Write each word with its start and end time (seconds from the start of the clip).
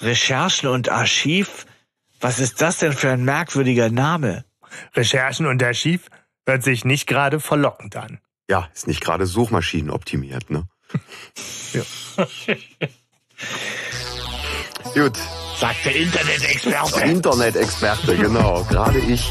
Recherchen 0.00 0.68
und 0.68 0.88
Archiv? 0.88 1.66
Was 2.20 2.38
ist 2.38 2.60
das 2.60 2.78
denn 2.78 2.92
für 2.92 3.10
ein 3.10 3.24
merkwürdiger 3.24 3.90
Name? 3.90 4.44
Recherchen 4.94 5.46
und 5.46 5.62
Archiv 5.62 6.08
hört 6.46 6.62
sich 6.62 6.84
nicht 6.84 7.06
gerade 7.06 7.40
verlockend 7.40 7.96
an. 7.96 8.20
Ja, 8.48 8.68
ist 8.74 8.86
nicht 8.86 9.00
gerade 9.00 9.26
suchmaschinenoptimiert, 9.26 10.50
ne? 10.50 10.68
Ja. 11.72 11.82
Gut, 14.94 15.16
Sagt 15.60 15.84
der 15.84 15.94
Internet-Experte. 15.94 17.00
Internet-Experte, 17.00 18.16
genau, 18.16 18.64
gerade 18.64 18.98
ich. 18.98 19.30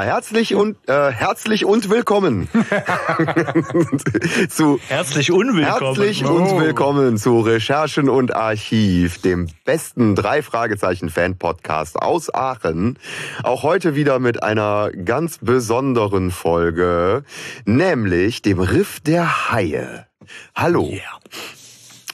Ja, 0.00 0.06
herzlich 0.06 0.54
und 0.54 0.78
äh, 0.88 1.10
herzlich 1.12 1.66
und 1.66 1.90
willkommen 1.90 2.48
zu 4.48 4.80
Herzlich 4.88 5.30
unwillkommen. 5.30 5.94
Herzlich 5.94 6.24
Oh. 6.24 6.28
und 6.30 6.58
willkommen 6.58 7.18
zu 7.18 7.40
Recherchen 7.40 8.08
und 8.08 8.34
Archiv, 8.34 9.20
dem 9.20 9.48
besten 9.66 10.14
drei 10.14 10.40
Fragezeichen 10.40 11.10
Fan 11.10 11.36
Podcast 11.36 11.96
aus 11.96 12.32
Aachen. 12.32 12.98
Auch 13.42 13.62
heute 13.62 13.94
wieder 13.94 14.20
mit 14.20 14.42
einer 14.42 14.90
ganz 14.90 15.36
besonderen 15.36 16.30
Folge, 16.30 17.22
nämlich 17.66 18.40
dem 18.40 18.58
Riff 18.60 19.00
der 19.00 19.52
Haie. 19.52 20.06
Hallo. 20.54 20.88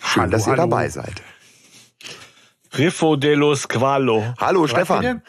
Schön, 0.02 0.22
Hallo, 0.22 0.30
dass 0.32 0.46
ihr 0.48 0.54
hallo. 0.54 0.62
dabei 0.62 0.88
seid. 0.88 1.22
Riffo 2.76 3.14
dello 3.14 3.54
Squalo. 3.54 4.34
Hallo 4.40 4.66
Stefan. 4.66 5.22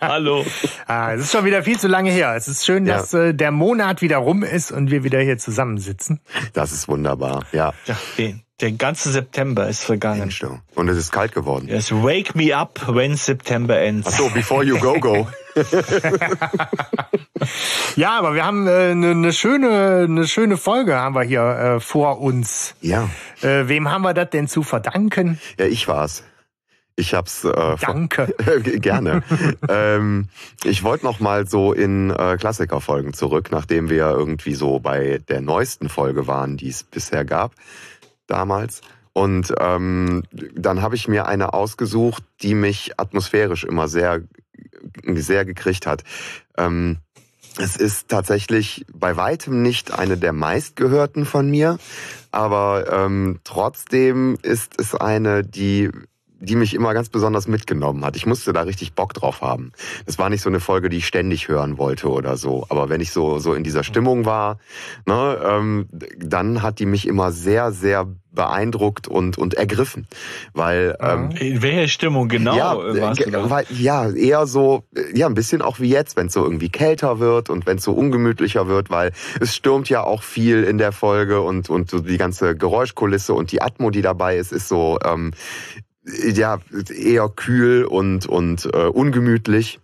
Hallo. 0.00 0.44
Ah, 0.86 1.12
es 1.14 1.22
ist 1.22 1.32
schon 1.32 1.44
wieder 1.44 1.62
viel 1.62 1.78
zu 1.78 1.88
lange 1.88 2.10
her. 2.10 2.34
Es 2.36 2.48
ist 2.48 2.64
schön, 2.64 2.86
Ja. 2.86 2.98
dass 2.98 3.14
äh, 3.14 3.34
der 3.34 3.50
Monat 3.50 4.02
wieder 4.02 4.18
rum 4.18 4.42
ist 4.42 4.72
und 4.72 4.90
wir 4.90 5.04
wieder 5.04 5.20
hier 5.20 5.38
zusammensitzen. 5.38 6.20
Das 6.52 6.72
ist 6.72 6.88
wunderbar. 6.88 7.44
Ja. 7.52 7.72
Ja, 7.86 7.96
den, 8.18 8.42
der 8.60 8.72
ganze 8.72 9.10
September 9.10 9.68
ist 9.68 9.84
vergangen. 9.84 10.20
Mensch. 10.20 10.44
Und 10.74 10.88
es 10.88 10.96
ist 10.96 11.12
kalt 11.12 11.32
geworden. 11.32 11.68
Yes, 11.68 11.92
wake 11.92 12.34
me 12.34 12.56
up 12.56 12.80
when 12.88 13.16
September 13.16 13.78
ends. 13.78 14.08
Ach 14.08 14.12
so, 14.12 14.28
before 14.30 14.64
you 14.64 14.78
go 14.78 14.98
go. 15.00 15.28
Ja, 17.96 18.18
aber 18.18 18.34
wir 18.34 18.44
haben 18.44 18.66
eine 18.66 18.90
äh, 18.90 18.94
ne 18.94 19.14
ne 19.14 19.32
schöne, 19.32 20.06
eine 20.08 20.26
schöne 20.26 20.56
Folge 20.56 20.96
haben 20.96 21.14
wir 21.14 21.22
hier 21.22 21.76
äh, 21.76 21.80
vor 21.80 22.20
uns. 22.20 22.74
Ja. 22.80 23.08
Äh, 23.42 23.68
wem 23.68 23.90
haben 23.90 24.02
wir 24.02 24.14
das 24.14 24.30
denn 24.30 24.48
zu 24.48 24.62
verdanken? 24.62 25.38
Ja, 25.58 25.66
ich 25.66 25.86
war's. 25.88 26.24
Ich 26.98 27.12
hab's 27.12 27.44
äh, 27.44 27.76
Danke. 27.78 28.34
Gerne. 28.80 29.22
ähm, 29.68 30.28
ich 30.64 30.82
wollte 30.82 31.04
noch 31.04 31.20
mal 31.20 31.46
so 31.46 31.74
in 31.74 32.10
äh, 32.10 32.36
Klassikerfolgen 32.38 33.12
zurück, 33.12 33.50
nachdem 33.52 33.90
wir 33.90 34.08
irgendwie 34.10 34.54
so 34.54 34.80
bei 34.80 35.20
der 35.28 35.42
neuesten 35.42 35.90
Folge 35.90 36.26
waren, 36.26 36.56
die 36.56 36.70
es 36.70 36.82
bisher 36.82 37.26
gab, 37.26 37.52
damals. 38.26 38.80
Und 39.12 39.54
ähm, 39.60 40.22
dann 40.54 40.80
habe 40.80 40.94
ich 40.94 41.06
mir 41.06 41.26
eine 41.26 41.52
ausgesucht, 41.52 42.22
die 42.42 42.54
mich 42.54 42.98
atmosphärisch 42.98 43.64
immer 43.64 43.88
sehr, 43.88 44.22
sehr 45.04 45.44
gekriegt 45.44 45.86
hat. 45.86 46.02
Ähm, 46.56 46.98
es 47.58 47.76
ist 47.76 48.08
tatsächlich 48.08 48.84
bei 48.92 49.16
weitem 49.16 49.62
nicht 49.62 49.92
eine 49.98 50.16
der 50.18 50.32
meistgehörten 50.32 51.24
von 51.24 51.50
mir, 51.50 51.78
aber 52.30 52.92
ähm, 52.92 53.40
trotzdem 53.44 54.36
ist 54.42 54.78
es 54.78 54.94
eine, 54.94 55.42
die 55.42 55.90
die 56.40 56.56
mich 56.56 56.74
immer 56.74 56.92
ganz 56.94 57.08
besonders 57.08 57.48
mitgenommen 57.48 58.04
hat. 58.04 58.16
Ich 58.16 58.26
musste 58.26 58.52
da 58.52 58.62
richtig 58.62 58.92
Bock 58.92 59.14
drauf 59.14 59.40
haben. 59.40 59.72
Das 60.04 60.18
war 60.18 60.28
nicht 60.28 60.42
so 60.42 60.50
eine 60.50 60.60
Folge, 60.60 60.88
die 60.88 60.98
ich 60.98 61.06
ständig 61.06 61.48
hören 61.48 61.78
wollte 61.78 62.08
oder 62.08 62.36
so. 62.36 62.66
Aber 62.68 62.88
wenn 62.88 63.00
ich 63.00 63.10
so 63.10 63.38
so 63.38 63.54
in 63.54 63.64
dieser 63.64 63.84
Stimmung 63.84 64.24
war, 64.24 64.58
ne, 65.06 65.38
ähm, 65.42 65.88
dann 66.18 66.62
hat 66.62 66.78
die 66.78 66.86
mich 66.86 67.06
immer 67.06 67.32
sehr 67.32 67.72
sehr 67.72 68.06
beeindruckt 68.36 69.08
und 69.08 69.38
und 69.38 69.54
ergriffen, 69.54 70.06
weil 70.52 70.96
ähm, 71.00 71.30
In 71.40 71.62
welcher 71.62 71.88
Stimmung 71.88 72.28
genau 72.28 72.54
ja, 72.54 72.74
äh, 72.74 73.50
weil, 73.50 73.64
ja, 73.70 74.10
eher 74.10 74.46
so, 74.46 74.84
ja, 75.14 75.26
ein 75.26 75.34
bisschen 75.34 75.62
auch 75.62 75.80
wie 75.80 75.88
jetzt, 75.88 76.16
wenn 76.16 76.26
es 76.26 76.34
so 76.34 76.44
irgendwie 76.44 76.68
kälter 76.68 77.18
wird 77.18 77.50
und 77.50 77.66
wenn 77.66 77.78
es 77.78 77.84
so 77.84 77.92
ungemütlicher 77.92 78.68
wird, 78.68 78.90
weil 78.90 79.12
es 79.40 79.56
stürmt 79.56 79.88
ja 79.88 80.04
auch 80.04 80.22
viel 80.22 80.64
in 80.64 80.76
der 80.76 80.92
Folge 80.92 81.40
und, 81.40 81.70
und 81.70 81.90
so 81.90 81.98
die 81.98 82.18
ganze 82.18 82.54
Geräuschkulisse 82.54 83.32
und 83.32 83.50
die 83.52 83.62
Atmo, 83.62 83.90
die 83.90 84.02
dabei 84.02 84.36
ist, 84.36 84.52
ist 84.52 84.68
so, 84.68 84.98
ähm, 85.02 85.32
ja, 86.06 86.58
eher 86.94 87.28
kühl 87.28 87.84
und, 87.84 88.26
und 88.26 88.66
äh, 88.72 88.86
ungemütlich. 88.86 89.80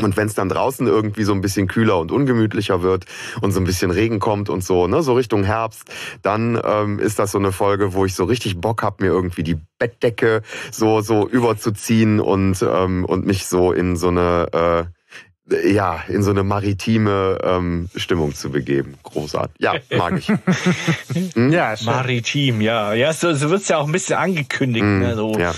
Und 0.00 0.16
wenn 0.16 0.26
es 0.26 0.34
dann 0.34 0.48
draußen 0.48 0.86
irgendwie 0.86 1.24
so 1.24 1.34
ein 1.34 1.42
bisschen 1.42 1.68
kühler 1.68 1.98
und 1.98 2.12
ungemütlicher 2.12 2.82
wird 2.82 3.04
und 3.42 3.52
so 3.52 3.60
ein 3.60 3.64
bisschen 3.64 3.90
Regen 3.90 4.20
kommt 4.20 4.48
und 4.48 4.64
so, 4.64 4.86
ne, 4.86 5.02
so 5.02 5.12
Richtung 5.12 5.44
Herbst, 5.44 5.84
dann 6.22 6.58
ähm, 6.64 6.98
ist 6.98 7.18
das 7.18 7.32
so 7.32 7.38
eine 7.38 7.52
Folge, 7.52 7.92
wo 7.92 8.06
ich 8.06 8.14
so 8.14 8.24
richtig 8.24 8.58
Bock 8.58 8.82
hab, 8.82 9.02
mir 9.02 9.08
irgendwie 9.08 9.42
die 9.42 9.58
Bettdecke 9.78 10.40
so 10.70 11.02
so 11.02 11.28
überzuziehen 11.28 12.20
und 12.20 12.62
ähm, 12.62 13.04
und 13.04 13.26
mich 13.26 13.46
so 13.46 13.72
in 13.72 13.96
so 13.96 14.08
eine 14.08 14.48
äh, 14.52 15.01
ja 15.48 16.02
in 16.08 16.22
so 16.22 16.30
eine 16.30 16.42
maritime 16.44 17.38
ähm, 17.42 17.88
Stimmung 17.96 18.34
zu 18.34 18.50
begeben. 18.50 18.94
Großartig. 19.02 19.56
Ja, 19.60 19.74
mag 19.96 20.18
ich. 20.18 20.28
Hm? 20.28 20.38
Ja, 21.52 21.76
schön. 21.76 21.86
Maritim, 21.86 22.60
ja. 22.60 22.92
Ja, 22.94 23.12
so, 23.12 23.34
so 23.34 23.50
wird's 23.50 23.68
ja 23.68 23.78
auch 23.78 23.86
ein 23.86 23.92
bisschen 23.92 24.16
angekündigt. 24.16 24.84
ne? 24.84 25.14
so, 25.16 25.36
ja. 25.38 25.52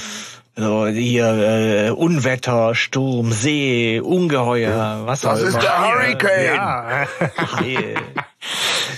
so 0.56 0.87
hier 0.87 1.27
äh, 1.27 1.91
Unwetter, 1.91 2.75
Sturm, 2.75 3.33
See, 3.33 4.00
Ungeheuer, 4.00 5.03
was 5.05 5.21
Das 5.23 5.41
auch 5.43 5.44
ist 5.47 5.53
immer. 5.55 5.61
der 5.62 5.81
Hurricane. 5.81 6.55
Ja, 6.55 7.06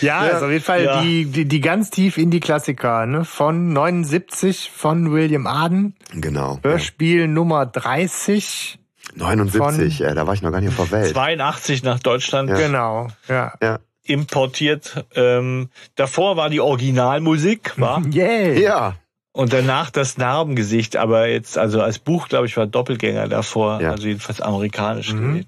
ja, 0.01 0.25
Ja. 0.25 0.27
ist 0.27 0.43
auf 0.43 0.51
jeden 0.51 0.65
Fall 0.65 0.85
Ja. 0.85 1.03
die, 1.03 1.25
die, 1.27 1.45
die 1.47 1.61
ganz 1.61 1.91
tief 1.91 2.19
in 2.19 2.31
die 2.31 2.41
Klassiker, 2.41 3.07
ne? 3.07 3.25
Von 3.25 3.73
79 3.73 4.71
von 4.75 5.13
William 5.13 5.47
Arden, 5.47 5.95
Genau. 6.13 6.61
Ja. 6.65 6.71
Hörspiel 6.71 7.27
Nummer 7.29 7.67
30. 7.67 8.79
79, 9.17 10.01
äh, 10.03 10.15
da 10.15 10.27
war 10.27 10.35
ich 10.35 10.43
noch 10.43 10.53
gar 10.53 10.61
nicht 10.61 10.69
auf 10.79 10.89
der 10.91 11.01
Welt. 11.03 11.13
82 11.13 11.83
nach 11.83 11.99
Deutschland 12.01 12.51
Ja. 12.51 12.57
Genau, 12.57 13.09
ja. 13.29 13.53
Ja. 13.63 13.79
importiert. 14.05 15.05
Ähm, 15.15 15.69
davor 15.97 16.37
war 16.37 16.49
die 16.51 16.61
Originalmusik, 16.61 17.73
war 17.81 18.03
Yay. 18.11 18.63
Ja. 18.63 18.95
und 19.33 19.53
danach 19.53 19.91
das 19.91 20.17
Narbengesicht. 20.17 20.97
Aber 20.97 21.27
jetzt, 21.29 21.59
also 21.59 21.81
als 21.83 21.99
Buch, 21.99 22.29
glaube 22.29 22.47
ich, 22.47 22.57
war 22.57 22.67
Doppelgänger 22.67 23.29
davor, 23.29 23.81
Ja. 23.81 23.91
also 23.93 24.07
jedenfalls 24.07 24.41
amerikanisch 24.41 25.13
Mhm. 25.13 25.45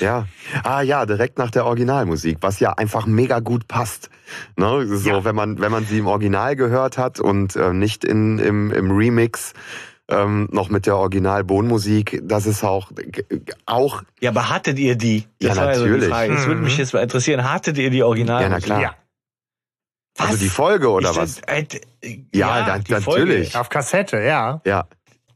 Ja. 0.00 0.26
Ah 0.64 0.80
ja, 0.80 1.04
direkt 1.04 1.36
nach 1.36 1.50
der 1.50 1.66
Originalmusik, 1.66 2.38
was 2.40 2.60
ja 2.60 2.72
einfach 2.72 3.04
mega 3.04 3.40
gut 3.40 3.68
passt. 3.68 4.08
Ne? 4.56 4.86
So, 4.86 5.10
Ja. 5.10 5.24
wenn 5.26 5.34
man 5.36 5.60
wenn 5.60 5.70
man 5.70 5.84
sie 5.84 5.98
im 5.98 6.06
Original 6.06 6.56
gehört 6.56 6.96
hat 6.96 7.20
und 7.20 7.56
äh, 7.56 7.74
nicht 7.74 8.02
in 8.02 8.38
im, 8.38 8.70
im 8.72 8.90
Remix 8.90 9.52
ähm, 10.08 10.48
noch 10.52 10.68
mit 10.68 10.86
der 10.86 10.96
Original-Bonmusik, 10.96 12.20
das 12.22 12.46
ist 12.46 12.62
auch 12.64 12.92
auch 13.66 14.02
Ja, 14.20 14.30
aber 14.30 14.48
hattet 14.50 14.78
ihr 14.78 14.96
die? 14.96 15.26
Ja, 15.42 15.54
so 15.54 15.60
die 15.60 15.66
natürlich. 15.66 16.08
Frage. 16.08 16.32
Das 16.34 16.46
würde 16.46 16.58
Mhm. 16.60 16.64
mich 16.64 16.78
jetzt 16.78 16.94
mal 16.94 17.02
interessieren. 17.02 17.50
Hattet 17.50 17.76
ihr 17.78 17.90
die 17.90 18.02
Original? 18.02 18.42
ja 18.42 18.48
na 18.48 18.60
klar. 18.60 18.80
Ja. 18.80 18.94
Was? 20.18 20.28
Also 20.28 20.38
die 20.38 20.48
Folge 20.48 20.90
oder 20.90 21.10
Ich- 21.10 21.16
was? 21.16 21.38
äh, 21.40 21.64
Ja, 22.32 22.66
ja, 22.68 22.78
die 22.78 22.94
Folge. 22.94 23.20
natürlich. 23.26 23.56
Auf 23.56 23.68
Kassette, 23.68 24.22
ja. 24.22 24.60
Ja. 24.64 24.86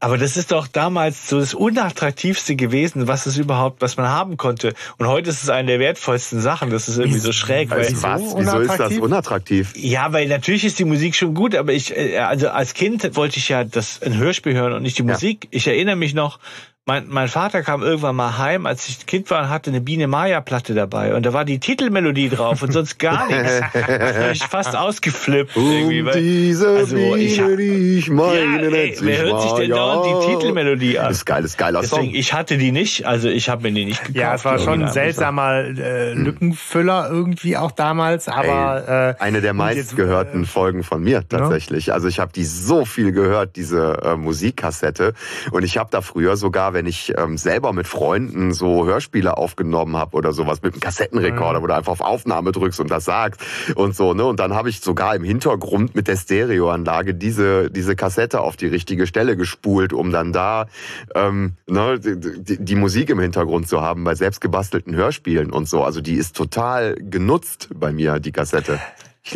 Aber 0.03 0.17
das 0.17 0.35
ist 0.35 0.51
doch 0.51 0.65
damals 0.67 1.29
so 1.29 1.39
das 1.39 1.53
unattraktivste 1.53 2.55
gewesen, 2.55 3.07
was 3.07 3.27
es 3.27 3.37
überhaupt, 3.37 3.81
was 3.83 3.97
man 3.97 4.07
haben 4.09 4.35
konnte. 4.35 4.73
Und 4.97 5.07
heute 5.07 5.29
ist 5.29 5.43
es 5.43 5.49
eine 5.49 5.67
der 5.67 5.79
wertvollsten 5.79 6.41
Sachen. 6.41 6.71
Das 6.71 6.89
ist 6.89 6.97
irgendwie 6.97 7.19
so 7.19 7.31
schräg. 7.31 7.69
Weil, 7.69 7.87
Wieso 7.87 8.01
was? 8.01 8.21
Wieso 8.21 8.59
ist 8.59 8.69
das 8.71 8.79
unattraktiv? 8.97 8.99
unattraktiv? 9.01 9.73
ja, 9.75 10.11
weil 10.11 10.27
natürlich 10.27 10.65
ist 10.65 10.79
die 10.79 10.85
Musik 10.85 11.13
schon 11.15 11.35
gut, 11.35 11.53
aber 11.55 11.71
ich, 11.73 11.95
äh, 11.95 12.17
also 12.17 12.49
als 12.49 12.73
Kind 12.73 13.15
wollte 13.15 13.37
ich 13.37 13.49
ja 13.49 13.63
das 13.63 14.01
ein 14.01 14.17
Hörspiel 14.17 14.53
hören 14.55 14.73
und 14.73 14.81
nicht 14.81 14.97
die 14.97 15.03
Ja. 15.03 15.13
Musik. 15.13 15.47
Ich 15.51 15.67
erinnere 15.67 15.95
mich 15.95 16.15
noch, 16.15 16.39
mein, 16.87 17.07
mein 17.09 17.27
Vater 17.27 17.61
kam 17.61 17.83
irgendwann 17.83 18.15
mal 18.15 18.39
heim, 18.39 18.65
als 18.65 18.87
ich 18.89 19.05
Kind 19.05 19.29
war 19.29 19.43
und 19.43 19.49
hatte 19.49 19.69
eine 19.69 19.81
Biene 19.81 20.07
Maya 20.07 20.41
Platte 20.41 20.73
dabei 20.73 21.13
und 21.13 21.23
da 21.27 21.31
war 21.31 21.45
die 21.45 21.59
Titelmelodie 21.59 22.29
drauf 22.29 22.63
und 22.63 22.73
sonst 22.73 22.97
gar 22.97 23.27
nichts. 23.29 23.61
da 23.71 23.81
hab 23.81 24.31
ich 24.31 24.43
fast 24.43 24.75
ausgeflippt 24.75 25.55
irgendwie. 25.55 25.99
Um 26.01 26.07
Weil, 26.07 26.21
diese 26.21 26.67
also, 26.69 26.97
ich 27.15 27.37
Biene, 27.37 27.57
die 27.57 27.97
ich 27.99 28.09
meine, 28.09 28.63
ja, 28.63 28.75
ey, 28.75 28.97
wer 28.99 29.17
hört 29.19 29.41
sich 29.43 29.51
denn 29.51 29.69
Maya. 29.69 29.75
dauernd 29.75 30.23
die 30.23 30.33
Titelmelodie 30.33 30.97
an? 30.97 31.09
Das 31.09 31.17
ist 31.17 31.25
geil, 31.25 31.43
das 31.43 31.51
ist 31.51 31.57
geiler 31.57 31.81
Deswegen, 31.81 32.05
Song. 32.05 32.15
ich 32.15 32.33
hatte 32.33 32.57
die 32.57 32.71
nicht, 32.71 33.05
also 33.05 33.29
ich 33.29 33.47
habe 33.49 33.61
mir 33.61 33.73
die 33.73 33.85
nicht 33.85 33.99
gekauft. 34.01 34.15
Ja, 34.15 34.33
es 34.33 34.43
war 34.43 34.57
schon 34.57 34.83
ein 34.83 34.91
seltsamer 34.91 35.59
äh, 35.59 36.13
Lückenfüller 36.13 37.09
irgendwie 37.11 37.57
auch 37.57 37.71
damals, 37.71 38.27
aber 38.27 39.15
äh, 39.19 39.21
Eine 39.21 39.41
der 39.41 39.53
meistgehörten 39.53 40.47
Folgen 40.47 40.83
von 40.83 41.03
mir 41.03 41.27
tatsächlich. 41.29 41.93
Also 41.93 42.07
ich 42.07 42.19
habe 42.19 42.33
die 42.33 42.43
so 42.43 42.85
viel 42.85 43.11
gehört, 43.11 43.55
diese 43.55 43.99
äh, 44.03 44.15
Musikkassette. 44.15 45.13
Und 45.51 45.63
ich 45.63 45.77
habe 45.77 45.89
da 45.91 46.01
früher 46.01 46.37
sogar 46.37 46.70
sogar, 46.71 46.73
wenn 46.73 46.85
ich 46.85 47.13
ähm, 47.17 47.37
selber 47.37 47.73
mit 47.73 47.87
Freunden 47.87 48.53
so 48.53 48.85
Hörspiele 48.85 49.37
aufgenommen 49.37 49.97
habe 49.97 50.15
oder 50.15 50.33
sowas 50.33 50.61
mit 50.61 50.73
einem 50.73 50.81
Kassettenrekorder, 50.81 51.59
mhm. 51.59 51.63
wo 51.63 51.67
du 51.67 51.75
einfach 51.75 51.91
auf 51.91 52.01
Aufnahme 52.01 52.51
drückst 52.51 52.79
und 52.79 52.89
das 52.89 53.05
sagst 53.05 53.41
und 53.75 53.95
so, 53.95 54.13
ne? 54.13 54.25
Und 54.25 54.39
dann 54.39 54.53
habe 54.53 54.69
ich 54.69 54.81
sogar 54.81 55.15
im 55.15 55.23
Hintergrund 55.23 55.95
mit 55.95 56.07
der 56.07 56.17
Stereoanlage 56.17 57.13
diese, 57.13 57.69
diese 57.69 57.95
Kassette 57.95 58.41
auf 58.41 58.57
die 58.57 58.67
richtige 58.67 59.07
Stelle 59.07 59.35
gespult, 59.35 59.93
um 59.93 60.11
dann 60.11 60.33
da 60.33 60.67
ähm, 61.15 61.53
ne, 61.67 61.99
die, 61.99 62.63
die 62.63 62.75
Musik 62.75 63.09
im 63.09 63.19
Hintergrund 63.19 63.67
zu 63.67 63.81
haben 63.81 64.03
bei 64.03 64.15
selbstgebastelten 64.15 64.95
Hörspielen 64.95 65.51
und 65.51 65.67
so. 65.67 65.83
Also 65.83 66.01
die 66.01 66.15
ist 66.15 66.35
total 66.35 66.95
genutzt 66.95 67.69
bei 67.73 67.91
mir, 67.91 68.19
die 68.19 68.31
Kassette. 68.31 68.79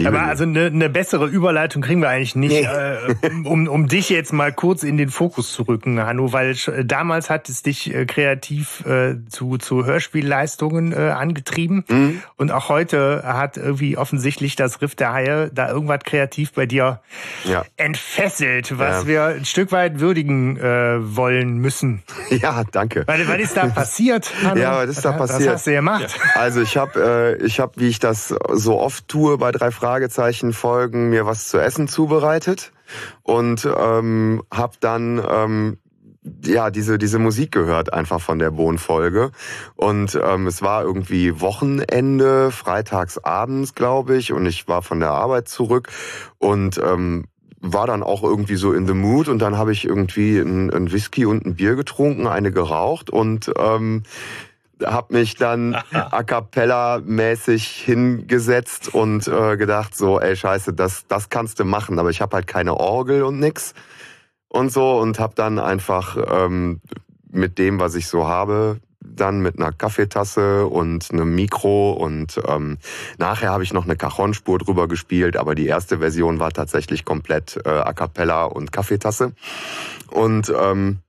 Aber 0.04 0.24
also 0.24 0.44
eine, 0.44 0.66
eine 0.66 0.90
bessere 0.90 1.28
Überleitung 1.28 1.84
kriegen 1.84 2.02
wir 2.02 2.10
eigentlich 2.10 2.36
nicht, 2.36 2.52
nee. 2.52 2.62
äh, 2.64 3.30
um, 3.46 3.68
um 3.68 3.88
dich 3.88 4.10
jetzt 4.10 4.34
mal 4.34 4.52
kurz 4.52 4.82
in 4.82 4.98
den 4.98 5.10
Fokus 5.10 5.54
zu 5.54 5.62
rücken, 5.64 6.02
Hanno, 6.02 6.34
weil 6.34 6.56
damals 6.84 7.30
hat 7.30 7.50
es 7.50 7.62
dich 7.62 7.94
äh, 7.94 8.06
kreativ 8.06 8.84
äh, 8.86 9.16
zu, 9.30 9.58
zu 9.58 9.86
Hörspielleistungen 9.86 10.92
äh, 10.92 11.12
angetrieben 11.12 11.86
mhm. 11.88 12.24
und 12.36 12.52
auch 12.52 12.70
heute 12.70 13.22
hat 13.26 13.58
irgendwie 13.58 13.96
offensichtlich 13.96 14.56
das 14.56 14.82
Riff 14.82 14.96
der 14.96 15.14
Haie 15.14 15.52
da 15.54 15.70
irgendwas 15.70 16.00
kreativ 16.04 16.54
bei 16.54 16.66
dir 16.66 17.02
ja. 17.44 17.64
entfesselt, 17.78 18.80
was 18.80 19.04
ja. 19.04 19.08
wir 19.08 19.26
ein 19.26 19.46
Stück 19.46 19.72
weit 19.72 20.00
würdigen 20.00 20.58
äh, 20.58 20.98
wollen 21.16 21.58
müssen. 21.58 22.04
Ja, 22.36 22.64
danke. 22.70 23.04
Weil, 23.06 23.28
was 23.28 23.40
ist 23.40 23.56
da 23.56 23.68
passiert? 23.76 24.30
Hanno? 24.44 24.60
Ja, 24.60 24.78
was 24.78 24.90
ist 24.90 25.06
da 25.06 25.14
passiert? 25.14 25.48
Was 25.48 25.56
hast 25.56 25.68
du 25.68 25.72
gemacht? 25.72 26.20
Also 26.34 26.62
ich 26.62 26.76
habe, 26.76 27.38
äh, 27.40 27.46
ich 27.46 27.60
habe, 27.60 27.74
wie 27.78 27.88
ich 27.88 28.00
das 28.00 28.36
so 28.52 28.80
oft 28.80 29.08
tue 29.08 29.38
bei 29.38 29.52
drei 29.52 29.72
Fragezeichen 29.76 30.54
Folgen 30.54 31.10
mir 31.10 31.26
was 31.26 31.50
zu 31.50 31.60
essen 31.60 31.88
zubereitet 31.88 32.72
und 33.24 33.68
ähm, 33.78 34.42
habe 34.52 34.78
dann 34.80 35.22
ähm, 35.30 35.78
ja 36.44 36.72
diese 36.72 36.98
diese 36.98 37.20
Musik 37.20 37.52
gehört 37.52 37.94
einfach 37.94 38.22
von 38.22 38.40
der 38.40 38.52
Bohnfolge 38.52 39.32
und 39.76 40.20
ähm, 40.24 40.48
es 40.48 40.62
war 40.62 40.84
irgendwie 40.84 41.42
Wochenende 41.42 42.52
freitags 42.52 43.18
abends 43.18 43.76
glaube 43.76 44.16
ich 44.18 44.34
und 44.34 44.46
ich 44.46 44.68
war 44.68 44.82
von 44.82 45.00
der 45.00 45.12
Arbeit 45.12 45.48
zurück 45.48 45.90
und 46.40 46.80
ähm, 46.84 47.26
war 47.60 47.88
dann 47.88 48.04
auch 48.04 48.24
irgendwie 48.24 48.56
so 48.56 48.74
in 48.74 48.88
the 48.88 48.94
mood 48.94 49.28
und 49.28 49.40
dann 49.40 49.58
habe 49.58 49.72
ich 49.72 49.86
irgendwie 49.86 50.38
ein, 50.38 50.72
ein 50.72 50.92
Whisky 50.92 51.26
und 51.26 51.46
ein 51.46 51.56
Bier 51.56 51.76
getrunken, 51.76 52.28
eine 52.28 52.52
geraucht 52.52 53.10
und 53.10 53.52
ähm, 53.58 54.04
habe 54.84 55.14
mich 55.14 55.36
dann 55.36 55.76
a 55.92 56.24
cappella 56.24 57.00
mäßig 57.04 57.68
hingesetzt 57.68 58.94
und 58.94 59.28
äh, 59.28 59.58
gedacht 59.58 59.96
so, 59.96 60.20
ey 60.20 60.36
Scheiße, 60.36 60.74
das 60.74 61.08
das 61.08 61.30
kannst 61.30 61.60
du 61.60 61.66
machen, 61.66 62.00
aber 62.00 62.10
ich 62.10 62.22
habe 62.22 62.36
halt 62.36 62.48
keine 62.48 62.78
Orgel 62.78 63.24
und 63.24 63.40
nix 63.40 63.74
und 64.50 64.72
so 64.72 65.00
und 65.00 65.20
habe 65.20 65.36
dann 65.36 65.60
einfach 65.60 66.18
ähm, 66.30 66.82
mit 67.32 67.58
dem, 67.58 67.80
was 67.80 67.96
ich 67.96 68.08
so 68.08 68.28
habe, 68.28 68.80
dann 69.02 69.42
mit 69.42 69.58
einer 69.58 69.72
Kaffeetasse 69.72 70.66
und 70.68 71.12
einem 71.12 71.36
Mikro 71.36 71.92
und 71.92 72.40
ähm, 72.48 72.78
nachher 73.18 73.52
habe 73.52 73.64
ich 73.64 73.74
noch 73.74 73.86
eine 73.86 73.96
Cajon-Spur 73.96 74.60
drüber 74.60 74.88
gespielt, 74.88 75.38
aber 75.38 75.56
die 75.56 75.68
erste 75.68 76.00
Version 76.00 76.40
war 76.40 76.52
tatsächlich 76.52 77.06
komplett 77.06 77.60
äh, 77.66 77.70
a 77.70 77.94
cappella 77.94 78.46
und 78.46 78.72
Kaffeetasse 78.72 79.34
und 80.12 80.52
ähm, 80.58 81.00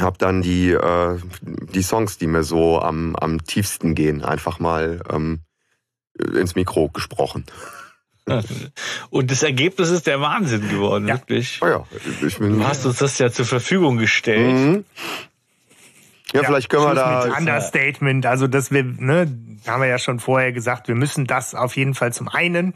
habe 0.00 0.18
dann 0.18 0.42
die, 0.42 0.70
äh, 0.70 1.18
die 1.42 1.82
Songs, 1.82 2.18
die 2.18 2.26
mir 2.26 2.42
so 2.42 2.80
am, 2.80 3.16
am 3.16 3.44
tiefsten 3.44 3.94
gehen, 3.94 4.22
einfach 4.22 4.58
mal 4.58 5.00
ähm, 5.10 5.40
ins 6.18 6.54
Mikro 6.54 6.88
gesprochen. 6.88 7.44
Und 9.10 9.30
das 9.30 9.42
Ergebnis 9.42 9.90
ist 9.90 10.06
der 10.06 10.20
Wahnsinn 10.20 10.68
geworden, 10.68 11.08
ja. 11.08 11.14
wirklich. 11.14 11.60
Oh 11.62 11.66
ja, 11.66 11.86
ich 12.26 12.38
bin, 12.38 12.58
du 12.58 12.66
hast 12.66 12.86
uns 12.86 12.98
das 12.98 13.18
ja 13.18 13.30
zur 13.30 13.44
Verfügung 13.44 13.98
gestellt. 13.98 14.54
Mhm. 14.54 14.84
Ja, 16.32 16.40
ja, 16.40 16.46
vielleicht 16.46 16.68
können 16.68 16.84
wir 16.84 16.94
da. 16.94 17.26
Mit 17.26 17.38
Understatement, 17.38 18.26
also 18.26 18.48
dass 18.48 18.72
wir, 18.72 18.82
ne, 18.82 19.30
haben 19.66 19.82
wir 19.82 19.88
ja 19.88 19.98
schon 19.98 20.18
vorher 20.18 20.52
gesagt, 20.52 20.88
wir 20.88 20.94
müssen 20.94 21.26
das 21.26 21.54
auf 21.54 21.76
jeden 21.76 21.94
Fall 21.94 22.12
zum 22.12 22.28
einen 22.28 22.74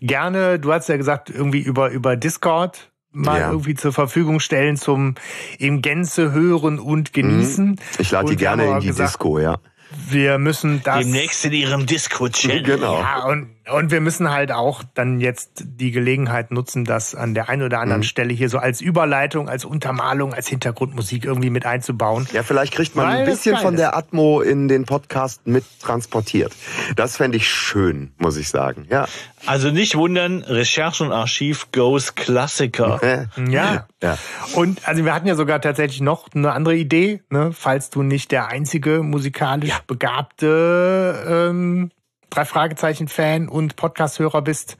gerne, 0.00 0.58
du 0.58 0.72
hast 0.72 0.88
ja 0.88 0.96
gesagt, 0.96 1.30
irgendwie 1.30 1.60
über, 1.60 1.90
über 1.90 2.16
Discord 2.16 2.90
mal 3.12 3.40
ja. 3.40 3.50
irgendwie 3.50 3.74
zur 3.74 3.92
Verfügung 3.92 4.40
stellen 4.40 4.76
zum 4.76 5.14
im 5.58 5.82
Gänze 5.82 6.32
hören 6.32 6.78
und 6.78 7.12
genießen. 7.12 7.70
Mhm. 7.70 7.76
Ich 7.98 8.10
lade 8.10 8.30
die 8.30 8.36
gerne 8.36 8.66
in 8.66 8.80
die 8.80 8.88
gesagt, 8.88 9.14
Disco, 9.14 9.38
ja. 9.38 9.58
Wir 9.90 10.38
müssen 10.38 10.82
das. 10.82 10.98
Demnächst 10.98 11.44
in 11.46 11.52
ihrem 11.52 11.86
Disco-Channel. 11.86 12.62
Genau. 12.62 13.00
Ja, 13.00 13.24
und 13.24 13.48
und 13.70 13.90
wir 13.90 14.00
müssen 14.00 14.30
halt 14.30 14.52
auch 14.52 14.82
dann 14.94 15.20
jetzt 15.20 15.64
die 15.64 15.90
Gelegenheit 15.90 16.50
nutzen, 16.50 16.84
das 16.84 17.14
an 17.14 17.34
der 17.34 17.48
einen 17.48 17.62
oder 17.62 17.80
anderen 17.80 18.00
mhm. 18.00 18.04
Stelle 18.04 18.32
hier 18.32 18.48
so 18.48 18.58
als 18.58 18.80
Überleitung, 18.80 19.48
als 19.48 19.64
Untermalung, 19.64 20.34
als 20.34 20.48
Hintergrundmusik 20.48 21.24
irgendwie 21.24 21.50
mit 21.50 21.66
einzubauen. 21.66 22.26
Ja, 22.32 22.42
vielleicht 22.42 22.72
kriegt 22.72 22.96
man 22.96 23.06
ein 23.06 23.24
bisschen 23.24 23.56
von 23.56 23.76
der 23.76 23.96
Atmo 23.96 24.40
in 24.40 24.68
den 24.68 24.84
Podcast 24.84 25.46
mit 25.46 25.64
transportiert. 25.80 26.52
Das 26.96 27.16
fände 27.16 27.36
ich 27.36 27.48
schön, 27.48 28.12
muss 28.18 28.36
ich 28.36 28.48
sagen. 28.48 28.86
Ja. 28.90 29.06
Also 29.46 29.70
nicht 29.70 29.96
wundern, 29.96 30.42
Recherche 30.42 31.04
und 31.04 31.12
Archiv 31.12 31.70
goes 31.72 32.14
Klassiker. 32.14 33.28
ja. 33.48 33.86
ja. 34.02 34.18
Und 34.54 34.86
also 34.86 35.04
wir 35.04 35.14
hatten 35.14 35.28
ja 35.28 35.36
sogar 35.36 35.60
tatsächlich 35.60 36.00
noch 36.00 36.28
eine 36.34 36.52
andere 36.52 36.76
Idee, 36.76 37.22
ne? 37.30 37.52
falls 37.52 37.90
du 37.90 38.02
nicht 38.02 38.32
der 38.32 38.48
einzige 38.48 39.02
musikalisch 39.02 39.70
ja. 39.70 39.80
begabte 39.86 41.48
ähm, 41.50 41.90
drei 42.30 42.44
Fragezeichen 42.44 43.08
Fan 43.08 43.48
und 43.48 43.76
Podcast-Hörer 43.76 44.42
bist, 44.42 44.76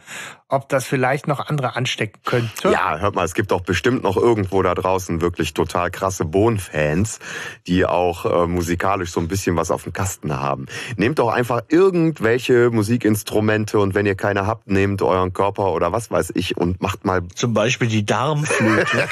ob 0.48 0.68
das 0.70 0.86
vielleicht 0.86 1.28
noch 1.28 1.46
andere 1.46 1.76
anstecken 1.76 2.20
könnte. 2.24 2.70
Ja, 2.70 2.98
hört 2.98 3.14
mal, 3.14 3.24
es 3.24 3.34
gibt 3.34 3.50
doch 3.50 3.60
bestimmt 3.60 4.02
noch 4.02 4.16
irgendwo 4.16 4.62
da 4.62 4.74
draußen 4.74 5.20
wirklich 5.20 5.52
total 5.52 5.90
krasse 5.90 6.24
Bohn-Fans, 6.24 7.18
die 7.66 7.84
auch 7.84 8.24
äh, 8.24 8.46
musikalisch 8.46 9.10
so 9.10 9.20
ein 9.20 9.28
bisschen 9.28 9.56
was 9.56 9.70
auf 9.70 9.82
dem 9.82 9.92
Kasten 9.92 10.34
haben. 10.34 10.66
Nehmt 10.96 11.18
doch 11.18 11.28
einfach 11.28 11.62
irgendwelche 11.68 12.70
Musikinstrumente 12.70 13.78
und 13.78 13.94
wenn 13.94 14.06
ihr 14.06 14.14
keine 14.14 14.46
habt, 14.46 14.68
nehmt 14.68 15.02
euren 15.02 15.34
Körper 15.34 15.72
oder 15.72 15.92
was 15.92 16.10
weiß 16.10 16.32
ich 16.34 16.56
und 16.56 16.80
macht 16.80 17.04
mal... 17.04 17.22
Zum 17.34 17.52
Beispiel 17.52 17.88
die 17.88 18.06
Darmflöte. 18.06 19.06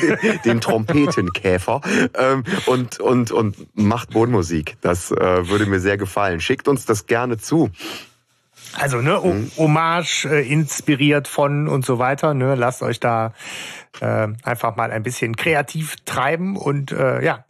den, 0.00 0.40
den 0.44 0.60
Trompetenkäfer 0.62 1.82
ähm, 2.14 2.44
und, 2.64 3.00
und, 3.00 3.32
und 3.32 3.56
macht 3.76 4.10
Bohnmusik. 4.10 4.78
Das 4.80 5.10
äh, 5.10 5.48
würde 5.48 5.66
mir 5.66 5.80
sehr 5.80 5.98
gefallen. 5.98 6.40
Schickt 6.40 6.68
uns 6.68 6.86
das 6.86 7.06
gerne 7.06 7.36
zu. 7.36 7.70
Also 8.74 8.98
ne, 8.98 9.20
mhm. 9.22 9.50
Hommage 9.56 10.26
äh, 10.26 10.46
inspiriert 10.46 11.28
von 11.28 11.68
und 11.68 11.84
so 11.84 11.98
weiter. 11.98 12.34
Ne, 12.34 12.54
lasst 12.54 12.82
euch 12.82 13.00
da 13.00 13.32
äh, 14.00 14.28
einfach 14.42 14.76
mal 14.76 14.90
ein 14.90 15.02
bisschen 15.02 15.36
kreativ 15.36 15.96
treiben 16.04 16.56
und 16.56 16.92
äh, 16.92 17.24
ja, 17.24 17.44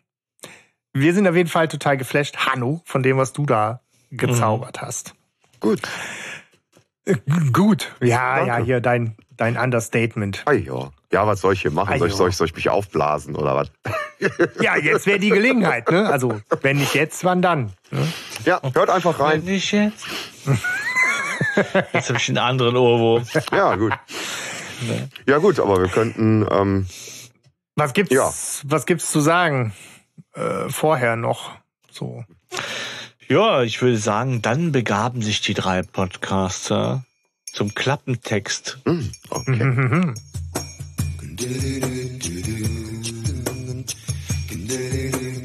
wir 0.93 1.15
sind 1.15 1.29
auf 1.29 1.37
jeden 1.37 1.49
Fall 1.49 1.69
total 1.69 1.97
geflasht, 1.97 2.37
Hanno, 2.39 2.83
von 2.85 3.03
dem, 3.03 3.17
was 3.17 3.33
du 3.33 3.47
da 3.47 3.81
gezaubert 4.11 4.81
mhm. 4.81 4.87
hast. 4.87 5.15
Gut. 5.61 5.81
Äh, 7.05 7.17
gut. 7.53 7.95
Ja, 8.01 8.37
Danke. 8.37 8.49
ja, 8.49 8.57
hier 8.59 8.81
dein 8.81 9.17
dein 9.41 9.57
Understatement. 9.57 10.43
Ah, 10.45 10.53
ja. 10.53 10.91
ja, 11.13 11.27
was 11.27 11.41
soll 11.41 11.55
ich 11.55 11.63
hier 11.63 11.71
machen? 11.71 11.99
Soll 11.99 12.09
ich, 12.09 12.15
soll, 12.15 12.29
ich, 12.29 12.37
soll 12.37 12.47
ich 12.47 12.55
mich 12.55 12.69
aufblasen 12.69 13.35
oder 13.35 13.57
was? 13.57 13.71
ja, 14.61 14.77
jetzt 14.77 15.07
wäre 15.07 15.19
die 15.19 15.31
Gelegenheit. 15.31 15.91
Ne? 15.91 16.09
Also, 16.09 16.41
wenn 16.61 16.77
nicht 16.77 16.95
jetzt, 16.95 17.25
wann 17.25 17.41
dann? 17.41 17.73
Ne? 17.91 18.07
Ja, 18.45 18.61
hört 18.75 18.91
einfach 18.91 19.19
rein. 19.19 19.45
Wenn 19.45 19.55
nicht 19.55 19.73
jetzt. 19.73 20.07
Jetzt 21.93 22.09
habe 22.09 22.19
ich 22.19 22.29
einen 22.29 22.39
anderen 22.39 22.77
Ohrwurm. 22.77 23.25
Ja, 23.53 23.77
gut. 23.77 23.93
Ja, 25.27 25.39
gut, 25.39 25.61
aber 25.61 25.81
wir 25.81 25.89
könnten. 25.89 26.47
Ähm, 26.51 26.87
was 27.77 27.93
gibt's, 27.93 28.13
ja. 28.13 28.33
was 28.65 28.87
gibt's 28.87 29.11
zu 29.11 29.21
sagen? 29.21 29.73
Äh, 30.35 30.69
vorher 30.69 31.17
noch 31.17 31.53
so. 31.91 32.25
Ja, 33.29 33.63
ich 33.63 33.81
würde 33.81 33.99
sagen, 33.99 34.43
dann 34.43 34.73
begaben 34.73 35.23
sich 35.23 35.41
die 35.41 35.55
drei 35.55 35.83
Podcaster 35.83 37.05
zum 37.53 37.75
Klappentext. 37.75 38.79
Mm, 38.85 39.11
okay. 39.31 39.65
Mhm. 39.65 40.15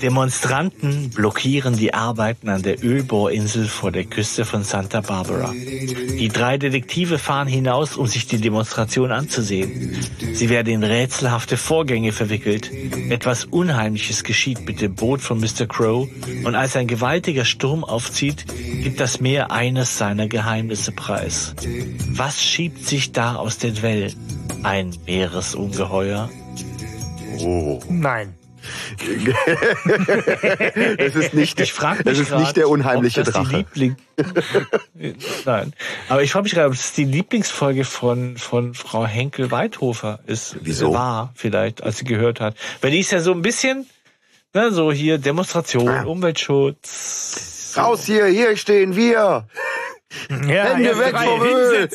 Demonstranten 0.05 1.09
blockieren 1.09 1.77
die 1.77 1.95
Arbeiten 1.95 2.47
an 2.47 2.61
der 2.61 2.83
Ölbohrinsel 2.83 3.67
vor 3.67 3.91
der 3.91 4.03
Küste 4.03 4.45
von 4.45 4.63
Santa 4.63 5.01
Barbara. 5.01 5.51
Die 5.51 6.29
drei 6.29 6.59
Detektive 6.59 7.17
fahren 7.17 7.47
hinaus, 7.47 7.97
um 7.97 8.05
sich 8.05 8.27
die 8.27 8.37
Demonstration 8.37 9.11
anzusehen. 9.11 9.97
Sie 10.31 10.49
werden 10.49 10.71
in 10.71 10.83
rätselhafte 10.83 11.57
Vorgänge 11.57 12.11
verwickelt. 12.11 12.69
Etwas 13.09 13.45
Unheimliches 13.45 14.23
geschieht 14.23 14.67
mit 14.67 14.79
dem 14.79 14.93
Boot 14.93 15.21
von 15.21 15.39
Mr. 15.39 15.65
Crow 15.67 16.07
und 16.43 16.53
als 16.53 16.75
ein 16.75 16.85
gewaltiger 16.85 17.43
Sturm 17.43 17.83
aufzieht, 17.83 18.45
gibt 18.83 18.99
das 18.99 19.19
Meer 19.19 19.49
eines 19.49 19.97
seiner 19.97 20.27
Geheimnisse 20.27 20.91
preis. 20.91 21.55
Was 22.09 22.43
schiebt 22.43 22.85
sich 22.85 23.11
da 23.11 23.37
aus 23.37 23.57
den 23.57 23.81
Wellen? 23.81 24.13
Ein 24.61 24.95
Meeresungeheuer? 25.07 26.29
Oh. 27.39 27.79
Nein. 27.89 28.35
es 30.97 31.15
ist 31.15 31.33
nicht, 31.33 31.59
ich 31.59 31.73
frag 31.73 32.05
mich 32.05 32.13
es 32.13 32.19
ist 32.19 32.29
grad, 32.29 32.41
nicht 32.41 32.57
der 32.57 32.69
unheimliche 32.69 33.23
Drache. 33.23 33.57
Liebling 33.57 33.95
Nein. 35.45 35.73
Aber 36.07 36.23
ich 36.23 36.31
frage 36.31 36.43
mich 36.43 36.53
gerade, 36.53 36.67
ob 36.67 36.73
es 36.73 36.93
die 36.93 37.03
Lieblingsfolge 37.03 37.83
von, 37.83 38.37
von 38.37 38.73
Frau 38.73 39.05
Henkel-Weidhofer 39.05 40.19
ist. 40.25 40.55
Wieso? 40.61 40.93
War 40.93 41.33
vielleicht, 41.35 41.83
als 41.83 41.97
sie 41.97 42.05
gehört 42.05 42.39
hat. 42.39 42.55
Weil 42.81 42.91
die 42.91 42.99
ist 42.99 43.11
ja 43.11 43.19
so 43.19 43.33
ein 43.33 43.41
bisschen, 43.41 43.85
Ne, 44.55 44.71
so 44.71 44.89
hier 44.89 45.17
Demonstration, 45.17 45.89
ah. 45.89 46.03
Umweltschutz. 46.03 47.73
Raus 47.75 48.05
hier, 48.05 48.27
hier 48.27 48.55
stehen 48.55 48.95
wir. 48.95 49.49
Ja, 50.29 50.63
Hände 50.63 50.97
weg 50.97 51.17
vom 51.17 51.41
Öl. 51.41 51.89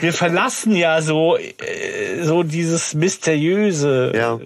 Wir 0.00 0.12
verlassen 0.12 0.74
ja 0.74 1.00
so, 1.00 1.36
äh, 1.36 2.24
so 2.24 2.42
dieses 2.42 2.94
mysteriöse. 2.94 4.10
Ja. 4.16 4.40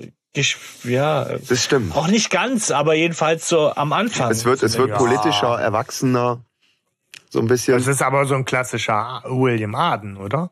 Ja, 0.85 1.25
das 1.25 1.65
stimmt. 1.65 1.95
Auch 1.95 2.09
nicht 2.09 2.31
ganz, 2.31 2.71
aber 2.71 2.95
jedenfalls 2.95 3.49
so 3.49 3.75
am 3.75 3.93
Anfang. 3.93 4.31
Es 4.31 4.45
wird, 4.45 4.63
es 4.63 4.79
wird 4.79 4.91
ja. 4.91 4.97
politischer, 4.97 5.61
erwachsener, 5.61 6.41
so 7.29 7.41
ein 7.41 7.49
bisschen. 7.49 7.77
Das 7.77 7.87
ist 7.87 8.03
aber 8.03 8.25
so 8.25 8.35
ein 8.35 8.45
klassischer 8.45 9.23
William 9.27 9.75
Arden, 9.75 10.17
oder? 10.17 10.51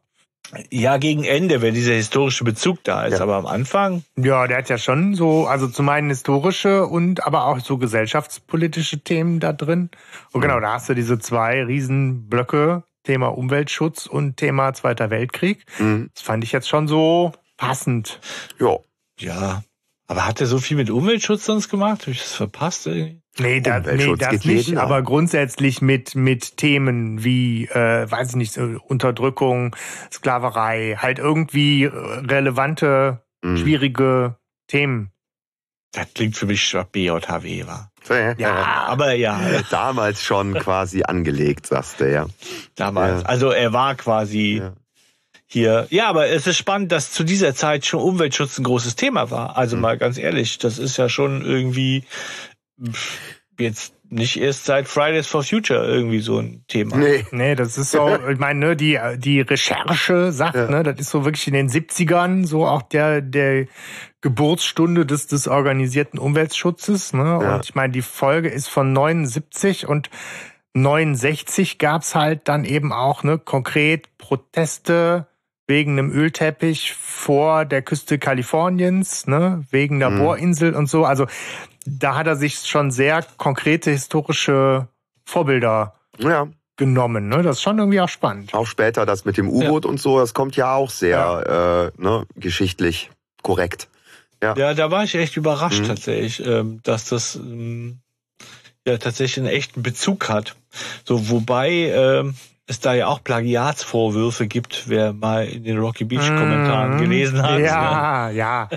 Ja, 0.71 0.97
gegen 0.97 1.25
Ende, 1.25 1.63
wenn 1.63 1.75
dieser 1.75 1.93
historische 1.93 2.43
Bezug 2.45 2.83
da 2.83 3.05
ist, 3.05 3.19
ja. 3.19 3.21
aber 3.21 3.37
am 3.37 3.47
Anfang. 3.47 4.03
Ja, 4.17 4.47
der 4.47 4.59
hat 4.59 4.69
ja 4.69 4.79
schon 4.79 5.15
so, 5.15 5.47
also 5.47 5.69
zum 5.69 5.89
einen 5.89 6.09
historische 6.09 6.87
und 6.87 7.25
aber 7.25 7.45
auch 7.47 7.61
so 7.61 7.79
gesellschaftspolitische 7.79 9.01
Themen 9.01 9.39
da 9.39 9.53
drin. 9.53 9.91
Und 10.33 10.41
genau, 10.41 10.57
mhm. 10.57 10.63
da 10.63 10.73
hast 10.73 10.89
du 10.89 10.95
diese 10.95 11.19
zwei 11.19 11.63
Riesenblöcke, 11.63 12.83
Thema 13.05 13.29
Umweltschutz 13.29 14.07
und 14.07 14.37
Thema 14.39 14.73
Zweiter 14.73 15.11
Weltkrieg. 15.11 15.65
Mhm. 15.79 16.11
Das 16.15 16.23
fand 16.23 16.43
ich 16.43 16.53
jetzt 16.53 16.69
schon 16.69 16.89
so 16.89 17.33
passend. 17.57 18.21
Ja. 18.59 18.79
Ja. 19.19 19.63
Aber 20.11 20.26
hat 20.26 20.40
er 20.40 20.49
so 20.49 20.59
viel 20.59 20.76
mit 20.76 20.90
Umweltschutz 20.90 21.45
sonst 21.45 21.69
gemacht? 21.69 22.00
Habe 22.00 22.11
ich 22.11 22.19
das 22.19 22.33
verpasst 22.33 22.85
irgendwie? 22.88 23.23
Nee, 23.38 23.61
da, 23.61 23.79
nee 23.79 24.12
das 24.17 24.45
nicht, 24.45 24.76
aber 24.76 25.02
grundsätzlich 25.02 25.83
mit, 25.83 26.17
mit 26.17 26.57
Themen 26.57 27.23
wie, 27.23 27.67
äh, 27.67 28.11
weiß 28.11 28.31
ich 28.31 28.35
nicht, 28.35 28.59
Unterdrückung, 28.59 29.76
Sklaverei, 30.12 30.97
halt 30.99 31.21
irgendwie 31.21 31.85
relevante, 31.85 33.23
mhm. 33.43 33.59
schwierige 33.59 34.35
Themen. 34.67 35.12
Das 35.93 36.12
klingt 36.12 36.37
für 36.37 36.47
mich 36.47 36.76
BJHW, 36.90 37.69
war. 37.69 37.93
Ja, 38.37 38.87
aber 38.88 39.12
ja. 39.12 39.40
Damals 39.71 40.25
schon 40.25 40.55
quasi 40.55 41.05
angelegt, 41.05 41.69
sagst 41.69 42.00
du, 42.00 42.11
ja. 42.11 42.26
Damals. 42.75 43.23
Ja. 43.23 43.29
Also 43.29 43.50
er 43.50 43.73
war 43.73 43.95
quasi 43.95 44.59
ja. 44.61 44.73
Hier. 45.52 45.87
Ja, 45.90 46.09
aber 46.09 46.28
es 46.28 46.47
ist 46.47 46.57
spannend, 46.57 46.92
dass 46.92 47.11
zu 47.11 47.25
dieser 47.25 47.54
Zeit 47.54 47.85
schon 47.85 48.00
Umweltschutz 48.00 48.59
ein 48.59 48.64
großes 48.64 48.97
Thema 48.97 49.30
war. 49.30 49.57
Also 49.57 49.76
mhm. 49.76 49.83
mal 49.83 49.99
ganz 49.99 50.16
ehrlich, 50.16 50.59
das 50.59 50.78
ist 50.78 50.97
ja 50.97 51.09
schon 51.09 51.45
irgendwie 51.45 52.04
jetzt 53.59 53.95
nicht 54.09 54.40
erst 54.40 54.64
seit 54.64 54.88
Fridays 54.88 55.26
for 55.26 55.42
Future 55.42 55.87
irgendwie 55.87 56.21
so 56.21 56.38
ein 56.38 56.64
Thema. 56.66 56.97
Nee, 56.97 57.25
nee 57.30 57.54
das 57.54 57.78
ist 57.78 57.92
so, 57.92 58.09
ich 58.30 58.38
meine, 58.38 58.59
ne, 58.59 58.76
die, 58.76 58.99
die 59.19 59.40
Recherche 59.40 60.33
sagt, 60.33 60.57
ja. 60.57 60.69
ne, 60.69 60.83
das 60.83 60.99
ist 60.99 61.11
so 61.11 61.25
wirklich 61.25 61.47
in 61.47 61.54
den 61.54 61.69
70ern 61.69 62.47
so 62.47 62.66
auch 62.66 62.83
der, 62.83 63.21
der 63.21 63.66
Geburtsstunde 64.21 65.07
des, 65.07 65.28
des 65.28 65.47
organisierten 65.47 66.19
Umweltschutzes. 66.19 67.12
Ne? 67.12 67.38
Ja. 67.42 67.57
Und 67.57 67.64
ich 67.64 67.75
meine, 67.75 67.92
die 67.92 68.02
Folge 68.02 68.49
ist 68.49 68.69
von 68.69 68.92
79 68.92 69.87
und 69.87 70.11
69 70.75 71.78
gab's 71.78 72.14
halt 72.14 72.49
dann 72.49 72.64
eben 72.64 72.92
auch 72.92 73.23
ne, 73.23 73.38
konkret 73.38 74.16
Proteste 74.19 75.26
wegen 75.71 75.93
einem 75.93 76.11
Ölteppich 76.11 76.93
vor 76.93 77.65
der 77.65 77.81
Küste 77.81 78.19
Kaliforniens, 78.19 79.27
ne, 79.29 79.65
wegen 79.71 80.00
der 80.00 80.11
mhm. 80.11 80.19
Bohrinsel 80.19 80.75
und 80.75 80.91
so. 80.91 81.05
Also 81.05 81.27
da 81.87 82.17
hat 82.17 82.27
er 82.27 82.37
sich 82.37 82.57
schon 82.67 82.91
sehr 82.91 83.25
konkrete 83.39 83.93
historische 83.93 84.89
Vorbilder 85.25 85.95
ja. 86.19 86.49
genommen. 86.77 87.29
Ne? 87.29 87.43
Das 87.43 87.59
ist 87.59 87.62
schon 87.62 87.79
irgendwie 87.79 88.00
auch 88.00 88.09
spannend. 88.09 88.53
Auch 88.53 88.67
später 88.67 89.07
das 89.07 89.25
mit 89.25 89.37
dem 89.37 89.49
U-Boot 89.49 89.85
ja. 89.85 89.91
und 89.91 90.00
so, 90.00 90.19
das 90.19 90.35
kommt 90.35 90.57
ja 90.57 90.75
auch 90.75 90.91
sehr 90.91 91.19
ja. 91.19 91.85
Äh, 91.87 91.93
ne, 91.97 92.27
geschichtlich 92.35 93.11
korrekt. 93.43 93.89
Ja. 94.43 94.55
ja, 94.57 94.75
da 94.75 94.91
war 94.91 95.05
ich 95.05 95.15
echt 95.15 95.37
überrascht 95.37 95.83
mhm. 95.83 95.87
tatsächlich, 95.87 96.45
ähm, 96.45 96.81
dass 96.83 97.05
das 97.05 97.37
ähm, 97.37 98.00
ja 98.87 98.99
tatsächlich 98.99 99.39
einen 99.39 99.55
echten 99.55 99.83
Bezug 99.83 100.29
hat. 100.29 100.57
So, 101.05 101.29
wobei 101.31 101.71
ähm, 101.71 102.35
es 102.71 102.79
da 102.79 102.95
ja 102.95 103.09
auch 103.09 103.23
Plagiatsvorwürfe 103.23 104.47
gibt, 104.47 104.89
wer 104.89 105.12
mal 105.12 105.45
in 105.47 105.65
den 105.65 105.79
Rocky 105.79 106.05
Beach 106.05 106.27
Kommentaren 106.27 106.95
mhm. 106.95 106.99
gelesen 106.99 107.43
hat. 107.43 107.59
Ja, 107.59 108.31
ja. 108.31 108.31
ja. 108.31 108.69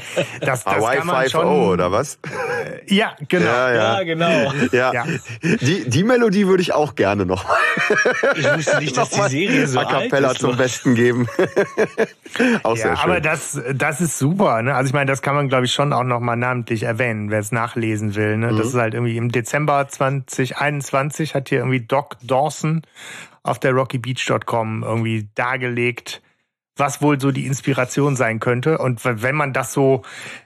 Das, 0.42 0.64
das 0.64 0.66
Hawaii 0.66 0.98
kann 0.98 1.08
man 1.08 1.30
schon, 1.30 1.46
oder 1.46 1.92
was? 1.92 2.18
Äh, 2.26 2.94
ja, 2.94 3.16
genau. 3.28 3.46
Ja, 3.46 3.72
ja. 3.72 4.00
ja 4.00 4.04
genau. 4.04 4.54
Ja. 4.72 4.94
ja. 4.94 5.06
Die, 5.44 5.88
die 5.88 6.04
Melodie 6.04 6.48
würde 6.48 6.64
ich 6.64 6.74
auch 6.74 6.96
gerne 6.96 7.26
noch. 7.26 7.46
Ich 8.36 8.46
wusste 8.46 8.80
nicht, 8.80 8.98
dass 8.98 9.10
die 9.10 9.22
Serie 9.30 9.68
so 9.68 9.80
A 9.80 9.86
cappella 9.86 10.30
alt 10.30 10.38
ist, 10.38 10.42
zum 10.42 10.58
Besten 10.58 10.96
geben. 10.96 11.28
auch 12.64 12.76
sehr 12.76 12.96
schön. 12.96 13.12
Aber 13.12 13.22
das, 13.22 13.62
das 13.74 14.02
ist 14.02 14.18
super. 14.18 14.62
Ne? 14.62 14.74
Also 14.74 14.88
ich 14.88 14.94
meine, 14.94 15.10
das 15.12 15.22
kann 15.22 15.36
man, 15.36 15.50
glaube 15.50 15.66
ich, 15.66 15.74
schon 15.74 15.94
auch 15.94 16.04
noch 16.04 16.20
mal 16.20 16.36
namentlich 16.36 16.84
erwähnen, 16.84 17.30
wer 17.30 17.40
es 17.40 17.52
nachlesen 17.52 18.16
will. 18.16 18.38
Ne? 18.38 18.52
Mhm. 18.52 18.58
Das 18.58 18.68
ist 18.68 18.76
halt 18.76 18.94
irgendwie 18.94 19.18
im 19.18 19.32
Dezember 19.32 19.88
2021 19.88 21.36
hat 21.36 21.50
hier 21.50 21.60
irgendwie 21.60 21.82
Doc 21.82 22.18
Dawson 22.24 22.84
auf 23.44 23.60
der 23.60 23.74
rockybeach.com 23.74 24.84
irgendwie 24.84 25.30
dargelegt, 25.36 26.22
was 26.76 27.02
wohl 27.02 27.20
so 27.20 27.32
die 27.32 27.46
Inspiration 27.46 28.16
sein 28.16 28.40
könnte. 28.40 28.78
Und 28.78 29.04
wenn 29.04 29.36
man 29.36 29.54
das 29.54 29.74
so 29.74 30.02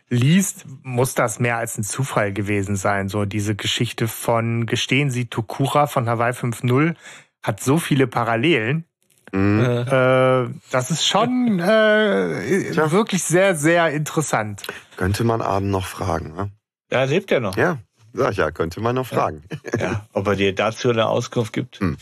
liest, 0.10 0.66
muss 0.84 1.14
das 1.14 1.40
mehr 1.40 1.58
als 1.58 1.78
ein 1.78 1.84
Zufall 1.84 2.34
gewesen 2.34 2.76
sein. 2.76 3.08
So 3.08 3.26
diese 3.26 3.56
Geschichte 3.56 4.08
von 4.08 4.66
Gestehen 4.66 5.10
Sie 5.10 5.26
Tokura 5.26 5.88
von 5.88 6.10
Hawaii 6.10 6.34
5.0 6.34 6.96
hat 7.44 7.62
so 7.62 7.78
viele 7.78 8.08
Parallelen. 8.08 8.84
Mhm. 9.32 9.60
Äh, 9.60 10.48
das 10.72 10.92
ist 10.92 11.06
schon 11.06 11.60
äh, 11.60 12.92
wirklich 12.92 13.24
sehr, 13.24 13.56
sehr 13.56 13.92
interessant. 13.92 14.64
Könnte 14.96 15.24
man 15.24 15.42
Aden 15.42 15.70
noch 15.70 15.86
fragen, 15.86 16.34
ne? 16.34 16.52
Ja, 16.92 17.04
lebt 17.04 17.32
er 17.32 17.42
noch. 17.42 17.58
Ja, 17.58 17.80
sag 18.14 18.32
ich 18.32 18.38
ja, 18.38 18.52
könnte 18.52 18.80
man 18.80 18.96
noch 18.96 19.08
fragen. 19.08 19.44
Ja, 19.74 19.80
ja 19.80 20.08
ob 20.14 20.28
er 20.28 20.36
dir 20.36 20.56
dazu 20.56 20.90
eine 20.90 21.08
Auskunft 21.08 21.52
gibt. 21.52 21.80
Hm. 21.82 21.98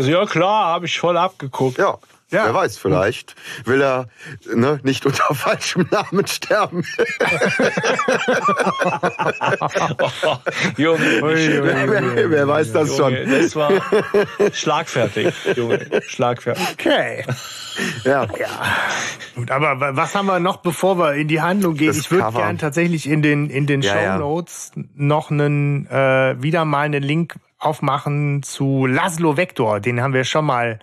Also 0.00 0.12
ja 0.12 0.24
klar, 0.24 0.68
habe 0.68 0.86
ich 0.86 0.98
voll 0.98 1.18
abgeguckt. 1.18 1.76
Ja. 1.76 1.98
Ja. 2.30 2.46
Wer 2.46 2.54
weiß, 2.54 2.78
vielleicht 2.78 3.34
will 3.66 3.82
er 3.82 4.08
ne, 4.54 4.80
nicht 4.82 5.04
unter 5.04 5.24
falschem 5.34 5.86
Namen 5.90 6.26
sterben. 6.26 6.86
oh, 10.22 10.36
Junge, 10.78 11.22
ui, 11.22 11.60
ui, 11.60 11.60
ui, 11.60 12.30
wer, 12.30 12.48
weiß 12.48 12.72
das 12.72 12.96
Junge, 12.96 13.26
schon? 13.26 13.30
Das 13.30 13.56
war 13.56 13.72
schlagfertig, 14.54 15.34
Junge, 15.54 15.84
schlagfertig. 16.06 16.64
Okay. 16.72 17.24
Ja. 18.04 18.22
ja. 18.38 18.48
Gut, 19.34 19.50
aber 19.50 19.96
was 19.96 20.14
haben 20.14 20.26
wir 20.26 20.40
noch, 20.40 20.58
bevor 20.58 20.98
wir 20.98 21.14
in 21.14 21.28
die 21.28 21.42
Handlung 21.42 21.74
gehen? 21.74 21.88
Das 21.88 21.98
ich 21.98 22.10
würde 22.10 22.32
gerne 22.32 22.58
tatsächlich 22.58 23.06
in 23.06 23.20
den 23.20 23.50
in 23.50 23.66
den 23.66 23.82
ja, 23.82 24.14
Show 24.14 24.18
Notes 24.18 24.72
ja. 24.76 24.82
noch 24.94 25.30
einen 25.30 25.86
äh, 25.88 26.40
wieder 26.40 26.64
mal 26.64 26.82
einen 26.86 27.02
Link 27.02 27.34
aufmachen 27.60 28.42
zu 28.42 28.86
Laszlo 28.86 29.36
Vector. 29.36 29.80
Den 29.80 30.00
haben 30.00 30.14
wir 30.14 30.24
schon 30.24 30.46
mal 30.46 30.80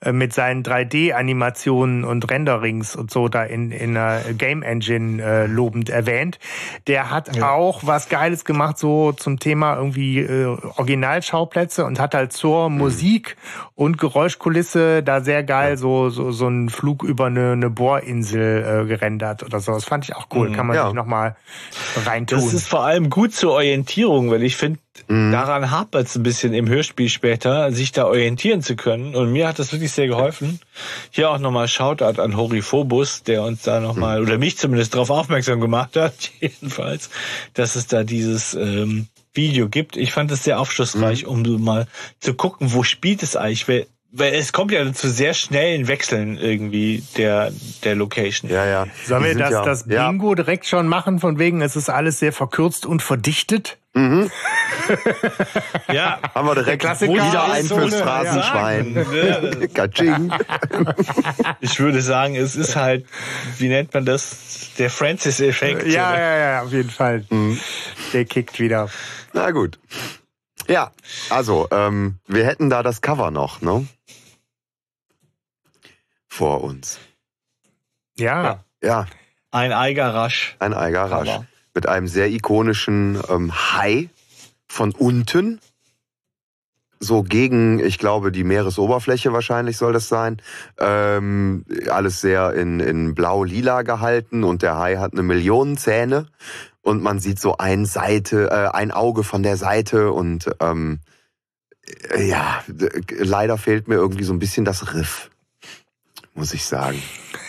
äh, 0.00 0.12
mit 0.12 0.34
seinen 0.34 0.62
3D-Animationen 0.62 2.04
und 2.04 2.30
Renderings 2.30 2.94
und 2.96 3.10
so 3.10 3.28
da 3.28 3.44
in, 3.44 3.70
in 3.70 3.94
der 3.94 4.24
Game 4.36 4.62
Engine 4.62 5.22
äh, 5.22 5.46
lobend 5.46 5.88
erwähnt. 5.88 6.38
Der 6.86 7.10
hat 7.10 7.34
ja. 7.34 7.52
auch 7.52 7.80
was 7.86 8.10
Geiles 8.10 8.44
gemacht, 8.44 8.76
so 8.76 9.12
zum 9.12 9.38
Thema 9.38 9.76
irgendwie 9.76 10.18
äh, 10.18 10.44
Originalschauplätze 10.76 11.86
und 11.86 11.98
hat 11.98 12.14
halt 12.14 12.34
zur 12.34 12.68
mhm. 12.68 12.76
Musik 12.76 13.38
und 13.74 13.96
Geräuschkulisse 13.96 15.02
da 15.02 15.22
sehr 15.22 15.42
geil 15.42 15.70
ja. 15.70 15.76
so, 15.76 16.10
so, 16.10 16.30
so 16.30 16.46
einen 16.46 16.68
Flug 16.68 17.02
über 17.02 17.26
eine, 17.26 17.52
eine 17.52 17.70
Bohrinsel 17.70 18.82
äh, 18.82 18.86
gerendert 18.86 19.44
oder 19.44 19.60
so. 19.60 19.72
Das 19.72 19.86
fand 19.86 20.04
ich 20.04 20.14
auch 20.14 20.26
cool. 20.34 20.50
Mhm. 20.50 20.52
Kann 20.52 20.66
man 20.66 20.76
ja. 20.76 20.84
sich 20.84 20.94
nochmal 20.94 21.36
reintun. 22.04 22.38
Das 22.38 22.52
ist 22.52 22.68
vor 22.68 22.84
allem 22.84 23.08
gut 23.08 23.32
zur 23.32 23.52
Orientierung, 23.52 24.30
weil 24.30 24.42
ich 24.42 24.58
finde, 24.58 24.78
Mhm. 25.08 25.32
Daran 25.32 25.70
hapert 25.70 26.06
es 26.06 26.16
ein 26.16 26.22
bisschen 26.22 26.54
im 26.54 26.68
Hörspiel 26.68 27.08
später, 27.08 27.72
sich 27.72 27.92
da 27.92 28.06
orientieren 28.06 28.62
zu 28.62 28.76
können. 28.76 29.14
Und 29.14 29.32
mir 29.32 29.48
hat 29.48 29.58
das 29.58 29.72
wirklich 29.72 29.92
sehr 29.92 30.06
geholfen. 30.06 30.60
Hier 31.10 31.30
auch 31.30 31.38
nochmal 31.38 31.68
Shoutout 31.68 32.20
an 32.20 32.36
Horiphobus, 32.36 33.22
der 33.22 33.42
uns 33.42 33.62
da 33.62 33.80
nochmal, 33.80 34.20
mhm. 34.20 34.26
oder 34.26 34.38
mich 34.38 34.58
zumindest 34.58 34.94
darauf 34.94 35.10
aufmerksam 35.10 35.60
gemacht 35.60 35.96
hat, 35.96 36.30
jedenfalls, 36.40 37.10
dass 37.54 37.76
es 37.76 37.86
da 37.86 38.04
dieses 38.04 38.54
ähm, 38.54 39.08
Video 39.34 39.68
gibt. 39.68 39.96
Ich 39.96 40.12
fand 40.12 40.30
es 40.30 40.44
sehr 40.44 40.58
aufschlussreich, 40.58 41.24
mhm. 41.24 41.28
um 41.28 41.64
mal 41.64 41.86
zu 42.20 42.34
gucken, 42.34 42.72
wo 42.72 42.82
spielt 42.82 43.22
es 43.22 43.36
eigentlich, 43.36 43.86
weil 44.12 44.34
es 44.34 44.52
kommt 44.52 44.72
ja 44.72 44.92
zu 44.92 45.10
sehr 45.10 45.34
schnellen 45.34 45.88
Wechseln 45.88 46.38
irgendwie 46.38 47.02
der, 47.16 47.52
der 47.84 47.94
Location. 47.94 48.50
Ja, 48.50 48.64
ja. 48.64 48.86
Sollen 49.04 49.24
wir 49.24 49.34
das, 49.36 49.50
ja, 49.50 49.64
das 49.64 49.84
Bingo 49.84 50.30
ja. 50.30 50.34
direkt 50.36 50.66
schon 50.66 50.88
machen, 50.88 51.18
von 51.18 51.38
wegen, 51.38 51.60
es 51.60 51.76
ist 51.76 51.90
alles 51.90 52.18
sehr 52.18 52.32
verkürzt 52.32 52.86
und 52.86 53.02
verdichtet? 53.02 53.78
Mhm. 53.96 54.30
ja. 55.90 56.18
Haben 56.34 56.48
wir 56.48 56.54
direkt 56.54 56.84
wieder 56.84 57.50
ein 57.50 57.64
fürs 57.64 57.94
Phrasenschwein. 57.94 59.70
Katsching. 59.74 60.32
ich 61.60 61.80
würde 61.80 62.02
sagen, 62.02 62.36
es 62.36 62.56
ist 62.56 62.76
halt, 62.76 63.06
wie 63.58 63.68
nennt 63.68 63.94
man 63.94 64.04
das? 64.04 64.72
Der 64.78 64.90
Francis-Effekt. 64.90 65.86
Ja, 65.86 66.14
ja, 66.18 66.36
ja, 66.36 66.62
auf 66.62 66.72
jeden 66.72 66.90
Fall. 66.90 67.24
Mhm. 67.30 67.58
Der 68.12 68.26
kickt 68.26 68.60
wieder. 68.60 68.90
Na 69.32 69.50
gut. 69.50 69.78
Ja, 70.68 70.92
also, 71.30 71.68
ähm, 71.70 72.18
wir 72.26 72.44
hätten 72.44 72.70
da 72.70 72.82
das 72.82 73.00
Cover 73.00 73.30
noch, 73.30 73.60
ne? 73.60 73.86
Vor 76.28 76.64
uns. 76.64 76.98
Ja. 78.18 78.64
Ja. 78.82 79.06
Ein 79.50 79.72
Eiger 79.72 80.12
rasch. 80.12 80.56
Ein 80.58 80.74
Eiger 80.74 81.04
rasch. 81.10 81.40
mit 81.74 81.88
einem 81.88 82.08
sehr 82.08 82.28
ikonischen 82.30 83.20
ähm, 83.28 83.52
Hai 83.54 84.08
von 84.66 84.92
unten. 84.92 85.60
So 86.98 87.22
gegen, 87.22 87.78
ich 87.78 87.98
glaube, 87.98 88.32
die 88.32 88.42
Meeresoberfläche 88.42 89.32
wahrscheinlich 89.32 89.76
soll 89.76 89.92
das 89.92 90.08
sein. 90.08 90.40
Ähm, 90.78 91.66
alles 91.90 92.22
sehr 92.22 92.54
in, 92.54 92.80
in 92.80 93.14
blau-lila 93.14 93.82
gehalten 93.82 94.44
und 94.44 94.62
der 94.62 94.78
Hai 94.78 94.96
hat 94.96 95.12
eine 95.12 95.22
Million 95.22 95.76
Zähne 95.76 96.26
und 96.86 97.02
man 97.02 97.18
sieht 97.18 97.40
so 97.40 97.56
ein 97.56 97.84
Seite, 97.84 98.48
äh, 98.48 98.76
ein 98.76 98.92
Auge 98.92 99.24
von 99.24 99.42
der 99.42 99.56
Seite 99.56 100.12
und 100.12 100.48
ähm, 100.60 101.00
äh, 102.10 102.28
ja, 102.28 102.62
leider 103.08 103.58
fehlt 103.58 103.88
mir 103.88 103.96
irgendwie 103.96 104.22
so 104.22 104.32
ein 104.32 104.38
bisschen 104.38 104.64
das 104.64 104.94
Riff, 104.94 105.30
muss 106.34 106.54
ich 106.54 106.64
sagen. 106.64 107.02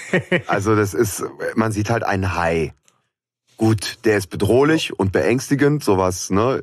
Also 0.48 0.74
das 0.74 0.94
ist, 0.94 1.22
man 1.56 1.74
sieht 1.74 1.90
halt 1.90 2.04
einen 2.04 2.34
Hai. 2.34 2.74
Gut, 3.58 3.98
der 4.06 4.18
ist 4.18 4.28
bedrohlich 4.28 4.98
und 4.98 5.12
beängstigend, 5.12 5.84
sowas, 5.84 6.30
ne? 6.30 6.62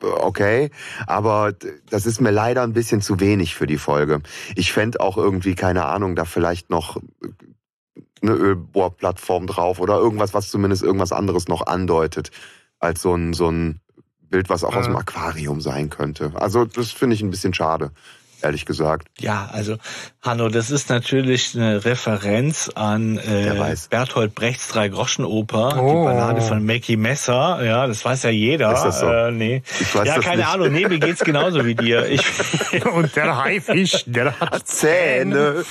Okay, 0.00 0.70
aber 1.08 1.52
das 1.90 2.06
ist 2.06 2.20
mir 2.20 2.30
leider 2.30 2.62
ein 2.62 2.74
bisschen 2.74 3.02
zu 3.02 3.18
wenig 3.18 3.56
für 3.56 3.66
die 3.66 3.78
Folge. 3.78 4.20
Ich 4.54 4.72
fände 4.72 5.00
auch 5.00 5.16
irgendwie, 5.16 5.56
keine 5.56 5.86
Ahnung, 5.86 6.14
da 6.14 6.24
vielleicht 6.24 6.70
noch 6.70 6.98
eine 8.22 8.32
Ölbohrplattform 8.32 9.46
drauf 9.46 9.80
oder 9.80 9.96
irgendwas, 9.96 10.34
was 10.34 10.50
zumindest 10.50 10.82
irgendwas 10.82 11.12
anderes 11.12 11.48
noch 11.48 11.66
andeutet, 11.66 12.30
als 12.78 13.02
so 13.02 13.14
ein, 13.14 13.32
so 13.32 13.50
ein 13.50 13.80
Bild, 14.20 14.48
was 14.48 14.64
auch 14.64 14.76
aus 14.76 14.86
dem 14.86 14.96
Aquarium 14.96 15.60
sein 15.60 15.90
könnte. 15.90 16.32
Also 16.34 16.64
das 16.64 16.90
finde 16.92 17.14
ich 17.14 17.22
ein 17.22 17.30
bisschen 17.30 17.54
schade 17.54 17.92
ehrlich 18.42 18.66
gesagt. 18.66 19.08
Ja, 19.18 19.48
also 19.52 19.76
Hanno, 20.28 20.48
das 20.50 20.70
ist 20.70 20.90
natürlich 20.90 21.54
eine 21.56 21.84
Referenz 21.84 22.70
an 22.74 23.16
äh, 23.18 23.74
Bertolt 23.88 24.34
Brechts 24.34 24.68
Drei-Groschen-Oper, 24.68 25.80
oh. 25.82 25.88
die 25.88 26.04
Ballade 26.04 26.40
von 26.42 26.64
Mackie 26.64 26.96
Messer. 26.96 27.64
Ja, 27.64 27.86
das 27.86 28.04
weiß 28.04 28.24
ja 28.24 28.30
jeder. 28.30 28.72
Ist 28.74 28.82
das 28.82 29.00
so? 29.00 29.06
Äh, 29.10 29.30
nee. 29.32 29.62
Ich 29.80 29.94
weiß 29.94 30.06
ja, 30.06 30.16
das 30.16 30.24
keine 30.24 30.38
nicht. 30.42 30.48
Ahnung. 30.52 30.72
Nee, 30.72 30.86
mir 30.86 30.98
geht's 30.98 31.24
genauso 31.24 31.64
wie 31.64 31.74
dir. 31.74 32.06
Ich, 32.08 32.22
Und 32.92 33.16
der 33.16 33.42
Haifisch, 33.42 34.04
der 34.06 34.38
hat 34.38 34.66
Zähne. 34.68 35.64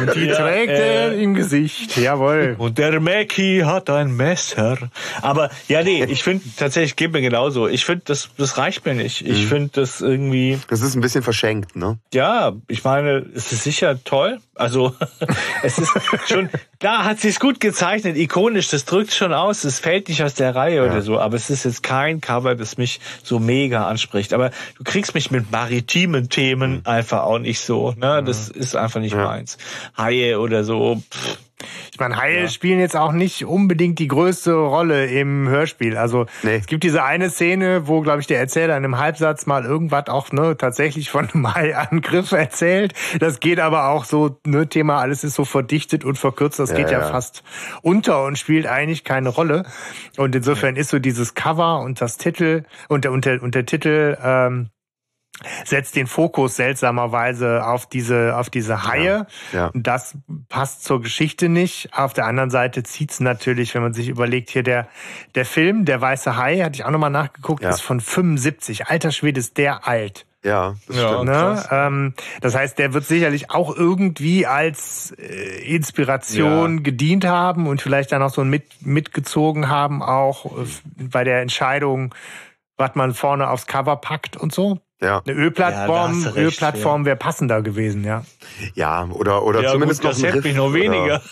Und 0.00 0.14
die 0.14 0.26
Ja, 0.26 0.36
trägt 0.36 0.72
äh, 0.72 1.04
er 1.06 1.12
im 1.14 1.34
Gesicht. 1.34 1.96
Jawohl. 1.96 2.54
Und 2.58 2.78
der 2.78 3.00
Mackie 3.00 3.64
hat 3.64 3.90
ein 3.90 4.14
Messer. 4.14 4.78
Aber 5.22 5.50
ja, 5.66 5.82
nee, 5.82 6.04
ich 6.04 6.22
finde 6.22 6.44
tatsächlich, 6.56 6.96
geht 6.96 7.12
mir 7.12 7.20
genauso. 7.20 7.66
Ich 7.66 7.84
finde, 7.84 8.02
das, 8.06 8.28
das 8.38 8.56
reicht 8.58 8.84
mir 8.86 8.94
nicht. 8.94 9.26
Ich 9.26 9.44
Mhm. 9.44 9.48
finde 9.48 9.70
das 9.80 10.00
irgendwie, 10.00 10.58
Das 10.68 10.80
ist 10.82 10.94
ein 10.94 11.00
bisschen 11.00 11.22
verschenkt, 11.22 11.74
ne? 11.76 11.98
ja, 12.14 12.52
ich 12.68 12.84
meine, 12.84 13.24
es 13.34 13.47
ist 13.52 13.64
sicher 13.64 14.02
toll. 14.04 14.40
Also 14.54 14.94
es 15.62 15.78
ist 15.78 15.92
schon, 16.26 16.48
da 16.78 17.04
hat 17.04 17.20
sie 17.20 17.28
es 17.28 17.40
gut 17.40 17.60
gezeichnet, 17.60 18.16
ikonisch, 18.16 18.68
das 18.68 18.84
drückt 18.84 19.12
schon 19.12 19.32
aus, 19.32 19.64
es 19.64 19.78
fällt 19.78 20.08
nicht 20.08 20.22
aus 20.22 20.34
der 20.34 20.54
Reihe 20.54 20.84
oder 20.84 21.02
so, 21.02 21.18
aber 21.18 21.36
es 21.36 21.50
ist 21.50 21.64
jetzt 21.64 21.82
kein 21.82 22.20
Cover, 22.20 22.54
das 22.54 22.76
mich 22.76 23.00
so 23.22 23.38
mega 23.38 23.86
anspricht. 23.88 24.32
Aber 24.32 24.50
du 24.76 24.84
kriegst 24.84 25.14
mich 25.14 25.30
mit 25.30 25.50
maritimen 25.50 26.28
Themen 26.28 26.84
einfach 26.86 27.22
auch 27.22 27.38
nicht 27.38 27.60
so. 27.60 27.92
Ne? 27.96 28.22
Das 28.24 28.48
ist 28.48 28.76
einfach 28.76 29.00
nicht 29.00 29.14
Ja. 29.14 29.24
meins. 29.24 29.58
Haie 29.96 30.38
oder 30.40 30.64
so. 30.64 31.02
Pff. 31.10 31.38
Ich 31.92 31.98
meine, 31.98 32.16
Haie 32.16 32.48
spielen 32.48 32.78
jetzt 32.78 32.96
auch 32.96 33.12
nicht 33.12 33.44
unbedingt 33.44 33.98
die 33.98 34.06
größte 34.08 34.52
Rolle 34.52 35.06
im 35.06 35.48
Hörspiel. 35.48 35.96
Also 35.96 36.26
Nee. 36.42 36.56
es 36.56 36.66
gibt 36.66 36.84
diese 36.84 37.02
eine 37.02 37.30
Szene, 37.30 37.88
wo, 37.88 38.00
glaube 38.00 38.20
ich, 38.20 38.26
der 38.28 38.38
Erzähler 38.38 38.76
in 38.76 38.84
einem 38.84 38.98
Halbsatz 38.98 39.46
mal 39.46 39.64
irgendwas 39.64 40.08
auch 40.08 40.30
ne, 40.30 40.56
tatsächlich 40.56 41.10
von 41.10 41.28
einem 41.28 41.54
Haiangriff 41.54 42.30
erzählt. 42.32 42.94
Das 43.18 43.40
geht 43.40 43.58
aber 43.58 43.88
auch 43.88 44.04
so, 44.04 44.38
ne, 44.46 44.68
Thema, 44.68 44.98
alles 45.00 45.24
ist 45.24 45.34
so 45.34 45.44
verdichtet 45.44 46.04
und 46.04 46.16
verkürzt, 46.18 46.58
das 46.58 46.70
Ja, 46.70 46.76
geht 46.76 46.90
ja, 46.90 47.00
ja. 47.00 47.08
fast 47.10 47.42
unter 47.82 48.24
und 48.24 48.38
spielt 48.38 48.66
eigentlich 48.66 49.02
keine 49.04 49.28
Rolle. 49.30 49.64
Und 50.16 50.34
insofern 50.36 50.76
ist 50.76 50.90
so 50.90 50.98
dieses 50.98 51.34
Cover 51.34 51.80
und 51.80 52.00
das 52.00 52.18
Titel 52.18 52.64
und 52.88 53.04
der, 53.04 53.12
und 53.12 53.24
der, 53.24 53.42
und 53.42 53.54
der 53.54 53.66
Titel 53.66 54.16
ähm, 54.22 54.70
setzt 55.64 55.96
den 55.96 56.06
Fokus 56.06 56.56
seltsamerweise 56.56 57.66
auf 57.66 57.86
diese, 57.86 58.36
auf 58.36 58.50
diese 58.50 58.86
Haie. 58.86 59.26
Ja. 59.52 59.70
Das 59.74 60.16
passt 60.48 60.84
zur 60.84 61.00
Geschichte 61.02 61.48
nicht. 61.48 61.90
Auf 61.92 62.12
der 62.12 62.26
anderen 62.26 62.50
Seite 62.50 62.82
zieht's 62.82 63.20
natürlich, 63.20 63.74
wenn 63.74 63.82
man 63.82 63.94
sich 63.94 64.08
überlegt, 64.08 64.50
hier 64.50 64.62
der, 64.62 64.88
der 65.34 65.44
Film, 65.44 65.84
der 65.84 66.00
Weiße 66.00 66.36
Hai, 66.36 66.58
hatte 66.60 66.76
ich 66.76 66.84
auch 66.84 66.90
nochmal 66.90 67.10
nachgeguckt, 67.10 67.62
Ja. 67.62 67.70
ist 67.70 67.80
von 67.82 68.00
75. 68.00 68.86
Alter 68.88 69.12
Schwede 69.12 69.40
ist 69.40 69.56
der 69.58 69.86
alt. 69.86 70.24
Ja, 70.44 70.76
das 70.86 70.96
Ja. 70.96 71.08
stimmt. 71.08 71.24
Ne? 71.24 71.64
Ähm, 71.72 72.14
das 72.40 72.54
heißt, 72.54 72.78
der 72.78 72.94
wird 72.94 73.04
sicherlich 73.04 73.50
auch 73.50 73.74
irgendwie 73.76 74.46
als 74.46 75.12
äh, 75.18 75.74
Inspiration 75.74 76.84
gedient 76.84 77.24
haben 77.24 77.66
und 77.66 77.82
vielleicht 77.82 78.12
dann 78.12 78.22
auch 78.22 78.30
so 78.32 78.44
mit, 78.44 78.64
mitgezogen 78.86 79.68
haben, 79.68 80.00
auch 80.02 80.46
äh, 80.46 80.64
bei 80.96 81.24
der 81.24 81.42
Entscheidung, 81.42 82.14
was 82.76 82.94
man 82.94 83.14
vorne 83.14 83.50
aufs 83.50 83.66
Cover 83.66 83.96
packt 83.96 84.36
und 84.36 84.54
so. 84.54 84.78
Ja, 85.00 85.22
Eine 85.24 85.32
Ja, 85.36 85.42
Ölplattform, 85.44 86.24
recht, 86.24 86.36
Ölplattform 86.36 87.04
wäre 87.04 87.14
passender 87.16 87.62
gewesen, 87.62 88.02
ja. 88.02 88.24
ja, 88.74 89.04
oder 89.10 89.44
oder 89.44 89.62
Ja, 89.62 89.70
zumindest 89.70 90.00
gut, 90.02 90.10
noch 90.10 90.16
das 90.16 90.24
ein 90.24 90.32
Riff 90.34 90.44
mich 90.44 90.56
noch 90.56 90.72
weniger. 90.72 91.22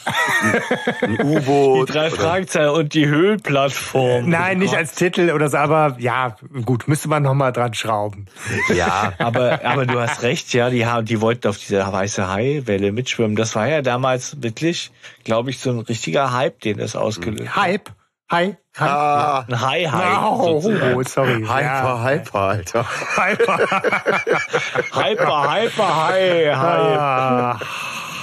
ein 1.03 1.09
Die 1.19 1.19
U-Boot. 1.25 1.93
drei 1.93 2.07
oder- 2.07 2.17
Fragezeichen 2.17 2.69
und 2.71 2.95
die 2.95 3.09
Höhlplattform. 3.09 4.31
Nein, 4.31 4.59
nicht 4.59 4.77
als 4.77 4.95
Titel 4.95 5.33
oder 5.33 5.49
so, 5.49 5.57
aber 5.57 5.97
ja, 5.99 6.37
gut, 6.65 6.87
müsste 6.87 7.09
man 7.09 7.25
noch 7.25 7.35
mal 7.35 7.51
dran 7.51 7.75
schrauben. 7.75 8.27
Ja, 8.73 9.13
Aber, 9.19 9.65
aber 9.65 9.85
du 9.85 9.99
hast 10.01 10.23
recht, 10.23 10.53
ja, 10.53 10.71
die, 10.71 10.87
haben- 10.87 11.05
die 11.07 11.21
wollten 11.21 11.49
auf 11.49 11.59
dieser 11.59 11.93
weiße 11.93 12.29
Hai-Welle 12.29 12.93
mitschwimmen. 12.93 13.35
Das 13.35 13.57
war 13.57 13.67
ja 13.67 13.83
damals 13.83 14.41
wirklich, 14.43 14.93
glaube 15.25 15.51
ich, 15.51 15.59
so 15.59 15.71
ein 15.71 15.81
richtiger 15.81 16.33
Hype, 16.33 16.61
den 16.61 16.79
das 16.79 16.95
ausgelöst 16.95 17.49
hat. 17.49 17.63
Hype, 17.63 17.91
Hi, 18.29 18.57
Hi. 18.79 18.87
ah, 18.89 19.45
Ein. 19.49 20.19
Oh, 20.23 20.61
sozusagen. 20.61 20.95
oh, 20.97 21.03
sorry. 21.03 21.43
hyper, 21.43 21.63
ja. 21.63 22.03
hyper, 22.03 22.39
Alter. 22.39 22.85
Hyper. 23.17 23.57
Hyper, 24.93 25.49
Hyper, 25.49 25.97
Hai, 25.97 26.53
Hai. 26.55 27.57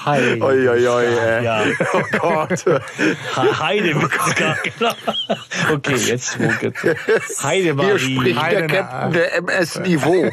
Hi. 0.06 0.42
Oi, 0.42 0.68
oi, 0.68 0.88
oi, 0.88 1.06
ey. 1.06 1.44
Ja, 1.44 1.64
Oh 1.94 2.02
Gott. 2.20 2.66
Heidewitzka, 3.36 4.56
genau. 4.64 4.92
Okay, 5.74 5.96
jetzt 5.96 6.38
ruckelt 6.40 6.76
Heidemarie. 7.42 7.98
Hier 7.98 8.00
spricht 8.00 8.36
der 8.36 8.44
Heide- 8.44 8.68
Captain 8.68 9.14
der 9.14 9.36
MS-Niveau. 9.38 10.30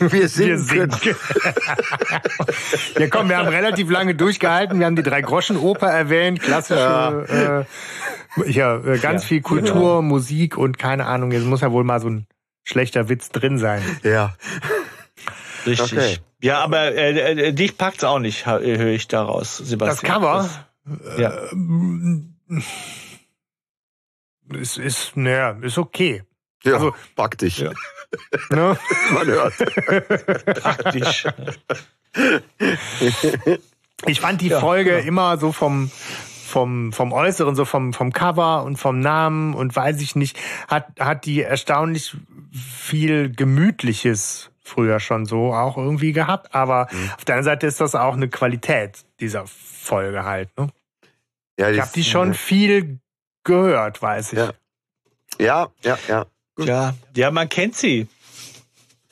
Wir 0.00 0.12
Wir 0.12 0.28
sinken. 0.28 0.58
sinken. 0.58 1.16
ja, 2.98 3.06
komm, 3.08 3.28
wir 3.28 3.38
haben 3.38 3.48
relativ 3.48 3.90
lange 3.90 4.14
durchgehalten. 4.14 4.78
Wir 4.78 4.86
haben 4.86 4.96
die 4.96 5.02
Drei-Groschen-Oper 5.02 5.88
erwähnt, 5.88 6.40
klassische, 6.40 7.66
äh, 8.46 8.50
ja, 8.50 8.76
äh, 8.76 8.98
ganz 8.98 9.22
Ja, 9.22 9.28
viel 9.28 9.40
Kultur, 9.42 10.02
Musik 10.02 10.56
und 10.58 10.78
keine 10.78 11.06
Ahnung. 11.06 11.30
Jetzt 11.32 11.44
muss 11.46 11.60
ja 11.62 11.72
wohl 11.72 11.84
mal 11.84 12.00
so 12.00 12.08
ein 12.08 12.26
schlechter 12.64 13.08
Witz 13.08 13.30
drin 13.30 13.58
sein. 13.58 13.82
Ja. 14.02 14.34
Richtig. 15.66 15.92
Okay. 15.92 16.16
Ja, 16.42 16.60
aber 16.62 16.94
äh, 16.94 17.48
äh, 17.48 17.52
dich 17.52 17.76
packt's 17.78 18.04
auch 18.04 18.18
nicht, 18.18 18.46
höre 18.46 18.86
ich 18.86 19.08
daraus, 19.08 19.58
Das 19.58 19.68
Sebastian. 19.68 20.12
Cover 20.12 20.48
Das, 20.84 21.18
ja. 21.18 21.32
ist, 24.52 24.78
ist, 24.78 25.16
naja, 25.16 25.56
ist 25.62 25.78
okay. 25.78 26.22
Ja, 26.64 26.74
Also- 26.74 26.94
pack 27.16 27.38
dich. 27.38 27.58
Ja. 27.58 27.70
Ne? 28.48 28.78
Man 29.12 29.26
hört. 29.26 29.54
praktisch. 30.62 31.26
Ich 34.06 34.20
fand 34.20 34.40
die 34.40 34.50
Folge 34.50 34.98
immer 35.00 35.36
so 35.36 35.50
vom, 35.50 35.90
vom, 36.46 36.92
vom 36.92 37.12
Äußeren, 37.12 37.56
so 37.56 37.64
vom, 37.64 37.92
vom 37.92 38.12
Cover 38.12 38.62
und 38.62 38.76
vom 38.76 39.00
Namen 39.00 39.52
und 39.54 39.74
weiß 39.74 40.00
ich 40.00 40.14
nicht, 40.14 40.38
hat, 40.68 40.88
hat 41.00 41.24
die 41.24 41.42
erstaunlich 41.42 42.16
viel 42.52 43.32
Gemütliches 43.34 44.50
früher 44.64 44.98
schon 44.98 45.26
so 45.26 45.52
auch 45.54 45.76
irgendwie 45.76 46.12
gehabt. 46.12 46.54
Aber 46.54 46.88
auf 47.16 47.24
der 47.24 47.36
anderen 47.36 47.44
Seite 47.44 47.66
ist 47.66 47.80
das 47.80 47.94
auch 47.94 48.14
eine 48.14 48.28
Qualität 48.28 49.04
dieser 49.20 49.46
Folge 49.46 50.24
halt. 50.24 50.56
Ne? 50.58 50.68
Ja, 51.58 51.70
Ich 51.70 51.80
habe 51.80 51.90
die 51.94 52.02
schon 52.04 52.34
viel 52.34 52.98
gehört, 53.44 54.02
weiß 54.02 54.32
ich. 54.32 54.38
Ja. 54.38 54.52
Ja, 55.38 55.68
ja, 55.82 55.98
ja. 56.08 56.26
Ja, 56.58 56.94
ja, 57.16 57.30
man 57.30 57.48
kennt 57.48 57.76
sie. 57.76 58.06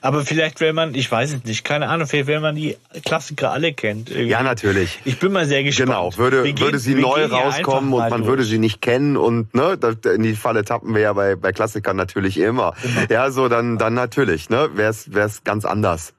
Aber 0.02 0.24
vielleicht, 0.26 0.60
wenn 0.60 0.74
man, 0.74 0.94
ich 0.96 1.10
weiß 1.10 1.32
es 1.32 1.44
nicht, 1.44 1.64
keine 1.64 1.88
Ahnung, 1.88 2.06
vielleicht, 2.08 2.26
wenn 2.26 2.42
man 2.42 2.56
die 2.56 2.76
Klassiker 3.04 3.52
alle 3.52 3.72
kennt. 3.72 4.10
irgendwie. 4.10 4.28
Ja, 4.30 4.42
natürlich. 4.42 4.98
Ich 5.04 5.18
bin 5.20 5.30
mal 5.32 5.46
sehr 5.46 5.62
gespannt. 5.62 5.88
Genau, 5.90 6.16
würde, 6.16 6.42
gehen- 6.42 6.58
würde 6.58 6.78
sie 6.80 6.94
neu 6.96 7.24
rauskommen 7.26 7.92
und 7.92 8.00
man 8.10 8.10
durch. 8.10 8.26
würde 8.26 8.42
sie 8.44 8.58
nicht 8.58 8.82
kennen 8.82 9.16
und 9.16 9.54
ne, 9.54 9.78
in 10.14 10.22
die 10.24 10.34
Falle 10.34 10.64
tappen 10.64 10.92
wir 10.94 11.02
ja 11.02 11.12
bei, 11.12 11.36
bei 11.36 11.52
Klassikern 11.52 11.96
natürlich 11.96 12.36
immer. 12.38 12.74
Ja, 13.08 13.30
so 13.30 13.48
dann, 13.48 13.78
dann 13.78 13.94
natürlich, 13.94 14.50
ne, 14.50 14.70
wär's, 14.74 15.12
wär's 15.14 15.44
ganz 15.44 15.64
anders. 15.64 16.14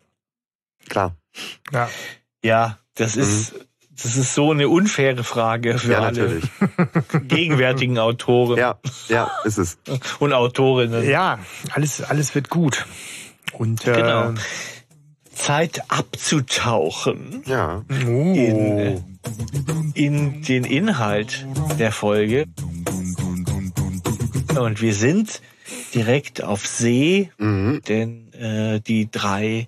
Klar. 0.89 1.15
Ja. 1.71 1.89
Ja, 2.43 2.77
das 2.95 3.15
ist, 3.17 3.53
das 4.01 4.15
ist 4.15 4.33
so 4.33 4.51
eine 4.51 4.69
unfaire 4.69 5.23
Frage 5.23 5.77
für 5.77 5.87
Mhm. 5.87 5.91
Ja, 5.93 5.99
alle 5.99 6.21
natürlich. 6.21 6.43
gegenwärtigen 7.27 7.97
Autoren 7.99 8.57
Ja, 8.57 8.79
ja, 9.09 9.29
ist 9.43 9.57
es. 9.57 9.77
und 10.19 10.31
Autorinnen. 10.33 11.07
ja, 11.07 11.39
alles, 11.73 12.01
alles 12.01 12.33
wird 12.35 12.49
gut. 12.49 12.85
Und 13.53 13.85
äh, 13.87 13.93
Genau. 13.93 14.33
Zeit 15.33 15.81
abzutauchen 15.89 17.43
Ja. 17.45 17.83
Oh. 17.89 18.33
in, 18.33 19.03
in 19.93 20.41
den 20.43 20.63
Inhalt 20.63 21.45
der 21.79 21.91
Folge. 21.91 22.45
Und 24.59 24.81
wir 24.81 24.93
sind 24.93 25.41
direkt 25.93 26.43
auf 26.43 26.65
See, 26.67 27.31
Mhm. 27.37 27.81
denn 27.87 28.33
äh, 28.33 28.79
die 28.79 29.09
drei 29.09 29.67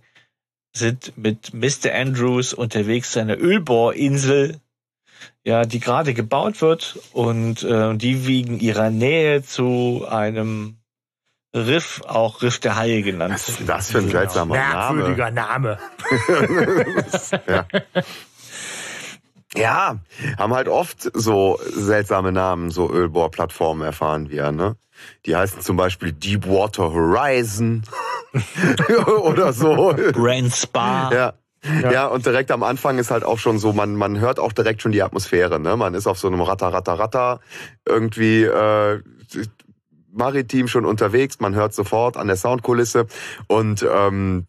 sind 0.73 1.17
mit 1.17 1.53
Mr. 1.53 1.93
Andrews 1.93 2.53
unterwegs 2.53 3.11
zu 3.11 3.19
einer 3.19 3.37
Ölbohrinsel, 3.37 4.59
ja, 5.43 5.65
die 5.65 5.79
gerade 5.79 6.13
gebaut 6.13 6.61
wird 6.61 6.99
und 7.13 7.63
äh, 7.63 7.95
die 7.95 8.27
wegen 8.27 8.59
ihrer 8.59 8.89
Nähe 8.89 9.41
zu 9.41 10.05
einem 10.09 10.77
Riff, 11.55 12.01
auch 12.05 12.41
Riff 12.41 12.59
der 12.59 12.75
Haie 12.75 13.01
genannt 13.01 13.33
Was 13.33 13.47
ist 13.49 13.67
das 13.67 13.91
für 13.91 13.99
ein 13.99 14.09
seltsamer 14.09 14.55
Name? 14.55 14.97
Merkwürdiger 14.97 15.31
Name. 15.31 15.79
ja. 17.47 17.65
ja, 19.55 19.95
haben 20.37 20.53
halt 20.53 20.67
oft 20.67 21.09
so 21.13 21.57
seltsame 21.63 22.33
Namen, 22.33 22.71
so 22.71 22.91
Ölbohrplattformen 22.91 23.85
erfahren 23.85 24.29
wir, 24.29 24.51
ne? 24.51 24.75
Die 25.25 25.35
heißen 25.35 25.61
zum 25.61 25.77
Beispiel 25.77 26.11
Deepwater 26.11 26.91
Horizon 26.91 27.83
oder 29.23 29.53
so. 29.53 29.95
Grand 30.13 30.53
Spa. 30.53 31.09
Ja. 31.13 31.33
Ja. 31.81 32.05
und 32.07 32.25
direkt 32.25 32.51
am 32.51 32.63
Anfang 32.63 32.99
ist 32.99 33.09
halt 33.09 33.23
auch 33.23 33.39
schon 33.39 33.57
so, 33.57 33.73
man, 33.73 33.95
man 33.95 34.19
hört 34.19 34.39
auch 34.39 34.53
direkt 34.53 34.83
schon 34.83 34.91
die 34.91 35.01
Atmosphäre, 35.01 35.59
ne? 35.59 35.75
Man 35.75 35.93
ist 35.95 36.05
auf 36.05 36.19
so 36.19 36.27
einem 36.27 36.41
Ratter, 36.41 36.67
Ratter, 36.67 36.99
Ratter 36.99 37.39
irgendwie 37.85 38.43
äh, 38.43 39.01
maritim 40.15 40.67
schon 40.67 40.85
unterwegs, 40.85 41.39
man 41.39 41.55
hört 41.55 41.73
sofort 41.73 42.17
an 42.17 42.27
der 42.27 42.37
Soundkulisse 42.37 43.07
und 43.47 43.85
ähm, 43.89 44.47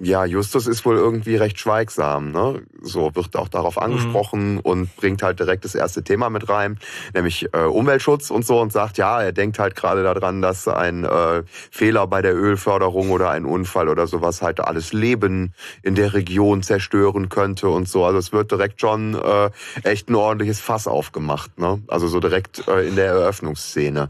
ja, 0.00 0.24
Justus 0.24 0.66
ist 0.66 0.86
wohl 0.86 0.96
irgendwie 0.96 1.36
recht 1.36 1.58
schweigsam, 1.58 2.32
ne? 2.32 2.62
So 2.80 3.14
wird 3.14 3.36
auch 3.36 3.48
darauf 3.48 3.76
angesprochen 3.76 4.60
und 4.60 4.96
bringt 4.96 5.22
halt 5.22 5.40
direkt 5.40 5.64
das 5.64 5.74
erste 5.74 6.02
Thema 6.02 6.30
mit 6.30 6.48
rein, 6.48 6.78
nämlich 7.12 7.52
äh, 7.52 7.64
Umweltschutz 7.64 8.30
und 8.30 8.46
so 8.46 8.60
und 8.60 8.72
sagt, 8.72 8.96
ja, 8.96 9.20
er 9.20 9.32
denkt 9.32 9.58
halt 9.58 9.76
gerade 9.76 10.02
daran, 10.02 10.40
dass 10.40 10.68
ein 10.68 11.04
äh, 11.04 11.42
Fehler 11.70 12.06
bei 12.06 12.22
der 12.22 12.34
Ölförderung 12.34 13.10
oder 13.10 13.30
ein 13.30 13.44
Unfall 13.44 13.90
oder 13.90 14.06
sowas 14.06 14.40
halt 14.40 14.60
alles 14.60 14.94
Leben 14.94 15.52
in 15.82 15.94
der 15.94 16.14
Region 16.14 16.62
zerstören 16.62 17.28
könnte 17.28 17.68
und 17.68 17.88
so. 17.88 18.06
Also 18.06 18.18
es 18.18 18.32
wird 18.32 18.50
direkt 18.50 18.80
schon 18.80 19.14
äh, 19.14 19.50
echt 19.82 20.08
ein 20.08 20.14
ordentliches 20.14 20.60
Fass 20.60 20.86
aufgemacht, 20.86 21.58
ne? 21.58 21.82
Also 21.88 22.08
so 22.08 22.20
direkt 22.20 22.66
äh, 22.68 22.88
in 22.88 22.96
der 22.96 23.06
Eröffnungsszene. 23.08 24.08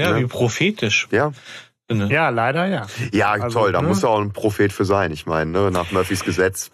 Ja, 0.00 0.10
Ja. 0.10 0.16
wie 0.18 0.26
prophetisch. 0.26 1.08
Ja. 1.10 1.32
Ja, 1.92 2.28
leider 2.28 2.66
ja. 2.66 2.86
ja, 3.10 3.30
Also, 3.32 3.58
toll, 3.58 3.72
da 3.72 3.82
ne? 3.82 3.88
muss 3.88 4.04
er 4.04 4.10
auch 4.10 4.20
ein 4.20 4.32
Prophet 4.32 4.72
für 4.72 4.84
sein. 4.84 5.10
Ich 5.10 5.26
meine, 5.26 5.50
ne, 5.50 5.70
nach 5.72 5.90
Murphys 5.90 6.22
Gesetz. 6.24 6.70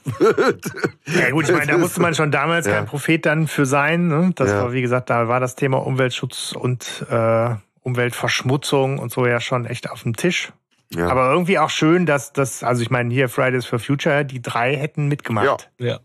Ja 1.06 1.30
gut, 1.30 1.48
ich 1.48 1.54
meine, 1.56 1.72
da 1.72 1.78
musste 1.78 2.02
man 2.02 2.14
schon 2.14 2.30
damals 2.30 2.66
Ja. 2.66 2.74
kein 2.74 2.84
Prophet 2.84 3.24
dann 3.24 3.48
für 3.48 3.64
sein. 3.64 4.08
Ne? 4.08 4.32
Das 4.34 4.50
Ja. 4.50 4.64
war, 4.64 4.72
wie 4.74 4.82
gesagt, 4.82 5.08
da 5.08 5.26
war 5.26 5.40
das 5.40 5.54
Thema 5.54 5.78
Umweltschutz 5.78 6.52
und 6.52 7.06
äh, 7.10 7.48
Umweltverschmutzung 7.80 8.98
und 8.98 9.10
so 9.10 9.26
ja 9.26 9.40
schon 9.40 9.64
echt 9.64 9.88
auf 9.90 10.02
dem 10.02 10.16
Tisch. 10.16 10.52
ja. 10.94 11.08
Aber 11.08 11.30
irgendwie 11.32 11.58
auch 11.58 11.70
schön, 11.70 12.04
dass 12.04 12.34
das, 12.34 12.62
also 12.62 12.82
ich 12.82 12.90
meine, 12.90 13.12
hier 13.14 13.30
Fridays 13.30 13.64
for 13.64 13.78
Future, 13.78 14.22
die 14.26 14.42
drei 14.42 14.76
hätten 14.76 15.08
mitgemacht. 15.08 15.70
Ja. 15.78 16.00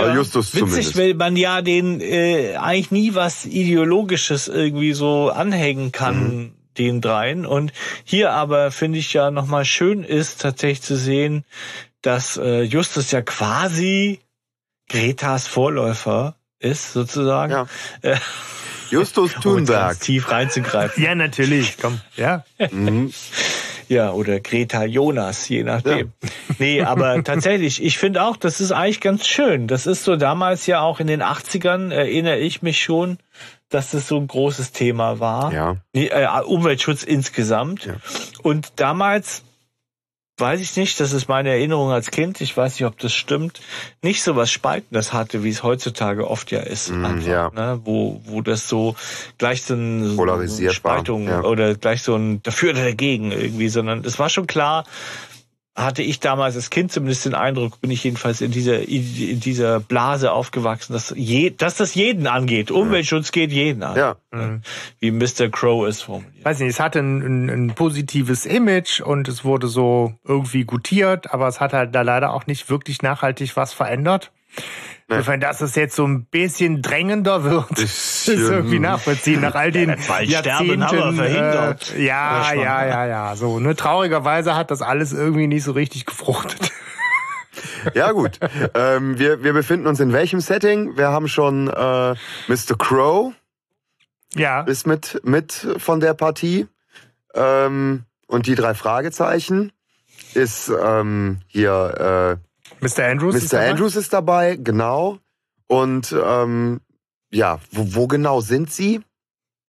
Also 0.00 0.16
Justus 0.18 0.54
Witzig, 0.54 0.68
zumindest. 0.68 0.96
weil 0.98 1.14
man 1.14 1.36
ja 1.36 1.62
den 1.62 2.00
äh, 2.00 2.56
eigentlich 2.56 2.90
nie 2.90 3.14
was 3.14 3.44
Ideologisches 3.46 4.48
irgendwie 4.48 4.92
so 4.92 5.30
anhängen 5.30 5.92
kann, 5.92 6.36
Mhm. 6.36 6.52
den 6.78 7.00
dreien. 7.00 7.46
Und 7.46 7.72
hier 8.04 8.32
aber 8.32 8.70
finde 8.70 8.98
ich 8.98 9.12
ja 9.12 9.30
nochmal 9.30 9.64
schön 9.64 10.02
ist, 10.04 10.40
tatsächlich 10.40 10.82
zu 10.82 10.96
sehen, 10.96 11.44
dass 12.02 12.36
äh, 12.36 12.62
Justus 12.62 13.10
ja 13.10 13.22
quasi 13.22 14.20
Gretas 14.88 15.46
Vorläufer 15.46 16.36
ist, 16.58 16.92
sozusagen. 16.92 17.52
Ja. 17.52 17.66
Äh, 18.02 18.16
Justus 18.90 19.34
um 19.36 19.42
Thunberg. 19.42 19.88
ganz 19.90 19.98
tief 20.00 20.30
reinzugreifen. 20.30 21.02
Ja, 21.02 21.14
natürlich. 21.14 21.76
Komm, 21.80 22.00
ja. 22.16 22.44
Mhm. 22.70 23.12
Ja, 23.90 24.12
oder 24.12 24.38
Greta 24.38 24.84
Jonas, 24.84 25.48
je 25.48 25.64
nachdem. 25.64 26.12
Nee, 26.58 26.82
aber 26.82 27.24
tatsächlich, 27.24 27.82
ich 27.82 27.98
finde 27.98 28.22
auch, 28.22 28.36
das 28.36 28.60
ist 28.60 28.70
eigentlich 28.70 29.00
ganz 29.00 29.26
schön. 29.26 29.66
Das 29.66 29.86
ist 29.86 30.04
so 30.04 30.16
damals 30.16 30.66
ja 30.66 30.80
auch 30.80 31.00
in 31.00 31.06
den 31.06 31.22
80ern, 31.22 31.90
erinnere 31.90 32.38
ich 32.38 32.60
mich 32.60 32.82
schon, 32.82 33.18
dass 33.70 33.90
das 33.92 34.06
so 34.06 34.16
ein 34.18 34.26
großes 34.26 34.72
Thema 34.72 35.20
war. 35.20 35.52
Ja. 35.52 35.76
Äh, 35.92 36.26
Umweltschutz 36.42 37.02
insgesamt. 37.02 37.86
Ja. 37.86 37.94
Und 38.42 38.74
damals, 38.76 39.42
weiß 40.40 40.60
ich 40.60 40.76
nicht, 40.76 40.98
das 41.00 41.12
ist 41.12 41.28
meine 41.28 41.50
Erinnerung 41.50 41.90
als 41.90 42.10
Kind, 42.10 42.40
ich 42.40 42.56
weiß 42.56 42.74
nicht, 42.74 42.86
ob 42.86 42.98
das 42.98 43.12
stimmt, 43.12 43.60
nicht 44.02 44.22
so 44.22 44.36
was 44.36 44.50
Spaltendes 44.50 45.12
hatte, 45.12 45.44
wie 45.44 45.50
es 45.50 45.62
heutzutage 45.62 46.28
oft 46.28 46.50
ja 46.50 46.60
ist. 46.60 46.90
Mm, 46.90 47.04
einfach, 47.04 47.28
ja. 47.28 47.50
ne? 47.50 47.80
wo, 47.84 48.20
wo 48.24 48.40
das 48.40 48.68
so 48.68 48.96
gleich 49.38 49.62
so, 49.62 49.74
ein, 49.74 50.16
so 50.16 50.22
eine 50.22 50.72
Spaltung 50.72 51.28
ja. 51.28 51.42
oder 51.42 51.74
gleich 51.74 52.02
so 52.02 52.14
ein 52.14 52.42
dafür 52.42 52.70
oder 52.70 52.84
dagegen 52.84 53.32
irgendwie, 53.32 53.68
sondern 53.68 54.04
es 54.04 54.18
war 54.18 54.30
schon 54.30 54.46
klar, 54.46 54.84
hatte 55.82 56.02
ich 56.02 56.20
damals 56.20 56.56
als 56.56 56.70
Kind 56.70 56.92
zumindest 56.92 57.24
den 57.24 57.34
Eindruck, 57.34 57.80
bin 57.80 57.90
ich 57.90 58.04
jedenfalls 58.04 58.40
in 58.40 58.50
dieser, 58.50 58.80
in 58.88 59.40
dieser 59.40 59.80
Blase 59.80 60.32
aufgewachsen, 60.32 60.92
dass, 60.92 61.12
je, 61.16 61.50
dass 61.50 61.76
das 61.76 61.94
jeden 61.94 62.26
angeht. 62.26 62.70
Umweltschutz 62.70 63.32
geht 63.32 63.52
jeden 63.52 63.82
an. 63.82 63.96
Ja. 63.96 64.16
Wie 65.00 65.10
Mr. 65.10 65.48
Crow 65.50 65.86
es 65.86 66.02
formuliert. 66.02 66.44
Weiß 66.44 66.60
nicht, 66.60 66.70
es 66.70 66.80
hatte 66.80 67.00
ein, 67.00 67.20
ein, 67.20 67.50
ein 67.50 67.74
positives 67.74 68.46
Image 68.46 69.00
und 69.00 69.28
es 69.28 69.44
wurde 69.44 69.68
so 69.68 70.14
irgendwie 70.24 70.64
gutiert, 70.64 71.32
aber 71.32 71.48
es 71.48 71.60
hat 71.60 71.72
halt 71.72 71.94
da 71.94 72.02
leider 72.02 72.32
auch 72.32 72.46
nicht 72.46 72.70
wirklich 72.70 73.02
nachhaltig 73.02 73.56
was 73.56 73.72
verändert. 73.72 74.32
Nee. 75.10 75.16
Insofern, 75.16 75.40
dass 75.40 75.60
es 75.60 75.74
jetzt 75.74 75.96
so 75.96 76.06
ein 76.06 76.24
bisschen 76.26 76.82
drängender 76.82 77.42
wird, 77.42 77.78
ist 77.78 78.28
irgendwie 78.28 78.78
nachvollziehen. 78.78 79.40
Nach 79.40 79.56
all 79.56 79.72
den 79.72 79.90
Ja, 79.90 80.20
Jahrzehnten. 80.22 80.80
wir 80.80 81.12
verhindert. 81.14 81.94
Äh, 81.96 82.04
ja, 82.06 82.52
Ja, 82.54 82.86
ja, 82.86 83.06
ja. 83.06 83.36
So, 83.36 83.58
ne, 83.58 83.74
traurigerweise 83.74 84.54
hat 84.54 84.70
das 84.70 84.82
alles 84.82 85.12
irgendwie 85.12 85.48
nicht 85.48 85.64
so 85.64 85.72
richtig 85.72 86.06
gefruchtet. 86.06 86.70
Ja, 87.94 88.12
gut. 88.12 88.38
ähm, 88.74 89.18
wir, 89.18 89.42
wir 89.42 89.52
befinden 89.52 89.86
uns 89.86 90.00
in 90.00 90.12
welchem 90.12 90.40
Setting? 90.40 90.96
Wir 90.96 91.08
haben 91.08 91.28
schon 91.28 91.66
äh, 91.68 92.14
Mr. 92.48 92.76
Crow 92.78 93.32
Ja. 94.34 94.62
ist 94.62 94.86
mit, 94.86 95.20
mit 95.24 95.66
von 95.78 95.98
der 96.00 96.14
Partie. 96.14 96.68
Ähm, 97.34 98.04
und 98.28 98.46
die 98.46 98.54
drei 98.54 98.74
Fragezeichen 98.74 99.72
ist 100.34 100.70
ähm, 100.82 101.40
hier 101.48 102.38
Mr. 102.80 103.04
Andrews. 103.06 103.34
ist 103.36 103.44
Mr. 103.52 103.56
dabei? 103.58 103.70
Andrews 103.70 103.96
ist 103.96 104.12
dabei, 104.12 104.56
genau. 104.56 105.18
Und 105.66 106.14
ähm, 106.24 106.80
ja, 107.32 107.60
wo, 107.72 107.94
wo 107.94 108.06
genau 108.06 108.40
sind 108.40 108.72
sie? 108.72 109.00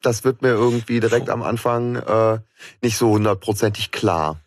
Das 0.02 0.24
wird 0.24 0.42
mir 0.42 0.50
irgendwie 0.50 1.00
direkt 1.00 1.30
am 1.30 1.44
Anfang 1.44 1.96
äh, 1.96 2.40
nicht 2.82 2.98
so 2.98 3.10
hundertprozentig 3.10 3.92
klar. 3.92 4.40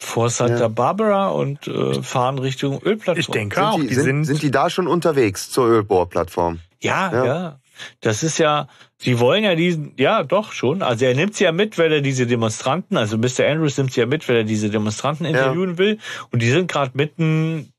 Vor 0.00 0.28
Santa 0.30 0.60
Ja. 0.60 0.68
Barbara 0.68 1.28
und 1.28 1.66
äh, 1.66 2.02
fahren 2.02 2.38
Richtung 2.38 2.80
Ölplattform. 2.82 3.18
Ich 3.18 3.26
denke 3.28 3.56
Sind 3.56 3.64
auch. 3.64 3.76
die, 3.80 3.86
Die 3.88 3.94
sind, 3.94 4.04
sind, 4.04 4.24
sind 4.26 4.42
die 4.42 4.50
da 4.50 4.68
schon 4.70 4.86
unterwegs 4.86 5.50
zur 5.50 5.66
Ölbohrplattform? 5.66 6.60
Ja, 6.80 7.10
Ja. 7.12 7.24
ja, 7.24 7.60
Das 8.00 8.22
ist 8.22 8.38
ja, 8.38 8.68
sie 9.00 9.20
wollen 9.20 9.44
ja 9.44 9.54
diesen, 9.54 9.92
ja, 9.96 10.22
doch 10.22 10.52
schon. 10.52 10.82
Also 10.82 11.04
er 11.04 11.14
nimmt 11.14 11.34
sie 11.34 11.44
ja 11.44 11.52
mit, 11.52 11.78
weil 11.78 11.92
er 11.92 12.00
diese 12.00 12.26
Demonstranten, 12.26 12.96
also 12.96 13.16
Mr. 13.16 13.46
Andrews 13.46 13.78
nimmt 13.78 13.92
sie 13.92 14.00
ja 14.00 14.06
mit, 14.06 14.28
weil 14.28 14.36
er 14.36 14.44
diese 14.44 14.70
Demonstranten 14.70 15.26
interviewen 15.26 15.78
will. 15.78 15.98
Und 16.30 16.42
die 16.42 16.50
sind 16.50 16.70
gerade 16.70 16.92
mitten 16.94 17.72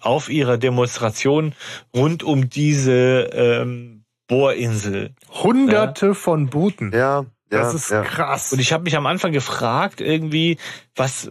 auf 0.00 0.28
ihrer 0.28 0.58
Demonstration 0.58 1.54
rund 1.94 2.22
um 2.22 2.50
diese 2.50 3.30
ähm, 3.32 4.04
Bohrinsel. 4.28 5.14
hunderte 5.42 6.14
von 6.14 6.48
Booten. 6.48 6.92
Ja, 6.92 7.26
ja. 7.50 7.58
das 7.60 7.74
ist 7.74 7.90
ja. 7.90 8.02
krass. 8.02 8.52
Und 8.52 8.58
ich 8.60 8.72
habe 8.72 8.84
mich 8.84 8.96
am 8.96 9.06
Anfang 9.06 9.32
gefragt, 9.32 10.00
irgendwie, 10.00 10.58
was 10.94 11.30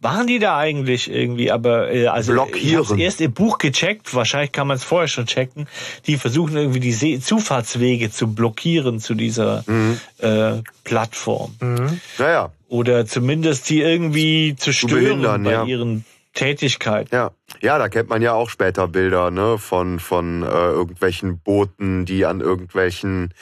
machen 0.00 0.26
die 0.26 0.38
da 0.38 0.56
eigentlich 0.56 1.10
irgendwie? 1.10 1.50
Aber 1.50 1.92
äh, 1.92 2.06
also 2.06 2.32
Blockieren. 2.32 2.82
ich 2.82 2.90
habe 2.90 3.00
erst 3.02 3.20
im 3.20 3.32
Buch 3.32 3.58
gecheckt, 3.58 4.14
wahrscheinlich 4.14 4.52
kann 4.52 4.66
man 4.66 4.76
es 4.76 4.84
vorher 4.84 5.08
schon 5.08 5.26
checken. 5.26 5.66
Die 6.06 6.16
versuchen 6.16 6.56
irgendwie 6.56 6.80
die 6.80 6.92
See 6.92 7.18
Zufahrtswege 7.20 8.10
zu 8.10 8.32
blockieren 8.34 9.00
zu 9.00 9.14
dieser 9.14 9.64
Mhm. 9.66 10.00
äh, 10.18 10.62
Plattform 10.84 11.54
Mhm. 11.60 12.00
Naja, 12.18 12.52
oder 12.68 13.06
zumindest 13.06 13.68
die 13.70 13.80
irgendwie 13.80 14.54
zu 14.56 14.72
stören 14.72 15.04
behindern, 15.04 15.42
bei 15.42 15.52
ja. 15.52 15.64
ihren 15.64 16.04
Tätigkeiten. 16.34 17.14
ja. 17.14 17.30
Ja, 17.62 17.78
da 17.78 17.88
kennt 17.88 18.08
man 18.08 18.22
ja 18.22 18.32
auch 18.32 18.48
später 18.48 18.86
Bilder, 18.88 19.30
ne, 19.32 19.58
von, 19.58 19.98
von 19.98 20.42
äh, 20.44 20.46
irgendwelchen 20.46 21.40
Booten, 21.40 22.06
die 22.06 22.24
an 22.24 22.40
irgendwelchen 22.40 23.34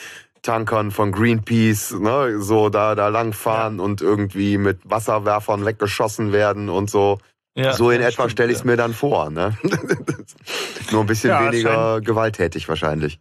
Tankern 0.43 0.91
von 0.91 1.13
Greenpeace, 1.13 1.97
ne, 1.99 2.41
so 2.41 2.69
da, 2.69 2.95
da 2.95 3.09
langfahren 3.09 3.81
und 3.81 4.01
irgendwie 4.01 4.59
mit 4.59 4.81
Wasserwerfern 4.85 5.65
weggeschossen 5.65 6.33
werden 6.33 6.69
und 6.69 6.91
so. 6.91 7.19
Ja, 7.55 7.73
so 7.73 7.91
in 7.91 8.01
etwa 8.01 8.29
stelle 8.29 8.53
ich 8.53 8.59
es 8.59 8.65
ja. 8.65 8.71
mir 8.71 8.77
dann 8.77 8.95
vor, 8.95 9.31
ne? 9.31 9.59
Nur 10.93 11.01
ein 11.01 11.07
bisschen 11.07 11.31
Ja, 11.31 11.45
weniger 11.45 12.01
gewalttätig 12.01 12.69
wahrscheinlich. 12.69 13.19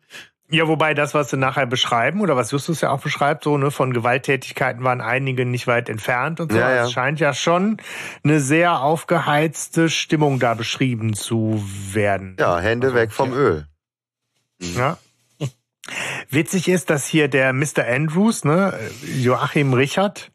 Ja, 0.50 0.68
wobei 0.68 0.94
das, 0.94 1.14
was 1.14 1.30
sie 1.30 1.38
nachher 1.38 1.66
beschreiben, 1.66 2.22
oder 2.22 2.38
was 2.38 2.52
Justus 2.52 2.80
ja 2.80 2.92
auch 2.92 3.02
beschreibt, 3.02 3.44
so, 3.44 3.58
ne, 3.58 3.70
von 3.70 3.92
Gewalttätigkeiten 3.94 4.84
waren 4.84 5.02
einige 5.02 5.46
nicht 5.46 5.68
weit 5.68 5.90
entfernt 5.90 6.40
und 6.40 6.52
so. 6.52 6.58
Ja, 6.58 6.70
ja. 6.70 6.76
Also 6.78 6.88
Es 6.88 6.94
scheint 6.94 7.20
ja 7.20 7.34
schon 7.34 7.78
eine 8.24 8.40
sehr 8.40 8.80
aufgeheizte 8.82 9.90
Stimmung 9.90 10.40
da 10.40 10.54
beschrieben 10.54 11.16
zu 11.16 11.62
werden. 11.92 12.38
Ja, 12.40 12.60
Hände 12.60 12.88
Also, 12.88 12.98
weg 12.98 13.12
vom 13.12 13.32
ja. 13.32 13.38
Öl. 13.38 13.68
Ja. 14.60 14.98
Witzig 16.30 16.68
ist, 16.68 16.90
dass 16.90 17.08
hier 17.08 17.28
der 17.28 17.54
Mr. 17.54 17.86
Andrews, 17.88 18.44
ne, 18.44 18.74
Joachim 19.04 19.74
Richard, 19.74 20.32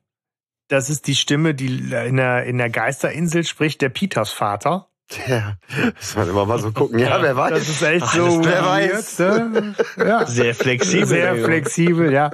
das 0.69 0.89
ist 0.89 1.07
die 1.07 1.17
Stimme, 1.17 1.55
die 1.55 1.67
in 1.67 2.17
der, 2.17 2.45
in 2.45 2.59
der 2.59 2.71
Geisterinsel 2.71 3.45
spricht, 3.45 3.83
der 3.83 3.91
Peters 3.91 4.33
Vater. 4.33 4.89
Ja, 5.29 5.57
das 5.99 6.17
man 6.17 6.29
immer 6.29 6.47
mal 6.47 6.59
so 6.59 6.73
gucken. 6.73 6.99
Ja, 6.99 7.21
wer 7.21 7.37
weiß. 7.37 7.51
Das 7.51 7.69
ist 7.69 7.83
echt 7.83 8.07
Ach, 8.07 8.15
so. 8.15 8.45
wer 8.45 8.65
weiß. 8.65 9.19
Ne? 9.19 9.75
Ja. 9.99 10.27
Sehr 10.27 10.55
flexibel. 10.55 11.07
Sehr 11.07 11.37
flexibel, 11.37 12.13
ja. 12.13 12.31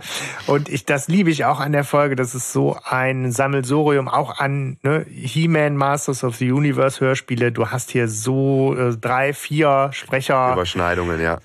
Und 0.47 0.69
ich, 0.69 0.85
das 0.85 1.09
liebe 1.09 1.31
ich 1.31 1.45
auch 1.45 1.61
an 1.61 1.73
der 1.73 1.85
Folge. 1.85 2.15
Das 2.15 2.35
ist 2.35 2.53
so 2.53 2.79
ein 2.85 3.33
Sammelsurium 3.33 4.09
auch 4.09 4.39
an 4.39 4.79
ne, 4.83 5.05
He-Man 5.09 5.77
Masters 5.77 6.23
of 6.23 6.37
the 6.37 6.53
Universe 6.53 7.01
Hörspiele. 7.01 7.53
Du 7.53 7.69
hast 7.69 7.91
hier 7.91 8.09
so 8.09 8.77
äh, 8.77 8.97
drei, 8.97 9.33
vier 9.33 9.91
Sprecher, 9.93 10.53
Überschneidungen, 10.53 11.21
ja. 11.21 11.39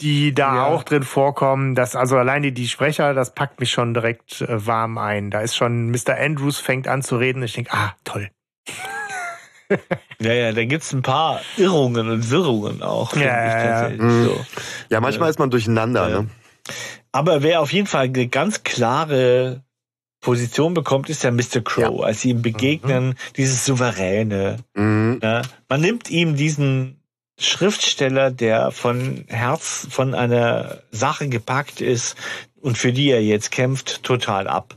Die 0.00 0.34
da 0.34 0.54
Ja. 0.56 0.64
auch 0.66 0.82
drin 0.82 1.02
vorkommen. 1.02 1.74
Das, 1.74 1.94
also 1.96 2.16
alleine 2.16 2.52
die 2.52 2.68
Sprecher, 2.68 3.14
das 3.14 3.34
packt 3.34 3.60
mich 3.60 3.70
schon 3.70 3.94
direkt 3.94 4.40
äh, 4.42 4.66
warm 4.66 4.98
ein. 4.98 5.30
Da 5.30 5.40
ist 5.40 5.56
schon 5.56 5.90
Mr. 5.90 6.16
Andrews 6.18 6.58
fängt 6.58 6.88
an 6.88 7.02
zu 7.02 7.16
reden. 7.16 7.42
Ich 7.42 7.54
denke, 7.54 7.72
ah, 7.72 7.94
toll. 8.04 8.30
Ja, 10.20 10.32
ja, 10.32 10.52
da 10.52 10.64
gibt's 10.64 10.92
ein 10.92 11.02
paar 11.02 11.40
Irrungen 11.56 12.08
und 12.08 12.30
Wirrungen 12.30 12.82
auch. 12.82 13.14
Ja, 13.16 13.20
ich 13.20 13.64
ja, 13.64 13.88
ja. 13.88 13.96
Mhm. 13.96 14.24
so. 14.24 14.44
Ja, 14.90 15.00
manchmal 15.00 15.30
ist 15.30 15.38
man 15.38 15.50
durcheinander, 15.50 16.08
Ja. 16.08 16.22
ne? 16.22 16.28
Aber 17.12 17.42
wer 17.42 17.60
auf 17.60 17.72
jeden 17.72 17.86
Fall 17.86 18.04
eine 18.04 18.26
ganz 18.28 18.62
klare 18.62 19.62
Position 20.20 20.74
bekommt, 20.74 21.08
ist 21.10 21.22
ja 21.22 21.30
Mr. 21.30 21.60
Crow. 21.62 22.02
Als 22.02 22.22
sie 22.22 22.30
ihm 22.30 22.42
begegnen, 22.42 23.14
dieses 23.36 23.64
Souveräne. 23.64 24.56
Mhm. 24.74 25.18
Ne? 25.22 25.42
Man 25.68 25.80
nimmt 25.80 26.10
ihm 26.10 26.36
diesen 26.36 27.00
Schriftsteller, 27.38 28.30
der 28.30 28.70
von 28.70 29.24
Herz 29.28 29.86
von 29.90 30.14
einer 30.14 30.78
Sache 30.90 31.28
gepackt 31.28 31.80
ist 31.80 32.16
und 32.60 32.78
für 32.78 32.92
die 32.92 33.10
er 33.10 33.22
jetzt 33.22 33.50
kämpft, 33.50 34.02
total 34.04 34.46
ab. 34.48 34.74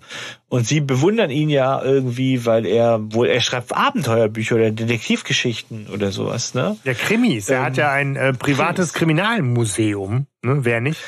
Und 0.49 0.67
sie 0.67 0.81
bewundern 0.81 1.29
ihn 1.29 1.49
ja 1.49 1.81
irgendwie, 1.81 2.45
weil 2.45 2.65
er 2.65 2.99
wohl, 3.13 3.27
er 3.27 3.41
schreibt 3.41 3.73
Abenteuerbücher 3.75 4.55
oder 4.55 4.71
Detektivgeschichten 4.71 5.87
oder 5.87 6.11
sowas, 6.11 6.53
ne? 6.53 6.77
Der 6.85 6.95
Krimis, 6.95 7.49
er 7.49 7.59
Ähm, 7.59 7.63
hat 7.65 7.77
ja 7.77 7.91
ein 7.91 8.15
äh, 8.15 8.33
privates 8.33 8.93
Kriminalmuseum, 8.93 10.25
ne? 10.41 10.57
Wer 10.65 10.81
nicht? 10.81 11.01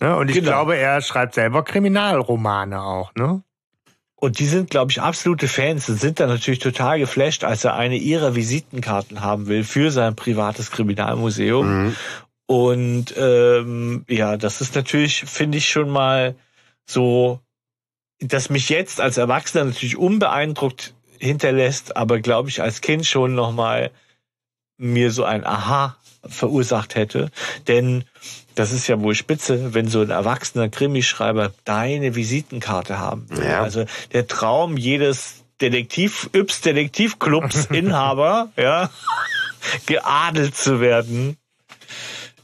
Ne? 0.00 0.16
Und 0.16 0.28
ich 0.30 0.36
Genau. 0.36 0.48
glaube, 0.50 0.76
er 0.76 1.00
schreibt 1.02 1.34
selber 1.34 1.62
Kriminalromane 1.64 2.80
auch, 2.82 3.12
ne? 3.14 3.42
Und 4.22 4.38
die 4.38 4.46
sind, 4.46 4.70
glaube 4.70 4.92
ich, 4.92 5.02
absolute 5.02 5.48
Fans 5.48 5.88
und 5.88 5.98
sind 5.98 6.20
dann 6.20 6.28
natürlich 6.28 6.60
total 6.60 7.00
geflasht, 7.00 7.42
als 7.42 7.64
er 7.64 7.74
eine 7.74 7.96
ihrer 7.96 8.36
Visitenkarten 8.36 9.20
haben 9.20 9.48
will 9.48 9.64
für 9.64 9.90
sein 9.90 10.14
privates 10.14 10.70
Kriminalmuseum. 10.70 11.86
Mhm. 11.86 11.96
Und 12.46 13.14
ähm, 13.16 14.04
ja, 14.08 14.36
das 14.36 14.60
ist 14.60 14.76
natürlich, 14.76 15.24
finde 15.24 15.58
ich 15.58 15.68
schon 15.68 15.90
mal 15.90 16.36
so, 16.86 17.40
dass 18.20 18.48
mich 18.48 18.68
jetzt 18.68 19.00
als 19.00 19.16
Erwachsener 19.16 19.64
natürlich 19.64 19.96
unbeeindruckt 19.96 20.94
hinterlässt, 21.18 21.96
aber 21.96 22.20
glaube 22.20 22.48
ich 22.48 22.62
als 22.62 22.80
Kind 22.80 23.04
schon 23.04 23.34
noch 23.34 23.50
mal 23.50 23.90
mir 24.76 25.10
so 25.10 25.24
ein 25.24 25.44
Aha 25.44 25.96
verursacht 26.26 26.94
hätte. 26.94 27.30
Denn 27.68 28.04
das 28.54 28.72
ist 28.72 28.86
ja 28.86 29.00
wohl 29.00 29.14
spitze, 29.14 29.74
wenn 29.74 29.88
so 29.88 30.00
ein 30.00 30.10
erwachsener 30.10 30.68
Krimischreiber 30.68 31.52
deine 31.64 32.14
Visitenkarte 32.14 32.98
haben 32.98 33.26
will. 33.30 33.44
Ja. 33.44 33.62
Also 33.62 33.84
der 34.12 34.26
Traum 34.26 34.76
jedes 34.76 35.44
Detektiv, 35.60 36.28
Yps 36.34 36.60
Detektivclubs 36.60 37.66
Inhaber, 37.70 38.50
ja, 38.56 38.90
geadelt 39.86 40.56
zu 40.56 40.80
werden, 40.80 41.36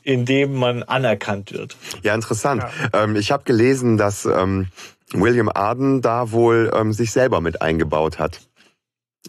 indem 0.02 0.54
man 0.54 0.82
anerkannt 0.84 1.52
wird. 1.52 1.76
Ja, 2.02 2.14
interessant. 2.14 2.64
Ähm, 2.92 3.16
ich 3.16 3.32
habe 3.32 3.44
gelesen, 3.44 3.96
dass 3.96 4.24
ähm, 4.24 4.68
William 5.12 5.48
Arden 5.48 6.00
da 6.00 6.30
wohl 6.30 6.70
ähm, 6.74 6.92
sich 6.92 7.10
selber 7.10 7.40
mit 7.40 7.60
eingebaut 7.60 8.18
hat 8.18 8.40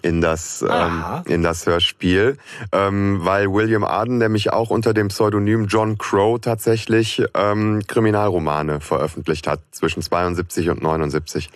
in 0.02 0.22
das 0.22 0.64
Aha. 0.64 1.24
ähm, 1.26 1.34
in 1.34 1.44
das 1.44 1.66
Hörspiel, 1.66 2.38
ähm, 2.72 3.20
weil 3.22 3.52
William 3.52 3.84
Arden 3.84 4.18
nämlich 4.18 4.52
auch 4.52 4.70
unter 4.70 4.94
dem 4.94 5.10
Pseudonym 5.10 5.66
John 5.68 5.98
Crow 5.98 6.40
tatsächlich 6.40 7.24
ähm, 7.36 7.82
Kriminalromane 7.88 8.80
veröffentlicht 8.80 9.48
hat 9.48 9.60
zwischen 9.72 10.02
72 10.02 10.70
und 10.70 10.82
79. 10.82 11.50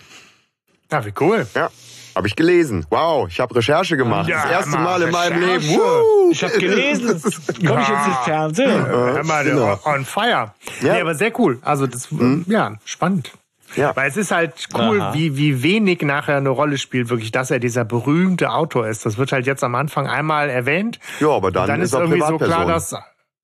Ja, 0.90 1.04
wie 1.04 1.12
cool. 1.20 1.46
Ja, 1.54 1.70
habe 2.14 2.28
ich 2.28 2.36
gelesen. 2.36 2.86
Wow, 2.90 3.28
ich 3.28 3.40
habe 3.40 3.56
Recherche 3.56 3.96
gemacht. 3.96 4.28
Ja, 4.28 4.42
das 4.42 4.50
erste 4.50 4.78
Mal 4.78 5.02
in 5.02 5.10
meinem. 5.10 5.40
Leben. 5.40 5.68
Woo! 5.68 6.30
Ich 6.30 6.44
habe 6.44 6.58
gelesen, 6.58 7.20
komme 7.66 7.82
ich 7.82 7.88
jetzt 7.88 8.06
ins 8.06 8.18
Fernsehen? 8.24 8.86
Hör 8.86 9.24
mal, 9.24 9.44
genau. 9.44 9.80
on 9.84 10.04
fire. 10.04 10.54
Ja. 10.80 10.92
Nee, 10.94 11.00
aber 11.00 11.14
sehr 11.14 11.38
cool. 11.40 11.58
Also 11.62 11.86
das, 11.86 12.08
ja, 12.46 12.74
spannend. 12.84 13.32
Ja. 13.76 13.94
Weil 13.96 14.08
es 14.08 14.16
ist 14.16 14.30
halt 14.30 14.68
cool, 14.74 15.00
Aha. 15.00 15.14
wie, 15.14 15.36
wie 15.36 15.62
wenig 15.62 16.02
nachher 16.02 16.36
eine 16.36 16.48
Rolle 16.50 16.78
spielt, 16.78 17.08
wirklich, 17.10 17.32
dass 17.32 17.50
er 17.50 17.58
dieser 17.58 17.84
berühmte 17.84 18.50
Autor 18.52 18.86
ist. 18.86 19.04
Das 19.06 19.18
wird 19.18 19.32
halt 19.32 19.46
jetzt 19.46 19.64
am 19.64 19.74
Anfang 19.74 20.06
einmal 20.06 20.48
erwähnt. 20.50 20.98
Ja, 21.20 21.28
aber 21.30 21.50
dann, 21.50 21.66
dann 21.66 21.80
ist 21.80 21.92
ist 21.92 21.98
irgendwie 21.98 22.20
so 22.20 22.38
klar, 22.38 22.66
dass 22.66 22.94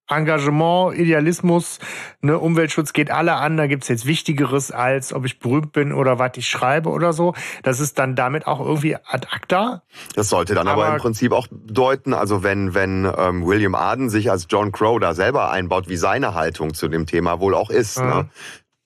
Engagement, 0.09 0.97
Idealismus, 0.99 1.79
ne, 2.21 2.37
Umweltschutz 2.37 2.93
geht 2.93 3.12
alle 3.12 3.35
an. 3.35 3.57
Da 3.57 3.69
gibt's 3.69 3.87
jetzt 3.87 4.07
Wichtigeres, 4.07 4.73
als 4.73 5.12
ob 5.12 5.25
ich 5.25 5.38
berühmt 5.38 5.71
bin 5.73 5.93
oder 5.93 6.19
was 6.19 6.33
ich 6.37 6.49
schreibe 6.49 6.88
oder 6.88 7.12
so. 7.12 7.35
Das 7.62 7.79
ist 7.79 7.97
dann 7.99 8.16
damit 8.16 8.47
auch 8.49 8.59
irgendwie 8.59 8.97
ad 8.97 9.29
acta. 9.31 9.83
Das 10.16 10.29
sollte 10.29 10.55
dann 10.55 10.66
aber, 10.66 10.87
Aber- 10.87 10.97
im 10.97 11.01
Prinzip 11.01 11.31
auch 11.31 11.47
bedeuten, 11.49 12.12
also 12.12 12.43
wenn, 12.43 12.75
wenn 12.75 13.09
ähm, 13.16 13.47
William 13.47 13.77
Arden 13.77 14.11
sich 14.11 14.33
als 14.33 14.47
John 14.51 14.73
Crow 14.73 14.99
da 14.99 15.14
selber 15.14 15.53
einbaut, 15.53 15.88
wie 15.88 15.97
seine 15.97 16.35
Haltung 16.35 16.75
zu 16.75 16.88
dem 16.88 17.07
Thema 17.07 17.38
wohl 17.38 17.55
auch 17.55 17.71
ist, 17.71 18.01
Mhm. 18.01 18.09
ne? 18.09 18.29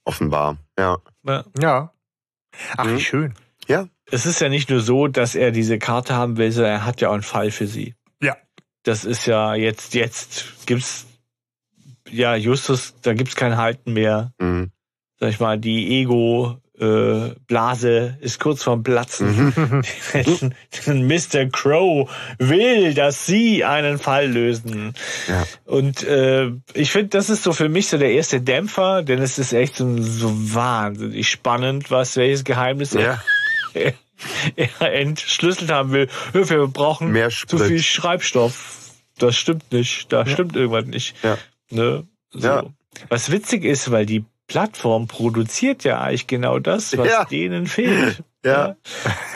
offenbar. 0.05 0.59
Ja. 0.79 0.99
Ja. 1.27 1.45
Ja. 1.61 1.93
Ach, 2.77 2.85
Mhm. 2.85 2.97
wie 2.97 3.01
schön. 3.01 3.35
Ja. 3.67 3.89
Es 4.11 4.27
ist 4.27 4.41
ja 4.41 4.49
nicht 4.49 4.71
nur 4.71 4.81
so, 4.81 5.09
dass 5.09 5.35
er 5.35 5.51
diese 5.51 5.79
Karte 5.79 6.15
haben 6.15 6.37
will, 6.37 6.53
sondern 6.53 6.73
er 6.75 6.85
hat 6.85 7.01
ja 7.01 7.09
auch 7.09 7.15
einen 7.15 7.23
Fall 7.23 7.51
für 7.51 7.67
sie. 7.67 7.95
Ja. 8.23 8.37
Das 8.83 9.05
ist 9.05 9.27
ja 9.27 9.55
jetzt, 9.55 9.95
jetzt 9.95 10.67
gibt's, 10.67 11.07
ja, 12.11 12.37
Justus, 12.37 12.95
da 13.03 13.15
gibt's 13.15 13.35
kein 13.35 13.57
Halten 13.57 13.93
mehr. 13.95 14.33
Mhm. 14.39 14.71
Sag 15.19 15.31
ich 15.31 15.41
mal, 15.41 15.59
die 15.59 16.01
Ego, 16.01 16.59
äh, 16.79 17.31
Blase 17.47 18.19
ist 18.21 18.41
kurz 18.41 18.63
vorm 18.63 18.83
Platzen. 18.83 19.53
Mhm. 19.57 20.53
Mr. 21.09 21.47
Crow 21.47 22.11
will, 22.39 22.95
dass 22.95 23.27
sie 23.27 23.65
einen 23.65 23.99
Fall 23.99 24.29
lösen. 24.29 24.95
Ja. 25.29 25.45
Und 25.65 26.03
äh, 26.03 26.51
ich 26.75 26.91
finde, 26.91 27.09
das 27.09 27.31
ist 27.31 27.45
so 27.45 27.53
für 27.53 27.69
mich 27.69 27.89
so 27.89 27.99
der 27.99 28.11
erste 28.13 28.41
Dämpfer, 28.41 29.03
denn 29.03 29.23
es 29.23 29.39
ist 29.39 29.53
echt 29.53 29.77
so, 29.77 30.03
so 30.03 30.33
wahnsinnig 30.55 31.29
spannend, 31.29 31.91
was 31.91 32.17
welches 32.17 32.45
Geheimnis 32.45 32.93
Ja. 32.93 33.23
er, 33.75 33.95
er 34.57 34.95
entschlüsselt 34.95 35.71
haben 35.71 35.93
will. 35.93 36.09
Wir 36.33 36.67
brauchen 36.67 37.13
Mehr 37.13 37.31
zu 37.31 37.59
viel 37.59 37.83
Schreibstoff. 37.83 38.93
Das 39.19 39.37
stimmt 39.37 39.71
nicht. 39.73 40.13
Da 40.13 40.27
stimmt 40.27 40.57
irgendwas 40.57 40.87
nicht. 40.87 41.15
Ja. 41.23 41.39
Ne? 41.71 42.05
So. 42.31 42.47
Ja. 42.49 42.65
Was 43.09 43.31
witzig 43.31 43.65
ist, 43.65 43.91
weil 43.91 44.07
die 44.07 44.25
Plattform 44.47 45.07
produziert 45.09 45.85
ja 45.85 46.01
eigentlich 46.01 46.27
genau 46.27 46.59
das, 46.59 46.97
was 46.99 47.09
Ja. 47.09 47.25
denen 47.25 47.67
fehlt. 47.67 48.23
Ja. 48.45 48.77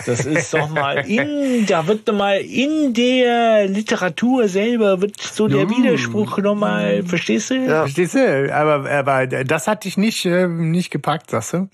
Das 0.05 0.27
ist 0.27 0.53
doch 0.53 0.69
mal 0.69 0.99
in, 1.09 1.65
da 1.67 1.87
wird 1.87 2.07
noch 2.07 2.15
mal 2.15 2.43
in 2.43 2.93
der 2.93 3.67
Literatur 3.67 4.49
selber 4.49 5.01
wird 5.01 5.19
so 5.19 5.49
der. 5.49 5.71
Widerspruch 5.71 6.37
noch 6.39 6.55
mal, 6.55 7.03
verstehst 7.05 7.49
du? 7.49 7.55
Ja. 7.55 7.81
Verstehst 7.85 8.15
du? 8.17 8.55
Aber, 8.55 8.87
aber 8.91 9.27
das 9.27 9.67
hat 9.67 9.85
dich 9.85 9.97
nicht, 9.97 10.27
äh, 10.27 10.47
nicht 10.47 10.91
gepackt, 10.91 11.31
sagst 11.31 11.55
du? 11.55 11.71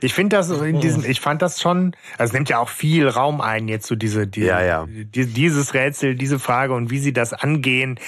Ich 0.00 0.14
finde 0.14 0.36
das 0.36 0.48
in 0.50 0.80
diesem, 0.80 1.04
ich 1.04 1.20
fand 1.20 1.42
das 1.42 1.60
schon, 1.60 1.94
also 2.16 2.30
es 2.30 2.32
nimmt 2.32 2.48
ja 2.48 2.58
auch 2.58 2.70
viel 2.70 3.06
Raum 3.06 3.42
ein, 3.42 3.68
jetzt 3.68 3.86
so 3.86 3.94
diese, 3.94 4.26
diese 4.26 4.46
Ja, 4.46 4.62
ja. 4.62 4.86
Die, 4.88 5.26
dieses 5.26 5.74
Rätsel, 5.74 6.14
diese 6.14 6.38
Frage 6.38 6.72
und 6.72 6.90
wie 6.90 6.98
sie 7.00 7.12
das 7.12 7.34
angehen. 7.34 8.00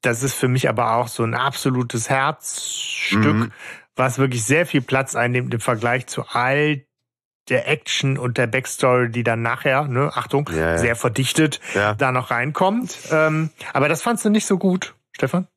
Das 0.00 0.22
ist 0.24 0.34
für 0.34 0.48
mich 0.48 0.68
aber 0.70 0.96
auch 0.96 1.06
so 1.06 1.22
ein 1.22 1.34
absolutes 1.34 2.08
Herzstück, 2.10 3.22
Mhm. 3.34 3.52
Was 3.96 4.18
wirklich 4.18 4.44
sehr 4.44 4.66
viel 4.66 4.80
Platz 4.82 5.14
einnimmt 5.14 5.52
im 5.54 5.60
Vergleich 5.60 6.06
zu 6.06 6.24
all 6.28 6.84
der 7.48 7.68
Action 7.68 8.18
und 8.18 8.38
der 8.38 8.46
Backstory, 8.46 9.10
die 9.10 9.24
dann 9.24 9.42
nachher, 9.42 9.84
ne, 9.88 10.10
Achtung, 10.14 10.48
Ja, 10.52 10.56
ja. 10.72 10.78
sehr 10.78 10.96
verdichtet, 10.96 11.60
Ja. 11.74 11.94
da 11.94 12.12
noch 12.12 12.30
reinkommt. 12.30 12.96
Ähm, 13.10 13.50
aber 13.72 13.88
das 13.88 14.00
fandst 14.02 14.24
du 14.24 14.30
nicht 14.30 14.46
so 14.46 14.58
gut, 14.58 14.94
Stefan? 15.12 15.48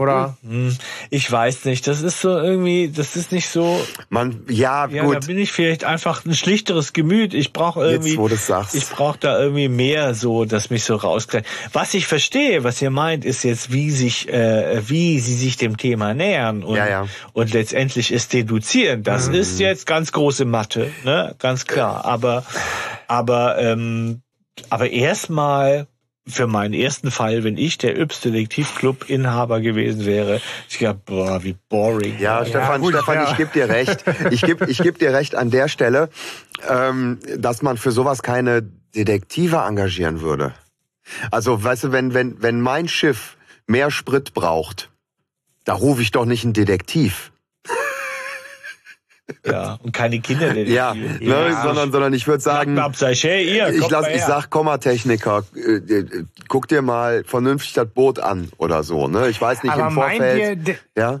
Oder? 0.00 0.36
Hm, 0.42 0.76
Ich 1.10 1.30
weiß 1.30 1.66
nicht. 1.66 1.86
Das 1.86 2.00
ist 2.00 2.20
so 2.20 2.30
irgendwie, 2.30 2.88
das 2.88 3.16
ist 3.16 3.32
nicht 3.32 3.48
so. 3.48 3.78
Man, 4.08 4.44
ja, 4.48 4.86
Ja, 4.88 5.02
da 5.02 5.08
gut. 5.14 5.26
bin 5.26 5.38
ich 5.38 5.52
vielleicht 5.52 5.84
einfach 5.84 6.24
ein 6.24 6.34
schlichteres 6.34 6.92
Gemüt. 6.92 7.34
Ich 7.34 7.52
brauche 7.52 7.84
irgendwie. 7.84 8.10
Jetzt, 8.10 8.18
wo 8.18 8.28
du 8.28 8.36
sagst. 8.36 8.74
Ich 8.74 8.88
brauche 8.88 9.18
da 9.18 9.38
irgendwie 9.38 9.68
mehr 9.68 10.14
so, 10.14 10.44
dass 10.46 10.70
mich 10.70 10.84
so 10.84 10.96
rauskriegt. 10.96 11.46
Was 11.74 11.92
ich 11.94 12.06
verstehe, 12.06 12.64
was 12.64 12.80
ihr 12.80 12.90
meint, 12.90 13.24
ist 13.26 13.42
jetzt, 13.44 13.72
wie 13.72 13.90
sich, 13.90 14.28
äh, 14.30 14.80
wie 14.88 15.20
sie 15.20 15.34
sich 15.34 15.56
dem 15.58 15.76
Thema 15.76 16.14
nähern 16.14 16.62
und, 16.64 16.76
Ja, 16.76 16.88
ja. 16.88 17.06
und 17.34 17.52
letztendlich 17.52 18.10
es 18.10 18.28
deduzieren. 18.28 19.02
Das 19.02 19.28
Mhm. 19.28 19.34
ist 19.34 19.60
jetzt 19.60 19.86
ganz 19.86 20.12
große 20.12 20.46
Mathe, 20.46 20.90
ne, 21.04 21.34
ganz 21.38 21.66
klar. 21.66 22.04
Aber, 22.06 22.44
aber, 23.06 23.58
ähm, 23.58 24.22
aber 24.70 24.90
erstmal 24.90 25.86
für 26.26 26.46
meinen 26.46 26.74
ersten 26.74 27.10
Fall, 27.10 27.44
wenn 27.44 27.56
ich 27.56 27.78
der 27.78 27.98
Yps 27.98 28.20
Detektivclub-Inhaber 28.20 29.60
gewesen 29.60 30.04
wäre, 30.04 30.40
ich 30.68 30.78
glaube, 30.78 31.00
boah, 31.04 31.42
wie 31.42 31.56
boring. 31.68 32.18
Ja, 32.18 32.44
Stefan, 32.44 32.80
gut, 32.80 32.94
Stefan, 32.94 33.16
ja. 33.16 33.30
ich 33.30 33.36
gebe 33.36 33.50
dir 33.52 33.68
recht. 33.68 34.04
Ich 34.30 34.42
gebe 34.42 34.70
ich 34.70 34.78
geb 34.78 34.98
dir 34.98 35.12
recht 35.12 35.34
an 35.34 35.50
der 35.50 35.68
Stelle, 35.68 36.10
ähm, 36.68 37.18
dass 37.36 37.62
man 37.62 37.78
für 37.78 37.90
sowas 37.90 38.22
keine 38.22 38.62
Detektive 38.94 39.56
engagieren 39.56 40.20
würde. 40.20 40.54
Also, 41.30 41.62
weißt 41.62 41.84
du, 41.84 41.92
wenn, 41.92 42.14
wenn, 42.14 42.42
wenn 42.42 42.60
mein 42.60 42.88
Schiff 42.88 43.36
mehr 43.66 43.90
Sprit 43.90 44.34
braucht, 44.34 44.90
da 45.64 45.74
rufe 45.74 46.02
ich 46.02 46.10
doch 46.10 46.24
nicht 46.24 46.44
einen 46.44 46.52
Detektiv. 46.52 47.29
Ja, 49.46 49.78
und 49.82 49.92
keine 49.92 50.20
Kinder. 50.20 50.56
Ja, 50.56 50.94
ne, 50.94 51.18
ja, 51.20 51.62
sondern, 51.62 51.92
sondern 51.92 52.12
ich 52.12 52.26
würde 52.26 52.42
sagen, 52.42 52.80
hey, 53.00 53.56
ihr, 53.56 53.68
ich, 53.68 53.88
lass, 53.88 54.08
ich 54.08 54.22
sag 54.22 54.50
Kommatechniker, 54.50 55.44
äh, 55.54 55.76
äh, 55.76 56.24
guck 56.48 56.68
dir 56.68 56.82
mal 56.82 57.24
vernünftig 57.24 57.72
das 57.74 57.88
Boot 57.88 58.18
an 58.18 58.48
oder 58.58 58.82
so. 58.82 59.08
Ne? 59.08 59.28
Ich 59.28 59.40
weiß 59.40 59.62
nicht 59.62 59.72
Aber 59.72 59.88
im 59.88 59.92
Vorfeld. 59.92 60.68
Ihr, 60.68 60.76
ja? 60.96 61.20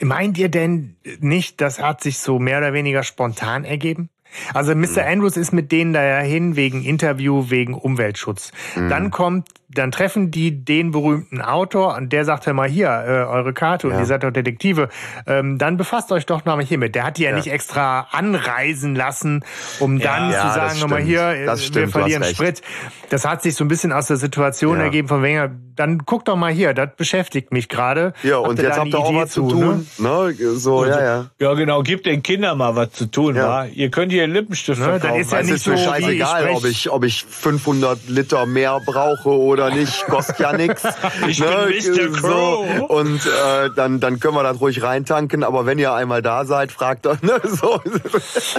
Meint 0.00 0.38
ihr 0.38 0.48
denn 0.48 0.96
nicht, 1.20 1.60
das 1.60 1.78
hat 1.80 2.02
sich 2.02 2.18
so 2.18 2.38
mehr 2.38 2.58
oder 2.58 2.72
weniger 2.72 3.02
spontan 3.04 3.64
ergeben? 3.64 4.08
Also 4.54 4.74
Mr. 4.74 4.86
Mhm. 4.86 4.98
Andrews 4.98 5.36
ist 5.36 5.52
mit 5.52 5.72
denen 5.72 5.92
dahin 5.92 6.56
wegen 6.56 6.82
Interview, 6.82 7.50
wegen 7.50 7.74
Umweltschutz. 7.74 8.52
Mhm. 8.74 8.88
Dann 8.88 9.10
kommt 9.10 9.48
dann 9.74 9.90
treffen 9.90 10.30
die 10.30 10.64
den 10.64 10.90
berühmten 10.90 11.40
Autor 11.40 11.96
und 11.96 12.12
der 12.12 12.24
sagt 12.24 12.46
ja 12.46 12.52
mal 12.52 12.68
hier, 12.68 12.88
äh, 12.88 13.10
eure 13.24 13.52
Karte 13.52 13.86
und 13.86 13.94
ja. 13.94 14.00
ihr 14.00 14.06
seid 14.06 14.22
doch 14.22 14.30
Detektive, 14.30 14.88
ähm, 15.26 15.58
dann 15.58 15.76
befasst 15.76 16.12
euch 16.12 16.26
doch 16.26 16.44
nochmal 16.44 16.64
hiermit. 16.64 16.94
Der 16.94 17.04
hat 17.04 17.18
die 17.18 17.22
ja, 17.22 17.30
ja, 17.30 17.36
nicht 17.36 17.48
extra 17.48 18.08
anreisen 18.12 18.94
lassen, 18.94 19.44
um 19.80 19.98
dann 19.98 20.30
ja, 20.30 20.40
zu 20.40 20.54
sagen, 20.54 20.80
nochmal 20.80 21.02
hier, 21.02 21.28
äh, 21.28 21.46
wir 21.46 21.56
stimmt, 21.56 21.92
verlieren 21.92 22.24
Sprit. 22.24 22.62
Das 23.10 23.24
hat 23.24 23.42
sich 23.42 23.54
so 23.54 23.64
ein 23.64 23.68
bisschen 23.68 23.92
aus 23.92 24.06
der 24.06 24.16
Situation 24.16 24.80
ergeben 24.80 25.08
von 25.08 25.22
Wenger, 25.22 25.50
dann 25.76 26.04
guck 26.04 26.24
doch 26.24 26.36
mal 26.36 26.52
hier, 26.52 26.74
das 26.74 26.90
beschäftigt 26.96 27.52
mich 27.52 27.68
gerade. 27.68 28.12
Ja, 28.22 28.38
und 28.38 28.60
jetzt 28.60 28.78
habt 28.78 28.88
ihr 28.88 28.98
auch 28.98 29.14
was 29.14 29.30
zu 29.30 29.48
tun. 29.48 29.86
Ne? 29.98 30.34
ne? 30.38 30.50
So, 30.54 30.84
ja, 30.84 31.02
ja. 31.02 31.30
Ja, 31.38 31.54
genau, 31.54 31.82
gebt 31.82 32.06
den 32.06 32.22
Kindern 32.22 32.58
mal 32.58 32.76
was 32.76 32.92
zu 32.92 33.06
tun, 33.06 33.36
ja. 33.36 33.64
Ihr 33.64 33.90
könnt 33.90 34.12
hier 34.12 34.26
Lippenstift 34.26 34.80
ne, 34.80 34.84
verkaufen. 34.84 35.12
Dann 35.12 35.20
ist 35.20 35.32
ja 35.32 35.42
nicht 35.42 35.50
ist 35.54 35.64
so, 35.64 35.70
mir 35.70 35.78
scheißegal, 35.78 36.48
ich 36.48 36.56
ob 36.56 36.64
ich, 36.64 36.90
ob 36.90 37.04
ich 37.04 37.24
500 37.24 38.08
Liter 38.08 38.46
mehr 38.46 38.80
brauche 38.84 39.30
oder 39.30 39.61
oder 39.62 39.74
nicht, 39.74 40.06
kostet 40.06 40.38
ja 40.38 40.52
nichts. 40.52 40.82
Ich 41.28 41.40
ne? 41.40 41.68
bin 41.68 42.12
Mr. 42.12 42.20
Crow. 42.20 42.66
So. 42.78 42.86
Und 42.86 43.26
äh, 43.26 43.70
dann, 43.74 44.00
dann 44.00 44.18
können 44.18 44.34
wir 44.34 44.42
das 44.42 44.60
ruhig 44.60 44.82
reintanken, 44.82 45.44
aber 45.44 45.66
wenn 45.66 45.78
ihr 45.78 45.92
einmal 45.92 46.22
da 46.22 46.44
seid, 46.44 46.72
fragt 46.72 47.06
doch. 47.06 47.16
Ne? 47.22 47.40
So. 47.44 47.80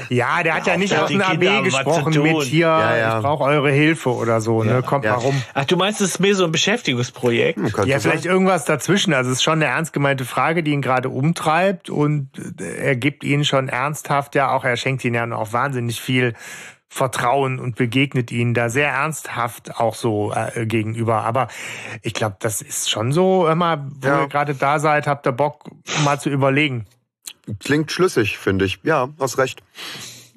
Ja, 0.09 0.41
der 0.41 0.55
hat 0.55 0.67
ja, 0.67 0.73
ja 0.73 0.79
nicht 0.79 0.97
aus 0.97 1.09
dem 1.09 1.21
AB 1.21 1.63
gesprochen 1.63 2.21
mit 2.21 2.43
hier, 2.43 2.67
ja, 2.67 2.95
ja. 2.95 3.17
ich 3.17 3.23
brauche 3.23 3.43
eure 3.43 3.71
Hilfe 3.71 4.13
oder 4.13 4.39
so, 4.39 4.63
ne? 4.63 4.81
Kommt 4.83 5.03
mal 5.03 5.13
rum. 5.13 5.41
Ach, 5.53 5.65
du 5.65 5.75
meinst, 5.75 5.99
es 5.99 6.11
ist 6.11 6.19
mehr 6.19 6.35
so 6.35 6.45
ein 6.45 6.51
Beschäftigungsprojekt? 6.51 7.57
Hm, 7.57 7.65
ja, 7.85 7.99
vielleicht 7.99 8.23
sein. 8.23 8.31
irgendwas 8.31 8.63
dazwischen. 8.63 9.13
Also 9.13 9.31
es 9.31 9.37
ist 9.37 9.43
schon 9.43 9.53
eine 9.53 9.65
ernst 9.65 9.91
gemeinte 9.91 10.23
Frage, 10.23 10.63
die 10.63 10.71
ihn 10.71 10.81
gerade 10.81 11.09
umtreibt 11.09 11.89
und 11.89 12.29
er 12.59 12.95
gibt 12.95 13.23
ihnen 13.23 13.43
schon 13.43 13.67
ernsthaft, 13.67 14.35
ja 14.35 14.51
auch, 14.51 14.63
er 14.63 14.77
schenkt 14.77 15.03
ihnen 15.03 15.15
ja 15.15 15.35
auch 15.35 15.51
wahnsinnig 15.51 15.99
viel 15.99 16.33
Vertrauen 16.93 17.59
und 17.59 17.75
begegnet 17.75 18.31
ihnen 18.31 18.53
da 18.53 18.69
sehr 18.69 18.89
ernsthaft 18.89 19.79
auch 19.79 19.95
so 19.95 20.31
äh, 20.31 20.67
gegenüber. 20.67 21.23
Aber 21.23 21.47
ich 22.03 22.13
glaube, 22.13 22.35
das 22.39 22.61
ist 22.61 22.91
schon 22.91 23.11
so, 23.11 23.47
immer, 23.47 23.89
wo 23.99 24.07
ja. 24.07 24.21
ihr 24.21 24.27
gerade 24.27 24.53
da 24.53 24.77
seid, 24.77 25.07
habt 25.07 25.25
ihr 25.25 25.31
Bock, 25.31 25.71
mal 26.03 26.19
zu 26.19 26.29
überlegen. 26.29 26.85
Klingt 27.59 27.91
schlüssig, 27.91 28.37
finde 28.37 28.65
ich. 28.65 28.79
Ja, 28.83 29.09
hast 29.19 29.39
recht. 29.39 29.63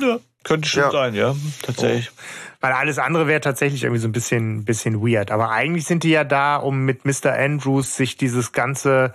Ja, 0.01 0.19
könnte 0.45 0.67
schon 0.67 0.85
ja. 0.85 0.91
sein, 0.91 1.15
ja, 1.15 1.37
tatsächlich. 1.63 2.11
Oh. 2.11 2.23
Weil 2.63 2.73
alles 2.73 2.99
andere 2.99 3.27
wäre 3.27 3.43
tatsächlich 3.43 3.85
irgendwie 3.85 4.01
so 4.01 4.09
ein 4.09 4.13
bisschen, 4.13 4.65
bisschen 4.65 5.07
weird. 5.07 5.31
Aber 5.31 5.51
eigentlich 5.51 5.85
sind 5.85 6.05
die 6.05 6.11
ja 6.11 6.25
da, 6.25 6.57
um 6.57 6.87
mit 6.87 7.05
Mr. 7.05 7.35
Andrews 7.35 7.97
sich 7.97 8.17
dieses 8.17 8.53
ganze 8.53 9.13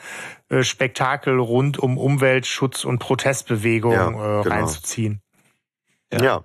äh, 0.50 0.64
Spektakel 0.64 1.40
rund 1.40 1.80
um 1.80 1.98
Umweltschutz 1.98 2.86
und 2.86 3.00
Protestbewegung 3.00 3.94
ja, 3.94 4.08
äh, 4.10 4.44
genau. 4.44 4.56
reinzuziehen. 4.56 5.22
Ja. 6.14 6.44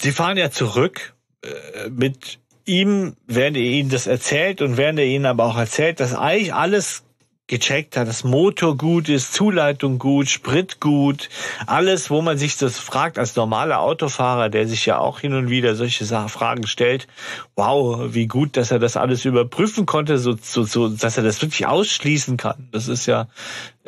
Sie 0.00 0.12
fahren 0.12 0.36
ja 0.36 0.50
zurück 0.50 1.14
äh, 1.42 1.88
mit 1.90 2.38
ihm, 2.64 3.16
während 3.26 3.56
er 3.56 3.62
ihnen 3.62 3.90
das 3.90 4.06
erzählt 4.06 4.62
und 4.62 4.76
während 4.76 4.98
er 4.98 5.06
ihnen 5.06 5.26
aber 5.26 5.44
auch 5.44 5.56
erzählt, 5.56 6.00
dass 6.00 6.14
eigentlich 6.14 6.54
alles 6.54 7.02
gecheckt 7.48 7.96
hat, 7.96 8.06
dass 8.06 8.24
Motor 8.24 8.76
gut 8.76 9.08
ist, 9.08 9.32
Zuleitung 9.32 9.98
gut, 9.98 10.28
Sprit 10.28 10.80
gut, 10.80 11.30
alles, 11.66 12.10
wo 12.10 12.20
man 12.20 12.36
sich 12.36 12.58
das 12.58 12.78
fragt 12.78 13.18
als 13.18 13.34
normaler 13.36 13.80
Autofahrer, 13.80 14.50
der 14.50 14.68
sich 14.68 14.84
ja 14.86 14.98
auch 14.98 15.20
hin 15.20 15.32
und 15.32 15.48
wieder 15.48 15.74
solche 15.74 16.04
Fragen 16.28 16.66
stellt. 16.66 17.08
Wow, 17.56 18.12
wie 18.14 18.26
gut, 18.26 18.56
dass 18.58 18.70
er 18.70 18.78
das 18.78 18.98
alles 18.98 19.24
überprüfen 19.24 19.86
konnte, 19.86 20.18
so, 20.18 20.36
so, 20.40 20.62
so, 20.62 20.88
dass 20.88 21.16
er 21.16 21.24
das 21.24 21.40
wirklich 21.40 21.66
ausschließen 21.66 22.36
kann. 22.36 22.68
Das 22.70 22.86
ist 22.86 23.06
ja 23.06 23.28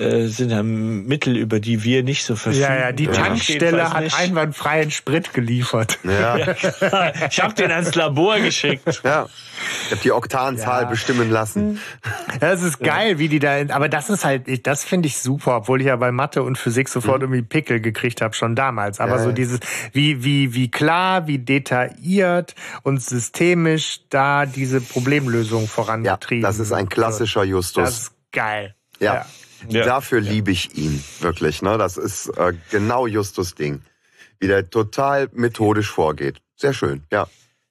äh, 0.01 0.29
sind 0.29 0.51
ja 0.51 0.63
Mittel, 0.63 1.37
über 1.37 1.61
die 1.61 1.85
wir 1.85 2.03
nicht 2.03 2.25
so 2.25 2.35
verfügen. 2.35 2.63
Ja, 2.63 2.75
ja, 2.75 2.93
die 2.93 3.07
Tankstelle 3.07 3.93
hat 3.93 4.19
einwandfreien 4.19 4.91
Sprit 4.91 5.35
geliefert. 5.35 5.99
Ja. 6.05 6.37
ich 7.31 7.41
habe 7.41 7.55
den 7.55 7.71
ans 7.71 7.95
Labor 7.95 8.41
geschickt. 8.41 9.03
Ja. 9.05 9.29
Ich 9.85 9.91
habe 9.91 10.01
die 10.03 10.13
Oktanzahl 10.13 10.83
ja. 10.85 10.89
bestimmen 10.89 11.31
lassen. 11.31 11.81
Das 12.41 12.63
ist 12.63 12.79
geil, 12.79 13.19
wie 13.19 13.29
die 13.29 13.39
da, 13.39 13.61
aber 13.69 13.89
das 13.89 14.09
ist 14.09 14.25
halt, 14.25 14.67
das 14.67 14.85
finde 14.85 15.09
ich 15.09 15.19
super, 15.19 15.57
obwohl 15.57 15.81
ich 15.81 15.89
ja 15.89 15.97
bei 15.97 16.11
Mathe 16.11 16.43
und 16.43 16.57
Physik 16.57 16.89
sofort 16.89 17.19
mhm. 17.19 17.25
irgendwie 17.25 17.43
Pickel 17.43 17.81
gekriegt 17.81 18.23
habe, 18.23 18.35
schon 18.35 18.57
damals. 18.57 18.99
Aber 19.01 19.17
ja, 19.17 19.23
so 19.25 19.33
dieses, 19.33 19.61
wie, 19.93 20.25
wie, 20.25 20.55
wie 20.55 20.71
klar, 20.71 21.27
wie 21.27 21.39
detailliert 21.39 22.55
und 22.83 23.03
systemisch 23.03 24.01
da 24.09 24.47
diese 24.47 24.81
Problemlösung 24.81 25.69
vorangetrieben 25.69 26.43
Ja, 26.43 26.49
das 26.49 26.61
ist 26.61 26.73
ein 26.73 26.89
klassischer 26.89 27.45
Justus. 27.45 27.85
Das 27.85 27.99
ist 27.99 28.13
geil. 28.33 28.75
ja. 29.01 29.27
Ja. 29.68 29.85
Dafür 29.85 30.20
ja. 30.20 30.31
liebe 30.31 30.51
ich 30.51 30.77
ihn 30.77 31.03
wirklich. 31.20 31.62
Ne? 31.62 31.79
Das 31.79 31.96
ist 31.96 32.29
äh, 32.37 32.53
genau 32.70 33.07
Justus 33.07 33.55
Ding, 33.55 33.83
wie 34.38 34.46
der 34.46 34.68
total 34.68 35.29
methodisch 35.33 35.90
vorgeht. 35.90 36.40
Sehr 36.57 36.73
schön, 36.73 37.05
ja. 37.11 37.27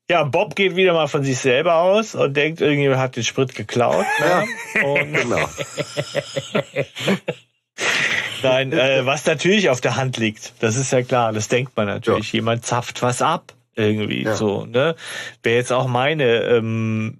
Ja, 0.10 0.24
Bob 0.24 0.56
geht 0.56 0.76
wieder 0.76 0.94
mal 0.94 1.08
von 1.08 1.24
sich 1.24 1.38
selber 1.38 1.76
aus 1.76 2.16
und 2.16 2.36
denkt, 2.36 2.62
irgendjemand 2.62 3.00
hat 3.00 3.16
den 3.16 3.24
Sprit 3.24 3.54
geklaut. 3.54 4.06
Ne? 4.20 4.48
Ja, 4.76 4.84
und 4.88 5.14
genau. 5.14 5.48
Nein, 8.42 8.74
äh, 8.74 9.06
was 9.06 9.26
natürlich 9.28 9.70
auf 9.70 9.82
der 9.82 9.98
Hand 9.98 10.18
liegt, 10.18 10.54
das 10.62 10.78
ist 10.78 10.92
ja 10.92 11.04
klar, 11.04 11.32
das 11.32 11.48
denkt 11.48 11.78
man 11.78 11.86
natürlich. 11.86 12.34
Ja. 12.34 12.38
Jemand 12.38 12.66
zapft 12.66 13.04
was 13.04 13.22
ab 13.22 13.54
irgendwie 13.76 14.24
ja. 14.24 14.36
so. 14.36 14.66
Ne? 14.66 14.96
Wäre 15.44 15.58
jetzt 15.58 15.72
auch 15.72 15.88
meine 15.88 16.42
ähm, 16.44 17.20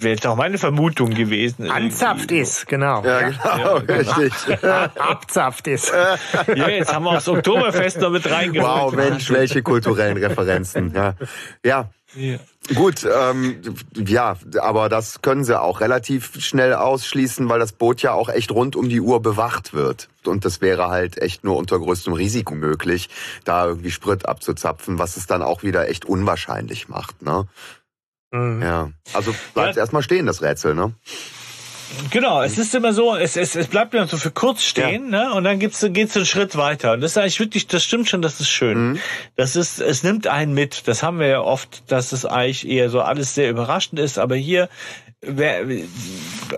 wäre 0.00 0.14
jetzt 0.14 0.26
auch 0.26 0.36
meine 0.36 0.58
Vermutung 0.58 1.10
gewesen. 1.10 1.70
Anzapft 1.70 2.30
ist, 2.32 2.66
genau. 2.66 3.04
Ja, 3.04 3.30
genau, 3.30 3.38
ja, 3.44 3.78
genau. 3.80 4.12
richtig. 4.12 4.64
Abzapft 4.98 5.66
ist. 5.66 5.92
Ja, 6.54 6.68
jetzt 6.68 6.92
haben 6.92 7.04
wir 7.04 7.10
auch 7.10 7.14
das 7.14 7.28
Oktoberfest 7.28 8.00
noch 8.00 8.10
mit 8.10 8.30
reingebracht. 8.30 8.92
Wow, 8.92 8.94
Mensch, 8.94 9.30
welche 9.30 9.62
kulturellen 9.62 10.16
Referenzen. 10.16 10.92
Ja, 10.94 11.14
ja. 11.64 11.90
ja. 12.14 12.38
Gut, 12.74 13.06
ähm, 13.10 13.62
ja, 13.96 14.36
aber 14.60 14.90
das 14.90 15.22
können 15.22 15.42
sie 15.42 15.58
auch 15.58 15.80
relativ 15.80 16.32
schnell 16.38 16.74
ausschließen, 16.74 17.48
weil 17.48 17.58
das 17.58 17.72
Boot 17.72 18.02
ja 18.02 18.12
auch 18.12 18.28
echt 18.28 18.50
rund 18.50 18.76
um 18.76 18.90
die 18.90 19.00
Uhr 19.00 19.22
bewacht 19.22 19.72
wird. 19.72 20.08
Und 20.26 20.44
das 20.44 20.60
wäre 20.60 20.88
halt 20.88 21.16
echt 21.16 21.44
nur 21.44 21.56
unter 21.56 21.78
größtem 21.78 22.12
Risiko 22.12 22.54
möglich, 22.54 23.08
da 23.44 23.66
irgendwie 23.66 23.90
Sprit 23.90 24.26
abzuzapfen, 24.26 24.98
was 24.98 25.16
es 25.16 25.26
dann 25.26 25.40
auch 25.40 25.62
wieder 25.62 25.88
echt 25.88 26.04
unwahrscheinlich 26.04 26.88
macht. 26.88 27.22
Ne? 27.22 27.46
Mhm. 28.30 28.62
Ja, 28.62 28.90
also 29.14 29.34
bleibt 29.54 29.76
ja. 29.76 29.82
erstmal 29.82 30.02
stehen, 30.02 30.26
das 30.26 30.42
Rätsel, 30.42 30.74
ne? 30.74 30.94
Genau, 32.10 32.42
es 32.42 32.58
ist 32.58 32.74
immer 32.74 32.92
so, 32.92 33.16
es, 33.16 33.36
es, 33.36 33.56
es 33.56 33.66
bleibt 33.68 33.94
immer 33.94 34.06
so 34.06 34.18
für 34.18 34.30
kurz 34.30 34.62
stehen, 34.62 35.10
ja. 35.12 35.28
ne? 35.28 35.34
Und 35.34 35.44
dann 35.44 35.58
geht's, 35.58 35.84
geht's 35.88 36.16
einen 36.16 36.26
Schritt 36.26 36.56
weiter. 36.56 36.92
Und 36.92 37.00
das 37.00 37.12
ist 37.12 37.18
eigentlich 37.18 37.40
wirklich, 37.40 37.66
das 37.66 37.82
stimmt 37.82 38.08
schon, 38.08 38.20
das 38.20 38.40
ist 38.40 38.50
schön. 38.50 38.90
Mhm. 38.90 38.98
Das 39.36 39.56
ist, 39.56 39.80
es 39.80 40.02
nimmt 40.02 40.26
einen 40.26 40.52
mit. 40.52 40.86
Das 40.86 41.02
haben 41.02 41.18
wir 41.18 41.28
ja 41.28 41.40
oft, 41.40 41.90
dass 41.90 42.12
es 42.12 42.26
eigentlich 42.26 42.68
eher 42.68 42.90
so 42.90 43.00
alles 43.00 43.34
sehr 43.34 43.48
überraschend 43.50 43.98
ist. 43.98 44.18
Aber 44.18 44.36
hier 44.36 44.68
wer, 45.20 45.66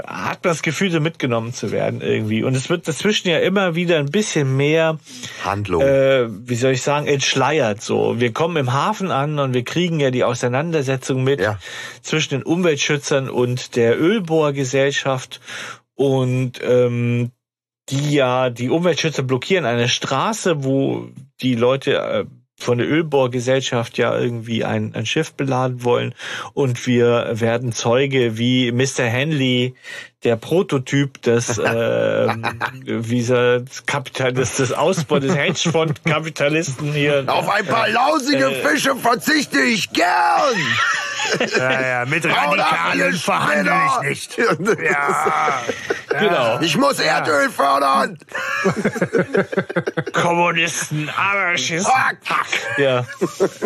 hat 0.07 0.44
das 0.44 0.62
Gefühl, 0.62 0.90
so 0.90 1.01
mitgenommen 1.01 1.53
zu 1.53 1.73
werden 1.73 2.01
irgendwie. 2.01 2.44
Und 2.44 2.55
es 2.55 2.68
wird 2.68 2.87
dazwischen 2.87 3.29
ja 3.29 3.39
immer 3.39 3.74
wieder 3.74 3.99
ein 3.99 4.11
bisschen 4.11 4.57
mehr 4.57 4.99
Handlung. 5.45 5.82
Äh, 5.82 6.26
wie 6.28 6.55
soll 6.55 6.72
ich 6.72 6.82
sagen, 6.82 7.07
entschleiert. 7.07 7.80
So, 7.82 8.20
wir 8.20 8.32
kommen 8.32 8.57
im 8.57 8.72
Hafen 8.72 9.11
an 9.11 9.39
und 9.39 9.55
wir 9.55 9.64
kriegen 9.64 10.01
ja 10.01 10.11
die 10.11 10.24
Auseinandersetzung 10.24 11.24
mit 11.24 11.41
ja. 11.41 11.59
zwischen 12.03 12.30
den 12.35 12.43
Umweltschützern 12.43 13.30
und 13.30 13.76
der 13.76 14.01
Ölbohrgesellschaft 14.01 15.41
und 15.95 16.61
ähm, 16.62 17.30
die 17.89 18.12
ja 18.12 18.51
die 18.51 18.70
Umweltschützer 18.70 19.22
blockieren 19.22 19.64
eine 19.64 19.89
Straße, 19.89 20.62
wo 20.64 21.09
die 21.41 21.55
Leute 21.55 21.97
äh, 21.97 22.24
von 22.63 22.79
der 22.79 22.89
Ölbohrgesellschaft 22.89 23.99
ja 23.99 24.17
irgendwie 24.17 24.65
ein, 24.65 24.95
ein 24.95 25.07
Schiff 25.07 25.33
beladen 25.33 25.85
wollen 25.85 26.15
und 26.53 26.87
wir 26.87 27.31
werden 27.33 27.73
Zeuge, 27.73 28.39
wie 28.39 28.71
Mr. 28.73 29.05
Henley 29.05 29.75
der 30.25 30.37
Prototyp 30.37 31.23
des, 31.23 31.59
äh, 31.59 32.29
wie 32.85 33.64
Kapital, 33.87 34.33
des, 34.33 34.57
des 34.57 34.73
Ausbau 34.73 35.18
des 35.18 35.35
Hedgefonds-Kapitalisten 35.35 36.93
hier. 36.93 37.25
Auf 37.27 37.49
ein 37.49 37.66
paar 37.66 37.89
lausige 37.89 38.51
äh, 38.51 38.66
Fische 38.66 38.97
verzichte 38.97 39.61
ich 39.61 39.91
gern. 39.93 40.57
Ja, 41.57 41.81
ja, 41.81 42.05
mit 42.07 42.25
Radikalen 42.25 43.12
verhandle 43.14 43.73
ich 44.11 44.37
nicht. 44.37 44.39
Ja, 44.39 45.62
genau. 46.18 46.61
Ich 46.61 46.77
muss 46.77 46.99
Erdöl 46.99 47.51
fördern. 47.51 48.18
Kommunisten, 50.12 51.11
Anarchisten. 51.11 51.93
Ja. 52.79 53.07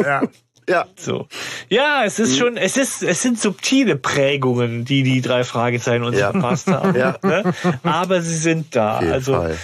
ja. 0.02 0.22
Ja. 0.68 0.86
So. 0.96 1.26
Ja, 1.68 2.04
es 2.04 2.18
ist 2.18 2.32
mhm. 2.32 2.38
schon, 2.38 2.56
es 2.56 2.76
ist, 2.76 3.02
es 3.02 3.22
sind 3.22 3.38
subtile 3.38 3.96
Prägungen, 3.96 4.84
die 4.84 5.02
die 5.02 5.20
drei 5.20 5.44
Fragezeichen 5.44 6.04
uns 6.04 6.18
ja. 6.18 6.32
verpasst 6.32 6.68
haben. 6.68 6.96
Ja. 6.96 7.18
Ne? 7.22 7.54
Aber 7.82 8.22
sie 8.22 8.36
sind 8.36 8.74
da. 8.74 8.98
Also, 8.98 9.34
Fall. 9.34 9.58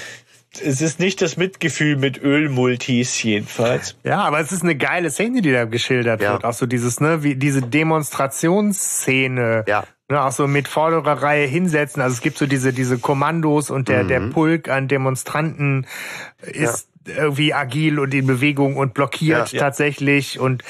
es 0.63 0.81
ist 0.81 1.01
nicht 1.01 1.23
das 1.23 1.37
Mitgefühl 1.37 1.97
mit 1.97 2.23
Ölmultis 2.23 3.23
jedenfalls. 3.23 3.97
Ja, 4.05 4.23
aber 4.23 4.41
es 4.41 4.53
ist 4.53 4.63
eine 4.63 4.77
geile 4.77 5.11
Szene, 5.11 5.43
die 5.43 5.53
da 5.53 5.65
geschildert 5.65 6.21
ja. 6.21 6.33
wird. 6.33 6.45
Auch 6.45 6.53
so 6.53 6.67
dieses, 6.67 7.01
ne, 7.01 7.23
wie 7.23 7.35
diese 7.35 7.63
Demonstrationsszene. 7.63 9.65
Ja. 9.67 9.85
Ne, 10.11 10.23
auch 10.23 10.33
so 10.33 10.49
mit 10.49 10.69
vorderer 10.69 11.23
Reihe 11.23 11.47
hinsetzen. 11.47 12.03
Also 12.03 12.15
es 12.15 12.21
gibt 12.21 12.37
so 12.37 12.47
diese, 12.47 12.73
diese 12.73 12.99
Kommandos 12.99 13.71
und 13.71 13.89
der, 13.89 14.05
mhm. 14.05 14.09
der 14.09 14.21
Pulk 14.21 14.69
an 14.69 14.89
Demonstranten 14.89 15.87
ist 16.43 16.90
irgendwie 17.07 17.55
agil 17.55 17.99
und 17.99 18.13
in 18.13 18.27
Bewegung 18.27 18.77
und 18.77 18.93
blockiert 18.93 19.53
ja, 19.53 19.61
tatsächlich 19.61 20.35
ja. 20.35 20.43
und 20.43 20.63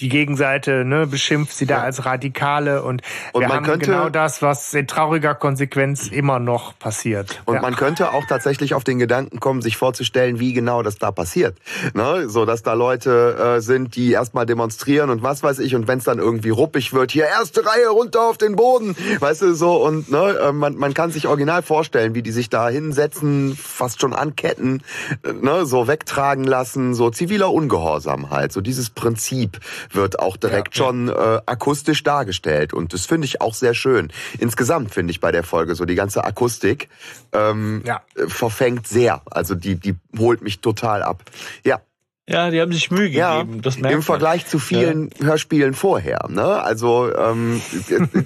die 0.00 0.10
Gegenseite 0.10 0.84
ne, 0.84 1.06
beschimpft 1.06 1.56
sie 1.56 1.64
da 1.64 1.78
ja. 1.78 1.82
als 1.82 2.04
Radikale 2.04 2.82
und, 2.82 3.02
und 3.32 3.42
wir 3.42 3.48
haben 3.48 3.78
genau 3.78 4.10
das, 4.10 4.42
was 4.42 4.74
in 4.74 4.86
trauriger 4.86 5.34
Konsequenz 5.34 6.08
immer 6.08 6.40
noch 6.40 6.78
passiert. 6.78 7.40
Und 7.46 7.62
man 7.62 7.74
könnte 7.74 8.12
auch 8.12 8.26
tatsächlich 8.26 8.74
auf 8.74 8.84
den 8.84 8.98
Gedanken 8.98 9.40
kommen, 9.40 9.62
sich 9.62 9.78
vorzustellen, 9.78 10.38
wie 10.38 10.52
genau 10.52 10.82
das 10.82 10.96
da 10.96 11.10
passiert. 11.10 11.56
Ne? 11.94 12.28
So, 12.28 12.44
dass 12.44 12.62
da 12.62 12.74
Leute 12.74 13.56
äh, 13.56 13.60
sind, 13.60 13.96
die 13.96 14.12
erstmal 14.12 14.44
demonstrieren 14.44 15.08
und 15.08 15.22
was 15.22 15.42
weiß 15.42 15.58
ich 15.60 15.74
und 15.74 15.88
wenn 15.88 15.98
es 15.98 16.04
dann 16.04 16.18
irgendwie 16.18 16.50
ruppig 16.50 16.92
wird, 16.92 17.12
hier 17.12 17.24
erste 17.24 17.64
Reihe 17.64 17.88
runter 17.88 18.28
auf 18.28 18.36
den 18.36 18.56
Boden, 18.56 18.94
weißt 19.20 19.42
du, 19.42 19.54
so 19.54 19.82
und 19.84 20.10
ne, 20.10 20.36
äh, 20.38 20.52
man, 20.52 20.76
man 20.76 20.92
kann 20.92 21.10
sich 21.10 21.26
original 21.26 21.62
vorstellen, 21.62 22.14
wie 22.14 22.22
die 22.22 22.32
sich 22.32 22.50
da 22.50 22.68
hinsetzen, 22.68 23.56
fast 23.56 24.02
schon 24.02 24.12
anketten, 24.12 24.82
äh, 25.22 25.32
ne, 25.32 25.64
so 25.64 25.77
wegtragen 25.86 26.44
lassen, 26.44 26.94
so 26.94 27.10
ziviler 27.10 27.52
Ungehorsam 27.52 28.30
halt. 28.30 28.52
So 28.52 28.60
dieses 28.60 28.90
Prinzip 28.90 29.60
wird 29.92 30.18
auch 30.18 30.36
direkt 30.36 30.76
ja, 30.76 30.84
schon 30.84 31.08
Äh, 31.08 31.40
akustisch 31.46 32.02
dargestellt 32.02 32.72
und 32.72 32.92
das 32.92 33.06
finde 33.06 33.26
ich 33.26 33.40
auch 33.40 33.54
sehr 33.54 33.74
schön. 33.74 34.12
Insgesamt 34.38 34.92
finde 34.92 35.10
ich 35.10 35.20
bei 35.20 35.32
der 35.32 35.42
Folge 35.42 35.74
so 35.74 35.84
die 35.84 35.94
ganze 35.94 36.24
Akustik 36.24 36.88
ähm, 37.32 37.82
ja. 37.84 38.00
Verfängt 38.26 38.86
sehr. 38.86 39.22
Also 39.30 39.54
die, 39.54 39.74
die 39.76 39.94
holt 40.16 40.42
mich 40.42 40.60
total 40.60 41.02
ab. 41.02 41.22
Ja, 41.64 41.80
ja, 42.28 42.50
die 42.50 42.60
haben 42.60 42.72
sich 42.72 42.90
Mühe 42.90 43.10
gegeben. 43.10 43.54
Ja, 43.54 43.60
das 43.62 43.78
merkt 43.78 43.94
Im 43.94 44.02
Vergleich 44.02 44.42
man. 44.42 44.50
zu 44.50 44.58
vielen 44.58 45.10
ja. 45.18 45.26
Hörspielen 45.26 45.74
vorher. 45.74 46.26
Ne? 46.28 46.44
Also 46.44 47.10
ähm, 47.14 47.62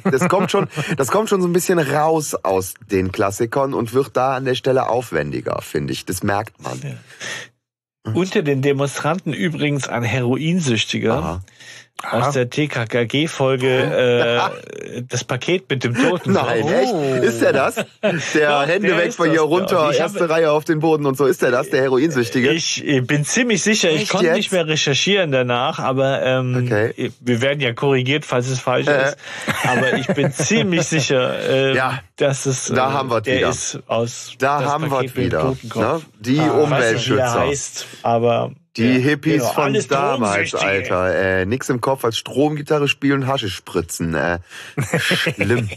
das 0.04 0.28
kommt 0.28 0.50
schon, 0.50 0.66
das 0.96 1.08
kommt 1.08 1.28
schon 1.28 1.40
so 1.40 1.48
ein 1.48 1.52
bisschen 1.52 1.78
raus 1.78 2.34
aus 2.34 2.74
den 2.90 3.12
Klassikern 3.12 3.74
und 3.74 3.94
wird 3.94 4.16
da 4.16 4.34
an 4.34 4.44
der 4.44 4.56
Stelle 4.56 4.88
aufwendiger, 4.88 5.62
finde 5.62 5.92
ich. 5.92 6.04
Das 6.04 6.22
merkt 6.22 6.60
man. 6.62 6.80
Ja. 6.82 8.12
Unter 8.12 8.42
den 8.42 8.60
Demonstranten 8.62 9.32
übrigens 9.32 9.88
ein 9.88 10.02
Heroinsüchtiger. 10.02 11.14
Aha 11.14 11.42
aus 12.02 12.34
der 12.34 12.50
TKKG-Folge 12.50 13.68
äh, 14.96 15.02
das 15.08 15.24
Paket 15.24 15.70
mit 15.70 15.84
dem 15.84 15.94
Toten. 15.94 16.32
Nein, 16.32 16.66
echt? 16.66 16.92
Ist 17.22 17.40
der 17.40 17.52
das? 17.52 17.76
Der 18.34 18.50
Doch, 18.50 18.66
Hände 18.66 18.88
der 18.88 18.98
weg 18.98 19.12
von 19.12 19.30
hier 19.30 19.42
runter, 19.42 19.90
ich 19.90 19.98
erste 19.98 20.28
Reihe 20.28 20.50
auf 20.50 20.64
den 20.64 20.80
Boden 20.80 21.06
und 21.06 21.16
so. 21.16 21.26
Ist 21.26 21.42
der 21.42 21.50
das, 21.50 21.70
der 21.70 21.82
Heroinsüchtige? 21.82 22.50
Ich 22.50 22.82
bin 23.02 23.24
ziemlich 23.24 23.62
sicher, 23.62 23.90
echt 23.90 24.02
ich 24.02 24.08
konnte 24.08 24.26
jetzt? 24.26 24.36
nicht 24.36 24.52
mehr 24.52 24.66
recherchieren 24.66 25.30
danach, 25.32 25.78
aber 25.78 26.22
ähm, 26.22 26.64
okay. 26.64 27.12
wir 27.20 27.40
werden 27.40 27.60
ja 27.60 27.72
korrigiert, 27.72 28.24
falls 28.24 28.48
es 28.48 28.60
falsch 28.60 28.88
äh. 28.88 29.08
ist. 29.08 29.16
Aber 29.64 29.94
ich 29.94 30.06
bin 30.08 30.32
ziemlich 30.32 30.82
sicher, 30.82 31.38
äh, 31.48 31.76
ja, 31.76 32.00
dass 32.16 32.46
es 32.46 32.66
da 32.66 32.90
äh, 32.90 32.92
haben 32.92 33.10
wir 33.10 33.20
der 33.20 33.38
wieder. 33.38 33.48
ist 33.50 33.78
aus 33.86 34.32
Da 34.38 34.64
haben 34.64 34.90
wir 34.90 35.16
wieder. 35.16 35.56
Ne? 35.74 36.00
Die 36.18 36.40
ah, 36.40 36.50
Umweltschützer. 36.50 37.44
Nicht, 37.44 37.50
heißt, 37.50 37.86
aber 38.02 38.52
die 38.76 38.84
ja, 38.84 38.98
Hippies 38.98 39.42
genau, 39.42 39.52
von 39.52 39.88
damals, 39.88 40.54
Alter. 40.54 41.14
Äh, 41.14 41.46
nix 41.46 41.68
im 41.68 41.80
Kopf 41.80 42.04
als 42.04 42.16
Stromgitarre 42.16 42.88
spielen, 42.88 43.26
Hasche 43.26 43.50
spritzen. 43.50 44.14
Äh, 44.14 44.38
schlimm. 44.88 45.68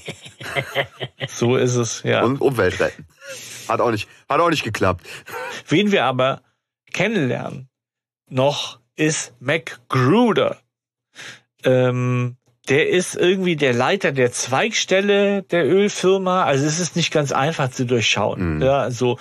so 1.28 1.58
ist 1.58 1.76
es, 1.76 2.04
ja. 2.04 2.24
Und 2.24 2.40
Umwelt 2.40 2.80
retten. 2.80 3.06
Hat 3.68 3.82
auch 3.82 3.92
nicht, 3.92 4.08
hat 4.30 4.40
auch 4.40 4.50
nicht 4.50 4.64
geklappt. 4.64 5.06
Wen 5.68 5.92
wir 5.92 6.06
aber 6.06 6.42
kennenlernen 6.94 7.70
noch 8.30 8.80
ist 8.96 9.34
MacGruder. 9.40 10.58
Ähm, 11.64 12.38
der 12.70 12.90
ist 12.90 13.16
irgendwie 13.16 13.56
der 13.56 13.74
Leiter 13.74 14.12
der 14.12 14.32
Zweigstelle 14.32 15.44
der 15.44 15.66
Ölfirma. 15.66 16.44
Also 16.44 16.66
es 16.66 16.80
ist 16.80 16.96
nicht 16.96 17.12
ganz 17.12 17.32
einfach 17.32 17.70
zu 17.72 17.86
durchschauen. 17.86 18.56
Mhm. 18.56 18.62
Ja, 18.62 18.80
also, 18.80 19.18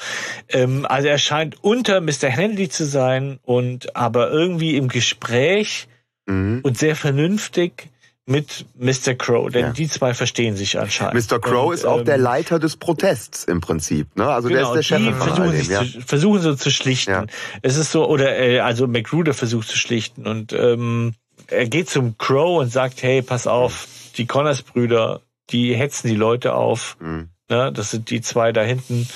ähm, 0.48 0.86
also 0.88 1.08
er 1.08 1.18
scheint 1.18 1.62
unter 1.62 2.00
Mr. 2.00 2.28
Henley 2.28 2.68
zu 2.68 2.84
sein 2.84 3.38
und 3.42 3.96
aber 3.96 4.30
irgendwie 4.30 4.76
im 4.76 4.88
Gespräch 4.88 5.88
mhm. 6.26 6.60
und 6.62 6.78
sehr 6.78 6.96
vernünftig 6.96 7.90
mit 8.26 8.64
Mr. 8.78 9.14
Crow, 9.14 9.50
denn 9.50 9.66
ja. 9.66 9.72
die 9.72 9.88
zwei 9.88 10.14
verstehen 10.14 10.56
sich 10.56 10.78
anscheinend. 10.78 11.30
Mr. 11.30 11.38
Crow 11.38 11.68
und, 11.68 11.74
ist 11.74 11.84
auch 11.84 11.98
ähm, 11.98 12.04
der 12.06 12.16
Leiter 12.16 12.58
des 12.58 12.76
Protests 12.76 13.44
im 13.44 13.60
Prinzip, 13.60 14.16
ne? 14.16 14.26
Also 14.26 14.48
genau, 14.48 14.72
der 14.72 14.80
ist 14.80 14.90
der 14.90 14.98
Chef 14.98 15.04
von 15.04 15.28
versuchen, 15.28 15.52
dem, 15.52 15.70
ja. 15.70 15.84
zu, 15.84 16.00
versuchen 16.00 16.40
so 16.40 16.54
zu 16.54 16.70
schlichten. 16.70 17.10
Ja. 17.10 17.26
Es 17.60 17.76
ist 17.76 17.92
so 17.92 18.08
oder 18.08 18.38
äh, 18.38 18.60
also 18.60 18.86
McGruder 18.86 19.34
versucht 19.34 19.68
zu 19.68 19.76
schlichten 19.76 20.26
und 20.26 20.54
ähm, 20.54 21.12
er 21.48 21.68
geht 21.68 21.88
zum 21.90 22.16
Crow 22.18 22.60
und 22.60 22.70
sagt, 22.70 23.02
hey, 23.02 23.22
pass 23.22 23.46
auf, 23.46 23.88
die 24.16 24.26
Connors-Brüder, 24.26 25.20
die 25.50 25.74
hetzen 25.74 26.08
die 26.08 26.16
Leute 26.16 26.54
auf. 26.54 26.96
Mhm. 27.00 27.28
Ne? 27.48 27.72
Das 27.72 27.90
sind 27.90 28.10
die 28.10 28.20
zwei 28.20 28.52
da 28.52 28.62
hinten. 28.62 29.08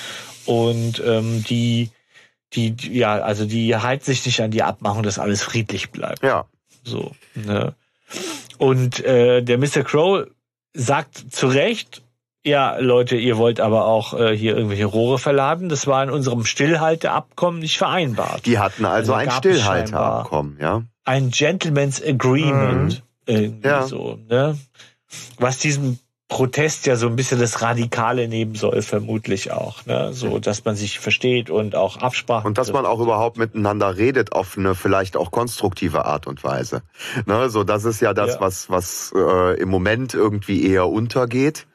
Und 0.45 1.01
ähm, 1.05 1.43
die, 1.43 1.89
die, 2.53 2.75
ja, 2.91 3.19
also 3.19 3.45
die 3.45 3.75
halten 3.75 4.05
sich 4.05 4.25
nicht 4.25 4.41
an 4.41 4.51
die 4.51 4.63
Abmachung, 4.63 5.03
dass 5.03 5.19
alles 5.19 5.43
friedlich 5.43 5.91
bleibt. 5.91 6.23
Ja. 6.23 6.45
So. 6.83 7.11
Ne? 7.35 7.75
Und 8.57 9.03
äh, 9.05 9.41
der 9.41 9.57
Mr. 9.57 9.83
Crow 9.83 10.25
sagt 10.73 11.33
zu 11.33 11.47
Recht, 11.47 12.01
ja, 12.45 12.77
Leute, 12.77 13.15
ihr 13.15 13.37
wollt 13.37 13.59
aber 13.59 13.85
auch 13.85 14.13
äh, 14.13 14.35
hier 14.35 14.55
irgendwelche 14.55 14.85
Rohre 14.85 15.19
verladen. 15.19 15.69
Das 15.69 15.87
war 15.87 16.03
in 16.03 16.09
unserem 16.09 16.45
Stillhalteabkommen 16.45 17.59
nicht 17.59 17.77
vereinbart. 17.77 18.45
Die 18.45 18.59
hatten 18.59 18.85
also, 18.85 19.13
also 19.13 19.31
ein 19.31 19.37
Stillhalteabkommen, 19.37 20.57
ja 20.61 20.83
ein 21.09 21.31
Gentleman's 21.31 22.01
Agreement. 22.03 23.03
Mhm. 23.27 23.33
Irgendwie 23.33 23.67
ja. 23.67 23.83
so, 23.83 24.19
ne? 24.29 24.57
Was 25.39 25.57
diesem 25.57 25.97
Protest 26.27 26.85
ja 26.85 26.95
so 26.95 27.07
ein 27.07 27.15
bisschen 27.15 27.39
das 27.39 27.63
Radikale 27.63 28.27
nehmen 28.27 28.53
soll, 28.53 28.83
vermutlich 28.83 29.51
auch, 29.51 29.87
ne? 29.87 30.13
So, 30.13 30.37
dass 30.37 30.65
man 30.65 30.75
sich 30.75 30.99
versteht 30.99 31.49
und 31.49 31.75
auch 31.75 31.97
Absprachen. 31.97 32.45
Und 32.45 32.59
dass 32.59 32.71
man 32.71 32.85
auch 32.85 32.99
überhaupt 32.99 33.37
miteinander 33.37 33.97
redet 33.97 34.33
auf 34.33 34.55
eine 34.55 34.75
vielleicht 34.75 35.17
auch 35.17 35.31
konstruktive 35.31 36.05
Art 36.05 36.27
und 36.27 36.43
Weise. 36.43 36.83
Ne? 37.25 37.49
So, 37.49 37.63
das 37.63 37.85
ist 37.85 38.01
ja 38.01 38.13
das, 38.13 38.35
ja. 38.35 38.41
was, 38.41 38.69
was 38.69 39.11
äh, 39.15 39.59
im 39.59 39.69
Moment 39.69 40.13
irgendwie 40.13 40.67
eher 40.67 40.87
untergeht. 40.87 41.65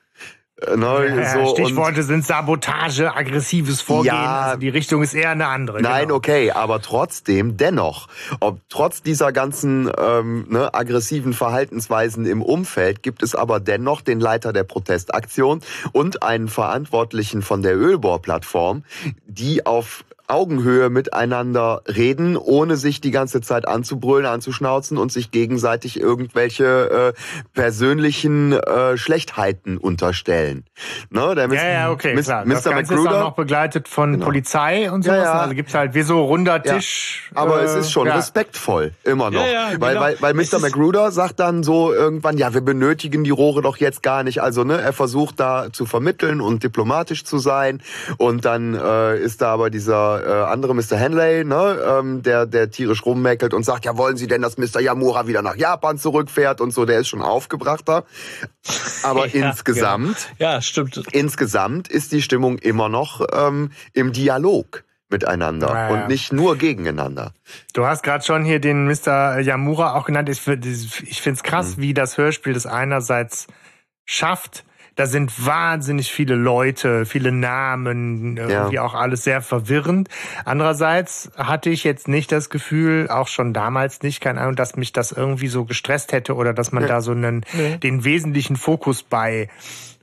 Äh, 0.66 0.76
ne, 0.76 1.16
ja, 1.16 1.44
so 1.44 1.54
Stichworte 1.54 2.02
sind 2.02 2.24
Sabotage, 2.24 3.14
aggressives 3.14 3.80
Vorgehen. 3.80 4.14
Ja, 4.14 4.40
also 4.40 4.58
die 4.58 4.68
Richtung 4.68 5.02
ist 5.02 5.14
eher 5.14 5.30
eine 5.30 5.46
andere. 5.46 5.80
Nein, 5.80 6.06
genau. 6.08 6.16
okay, 6.16 6.50
aber 6.50 6.80
trotzdem, 6.80 7.56
dennoch, 7.56 8.08
ob 8.40 8.60
trotz 8.68 9.02
dieser 9.02 9.32
ganzen 9.32 9.90
ähm, 9.98 10.46
ne, 10.48 10.72
aggressiven 10.74 11.32
Verhaltensweisen 11.32 12.26
im 12.26 12.42
Umfeld 12.42 13.02
gibt 13.02 13.22
es 13.22 13.34
aber 13.34 13.60
dennoch 13.60 14.00
den 14.00 14.20
Leiter 14.20 14.52
der 14.52 14.64
Protestaktion 14.64 15.60
und 15.92 16.22
einen 16.22 16.48
Verantwortlichen 16.48 17.42
von 17.42 17.62
der 17.62 17.76
Ölbohrplattform, 17.76 18.84
die 19.26 19.66
auf 19.66 20.04
Augenhöhe 20.26 20.88
miteinander 20.88 21.82
reden, 21.86 22.36
ohne 22.36 22.76
sich 22.76 23.00
die 23.00 23.10
ganze 23.10 23.42
Zeit 23.42 23.68
anzubrüllen, 23.68 24.24
anzuschnauzen 24.24 24.96
und 24.96 25.12
sich 25.12 25.30
gegenseitig 25.30 26.00
irgendwelche 26.00 27.14
äh, 27.14 27.20
persönlichen 27.52 28.52
äh, 28.52 28.96
Schlechtheiten 28.96 29.76
unterstellen. 29.76 30.64
Ne, 31.10 31.34
der 31.34 31.52
ja, 31.52 31.68
ja, 31.68 31.90
okay, 31.90 32.14
Miss, 32.14 32.26
klar. 32.26 32.46
Mr. 32.46 32.54
Das 32.54 32.64
Ganze 32.64 32.94
ist 32.94 33.06
auch 33.06 33.20
noch 33.20 33.34
begleitet 33.34 33.86
von 33.86 34.12
genau. 34.12 34.24
Polizei 34.24 34.90
und 34.90 35.02
sowas. 35.02 35.18
Ja, 35.18 35.24
ja. 35.24 35.40
Also 35.40 35.54
gibt's 35.54 35.74
halt 35.74 35.94
wie 35.94 36.02
so 36.02 36.24
runder 36.24 36.62
Tisch. 36.62 37.30
Ja. 37.34 37.42
Aber 37.42 37.60
äh, 37.60 37.64
es 37.64 37.74
ist 37.74 37.90
schon 37.90 38.06
ja. 38.06 38.16
respektvoll, 38.16 38.92
immer 39.04 39.30
noch. 39.30 39.40
Ja, 39.40 39.72
ja, 39.72 39.80
weil, 39.80 39.94
genau. 39.94 40.00
weil, 40.00 40.16
weil 40.20 40.34
Mr. 40.34 40.58
Magruder 40.58 41.10
sagt 41.10 41.38
dann 41.38 41.62
so 41.62 41.92
irgendwann, 41.92 42.38
ja, 42.38 42.54
wir 42.54 42.62
benötigen 42.62 43.24
die 43.24 43.30
Rohre 43.30 43.60
doch 43.60 43.76
jetzt 43.76 44.02
gar 44.02 44.22
nicht. 44.22 44.40
Also 44.40 44.64
ne, 44.64 44.80
er 44.80 44.94
versucht 44.94 45.38
da 45.38 45.70
zu 45.70 45.84
vermitteln 45.84 46.40
und 46.40 46.62
diplomatisch 46.62 47.24
zu 47.24 47.36
sein. 47.36 47.82
Und 48.16 48.46
dann 48.46 48.74
äh, 48.74 49.18
ist 49.18 49.42
da 49.42 49.52
aber 49.52 49.68
dieser 49.68 50.13
der 50.18 50.26
äh, 50.26 50.42
andere 50.44 50.74
Mr. 50.74 50.96
Henley, 50.96 51.44
ne, 51.44 51.78
ähm, 51.86 52.22
der, 52.22 52.46
der 52.46 52.70
tierisch 52.70 53.04
rummäkelt 53.04 53.54
und 53.54 53.64
sagt, 53.64 53.84
ja, 53.84 53.96
wollen 53.96 54.16
Sie 54.16 54.26
denn, 54.26 54.42
dass 54.42 54.58
Mr. 54.58 54.80
Yamura 54.80 55.26
wieder 55.26 55.42
nach 55.42 55.56
Japan 55.56 55.98
zurückfährt 55.98 56.60
und 56.60 56.72
so, 56.72 56.84
der 56.84 57.00
ist 57.00 57.08
schon 57.08 57.22
aufgebrachter. 57.22 58.04
Aber 59.02 59.26
Ja, 59.34 59.48
insgesamt, 59.48 60.28
Ja, 60.38 60.60
stimmt. 60.60 61.02
insgesamt 61.12 61.88
ist 61.88 62.12
die 62.12 62.22
Stimmung 62.22 62.58
immer 62.58 62.88
noch 62.88 63.26
ähm, 63.32 63.70
im 63.92 64.12
Dialog 64.12 64.84
miteinander 65.10 65.68
Ja, 65.68 65.88
ja. 65.88 65.94
und 66.02 66.08
nicht 66.08 66.32
nur 66.32 66.56
gegeneinander. 66.56 67.32
Du 67.72 67.84
hast 67.86 68.02
gerade 68.02 68.24
schon 68.24 68.44
hier 68.44 68.58
den 68.58 68.86
Mr. 68.86 69.38
Yamura 69.40 69.94
auch 69.94 70.06
genannt. 70.06 70.28
Ich, 70.28 70.46
ich 70.48 71.20
finde 71.22 71.36
es 71.36 71.42
krass, 71.42 71.78
wie 71.78 71.94
das 71.94 72.16
Hörspiel 72.18 72.52
das 72.54 72.66
einerseits 72.66 73.46
schafft. 74.04 74.64
Da 74.96 75.06
sind 75.06 75.44
wahnsinnig 75.44 76.12
viele 76.12 76.34
Leute, 76.34 77.04
viele 77.06 77.32
Namen, 77.32 78.36
irgendwie 78.36 78.78
auch 78.78 78.94
alles 78.94 79.24
sehr 79.24 79.42
verwirrend. 79.42 80.08
Andererseits 80.44 81.30
hatte 81.36 81.70
ich 81.70 81.84
jetzt 81.84 82.08
nicht 82.08 82.30
das 82.30 82.50
Gefühl, 82.50 83.08
auch 83.10 83.28
schon 83.28 83.52
damals 83.52 84.02
nicht, 84.02 84.20
keine 84.20 84.40
Ahnung, 84.40 84.56
dass 84.56 84.76
mich 84.76 84.92
das 84.92 85.12
irgendwie 85.12 85.48
so 85.48 85.64
gestresst 85.64 86.12
hätte 86.12 86.34
oder 86.34 86.54
dass 86.54 86.72
man 86.72 86.86
da 86.86 87.00
so 87.00 87.12
einen, 87.12 87.44
den 87.82 88.04
wesentlichen 88.04 88.56
Fokus 88.56 89.02
bei 89.02 89.48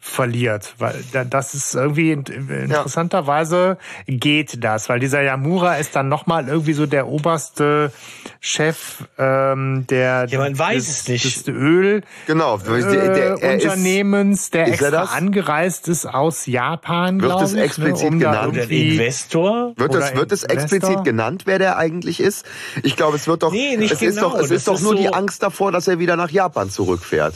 verliert, 0.04 0.74
weil 0.80 0.96
da- 1.14 1.24
das 1.24 1.54
ist 1.54 1.76
irgendwie 1.76 2.12
in- 2.12 2.24
interessanterweise 2.26 3.78
geht 4.08 4.64
das, 4.64 4.90
weil 4.90 5.00
dieser 5.00 5.22
Yamura 5.22 5.76
ist 5.76 5.96
dann 5.96 6.10
nochmal 6.10 6.48
irgendwie 6.48 6.74
so 6.74 6.88
der 6.88 7.08
oberste 7.08 7.92
Chef 8.40 9.04
ähm, 9.20 9.86
der 9.88 10.26
Ja, 10.28 10.40
man 10.40 10.58
weiß 10.58 10.86
des, 10.86 11.02
es 11.02 11.08
nicht. 11.08 11.48
des 11.48 11.48
Öl 11.48 12.02
Genau, 12.26 12.58
der, 12.58 12.82
der, 12.82 13.14
äh, 13.14 13.40
er 13.42 13.56
ist, 13.58 13.64
Unternehmens, 13.66 14.50
der 14.50 14.64
ist 14.68 14.82
er 14.82 14.88
extra 14.88 15.02
das? 15.02 15.12
angereist 15.12 15.88
ist 15.88 16.08
aus 16.08 16.48
Japan, 16.48 17.22
Wird 17.22 17.32
glaube 17.32 17.46
es 17.46 17.54
ich, 17.54 17.62
explizit 17.62 18.02
ne, 18.04 18.08
um 18.10 18.20
genannt? 18.20 18.54
Oder 18.54 18.70
Investor? 18.70 19.74
Wird 19.78 19.94
es, 19.94 20.16
wird 20.16 20.32
es 20.32 20.44
Investor? 20.44 20.64
explizit 20.64 21.04
genannt, 21.04 21.44
wer 21.46 21.60
der 21.60 21.78
eigentlich 21.78 22.20
ist? 22.20 22.46
Ich 22.82 22.96
glaube, 22.96 23.18
es 23.18 23.28
wird 23.28 23.44
doch, 23.44 23.52
Nee, 23.52 23.78
nicht 23.78 23.92
es 23.94 24.02
ist 24.02 24.16
genau. 24.16 24.30
doch, 24.30 24.36
es 24.36 24.42
Das 24.50 24.52
ist 24.52 24.68
doch 24.68 24.76
ist 24.76 24.82
nur 24.82 24.96
die 24.96 25.06
so- 25.06 25.12
Angst 25.12 25.44
davor, 25.44 25.72
dass 25.72 25.88
er 25.88 26.00
wieder 26.00 26.16
nach 26.16 26.32
Japan 26.32 26.72
zurückfährt. 26.72 27.36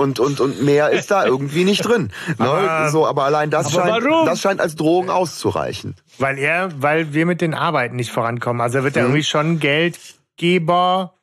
Und, 0.00 0.18
und, 0.18 0.40
und 0.40 0.62
mehr 0.62 0.90
ist 0.90 1.10
da 1.10 1.26
irgendwie 1.26 1.64
nicht 1.64 1.82
drin. 1.84 2.10
Ne? 2.38 2.46
Aber- 2.48 2.90
so, 2.90 3.06
aber 3.06 3.24
allein 3.24 3.50
das, 3.50 3.66
Aber 3.74 3.86
scheint, 3.88 4.04
warum? 4.04 4.26
das 4.26 4.40
scheint 4.40 4.60
als 4.60 4.74
Drohung 4.76 5.10
auszureichen. 5.10 5.94
Weil 6.18 6.38
er, 6.38 6.70
weil 6.80 7.12
wir 7.12 7.26
mit 7.26 7.40
den 7.40 7.52
Arbeiten 7.54 7.96
nicht 7.96 8.10
vorankommen. 8.10 8.60
Also 8.62 8.78
er 8.78 8.84
wird 8.84 8.96
ja 8.96 9.02
Mhm. 9.02 9.08
irgendwie 9.08 9.24
schon 9.24 9.60
Geldgeber, 9.60 11.14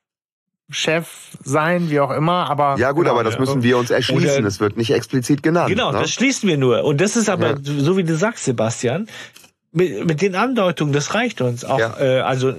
Chef 0.69 1.07
sein, 1.43 1.89
wie 1.89 1.99
auch 2.01 2.11
immer, 2.11 2.49
aber. 2.49 2.75
Ja 2.77 2.91
gut, 2.91 3.03
genau, 3.05 3.13
aber 3.15 3.23
das 3.23 3.39
müssen 3.39 3.63
wir 3.63 3.77
uns 3.77 3.89
erschließen. 3.89 4.45
Es 4.45 4.59
wird 4.59 4.75
nicht 4.75 4.91
explizit 4.91 5.41
genannt. 5.41 5.69
Genau, 5.69 5.91
ne? 5.93 5.99
das 6.01 6.11
schließen 6.11 6.47
wir 6.49 6.57
nur. 6.57 6.83
Und 6.83 6.99
das 6.99 7.15
ist 7.15 7.29
aber, 7.29 7.51
Ja. 7.51 7.55
so 7.61 7.95
wie 7.97 8.03
du 8.03 8.15
sagst, 8.17 8.43
Sebastian, 8.43 9.07
mit, 9.77 10.05
mit 10.05 10.21
den 10.21 10.35
Andeutungen, 10.35 10.91
das 10.93 11.13
reicht 11.13 11.41
uns 11.41 11.63
auch, 11.63 11.79
Ja. 11.79 11.95
äh, 11.99 12.19
also 12.21 12.53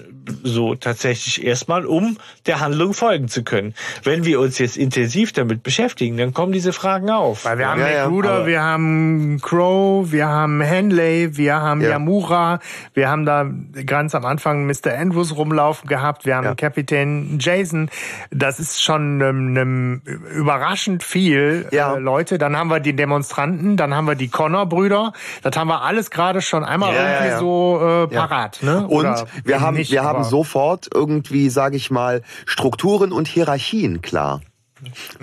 so 0.45 0.75
tatsächlich 0.75 1.43
erstmal, 1.43 1.87
um 1.87 2.19
der 2.47 2.61
Handlung 2.61 2.93
folgen 2.93 3.29
zu 3.29 3.45
können. 3.45 3.73
Wenn 4.05 4.25
wir 4.27 4.41
uns 4.41 4.59
jetzt 4.59 4.77
intensiv 4.77 5.33
damit 5.33 5.62
beschäftigen, 5.62 6.19
dann 6.19 6.35
kommen 6.35 6.53
diese 6.53 6.75
Fragen 6.75 7.09
auf. 7.09 7.47
Weil 7.47 7.57
wir 7.59 7.66
haben 7.71 7.81
Ja, 7.81 7.89
ja, 7.89 8.05
McGruder, 8.05 8.31
aber- 8.31 8.47
wir 8.47 8.62
haben 8.62 9.39
Crow, 9.41 10.12
wir 10.12 10.29
haben 10.29 10.61
Henley, 10.61 11.37
wir 11.39 11.55
haben 11.62 11.81
Ja. 11.81 11.91
Yamura, 11.93 12.59
wir 12.93 13.09
haben 13.09 13.25
da 13.25 13.47
ganz 13.87 14.14
am 14.14 14.27
Anfang 14.27 14.66
Mr. 14.66 14.93
Andrews 14.99 15.35
rumlaufen 15.35 15.89
gehabt, 15.89 16.27
wir 16.27 16.37
haben 16.37 16.45
Ja. 16.45 16.55
Kapitän 16.55 17.39
Jason. 17.41 17.89
Das 18.31 18.61
ist 18.61 18.83
schon 18.83 19.23
ähm, 19.23 19.57
ähm, 19.57 20.03
überraschend 20.35 21.03
viel 21.03 21.66
Ja. 21.71 21.95
äh, 21.95 21.99
Leute. 21.99 22.37
Dann 22.37 22.55
haben 22.55 22.69
wir 22.69 22.81
die 22.81 22.95
Demonstranten, 22.95 23.79
dann 23.79 23.95
haben 23.95 24.07
wir 24.07 24.14
die 24.14 24.29
Connor-Brüder. 24.29 25.14
Das 25.43 25.57
haben 25.57 25.69
wir 25.69 25.83
alles 25.85 26.11
gerade 26.11 26.43
schon 26.43 26.64
einmal 26.64 26.95
Ja, 26.95 27.03
ja, 27.03 27.08
irgendwie 27.09 27.29
ja. 27.29 27.39
so 27.39 28.07
äh, 28.11 28.15
parat. 28.15 28.59
Ne? 28.63 28.87
Und 28.87 29.07
Oder 29.07 29.27
wir 29.45 29.61
haben, 29.61 29.77
nicht, 29.77 29.91
wir 29.91 30.05
haben 30.05 30.25
sofort 30.25 30.89
irgendwie, 30.93 31.51
sage 31.51 31.77
ich 31.77 31.91
mal, 31.91 32.23
Strukturen 32.47 33.13
und 33.13 33.29
Hierarchien 33.29 34.03
klar. 34.03 34.41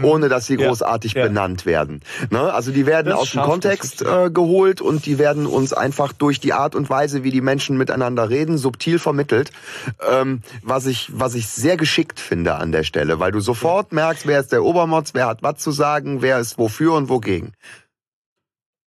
Ohne 0.01 0.29
dass 0.29 0.47
sie 0.47 0.57
großartig 0.57 1.13
ja. 1.13 1.23
benannt 1.23 1.65
werden. 1.65 2.01
Ne? 2.29 2.53
Also 2.53 2.71
die 2.71 2.85
werden 2.85 3.09
Das 3.09 3.19
aus 3.19 3.31
dem 3.31 3.41
Kontext 3.41 4.01
äh, 4.01 4.29
geholt 4.29 4.81
und 4.81 5.05
die 5.05 5.17
werden 5.17 5.45
uns 5.45 5.73
einfach 5.73 6.11
durch 6.13 6.39
die 6.39 6.53
Art 6.53 6.75
und 6.75 6.89
Weise, 6.89 7.23
wie 7.23 7.31
die 7.31 7.41
Menschen 7.41 7.77
miteinander 7.77 8.29
reden, 8.29 8.57
subtil 8.57 8.99
vermittelt. 8.99 9.51
Ähm, 10.11 10.41
was 10.61 10.85
ich, 10.85 11.09
was 11.13 11.35
ich 11.35 11.47
sehr 11.47 11.77
geschickt 11.77 12.19
finde 12.19 12.55
an 12.55 12.71
der 12.71 12.83
Stelle, 12.83 13.19
weil 13.19 13.31
du 13.31 13.39
sofort 13.39 13.93
merkst, 13.93 14.27
wer 14.27 14.39
ist 14.39 14.51
der 14.51 14.63
Obermotz, 14.63 15.13
wer 15.13 15.27
hat 15.27 15.41
was 15.41 15.57
zu 15.59 15.71
sagen, 15.71 16.21
wer 16.21 16.39
ist 16.39 16.57
wofür 16.57 16.93
und 16.93 17.09
wogegen. 17.09 17.53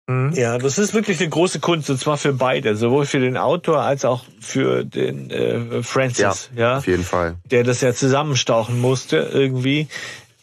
Mhm. 0.09 0.33
Ja, 0.33 0.57
das 0.57 0.79
ist 0.79 0.95
wirklich 0.95 1.19
eine 1.19 1.29
große 1.29 1.59
Kunst, 1.59 1.89
und 1.91 1.99
zwar 1.99 2.17
für 2.17 2.33
beide, 2.33 2.75
sowohl 2.75 3.05
für 3.05 3.19
den 3.19 3.37
Autor 3.37 3.81
als 3.81 4.05
auch 4.05 4.25
für 4.39 4.83
den 4.83 5.29
äh, 5.29 5.83
Francis, 5.83 6.49
ja, 6.55 6.77
Auf 6.77 6.87
jeden 6.87 7.03
Fall. 7.03 7.35
der 7.45 7.63
das 7.63 7.81
ja 7.81 7.93
zusammenstauchen 7.93 8.79
musste 8.81 9.17
irgendwie. 9.17 9.87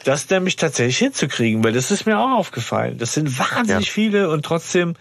Das 0.04 0.30
nämlich 0.30 0.54
tatsächlich 0.54 0.98
hinzukriegen, 0.98 1.64
weil 1.64 1.72
das 1.72 1.90
ist 1.90 2.06
mir 2.06 2.16
auch 2.20 2.38
aufgefallen. 2.38 2.96
Das 2.98 3.12
sind 3.14 3.36
wahnsinnig 3.40 3.86
Ja. 3.88 3.92
viele 3.92 4.30
und 4.30 4.44
trotzdem 4.44 4.94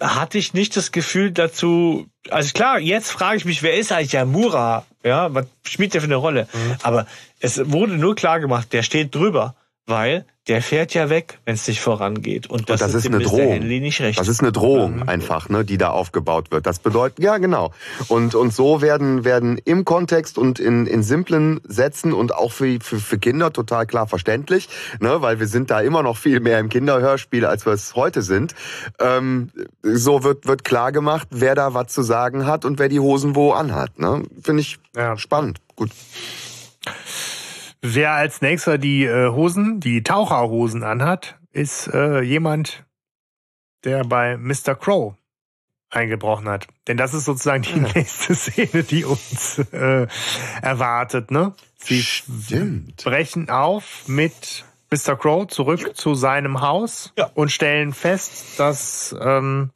hatte 0.00 0.38
ich 0.38 0.54
nicht 0.54 0.76
das 0.76 0.90
Gefühl 0.90 1.30
dazu, 1.30 2.06
also 2.30 2.52
klar, 2.52 2.80
jetzt 2.80 3.12
frage 3.12 3.36
ich 3.36 3.44
mich, 3.44 3.62
wer 3.62 3.76
ist 3.76 3.92
eigentlich 3.92 4.12
Yamura? 4.12 4.86
Ja, 5.04 5.32
was 5.32 5.46
spielt 5.62 5.94
der 5.94 6.00
für 6.00 6.06
eine 6.08 6.16
Rolle? 6.16 6.48
Mhm. 6.52 6.74
Aber 6.82 7.06
es 7.38 7.60
wurde 7.70 7.96
nur 7.96 8.16
klar 8.16 8.40
gemacht, 8.40 8.72
der 8.72 8.82
steht 8.82 9.14
drüber, 9.14 9.54
weil 9.90 10.24
der 10.48 10.62
fährt 10.62 10.94
ja 10.94 11.10
weg, 11.10 11.38
wenn 11.44 11.54
es 11.54 11.68
nicht 11.68 11.80
vorangeht. 11.80 12.48
Und 12.48 12.70
das, 12.70 12.80
das 12.80 12.94
ist 12.94 13.04
dem 13.04 13.14
eine. 13.14 13.22
Drohung. 13.22 13.52
Henley 13.52 13.78
nicht 13.78 14.00
recht. 14.00 14.18
Das 14.18 14.26
ist 14.26 14.40
eine 14.40 14.50
Drohung 14.50 15.06
einfach, 15.06 15.48
ne, 15.48 15.64
die 15.64 15.76
da 15.78 15.90
aufgebaut 15.90 16.50
wird. 16.50 16.66
Das 16.66 16.78
bedeutet, 16.78 17.20
ja 17.22 17.36
genau. 17.38 17.72
Und 18.08 18.34
und 18.34 18.52
so 18.52 18.80
werden 18.80 19.24
werden 19.24 19.58
im 19.64 19.84
Kontext 19.84 20.38
und 20.38 20.58
in 20.58 20.86
in 20.86 21.02
simplen 21.02 21.60
Sätzen 21.64 22.12
und 22.12 22.34
auch 22.34 22.50
für 22.52 22.78
für, 22.80 22.98
für 22.98 23.18
Kinder 23.18 23.52
total 23.52 23.86
klar 23.86 24.08
verständlich, 24.08 24.68
ne, 24.98 25.20
weil 25.20 25.38
wir 25.38 25.46
sind 25.46 25.70
da 25.70 25.80
immer 25.80 26.02
noch 26.02 26.16
viel 26.16 26.40
mehr 26.40 26.58
im 26.58 26.68
Kinderhörspiel, 26.70 27.44
als 27.44 27.66
wir 27.66 27.74
es 27.74 27.94
heute 27.94 28.22
sind. 28.22 28.54
Ähm, 28.98 29.50
so 29.82 30.24
wird 30.24 30.46
wird 30.46 30.64
klar 30.64 30.90
gemacht, 30.90 31.28
wer 31.30 31.54
da 31.54 31.74
was 31.74 31.92
zu 31.92 32.02
sagen 32.02 32.46
hat 32.46 32.64
und 32.64 32.78
wer 32.78 32.88
die 32.88 33.00
Hosen 33.00 33.36
wo 33.36 33.52
anhat. 33.52 33.98
Ne, 33.98 34.22
finde 34.42 34.62
ich 34.62 34.78
Ja. 34.96 35.16
spannend. 35.18 35.58
Gut. 35.76 35.90
Wer 37.82 38.12
als 38.12 38.42
nächster 38.42 38.78
die 38.78 39.04
äh, 39.04 39.30
Hosen, 39.30 39.80
die 39.80 40.02
Taucherhosen 40.02 40.82
anhat, 40.82 41.38
ist 41.52 41.88
äh, 41.88 42.20
jemand, 42.20 42.84
der 43.84 44.04
bei 44.04 44.36
Mr. 44.36 44.74
Crow 44.74 45.14
eingebrochen 45.88 46.48
hat. 46.48 46.68
Denn 46.86 46.96
das 46.96 47.14
ist 47.14 47.24
sozusagen 47.24 47.62
die 47.62 47.80
nächste 47.80 48.34
Szene, 48.34 48.82
die 48.84 49.04
uns 49.04 49.58
äh, 49.72 50.06
erwartet. 50.62 51.30
Ne? 51.30 51.54
Sie 51.78 52.02
Stimmt. 52.02 53.02
brechen 53.02 53.48
auf 53.48 54.06
mit 54.06 54.64
Mr. 54.90 55.16
Crow 55.16 55.46
zurück 55.48 55.96
zu 55.96 56.14
seinem 56.14 56.60
Haus 56.60 57.12
Ja. 57.16 57.30
und 57.34 57.50
stellen 57.50 57.92
fest, 57.92 58.58
dass 58.60 59.16
ähm, 59.20 59.70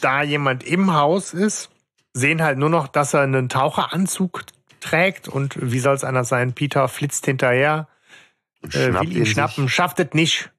da 0.00 0.22
jemand 0.22 0.64
im 0.64 0.92
Haus 0.94 1.32
ist. 1.34 1.70
Sehen 2.14 2.42
halt 2.42 2.58
nur 2.58 2.70
noch, 2.70 2.88
dass 2.88 3.14
er 3.14 3.20
einen 3.20 3.48
Taucheranzug 3.48 4.42
trägt 4.80 5.28
und 5.28 5.56
wie 5.60 5.78
soll 5.80 5.94
es 5.94 6.04
anders 6.04 6.28
sein? 6.28 6.52
Peter 6.52 6.88
flitzt 6.88 7.24
hinterher, 7.26 7.88
äh, 8.62 8.68
Schnappt 8.70 9.00
will 9.06 9.12
ihn 9.12 9.18
ihn 9.18 9.24
sich. 9.24 9.32
schnappen, 9.32 9.68
schafft 9.68 10.00
es 10.00 10.12
nicht. 10.12 10.50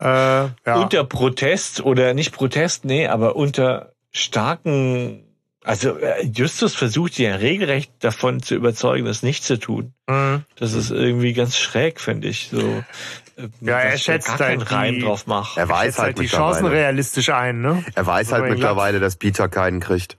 Äh, 0.00 0.04
ja. 0.06 0.50
Unter 0.74 1.04
Protest 1.04 1.80
oder 1.82 2.14
nicht 2.14 2.32
Protest, 2.32 2.84
nee, 2.84 3.06
aber 3.06 3.36
unter 3.36 3.92
starken, 4.10 5.22
also 5.64 5.96
äh, 5.98 6.24
Justus 6.26 6.74
versucht 6.74 7.18
ja 7.18 7.36
regelrecht 7.36 7.92
davon 8.00 8.42
zu 8.42 8.54
überzeugen, 8.56 9.04
das 9.06 9.22
nicht 9.22 9.44
zu 9.44 9.58
tun. 9.58 9.94
Mhm. 10.08 10.42
Das 10.56 10.72
ist 10.72 10.90
irgendwie 10.90 11.32
ganz 11.34 11.56
schräg, 11.56 12.00
finde 12.00 12.26
ich. 12.28 12.48
So, 12.50 12.58
äh, 13.36 13.48
Ja, 13.60 13.78
er 13.78 13.96
schätzt 13.96 14.40
halt 14.40 14.62
die- 14.62 14.74
Reim 14.74 15.00
drauf 15.00 15.26
macht. 15.28 15.56
Er 15.56 15.68
weiß 15.68 15.84
Jetzt 15.86 15.98
halt, 15.98 16.06
halt 16.18 16.18
die. 16.18 16.26
Chancen 16.34 16.66
realistisch 16.66 17.28
ein, 17.30 17.60
ne? 17.60 17.84
Er 17.94 18.04
weiß 18.06 18.32
Aber 18.32 18.42
halt 18.42 18.52
mittlerweile, 18.54 18.98
dass 18.98 19.14
Peter 19.16 19.48
keinen 19.48 19.78
kriegt. 19.78 20.16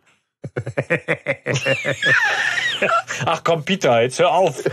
Ach 3.26 3.44
komm, 3.44 3.64
Peter, 3.64 4.02
jetzt 4.02 4.20
hör 4.20 4.32
auf. 4.32 4.62
Du 4.64 4.70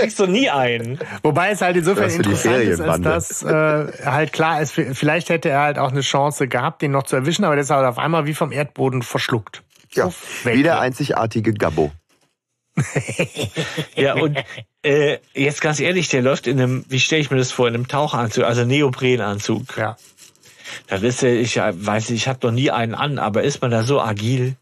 kriegst 0.00 0.18
doch 0.18 0.26
nie 0.26 0.50
einen. 0.50 0.98
Wobei 1.22 1.50
es 1.50 1.62
halt 1.62 1.76
insofern 1.76 2.10
interessant 2.10 2.64
ist, 2.64 2.80
als 2.80 3.02
dass 3.02 3.42
äh, 3.42 3.86
halt 4.04 4.32
klar 4.32 4.60
ist, 4.60 4.72
vielleicht 4.72 5.28
hätte 5.28 5.50
er 5.50 5.60
halt 5.60 5.78
auch 5.78 5.90
eine 5.90 6.00
Chance 6.00 6.48
gehabt, 6.48 6.82
den 6.82 6.90
noch 6.90 7.04
zu 7.04 7.16
erwischen, 7.16 7.44
aber 7.44 7.54
der 7.54 7.62
ist 7.62 7.70
halt 7.70 7.86
auf 7.86 7.98
einmal 7.98 8.26
wie 8.26 8.34
vom 8.34 8.52
Erdboden 8.52 9.02
verschluckt. 9.02 9.62
Ja, 9.92 10.10
wie 10.44 10.62
der 10.62 10.80
einzigartige 10.80 11.54
Gabbo. 11.54 11.92
Ja, 13.96 14.14
und 14.14 14.38
äh, 14.82 15.18
jetzt 15.34 15.62
ganz 15.62 15.80
ehrlich, 15.80 16.08
der 16.08 16.22
läuft 16.22 16.46
in 16.46 16.60
einem, 16.60 16.84
wie 16.88 17.00
stelle 17.00 17.22
ich 17.22 17.30
mir 17.30 17.38
das 17.38 17.50
vor, 17.50 17.68
in 17.68 17.74
einem 17.74 17.88
Tauchanzug, 17.88 18.44
also 18.44 18.64
Neoprenanzug. 18.64 19.78
Ja. 19.78 19.96
Das 20.88 21.02
ist 21.02 21.22
ja, 21.22 21.30
ich 21.30 21.56
weiß, 21.56 22.10
ich 22.10 22.28
habe 22.28 22.46
noch 22.46 22.52
nie 22.52 22.70
einen 22.70 22.94
an, 22.94 23.18
aber 23.18 23.42
ist 23.42 23.62
man 23.62 23.70
da 23.70 23.82
so 23.82 24.00
agil? 24.00 24.56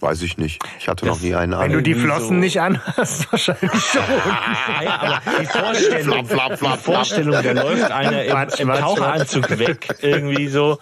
Weiß 0.00 0.20
ich 0.22 0.36
nicht. 0.36 0.62
Ich 0.78 0.88
hatte 0.88 1.06
Das- 1.06 1.16
noch 1.16 1.22
nie 1.22 1.34
einen 1.34 1.52
Wenn 1.52 1.58
an. 1.58 1.72
du 1.72 1.80
die 1.82 1.94
Flossen 1.94 2.28
so- 2.28 2.34
nicht 2.34 2.60
anhast, 2.60 3.30
wahrscheinlich 3.32 3.70
schon. 3.82 4.02
Ah, 4.02 4.82
ja, 4.84 5.00
aber 5.00 5.22
die 5.40 5.46
Vorstellung, 5.46 6.26
Flap, 6.26 6.58
flap, 6.58 6.78
die 6.78 6.84
Vorstellung, 6.84 7.32
da 7.32 7.52
läuft 7.52 7.90
einer 7.90 8.24
im, 8.24 8.30
Quatsch, 8.30 8.60
im 8.60 8.68
Quatsch, 8.68 8.80
Taucheranzug 8.80 9.58
weg, 9.58 9.88
irgendwie 10.02 10.48
so. 10.48 10.78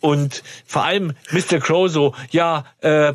Und 0.00 0.42
vor 0.66 0.84
allem 0.84 1.14
Mr. 1.32 1.58
Crow 1.58 1.88
so, 1.90 2.14
ja, 2.30 2.64
äh, 2.80 3.14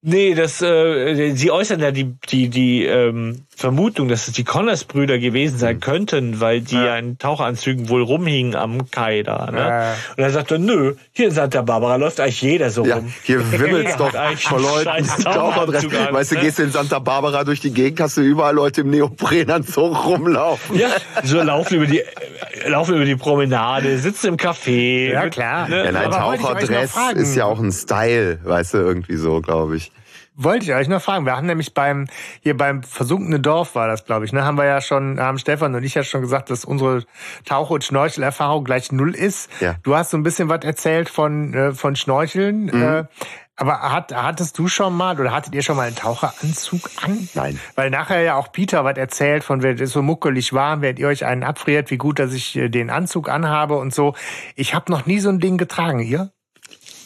Nee, 0.00 0.34
das, 0.34 0.62
äh, 0.62 1.32
sie 1.34 1.50
äußern 1.50 1.80
ja 1.80 1.90
die, 1.90 2.14
die, 2.30 2.48
die 2.48 2.84
ähm, 2.84 3.46
Vermutung, 3.58 4.06
dass 4.06 4.28
es 4.28 4.34
die 4.34 4.44
Connors-Brüder 4.44 5.18
gewesen 5.18 5.58
sein 5.58 5.80
könnten, 5.80 6.38
weil 6.38 6.60
die 6.60 6.76
ja. 6.76 6.96
in 6.96 7.18
Taucheranzügen 7.18 7.88
wohl 7.88 8.04
rumhingen 8.04 8.54
am 8.54 8.88
Kai 8.88 9.24
da. 9.24 9.50
Ne? 9.50 9.58
Ja. 9.58 9.94
Und 10.16 10.22
er 10.22 10.30
sagte, 10.30 10.60
nö, 10.60 10.94
hier 11.10 11.26
in 11.26 11.34
Santa 11.34 11.62
Barbara 11.62 11.96
läuft 11.96 12.20
eigentlich 12.20 12.40
jeder 12.40 12.70
so 12.70 12.86
ja, 12.86 12.94
rum. 12.94 13.12
Hier 13.24 13.40
wimmelt's 13.50 13.96
doch 13.96 14.12
vor 14.12 14.60
Leuten. 14.60 15.04
Taucherdress. 15.24 15.86
Weißt 15.90 16.30
du, 16.30 16.36
gehst 16.36 16.60
in 16.60 16.70
Santa 16.70 17.00
Barbara 17.00 17.42
durch 17.42 17.58
die 17.58 17.72
Gegend, 17.72 17.98
hast 17.98 18.16
du 18.16 18.20
überall 18.20 18.54
Leute 18.54 18.82
im 18.82 18.90
Neoprenanzug 18.90 20.04
rumlaufen. 20.06 20.78
Ja, 20.78 20.90
so 21.24 21.42
laufen 21.42 21.78
über 21.78 21.86
die, 21.86 22.02
laufen 22.64 22.94
über 22.94 23.06
die 23.06 23.16
Promenade, 23.16 23.98
sitzen 23.98 24.28
im 24.28 24.36
Café. 24.36 25.10
Ja, 25.10 25.28
klar. 25.30 25.68
Ne? 25.68 25.84
Ja, 25.84 25.90
nein, 25.90 26.12
Taucherdress 26.12 26.94
ist 27.14 27.34
ja 27.34 27.46
auch 27.46 27.58
ein 27.58 27.72
Style, 27.72 28.38
weißt 28.44 28.74
du, 28.74 28.78
irgendwie 28.78 29.16
so, 29.16 29.40
glaube 29.40 29.78
ich. 29.78 29.90
Wollte 30.40 30.66
ich 30.66 30.72
euch 30.72 30.86
noch 30.86 31.02
fragen. 31.02 31.26
Wir 31.26 31.36
haben 31.36 31.48
nämlich 31.48 31.74
beim, 31.74 32.06
hier 32.40 32.56
beim 32.56 32.84
versunkenen 32.84 33.42
Dorf 33.42 33.74
war 33.74 33.88
das, 33.88 34.04
glaube 34.04 34.24
ich, 34.24 34.32
ne, 34.32 34.44
haben 34.44 34.56
wir 34.56 34.66
ja 34.66 34.80
schon, 34.80 35.18
haben 35.18 35.36
Stefan 35.38 35.74
und 35.74 35.82
ich 35.82 35.94
ja 35.94 36.04
schon 36.04 36.20
gesagt, 36.20 36.48
dass 36.50 36.64
unsere 36.64 37.04
Tauch- 37.44 37.70
und 37.70 37.82
Schnorchelerfahrung 37.82 38.62
gleich 38.62 38.92
null 38.92 39.16
ist. 39.16 39.50
Ja. 39.58 39.74
Du 39.82 39.96
hast 39.96 40.10
so 40.10 40.16
ein 40.16 40.22
bisschen 40.22 40.48
was 40.48 40.64
erzählt 40.64 41.08
von, 41.08 41.54
äh, 41.54 41.72
von 41.72 41.96
Schnorcheln. 41.96 42.66
Mhm. 42.66 42.82
Äh, 42.82 43.04
aber 43.56 43.80
hat, 43.92 44.14
hattest 44.14 44.56
du 44.56 44.68
schon 44.68 44.96
mal 44.96 45.18
oder 45.18 45.32
hattet 45.32 45.52
ihr 45.56 45.62
schon 45.62 45.76
mal 45.76 45.88
einen 45.88 45.96
Taucheranzug 45.96 46.88
an? 47.02 47.28
Nein. 47.34 47.58
Weil 47.74 47.90
nachher 47.90 48.20
ja 48.20 48.36
auch 48.36 48.52
Peter 48.52 48.84
was 48.84 48.96
erzählt 48.96 49.42
von, 49.42 49.64
wer 49.64 49.72
ist 49.80 49.90
so 49.90 50.02
muckelig 50.02 50.52
warm, 50.52 50.82
während 50.82 51.00
ihr 51.00 51.08
euch 51.08 51.24
einen 51.24 51.42
abfriert, 51.42 51.90
wie 51.90 51.96
gut, 51.96 52.20
dass 52.20 52.32
ich 52.32 52.54
äh, 52.54 52.68
den 52.68 52.90
Anzug 52.90 53.28
anhabe 53.28 53.76
und 53.76 53.92
so. 53.92 54.14
Ich 54.54 54.74
habe 54.74 54.92
noch 54.92 55.06
nie 55.06 55.18
so 55.18 55.30
ein 55.30 55.40
Ding 55.40 55.58
getragen. 55.58 55.98
Ihr? 55.98 56.30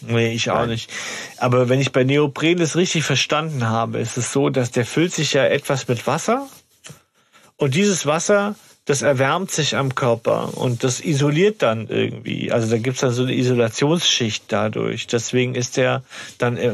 Nee, 0.07 0.33
ich 0.33 0.51
auch 0.51 0.61
Nein. 0.61 0.71
nicht. 0.71 0.91
Aber 1.39 1.69
wenn 1.69 1.81
ich 1.81 1.93
bei 1.93 2.05
Neopren 2.05 2.59
das 2.59 2.77
richtig 2.77 3.05
verstanden 3.05 3.69
habe, 3.69 3.99
ist 3.99 4.17
es 4.17 4.33
so, 4.33 4.51
dass 4.51 4.71
der 4.71 4.85
füllt 4.85 5.13
sich 5.13 5.33
ja 5.33 5.45
etwas 5.45 5.89
mit 5.89 6.07
Wasser 6.07 6.49
und 7.57 7.75
dieses 7.75 8.07
Wasser, 8.07 8.57
das 8.87 9.03
erwärmt 9.03 9.53
sich 9.53 9.77
am 9.77 9.95
Körper 9.95 10.59
und 10.59 10.83
das 10.83 11.01
isoliert 11.01 11.63
dann 11.63 11.87
irgendwie. 11.87 12.51
Also 12.51 12.69
da 12.69 12.79
gibt's 12.79 13.01
dann 13.01 13.13
so 13.13 13.23
eine 13.23 13.35
Isolationsschicht 13.35 14.47
dadurch. 14.49 15.07
Deswegen 15.07 15.55
ist 15.55 15.77
der 15.77 16.03
dann, 16.39 16.57
äh, 16.57 16.73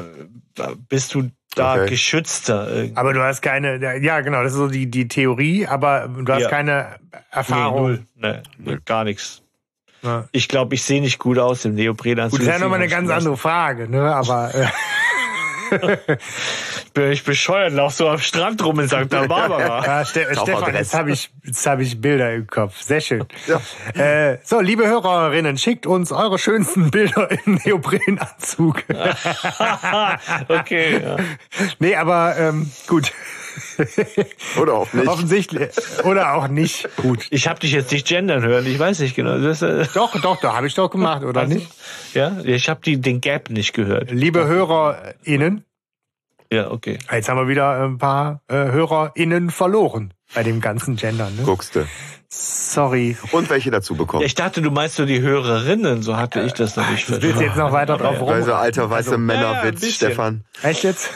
bist 0.88 1.14
du 1.14 1.30
da 1.54 1.74
okay. 1.74 1.90
geschützter. 1.90 2.70
Irgendwie. 2.70 2.96
Aber 2.96 3.12
du 3.12 3.22
hast 3.22 3.42
keine, 3.42 4.00
ja 4.02 4.20
genau, 4.20 4.42
das 4.42 4.52
ist 4.52 4.58
so 4.58 4.68
die, 4.68 4.90
die 4.90 5.08
Theorie, 5.08 5.66
aber 5.66 6.08
du 6.08 6.32
hast 6.32 6.42
ja. 6.42 6.48
keine 6.48 6.96
Erfahrung. 7.30 8.06
Nee, 8.14 8.28
null. 8.28 8.42
Nee, 8.56 8.78
gar 8.86 9.04
nichts. 9.04 9.42
Ja. 10.02 10.28
Ich 10.32 10.48
glaube, 10.48 10.74
ich 10.74 10.82
sehe 10.82 11.00
nicht 11.00 11.18
gut 11.18 11.38
aus 11.38 11.64
im 11.64 11.74
Neoprenanzug. 11.74 12.38
Gut, 12.38 12.46
das 12.46 12.54
ist 12.54 12.60
ja 12.60 12.64
nochmal 12.64 12.80
eine 12.80 12.88
ganz 12.88 13.10
andere 13.10 13.36
Frage, 13.36 13.88
ne? 13.88 14.14
Aber. 14.14 14.54
Äh. 14.54 14.66
Bin 16.94 17.12
ich 17.12 17.24
bescheuert, 17.24 17.72
lauf 17.72 17.92
so 17.92 18.08
am 18.08 18.18
Strand 18.18 18.64
rum 18.64 18.80
in 18.80 18.88
St. 18.88 19.08
Barbara. 19.08 19.84
Ja, 19.88 20.04
Ste 20.04 20.26
Stefan, 20.32 20.74
jetzt 20.74 20.94
habe 20.94 21.10
ich, 21.12 21.30
jetzt 21.44 21.66
hab 21.66 21.80
ich 21.80 22.00
Bilder 22.00 22.32
im 22.34 22.46
Kopf. 22.46 22.80
Sehr 22.80 23.00
schön. 23.00 23.24
Ja. 23.46 23.60
Äh, 24.02 24.38
so, 24.42 24.60
liebe 24.60 24.86
Hörerinnen, 24.86 25.58
schickt 25.58 25.86
uns 25.86 26.12
eure 26.12 26.38
schönsten 26.38 26.90
Bilder 26.90 27.28
im 27.44 27.60
Neoprenanzug. 27.64 28.82
okay. 30.48 31.02
Ja. 31.02 31.16
Nee, 31.78 31.96
aber 31.96 32.36
ähm, 32.38 32.70
gut. 32.86 33.12
Oder 34.60 34.74
auch 34.74 34.92
nicht. 34.92 35.08
Offensichtlich. 35.08 35.70
Oder 36.04 36.34
auch 36.34 36.48
nicht. 36.48 36.88
Gut. 36.96 37.26
Ich 37.30 37.48
habe 37.48 37.60
dich 37.60 37.72
jetzt 37.72 37.92
nicht 37.92 38.06
gendern 38.06 38.42
hören. 38.42 38.66
Ich 38.66 38.78
weiß 38.78 39.00
nicht 39.00 39.14
genau. 39.14 39.38
Das, 39.38 39.62
äh 39.62 39.86
doch, 39.94 40.20
doch, 40.20 40.40
da 40.40 40.54
habe 40.54 40.66
ich 40.66 40.74
doch 40.74 40.90
gemacht, 40.90 41.22
oder 41.22 41.42
also, 41.42 41.54
nicht? 41.54 41.70
Ja, 42.14 42.38
ich 42.44 42.68
habe 42.68 42.80
den 42.96 43.20
Gap 43.20 43.50
nicht 43.50 43.72
gehört. 43.72 44.10
Liebe 44.10 44.46
HörerInnen. 44.46 45.64
Ja, 46.50 46.70
okay. 46.70 46.98
Jetzt 47.12 47.28
haben 47.28 47.38
wir 47.38 47.48
wieder 47.48 47.84
ein 47.84 47.98
paar 47.98 48.40
äh, 48.48 48.54
HörerInnen 48.54 49.50
verloren 49.50 50.14
bei 50.34 50.42
dem 50.42 50.60
ganzen 50.60 50.96
Gendern. 50.96 51.36
Ne? 51.36 51.42
Guckste. 51.42 51.86
Sorry. 52.30 53.16
Und 53.32 53.48
welche 53.48 53.70
dazu 53.70 53.94
bekommen? 53.94 54.20
Ja, 54.20 54.26
ich 54.26 54.34
dachte, 54.34 54.60
du 54.60 54.70
meinst 54.70 54.98
nur 54.98 55.06
die 55.06 55.20
Hörerinnen, 55.20 56.02
so 56.02 56.16
hatte 56.16 56.40
ich 56.40 56.52
das 56.52 56.76
noch 56.76 56.88
nicht 56.90 57.04
verstanden. 57.04 57.22
Willst 57.22 57.40
du 57.40 57.44
jetzt 57.44 57.56
noch 57.56 57.72
weiter 57.72 57.96
drauf 57.96 58.20
rum? 58.20 58.28
Also 58.28 58.54
alter 58.54 58.90
weiße 58.90 59.10
also, 59.10 59.18
Männerwitz, 59.18 59.82
ja, 59.82 59.88
Stefan. 59.88 60.44
Echt 60.62 60.84
jetzt? 60.84 61.10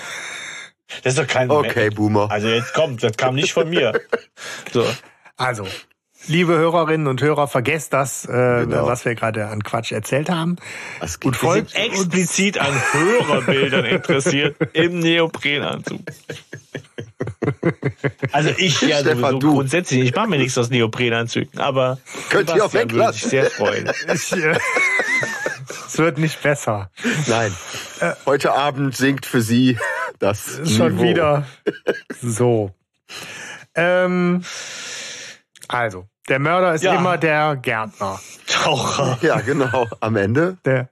Das 1.03 1.15
ist 1.15 1.19
doch 1.19 1.27
kein 1.27 1.51
Okay, 1.51 1.85
Mensch. 1.85 1.95
Boomer. 1.95 2.31
Also 2.31 2.49
jetzt 2.49 2.75
kommt, 2.75 3.03
das 3.03 3.17
kam 3.17 3.35
nicht 3.35 3.53
von 3.53 3.69
mir. 3.69 4.01
So. 4.73 4.85
Also, 5.37 5.67
liebe 6.27 6.53
Hörerinnen 6.53 7.07
und 7.07 7.21
Hörer, 7.23 7.49
vergesst 7.49 7.93
das, 7.93 8.25
äh, 8.25 8.29
genau. 8.29 8.87
was 8.87 9.05
wir 9.05 9.15
gerade 9.15 9.49
an 9.49 9.63
Quatsch 9.63 9.93
erzählt 9.93 10.31
haben. 10.31 10.57
Das 11.01 11.17
und 11.17 11.37
folgt 11.37 11.75
explizit 11.75 12.59
an 12.59 12.73
Hörerbildern 12.93 13.85
interessiert 13.85 14.57
im 14.73 15.01
Neoprenanzug. 15.01 16.01
Also 18.33 18.51
ich 18.57 18.81
ja 18.83 18.99
Stefan, 19.01 19.41
du. 19.41 19.55
grundsätzlich, 19.55 20.01
ich 20.01 20.15
mache 20.15 20.29
mir 20.29 20.39
nichts 20.39 20.57
aus 20.59 20.71
Neoprenanzügen, 20.71 21.61
aber 21.61 21.99
könnt 22.31 22.55
ihr 22.55 22.65
auch 22.65 22.73
weglassen. 22.73 23.23
Würde 23.23 23.29
sehr 23.29 23.51
freuen. 23.51 23.91
Ich, 24.13 24.33
äh, 24.33 24.59
es 25.87 25.99
wird 25.99 26.19
nicht 26.19 26.43
besser. 26.43 26.91
Nein. 27.27 27.55
Äh, 28.01 28.13
Heute 28.27 28.53
Abend 28.53 28.97
singt 28.97 29.27
für 29.27 29.43
Sie 29.43 29.79
das 30.19 30.61
Schon 30.65 30.97
Niveau. 30.97 31.03
wieder. 31.05 31.47
So. 32.21 32.71
Ähm, 33.75 34.45
also, 35.69 36.07
der 36.29 36.39
Mörder 36.39 36.75
ist 36.75 36.85
ja. 36.85 36.95
immer 36.95 37.19
der 37.19 37.57
Gärtner. 37.57 38.21
Taucher. 38.47 39.19
Ja, 39.23 39.41
genau. 39.41 39.87
Am 40.01 40.17
Ende. 40.17 40.59
Der, 40.65 40.89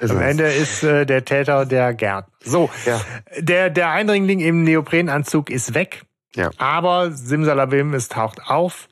am 0.00 0.20
Ende 0.20 0.44
ist 0.44 0.82
äh, 0.82 1.04
der 1.04 1.24
Täter 1.24 1.66
der 1.66 1.94
Gärtner. 1.94 2.32
So, 2.44 2.70
ja. 2.86 3.00
der, 3.38 3.70
der 3.70 3.90
Eindringling 3.90 4.40
im 4.40 4.64
Neoprenanzug 4.64 5.50
ist 5.50 5.74
weg. 5.74 6.02
Ja. 6.34 6.50
Aber 6.56 7.10
Simsalabim, 7.12 7.92
es 7.94 8.08
taucht 8.08 8.40
auf. 8.46 8.88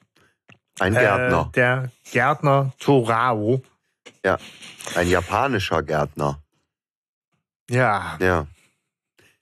Ein 0.79 0.95
Gärtner. 0.95 1.49
Äh, 1.49 1.53
der 1.55 1.91
Gärtner 2.13 2.73
Torao. 2.79 3.63
Ja, 4.25 4.39
ein 4.95 5.09
japanischer 5.09 5.83
Gärtner. 5.83 6.43
Ja. 7.71 8.19
Ja. 8.21 8.47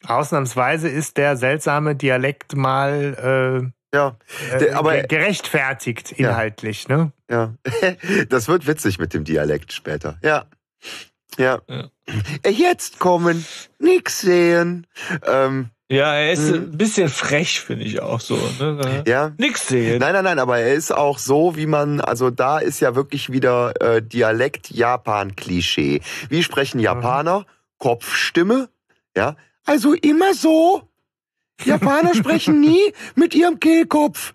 Ausnahmsweise 0.06 0.88
ist 0.88 1.16
der 1.16 1.36
seltsame 1.36 1.96
Dialekt 1.96 2.54
mal 2.54 3.72
äh, 3.72 3.96
ja, 3.96 4.16
äh, 4.52 4.58
der, 4.58 4.78
aber 4.78 5.02
gerechtfertigt 5.02 6.12
inhaltlich, 6.12 6.86
ja. 6.88 6.96
ne? 6.96 7.12
Ja, 7.30 7.54
das 8.28 8.48
wird 8.48 8.66
witzig 8.66 8.98
mit 8.98 9.14
dem 9.14 9.24
Dialekt 9.24 9.72
später. 9.72 10.18
Ja, 10.22 10.46
ja. 11.38 11.60
ja. 11.68 11.90
Äh, 12.42 12.50
jetzt 12.50 12.98
kommen, 12.98 13.44
nix 13.78 14.20
sehen. 14.20 14.86
Ähm, 15.24 15.70
ja, 15.90 16.14
er 16.14 16.32
ist 16.32 16.52
ein 16.52 16.76
bisschen 16.76 17.08
frech, 17.08 17.60
finde 17.60 17.84
ich 17.84 18.00
auch 18.00 18.20
so. 18.20 18.38
Ne? 18.58 19.04
Ja. 19.06 19.32
Nix 19.38 19.68
sehen. 19.68 20.00
Nein, 20.00 20.12
nein, 20.12 20.24
nein, 20.24 20.38
aber 20.38 20.58
er 20.58 20.74
ist 20.74 20.92
auch 20.92 21.18
so, 21.18 21.56
wie 21.56 21.66
man, 21.66 22.00
also 22.00 22.30
da 22.30 22.58
ist 22.58 22.80
ja 22.80 22.94
wirklich 22.94 23.32
wieder 23.32 23.72
äh, 23.80 24.02
Dialekt-Japan-Klischee. 24.02 26.00
Wie 26.28 26.42
sprechen 26.42 26.78
Japaner? 26.78 27.46
Kopfstimme, 27.78 28.68
ja, 29.16 29.36
also 29.64 29.92
immer 29.92 30.34
so. 30.34 30.82
Japaner 31.64 32.14
sprechen 32.14 32.60
nie 32.60 32.92
mit 33.14 33.34
ihrem 33.34 33.60
Kehlkopf. 33.60 34.34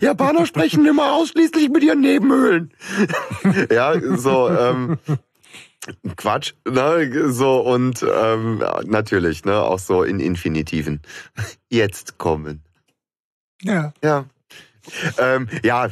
Japaner 0.00 0.46
sprechen 0.46 0.86
immer 0.86 1.12
ausschließlich 1.12 1.68
mit 1.68 1.82
ihren 1.82 2.00
Nebenhöhlen. 2.00 2.72
ja, 3.70 3.94
so, 4.16 4.48
ähm, 4.48 4.98
Quatsch, 6.16 6.54
ne, 6.66 7.30
so 7.30 7.60
und 7.60 8.04
ähm, 8.08 8.62
natürlich, 8.86 9.44
ne, 9.44 9.60
auch 9.60 9.78
so 9.78 10.02
in 10.02 10.20
Infinitiven. 10.20 11.00
Jetzt 11.68 12.18
kommen. 12.18 12.62
Ja. 13.62 13.92
Ja. 14.02 14.26
Ähm, 15.18 15.48
ja, 15.62 15.88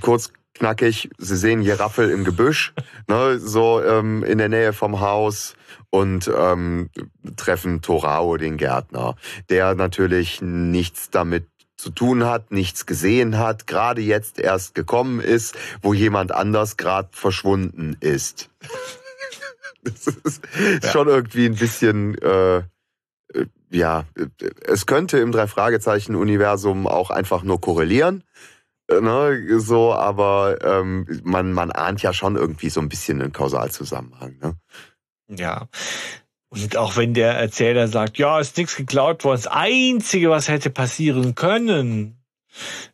kurz 0.00 0.32
knackig. 0.54 1.10
Sie 1.18 1.36
sehen 1.36 1.62
Giraffel 1.62 2.10
im 2.10 2.24
Gebüsch, 2.24 2.72
ne, 3.08 3.38
so 3.38 3.82
ähm, 3.82 4.22
in 4.22 4.38
der 4.38 4.48
Nähe 4.48 4.72
vom 4.72 5.00
Haus 5.00 5.54
und 5.90 6.30
ähm, 6.36 6.90
treffen 7.36 7.82
Torao, 7.82 8.36
den 8.36 8.56
Gärtner, 8.56 9.16
der 9.48 9.74
natürlich 9.74 10.40
nichts 10.42 11.10
damit 11.10 11.46
zu 11.76 11.90
tun 11.90 12.24
hat, 12.24 12.50
nichts 12.50 12.86
gesehen 12.86 13.36
hat, 13.38 13.66
gerade 13.66 14.00
jetzt 14.00 14.38
erst 14.38 14.74
gekommen 14.74 15.20
ist, 15.20 15.56
wo 15.82 15.92
jemand 15.92 16.32
anders 16.32 16.76
gerade 16.76 17.08
verschwunden 17.12 17.96
ist. 18.00 18.48
Das 19.84 20.06
ist 20.06 20.42
ja. 20.82 20.90
schon 20.90 21.08
irgendwie 21.08 21.46
ein 21.46 21.56
bisschen, 21.56 22.16
äh, 22.18 22.62
ja, 23.70 24.04
es 24.66 24.86
könnte 24.86 25.18
im 25.18 25.32
Drei-Fragezeichen-Universum 25.32 26.86
auch 26.86 27.10
einfach 27.10 27.42
nur 27.42 27.60
korrelieren. 27.60 28.24
Äh, 28.88 29.00
ne, 29.00 29.60
so, 29.60 29.92
aber 29.92 30.58
ähm, 30.62 31.20
man, 31.24 31.52
man 31.52 31.72
ahnt 31.72 32.02
ja 32.02 32.12
schon 32.12 32.36
irgendwie 32.36 32.70
so 32.70 32.80
ein 32.80 32.88
bisschen 32.88 33.20
einen 33.20 33.32
Kausalzusammenhang. 33.32 34.38
Ne? 34.40 34.56
Ja. 35.28 35.68
Und 36.48 36.76
auch 36.76 36.96
wenn 36.96 37.14
der 37.14 37.32
Erzähler 37.32 37.88
sagt, 37.88 38.18
ja, 38.18 38.38
ist 38.38 38.56
nichts 38.56 38.76
geklaut 38.76 39.24
worden, 39.24 39.42
das 39.42 39.46
Einzige, 39.48 40.30
was 40.30 40.48
hätte 40.48 40.70
passieren 40.70 41.34
können, 41.34 42.24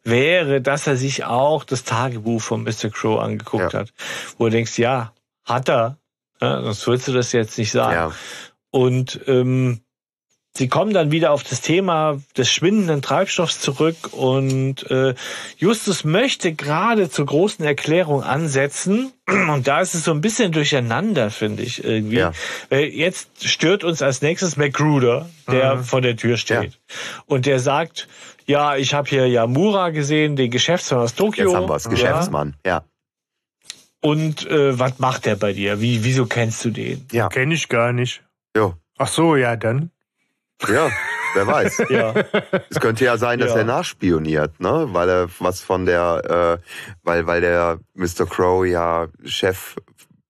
wäre, 0.02 0.62
dass 0.62 0.86
er 0.86 0.96
sich 0.96 1.24
auch 1.24 1.64
das 1.64 1.84
Tagebuch 1.84 2.40
von 2.40 2.62
Mr. 2.62 2.88
Crow 2.90 3.20
angeguckt 3.20 3.74
ja. 3.74 3.80
hat. 3.80 3.92
Wo 4.38 4.44
du 4.44 4.50
denkst, 4.50 4.78
ja, 4.78 5.12
hat 5.44 5.68
er. 5.68 5.98
Ja, 6.40 6.62
sonst 6.62 6.86
würdest 6.86 7.08
du 7.08 7.12
das 7.12 7.32
jetzt 7.32 7.58
nicht 7.58 7.70
sagen. 7.70 7.94
Ja. 7.94 8.12
Und 8.70 9.20
ähm, 9.26 9.80
Sie 10.52 10.68
kommen 10.68 10.92
dann 10.92 11.12
wieder 11.12 11.30
auf 11.30 11.44
das 11.44 11.60
Thema 11.60 12.20
des 12.36 12.50
schwindenden 12.50 13.02
Treibstoffs 13.02 13.60
zurück 13.60 14.12
und 14.12 14.90
äh, 14.90 15.14
Justus 15.56 16.02
möchte 16.02 16.52
gerade 16.52 17.08
zur 17.08 17.26
großen 17.26 17.64
Erklärung 17.64 18.24
ansetzen 18.24 19.12
und 19.28 19.68
da 19.68 19.80
ist 19.80 19.94
es 19.94 20.04
so 20.04 20.10
ein 20.10 20.20
bisschen 20.20 20.50
durcheinander, 20.50 21.30
finde 21.30 21.62
ich 21.62 21.84
irgendwie. 21.84 22.16
Ja. 22.16 22.32
Jetzt 22.70 23.48
stört 23.48 23.84
uns 23.84 24.02
als 24.02 24.22
nächstes 24.22 24.56
McGruder, 24.56 25.30
der 25.48 25.76
mhm. 25.76 25.84
vor 25.84 26.00
der 26.00 26.16
Tür 26.16 26.36
steht 26.36 26.72
ja. 26.72 26.78
und 27.26 27.46
der 27.46 27.60
sagt, 27.60 28.08
ja, 28.44 28.76
ich 28.76 28.92
habe 28.92 29.08
hier 29.08 29.28
Yamura 29.28 29.90
gesehen, 29.90 30.34
den 30.34 30.50
Geschäftsmann 30.50 31.00
aus 31.00 31.14
Tokio. 31.14 31.46
Jetzt 31.46 31.54
haben 31.54 31.68
wir's, 31.68 31.88
Geschäftsmann, 31.88 32.56
ja. 32.66 32.82
Und 34.00 34.46
äh, 34.46 34.78
was 34.78 34.98
macht 34.98 35.26
der 35.26 35.36
bei 35.36 35.52
dir? 35.52 35.80
Wie, 35.80 36.04
wieso 36.04 36.26
kennst 36.26 36.64
du 36.64 36.70
den? 36.70 37.06
Ja. 37.12 37.28
Kenn 37.28 37.50
ich 37.50 37.68
gar 37.68 37.92
nicht. 37.92 38.22
Jo. 38.56 38.74
Ach 38.96 39.08
so, 39.08 39.36
ja, 39.36 39.56
dann. 39.56 39.90
Ja, 40.68 40.90
wer 41.34 41.46
weiß. 41.46 41.84
ja. 41.90 42.14
Es 42.68 42.80
könnte 42.80 43.04
ja 43.04 43.18
sein, 43.18 43.38
dass 43.38 43.50
ja. 43.50 43.58
er 43.58 43.64
nachspioniert, 43.64 44.60
ne? 44.60 44.88
Weil 44.92 45.08
er 45.08 45.28
was 45.38 45.60
von 45.60 45.86
der, 45.86 46.58
äh, 46.62 46.70
weil, 47.02 47.26
weil 47.26 47.40
der 47.40 47.78
Mr. 47.94 48.26
Crow 48.28 48.66
ja 48.66 49.08
Chef 49.24 49.76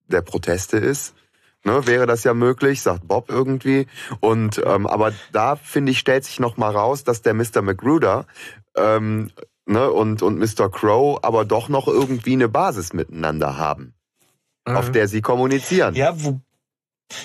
der 0.07 0.23
Proteste 0.23 0.77
ist. 0.77 1.15
Ne, 1.63 1.87
wäre 1.87 2.07
das 2.07 2.25
ja 2.25 2.33
möglich, 2.33 2.81
sagt 2.81 3.07
Bob 3.07 3.29
irgendwie. 3.29 3.87
Und 4.21 4.63
ähm, 4.65 4.87
aber 4.87 5.13
da 5.31 5.57
finde 5.57 5.93
ich 5.93 5.99
stellt 5.99 6.25
sich 6.25 6.41
noch 6.41 6.57
mal 6.57 6.71
raus, 6.71 7.05
dass 7.05 7.21
der 7.21 7.35
Mr. 7.35 7.61
Magruder 7.61 8.25
ähm, 8.75 9.31
ne, 9.71 9.91
und 9.91 10.23
und 10.23 10.39
Mr. 10.39 10.69
Crow 10.71 11.19
aber 11.23 11.45
doch 11.45 11.69
noch 11.69 11.87
irgendwie 11.87 12.33
eine 12.33 12.49
Basis 12.49 12.93
miteinander 12.93 13.57
haben, 13.57 13.95
mhm. 14.67 14.77
auf 14.77 14.91
der 14.91 15.09
sie 15.09 15.23
kommunizieren. 15.23 15.95
Ja, 15.95 16.13
wo, 16.23 16.41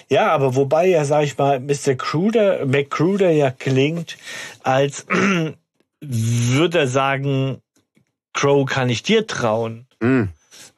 ja, 0.09 0.31
aber 0.31 0.55
wobei 0.55 0.87
ja, 0.87 1.05
sag 1.05 1.23
ich 1.23 1.37
mal, 1.37 1.59
Mr. 1.59 1.95
Cruder, 1.95 2.65
McCruder 2.65 3.31
ja 3.31 3.51
klingt, 3.51 4.17
als 4.63 5.05
würde 6.01 6.79
er 6.79 6.87
sagen, 6.87 7.61
Crow 8.33 8.65
kann 8.65 8.89
ich 8.89 9.03
dir 9.03 9.27
trauen. 9.27 9.87
Mm. 10.01 10.25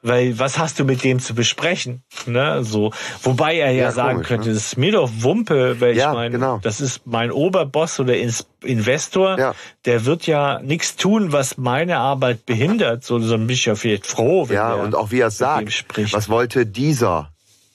Weil 0.00 0.38
was 0.38 0.58
hast 0.58 0.78
du 0.78 0.84
mit 0.84 1.02
dem 1.02 1.18
zu 1.18 1.34
besprechen? 1.34 2.02
Ne? 2.26 2.62
So, 2.62 2.92
wobei 3.22 3.56
er 3.56 3.70
ja, 3.70 3.84
ja 3.84 3.92
sagen 3.92 4.16
komisch, 4.16 4.28
könnte, 4.28 4.48
ne? 4.48 4.54
das 4.54 4.66
ist 4.66 4.76
mir 4.76 4.92
doch 4.92 5.10
Wumpe, 5.20 5.80
weil 5.80 5.96
ja, 5.96 6.10
ich 6.10 6.14
meine, 6.14 6.30
genau. 6.32 6.58
das 6.62 6.80
ist 6.80 7.06
mein 7.06 7.30
Oberboss 7.30 8.00
oder 8.00 8.14
Investor, 8.62 9.38
ja. 9.38 9.54
der 9.86 10.04
wird 10.04 10.26
ja 10.26 10.60
nichts 10.60 10.96
tun, 10.96 11.32
was 11.32 11.56
meine 11.56 11.96
Arbeit 11.96 12.44
behindert. 12.44 13.04
So, 13.04 13.18
so 13.18 13.38
bin 13.38 13.48
ich 13.48 13.64
ja 13.64 13.76
vielleicht 13.76 14.06
froh. 14.06 14.48
Wenn 14.48 14.56
ja, 14.56 14.74
und 14.74 14.94
auch 14.94 15.10
wie 15.10 15.20
er 15.20 15.28
es 15.28 15.38
sagt, 15.38 15.86
was 16.12 16.28
wollte 16.28 16.66
dieser 16.66 17.30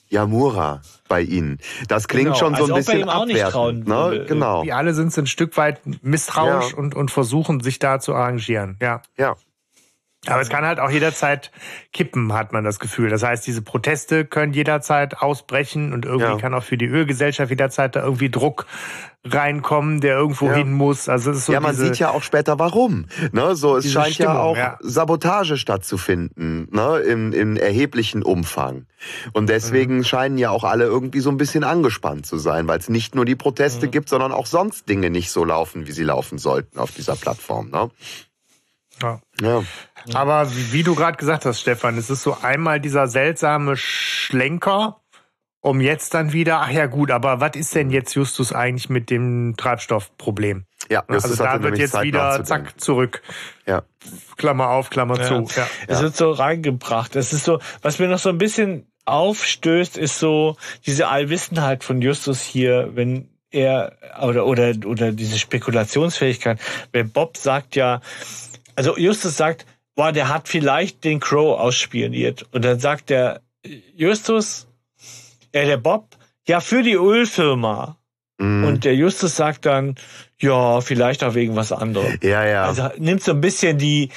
Yamura 0.08 0.82
bei 1.08 1.22
Ihnen. 1.22 1.58
Das 1.88 2.08
klingt 2.08 2.26
genau. 2.26 2.36
schon 2.36 2.54
so 2.54 2.66
ein 2.66 2.74
bisschen 2.74 3.08
abwertend. 3.08 3.86
Ne? 3.86 4.24
Genau. 4.26 4.62
Die 4.62 4.72
alle 4.72 4.94
sind 4.94 5.16
ein 5.16 5.26
Stück 5.26 5.56
weit 5.56 5.80
misstrauisch 6.02 6.70
ja. 6.70 6.78
und, 6.78 6.94
und 6.94 7.10
versuchen 7.10 7.60
sich 7.60 7.78
da 7.78 8.00
zu 8.00 8.14
arrangieren. 8.14 8.78
Ja. 8.80 9.02
Ja. 9.18 9.36
Aber 10.28 10.40
es 10.40 10.48
kann 10.48 10.64
halt 10.64 10.80
auch 10.80 10.90
jederzeit 10.90 11.50
kippen, 11.92 12.32
hat 12.32 12.52
man 12.52 12.64
das 12.64 12.78
Gefühl. 12.78 13.10
Das 13.10 13.22
heißt, 13.22 13.46
diese 13.46 13.62
Proteste 13.62 14.24
können 14.24 14.52
jederzeit 14.52 15.18
ausbrechen 15.18 15.92
und 15.92 16.04
irgendwie 16.04 16.32
ja. 16.32 16.38
kann 16.38 16.54
auch 16.54 16.64
für 16.64 16.76
die 16.76 16.86
Ölgesellschaft 16.86 17.50
jederzeit 17.50 17.96
da 17.96 18.02
irgendwie 18.02 18.30
Druck 18.30 18.66
reinkommen, 19.26 20.00
der 20.00 20.16
irgendwo 20.16 20.46
ja. 20.46 20.54
hin 20.54 20.72
muss. 20.72 21.08
Also 21.08 21.30
es 21.30 21.38
ist 21.38 21.46
so 21.46 21.52
ja, 21.52 21.60
man 21.60 21.74
sieht 21.74 21.98
ja 21.98 22.10
auch 22.10 22.22
später, 22.22 22.58
warum. 22.58 23.06
Ne, 23.32 23.56
so 23.56 23.76
es 23.76 23.90
scheint 23.90 24.14
Stimmung, 24.14 24.34
ja 24.34 24.40
auch 24.40 24.56
ja. 24.56 24.78
Sabotage 24.80 25.56
stattzufinden, 25.56 26.68
ne, 26.70 26.98
in, 26.98 27.32
in 27.32 27.56
erheblichen 27.56 28.22
Umfang. 28.22 28.86
Und 29.32 29.48
deswegen 29.48 29.98
mhm. 29.98 30.04
scheinen 30.04 30.38
ja 30.38 30.50
auch 30.50 30.64
alle 30.64 30.84
irgendwie 30.84 31.20
so 31.20 31.30
ein 31.30 31.38
bisschen 31.38 31.64
angespannt 31.64 32.26
zu 32.26 32.36
sein, 32.36 32.68
weil 32.68 32.78
es 32.78 32.88
nicht 32.88 33.14
nur 33.14 33.24
die 33.24 33.36
Proteste 33.36 33.86
mhm. 33.86 33.90
gibt, 33.92 34.08
sondern 34.10 34.32
auch 34.32 34.46
sonst 34.46 34.88
Dinge 34.88 35.08
nicht 35.08 35.30
so 35.30 35.44
laufen, 35.44 35.86
wie 35.86 35.92
sie 35.92 36.04
laufen 36.04 36.36
sollten 36.36 36.78
auf 36.78 36.92
dieser 36.92 37.16
Plattform. 37.16 37.70
Ne? 37.70 37.90
Ja. 39.02 39.20
ja. 39.40 39.62
Aber 40.12 40.48
wie 40.72 40.82
du 40.82 40.94
gerade 40.94 41.16
gesagt 41.16 41.44
hast, 41.44 41.60
Stefan, 41.60 41.96
es 41.98 42.10
ist 42.10 42.22
so 42.22 42.36
einmal 42.42 42.80
dieser 42.80 43.06
seltsame 43.06 43.76
Schlenker, 43.76 45.00
um 45.60 45.80
jetzt 45.80 46.12
dann 46.12 46.32
wieder, 46.32 46.60
ach 46.60 46.70
ja 46.70 46.86
gut, 46.86 47.10
aber 47.10 47.40
was 47.40 47.52
ist 47.54 47.74
denn 47.74 47.90
jetzt 47.90 48.14
Justus 48.14 48.52
eigentlich 48.52 48.90
mit 48.90 49.10
dem 49.10 49.54
Treibstoffproblem? 49.56 50.66
Ja, 50.90 51.04
Justus 51.08 51.40
also 51.40 51.44
da 51.44 51.62
wird 51.62 51.78
jetzt 51.78 51.92
Zeit 51.92 52.04
wieder 52.04 52.44
zack 52.44 52.78
zurück. 52.78 53.22
Ja. 53.66 53.82
Klammer 54.36 54.68
auf, 54.68 54.90
Klammer 54.90 55.18
ja. 55.18 55.24
zu. 55.24 55.48
Ja. 55.58 55.66
Es 55.86 56.02
wird 56.02 56.16
so 56.16 56.30
reingebracht. 56.32 57.16
Es 57.16 57.32
ist 57.32 57.44
so, 57.44 57.60
was 57.80 57.98
mir 57.98 58.08
noch 58.08 58.18
so 58.18 58.28
ein 58.28 58.36
bisschen 58.36 58.86
aufstößt, 59.06 59.96
ist 59.96 60.18
so 60.18 60.56
diese 60.86 61.08
Allwissenheit 61.08 61.84
von 61.84 62.02
Justus 62.02 62.42
hier, 62.42 62.90
wenn 62.94 63.30
er 63.50 63.96
oder 64.20 64.46
oder 64.46 64.74
oder 64.84 65.12
diese 65.12 65.38
Spekulationsfähigkeit. 65.38 66.58
Wenn 66.92 67.10
Bob 67.10 67.36
sagt 67.36 67.76
ja, 67.76 68.00
also 68.76 68.96
Justus 68.96 69.36
sagt, 69.36 69.66
boah, 69.94 70.12
der 70.12 70.28
hat 70.28 70.48
vielleicht 70.48 71.04
den 71.04 71.20
Crow 71.20 71.58
ausspioniert. 71.58 72.46
Und 72.52 72.64
dann 72.64 72.80
sagt 72.80 73.10
der 73.10 73.40
Justus, 73.94 74.66
äh, 75.52 75.66
der 75.66 75.76
Bob, 75.78 76.16
ja, 76.46 76.60
für 76.60 76.82
die 76.82 76.94
Ölfirma. 76.94 77.96
Mm. 78.38 78.64
Und 78.64 78.84
der 78.84 78.94
Justus 78.94 79.36
sagt 79.36 79.66
dann, 79.66 79.94
ja, 80.40 80.80
vielleicht 80.80 81.22
auch 81.24 81.34
wegen 81.34 81.56
was 81.56 81.72
anderem. 81.72 82.18
Ja, 82.22 82.44
ja. 82.46 82.64
Also 82.64 82.90
nimmt 82.98 83.22
so 83.22 83.32
ein 83.32 83.40
bisschen 83.40 83.78
die, 83.78 84.10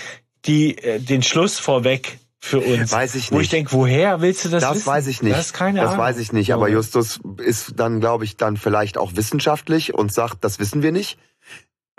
die, 0.46 0.78
äh, 0.78 1.00
den 1.00 1.22
Schluss 1.24 1.60
vorweg 1.60 2.20
für 2.40 2.60
uns. 2.60 2.92
Weiß 2.92 3.16
ich 3.16 3.32
nicht. 3.32 3.32
Wo 3.32 3.40
ich 3.40 3.50
denke, 3.50 3.72
woher 3.72 4.22
willst 4.22 4.46
du 4.46 4.50
das 4.50 4.64
Das 4.64 4.76
wissen? 4.76 4.88
weiß 4.88 5.08
ich 5.08 5.22
nicht. 5.22 5.36
Das 5.38 5.54
keine 5.54 5.80
Das 5.82 5.90
Ahnung. 5.92 6.00
weiß 6.06 6.18
ich 6.18 6.34
nicht. 6.34 6.54
Aber 6.54 6.68
Justus 6.70 7.20
ist 7.44 7.74
dann, 7.78 8.00
glaube 8.00 8.26
ich, 8.26 8.38
dann 8.38 8.58
vielleicht 8.58 8.98
auch 8.98 9.16
wissenschaftlich 9.16 9.94
und 9.94 10.12
sagt, 10.14 10.44
das 10.44 10.60
wissen 10.60 10.82
wir 10.82 10.92
nicht. 10.92 11.18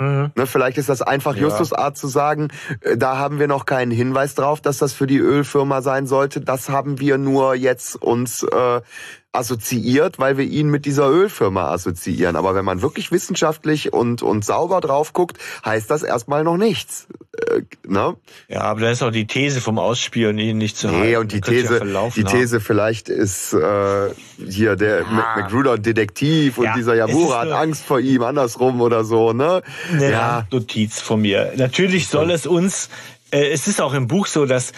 Mhm. 0.00 0.30
Ne, 0.36 0.46
vielleicht 0.46 0.78
ist 0.78 0.88
das 0.88 1.02
einfach 1.02 1.34
ja. 1.34 1.42
Justus 1.42 1.72
Art 1.72 1.96
zu 1.96 2.06
sagen, 2.06 2.48
äh, 2.82 2.96
da 2.96 3.18
haben 3.18 3.40
wir 3.40 3.48
noch 3.48 3.66
keinen 3.66 3.90
Hinweis 3.90 4.36
drauf, 4.36 4.60
dass 4.60 4.78
das 4.78 4.92
für 4.92 5.08
die 5.08 5.18
Ölfirma 5.18 5.82
sein 5.82 6.06
sollte. 6.06 6.40
Das 6.40 6.68
haben 6.68 7.00
wir 7.00 7.18
nur 7.18 7.56
jetzt 7.56 7.96
uns 7.96 8.44
äh, 8.44 8.80
assoziiert, 9.32 10.18
weil 10.18 10.38
wir 10.38 10.44
ihn 10.44 10.68
mit 10.70 10.86
dieser 10.86 11.08
Ölfirma 11.08 11.70
assoziieren. 11.70 12.34
Aber 12.34 12.54
wenn 12.54 12.64
man 12.64 12.80
wirklich 12.80 13.12
wissenschaftlich 13.12 13.92
und, 13.92 14.22
und 14.22 14.44
sauber 14.44 14.80
drauf 14.80 15.12
guckt, 15.12 15.38
heißt 15.64 15.90
das 15.90 16.02
erstmal 16.02 16.44
noch 16.44 16.56
nichts. 16.56 17.08
Äh, 17.36 17.62
ne? 17.86 18.16
Ja, 18.48 18.62
aber 18.62 18.80
da 18.80 18.90
ist 18.90 19.02
auch 19.02 19.10
die 19.10 19.26
These 19.26 19.60
vom 19.60 19.78
Ausspionieren 19.78 20.56
nicht 20.56 20.78
zu 20.78 20.88
nee, 20.88 20.98
halten. 20.98 21.16
und 21.18 21.32
die 21.32 21.40
These, 21.42 22.10
die 22.16 22.24
These 22.24 22.60
vielleicht 22.60 23.10
ist 23.10 23.52
äh, 23.52 24.10
hier 24.48 24.76
der 24.76 25.02
ja. 25.02 25.06
Magruder 25.10 25.76
Detektiv 25.76 26.56
und 26.56 26.64
ja, 26.64 26.74
dieser 26.74 26.94
Yamura 26.94 27.40
hat 27.42 27.52
Angst 27.52 27.84
vor 27.84 28.00
ihm, 28.00 28.22
andersrum 28.22 28.80
oder 28.80 29.04
so. 29.04 29.34
Ne? 29.34 29.62
Eine 29.92 30.10
ja. 30.10 30.46
Notiz 30.50 31.00
von 31.00 31.20
mir. 31.20 31.52
Natürlich 31.56 32.08
soll 32.08 32.30
es 32.30 32.46
uns 32.46 32.88
äh, 33.30 33.48
es 33.50 33.66
ist 33.68 33.80
auch 33.80 33.94
im 33.94 34.08
Buch 34.08 34.26
so, 34.26 34.46
dass 34.46 34.72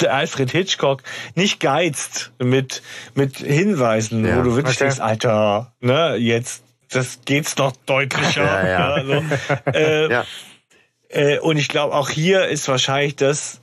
der 0.00 0.14
Alfred 0.14 0.50
Hitchcock 0.50 1.02
nicht 1.34 1.60
geizt 1.60 2.32
mit, 2.38 2.82
mit 3.14 3.38
Hinweisen, 3.38 4.26
ja. 4.26 4.38
wo 4.38 4.42
du 4.42 4.56
wirklich 4.56 4.76
okay. 4.76 4.84
denkst, 4.84 5.00
Alter, 5.00 5.72
ne, 5.80 6.16
jetzt, 6.16 6.64
das 6.90 7.20
geht's 7.24 7.54
doch 7.54 7.72
deutlicher. 7.86 8.44
Ja, 8.44 8.68
ja. 8.68 8.94
Also, 9.64 9.78
äh. 9.78 10.24
Äh, 11.14 11.38
und 11.38 11.58
ich 11.58 11.68
glaube, 11.68 11.94
auch 11.94 12.10
hier 12.10 12.46
ist 12.46 12.66
wahrscheinlich 12.66 13.14
das 13.14 13.60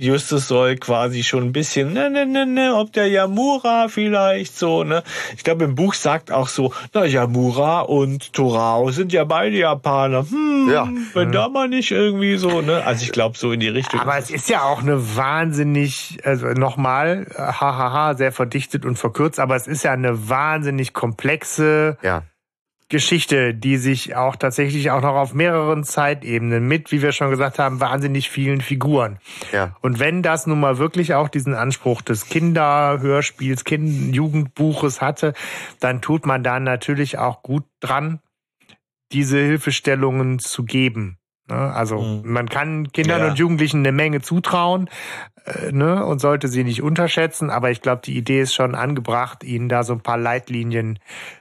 Justus 0.00 0.48
soll 0.48 0.76
quasi 0.76 1.22
schon 1.22 1.44
ein 1.44 1.52
bisschen, 1.52 1.92
ne, 1.92 2.08
ne, 2.08 2.24
ne, 2.24 2.46
ne, 2.46 2.74
ob 2.74 2.90
der 2.94 3.08
Yamura 3.08 3.88
vielleicht 3.88 4.56
so, 4.56 4.82
ne. 4.82 5.02
Ich 5.36 5.44
glaube, 5.44 5.64
im 5.64 5.74
Buch 5.74 5.92
sagt 5.92 6.32
auch 6.32 6.48
so, 6.48 6.72
na, 6.94 7.04
Yamura 7.04 7.82
und 7.82 8.32
Torao 8.32 8.90
sind 8.92 9.12
ja 9.12 9.24
beide 9.24 9.58
Japaner. 9.58 10.24
Hm, 10.30 10.70
ja. 10.72 10.88
wenn 11.12 11.28
mhm. 11.28 11.32
da 11.32 11.48
mal 11.50 11.68
nicht 11.68 11.90
irgendwie 11.90 12.38
so, 12.38 12.62
ne. 12.62 12.82
Also 12.82 13.04
ich 13.04 13.12
glaube, 13.12 13.36
so 13.36 13.52
in 13.52 13.60
die 13.60 13.68
Richtung. 13.68 14.00
Aber 14.00 14.16
es 14.16 14.30
ist 14.30 14.48
ja 14.48 14.62
auch 14.62 14.80
eine 14.80 15.16
wahnsinnig, 15.16 16.16
also 16.24 16.46
nochmal, 16.46 17.26
hahaha, 17.36 18.14
sehr 18.14 18.32
verdichtet 18.32 18.86
und 18.86 18.98
verkürzt, 18.98 19.38
aber 19.38 19.54
es 19.56 19.66
ist 19.66 19.84
ja 19.84 19.92
eine 19.92 20.30
wahnsinnig 20.30 20.94
komplexe, 20.94 21.98
ja. 22.02 22.22
Geschichte, 22.90 23.54
die 23.54 23.76
sich 23.76 24.16
auch 24.16 24.36
tatsächlich 24.36 24.90
auch 24.90 25.00
noch 25.00 25.14
auf 25.14 25.32
mehreren 25.32 25.84
Zeitebenen 25.84 26.66
mit, 26.66 26.90
wie 26.90 27.00
wir 27.00 27.12
schon 27.12 27.30
gesagt 27.30 27.58
haben, 27.60 27.80
wahnsinnig 27.80 28.28
vielen 28.28 28.60
Figuren. 28.60 29.18
Ja. 29.52 29.76
Und 29.80 30.00
wenn 30.00 30.22
das 30.22 30.46
nun 30.48 30.58
mal 30.58 30.78
wirklich 30.78 31.14
auch 31.14 31.28
diesen 31.28 31.54
Anspruch 31.54 32.02
des 32.02 32.26
Kinderhörspiels, 32.26 33.64
Kind 33.64 34.14
Jugendbuches 34.14 35.00
hatte, 35.00 35.34
dann 35.78 36.02
tut 36.02 36.26
man 36.26 36.42
da 36.42 36.58
natürlich 36.58 37.16
auch 37.16 37.42
gut 37.42 37.64
dran, 37.78 38.18
diese 39.12 39.38
Hilfestellungen 39.38 40.40
zu 40.40 40.64
geben. 40.64 41.19
Ne? 41.50 41.74
Also 41.74 42.00
mhm. 42.00 42.22
man 42.24 42.48
kann 42.48 42.92
Kindern 42.92 43.20
ja. 43.20 43.28
und 43.28 43.38
Jugendlichen 43.38 43.80
eine 43.80 43.92
Menge 43.92 44.22
zutrauen 44.22 44.88
äh, 45.44 45.72
ne? 45.72 46.04
und 46.04 46.20
sollte 46.20 46.48
sie 46.48 46.64
nicht 46.64 46.82
unterschätzen, 46.82 47.50
aber 47.50 47.70
ich 47.70 47.82
glaube, 47.82 48.02
die 48.04 48.16
Idee 48.16 48.40
ist 48.40 48.54
schon 48.54 48.74
angebracht, 48.74 49.44
ihnen 49.44 49.68
da 49.68 49.82
so 49.82 49.92
ein 49.92 50.00
paar 50.00 50.18
Leitlinien 50.18 50.98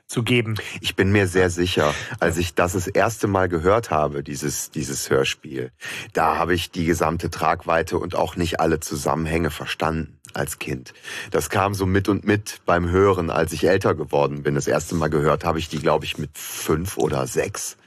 zu 0.08 0.24
geben. 0.24 0.56
Ich 0.82 0.96
bin 0.96 1.12
mir 1.12 1.28
sehr 1.28 1.50
sicher, 1.50 1.94
als 2.20 2.38
ich 2.38 2.56
das 2.56 2.74
das 2.74 2.88
erste 2.88 3.28
Mal 3.28 3.48
gehört 3.48 3.92
habe, 3.92 4.24
dieses, 4.24 4.72
dieses 4.72 5.10
Hörspiel, 5.10 5.72
da 6.14 6.38
habe 6.38 6.56
ich 6.56 6.72
die 6.72 6.86
gesamte 6.86 7.30
Tragweite 7.30 8.00
und 8.00 8.16
auch 8.16 8.36
nicht 8.36 8.60
alle 8.60 8.80
Zusammenhänge 8.80 9.52
verstanden. 9.52 10.16
als 10.36 10.60
Kind. 10.60 10.94
Das 11.32 11.50
kam 11.50 11.74
so 11.74 11.88
mit 11.88 12.08
und 12.08 12.24
mit 12.24 12.62
beim 12.66 12.88
Hören, 12.88 13.32
als 13.32 13.52
ich 13.52 13.68
älter 13.68 13.96
geworden 13.96 14.44
bin. 14.44 14.54
Das 14.54 14.68
erste 14.68 14.94
Mal 14.94 15.10
gehört 15.10 15.44
habe 15.44 15.58
ich 15.58 15.70
die, 15.70 15.80
glaube 15.80 16.06
ich, 16.06 16.20
mit 16.20 16.38
fünf 16.38 16.98
oder 16.98 17.26
sechs 17.26 17.79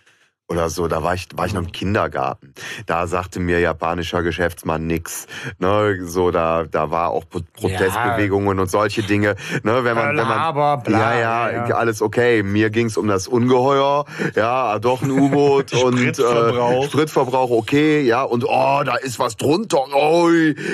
oder 0.53 0.69
so, 0.69 0.87
da 0.87 1.03
war 1.03 1.15
ich, 1.15 1.29
war 1.35 1.47
ich 1.47 1.55
noch 1.55 1.63
im 1.63 1.73
Kindergarten. 1.73 2.53
Da 2.87 3.07
sagte 3.07 3.41
mir 3.41 3.59
japanischer 3.59 4.23
Geschäftsmann 4.23 4.87
nix. 4.87 5.27
Ne, 5.59 5.99
so, 6.05 6.31
da, 6.31 6.65
da 6.65 6.91
war 6.91 7.11
auch 7.11 7.25
Protestbewegungen 7.29 8.57
ja. 8.57 8.63
und 8.63 8.71
solche 8.71 9.03
Dinge. 9.03 9.37
Ne, 9.63 9.85
wenn 9.85 9.97
man, 9.97 10.09
wenn 10.11 10.29
man, 10.29 10.39
aber, 10.39 10.77
bla, 10.79 11.15
ja, 11.15 11.51
ja, 11.51 11.69
ja, 11.69 11.75
alles 11.75 12.03
okay. 12.03 12.43
Mir 12.43 12.71
ging's 12.71 12.97
um 12.97 13.09
das 13.09 13.29
Ungeheuer, 13.29 14.05
ja, 14.35 14.79
doch 14.79 15.03
ein 15.03 15.11
U-Boot 15.11 15.73
und 15.85 15.99
äh, 15.99 16.83
Spritverbrauch, 16.85 17.51
okay, 17.51 18.03
ja, 18.03 18.23
und 18.23 18.45
oh, 18.45 18.83
da 18.85 18.97
ist 18.97 19.19
was 19.19 19.37
drunter, 19.37 19.85
oh, 19.95 20.29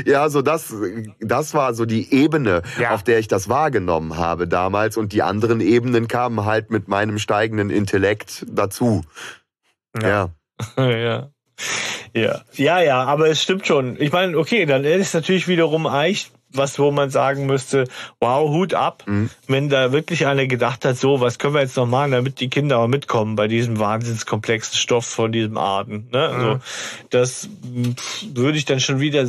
ja, 0.04 0.28
so 0.28 0.42
das, 0.42 0.74
das 1.20 1.54
war 1.54 1.74
so 1.74 1.84
die 1.84 2.12
Ebene, 2.12 2.62
ja. 2.80 2.90
auf 2.90 3.04
der 3.04 3.18
ich 3.20 3.28
das 3.28 3.48
wahrgenommen 3.48 4.16
habe 4.16 4.48
damals 4.48 4.96
und 4.96 5.12
die 5.12 5.22
anderen 5.22 5.60
Ebenen 5.60 6.08
kamen 6.08 6.44
halt 6.44 6.70
mit 6.70 6.88
meinem 6.88 7.18
steigenden 7.18 7.70
Intellekt 7.70 8.44
dazu. 8.48 9.02
Ja. 10.00 10.30
ja. 10.76 11.30
Ja. 12.14 12.40
Ja, 12.54 12.80
ja, 12.80 13.04
aber 13.04 13.28
es 13.28 13.42
stimmt 13.42 13.66
schon. 13.66 14.00
Ich 14.00 14.12
meine, 14.12 14.36
okay, 14.38 14.66
dann 14.66 14.84
ist 14.84 15.08
es 15.08 15.14
natürlich 15.14 15.48
wiederum 15.48 15.86
eigentlich 15.86 16.30
was, 16.50 16.78
wo 16.78 16.90
man 16.90 17.10
sagen 17.10 17.46
müsste, 17.46 17.84
wow, 18.20 18.48
Hut 18.50 18.74
ab, 18.74 19.04
mhm. 19.06 19.30
wenn 19.46 19.68
da 19.68 19.92
wirklich 19.92 20.26
einer 20.26 20.46
gedacht 20.46 20.84
hat, 20.84 20.96
so, 20.96 21.20
was 21.20 21.38
können 21.38 21.54
wir 21.54 21.60
jetzt 21.60 21.76
noch 21.76 21.86
machen, 21.86 22.12
damit 22.12 22.40
die 22.40 22.48
Kinder 22.48 22.78
auch 22.78 22.88
mitkommen 22.88 23.36
bei 23.36 23.48
diesem 23.48 23.78
wahnsinnskomplexen 23.78 24.78
Stoff 24.78 25.06
von 25.06 25.30
diesem 25.30 25.58
Arten. 25.58 26.08
Ne? 26.10 26.28
Also, 26.28 26.54
mhm. 26.54 26.60
das 27.10 27.48
würde 28.32 28.58
ich 28.58 28.64
dann 28.64 28.80
schon 28.80 29.00
wieder, 29.00 29.26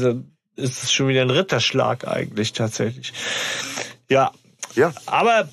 ist 0.56 0.94
schon 0.94 1.08
wieder 1.08 1.22
ein 1.22 1.30
Ritterschlag 1.30 2.08
eigentlich 2.08 2.54
tatsächlich. 2.54 3.14
Ja. 4.10 4.32
Ja. 4.76 4.94
Aber 5.06 5.50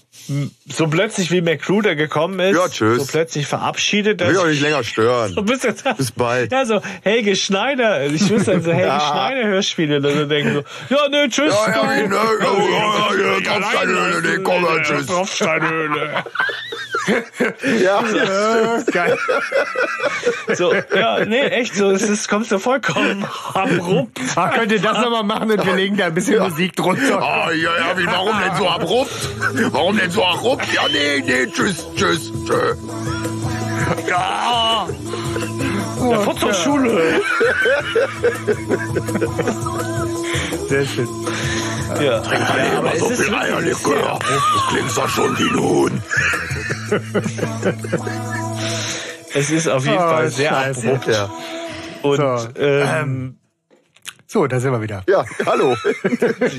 so 0.69 0.89
plötzlich 0.89 1.31
wie 1.31 1.41
McCruder 1.41 1.95
gekommen 1.95 2.41
ist, 2.41 2.57
ja, 2.57 2.69
tschüss. 2.69 2.99
so 2.99 3.07
plötzlich 3.07 3.47
verabschiedet. 3.47 4.21
Ich 4.21 4.29
will 4.29 4.39
auch 4.39 4.47
nicht 4.47 4.61
länger 4.61 4.83
stören. 4.83 5.33
So 5.33 5.43
bis, 5.43 5.61
bis 5.97 6.11
bald. 6.11 6.51
Ja, 6.51 6.65
so 6.65 6.81
Helge 7.03 7.37
Schneider. 7.37 8.07
Ich 8.07 8.29
wüsste 8.29 8.53
dann 8.53 8.63
so 8.63 8.73
Helge 8.73 8.87
ja. 8.89 9.01
Schneider 9.01 9.49
Hörspiele, 9.49 10.01
da 10.01 10.11
so 10.11 10.27
denken 10.27 10.55
so, 10.55 10.95
ja, 10.95 11.09
ne, 11.09 11.29
tschüss. 11.29 11.55
Ja, 11.55 11.75
ja, 11.75 11.85
ne, 11.85 12.03
ja, 12.11 13.39
ja, 13.39 13.41
Tropfsteinhöhle, 13.41 14.23
ne, 14.23 14.43
komm 14.43 14.63
mal, 14.63 14.83
tschüss. 14.83 15.07
Tropfsteinhöhle. 15.07 16.25
ja, 17.83 18.03
ja, 18.03 18.83
geil. 18.91 19.19
So, 20.55 20.75
ja, 20.75 21.25
nee, 21.25 21.41
echt 21.41 21.75
so, 21.75 21.91
es 21.91 22.03
ist, 22.03 22.29
kommt 22.29 22.47
so 22.47 22.59
vollkommen 22.59 23.25
abrupt. 23.55 24.21
Ach, 24.35 24.55
könnt 24.55 24.73
ihr 24.73 24.81
das 24.81 24.99
nochmal 24.99 25.23
machen 25.23 25.51
und 25.51 25.65
wir 25.65 25.75
legen 25.75 25.97
da 25.97 26.07
ein 26.07 26.15
bisschen 26.15 26.43
Musik 26.43 26.75
drunter. 26.75 27.23
Ah, 27.23 27.53
ja, 27.53 27.71
ja, 27.79 27.99
wie, 27.99 28.07
warum 28.07 28.39
denn 28.41 28.57
so 28.57 28.69
abrupt? 28.69 29.31
Warum 29.71 29.97
denn 29.97 30.06
so 30.13 30.25
abrupt? 30.25 30.67
Ja, 30.73 30.83
nee, 30.89 31.23
nee, 31.25 31.47
tschüss, 31.47 31.87
tschüss, 31.97 32.33
tschüss. 32.45 32.77
Ja. 34.09 34.89
Der 36.09 36.21
Fahrt 36.21 36.41
zur 36.41 36.55
Schule. 36.55 37.21
Sehr 40.69 40.87
schön. 40.87 41.09
Ja, 42.01 42.21
Trink 42.21 42.45
ja, 42.49 42.79
aber 42.79 42.97
so 42.99 43.09
viel 43.11 43.35
Eierlikör. 43.35 44.19
Das 44.19 44.67
klingt 44.69 44.97
doch 44.97 45.09
schon 45.09 45.39
wie 45.39 45.51
ein 45.51 45.61
Huhn. 45.61 46.03
es 49.35 49.51
ist 49.51 49.69
auf 49.69 49.85
jeden 49.85 49.97
oh, 49.97 50.01
Fall 50.01 50.29
sehr 50.31 50.51
Scheiße. 50.51 50.89
abrupt. 50.89 51.07
Ja. 51.07 51.31
Und 52.03 52.17
so, 52.17 52.49
ähm, 52.59 52.89
ähm, 52.95 53.39
so, 54.27 54.47
da 54.47 54.59
sind 54.59 54.73
wir 54.73 54.83
wieder. 54.83 55.05
Ja, 55.09 55.25
hallo. 55.45 55.77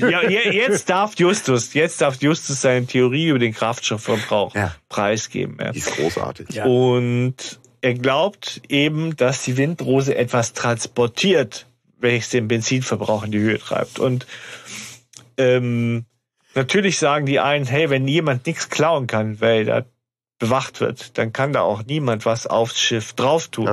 ja, 0.00 0.22
jetzt 0.28 0.88
darf 0.88 1.18
Justus, 1.18 1.74
jetzt 1.74 2.00
darf 2.00 2.20
Justus 2.22 2.62
seine 2.62 2.86
Theorie 2.86 3.28
über 3.28 3.38
den 3.38 3.52
Kraftstoffverbrauch 3.52 4.54
ja. 4.54 4.74
preisgeben. 4.88 5.58
Ja. 5.60 5.72
Die 5.72 5.78
ist 5.78 5.94
großartig. 5.96 6.50
Ja. 6.50 6.64
Und 6.64 7.60
er 7.80 7.94
glaubt 7.94 8.62
eben, 8.68 9.16
dass 9.16 9.42
die 9.42 9.56
Windrose 9.56 10.16
etwas 10.16 10.54
transportiert, 10.54 11.66
welches 11.98 12.30
den 12.30 12.48
Benzinverbrauch 12.48 13.24
in 13.24 13.32
die 13.32 13.38
Höhe 13.38 13.58
treibt. 13.58 13.98
Und 13.98 14.26
ähm, 15.36 16.06
natürlich 16.54 16.98
sagen 16.98 17.26
die 17.26 17.38
einen, 17.38 17.66
hey, 17.66 17.90
wenn 17.90 18.08
jemand 18.08 18.46
nichts 18.46 18.70
klauen 18.70 19.06
kann, 19.06 19.40
weil 19.40 19.64
da 19.64 19.84
bewacht 20.38 20.80
wird, 20.80 21.18
dann 21.18 21.32
kann 21.32 21.52
da 21.52 21.62
auch 21.62 21.84
niemand 21.84 22.24
was 22.24 22.46
aufs 22.46 22.80
Schiff 22.80 23.12
drauf 23.12 23.48
tun. 23.48 23.68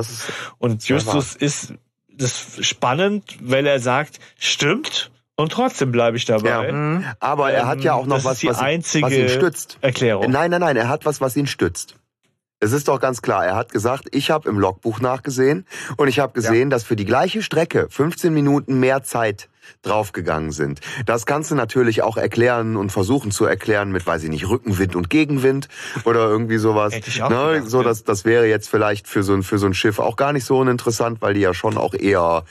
Und 0.58 0.88
Justus 0.88 1.36
ist 1.36 1.74
das 2.18 2.58
spannend, 2.62 3.38
weil 3.42 3.66
er 3.66 3.80
sagt, 3.80 4.20
stimmt, 4.38 5.12
und 5.38 5.52
trotzdem 5.52 5.92
bleibe 5.92 6.16
ich 6.18 6.26
dabei. 6.26 6.68
Ja. 6.68 6.72
Mhm. 6.72 7.06
Aber 7.20 7.52
er 7.52 7.68
hat 7.68 7.84
ja 7.84 7.94
auch 7.94 8.06
noch 8.06 8.16
das 8.16 8.26
was, 8.26 8.44
was, 8.46 8.62
was, 8.62 9.12
ihn 9.12 9.30
stützt. 9.30 9.78
Erklärung. 9.82 10.32
Nein, 10.32 10.50
nein, 10.52 10.62
nein, 10.62 10.78
er 10.78 10.88
hat 10.88 11.06
was, 11.06 11.20
was 11.20 11.36
ihn 11.36 11.48
stützt. 11.48 11.96
Es 12.62 12.72
ist 12.72 12.88
doch 12.88 13.02
ganz 13.02 13.22
klar, 13.22 13.46
er 13.46 13.56
hat 13.56 13.72
gesagt, 13.72 14.08
ich 14.12 14.32
habe 14.32 14.48
im 14.48 14.58
Logbuch 14.58 15.02
nachgesehen 15.02 15.68
und 15.98 16.08
ich 16.08 16.20
habe 16.20 16.32
gesehen, 16.32 16.70
ja. 16.70 16.70
dass 16.70 16.84
für 16.84 16.96
die 16.96 17.04
gleiche 17.04 17.44
Strecke 17.44 17.88
15 17.90 18.34
Minuten 18.34 18.80
mehr 18.80 19.04
Zeit 19.04 19.50
draufgegangen 19.82 20.52
sind. 20.52 20.82
Das 21.06 21.26
du 21.52 21.56
natürlich 21.56 22.02
auch 22.02 22.18
erklären 22.18 22.76
und 22.76 22.92
versuchen 22.92 23.32
zu 23.32 23.46
erklären 23.46 23.92
mit, 23.92 24.06
weiß 24.06 24.24
ich 24.24 24.30
nicht, 24.30 24.48
Rückenwind 24.48 24.96
und 24.96 25.10
Gegenwind 25.10 25.68
oder 26.04 26.28
irgendwie 26.28 26.58
sowas. 26.58 26.94
Hätte 26.94 27.10
ich 27.10 27.22
auch 27.22 27.30
ne? 27.30 27.54
gedacht, 27.54 27.70
so, 27.70 27.84
das, 27.84 28.04
das 28.04 28.26
wäre 28.26 28.48
jetzt 28.48 28.70
vielleicht 28.70 29.08
für 29.08 29.24
so, 29.24 29.34
ein, 29.34 29.44
für 29.44 29.58
so 29.58 29.66
ein 29.66 29.74
Schiff 29.74 30.00
auch 30.00 30.16
gar 30.16 30.34
nicht 30.34 30.46
so 30.46 30.60
uninteressant, 30.60 31.22
weil 31.22 31.34
die 31.34 31.42
ja 31.42 31.54
schon 31.54 31.78
auch 31.78 31.94
eher 31.94 32.46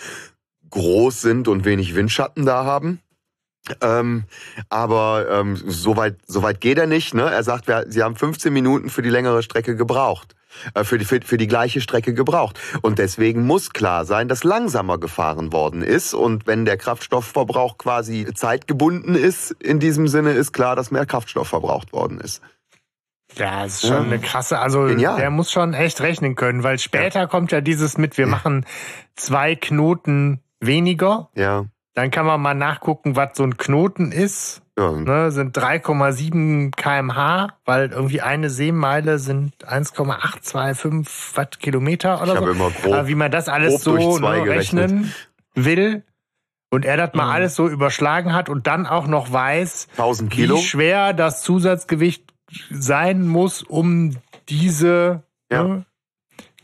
groß 0.71 1.21
sind 1.21 1.49
und 1.49 1.65
wenig 1.65 1.95
Windschatten 1.95 2.45
da 2.45 2.65
haben. 2.65 3.01
Ähm, 3.81 4.25
aber 4.69 5.27
ähm, 5.31 5.57
so 5.57 5.97
weit 5.97 6.19
so 6.27 6.43
weit 6.43 6.61
geht 6.61 6.77
er 6.77 6.87
nicht. 6.87 7.15
Ne? 7.15 7.23
Er 7.23 7.43
sagt, 7.43 7.67
wir, 7.67 7.87
sie 7.89 8.03
haben 8.03 8.15
15 8.15 8.53
Minuten 8.53 8.91
für 8.91 9.01
die 9.01 9.09
längere 9.09 9.43
Strecke 9.43 9.75
gebraucht. 9.75 10.35
Äh, 10.75 10.85
für, 10.85 10.99
die, 10.99 11.05
für, 11.05 11.21
für 11.23 11.37
die 11.37 11.47
gleiche 11.47 11.81
Strecke 11.81 12.15
gebraucht. 12.15 12.59
Und 12.83 12.99
deswegen 12.99 13.47
muss 13.47 13.71
klar 13.71 14.05
sein, 14.05 14.29
dass 14.29 14.45
langsamer 14.45 14.99
gefahren 14.99 15.53
worden 15.53 15.83
ist. 15.83 16.15
Und 16.15 16.47
wenn 16.47 16.65
der 16.65 16.77
Kraftstoffverbrauch 16.77 17.79
quasi 17.79 18.27
zeitgebunden 18.35 19.15
ist, 19.15 19.51
in 19.53 19.81
diesem 19.81 20.09
Sinne 20.09 20.33
ist 20.33 20.53
klar, 20.53 20.77
dass 20.77 20.91
mehr 20.91 21.07
Kraftstoff 21.07 21.49
verbraucht 21.49 21.93
worden 21.93 22.21
ist. 22.21 22.43
Ja, 23.37 23.65
das 23.65 23.75
ist 23.75 23.89
schon 23.89 23.91
ja. 23.91 24.03
eine 24.03 24.19
krasse, 24.21 24.59
also 24.61 24.85
Genial. 24.85 25.17
der 25.17 25.31
muss 25.31 25.51
schon 25.51 25.75
echt 25.75 26.01
rechnen 26.01 26.37
können, 26.37 26.63
weil 26.63 26.79
später 26.79 27.21
ja. 27.21 27.27
kommt 27.27 27.51
ja 27.53 27.61
dieses 27.61 27.99
mit, 27.99 28.17
wir 28.17 28.27
machen 28.27 28.65
zwei 29.17 29.57
Knoten 29.57 30.41
weniger. 30.61 31.31
Ja. 31.35 31.67
Dann 31.95 32.11
kann 32.11 32.27
man 32.27 32.41
mal 32.41 32.55
nachgucken, 32.55 33.17
was 33.17 33.37
so 33.37 33.45
ein 33.45 33.57
Knoten 33.57 34.11
ist. 34.13 34.63
Ja. 34.77 34.91
Ne, 34.91 35.31
sind 35.31 35.57
3,7 35.57 36.73
kmh, 36.75 37.49
weil 37.65 37.93
irgendwie 37.93 38.21
eine 38.21 38.51
Seemeile 38.51 39.21
sind 39.21 39.65
1,825 39.65 41.37
Wattkilometer 41.37 42.21
oder 42.21 42.33
ich 42.33 42.39
so. 42.41 42.49
Immer 42.49 42.71
grob, 42.71 42.93
Aber 42.93 43.07
wie 43.07 43.15
man 43.15 43.31
das 43.31 43.49
alles 43.49 43.83
so 43.83 43.95
ne, 43.95 44.45
rechnen 44.45 45.15
will 45.55 46.03
und 46.71 46.85
er 46.85 46.97
das 46.97 47.15
mal 47.15 47.27
mhm. 47.27 47.31
alles 47.31 47.55
so 47.55 47.69
überschlagen 47.69 48.33
hat 48.33 48.49
und 48.49 48.67
dann 48.67 48.87
auch 48.87 49.07
noch 49.07 49.33
weiß, 49.33 49.87
1000 49.93 50.33
Kilo. 50.33 50.57
wie 50.57 50.63
schwer 50.63 51.13
das 51.13 51.43
Zusatzgewicht 51.43 52.35
sein 52.71 53.29
muss, 53.29 53.63
um 53.63 54.17
diese 54.49 55.23
ja. 55.53 55.63
ne, 55.63 55.87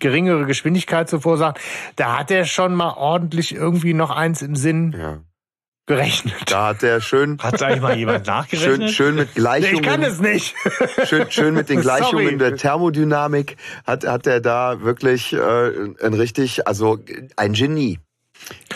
geringere 0.01 0.47
Geschwindigkeit 0.47 1.09
zu 1.09 1.21
verursachen. 1.21 1.55
Da 1.97 2.19
hat 2.19 2.31
er 2.31 2.45
schon 2.45 2.75
mal 2.75 2.95
ordentlich 2.95 3.55
irgendwie 3.55 3.95
noch 3.95 4.11
eins 4.11 4.43
im 4.43 4.57
Sinn. 4.57 4.95
Ja. 4.99 5.21
Gerechnet. 5.87 6.35
Da 6.47 6.69
hat 6.69 6.85
er 6.85 7.01
schön. 7.01 7.39
Hat 7.43 7.61
eigentlich 7.63 7.81
mal 7.81 7.97
jemand 7.97 8.27
nachgerechnet? 8.29 8.77
Schön, 8.77 8.89
schön 8.89 9.15
mit 9.17 9.35
Gleichungen. 9.35 9.83
Ich 9.83 9.83
kann 9.83 10.03
es 10.03 10.21
nicht. 10.21 10.55
Schön, 11.05 11.29
schön 11.31 11.55
mit 11.55 11.69
den 11.69 11.81
Gleichungen 11.83 12.27
Sorry. 12.27 12.39
der 12.39 12.57
Thermodynamik 12.57 13.57
hat, 13.85 14.07
hat 14.07 14.27
er 14.29 14.41
da 14.41 14.83
wirklich 14.83 15.33
äh, 15.33 15.39
ein 15.39 16.15
richtig, 16.15 16.69
also 16.69 16.99
ein 17.37 17.55
Genie. 17.55 17.99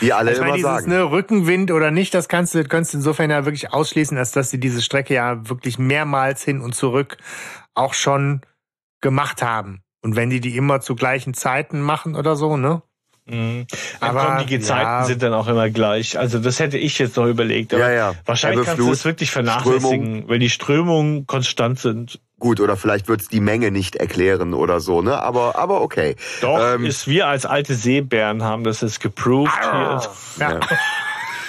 Wie 0.01 0.11
alle 0.11 0.33
ich 0.33 0.39
meine, 0.39 0.49
immer 0.49 0.57
dieses, 0.57 0.69
sagen. 0.69 0.89
Ne, 0.89 1.09
Rückenwind 1.09 1.71
oder 1.71 1.89
nicht, 1.89 2.13
das 2.13 2.27
kannst 2.27 2.53
du, 2.53 2.65
kannst 2.65 2.93
du 2.93 2.97
insofern 2.97 3.29
ja 3.29 3.45
wirklich 3.45 3.71
ausschließen, 3.71 4.17
als 4.17 4.31
dass 4.31 4.49
sie 4.49 4.59
diese 4.59 4.81
Strecke 4.81 5.13
ja 5.13 5.47
wirklich 5.49 5.79
mehrmals 5.79 6.43
hin 6.43 6.59
und 6.59 6.75
zurück 6.75 7.17
auch 7.73 7.93
schon 7.93 8.41
gemacht 8.99 9.41
haben. 9.41 9.84
Und 10.05 10.15
wenn 10.15 10.29
die 10.29 10.39
die 10.39 10.55
immer 10.55 10.81
zu 10.81 10.93
gleichen 10.93 11.33
Zeiten 11.33 11.81
machen 11.81 12.15
oder 12.15 12.35
so, 12.35 12.57
ne? 12.57 12.83
Mhm. 13.25 13.65
Aber 14.01 14.35
komm, 14.37 14.45
die 14.45 14.59
Zeiten 14.59 14.83
ja. 14.83 15.03
sind 15.03 15.23
dann 15.23 15.33
auch 15.33 15.47
immer 15.47 15.71
gleich. 15.71 16.19
Also 16.19 16.37
das 16.37 16.59
hätte 16.59 16.77
ich 16.77 16.99
jetzt 16.99 17.17
noch 17.17 17.25
überlegt. 17.25 17.73
Aber 17.73 17.89
ja, 17.89 18.11
ja. 18.11 18.15
Wahrscheinlich 18.23 18.67
kannst 18.67 18.79
du 18.79 18.87
das 18.87 19.03
wirklich 19.03 19.31
vernachlässigen, 19.31 20.05
Strömung. 20.05 20.29
wenn 20.29 20.39
die 20.41 20.51
Strömungen 20.51 21.25
konstant 21.25 21.79
sind. 21.79 22.19
Gut, 22.37 22.59
oder 22.59 22.77
vielleicht 22.77 23.07
wird's 23.07 23.29
die 23.29 23.39
Menge 23.39 23.71
nicht 23.71 23.95
erklären 23.95 24.53
oder 24.53 24.79
so, 24.79 25.01
ne? 25.01 25.19
Aber, 25.19 25.57
aber 25.57 25.81
okay. 25.81 26.15
Doch, 26.41 26.59
ähm, 26.75 26.85
ist 26.85 27.07
wir 27.07 27.25
als 27.25 27.47
alte 27.47 27.73
Seebären 27.73 28.43
haben 28.43 28.63
das 28.63 28.81
jetzt 28.81 28.99
geproved. 28.99 29.51
Hier. 29.59 30.01
Ja. 30.39 30.59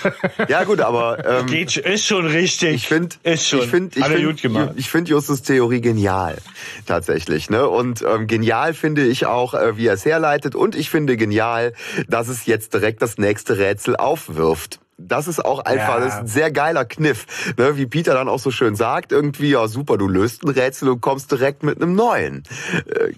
ja 0.49 0.64
gut, 0.64 0.80
aber 0.80 1.24
ähm, 1.26 1.47
Geht, 1.47 1.76
ist 1.76 2.07
schon 2.07 2.26
richtig. 2.26 2.74
Ich 2.74 2.88
finde, 2.88 3.16
ist 3.22 3.49
schon. 3.49 3.61
Ich 3.61 3.66
finde, 3.66 3.99
ich 3.99 4.05
finde, 4.40 4.74
ich 4.76 4.90
finde 4.90 5.11
Justus 5.11 5.42
Theorie 5.42 5.80
genial 5.80 6.38
tatsächlich. 6.86 7.51
Ne? 7.51 7.68
Und 7.68 8.03
ähm, 8.03 8.26
genial 8.26 8.74
finde 8.74 9.05
ich 9.07 9.26
auch, 9.26 9.55
äh, 9.55 9.76
wie 9.76 9.86
er 9.86 9.94
es 9.94 10.05
herleitet. 10.05 10.55
Und 10.55 10.74
ich 10.74 10.90
finde 10.90 11.16
genial, 11.16 11.72
dass 12.09 12.28
es 12.28 12.47
jetzt 12.47 12.74
direkt 12.74 13.03
das 13.03 13.18
nächste 13.18 13.59
Rätsel 13.59 13.97
aufwirft. 13.97 14.80
Das 14.99 15.28
ist 15.28 15.44
auch 15.44 15.61
einfach, 15.61 15.99
Ja. 15.99 16.01
das 16.01 16.14
ist 16.14 16.20
ein 16.20 16.26
sehr 16.26 16.51
geiler 16.51 16.84
Kniff. 16.84 17.26
Ne? 17.59 17.76
Wie 17.76 17.86
Peter 17.86 18.14
dann 18.14 18.28
auch 18.28 18.38
so 18.38 18.51
schön 18.51 18.76
sagt, 18.76 19.12
irgendwie, 19.12 19.51
ja 19.51 19.68
super, 19.68 19.99
du 19.99 20.09
löst 20.09 20.42
ein 20.42 20.49
Rätsel 20.49 20.88
und 20.88 21.01
kommst 21.03 21.30
direkt 21.30 21.62
mit 21.62 21.80
einem 21.82 21.94
neuen. 21.94 22.44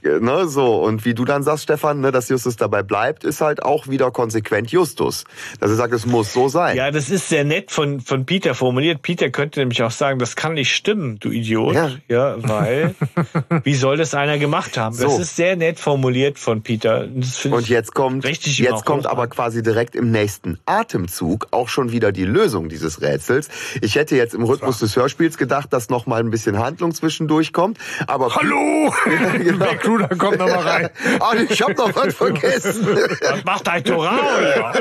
Äh, 0.03 0.18
ne? 0.18 0.49
So, 0.49 0.83
und 0.83 1.05
wie 1.05 1.14
du 1.14 1.24
dann 1.24 1.43
sagst, 1.45 1.64
Stefan, 1.64 2.01
ne, 2.01 2.11
dass 2.11 2.29
Justus 2.29 2.57
dabei 2.57 2.83
bleibt, 2.83 3.22
ist 3.22 3.41
halt 3.41 3.62
auch 3.62 3.87
wieder 3.87 4.11
konsequent 4.11 4.72
Justus. 4.72 5.24
Dass 5.61 5.70
er 5.70 5.76
sagt, 5.76 5.95
es 5.95 6.05
muss 6.05 6.33
so 6.33 6.49
sein. 6.49 6.76
Ja, 6.76 6.91
das 6.91 7.11
ist 7.11 7.29
sehr 7.29 7.45
nett 7.45 7.70
von, 7.70 8.01
von 8.01 8.26
Peter 8.26 8.55
formuliert. 8.55 9.03
Peter 9.03 9.31
könnte 9.31 9.61
nämlich 9.61 9.83
auch 9.83 9.93
sagen, 9.93 10.18
das 10.18 10.35
kann 10.35 10.55
nicht 10.55 10.74
stimmen, 10.74 11.18
du 11.20 11.31
Idiot. 11.31 11.74
Ja. 11.74 11.91
Ja, 12.09 12.37
weil, 12.39 12.95
wie 13.62 13.74
soll 13.74 13.97
das 13.97 14.14
einer 14.14 14.39
gemacht 14.39 14.76
haben? 14.76 14.97
So. 14.97 15.05
Das 15.05 15.18
ist 15.20 15.37
sehr 15.37 15.55
nett 15.55 15.79
formuliert 15.79 16.39
von 16.41 16.62
Peter. 16.62 17.07
Und 17.51 17.68
jetzt 17.68 17.95
kommt, 17.95 18.24
richtig 18.24 18.59
jetzt 18.59 18.85
kommt 18.85 19.07
aber 19.07 19.29
quasi 19.29 19.62
direkt 19.62 19.95
im 19.95 20.11
nächsten 20.11 20.59
Atemzug 20.66 21.47
auch 21.53 21.68
schon 21.69 21.93
wieder 21.93 22.12
die 22.12 22.25
Lösung 22.25 22.69
dieses 22.69 23.01
Rätsels. 23.01 23.49
Ich 23.81 23.97
hätte 23.97 24.16
jetzt 24.16 24.35
im 24.35 24.43
Rhythmus 24.43 24.79
des 24.79 24.97
Hörspiels 24.97 25.39
gedacht, 25.39 25.73
dass 25.73 25.89
noch 25.89 26.07
mal 26.07 26.21
ein 26.21 26.31
bisschen 26.31 26.59
Handlung 26.59 26.95
zwischendurch 26.95 27.53
kommt. 27.53 27.79
Aber 28.07 28.35
Hallo! 28.35 28.93
genau. 29.39 29.64
Backruder 29.64 30.09
kommt 30.09 30.39
noch 30.39 30.49
mal 30.49 30.59
rein. 30.59 30.91
Ah, 31.21 31.35
ich 31.35 31.62
habe 31.62 31.75
noch 31.75 31.95
was 31.97 32.14
vergessen. 32.14 32.87
Was 32.87 33.45
macht 33.45 33.69
ein 33.69 33.83
Torao? 33.83 34.73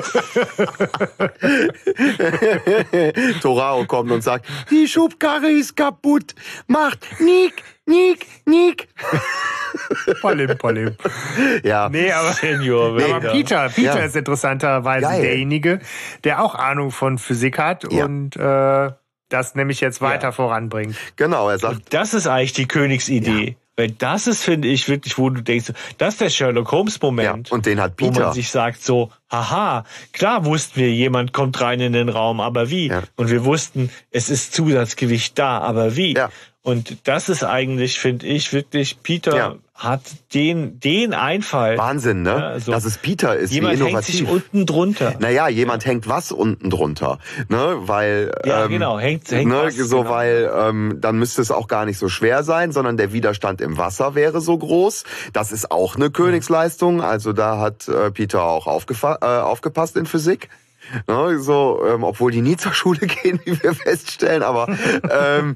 Torao 3.41 3.85
kommt 3.85 4.11
und 4.11 4.21
sagt, 4.21 4.45
die 4.69 4.88
Schubkarre 4.88 5.49
ist 5.49 5.75
kaputt. 5.75 6.35
Macht 6.67 6.99
Nick, 7.19 7.63
Nick, 7.88 8.27
Nick. 8.45 8.88
Palim, 10.21 10.57
palim. 10.57 10.95
Ja, 11.63 11.89
Nee, 11.89 12.11
aber, 12.11 12.33
Senior, 12.33 12.88
aber 12.89 12.97
Wilder. 12.97 13.31
Peter, 13.31 13.69
Peter 13.69 13.99
Ja. 13.99 14.05
ist 14.05 14.15
interessanterweise 14.15 15.05
Geil. 15.07 15.21
derjenige, 15.21 15.79
der 16.23 16.43
auch 16.43 16.55
Ahnung 16.55 16.91
von 16.91 17.17
Physik 17.17 17.57
hat 17.59 17.91
Ja. 17.91 18.05
und 18.05 18.35
äh, 18.35 18.91
das 19.29 19.55
nämlich 19.55 19.81
jetzt 19.81 20.01
weiter 20.01 20.31
voranbringt. 20.31 20.95
genau. 21.17 21.49
Er 21.49 21.59
sagt, 21.59 21.93
Das 21.93 22.13
ist 22.13 22.27
eigentlich 22.27 22.53
die 22.53 22.67
Königsidee. 22.67 23.57
Weil 23.79 23.91
das 23.91 24.25
ist, 24.25 24.41
finde 24.43 24.69
ich, 24.69 24.89
wirklich, 24.89 25.19
wo 25.19 25.29
du 25.29 25.41
denkst, 25.41 25.71
das 25.99 26.13
ist 26.15 26.21
der 26.21 26.29
Sherlock 26.31 26.71
Holmes 26.71 26.95
ja, 26.95 26.99
Moment. 27.03 27.51
und 27.51 27.67
den 27.67 27.79
hat 27.79 27.93
wo 27.99 28.07
Peter. 28.07 28.21
man 28.25 28.33
sich 28.33 28.49
sagt 28.49 28.81
so, 28.83 29.11
haha, 29.31 29.83
klar 30.13 30.45
wussten 30.45 30.79
wir, 30.79 30.89
jemand 30.91 31.31
kommt 31.31 31.61
rein 31.61 31.79
in 31.79 31.93
den 31.93 32.09
Raum, 32.09 32.39
aber 32.41 32.71
wie? 32.71 32.88
Ja. 32.88 33.03
Und 33.17 33.29
wir 33.29 33.45
wussten, 33.45 33.91
es 34.09 34.31
ist 34.31 34.53
Zusatzgewicht 34.55 35.38
da, 35.38 35.59
aber 35.59 35.95
wie? 35.95 36.15
Ja. 36.15 36.29
Und 36.68 37.07
das 37.07 37.30
ist 37.30 37.43
eigentlich, 37.45 37.97
finde 37.97 38.26
ich, 38.28 38.51
wirklich, 38.51 39.01
Peter 39.01 39.36
Ja. 39.38 39.55
hat 39.74 40.01
den, 40.34 40.80
den 40.82 41.13
Einfall. 41.13 41.78
Wahnsinn, 41.78 42.24
ne? 42.24 42.30
Ja, 42.32 42.47
also 42.49 42.74
Dass 42.74 42.84
es 42.84 42.97
Peter 42.97 43.38
ist, 43.38 43.51
wie 43.51 43.55
jemand 43.55 43.80
hängt 43.80 44.03
sich 44.03 44.20
innovativ. 44.20 44.43
unten 44.51 44.65
drunter. 44.65 45.13
Naja, 45.20 45.47
jemand 45.47 45.86
hängt 45.86 46.09
was 46.09 46.34
unten 46.34 46.70
drunter, 46.70 47.20
ne? 47.47 47.76
Weil 47.84 48.32
Ja, 48.45 48.65
ähm, 48.65 48.70
genau, 48.72 48.99
hängt- 48.99 49.32
hängt 49.32 49.49
ne, 49.49 49.61
was, 49.68 49.76
so, 49.78 49.99
genau. 49.99 50.09
weil 50.09 50.51
ähm, 50.53 50.97
dann 50.99 51.18
müsste 51.18 51.41
es 51.41 51.51
auch 51.51 51.70
gar 51.70 51.86
nicht 51.86 51.99
so 51.99 52.09
schwer 52.09 52.43
sein, 52.43 52.74
sondern 52.74 52.97
der 52.97 53.13
Widerstand 53.13 53.61
im 53.61 53.78
Wasser 53.78 54.13
wäre 54.13 54.41
so 54.41 54.57
groß. 54.57 55.05
Das 55.32 55.53
ist 55.53 55.72
auch 55.72 55.95
eine 55.95 56.09
Königsleistung. 56.11 57.01
Also 57.01 57.32
da 57.32 57.59
hat 57.59 57.88
äh, 57.88 58.11
Peter 58.11 58.43
auch 58.43 58.68
aufgefa- 58.68 59.22
äh, 59.22 59.41
aufgepasst 59.41 59.95
in 59.95 60.05
Physik. 60.05 60.49
Ne, 61.07 61.38
so, 61.39 61.82
ähm, 61.86 62.03
obwohl 62.03 62.32
die 62.32 62.41
nie 62.41 62.55
zur 62.57 62.74
Schule 62.74 62.99
gehen, 63.24 63.39
wie 63.45 63.61
wir 63.61 63.74
feststellen, 63.74 64.41
aber 64.43 64.68
ähm, 65.09 65.55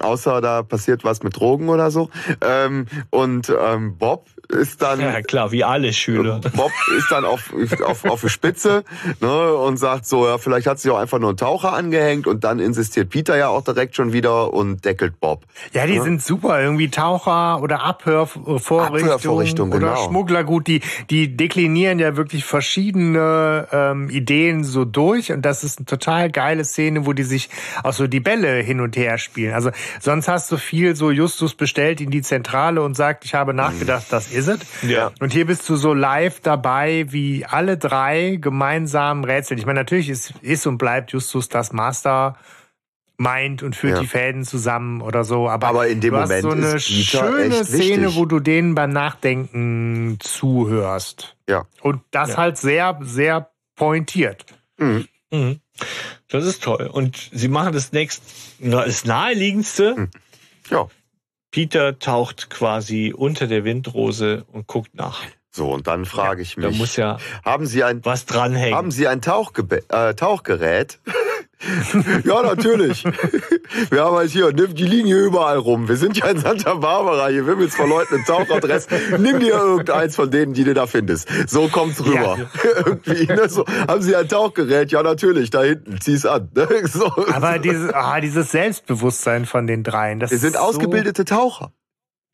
außer 0.00 0.40
da 0.40 0.62
passiert 0.62 1.04
was 1.04 1.22
mit 1.22 1.36
Drogen 1.36 1.68
oder 1.68 1.90
so. 1.90 2.10
Ähm, 2.40 2.86
und 3.10 3.52
ähm, 3.58 3.96
Bob 3.98 4.26
ist 4.48 4.82
dann 4.82 5.00
Ja, 5.00 5.20
klar, 5.22 5.52
wie 5.52 5.64
alle 5.64 5.92
Schüler. 5.92 6.40
Bob 6.54 6.72
ist 6.96 7.10
dann 7.10 7.24
auf, 7.24 7.52
auf, 7.84 8.04
auf 8.04 8.20
die 8.20 8.28
Spitze 8.28 8.84
ne, 9.20 9.54
und 9.54 9.76
sagt 9.76 10.06
so, 10.06 10.26
ja, 10.26 10.38
vielleicht 10.38 10.66
hat 10.66 10.78
sich 10.78 10.90
auch 10.90 10.98
einfach 10.98 11.18
nur 11.18 11.30
ein 11.30 11.36
Taucher 11.36 11.72
angehängt 11.72 12.26
und 12.26 12.44
dann 12.44 12.58
insistiert 12.58 13.10
Peter 13.10 13.36
ja 13.36 13.48
auch 13.48 13.62
direkt 13.62 13.96
schon 13.96 14.12
wieder 14.12 14.52
und 14.52 14.84
deckelt 14.84 15.20
Bob. 15.20 15.44
Ja, 15.72 15.86
die 15.86 15.98
sind 16.00 16.22
super. 16.22 16.60
Irgendwie 16.60 16.88
Taucher 16.88 17.60
oder 17.62 17.82
Abhörvorrichtung 17.82 18.80
Abhörvorrichtung, 18.80 19.70
oder 19.70 19.78
genau. 19.78 20.08
Schmugglergut. 20.08 20.66
Die, 20.66 20.80
die 21.10 21.36
deklinieren 21.36 21.98
ja 21.98 22.16
wirklich 22.16 22.44
verschiedene 22.44 23.68
ähm, 23.72 24.10
Ideen 24.10 24.64
so 24.64 24.84
durch. 24.84 25.32
Und 25.32 25.42
das 25.42 25.64
ist 25.64 25.78
eine 25.78 25.86
total 25.86 26.30
geile 26.30 26.64
Szene, 26.64 27.06
wo 27.06 27.12
die 27.12 27.22
sich 27.22 27.48
auch 27.82 27.92
so 27.92 28.06
die 28.06 28.20
Bälle 28.20 28.62
hin 28.62 28.80
und 28.80 28.96
her 28.96 29.18
spielen. 29.18 29.54
Also 29.54 29.70
sonst 30.00 30.28
hast 30.28 30.50
du 30.52 30.56
viel 30.56 30.96
so 30.96 31.10
Justus 31.10 31.54
bestellt 31.54 32.00
in 32.00 32.10
die 32.10 32.22
Zentrale 32.22 32.82
und 32.82 32.96
sagt, 32.96 33.24
ich 33.24 33.34
habe 33.34 33.54
nachgedacht, 33.54 34.06
das 34.10 34.30
is 34.36 34.48
it. 34.48 34.60
Ja. 34.82 35.10
Und 35.20 35.32
hier 35.32 35.46
bist 35.46 35.68
du 35.68 35.76
so 35.76 35.92
live 35.94 36.40
dabei, 36.40 37.06
wie 37.08 37.44
alle 37.44 37.76
drei 37.78 38.36
gemeinsam 38.40 39.24
rätseln. 39.24 39.58
Ich 39.58 39.66
meine, 39.66 39.80
natürlich 39.80 40.08
ist, 40.10 40.34
ist 40.42 40.66
und 40.66 40.78
bleibt 40.78 41.12
Justus 41.12 41.48
das 41.48 41.72
Master 41.72 42.36
meint 43.18 43.62
und 43.62 43.74
führt 43.74 43.94
Ja. 43.94 44.00
die 44.00 44.06
Fäden 44.06 44.44
zusammen 44.44 45.00
oder 45.00 45.24
so. 45.24 45.48
Aber, 45.48 45.68
Aber 45.68 45.88
in 45.88 46.00
dem 46.02 46.12
du 46.12 46.20
hast 46.20 46.28
Moment 46.28 46.42
so 46.42 46.50
eine 46.50 46.78
schöne 46.80 47.64
Szene, 47.64 48.02
wichtig. 48.04 48.16
wo 48.16 48.26
du 48.26 48.40
denen 48.40 48.74
beim 48.74 48.90
Nachdenken 48.90 50.18
zuhörst. 50.20 51.36
Ja. 51.48 51.64
Und 51.80 52.02
das 52.10 52.30
Ja. 52.30 52.36
halt 52.36 52.58
sehr, 52.58 52.98
sehr 53.02 53.50
pointiert. 53.74 54.44
Mhm. 54.76 55.08
Mhm. 55.32 55.60
Das 56.28 56.44
ist 56.44 56.62
toll. 56.62 56.90
Und 56.92 57.30
sie 57.32 57.48
machen 57.48 57.72
das 57.72 57.92
nächst, 57.92 58.22
na, 58.58 58.84
das 58.84 59.04
naheliegendste. 59.04 60.08
Ja. 60.70 60.88
Peter 61.50 61.98
taucht 61.98 62.50
quasi 62.50 63.12
unter 63.16 63.46
der 63.46 63.64
Windrose 63.64 64.44
und 64.52 64.66
guckt 64.66 64.94
nach. 64.94 65.20
So, 65.50 65.70
und 65.72 65.86
dann 65.86 66.04
frage 66.04 66.42
ich 66.42 66.54
Da 66.56 66.68
mich, 66.68 66.76
muss 66.78 66.96
ja 66.96 67.16
haben 67.44 67.66
Sie 67.66 67.82
ein, 67.82 68.04
was 68.04 68.26
dranhängen. 68.26 68.76
haben 68.76 68.90
Sie 68.90 69.08
ein 69.08 69.22
Tauchgebe 69.22 69.82
äh, 69.88 70.14
Tauchgerät? 70.14 70.98
ja, 72.24 72.42
natürlich. 72.42 73.04
Wir 73.90 74.04
haben 74.04 74.16
halt 74.16 74.30
hier, 74.30 74.52
nimm, 74.52 74.74
die 74.74 74.84
liegen 74.84 75.06
hier 75.06 75.24
überall 75.24 75.56
rum. 75.58 75.88
Wir 75.88 75.96
sind 75.96 76.16
ja 76.16 76.26
in 76.26 76.38
Santa 76.38 76.74
Barbara, 76.74 77.28
hier 77.28 77.46
wimmels 77.46 77.74
von 77.74 77.88
Leuten 77.88 78.16
in 78.16 78.24
Tauchadress. 78.24 78.86
Nimm 79.18 79.40
dir 79.40 79.54
irgendeins 79.54 80.16
von 80.16 80.30
denen, 80.30 80.52
die 80.52 80.64
du 80.64 80.74
da 80.74 80.86
findest. 80.86 81.28
So 81.48 81.68
kommt's 81.68 82.04
rüber. 82.04 82.36
Irgendwie, 82.84 83.26
ne? 83.26 83.48
so, 83.48 83.64
haben 83.88 84.02
Sie 84.02 84.14
ein 84.14 84.28
Tauchgerät? 84.28 84.92
Ja, 84.92 85.02
natürlich, 85.02 85.50
da 85.50 85.62
hinten, 85.62 86.00
zieh's 86.00 86.26
an. 86.26 86.50
Ne? 86.54 86.68
So. 86.86 87.10
Aber 87.32 87.58
dieses, 87.58 87.92
ah, 87.92 88.20
dieses 88.20 88.50
Selbstbewusstsein 88.50 89.46
von 89.46 89.66
den 89.66 89.82
dreien, 89.82 90.20
das 90.20 90.30
Wir 90.30 90.38
sind 90.38 90.54
ist 90.54 90.60
ausgebildete 90.60 91.24
Taucher. 91.24 91.72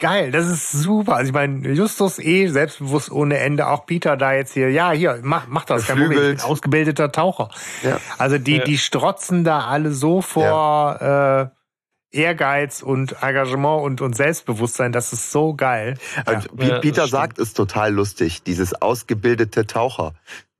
Geil, 0.02 0.32
das 0.32 0.48
ist 0.48 0.70
super. 0.72 1.14
Also 1.14 1.28
ich 1.28 1.32
meine, 1.32 1.68
Justus 1.72 2.18
eh 2.18 2.48
selbstbewusst 2.48 3.10
ohne 3.12 3.38
Ende, 3.38 3.68
auch 3.68 3.86
Peter 3.86 4.16
da 4.16 4.32
jetzt 4.32 4.52
hier, 4.52 4.68
ja, 4.70 4.90
hier, 4.90 5.20
mach, 5.22 5.46
mach 5.46 5.64
das, 5.64 5.86
kein 5.86 5.96
Problem, 5.96 6.10
ich 6.10 6.16
bin 6.18 6.24
Geflügelt. 6.32 6.44
ausgebildeter 6.50 7.12
Taucher. 7.12 7.50
Ja. 7.84 7.98
Also 8.18 8.36
die, 8.38 8.56
Ja. 8.56 8.64
die 8.64 8.78
strotzen 8.78 9.44
da 9.44 9.60
alle 9.66 9.92
so 9.92 10.20
vor 10.20 11.00
äh, 11.00 12.16
Ehrgeiz 12.16 12.82
und 12.82 13.22
Engagement 13.22 13.82
und, 13.84 14.00
und 14.00 14.16
Selbstbewusstsein, 14.16 14.90
das 14.92 15.12
ist 15.12 15.30
so 15.32 15.54
geil. 15.54 15.94
Und 16.26 16.32
Ja, 16.32 16.40
Pi- 16.40 16.68
das 16.68 16.80
Peter 16.80 17.06
sagt 17.08 17.38
es 17.38 17.54
total 17.54 17.92
lustig, 17.94 18.42
dieses 18.42 18.74
ausgebildete 18.82 19.66
Taucher. 19.66 20.14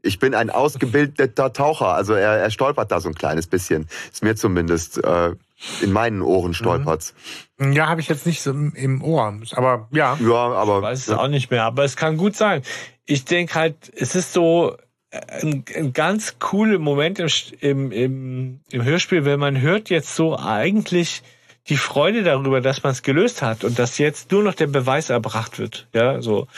Ich 0.05 0.19
bin 0.19 0.35
ein 0.35 0.51
ausgebildeter 0.51 1.53
Taucher. 1.53 1.89
Also 1.95 2.15
er, 2.15 2.39
er 2.39 2.51
stolpert 2.51 2.91
da 2.91 3.01
so 3.01 3.09
ein 3.09 3.15
kleines 3.15 3.47
bisschen. 3.47 3.87
Ist 4.13 4.23
mir 4.23 4.35
zumindest 4.35 4.99
äh, 5.05 5.33
in 5.81 5.93
meinen 5.93 6.23
Ohren 6.23 6.55
stolpert's. 6.55 7.15
Ja, 7.61 7.89
habe 7.89 8.01
ich 8.01 8.09
jetzt 8.09 8.27
nicht 8.27 8.43
so 8.43 8.51
im, 8.51 9.03
Ohr. 9.03 9.41
Aber 9.53 9.89
ja. 9.93 10.19
Ja, 10.21 10.53
aber 10.53 10.83
weiß 10.83 11.09
es 11.09 11.11
auch 11.11 11.29
nicht 11.29 11.51
mehr, 11.51 11.65
aber 11.65 11.85
es 11.85 11.97
kann 11.97 12.17
gut 12.17 12.37
sein. 12.37 12.63
Ich 13.05 13.25
denke 13.25 13.55
halt, 13.55 13.93
es 13.95 14.15
ist 14.15 14.33
so 14.33 14.77
äh, 15.11 15.21
ein, 15.43 15.65
ein 15.75 15.93
ganz 15.93 16.39
cooler 16.39 16.79
Moment 16.79 17.19
im, 17.19 17.29
im, 17.61 17.93
im, 17.93 18.61
im 18.71 18.85
Hörspiel, 18.85 19.25
wenn 19.25 19.41
man 19.41 19.61
hört 19.61 19.91
jetzt 19.91 20.15
so 20.17 20.37
eigentlich 20.39 21.23
die 21.69 21.77
Freude 21.77 22.25
darüber, 22.25 22.61
dass 22.61 22.83
man 22.83 22.93
es 22.93 23.03
gelöst 23.03 23.43
hat 23.43 23.65
und 23.65 23.79
dass 23.79 23.99
jetzt 23.99 24.33
nur 24.33 24.43
noch 24.43 24.55
der 24.55 24.67
Beweis 24.67 25.11
erbracht 25.11 25.59
wird. 25.59 25.89
Ja, 25.95 26.21
so. 26.21 26.49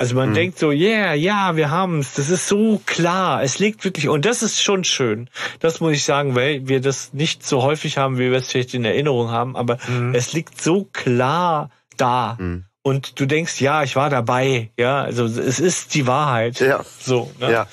Also 0.00 0.14
man 0.14 0.32
denkt 0.32 0.58
so, 0.58 0.70
yeah, 0.70 1.12
ja, 1.12 1.56
wir 1.56 1.70
haben's. 1.70 2.14
Das 2.14 2.30
ist 2.30 2.48
so 2.48 2.80
klar. 2.86 3.42
Es 3.42 3.58
liegt 3.58 3.84
wirklich, 3.84 4.08
und 4.08 4.24
das 4.24 4.42
ist 4.42 4.62
schon 4.62 4.82
schön. 4.82 5.28
Das 5.58 5.80
muss 5.80 5.92
ich 5.92 6.04
sagen, 6.04 6.34
weil 6.34 6.66
wir 6.68 6.80
das 6.80 7.12
nicht 7.12 7.46
so 7.46 7.62
häufig 7.62 7.98
haben, 7.98 8.16
wie 8.16 8.30
wir 8.30 8.38
es 8.38 8.50
vielleicht 8.50 8.72
in 8.72 8.86
Erinnerung 8.86 9.30
haben. 9.30 9.56
Aber 9.56 9.76
es 10.14 10.32
liegt 10.32 10.58
so 10.62 10.84
klar 10.84 11.68
da. 11.98 12.38
Mhm. 12.40 12.64
Und 12.80 13.20
du 13.20 13.26
denkst, 13.26 13.60
ja, 13.60 13.82
ich 13.82 13.94
war 13.94 14.08
dabei. 14.08 14.70
Ja, 14.78 15.02
also 15.02 15.26
es 15.26 15.60
ist 15.60 15.92
die 15.94 16.06
Wahrheit. 16.06 16.60
Ja. 16.60 16.82
So. 16.98 17.30
Ne? 17.38 17.52
ja. 17.52 17.66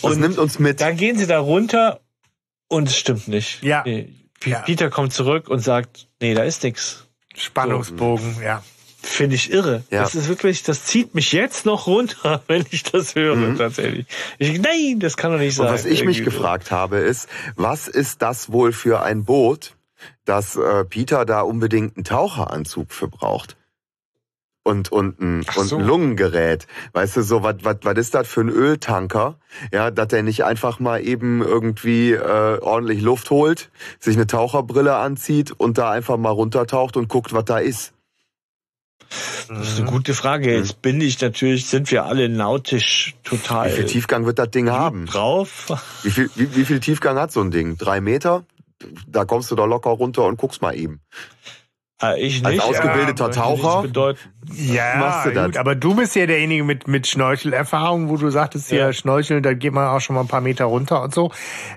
Das 0.00 0.12
Und 0.12 0.20
nimmt 0.20 0.38
uns 0.38 0.60
mit. 0.60 0.80
Dann 0.80 0.96
gehen 0.96 1.18
sie 1.18 1.26
da 1.26 1.40
runter 1.40 1.98
und 2.68 2.86
es 2.86 2.96
stimmt 2.96 3.26
nicht. 3.26 3.64
Ja. 3.64 3.82
Nee. 3.84 4.14
Ja. 4.44 4.60
Peter 4.60 4.90
kommt 4.90 5.12
zurück 5.12 5.48
und 5.48 5.58
sagt, 5.58 6.06
nee, 6.20 6.34
da 6.34 6.44
ist 6.44 6.62
nix. 6.62 7.08
Spannungsbogen, 7.34 8.36
ja. 8.44 8.62
Finde 9.08 9.36
ich 9.36 9.50
irre. 9.52 9.84
Ja. 9.90 10.02
Das 10.02 10.14
ist 10.14 10.28
wirklich, 10.28 10.62
das 10.62 10.84
zieht 10.84 11.14
mich 11.14 11.32
jetzt 11.32 11.64
noch 11.64 11.86
runter, 11.86 12.42
wenn 12.46 12.64
ich 12.70 12.82
das 12.82 13.14
höre, 13.14 13.56
tatsächlich. 13.56 14.06
Ich, 14.38 14.60
nein, 14.60 15.00
das 15.00 15.16
kann 15.16 15.32
doch 15.32 15.38
nicht 15.38 15.54
sein. 15.56 15.66
Mhm. 15.66 15.72
Und 15.72 15.78
was 15.78 15.86
ich 15.86 16.04
mich 16.04 16.18
so. 16.18 16.24
gefragt 16.24 16.70
habe, 16.70 16.98
ist, 16.98 17.28
was 17.56 17.88
ist 17.88 18.22
das 18.22 18.52
wohl 18.52 18.72
für 18.72 19.02
ein 19.02 19.24
Boot, 19.24 19.74
dass 20.24 20.56
äh, 20.56 20.84
Peter 20.84 21.24
da 21.24 21.40
unbedingt 21.40 21.96
einen 21.96 22.04
Taucheranzug 22.04 22.92
für 22.92 23.08
braucht? 23.08 23.56
und, 24.68 24.92
und, 24.92 25.18
ein, 25.18 25.44
Ach 25.48 25.56
und 25.56 25.66
so. 25.66 25.78
ein 25.78 25.84
Lungengerät. 25.86 26.66
Weißt 26.92 27.16
du, 27.16 27.22
so, 27.22 27.42
was 27.42 27.56
was 27.62 27.76
was 27.82 27.96
ist 27.96 28.14
das 28.14 28.28
für 28.28 28.42
ein 28.42 28.50
Öltanker? 28.50 29.36
Ja, 29.72 29.90
dass 29.90 30.08
der 30.08 30.22
nicht 30.22 30.44
einfach 30.44 30.78
mal 30.78 31.00
eben 31.02 31.40
irgendwie 31.40 32.12
äh, 32.12 32.58
ordentlich 32.60 33.00
Luft 33.00 33.30
holt, 33.30 33.70
sich 33.98 34.16
eine 34.16 34.26
Taucherbrille 34.26 34.94
anzieht 34.96 35.52
und 35.52 35.78
da 35.78 35.90
einfach 35.90 36.18
mal 36.18 36.30
runtertaucht 36.30 36.98
und 36.98 37.08
guckt, 37.08 37.32
was 37.32 37.46
da 37.46 37.58
ist. 37.58 37.94
Das 39.48 39.68
ist 39.68 39.80
eine 39.80 39.90
gute 39.90 40.12
Frage. 40.14 40.54
Jetzt 40.54 40.82
bin 40.82 41.00
ich 41.00 41.20
natürlich, 41.20 41.66
sind 41.66 41.90
wir 41.90 42.04
alle 42.04 42.28
nautisch 42.28 43.14
total 43.24 43.68
Wie 43.70 43.76
viel 43.76 43.84
Tiefgang 43.86 44.26
wird 44.26 44.38
das 44.38 44.50
Ding 44.50 44.70
haben? 44.70 45.06
drauf. 45.06 45.66
Wie 46.02 46.10
viel, 46.10 46.30
wie, 46.34 46.54
wie 46.54 46.64
viel 46.64 46.80
Tiefgang 46.80 47.18
hat 47.18 47.32
so 47.32 47.40
ein 47.40 47.50
Ding? 47.50 47.78
Drei 47.78 48.00
Meter? 48.02 48.44
Da 49.06 49.24
kommst 49.24 49.50
du 49.50 49.54
da 49.56 49.64
locker 49.64 49.90
runter 49.90 50.24
und 50.26 50.36
guckst 50.36 50.60
mal 50.60 50.76
eben. 50.76 51.00
Äh, 52.02 52.20
Ich 52.20 52.44
Als 52.44 52.54
nicht. 52.56 52.62
ausgebildeter 52.64 53.26
möchte 53.28 53.40
Taucher? 53.40 53.84
Ja, 54.54 54.96
machst 54.98 55.26
du 55.26 55.30
gut, 55.32 55.54
das? 55.54 55.56
aber 55.56 55.74
du 55.74 55.94
bist 55.96 56.14
ja 56.14 56.26
derjenige 56.26 56.62
mit, 56.62 56.86
mit 56.86 57.06
Schnorchelerfahrung, 57.06 58.08
wo 58.10 58.16
du 58.18 58.30
sagtest, 58.30 58.70
ja, 58.70 58.78
Ja. 58.88 58.92
Schnorcheln, 58.92 59.42
da 59.42 59.54
geht 59.54 59.72
man 59.72 59.88
auch 59.88 60.00
schon 60.00 60.14
mal 60.14 60.20
ein 60.22 60.28
paar 60.28 60.42
Meter 60.42 60.66
runter 60.66 61.02
und 61.02 61.14
so. 61.14 61.32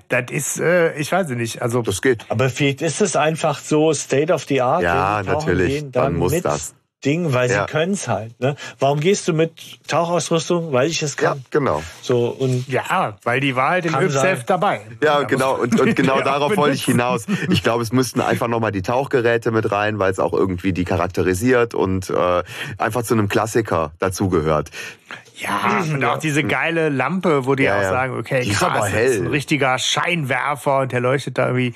Das 0.08 0.24
ist, 0.30 0.60
äh, 0.60 0.94
ich 0.96 1.10
weiß 1.10 1.28
nicht, 1.30 1.62
also 1.62 1.80
Das 1.82 2.02
geht. 2.02 2.26
Aber 2.28 2.50
vielleicht 2.50 2.82
ist 2.82 3.00
es 3.00 3.16
einfach 3.16 3.58
so 3.58 3.92
State 3.94 4.32
of 4.32 4.44
the 4.44 4.60
Art. 4.60 4.82
Ja, 4.82 5.22
natürlich. 5.24 5.68
Gehen, 5.80 5.92
Dann 5.92 6.14
muss 6.14 6.32
mit 6.32 6.44
das. 6.44 6.74
Ding, 7.04 7.32
weil 7.32 7.50
Ja. 7.50 7.60
sie 7.66 7.72
können's 7.72 8.08
halt. 8.08 8.38
Ne? 8.40 8.56
Warum 8.78 9.00
gehst 9.00 9.26
du 9.28 9.32
mit 9.32 9.52
Tauchausrüstung? 9.88 10.72
Weil 10.72 10.88
ich 10.88 11.02
es 11.02 11.16
Ja, 11.20 11.30
kann. 11.30 11.44
genau. 11.50 11.82
So 12.00 12.28
und 12.28 12.68
ja, 12.68 13.18
weil 13.24 13.40
die 13.40 13.56
war 13.56 13.70
halt 13.70 13.86
im 13.86 14.10
sein. 14.10 14.42
dabei. 14.46 14.80
Ja, 15.02 15.18
Da 15.20 15.22
genau. 15.24 15.56
Und, 15.56 15.80
und 15.80 15.96
genau 15.96 16.16
Ja, 16.18 16.24
darauf 16.24 16.56
wollte 16.56 16.74
ich 16.76 16.84
hinaus. 16.84 17.26
Ich 17.50 17.62
glaube, 17.62 17.82
es 17.82 17.92
müssten 17.92 18.20
einfach 18.20 18.48
nochmal 18.48 18.72
die 18.72 18.82
Tauchgeräte 18.82 19.50
mit 19.50 19.70
rein, 19.72 19.98
weil 19.98 20.10
es 20.12 20.18
auch 20.20 20.32
irgendwie 20.32 20.72
die 20.72 20.84
charakterisiert 20.84 21.74
und 21.74 22.10
äh, 22.10 22.42
einfach 22.78 23.02
zu 23.02 23.14
einem 23.14 23.28
Klassiker 23.28 23.92
dazugehört. 23.98 24.70
Ja, 25.42 25.82
und 25.92 26.04
auch 26.04 26.18
diese 26.18 26.44
geile 26.44 26.88
Lampe, 26.88 27.46
wo 27.46 27.54
die 27.54 27.64
Ja, 27.64 27.78
auch 27.78 27.82
sagen, 27.82 28.16
okay, 28.18 28.42
Die 28.42 28.50
ist 28.50 28.58
krass, 28.58 28.70
aber 28.70 28.78
das 28.80 28.92
hell. 28.92 29.06
ist 29.10 29.20
ein 29.20 29.26
richtiger 29.26 29.78
Scheinwerfer 29.78 30.78
und 30.80 30.92
der 30.92 31.00
leuchtet 31.00 31.38
da 31.38 31.46
irgendwie, 31.48 31.74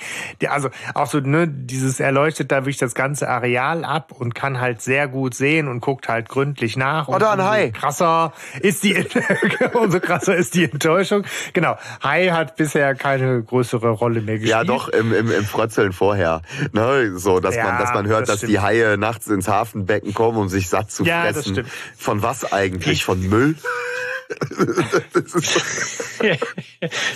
also 0.48 0.68
auch 0.94 1.06
so, 1.06 1.20
ne, 1.20 1.48
dieses, 1.48 1.98
er 2.00 2.12
leuchtet 2.12 2.52
da 2.52 2.58
wirklich 2.62 2.76
das 2.78 2.94
ganze 2.94 3.28
Areal 3.28 3.84
ab 3.84 4.12
und 4.12 4.34
kann 4.34 4.60
halt 4.60 4.82
sehr 4.82 5.08
gut 5.08 5.34
sehen 5.34 5.68
und 5.68 5.80
guckt 5.80 6.08
halt 6.08 6.28
gründlich 6.28 6.76
nach. 6.76 7.08
Da 7.18 7.32
ein 7.32 7.42
Hai. 7.44 7.70
Krasser 7.70 8.32
ist 8.60 8.84
die, 8.84 8.94
umso 9.74 10.00
krasser 10.00 10.36
ist 10.36 10.54
die 10.54 10.64
Enttäuschung. 10.70 11.24
Genau. 11.52 11.76
Hai 12.02 12.28
hat 12.28 12.56
bisher 12.56 12.94
keine 12.94 13.42
größere 13.42 13.88
Rolle 13.90 14.20
mehr 14.20 14.34
gespielt. 14.34 14.50
Ja, 14.50 14.64
doch, 14.64 14.88
im, 14.88 15.12
im, 15.12 15.30
im 15.30 15.44
Frötzeln 15.44 15.92
vorher. 15.92 16.42
Ne? 16.72 17.12
So, 17.18 17.40
dass 17.40 17.56
man, 17.56 17.64
Ja, 17.66 17.78
dass 17.78 17.94
man 17.94 18.06
hört, 18.06 18.22
das 18.22 18.28
dass 18.28 18.36
stimmt. 18.38 18.52
die 18.52 18.60
Haie 18.60 18.96
nachts 18.98 19.26
ins 19.28 19.48
Hafenbecken 19.48 20.14
kommen, 20.14 20.36
um 20.38 20.48
sich 20.48 20.68
satt 20.68 20.90
zu 20.90 21.04
Ja, 21.04 21.24
das 21.26 21.36
fressen. 21.38 21.52
stimmt. 21.54 21.68
Von 21.96 22.22
was 22.22 22.52
eigentlich? 22.52 23.04
Von 23.04 23.20
Müll? 23.28 23.55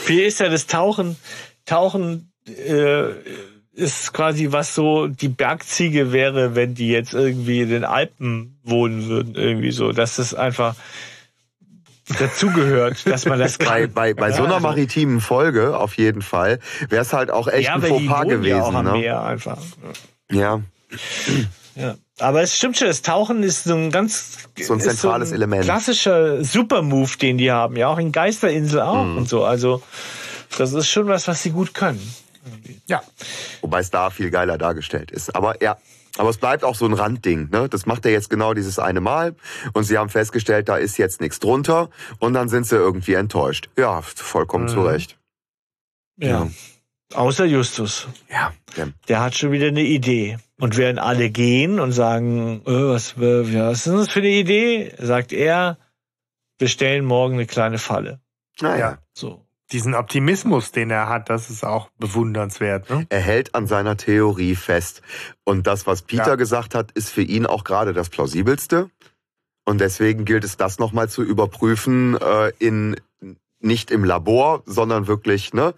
wie 0.06 0.22
ist 0.22 0.40
ja 0.40 0.48
das 0.48 0.66
Tauchen? 0.66 1.16
Tauchen 1.66 2.32
äh, 2.46 3.10
ist 3.74 4.12
quasi 4.12 4.48
was 4.50 4.74
so 4.74 5.06
die 5.06 5.28
Bergziege 5.28 6.12
wäre, 6.12 6.54
wenn 6.54 6.74
die 6.74 6.88
jetzt 6.88 7.14
irgendwie 7.14 7.60
in 7.62 7.70
den 7.70 7.84
Alpen 7.84 8.58
wohnen 8.62 9.08
würden, 9.08 9.34
irgendwie 9.34 9.70
so. 9.72 9.92
Dass 9.92 10.16
das 10.16 10.34
einfach 10.34 10.74
dazugehört, 12.18 13.06
dass 13.06 13.26
man 13.26 13.38
das 13.38 13.58
Bei, 13.58 13.82
kann. 13.82 13.92
bei, 13.92 14.14
bei 14.14 14.30
so 14.32 14.38
Ja, 14.38 14.44
einer 14.44 14.54
also- 14.54 14.66
maritimen 14.66 15.20
Folge, 15.20 15.76
auf 15.78 15.96
jeden 15.96 16.22
Fall, 16.22 16.58
wäre 16.88 17.02
es 17.02 17.12
halt 17.12 17.30
auch 17.30 17.48
echt 17.48 17.66
ja, 17.68 17.74
ein 17.74 17.82
Fauxpas 17.82 18.24
wohnen 18.26 18.44
ja 18.44 18.62
auch 18.62 18.70
gewesen. 18.70 18.76
am 18.76 18.84
Ne? 18.86 18.92
Meer 18.92 19.22
einfach. 19.22 19.58
Ja, 20.30 20.60
Ja. 21.76 21.94
Aber 22.20 22.42
es 22.42 22.56
stimmt 22.56 22.76
schon, 22.76 22.86
das 22.88 23.02
Tauchen 23.02 23.42
ist 23.42 23.64
so 23.64 23.74
ein 23.74 23.90
ganz 23.90 24.38
So 24.60 24.74
ein 24.74 24.80
zentrales 24.80 25.32
Element. 25.32 25.64
Klassischer 25.64 26.44
Supermove, 26.44 27.16
den 27.18 27.38
die 27.38 27.50
haben, 27.50 27.76
ja 27.76 27.88
auch 27.88 27.98
in 27.98 28.12
Geisterinsel 28.12 28.80
auch 28.80 29.04
Mhm. 29.04 29.16
und 29.18 29.28
so. 29.28 29.44
Also 29.44 29.82
das 30.58 30.72
ist 30.72 30.88
schon 30.88 31.06
was, 31.08 31.26
was 31.28 31.42
sie 31.42 31.50
gut 31.50 31.74
können. 31.74 32.00
Ja. 32.86 33.02
wobei 33.60 33.80
es 33.80 33.90
da 33.90 34.08
viel 34.10 34.30
geiler 34.30 34.56
dargestellt 34.58 35.10
ist. 35.10 35.36
Aber 35.36 35.62
ja, 35.62 35.76
aber 36.16 36.30
es 36.30 36.38
bleibt 36.38 36.64
auch 36.64 36.74
so 36.74 36.86
ein 36.86 36.94
Randding. 36.94 37.48
Ne? 37.50 37.68
Das 37.68 37.84
macht 37.86 38.04
er 38.06 38.12
jetzt 38.12 38.30
genau 38.30 38.54
dieses 38.54 38.78
eine 38.78 39.00
Mal. 39.00 39.34
Und 39.74 39.84
sie 39.84 39.96
haben 39.98 40.08
festgestellt, 40.08 40.68
da 40.68 40.76
ist 40.76 40.96
jetzt 40.98 41.20
nichts 41.20 41.38
drunter. 41.38 41.90
Und 42.18 42.32
dann 42.34 42.48
sind 42.48 42.66
sie 42.66 42.76
irgendwie 42.76 43.14
enttäuscht. 43.14 43.68
Ja, 43.78 44.00
vollkommen 44.02 44.64
Mhm. 44.64 44.68
zu 44.68 44.82
Recht. 44.82 45.18
Ja. 46.16 46.48
Außer 47.14 47.44
Justus. 47.44 48.08
Ja, 48.30 48.52
ja. 48.76 48.88
Der 49.08 49.20
hat 49.20 49.34
schon 49.36 49.52
wieder 49.52 49.68
eine 49.68 49.82
Idee. 49.82 50.38
Und 50.60 50.76
während 50.76 50.98
alle 50.98 51.30
gehen 51.30 51.80
und 51.80 51.92
sagen, 51.92 52.62
äh, 52.66 52.70
was, 52.70 53.16
äh, 53.16 53.54
was 53.54 53.86
ist 53.86 53.94
das 53.94 54.10
für 54.10 54.20
eine 54.20 54.28
Idee, 54.28 54.94
sagt 54.98 55.32
er, 55.32 55.78
wir 56.58 56.68
stellen 56.68 57.04
morgen 57.04 57.34
eine 57.34 57.46
kleine 57.46 57.78
Falle. 57.78 58.20
Naja. 58.60 58.78
Ja. 58.78 58.98
So. 59.12 59.44
Diesen 59.72 59.94
Optimismus, 59.94 60.72
den 60.72 60.90
er 60.90 61.08
hat, 61.08 61.30
das 61.30 61.48
ist 61.48 61.64
auch 61.64 61.90
bewundernswert. 61.98 62.90
Ne? 62.90 63.06
Er 63.08 63.20
hält 63.20 63.54
an 63.54 63.66
seiner 63.68 63.96
Theorie 63.96 64.56
fest. 64.56 65.00
Und 65.44 65.66
das, 65.68 65.86
was 65.86 66.02
Peter 66.02 66.30
Ja. 66.30 66.34
gesagt 66.34 66.74
hat, 66.74 66.90
ist 66.92 67.10
für 67.10 67.22
ihn 67.22 67.46
auch 67.46 67.62
gerade 67.64 67.92
das 67.92 68.08
plausibelste. 68.08 68.90
Und 69.64 69.80
deswegen 69.80 70.24
gilt 70.24 70.42
es, 70.42 70.56
das 70.56 70.80
nochmal 70.80 71.08
zu 71.08 71.22
überprüfen, 71.22 72.18
äh, 72.20 72.52
in, 72.58 72.96
nicht 73.60 73.92
im 73.92 74.04
Labor, 74.04 74.62
sondern 74.66 75.06
wirklich 75.06 75.54
ne, 75.54 75.74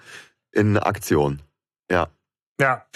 in 0.53 0.79
Aktion. 0.79 1.43
Ja. 1.91 2.09
Ja. 2.59 2.87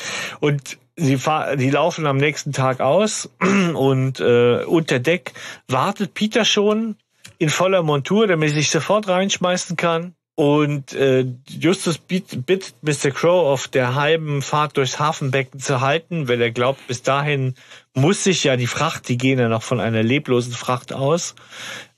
Und 0.41 0.79
sie 0.97 1.19
fahr 1.19 1.57
die 1.57 1.71
laufen 1.71 2.07
am 2.07 2.17
nächsten 2.17 2.53
Tag 2.53 2.81
aus 2.81 3.31
und 3.75 4.21
äh, 4.21 4.65
unter 4.65 4.99
Deck 4.99 5.33
wartet 5.69 6.15
Peter 6.15 6.45
schon 6.45 6.97
in 7.39 7.51
voller 7.51 7.83
Montur, 7.83 8.27
damit 8.27 8.51
er 8.51 8.55
sich 8.55 8.71
sofort 8.71 9.09
reinschmeißen 9.09 9.77
kann. 9.77 10.15
Und 10.37 10.93
äh, 10.93 11.25
Justus 11.49 11.97
bittet 11.97 12.75
Mr. 12.83 13.11
Crow 13.11 13.47
auf 13.47 13.69
der 13.69 13.95
halben 13.95 14.43
Fahrt 14.43 14.77
durchs 14.77 14.99
Hafenbecken 14.99 15.61
zu 15.61 15.81
halten, 15.81 16.29
weil 16.29 16.43
er 16.43 16.51
glaubt, 16.51 16.87
bis 16.89 17.03
dahin 17.03 17.55
muss 17.95 18.25
sich 18.25 18.45
ja 18.45 18.57
die 18.57 18.67
Fracht, 18.67 19.09
die 19.09 19.17
gehen 19.17 19.39
ja 19.39 19.49
noch 19.49 19.63
von 19.63 19.81
einer 19.81 20.03
leblosen 20.03 20.53
Fracht 20.53 20.93
aus, 20.93 21.37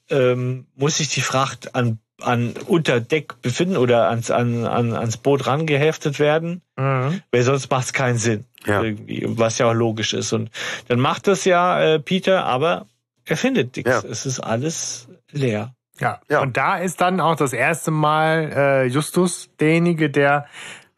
ähm, 0.08 0.66
muss 0.76 0.98
sich 0.98 1.08
die 1.08 1.20
Fracht 1.20 1.74
an, 1.74 1.98
an 2.20 2.54
unter 2.66 3.00
Deck 3.00 3.40
befinden 3.42 3.76
oder 3.76 4.08
ans, 4.08 4.30
an, 4.30 4.66
an, 4.66 4.92
ans 4.94 5.16
Boot 5.18 5.46
rangeheftet 5.46 6.18
werden 6.18 6.62
Mhm. 6.76 7.22
weil 7.32 7.42
sonst 7.42 7.70
macht 7.70 7.86
es 7.86 7.92
keinen 7.92 8.18
Sinn. 8.18 8.44
Ja. 8.64 8.82
Irgendwie, 8.82 9.24
was 9.26 9.58
ja 9.58 9.66
auch 9.70 9.74
logisch 9.74 10.14
ist. 10.14 10.32
Und 10.32 10.50
dann 10.88 11.00
macht 11.00 11.26
das 11.26 11.44
ja 11.44 11.80
äh, 11.80 11.98
Peter, 11.98 12.44
aber 12.44 12.86
er 13.24 13.36
findet 13.36 13.76
nichts. 13.76 13.90
Ja. 13.90 14.02
Es 14.08 14.26
ist 14.26 14.38
alles 14.40 15.08
leer. 15.32 15.74
Ja. 16.00 16.20
Ja. 16.30 16.40
Und 16.40 16.56
da 16.56 16.76
ist 16.78 17.00
dann 17.00 17.20
auch 17.20 17.34
das 17.34 17.52
erste 17.52 17.90
Mal 17.90 18.52
äh, 18.54 18.84
Justus 18.86 19.48
derjenige, 19.58 20.08
der 20.10 20.46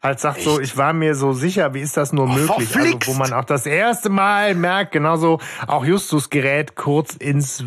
halt 0.03 0.19
sagt 0.19 0.41
so, 0.41 0.59
ich 0.59 0.77
war 0.77 0.93
mir 0.93 1.13
so 1.15 1.33
sicher, 1.33 1.73
wie 1.73 1.81
ist 1.81 1.97
das 1.97 2.13
nur 2.13 2.25
Oh, 2.25 2.29
möglich? 2.33 2.75
Also, 2.75 2.97
wo 3.07 3.13
man 3.13 3.33
auch 3.33 3.45
das 3.45 3.65
erste 3.65 4.09
Mal 4.09 4.53
merkt, 4.55 4.91
genauso 4.91 5.39
auch 5.67 5.83
Justus 5.85 6.29
gerät 6.29 6.75
kurz 6.75 7.15
ins 7.15 7.63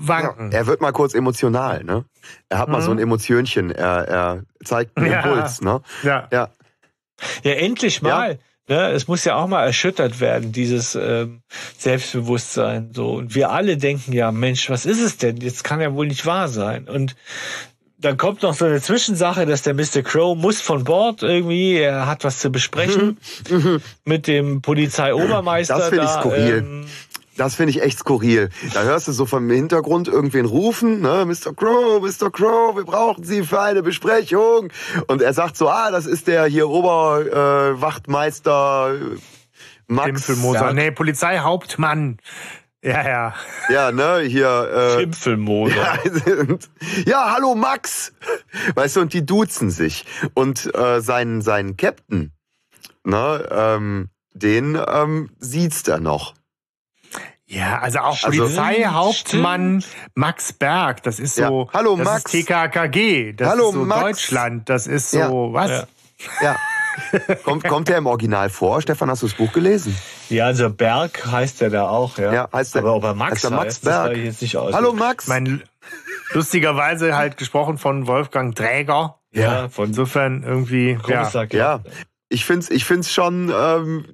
Ja, 0.00 0.08
Wanken. 0.08 0.52
er 0.52 0.66
wird 0.66 0.80
mal 0.80 0.92
kurz 0.92 1.14
emotional, 1.14 1.84
ne? 1.84 2.04
Er 2.48 2.58
hat 2.58 2.68
mal 2.68 2.78
Mhm. 2.80 2.84
so 2.84 2.90
ein 2.92 2.98
Emotionchen, 2.98 3.70
er, 3.70 4.08
er 4.08 4.42
zeigt 4.64 4.96
einen 4.96 5.10
Ja. 5.10 5.20
Impuls, 5.22 5.60
ne? 5.62 5.80
Ja. 6.02 6.28
Ja. 6.32 6.48
Ja, 7.42 7.52
endlich 7.52 8.02
mal. 8.02 8.38
Ne, 8.68 8.90
es 8.90 9.06
muss 9.06 9.24
ja 9.24 9.36
auch 9.36 9.46
mal 9.46 9.64
erschüttert 9.64 10.18
werden, 10.20 10.50
dieses 10.50 10.96
ähm, 10.96 11.42
Selbstbewusstsein. 11.78 12.90
So. 12.92 13.12
Und 13.12 13.34
wir 13.36 13.50
alle 13.50 13.76
denken 13.76 14.12
ja, 14.12 14.32
Mensch, 14.32 14.68
was 14.70 14.86
ist 14.86 15.00
es 15.00 15.18
denn? 15.18 15.36
Jetzt 15.36 15.62
kann 15.64 15.80
ja 15.80 15.94
wohl 15.94 16.08
nicht 16.08 16.26
wahr 16.26 16.48
sein. 16.48 16.88
Und 16.88 17.14
dann 17.98 18.16
kommt 18.16 18.42
noch 18.42 18.54
so 18.54 18.64
eine 18.64 18.80
Zwischensache, 18.82 19.46
dass 19.46 19.62
der 19.62 19.72
Mr. 19.74 20.02
Crow 20.02 20.36
muss 20.36 20.60
von 20.60 20.82
Bord 20.84 21.22
irgendwie, 21.22 21.76
er 21.78 22.06
hat 22.06 22.24
was 22.24 22.40
zu 22.40 22.50
besprechen 22.50 23.18
mit 24.04 24.26
dem 24.26 24.60
Polizeiobermeister. 24.62 25.78
Das 25.78 25.88
finde 25.88 26.04
ich 26.04 26.10
da, 26.10 26.20
skurril. 26.20 26.58
ähm, 26.58 26.86
Das 27.36 27.54
finde 27.54 27.70
ich 27.70 27.82
echt 27.82 27.98
skurril. 27.98 28.48
Da 28.72 28.82
hörst 28.82 29.08
du 29.08 29.12
so 29.12 29.26
vom 29.26 29.48
Hintergrund 29.50 30.08
irgendwen 30.08 30.46
rufen, 30.46 31.00
ne? 31.00 31.26
Mr. 31.26 31.54
Crow, 31.54 32.00
Mr. 32.00 32.30
Crow, 32.30 32.76
wir 32.76 32.84
brauchen 32.84 33.24
Sie 33.24 33.42
für 33.42 33.60
eine 33.60 33.82
Besprechung. 33.82 34.70
Und 35.06 35.22
er 35.22 35.34
sagt 35.34 35.56
so, 35.56 35.68
ah, 35.68 35.90
das 35.90 36.06
ist 36.06 36.28
der 36.28 36.46
hier 36.46 36.68
Oberwachtmeister 36.68 37.74
äh, 37.74 37.80
Wachtmeister, 37.82 38.94
Max. 39.86 40.26
Pimpelmoser. 40.26 40.66
Ja. 40.66 40.72
Nee, 40.72 40.90
Polizeihauptmann. 40.90 42.18
Ja, 42.82 43.06
ja. 43.06 43.34
Ja, 43.68 43.92
ne, 43.92 44.20
hier. 44.20 44.48
Äh, 44.48 45.00
Schimpfelmoser. 45.00 45.98
Ja, 46.04 46.58
ja, 47.06 47.32
hallo 47.34 47.54
Max. 47.54 48.12
Weißt 48.74 48.96
du, 48.96 49.00
und 49.00 49.12
die 49.12 49.26
duzen 49.26 49.70
sich. 49.70 50.04
Und 50.34 50.74
äh, 50.74 51.00
sein, 51.00 51.42
sein 51.42 51.76
Captain, 51.76 52.32
ne, 53.04 53.48
ähm, 53.50 54.08
den 54.32 54.78
ähm, 54.88 55.30
sieht's 55.38 55.86
er 55.88 56.00
noch. 56.00 56.34
Ja, 57.48 57.78
also 57.78 58.00
auch 58.00 58.22
Also- 58.24 58.42
Polizeihauptmann 58.42 59.84
Max 60.14 60.52
Berg, 60.52 61.02
das 61.04 61.20
ist 61.20 61.38
Ja. 61.38 61.48
so, 61.48 61.68
Hallo, 61.72 61.96
das 61.96 62.04
Max. 62.04 62.34
ist 62.34 62.46
TKKG, 62.46 63.32
das 63.34 63.48
Hallo, 63.48 63.68
ist 63.68 63.74
so 63.74 63.84
Max. 63.84 64.00
Deutschland, 64.02 64.68
das 64.68 64.86
ist 64.88 65.10
so, 65.12 65.18
Ja. 65.18 65.30
was? 65.30 65.70
Ja. 65.70 65.86
Ja. 66.42 66.56
kommt, 67.44 67.62
kommt 67.68 67.88
der 67.88 67.98
im 67.98 68.06
Original 68.06 68.48
vor? 68.48 68.80
Stefan, 68.80 69.10
hast 69.10 69.22
du 69.22 69.26
das 69.26 69.36
Buch 69.36 69.52
gelesen? 69.52 69.96
Ja, 70.30 70.46
also 70.46 70.70
Berg 70.70 71.26
heißt 71.30 71.60
er 71.62 71.70
da 71.70 71.88
auch, 71.88 72.16
ja. 72.18 72.32
Ja, 72.32 72.48
heißt 72.52 72.74
der, 72.74 72.82
Aber 72.82 72.94
ob 72.94 73.04
er 73.04 73.14
Max 73.14 73.32
heißt 73.34 73.44
der 73.44 73.50
Max 73.50 73.64
heißt, 73.66 73.86
das 73.86 74.04
Berg. 74.08 74.16
jetzt 74.16 74.42
nicht 74.42 74.56
aus. 74.56 74.74
Hallo 74.74 74.92
Max. 74.94 75.28
Mein, 75.28 75.62
lustigerweise 76.32 77.14
halt 77.16 77.36
gesprochen 77.36 77.78
von 77.78 78.06
Wolfgang 78.06 78.54
Träger. 78.56 79.18
Ja, 79.32 79.68
von 79.68 79.88
Insofern 79.88 80.42
irgendwie, 80.42 80.92
ja. 80.92 80.98
Kommissar 80.98 81.52
ja. 81.52 81.80
Ich 82.28 82.44
find's, 82.44 82.70
ich 82.70 82.84
find's 82.84 83.12
schon 83.12 83.52
ähm, 83.56 84.04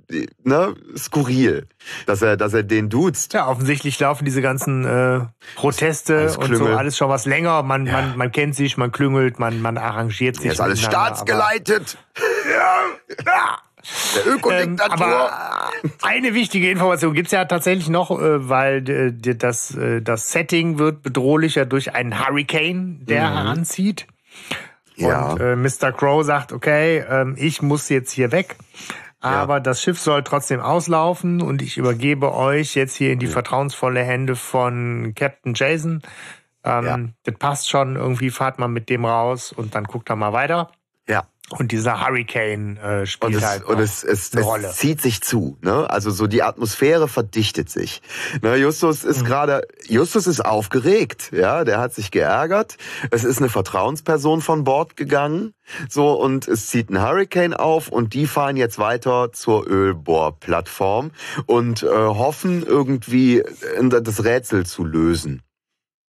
ne, 0.45 0.75
skurril, 0.97 1.67
dass 2.05 2.21
er, 2.21 2.37
dass 2.37 2.53
er 2.53 2.63
den 2.63 2.91
duzt. 2.91 3.33
Ja, 3.33 3.49
offensichtlich 3.49 3.99
laufen 4.01 4.27
diese 4.27 4.43
ganzen 4.43 4.85
äh, 4.85 5.21
Proteste 5.57 6.17
Alles 6.17 6.37
und 6.37 6.55
so 6.57 6.67
alles 6.67 6.97
schon 6.99 7.09
was 7.09 7.25
länger. 7.25 7.63
Man, 7.63 7.85
man, 7.85 8.19
man 8.19 8.31
kennt 8.31 8.55
sich, 8.55 8.77
man 8.77 8.93
klüngelt, 8.93 9.39
man, 9.39 9.63
man 9.63 9.79
arrangiert 9.79 10.37
sich. 10.37 10.43
Der 10.45 10.53
ist 10.53 10.61
alles 10.61 10.83
staatsgeleitet. 10.83 11.97
Ja. 12.51 13.25
Der 13.25 14.23
Ähm, 14.25 14.35
Ökodiktatur. 14.35 15.07
aber 15.07 15.31
eine 16.03 16.35
wichtige 16.35 16.71
Information 16.71 17.15
gibt's 17.15 17.33
ja 17.33 17.45
tatsächlich 17.47 17.89
noch, 17.89 18.11
äh, 18.11 18.49
weil 18.49 18.89
äh, 18.89 19.35
das, 19.35 19.75
äh, 19.75 20.03
das 20.03 20.31
Setting 20.31 20.79
wird 20.79 21.03
bedrohlicher 21.03 21.67
durch 21.67 21.95
einen 21.95 22.19
Hurricane, 22.19 23.05
der 23.07 23.23
heranzieht. 23.35 24.07
Ja. 24.97 25.33
Und 25.33 25.41
äh, 25.41 25.57
Mr. 25.57 25.93
Crow 25.93 26.25
sagt, 26.25 26.53
okay, 26.53 27.05
ähm, 27.09 27.35
ich 27.39 27.63
muss 27.63 27.89
jetzt 27.89 28.13
hier 28.13 28.33
weg. 28.33 28.57
Aber 29.21 29.61
das 29.61 29.81
Schiff 29.81 30.01
soll 30.01 30.25
trotzdem 30.25 30.59
auslaufen 30.59 31.43
und 31.43 31.63
ich 31.63 31.77
übergebe 31.79 32.35
euch 32.35 32.75
jetzt 32.75 32.97
hier 32.97 33.13
in 33.13 33.21
die 33.21 33.29
vertrauensvolle 33.29 34.03
Hände 34.03 34.35
von 34.35 35.13
Captain 35.15 35.55
Jason. 35.55 36.03
Ähm, 36.65 36.85
Ja. 36.85 36.99
Das 37.23 37.35
passt 37.37 37.71
schon, 37.71 37.95
irgendwie 37.95 38.31
fahrt 38.31 38.59
mal 38.59 38.67
mit 38.67 38.89
dem 38.89 39.05
raus 39.05 39.53
und 39.53 39.77
dann 39.77 39.85
guckt 39.85 40.11
er 40.11 40.17
mal 40.17 40.33
weiter. 40.33 40.73
ja. 41.09 41.23
Und 41.51 41.71
dieser 41.71 42.01
Hurricane 42.01 42.79
äh, 42.83 43.01
Und, 43.01 43.07
spielt 43.07 43.35
es, 43.35 43.45
halt 43.45 43.65
und 43.65 43.79
es, 43.79 44.05
es, 44.05 44.33
eine 44.35 44.43
Rolle. 44.43 44.69
es 44.69 44.77
zieht 44.77 45.03
sich 45.03 45.21
zu. 45.21 45.59
Ne? 45.61 45.91
Also 45.91 46.11
so 46.11 46.27
die 46.27 46.43
Atmosphäre 46.43 47.09
verdichtet 47.09 47.69
sich. 47.69 48.01
Ne, 48.41 48.57
Justus 48.57 49.05
Mhm. 49.05 49.11
ist 49.11 49.25
gerade, 49.27 49.67
Justus 49.87 50.27
ist 50.27 50.41
aufgeregt. 50.43 51.31
Ja, 51.33 51.65
der 51.65 51.79
hat 51.79 51.93
sich 51.93 52.11
geärgert. 52.11 52.79
Es 53.11 53.23
ist 53.25 53.39
eine 53.39 53.51
Vertrauensperson 53.51 54.41
von 54.41 54.65
Bord 54.65 54.97
gegangen. 54.97 55.53
So 55.91 56.13
und 56.13 56.49
es 56.49 56.69
zieht 56.69 56.89
ein 56.89 57.03
Hurricane 57.03 57.53
auf 57.55 57.89
und 57.89 58.15
die 58.15 58.27
fahren 58.27 58.57
jetzt 58.57 58.79
weiter 58.79 59.33
zur 59.33 59.67
Ölbohrplattform 59.67 61.11
und 61.47 61.83
äh, 61.83 61.87
hoffen 61.89 62.63
irgendwie 62.65 63.41
äh, 63.41 63.89
das 64.03 64.25
Rätsel 64.25 64.65
zu 64.65 64.85
lösen. 64.85 65.43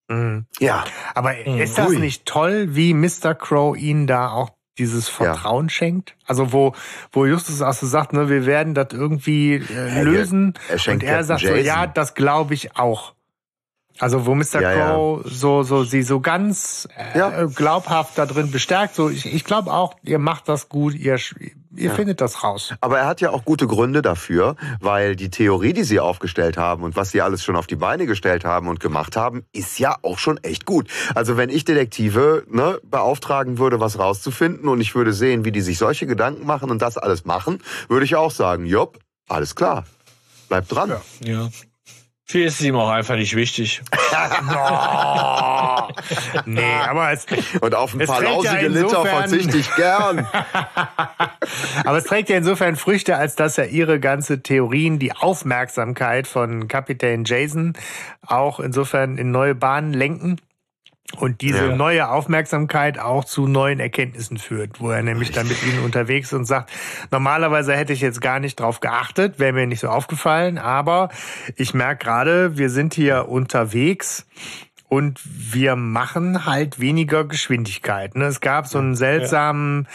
Mhm. 0.08 0.46
Ja, 0.60 0.86
Aber 1.14 1.38
ist 1.46 1.78
das 1.78 1.90
Ui. 1.90 1.98
nicht 2.00 2.26
toll, 2.26 2.76
wie 2.76 2.94
Mr. 2.94 3.34
Crow 3.36 3.76
ihnen 3.76 4.08
da 4.08 4.30
auch 4.30 4.52
dieses 4.78 5.08
Vertrauen 5.10 5.70
schenkt? 5.70 6.16
Also 6.26 6.52
wo, 6.54 6.74
wo 7.12 7.26
Justus 7.26 7.62
auch 7.62 7.74
so 7.74 7.88
sagt, 7.88 8.14
ne, 8.14 8.30
wir 8.30 8.46
werden 8.46 8.74
das 8.74 8.88
irgendwie 8.92 9.56
äh, 9.56 10.04
lösen. 10.04 10.54
er 10.70 10.78
schenkt 10.78 11.04
und 11.04 11.10
er 11.10 11.24
sagt 11.24 11.42
so, 11.42 11.48
Jason. 11.48 11.66
ja, 11.66 11.88
das 11.88 12.14
glaube 12.14 12.54
ich 12.54 12.76
auch. 12.78 13.14
Also 14.00 14.26
wo 14.26 14.36
Mr. 14.36 14.60
Ja, 14.62 14.62
ja. 14.62 14.74
Crow 14.92 15.22
so 15.26 15.64
so 15.64 15.84
sie 15.86 16.02
so 16.04 16.20
ganz 16.20 16.88
äh, 16.98 17.18
Ja. 17.18 17.46
glaubhaft 17.46 18.18
da 18.18 18.26
drin 18.26 18.52
bestärkt. 18.52 18.94
So 18.94 19.10
ich, 19.10 19.26
ich 19.34 19.46
glaube 19.46 19.72
auch, 19.72 19.96
ihr 20.04 20.20
macht 20.20 20.50
das 20.50 20.68
gut, 20.68 20.94
ihr 20.96 21.18
ihr 21.78 21.92
findet 21.92 22.22
das 22.22 22.44
raus. 22.44 22.74
Aber 22.82 23.00
er 23.00 23.08
hat 23.08 23.22
ja 23.22 23.32
auch 23.32 23.46
gute 23.46 23.68
Gründe 23.68 24.02
dafür, 24.02 24.56
weil 24.80 25.16
die 25.16 25.30
Theorie, 25.30 25.74
die 25.74 25.84
sie 25.84 26.00
aufgestellt 26.00 26.58
haben 26.58 26.84
und 26.84 26.96
was 26.96 27.12
sie 27.12 27.22
alles 27.22 27.44
schon 27.44 27.56
auf 27.56 27.68
die 27.68 27.76
Beine 27.76 28.06
gestellt 28.06 28.46
haben 28.46 28.68
und 28.68 28.80
gemacht 28.80 29.16
haben, 29.16 29.46
ist 29.54 29.80
ja 29.80 29.96
auch 30.02 30.18
schon 30.18 30.38
echt 30.44 30.66
gut. 30.66 30.90
Also 31.14 31.38
wenn 31.38 31.50
ich 31.50 31.66
Detektive 31.66 32.44
ne, 32.50 32.80
beauftragen 32.84 33.58
würde, 33.58 33.80
was 33.80 34.00
rauszufinden 34.00 34.70
und 34.70 34.82
ich 34.82 34.96
würde 34.96 35.14
sehen, 35.14 35.46
wie 35.46 35.52
die 35.52 35.62
sich 35.62 35.78
solche 35.78 36.08
Gedanken 36.08 36.46
machen 36.46 36.72
und 36.72 36.82
das 36.82 36.98
alles 36.98 37.26
machen, 37.26 37.62
würde 37.88 38.06
ich 38.06 38.16
auch 38.16 38.32
sagen, 38.32 38.66
jopp, 38.66 39.00
alles 39.28 39.56
klar, 39.56 39.86
bleibt 40.50 40.72
dran. 40.72 40.96
Ja. 41.24 41.50
Viel 42.28 42.46
ist 42.46 42.60
ihm 42.62 42.76
auch 42.76 42.90
einfach 42.90 43.16
nicht 43.16 43.36
wichtig. 43.36 43.82
Oh. 44.48 45.88
nee, 46.46 46.62
aber 46.88 47.12
es, 47.12 47.26
Und 47.62 47.76
auf 47.76 47.94
ein 47.94 48.02
Es 48.02 48.08
paar 48.10 48.20
trägt 48.20 48.30
ja 48.44 48.54
lausige 48.54 48.68
Liter 48.68 48.82
insofern- 48.86 49.30
verzichte 49.30 49.58
ich 49.58 49.76
gern. 49.76 50.28
Aber 51.86 51.98
es 51.98 52.06
trägt 52.06 52.30
ja 52.30 52.38
insofern 52.38 52.76
Früchte, 52.76 53.18
als 53.18 53.36
dass 53.36 53.58
ja 53.58 53.66
ihre 53.66 54.00
ganze 54.00 54.42
Theorien 54.42 54.98
die 55.00 55.12
Aufmerksamkeit 55.14 56.28
von 56.28 56.68
Kapitän 56.68 57.24
Jason 57.26 57.74
auch 58.26 58.60
insofern 58.60 59.18
in 59.18 59.32
neue 59.32 59.54
Bahnen 59.56 59.94
lenken. 59.94 60.38
Und 61.18 61.42
diese 61.42 61.68
Ja. 61.68 61.76
neue 61.76 62.10
Aufmerksamkeit 62.10 62.98
auch 63.00 63.26
zu 63.26 63.48
neuen 63.48 63.80
Erkenntnissen 63.80 64.38
führt, 64.38 64.82
wo 64.82 64.90
er 64.90 65.04
nämlich 65.04 65.32
dann 65.32 65.48
mit 65.48 65.62
ihnen 65.64 65.84
unterwegs 65.84 66.30
ist 66.30 66.34
und 66.34 66.46
sagt, 66.46 66.72
normalerweise 67.12 67.76
hätte 67.76 67.94
ich 67.94 68.02
jetzt 68.02 68.22
gar 68.22 68.40
nicht 68.40 68.60
drauf 68.60 68.80
geachtet, 68.80 69.38
wäre 69.40 69.54
mir 69.54 69.68
nicht 69.68 69.82
so 69.82 69.88
aufgefallen, 69.88 70.58
aber 70.58 71.10
ich 71.56 71.74
merke 71.74 72.04
gerade, 72.06 72.58
wir 72.58 72.70
sind 72.70 72.96
hier 72.96 73.30
unterwegs 73.30 74.26
und 74.90 75.22
wir 75.24 75.76
machen 75.76 76.46
halt 76.46 76.80
weniger 76.80 77.24
Geschwindigkeit. 77.24 78.16
Ne? 78.16 78.26
Es 78.26 78.42
gab 78.42 78.68
so 78.68 78.80
einen 78.80 78.96
seltsamen 78.96 79.88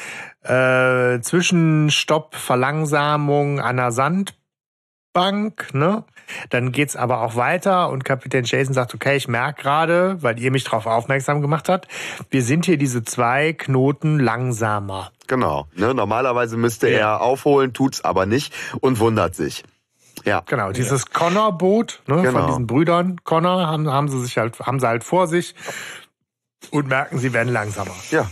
äh, 0.42 1.20
Zwischenstopp, 1.20 2.36
Verlangsamung 2.36 3.60
an 3.60 3.76
der 3.76 3.92
Sandbank, 3.92 5.74
ne? 5.74 6.04
Dann 6.50 6.72
geht's 6.72 6.96
aber 6.96 7.20
auch 7.22 7.36
weiter 7.36 7.90
und 7.90 8.04
Kapitän 8.04 8.44
Jason 8.44 8.74
sagt, 8.74 8.94
okay, 8.94 9.16
ich 9.16 9.28
merke 9.28 9.62
gerade, 9.62 10.22
weil 10.22 10.38
ihr 10.38 10.50
mich 10.50 10.64
darauf 10.64 10.86
aufmerksam 10.86 11.40
gemacht 11.40 11.68
habt, 11.68 11.88
wir 12.30 12.42
sind 12.42 12.66
hier 12.66 12.76
diese 12.78 13.02
zwei 13.04 13.52
Knoten 13.52 14.18
langsamer. 14.18 15.12
Genau. 15.26 15.66
Ne, 15.76 15.94
normalerweise 15.94 16.56
müsste 16.56 16.88
er 16.88 17.20
aufholen, 17.20 17.72
tut's 17.72 18.04
aber 18.04 18.26
nicht 18.26 18.52
und 18.80 18.98
wundert 18.98 19.34
sich. 19.36 19.64
Ja. 20.24 20.42
Genau, 20.46 20.72
dieses 20.72 21.06
Connor-Boot 21.06 22.02
ne, 22.06 22.22
Genau. 22.22 22.38
von 22.38 22.46
diesen 22.48 22.66
Brüdern 22.66 23.16
Connor 23.24 23.66
haben, 23.66 23.88
haben 23.90 24.08
sie 24.08 24.20
sich 24.20 24.36
halt, 24.36 24.58
haben 24.60 24.80
sie 24.80 24.86
halt 24.86 25.04
vor 25.04 25.26
sich 25.28 25.54
und 26.70 26.88
merken, 26.88 27.18
sie 27.18 27.32
werden 27.32 27.52
langsamer. 27.52 27.94
Ja. 28.10 28.30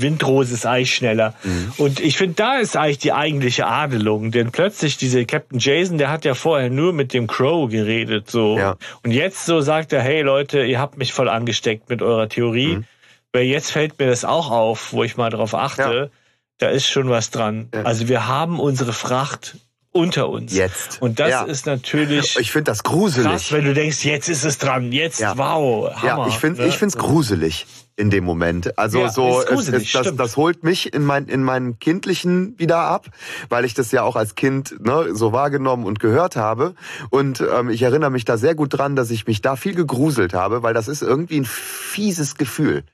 Windrose 0.00 0.54
ist 0.54 0.66
eigentlich 0.66 0.94
schneller. 0.94 1.34
Mhm. 1.42 1.72
Und 1.78 2.00
ich 2.00 2.16
finde, 2.16 2.34
da 2.34 2.58
ist 2.58 2.76
eigentlich 2.76 2.98
die 2.98 3.12
eigentliche 3.12 3.66
Adelung. 3.66 4.30
Denn 4.30 4.50
plötzlich 4.52 4.96
dieser 4.96 5.24
Captain 5.24 5.58
Jason, 5.58 5.98
der 5.98 6.10
hat 6.10 6.24
ja 6.24 6.34
vorher 6.34 6.70
nur 6.70 6.92
mit 6.92 7.12
dem 7.12 7.26
Crow 7.26 7.68
geredet. 7.70 8.30
so 8.30 8.56
Ja. 8.58 8.76
Und 9.02 9.10
jetzt 9.12 9.46
so 9.46 9.60
sagt 9.60 9.92
er, 9.92 10.02
hey 10.02 10.22
Leute, 10.22 10.62
ihr 10.64 10.78
habt 10.78 10.96
mich 10.98 11.12
voll 11.12 11.28
angesteckt 11.28 11.88
mit 11.88 12.02
eurer 12.02 12.28
Theorie. 12.28 12.76
Mhm. 12.76 12.84
Weil 13.32 13.44
jetzt 13.44 13.70
fällt 13.72 13.98
mir 13.98 14.06
das 14.06 14.24
auch 14.24 14.50
auf, 14.50 14.92
wo 14.92 15.04
ich 15.04 15.16
mal 15.16 15.30
drauf 15.30 15.54
achte. 15.54 16.10
Da 16.58 16.68
ist 16.68 16.86
schon 16.86 17.08
was 17.08 17.30
dran. 17.30 17.68
Ja. 17.74 17.82
Also 17.82 18.08
wir 18.08 18.28
haben 18.28 18.60
unsere 18.60 18.92
Fracht 18.92 19.56
unter 19.90 20.28
uns. 20.28 20.54
Jetzt. 20.54 21.02
Und 21.02 21.18
das 21.18 21.30
Ja. 21.30 21.42
ist 21.42 21.66
natürlich 21.66 22.38
Ich 22.38 22.50
finde 22.52 22.70
das 22.70 22.82
gruselig. 22.82 23.26
krass, 23.30 23.52
wenn 23.52 23.64
du 23.64 23.74
denkst, 23.74 24.04
jetzt 24.04 24.28
ist 24.28 24.44
es 24.44 24.58
dran. 24.58 24.92
Jetzt, 24.92 25.20
Ja. 25.20 25.36
wow, 25.36 25.90
Hammer. 25.94 26.22
Ja, 26.24 26.28
ich 26.28 26.34
finde 26.38 26.62
ne? 26.62 26.68
ich 26.68 26.76
find's 26.78 26.96
gruselig 26.96 27.66
in 27.96 28.10
dem 28.10 28.24
Moment. 28.24 28.78
Also 28.78 29.00
Ja, 29.00 29.10
so 29.10 29.40
ist 29.40 29.68
es, 29.68 29.82
es, 29.84 29.92
das, 29.92 30.16
das 30.16 30.36
holt 30.36 30.64
mich 30.64 30.92
in 30.94 31.04
mein 31.04 31.26
in 31.26 31.42
meinem 31.42 31.78
kindlichen 31.78 32.58
wieder 32.58 32.78
ab, 32.78 33.08
weil 33.48 33.64
ich 33.64 33.74
das 33.74 33.92
ja 33.92 34.02
auch 34.02 34.16
als 34.16 34.34
Kind 34.34 34.76
ne, 34.84 35.14
so 35.14 35.32
wahrgenommen 35.32 35.84
und 35.84 36.00
gehört 36.00 36.36
habe 36.36 36.74
und 37.10 37.40
ähm, 37.40 37.70
ich 37.70 37.82
erinnere 37.82 38.10
mich 38.10 38.24
da 38.24 38.36
sehr 38.36 38.54
gut 38.54 38.76
dran, 38.76 38.96
dass 38.96 39.10
ich 39.10 39.26
mich 39.26 39.42
da 39.42 39.56
viel 39.56 39.74
gegruselt 39.74 40.34
habe, 40.34 40.62
weil 40.62 40.74
das 40.74 40.88
ist 40.88 41.02
irgendwie 41.02 41.40
ein 41.40 41.44
fieses 41.44 42.36
Gefühl. 42.36 42.84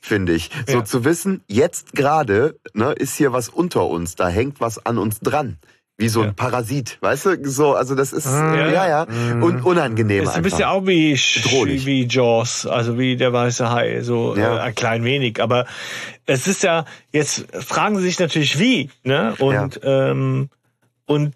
Finde 0.00 0.34
ich. 0.34 0.50
So 0.66 0.78
Ja. 0.78 0.84
zu 0.84 1.04
wissen, 1.06 1.42
jetzt 1.48 1.94
gerade 1.94 2.58
ne, 2.74 2.92
ist 2.92 3.14
hier 3.16 3.32
was 3.32 3.48
unter 3.48 3.86
uns, 3.86 4.16
da 4.16 4.28
hängt 4.28 4.60
was 4.60 4.84
an 4.84 4.98
uns 4.98 5.20
dran. 5.20 5.56
Wie 5.96 6.08
so 6.08 6.22
ein 6.22 6.26
Ja. 6.28 6.32
Parasit, 6.32 6.98
weißt 7.02 7.26
du? 7.26 7.48
So, 7.48 7.74
also 7.74 7.94
das 7.94 8.12
ist 8.12 8.26
ja, 8.26 8.68
Ja. 8.68 8.88
ja, 8.88 9.02
un 9.40 9.60
unangenehm 9.62 10.24
ist 10.24 10.30
ein 10.30 10.42
bisschen 10.42 10.64
auch 10.64 10.84
wie, 10.88 11.12
Bedrohlich. 11.36 11.86
wie 11.86 12.04
Jaws, 12.08 12.66
also 12.66 12.98
wie 12.98 13.16
der 13.16 13.32
weiße 13.32 13.70
Hai, 13.70 14.00
so 14.02 14.34
Ja. 14.36 14.56
äh, 14.56 14.60
ein 14.60 14.74
klein 14.74 15.04
wenig. 15.04 15.40
Aber 15.40 15.66
es 16.26 16.48
ist 16.48 16.64
ja, 16.64 16.84
jetzt 17.12 17.46
fragen 17.52 17.96
sie 17.96 18.02
sich 18.02 18.18
natürlich 18.18 18.58
wie, 18.58 18.90
ne? 19.04 19.34
Und, 19.38 19.80
ähm, 19.84 20.48
und 21.06 21.34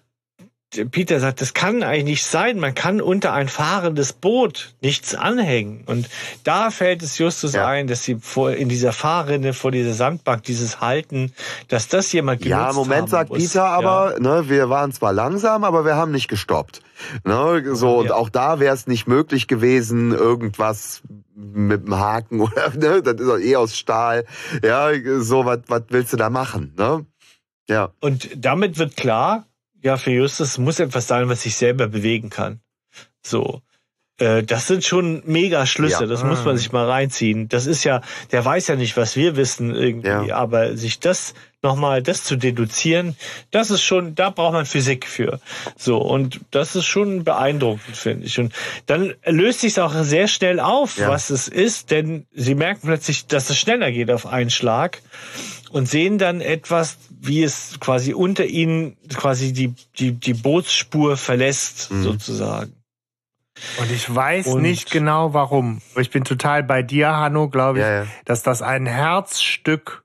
Peter 0.91 1.19
sagt, 1.19 1.41
das 1.41 1.55
kann 1.55 1.81
eigentlich 1.81 2.03
nicht 2.03 2.25
sein. 2.25 2.59
Man 2.59 2.75
kann 2.75 3.01
unter 3.01 3.33
ein 3.33 3.47
fahrendes 3.47 4.13
Boot 4.13 4.75
nichts 4.81 5.15
anhängen. 5.15 5.83
Und 5.87 6.07
da 6.43 6.69
fällt 6.69 7.01
es 7.01 7.17
Justus 7.17 7.53
Ja. 7.53 7.65
ein, 7.67 7.87
dass 7.87 8.03
sie 8.03 8.17
vor, 8.21 8.51
in 8.51 8.69
dieser 8.69 8.91
Fahrrinne 8.91 9.53
vor 9.53 9.71
dieser 9.71 9.93
Sandbank 9.93 10.43
dieses 10.43 10.79
Halten, 10.79 11.33
dass 11.69 11.87
das 11.87 12.11
jemand 12.11 12.41
genutzt 12.43 12.51
Ja, 12.51 12.73
Moment, 12.73 13.01
haben 13.01 13.07
sagt 13.07 13.29
muss. 13.31 13.39
Peter 13.39 13.65
aber, 13.65 14.15
ne, 14.19 14.47
wir 14.47 14.69
waren 14.69 14.91
zwar 14.91 15.11
langsam, 15.11 15.63
aber 15.63 15.85
wir 15.85 15.95
haben 15.95 16.11
nicht 16.11 16.27
gestoppt. 16.27 16.81
Ne, 17.23 17.63
so, 17.75 17.97
und 17.99 18.07
Ja. 18.07 18.13
auch 18.15 18.29
da 18.29 18.59
wäre 18.59 18.75
es 18.75 18.85
nicht 18.85 19.07
möglich 19.07 19.47
gewesen, 19.47 20.11
irgendwas 20.11 21.01
mit 21.33 21.87
dem 21.87 21.97
Haken 21.97 22.41
oder, 22.41 22.69
ne, 22.75 23.01
das 23.01 23.15
ist 23.15 23.27
doch 23.27 23.39
eh 23.39 23.55
aus 23.55 23.75
Stahl. 23.75 24.23
Ja, 24.63 24.89
so, 25.19 25.45
was 25.45 25.61
was 25.67 25.83
willst 25.89 26.13
du 26.13 26.17
da 26.17 26.29
machen, 26.29 26.75
ne? 26.77 27.05
Ja, 27.67 27.89
Und 28.01 28.29
damit 28.35 28.77
wird 28.77 28.97
klar, 28.97 29.45
ja, 29.81 29.97
für 29.97 30.11
Justus 30.11 30.57
muss 30.57 30.79
etwas 30.79 31.07
sein, 31.07 31.29
was 31.29 31.41
sich 31.41 31.55
selber 31.55 31.87
bewegen 31.87 32.29
kann. 32.29 32.61
So. 33.21 33.61
Äh, 34.19 34.43
das 34.43 34.67
sind 34.67 34.83
schon 34.83 35.23
mega 35.25 35.65
Schlüsse, 35.65 36.01
ja. 36.01 36.05
das 36.05 36.23
muss 36.23 36.43
man 36.43 36.57
sich 36.57 36.71
mal 36.71 36.89
reinziehen. 36.89 37.47
Das 37.47 37.65
ist 37.65 37.83
ja, 37.83 38.01
der 38.31 38.43
weiß 38.43 38.67
ja 38.67 38.75
nicht, 38.75 38.97
was 38.97 39.15
wir 39.15 39.35
wissen 39.35 39.73
irgendwie, 39.73 40.27
ja. 40.27 40.35
aber 40.35 40.75
sich 40.75 40.99
das 40.99 41.33
nochmal, 41.61 42.01
das 42.01 42.23
zu 42.23 42.35
deduzieren, 42.35 43.15
das 43.51 43.69
ist 43.69 43.83
schon, 43.83 44.15
da 44.15 44.29
braucht 44.29 44.53
man 44.53 44.65
Physik 44.65 45.05
für. 45.05 45.39
So, 45.77 45.97
und 45.97 46.41
das 46.51 46.75
ist 46.75 46.85
schon 46.85 47.23
beeindruckend, 47.23 47.95
finde 47.95 48.25
ich. 48.25 48.39
Und 48.39 48.53
dann 48.85 49.13
löst 49.25 49.61
sich 49.61 49.73
es 49.73 49.79
auch 49.79 49.93
sehr 50.03 50.27
schnell 50.27 50.59
auf, 50.59 50.97
ja. 50.97 51.09
was 51.09 51.29
es 51.29 51.47
ist, 51.47 51.91
denn 51.91 52.25
sie 52.33 52.55
merken 52.55 52.87
plötzlich, 52.87 53.27
dass 53.27 53.49
es 53.49 53.57
schneller 53.57 53.91
geht 53.91 54.11
auf 54.11 54.25
einen 54.25 54.49
Schlag 54.49 55.01
und 55.71 55.87
sehen 55.87 56.17
dann 56.17 56.41
etwas, 56.41 56.97
wie 57.09 57.43
es 57.43 57.79
quasi 57.79 58.13
unter 58.13 58.45
ihnen 58.45 58.97
quasi 59.09 59.53
die, 59.53 59.73
die, 59.97 60.13
die 60.13 60.33
Bootsspur 60.33 61.17
verlässt, 61.17 61.91
mhm. 61.91 62.03
sozusagen. 62.03 62.73
Und 63.79 63.91
ich 63.91 64.13
weiß 64.13 64.47
und 64.47 64.61
nicht 64.61 64.89
genau 64.89 65.33
warum. 65.33 65.81
Ich 65.97 66.11
bin 66.11 66.23
total 66.23 66.63
bei 66.63 66.81
dir, 66.81 67.15
Hanno, 67.15 67.49
glaube 67.49 67.79
ich, 67.79 67.85
ja, 67.85 68.03
ja. 68.03 68.07
dass 68.25 68.41
das 68.41 68.61
ein 68.61 68.85
Herzstück 68.85 70.03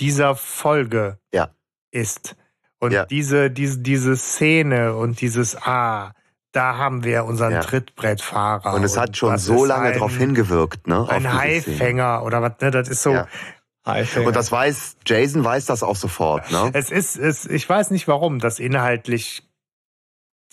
dieser 0.00 0.34
Folge 0.34 1.18
ja. 1.32 1.50
ist. 1.90 2.36
Und 2.78 2.94
diese, 3.10 3.50
diese, 3.50 3.78
diese 3.78 4.16
Szene 4.16 4.94
und 4.94 5.20
dieses 5.20 5.56
Ah, 5.56 6.12
da 6.52 6.76
haben 6.76 7.02
wir 7.02 7.24
unseren 7.24 7.60
Trittbrettfahrer. 7.60 8.74
Und 8.74 8.84
es 8.84 8.96
hat 8.96 9.16
schon 9.16 9.36
so 9.38 9.64
lange 9.64 9.88
ein, 9.88 9.94
darauf 9.94 10.16
hingewirkt, 10.16 10.86
ne? 10.86 11.06
Ein 11.08 11.32
Haifänger 11.32 12.22
oder 12.22 12.42
was, 12.42 12.52
ne? 12.60 12.70
Das 12.70 12.88
ist 12.88 13.02
so. 13.02 13.24
Haifänger. 13.86 14.28
Und 14.28 14.36
das 14.36 14.50
weiß, 14.50 14.96
Jason 15.06 15.44
weiß 15.44 15.66
das 15.66 15.82
auch 15.82 15.96
sofort, 15.96 16.50
ne? 16.50 16.70
Es 16.72 16.90
ist, 16.90 17.16
es, 17.16 17.46
ich 17.46 17.68
weiß 17.68 17.90
nicht 17.90 18.08
warum, 18.08 18.38
das 18.38 18.58
inhaltlich 18.58 19.42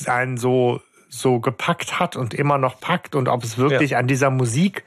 einen 0.06 0.38
so 0.38 0.82
so 1.12 1.40
gepackt 1.40 2.00
hat 2.00 2.16
und 2.16 2.34
immer 2.34 2.58
noch 2.58 2.80
packt 2.80 3.16
und 3.16 3.28
ob 3.28 3.44
es 3.44 3.58
wirklich 3.58 3.92
ja. 3.92 4.00
an 4.00 4.08
dieser 4.08 4.30
Musik 4.30 4.86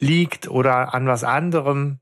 liegt 0.00 0.48
oder 0.48 0.94
an 0.94 1.06
was 1.06 1.22
anderem. 1.22 2.00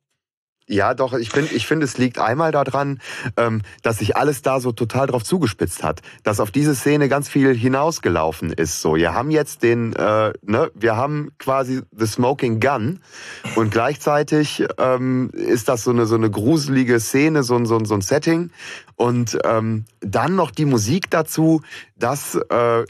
Ja, 0.73 0.95
doch, 0.95 1.13
ich 1.13 1.29
finde, 1.29 1.53
ich 1.53 1.67
finde, 1.67 1.85
es 1.85 1.99
liegt 1.99 2.19
einmal 2.19 2.51
daran, 2.51 2.99
ähm, 3.37 3.61
dass 3.83 3.99
sich 3.99 4.17
alles 4.17 4.41
da 4.41 4.59
so 4.59 4.73
total 4.73 5.07
drauf 5.07 5.23
zugespitzt 5.23 5.83
hat, 5.83 6.01
dass 6.23 6.41
auf 6.41 6.51
diese 6.51 6.75
Szene 6.75 7.11
ganz 7.11 7.29
viel 7.29 7.55
hinausgelaufen 7.55 8.55
ist. 8.55 8.81
So, 8.81 8.97
wir 8.97 9.13
haben 9.13 9.31
jetzt 9.31 9.63
den, 9.63 9.93
äh, 9.93 10.33
ne, 10.41 10.71
wir 10.75 10.97
haben 10.97 11.33
quasi 11.39 11.83
the 11.95 12.07
smoking 12.07 12.59
gun 12.59 13.01
und 13.55 13.71
gleichzeitig 13.71 14.65
ähm, 14.79 15.29
ist 15.35 15.69
das 15.69 15.85
so 15.85 15.91
eine 15.91 16.07
so 16.07 16.15
eine 16.15 16.31
gruselige 16.31 17.01
Szene, 17.01 17.43
so 17.43 17.55
ein 17.55 17.67
so 17.67 17.77
ein, 17.77 17.85
so 17.85 17.93
ein 17.93 18.01
Setting 18.01 18.51
und 18.97 19.39
ähm, 19.45 19.85
dann 20.01 20.37
noch 20.37 20.51
die 20.51 20.65
Musik 20.65 21.11
dazu, 21.11 21.61
das 21.97 22.35
äh, 22.49 22.85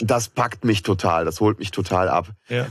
das 0.00 0.28
packt 0.28 0.64
mich 0.64 0.82
total, 0.82 1.24
das 1.24 1.38
holt 1.38 1.60
mich 1.60 1.70
total 1.70 2.08
ab. 2.08 2.30
Ja. 2.48 2.66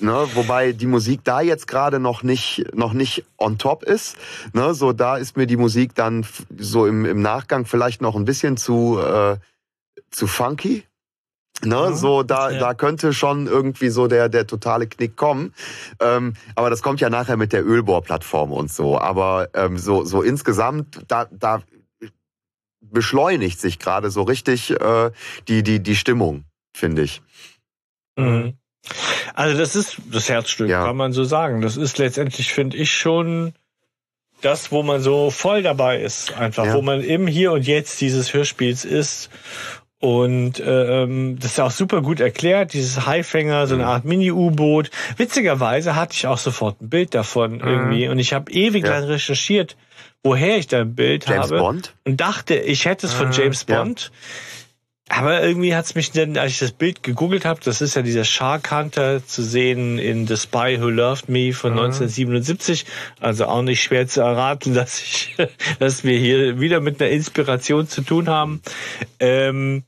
Ne, 0.00 0.26
wobei 0.34 0.72
die 0.72 0.86
Musik 0.86 1.20
da 1.24 1.40
jetzt 1.40 1.66
gerade 1.66 2.00
noch 2.00 2.22
nicht, 2.22 2.64
noch 2.74 2.92
nicht 2.92 3.24
on 3.38 3.58
top 3.58 3.82
ist. 3.82 4.16
Ne, 4.52 4.74
so 4.74 4.92
da 4.92 5.16
ist 5.16 5.36
mir 5.36 5.46
die 5.46 5.56
Musik 5.56 5.94
dann 5.94 6.26
so 6.56 6.86
im, 6.86 7.04
im 7.04 7.20
Nachgang 7.20 7.66
vielleicht 7.66 8.00
noch 8.00 8.16
ein 8.16 8.24
bisschen 8.24 8.56
zu, 8.56 8.98
äh, 8.98 9.36
zu 10.10 10.26
funky. 10.26 10.84
Ne, 11.62 11.90
mhm. 11.90 11.94
so 11.94 12.22
da, 12.22 12.50
ja. 12.50 12.58
da 12.58 12.74
könnte 12.74 13.12
schon 13.12 13.46
irgendwie 13.46 13.90
so 13.90 14.06
der, 14.06 14.28
der 14.28 14.46
totale 14.46 14.86
Knick 14.86 15.16
kommen. 15.16 15.52
Ähm, 16.00 16.34
aber 16.54 16.70
das 16.70 16.82
kommt 16.82 17.00
ja 17.00 17.10
nachher 17.10 17.36
mit 17.36 17.52
der 17.52 17.66
Ölbohrplattform 17.66 18.52
und 18.52 18.72
so. 18.72 18.98
Aber 18.98 19.48
ähm, 19.54 19.76
so, 19.76 20.04
so 20.04 20.22
insgesamt, 20.22 21.04
da, 21.08 21.26
da 21.30 21.62
beschleunigt 22.80 23.60
sich 23.60 23.78
gerade 23.78 24.10
so 24.10 24.22
richtig 24.22 24.70
äh, 24.70 25.10
die, 25.48 25.62
die, 25.62 25.82
die 25.82 25.96
Stimmung, 25.96 26.44
finde 26.74 27.02
ich. 27.02 27.20
Mhm. 28.16 28.54
Also 29.34 29.56
das 29.56 29.76
ist 29.76 29.96
das 30.10 30.28
Herzstück, 30.28 30.68
ja. 30.68 30.84
kann 30.84 30.96
man 30.96 31.12
so 31.12 31.24
sagen. 31.24 31.60
Das 31.60 31.76
ist 31.76 31.98
letztendlich, 31.98 32.52
finde 32.52 32.76
ich, 32.76 32.92
schon 32.92 33.52
das, 34.40 34.72
wo 34.72 34.82
man 34.82 35.00
so 35.00 35.30
voll 35.30 35.62
dabei 35.62 36.00
ist, 36.00 36.36
einfach, 36.36 36.66
ja. 36.66 36.74
wo 36.74 36.82
man 36.82 37.02
im 37.02 37.26
Hier 37.26 37.52
und 37.52 37.66
Jetzt 37.66 38.00
dieses 38.00 38.32
Hörspiels 38.32 38.84
ist. 38.84 39.30
Und 39.98 40.62
ähm, 40.64 41.38
das 41.38 41.52
ist 41.52 41.60
auch 41.60 41.70
super 41.70 42.00
gut 42.00 42.20
erklärt, 42.20 42.72
dieses 42.72 43.04
Haifänger, 43.04 43.66
so 43.66 43.74
eine 43.74 43.84
mhm. 43.84 43.88
Art 43.90 44.04
Mini-U-Boot. 44.06 44.90
Witzigerweise 45.18 45.94
hatte 45.94 46.14
ich 46.14 46.26
auch 46.26 46.38
sofort 46.38 46.80
ein 46.80 46.88
Bild 46.88 47.14
davon 47.14 47.56
mhm. 47.56 47.66
irgendwie. 47.66 48.08
Und 48.08 48.18
ich 48.18 48.32
habe 48.32 48.50
ewig 48.50 48.84
ja. 48.84 48.92
lang 48.92 49.04
recherchiert, 49.04 49.76
woher 50.22 50.56
ich 50.56 50.68
da 50.68 50.80
ein 50.80 50.94
Bild 50.94 51.28
James 51.28 51.50
habe. 51.50 51.58
Bond? 51.58 51.94
Und 52.04 52.18
dachte, 52.18 52.54
ich 52.54 52.86
hätte 52.86 53.06
es 53.06 53.12
von 53.12 53.28
mhm. 53.28 53.32
James 53.32 53.64
Bond. 53.64 54.00
Ja. 54.00 54.18
Aber 55.12 55.42
irgendwie 55.42 55.74
hat's 55.74 55.96
mich 55.96 56.12
dann, 56.12 56.38
als 56.38 56.52
ich 56.52 56.58
das 56.60 56.70
Bild 56.70 57.02
gegoogelt 57.02 57.44
habe, 57.44 57.58
das 57.64 57.80
ist 57.80 57.96
ja 57.96 58.02
dieser 58.02 58.22
Shark 58.22 58.70
Hunter 58.70 59.26
zu 59.26 59.42
sehen 59.42 59.98
in 59.98 60.28
The 60.28 60.36
Spy 60.36 60.80
Who 60.80 60.88
Loved 60.88 61.28
Me 61.28 61.52
von 61.52 61.72
mhm. 61.72 61.80
1977. 61.80 62.86
Also 63.18 63.46
auch 63.46 63.62
nicht 63.62 63.82
schwer 63.82 64.06
zu 64.06 64.20
erraten, 64.20 64.72
dass 64.74 65.02
ich, 65.02 65.36
dass 65.80 66.04
wir 66.04 66.16
hier 66.16 66.60
wieder 66.60 66.80
mit 66.80 67.02
einer 67.02 67.10
Inspiration 67.10 67.88
zu 67.88 68.02
tun 68.02 68.28
haben. 68.28 68.62
Ähm, 69.18 69.82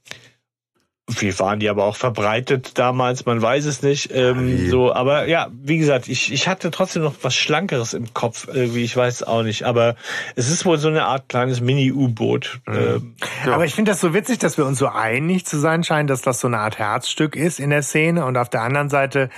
wie 1.21 1.39
waren 1.39 1.61
die 1.61 1.69
aber 1.69 1.85
auch 1.85 1.97
verbreitet 1.97 2.79
damals? 2.79 3.27
Man 3.27 3.43
weiß 3.43 3.67
es 3.67 3.83
nicht. 3.83 4.11
Ähm, 4.13 4.69
so, 4.71 4.93
aber 4.93 5.27
ja, 5.27 5.49
wie 5.53 5.79
gesagt, 5.79 6.09
ich, 6.09 6.33
ich 6.33 6.49
hatte 6.49 6.71
trotzdem 6.71 7.03
noch 7.03 7.15
was 7.23 7.35
Schlankeres 7.35 7.95
im 7.95 8.15
Kopf, 8.15 8.49
irgendwie, 8.53 8.85
ich 8.85 8.97
weiß 8.97 9.25
auch 9.25 9.43
nicht. 9.43 9.65
Aber 9.65 9.97
es 10.37 10.49
ist 10.49 10.65
wohl 10.65 10.79
so 10.79 10.89
eine 10.89 11.05
Art 11.05 11.29
kleines 11.29 11.61
Mini-U-Boot. 11.61 12.61
Mhm. 12.67 12.75
Ähm, 12.75 13.17
ja. 13.45 13.55
Aber 13.55 13.65
ich 13.65 13.75
finde 13.75 13.91
das 13.91 14.01
so 14.01 14.15
witzig, 14.15 14.39
dass 14.39 14.59
wir 14.59 14.67
uns 14.67 14.79
so 14.79 14.89
einig 14.89 15.45
zu 15.45 15.59
sein 15.59 15.85
scheinen, 15.85 16.07
dass 16.07 16.23
das 16.23 16.41
so 16.41 16.49
eine 16.49 16.59
Art 16.59 16.79
Herzstück 16.79 17.37
ist 17.37 17.61
in 17.61 17.71
der 17.71 17.83
Szene. 17.83 18.25
Und 18.25 18.37
auf 18.37 18.49
der 18.49 18.63
anderen 18.63 18.89
Seite 18.89 19.31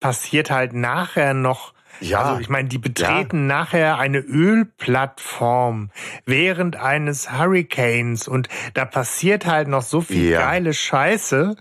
passiert 0.00 0.50
halt 0.50 0.72
nachher 0.72 1.34
noch 1.34 1.75
ja. 2.00 2.20
Also 2.20 2.40
ich 2.40 2.48
meine, 2.48 2.68
die 2.68 2.78
betreten 2.78 3.48
ja. 3.48 3.56
nachher 3.56 3.98
eine 3.98 4.18
Ölplattform 4.18 5.90
während 6.24 6.76
eines 6.76 7.32
Hurricanes 7.32 8.28
und 8.28 8.48
da 8.74 8.84
passiert 8.84 9.46
halt 9.46 9.68
noch 9.68 9.82
so 9.82 10.00
viel 10.00 10.30
ja. 10.30 10.40
geile 10.40 10.72
Scheiße 10.72 11.56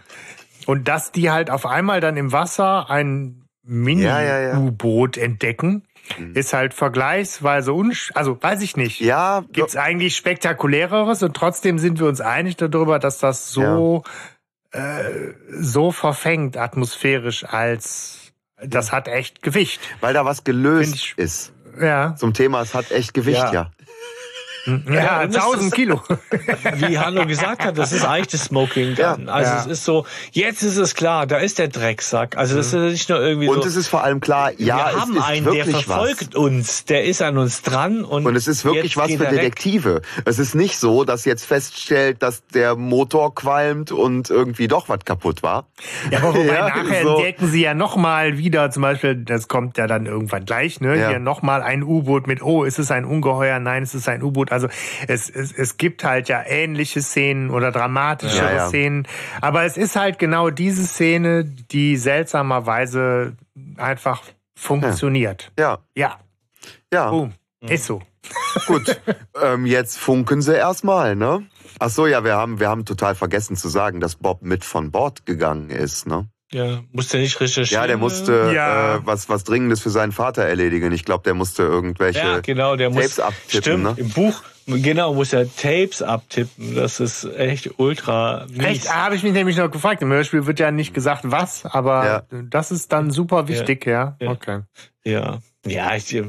und 0.66 0.88
dass 0.88 1.12
die 1.12 1.32
halt 1.32 1.50
auf 1.50 1.66
einmal 1.66 2.02
dann 2.02 2.18
im 2.18 2.32
Wasser 2.32 2.90
ein 2.90 3.46
Mini-U-Boot 3.64 5.18
entdecken. 5.18 5.84
Mhm. 6.20 6.36
Ist 6.36 6.54
halt 6.54 6.76
vergleichsweise 6.76 7.74
unsch, 7.74 8.12
also 8.14 8.38
weiß 8.40 8.62
ich 8.62 8.78
nicht. 8.78 9.02
Ja. 9.02 9.44
Gibt's 9.52 9.76
eigentlich 9.76 10.16
spektakuläreres 10.16 11.24
und 11.24 11.36
trotzdem 11.36 11.80
sind 11.80 12.00
wir 12.00 12.08
uns 12.08 12.22
einig 12.22 12.58
darüber, 12.58 13.00
dass 13.00 13.18
das 13.18 13.50
so, 13.50 14.04
äh, 14.72 15.34
so 15.50 15.92
verfängt 15.92 16.58
atmosphärisch 16.58 17.44
als 17.46 18.25
das 18.64 18.92
hat 18.92 19.08
echt 19.08 19.42
Gewicht. 19.42 19.82
Weil 20.00 20.14
da 20.14 20.26
was 20.26 20.44
gelöst 20.44 20.96
ich, 20.96 21.14
ist. 21.18 21.54
Ja. 21.80 22.16
Zum 22.16 22.34
Thema, 22.34 22.62
es 22.62 22.74
hat 22.74 22.92
echt 22.92 23.14
Gewicht, 23.14 23.40
ja. 23.40 23.54
ja. 23.54 23.72
Ja, 24.66 25.20
1000 25.20 25.74
Kilo. 25.74 26.02
Wie 26.76 26.98
Hanno 26.98 27.26
gesagt 27.26 27.64
hat, 27.64 27.78
das 27.78 27.92
ist 27.92 28.04
eigentlich 28.04 28.28
das 28.28 28.46
Smoking 28.46 28.96
Gun. 28.96 29.28
Ja, 29.28 29.34
also 29.34 29.52
ja. 29.52 29.60
es 29.60 29.66
ist 29.68 29.86
so, 29.86 30.06
jetzt 30.32 30.64
ist 30.64 30.78
es 30.78 30.96
klar, 30.96 31.28
da 31.28 31.38
ist 31.38 31.60
der 31.60 31.68
Drecksack. 31.68 32.36
Also 32.38 32.56
das 32.56 32.74
ist 32.74 32.74
nicht 32.74 33.10
nur 33.10 33.22
irgendwie 33.22 33.48
und 33.48 33.56
so. 33.56 33.62
Und 33.62 33.68
es 33.68 33.76
ist 33.76 33.88
vor 33.88 34.04
allem 34.04 34.20
klar, 34.20 34.52
ja, 34.58 34.78
wir 34.78 35.02
haben 35.02 35.22
einen, 35.22 35.52
der 35.52 35.66
verfolgt 35.66 36.30
was. 36.34 36.36
uns, 36.36 36.86
der 36.86 37.04
ist 37.04 37.22
an 37.22 37.38
uns 37.38 37.62
dran 37.62 38.04
und 38.04 38.26
Und 38.26 38.36
es 38.36 38.48
ist 38.48 38.66
wirklich 38.66 38.98
was 38.98 39.12
für 39.12 39.26
Detektive. 39.26 39.96
Weg. 39.96 40.04
Es 40.26 40.40
ist 40.40 40.56
nicht 40.56 40.78
so, 40.78 41.04
dass 41.04 41.26
jetzt 41.26 41.46
feststellt, 41.46 42.24
dass 42.24 42.46
der 42.48 42.76
Motor 42.76 43.36
qualmt 43.36 43.92
und 43.92 44.30
irgendwie 44.30 44.68
doch 44.68 44.90
was 44.90 45.06
kaputt 45.06 45.44
war. 45.44 45.68
Ja, 46.10 46.20
aber 46.20 46.36
wobei 46.36 46.46
ja, 46.56 46.70
nachher 46.70 47.04
so. 47.04 47.16
entdecken 47.18 47.48
sie 47.48 47.62
ja 47.62 47.74
nochmal 47.74 48.38
wieder, 48.38 48.72
zum 48.72 48.82
Beispiel, 48.82 49.16
das 49.16 49.48
kommt 49.48 49.78
ja 49.78 49.88
dann 49.88 50.06
irgendwann 50.06 50.46
gleich, 50.46 50.82
ne? 50.82 50.98
Ja. 51.00 51.10
Hier 51.10 51.20
nochmal 51.20 51.62
ein 51.62 51.84
U-Boot 51.84 52.28
mit, 52.28 52.42
oh, 52.42 52.64
ist 52.64 52.80
es 52.80 52.92
ein 52.92 53.06
Ungeheuer? 53.06 53.60
Nein, 53.60 53.84
es 53.84 53.94
ist 53.94 54.10
ein 54.10 54.24
U-Boot. 54.24 54.52
Also 54.56 54.70
es, 55.08 55.30
es, 55.30 55.52
es 55.52 55.78
gibt 55.78 56.04
halt 56.04 56.30
ja 56.30 56.42
ähnliche 56.46 57.02
Szenen 57.02 57.50
oder 57.52 57.72
dramatische 57.72 58.38
ja, 58.38 58.54
ja. 58.54 58.68
Szenen. 58.68 59.08
Aber 59.42 59.64
es 59.64 59.78
ist 59.78 59.96
halt 59.96 60.18
genau 60.18 60.50
diese 60.50 60.86
Szene, 60.86 61.44
die 61.44 61.98
seltsamerweise 61.98 63.34
einfach 63.78 64.24
funktioniert. 64.56 65.52
Ja. 65.60 65.80
Ja. 65.96 66.20
Ja. 66.92 67.10
Boom. 67.10 67.34
Ist 67.62 67.86
so. 67.86 68.02
Gut, 68.68 69.02
ähm, 69.42 69.66
jetzt 69.66 69.98
funken 69.98 70.42
sie 70.42 70.56
erstmal, 70.56 71.16
ne? 71.16 71.46
Ach 71.80 71.90
so, 71.90 72.08
ja, 72.08 72.24
wir 72.24 72.36
haben, 72.36 72.60
wir 72.60 72.70
haben 72.70 72.86
total 72.86 73.16
vergessen 73.16 73.56
zu 73.56 73.68
sagen, 73.68 74.00
dass 74.00 74.16
Bob 74.16 74.42
mit 74.42 74.64
von 74.64 74.92
Bord 74.92 75.26
gegangen 75.26 75.70
ist, 75.70 76.08
ne? 76.08 76.28
Ja, 76.56 76.80
musste 76.94 77.18
nicht 77.18 77.38
recherchieren. 77.42 77.84
Ja, 77.84 77.86
der 77.86 77.98
musste 77.98 78.54
ja. 78.56 78.96
Äh, 78.96 79.00
was, 79.04 79.28
was 79.28 79.44
Dringendes 79.44 79.82
für 79.82 79.90
seinen 79.90 80.14
Vater 80.14 80.44
erledigen. 80.44 80.90
Ich 80.94 81.04
glaube, 81.04 81.26
der 81.26 81.34
musste 81.34 81.64
irgendwelche 81.64 82.20
ja, 82.20 82.40
genau, 82.40 82.78
der 82.78 82.92
Tapes 82.92 83.18
muss, 83.18 83.20
abtippen. 83.20 83.62
Stimmt, 83.62 83.84
ne? 83.84 83.94
im 83.98 84.10
Buch, 84.12 84.42
genau, 84.66 85.14
muss 85.14 85.34
er 85.34 85.54
Tapes 85.54 86.02
abtippen. 86.02 86.74
Das 86.74 87.02
ist 87.02 87.26
echt 87.26 87.72
ultra 87.78 88.46
mies. 88.50 88.66
Echt, 88.66 88.94
habe 88.94 89.16
ich 89.16 89.24
mich 89.24 89.34
nämlich 89.34 89.58
noch 89.58 89.70
gefragt. 89.70 90.02
Im 90.02 90.14
Hörspiel 90.14 90.46
wird 90.46 90.62
ja 90.62 90.72
nicht 90.72 90.94
gesagt, 90.94 91.24
was, 91.26 91.66
aber 91.66 92.06
ja. 92.06 92.24
das 92.50 92.72
ist 92.72 92.90
dann 92.94 93.12
super 93.12 93.50
wichtig, 93.50 93.86
ja. 93.86 94.16
ja. 94.22 94.30
Okay. 94.30 94.62
Ja, 95.04 95.40
ja, 95.66 95.94
ich, 95.94 96.06
die 96.06 96.24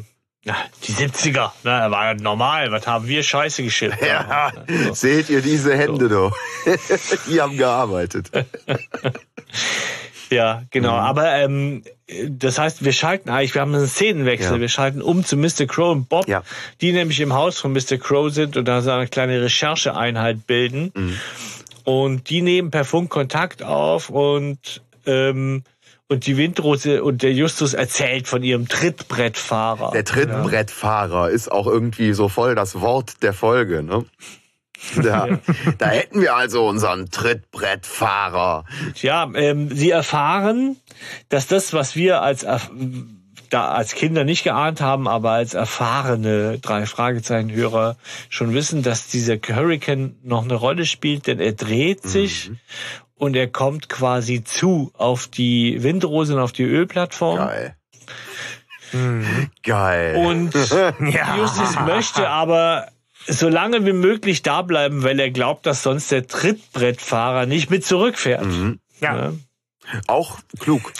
70er, 0.92 1.50
ne, 1.62 1.86
war 1.90 2.14
normal. 2.14 2.72
Was 2.72 2.84
haben 2.88 3.06
wir 3.06 3.22
Scheiße 3.22 3.62
geschippt? 3.62 4.04
Ja, 4.04 4.52
also. 4.66 4.94
seht 4.94 5.30
ihr 5.30 5.40
diese 5.40 5.76
Hände 5.76 6.08
so. 6.08 6.30
doch? 6.30 6.36
die 7.28 7.40
haben 7.40 7.56
gearbeitet. 7.56 8.30
Ja, 10.30 10.62
genau. 10.70 10.92
Mhm. 10.92 10.98
Aber 10.98 11.34
ähm, 11.34 11.82
das 12.28 12.58
heißt, 12.58 12.84
wir 12.84 12.92
schalten 12.92 13.30
eigentlich, 13.30 13.54
wir 13.54 13.62
haben 13.62 13.74
einen 13.74 13.86
Szenenwechsel. 13.86 14.54
Ja. 14.54 14.60
Wir 14.60 14.68
schalten 14.68 15.02
um 15.02 15.24
zu 15.24 15.36
Mr. 15.36 15.66
Crow 15.66 15.92
und 15.92 16.08
Bob, 16.08 16.28
ja. 16.28 16.42
die 16.80 16.92
nämlich 16.92 17.20
im 17.20 17.32
Haus 17.32 17.58
von 17.58 17.72
Mr. 17.72 17.98
Crow 17.98 18.32
sind 18.32 18.56
und 18.56 18.66
da 18.66 18.82
so 18.82 18.90
eine 18.90 19.08
kleine 19.08 19.42
Rechercheeinheit 19.42 20.46
bilden. 20.46 20.92
Mhm. 20.94 21.20
Und 21.84 22.30
die 22.30 22.42
nehmen 22.42 22.70
per 22.70 22.84
Funk 22.84 23.10
Kontakt 23.10 23.62
auf 23.62 24.10
und 24.10 24.82
ähm, 25.06 25.62
und 26.08 26.26
die 26.26 26.36
Windrose 26.36 27.02
und 27.02 27.22
der 27.22 27.32
Justus 27.32 27.74
erzählt 27.74 28.28
von 28.28 28.42
ihrem 28.42 28.68
Trittbrettfahrer. 28.68 29.90
Der 29.92 30.04
Trittbrettfahrer 30.04 31.28
ja. 31.28 31.34
ist 31.34 31.50
auch 31.50 31.66
irgendwie 31.66 32.12
so 32.12 32.28
voll 32.28 32.54
das 32.54 32.80
Wort 32.80 33.22
der 33.22 33.32
Folge, 33.32 33.82
ne? 33.82 34.04
Da, 35.02 35.28
da 35.78 35.86
hätten 35.86 36.20
wir 36.20 36.36
also 36.36 36.66
unseren 36.66 37.10
Trittbrettfahrer. 37.10 38.64
Ja, 38.96 39.28
ähm, 39.34 39.74
sie 39.74 39.90
erfahren, 39.90 40.76
dass 41.28 41.46
das, 41.46 41.72
was 41.72 41.96
wir 41.96 42.22
als 42.22 42.44
da 43.50 43.68
als 43.68 43.94
Kinder 43.94 44.24
nicht 44.24 44.44
geahnt 44.44 44.80
haben, 44.80 45.08
aber 45.08 45.30
als 45.32 45.54
erfahrene 45.54 46.58
drei 46.58 46.86
Fragezeichen-Hörer 46.86 47.96
schon 48.28 48.54
wissen, 48.54 48.82
dass 48.82 49.08
dieser 49.08 49.36
Hurricane 49.36 50.16
noch 50.22 50.44
eine 50.44 50.54
Rolle 50.54 50.84
spielt, 50.84 51.26
denn 51.26 51.40
er 51.40 51.52
dreht 51.52 52.02
sich 52.02 52.50
mhm. 52.50 52.58
und 53.14 53.36
er 53.36 53.48
kommt 53.48 53.88
quasi 53.88 54.42
zu 54.44 54.90
auf 54.94 55.28
die 55.28 55.82
Windrose 55.82 56.34
und 56.34 56.40
auf 56.40 56.52
die 56.52 56.64
Ölplattform. 56.64 57.38
Geil. 57.38 57.76
Mhm. 58.92 59.50
Geil. 59.62 60.16
Und 60.16 60.54
ja. 60.54 61.36
Justus 61.36 61.78
möchte 61.86 62.28
aber 62.28 62.88
so 63.26 63.48
lange 63.48 63.84
wie 63.84 63.92
möglich 63.92 64.42
da 64.42 64.62
bleiben, 64.62 65.02
weil 65.02 65.18
er 65.20 65.30
glaubt, 65.30 65.66
dass 65.66 65.82
sonst 65.82 66.10
der 66.10 66.26
Trittbrettfahrer 66.26 67.46
nicht 67.46 67.70
mit 67.70 67.84
zurückfährt. 67.84 68.44
Mhm. 68.44 68.80
Ja. 69.00 69.16
ja. 69.16 69.32
Auch 70.06 70.38
klug. 70.58 70.92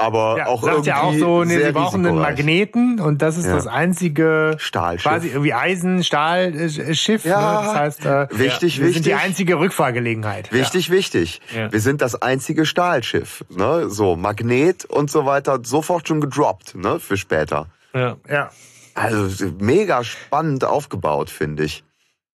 Aber 0.00 0.36
ja, 0.38 0.46
auch 0.46 0.62
sagt 0.62 0.74
irgendwie 0.74 0.88
ja 0.90 1.02
auch 1.02 1.12
so, 1.12 1.42
nee, 1.42 1.58
sie 1.58 1.72
brauchen 1.72 2.06
einen 2.06 2.18
Magneten 2.18 3.00
und 3.00 3.20
das 3.20 3.36
ist 3.36 3.46
ja. 3.46 3.56
das 3.56 3.66
einzige 3.66 4.54
Stahlschiff. 4.58 5.10
quasi 5.10 5.28
irgendwie 5.28 5.54
Eisen, 5.54 6.04
Stahlschiff. 6.04 7.24
Ja, 7.24 7.40
ne? 7.40 7.66
das 7.66 7.74
heißt, 7.74 8.06
äh, 8.06 8.28
wichtig, 8.30 8.76
ja, 8.76 8.82
wir 8.82 8.88
wichtig. 8.88 8.94
sind 8.94 9.06
die 9.06 9.14
einzige 9.14 9.58
Rückfahrgelegenheit. 9.58 10.52
Wichtig, 10.52 10.86
ja. 10.86 10.94
wichtig. 10.94 11.40
Wir 11.70 11.80
sind 11.80 12.00
das 12.00 12.22
einzige 12.22 12.64
Stahlschiff. 12.64 13.44
Ne? 13.48 13.90
So 13.90 14.14
Magnet 14.14 14.84
und 14.84 15.10
so 15.10 15.26
weiter, 15.26 15.58
sofort 15.64 16.06
schon 16.06 16.20
gedroppt 16.20 16.76
ne? 16.76 17.00
für 17.00 17.16
später. 17.16 17.66
Ja, 17.92 18.18
ja. 18.30 18.50
Also 18.98 19.52
mega 19.60 20.04
spannend 20.04 20.64
aufgebaut, 20.64 21.30
finde 21.30 21.64
ich. 21.64 21.84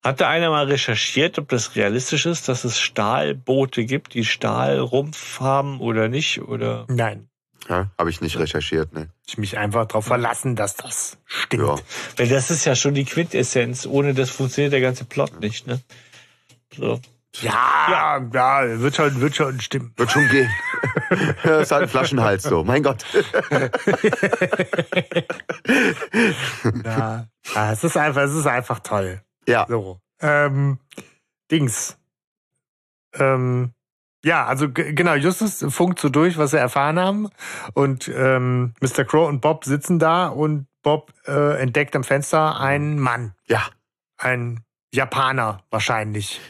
Hat 0.02 0.20
da 0.20 0.28
einer 0.28 0.50
mal 0.50 0.66
recherchiert, 0.66 1.38
ob 1.38 1.48
das 1.48 1.76
realistisch 1.76 2.26
ist, 2.26 2.48
dass 2.48 2.64
es 2.64 2.78
Stahlboote 2.78 3.86
gibt, 3.86 4.14
die 4.14 4.24
Stahlrumpf 4.24 5.40
haben 5.40 5.80
oder 5.80 6.08
nicht? 6.08 6.42
Oder? 6.42 6.86
Nein. 6.88 7.28
Ja, 7.68 7.90
habe 7.98 8.10
ich 8.10 8.20
nicht 8.20 8.38
recherchiert, 8.38 8.92
ne? 8.92 9.08
Ich 9.26 9.38
mich 9.38 9.56
einfach 9.56 9.86
darauf 9.86 10.04
verlassen, 10.04 10.54
dass 10.56 10.76
das 10.76 11.16
stimmt. 11.24 11.62
Ja. 11.62 11.76
Weil 12.16 12.28
das 12.28 12.50
ist 12.50 12.66
ja 12.66 12.74
schon 12.74 12.92
die 12.92 13.06
Quintessenz. 13.06 13.86
Ohne 13.86 14.12
das 14.12 14.28
funktioniert 14.28 14.74
der 14.74 14.82
ganze 14.82 15.06
Plot 15.06 15.40
nicht, 15.40 15.66
ne? 15.66 15.80
So. 16.76 17.00
Ja, 17.40 17.88
ja, 17.90 18.18
ja, 18.32 18.80
wird 18.80 18.94
schon, 18.96 19.20
wird 19.20 19.34
schon 19.34 19.60
stimmen. 19.60 19.92
Wird 19.96 20.10
schon 20.10 20.28
gehen. 20.28 20.48
das 21.42 21.62
ist 21.62 21.72
halt 21.72 21.82
ein 21.84 21.88
Flaschenhals 21.88 22.44
so, 22.44 22.62
mein 22.64 22.82
Gott. 22.82 23.04
ja, 26.84 27.26
es 27.72 27.84
ist 27.84 27.96
einfach, 27.96 28.22
es 28.22 28.34
ist 28.34 28.46
einfach 28.46 28.78
toll. 28.80 29.20
Ja. 29.48 29.66
So. 29.68 30.00
Ähm, 30.20 30.78
Dings. 31.50 31.98
Ähm, 33.14 33.72
ja, 34.24 34.46
also 34.46 34.70
genau, 34.72 35.14
Justus 35.14 35.64
funkt 35.68 35.98
so 36.00 36.08
durch, 36.08 36.38
was 36.38 36.52
sie 36.52 36.58
erfahren 36.58 36.98
haben. 36.98 37.28
Und 37.74 38.08
ähm, 38.08 38.74
Mr. 38.80 39.04
Crow 39.04 39.28
und 39.28 39.40
Bob 39.40 39.64
sitzen 39.64 39.98
da 39.98 40.28
und 40.28 40.66
Bob 40.82 41.12
äh, 41.26 41.60
entdeckt 41.60 41.94
am 41.94 42.04
Fenster 42.04 42.60
einen 42.60 42.98
Mann. 42.98 43.34
Ja. 43.46 43.66
Ein 44.16 44.64
Japaner 44.92 45.62
wahrscheinlich. 45.70 46.40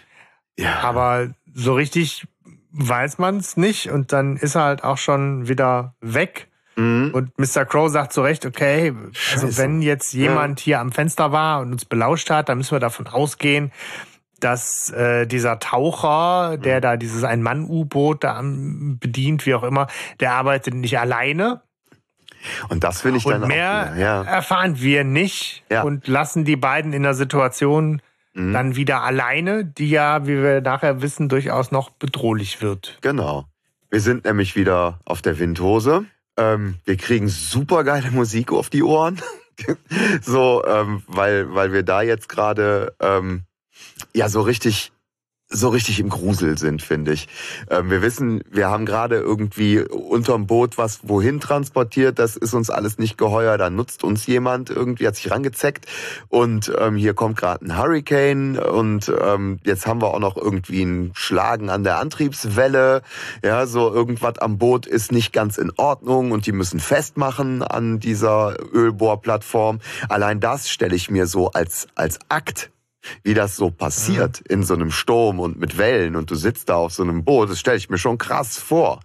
Ja. 0.59 0.81
Aber 0.81 1.29
so 1.53 1.75
richtig 1.75 2.27
weiß 2.73 3.19
man 3.19 3.37
es 3.37 3.57
nicht 3.57 3.91
und 3.91 4.13
dann 4.13 4.37
ist 4.37 4.57
er 4.57 4.63
halt 4.63 4.85
auch 4.85 4.99
schon 4.99 5.49
wieder 5.49 5.95
weg. 6.01 6.49
Mhm. 6.77 7.13
Und 7.13 7.39
Mr. 7.39 7.65
Crow 7.65 7.89
sagt 7.89 8.13
zu 8.13 8.23
Recht, 8.23 8.45
okay, 8.47 8.93
also 9.33 9.57
wenn 9.57 9.81
jetzt 9.81 10.13
jemand 10.13 10.61
ja. 10.61 10.65
hier 10.65 10.81
am 10.81 10.91
Fenster 10.91 11.31
war 11.31 11.61
und 11.61 11.73
uns 11.73 11.85
belauscht 11.85 12.31
hat, 12.31 12.49
dann 12.49 12.59
müssen 12.59 12.73
wir 12.73 12.81
davon 12.81 13.07
ausgehen, 13.07 13.71
dass 14.41 14.91
äh, 14.91 15.27
dieser 15.27 15.61
Taucher, 15.61 16.59
der 16.59 16.79
mhm. 16.79 16.83
da 16.83 16.97
dieses 16.97 17.23
Ein-Mann-U-Boot 17.23 18.25
da 18.25 18.41
bedient, 18.43 19.47
wie 19.47 19.55
auch 19.55 19.63
immer, 19.63 19.87
der 20.19 20.33
arbeitet 20.33 20.75
nicht 20.75 20.99
alleine. 20.99 21.63
Und 22.69 22.85
das 22.85 23.03
finde 23.03 23.19
ich 23.19 23.25
dann 23.25 23.43
und 23.43 23.49
mehr 23.49 23.93
auch, 23.93 23.97
ja. 23.97 24.23
erfahren 24.23 24.81
wir 24.81 25.05
nicht 25.05 25.65
ja. 25.71 25.83
und 25.83 26.09
lassen 26.09 26.45
die 26.45 26.57
beiden 26.57 26.93
in 26.93 27.03
der 27.03 27.15
Situation 27.15 28.03
mhm. 28.35 28.53
dann 28.53 28.77
wieder 28.77 29.03
alleine, 29.03 29.65
die 29.65 29.89
ja, 29.89 30.27
wie 30.27 30.43
wir 30.43 30.61
nachher 30.61 31.03
wissen, 31.03 31.29
durchaus 31.29 31.71
noch 31.71 31.91
bedrohlich 31.91 32.61
wird. 32.61 32.99
Genau. 33.01 33.47
Wir 33.91 34.01
sind 34.01 34.25
nämlich 34.25 34.57
wieder 34.57 35.01
auf 35.05 35.23
der 35.23 35.39
Windhose. 35.39 36.05
Ähm, 36.37 36.77
wir 36.85 36.97
kriegen 36.97 37.29
super 37.29 37.85
geile 37.85 38.11
Musik 38.11 38.53
auf 38.53 38.69
die 38.69 38.83
Ohren. 38.83 39.21
so, 40.21 40.65
ähm, 40.67 41.03
weil, 41.07 41.55
weil 41.55 41.73
wir 41.73 41.85
da 41.85 42.03
jetzt 42.03 42.29
gerade 42.29 42.95
ähm, 43.01 43.45
ja 44.13 44.29
so 44.29 44.43
richtig 44.43 44.93
so 45.55 45.69
richtig 45.69 46.01
im 46.01 46.09
Grusel 46.09 46.59
sind, 46.59 46.83
finde 46.83 47.13
ich. 47.13 47.29
Ähm, 47.71 47.91
wir 47.91 48.03
wissen, 48.03 48.43
wir 48.51 48.69
haben 48.69 48.87
gerade 48.87 49.17
irgendwie 49.17 49.81
unterm 49.81 50.47
Boot 50.47 50.77
was 50.79 51.01
wohin 51.05 51.41
transportiert, 51.41 52.19
das 52.19 52.37
ist 52.37 52.55
uns 52.55 52.71
alles 52.71 52.99
nicht 52.99 53.17
geheuer, 53.17 53.57
da 53.59 53.71
nutzt 53.71 54.05
uns 54.05 54.27
jemand, 54.27 54.71
irgendwie 54.71 55.07
hat 55.07 55.17
sich 55.17 55.31
rangezeckt. 55.31 55.87
Und 56.29 56.73
ähm, 56.79 56.97
hier 56.97 57.15
kommt 57.15 57.37
gerade 57.37 57.65
ein 57.65 57.79
Hurricane. 57.79 58.59
Und 58.59 59.13
ähm, 59.21 59.59
jetzt 59.65 59.87
haben 59.87 60.03
wir 60.03 60.13
auch 60.13 60.19
noch 60.19 60.37
irgendwie 60.37 60.83
ein 60.83 61.13
Schlagen 61.15 61.71
an 61.71 61.85
der 61.85 61.99
Antriebswelle, 61.99 63.03
ja, 63.45 63.67
so 63.67 63.93
irgendwas 63.93 64.39
am 64.39 64.59
Boot 64.59 64.87
ist 64.87 65.13
nicht 65.13 65.33
ganz 65.33 65.59
in 65.59 65.71
Ordnung 65.77 66.33
und 66.33 66.47
die 66.47 66.53
müssen 66.53 66.81
festmachen 66.81 67.63
an 67.63 68.01
dieser 68.01 68.57
Ölbohrplattform. 68.73 69.81
Allein 70.09 70.41
das 70.41 70.69
stelle 70.69 70.97
ich 70.97 71.11
mir 71.11 71.27
so 71.27 71.51
als, 71.51 71.87
als 71.95 72.19
Akt 72.29 72.71
wie 73.23 73.35
das 73.35 73.57
so 73.57 73.71
passiert 73.71 74.41
in 74.41 74.63
so 74.63 74.75
einem 74.75 74.91
Sturm 74.91 75.41
und 75.41 75.59
mit 75.59 75.79
Wellen 75.79 76.17
und 76.17 76.31
du 76.31 76.35
sitzt 76.35 76.69
da 76.69 76.77
auf 76.77 76.93
so 76.93 77.03
einem 77.03 77.25
Boot, 77.25 77.51
das 77.51 77.61
stelle 77.61 77.77
ich 77.77 77.91
mir 77.91 77.99
schon 77.99 78.19
krass 78.19 78.59
vor. 78.59 79.01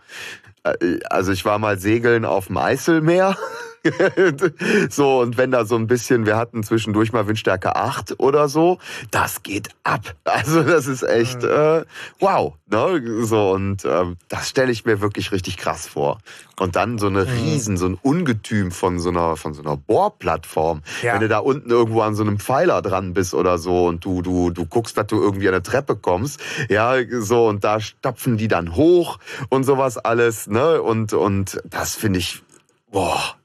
Äh, 0.63 0.99
also 1.09 1.31
ich 1.31 1.45
war 1.45 1.59
mal 1.59 1.79
segeln 1.79 2.25
auf 2.25 2.47
dem 2.47 2.57
Eiselmeer 2.57 3.37
so, 4.89 5.19
und 5.19 5.37
wenn 5.37 5.51
da 5.51 5.65
so 5.65 5.75
ein 5.75 5.87
bisschen, 5.87 6.25
wir 6.25 6.37
hatten 6.37 6.63
zwischendurch 6.63 7.13
mal 7.13 7.27
Windstärke 7.27 7.75
8 7.75 8.19
oder 8.19 8.49
so, 8.49 8.79
das 9.11 9.43
geht 9.43 9.69
ab. 9.83 10.01
Also 10.39 10.63
das 10.63 10.87
ist 10.87 11.03
echt 11.03 11.43
äh, 11.43 11.83
wow. 12.19 12.53
Ne? 12.67 13.25
So, 13.25 13.51
und 13.51 13.83
ähm, 13.83 14.15
das 14.27 14.49
stelle 14.49 14.71
ich 14.71 14.85
mir 14.85 15.01
wirklich 15.01 15.31
richtig 15.31 15.57
krass 15.57 15.87
vor. 15.87 16.19
Und 16.59 16.75
dann 16.75 16.97
so 16.97 17.07
eine 17.07 17.25
Riesen, 17.25 17.77
so 17.77 17.87
ein 17.87 17.95
Ungetüm 17.95 18.71
von 18.71 18.99
so 18.99 19.09
einer, 19.09 19.37
von 19.37 19.53
so 19.53 19.61
einer 19.61 19.75
Bohrplattform. 19.75 20.83
Ja. 21.01 21.13
Wenn 21.13 21.21
du 21.21 21.27
da 21.27 21.39
unten 21.39 21.71
irgendwo 21.71 22.01
an 22.01 22.15
so 22.15 22.23
einem 22.23 22.39
Pfeiler 22.39 22.81
dran 22.81 23.13
bist 23.13 23.33
oder 23.33 23.57
so 23.57 23.87
und 23.87 24.05
du, 24.05 24.21
du, 24.21 24.51
du 24.51 24.65
guckst, 24.65 24.97
dass 24.97 25.07
du 25.07 25.21
irgendwie 25.21 25.47
an 25.47 25.55
eine 25.55 25.63
Treppe 25.63 25.95
kommst, 25.95 26.39
ja, 26.69 26.95
so, 27.19 27.47
und 27.47 27.63
da 27.63 27.79
stapfen 27.79 28.37
die 28.37 28.47
dann 28.47 28.75
hoch 28.75 29.19
und 29.49 29.63
sowas 29.63 29.97
alles, 29.97 30.47
ne? 30.47 30.81
Und, 30.81 31.13
und 31.13 31.61
das 31.65 31.95
finde 31.95 32.19
ich, 32.19 32.43
boah, 32.91 33.38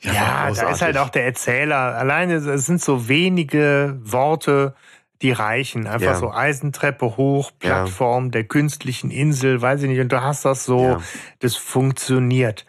ja, 0.00 0.12
ja 0.12 0.50
da 0.52 0.70
ist 0.70 0.82
halt 0.82 0.98
auch 0.98 1.08
der 1.08 1.24
Erzähler. 1.24 1.96
Alleine 1.96 2.34
es 2.34 2.66
sind 2.66 2.82
so 2.82 3.08
wenige 3.08 3.98
Worte, 4.02 4.74
die 5.22 5.32
reichen. 5.32 5.86
Einfach 5.86 6.06
ja. 6.06 6.14
so 6.16 6.30
Eisentreppe 6.30 7.16
hoch, 7.16 7.50
Plattform 7.58 8.26
ja. 8.26 8.30
der 8.32 8.44
künstlichen 8.44 9.10
Insel, 9.10 9.62
weiß 9.62 9.82
ich 9.82 9.88
nicht. 9.88 10.00
Und 10.00 10.12
du 10.12 10.22
hast 10.22 10.44
das 10.44 10.64
so, 10.64 10.82
ja. 10.82 11.00
das 11.40 11.56
funktioniert. 11.56 12.66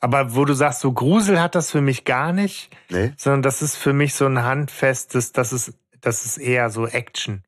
Aber 0.00 0.34
wo 0.34 0.44
du 0.44 0.54
sagst, 0.54 0.80
so 0.80 0.92
Grusel 0.92 1.40
hat 1.40 1.54
das 1.54 1.70
für 1.70 1.80
mich 1.80 2.04
gar 2.04 2.32
nicht, 2.32 2.70
nee. 2.90 3.12
sondern 3.16 3.42
das 3.42 3.62
ist 3.62 3.76
für 3.76 3.94
mich 3.94 4.14
so 4.14 4.26
ein 4.26 4.42
handfestes, 4.42 5.32
das 5.32 5.52
ist, 5.52 5.72
das 6.00 6.26
ist 6.26 6.36
eher 6.36 6.68
so 6.68 6.86
Action. 6.86 7.42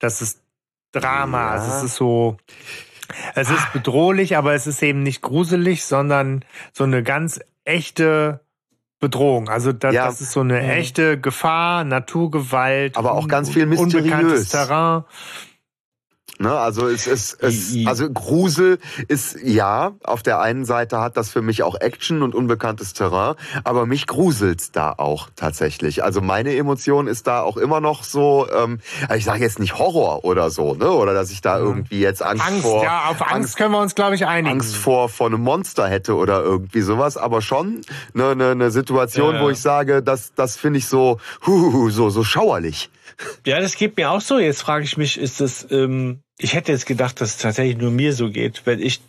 Das 0.00 0.20
ist 0.20 0.42
Drama. 0.90 1.56
Ja. 1.56 1.76
Es 1.76 1.84
ist 1.84 1.94
so, 1.94 2.36
es 3.34 3.50
ist 3.50 3.72
bedrohlich, 3.72 4.36
aber 4.36 4.54
es 4.54 4.66
ist 4.66 4.82
eben 4.82 5.02
nicht 5.02 5.22
gruselig, 5.22 5.84
sondern 5.84 6.44
so 6.72 6.84
eine 6.84 7.02
ganz 7.02 7.40
echte 7.64 8.40
Bedrohung. 9.00 9.48
Also 9.48 9.72
das, 9.72 9.94
ja. 9.94 10.06
das 10.06 10.20
ist 10.20 10.32
so 10.32 10.40
eine 10.40 10.62
echte 10.62 11.18
Gefahr, 11.20 11.84
Naturgewalt. 11.84 12.96
Aber 12.96 13.12
auch 13.12 13.28
ganz 13.28 13.50
viel 13.50 13.66
mysteriös. 13.66 13.94
Unbekanntes 13.94 14.48
Terrain. 14.48 15.04
Ne, 16.38 16.50
also 16.50 16.88
es 16.88 17.06
ist 17.06 17.42
es, 17.42 17.76
also 17.86 18.10
Grusel 18.10 18.78
ist 19.06 19.36
ja 19.44 19.92
auf 20.02 20.22
der 20.22 20.40
einen 20.40 20.64
Seite 20.64 20.98
hat 20.98 21.16
das 21.16 21.30
für 21.30 21.42
mich 21.42 21.62
auch 21.62 21.78
Action 21.78 22.22
und 22.22 22.34
unbekanntes 22.34 22.94
Terrain, 22.94 23.36
aber 23.64 23.86
mich 23.86 24.06
gruselt's 24.06 24.72
da 24.72 24.92
auch 24.96 25.28
tatsächlich. 25.36 26.02
Also 26.02 26.20
meine 26.20 26.56
Emotion 26.56 27.06
ist 27.06 27.26
da 27.26 27.42
auch 27.42 27.56
immer 27.58 27.80
noch 27.80 28.02
so, 28.02 28.48
ähm, 28.50 28.80
ich 29.14 29.24
sage 29.24 29.40
jetzt 29.40 29.58
nicht 29.58 29.78
Horror 29.78 30.24
oder 30.24 30.50
so, 30.50 30.74
ne, 30.74 30.90
oder 30.90 31.12
dass 31.12 31.30
ich 31.30 31.42
da 31.42 31.58
mhm. 31.58 31.66
irgendwie 31.66 32.00
jetzt 32.00 32.22
Angst, 32.22 32.44
Angst 32.46 32.62
vor 32.62 32.82
ja 32.82 33.04
auf 33.10 33.20
Angst, 33.20 33.34
Angst 33.34 33.56
können 33.56 33.72
wir 33.72 33.80
uns 33.80 33.94
glaube 33.94 34.14
ich 34.14 34.26
einigen. 34.26 34.54
Angst 34.54 34.74
vor 34.74 35.10
vor 35.10 35.26
einem 35.26 35.42
Monster 35.42 35.86
hätte 35.86 36.16
oder 36.16 36.42
irgendwie 36.42 36.80
sowas, 36.80 37.16
aber 37.16 37.42
schon 37.42 37.82
eine 38.14 38.34
ne, 38.34 38.56
ne 38.56 38.70
Situation, 38.70 39.36
ja. 39.36 39.42
wo 39.42 39.50
ich 39.50 39.60
sage, 39.60 40.02
das 40.02 40.32
das 40.34 40.56
finde 40.56 40.78
ich 40.78 40.86
so 40.86 41.18
hu, 41.46 41.90
so 41.90 42.08
so 42.10 42.24
schauerlich. 42.24 42.90
Ja, 43.46 43.60
das 43.60 43.76
geht 43.76 43.96
mir 43.96 44.10
auch 44.10 44.20
so. 44.20 44.38
Jetzt 44.38 44.62
frage 44.62 44.84
ich 44.84 44.96
mich, 44.96 45.18
ist 45.18 45.40
das, 45.40 45.66
ähm, 45.70 46.20
ich 46.38 46.54
hätte 46.54 46.72
jetzt 46.72 46.86
gedacht, 46.86 47.20
dass 47.20 47.30
es 47.30 47.38
tatsächlich 47.38 47.76
nur 47.76 47.90
mir 47.90 48.12
so 48.12 48.30
geht, 48.30 48.62
weil 48.66 48.82
ich 48.82 49.00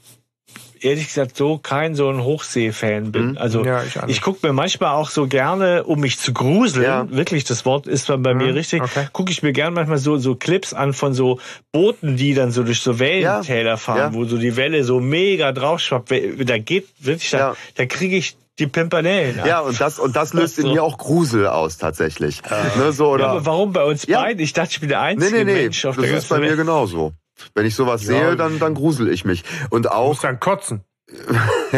ehrlich 0.83 1.07
gesagt 1.07 1.37
so 1.37 1.57
kein 1.57 1.95
so 1.95 2.09
ein 2.09 2.23
Hochsee-Fan 2.23 3.11
bin. 3.11 3.31
Mhm. 3.31 3.37
Also 3.37 3.63
ja, 3.65 3.83
ich, 3.83 3.95
ich 4.07 4.21
gucke 4.21 4.45
mir 4.45 4.53
manchmal 4.53 4.91
auch 4.95 5.09
so 5.09 5.27
gerne, 5.27 5.83
um 5.83 5.99
mich 5.99 6.19
zu 6.19 6.33
gruseln, 6.33 6.83
ja. 6.83 7.09
wirklich, 7.09 7.43
das 7.43 7.65
Wort 7.65 7.87
ist 7.87 8.07
bei 8.07 8.17
mhm. 8.17 8.37
mir 8.37 8.55
richtig, 8.55 8.81
okay. 8.81 9.07
gucke 9.13 9.31
ich 9.31 9.43
mir 9.43 9.53
gerne 9.53 9.71
manchmal 9.71 9.97
so, 9.97 10.17
so 10.17 10.35
Clips 10.35 10.73
an 10.73 10.93
von 10.93 11.13
so 11.13 11.39
Booten, 11.71 12.17
die 12.17 12.33
dann 12.33 12.51
so 12.51 12.63
durch 12.63 12.81
so 12.81 12.99
Wellentäler 12.99 13.71
ja. 13.71 13.77
fahren, 13.77 14.13
wo 14.13 14.25
so 14.25 14.37
die 14.37 14.55
Welle 14.55 14.83
so 14.83 14.99
mega 14.99 15.51
draufschwappt. 15.51 16.11
Da 16.45 16.57
geht 16.57 16.87
wirklich, 16.99 17.31
da, 17.31 17.55
da 17.75 17.85
kriege 17.85 18.17
ich 18.17 18.35
die 18.59 18.67
Pimpernellen. 18.67 19.41
Ja, 19.45 19.61
und 19.61 19.79
das, 19.81 19.99
und 19.99 20.15
das 20.15 20.33
löst 20.33 20.59
in 20.59 20.71
mir 20.71 20.83
auch 20.83 20.97
Grusel 20.97 21.47
aus, 21.47 21.77
tatsächlich. 21.77 22.41
Äh. 22.49 22.77
Ne, 22.77 22.91
so, 22.91 23.09
oder? 23.11 23.25
Ja, 23.25 23.31
aber 23.31 23.45
warum 23.45 23.73
bei 23.73 23.83
uns 23.83 24.05
ja. 24.05 24.21
beiden? 24.21 24.41
Ich 24.43 24.53
dachte, 24.53 24.71
ich 24.73 24.79
bin 24.79 24.89
der 24.89 25.01
einzige 25.01 25.37
nee, 25.37 25.43
nee, 25.43 25.53
nee. 25.53 25.61
Mensch 25.63 25.85
auf 25.85 25.95
das 25.95 26.05
der 26.05 26.17
ist 26.17 26.29
bei 26.29 26.39
mir 26.39 26.55
genauso. 26.55 27.13
Wenn 27.55 27.65
ich 27.65 27.75
sowas 27.75 28.03
ja. 28.03 28.13
sehe, 28.13 28.35
dann, 28.35 28.59
dann 28.59 28.75
grusel 28.75 29.09
ich 29.09 29.25
mich. 29.25 29.43
Und 29.69 29.89
auch. 29.89 30.03
Du 30.03 30.09
musst 30.09 30.23
dann 30.23 30.39
kotzen. 30.39 30.83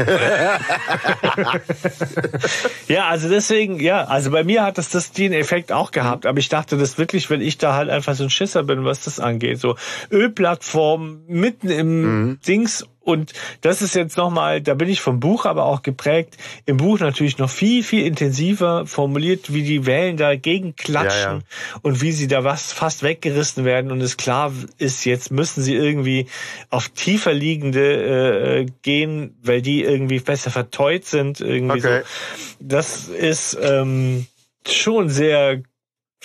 ja, 2.88 3.08
also 3.08 3.28
deswegen, 3.28 3.80
ja, 3.80 4.04
also 4.06 4.32
bei 4.32 4.44
mir 4.44 4.64
hat 4.64 4.78
das, 4.78 4.90
das 4.90 5.12
den 5.12 5.34
Effekt 5.34 5.72
auch 5.72 5.92
gehabt, 5.92 6.26
aber 6.26 6.40
ich 6.40 6.48
dachte 6.48 6.78
das 6.78 6.98
wirklich, 6.98 7.30
wenn 7.30 7.42
ich 7.42 7.58
da 7.58 7.74
halt 7.74 7.90
einfach 7.90 8.16
so 8.16 8.24
ein 8.24 8.30
Schisser 8.30 8.64
bin, 8.64 8.86
was 8.86 9.04
das 9.04 9.20
angeht, 9.20 9.60
so 9.60 9.76
Ölplattform 10.12 11.24
mitten 11.28 11.70
im 11.70 12.02
mhm. 12.02 12.40
Dings 12.48 12.86
und 13.06 13.34
das 13.62 13.82
ist 13.82 13.94
jetzt 13.94 14.18
nochmal, 14.18 14.62
da 14.62 14.74
bin 14.74 14.90
ich 14.90 15.00
vom 15.00 15.20
Buch 15.20 15.46
aber 15.46 15.66
auch 15.66 15.84
geprägt, 15.84 16.38
im 16.66 16.78
Buch 16.78 17.00
natürlich 17.00 17.38
noch 17.38 17.50
viel, 17.50 17.84
viel 17.84 18.06
intensiver 18.06 18.88
formuliert, 18.88 19.54
wie 19.54 19.64
die 19.64 19.86
Wellen 19.86 20.18
dagegen 20.18 20.76
klatschen 20.76 21.22
ja, 21.22 21.38
ja. 21.38 21.80
und 21.84 22.02
wie 22.02 22.12
sie 22.12 22.28
da 22.28 22.44
was 22.44 22.74
fast 22.74 23.04
weggerissen 23.04 23.64
werden 23.64 23.92
und 23.92 24.02
es 24.02 24.18
klar 24.18 24.52
ist, 24.80 25.06
jetzt 25.06 25.32
müssen 25.32 25.62
sie 25.62 25.76
irgendwie 25.76 26.26
auf 26.72 26.90
tiefer 26.90 27.34
liegende 27.34 28.62
äh, 28.62 28.66
gehen, 28.82 29.38
weil 29.44 29.62
die 29.62 29.84
irgendwie 29.84 30.20
besser 30.20 30.50
verteut 30.50 31.06
sind. 31.06 31.42
Irgendwie 31.42 31.80
okay. 31.80 32.02
so. 32.02 32.56
Das 32.60 33.08
ist 33.08 33.58
ähm, 33.62 34.26
schon 34.68 35.10
sehr 35.10 35.62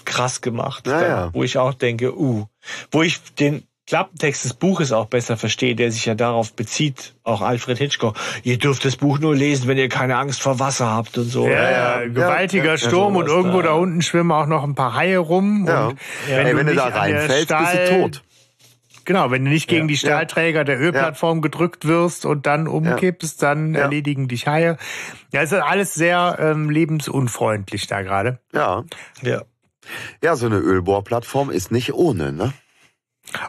krass 0.05 0.41
gemacht, 0.41 0.87
ja, 0.87 1.01
da, 1.01 1.31
wo 1.35 1.43
ich 1.45 1.59
auch 1.59 1.75
denke, 1.75 2.17
uh, 2.17 2.47
wo 2.91 3.03
ich 3.03 3.21
den 3.35 3.63
Klappentext 3.91 4.45
des 4.45 4.55
Buches 4.55 4.93
auch 4.93 5.07
besser 5.07 5.37
verstehe, 5.37 5.75
der 5.75 5.91
sich 5.91 6.07
ja 6.07 6.15
darauf 6.15 6.53
bezieht, 6.53 7.17
auch 7.25 7.41
Alfred 7.41 7.77
Hitchcock. 7.77 8.17
Ihr 8.45 8.57
dürft 8.57 8.85
das 8.85 8.95
Buch 8.95 9.19
nur 9.19 9.35
lesen, 9.35 9.67
wenn 9.67 9.79
ihr 9.79 9.89
keine 9.89 10.17
Angst 10.17 10.41
vor 10.41 10.61
Wasser 10.61 10.87
habt 10.87 11.19
und 11.19 11.25
so. 11.25 11.49
Ja, 11.49 12.03
ja, 12.03 12.07
gewaltiger 12.07 12.71
ja, 12.71 12.79
Sturm 12.79 13.17
und 13.17 13.27
irgendwo 13.27 13.63
da. 13.63 13.71
da. 13.71 13.75
unten 13.75 14.01
schwimmen 14.01 14.31
auch 14.31 14.47
noch 14.47 14.63
ein 14.63 14.77
paar 14.77 14.95
Haie 14.95 15.19
rum. 15.19 15.65
Ja. 15.67 15.89
Und 15.89 15.99
wenn, 16.29 16.47
Ey, 16.47 16.57
wenn 16.57 16.67
du, 16.69 16.75
da 16.77 16.87
reinfällst, 16.87 17.47
Stahl, 17.47 17.77
bist 17.77 17.91
du 17.91 18.01
tot. 18.01 18.23
Genau, 19.07 19.33
wenn 19.33 19.45
du 19.45 19.51
nicht 19.51 19.67
gegen 19.67 19.89
die 19.89 19.97
Stahlträger 19.97 20.63
der 20.63 20.79
Ölplattform 20.79 21.43
gedrückt 21.43 21.85
wirst 21.85 22.27
und 22.27 22.47
dann 22.47 22.69
umkippst, 22.69 23.43
dann 23.43 23.75
erledigen 23.75 24.29
dich 24.29 24.47
Haie. 24.47 24.77
Ja, 25.33 25.43
es 25.43 25.51
ist 25.51 25.63
alles 25.63 25.95
sehr 25.95 26.37
ähm, 26.39 26.71
lebensunfreundlich 26.71 27.89
da 27.89 28.03
gerade. 28.03 28.39
Ja. 28.53 28.85
Ja. 29.23 29.43
Ja, 30.23 30.37
so 30.37 30.47
eine 30.47 30.59
Ölbohrplattform 30.59 31.51
ist 31.51 31.73
nicht 31.73 31.93
ohne, 31.93 32.31
ne? 32.31 32.53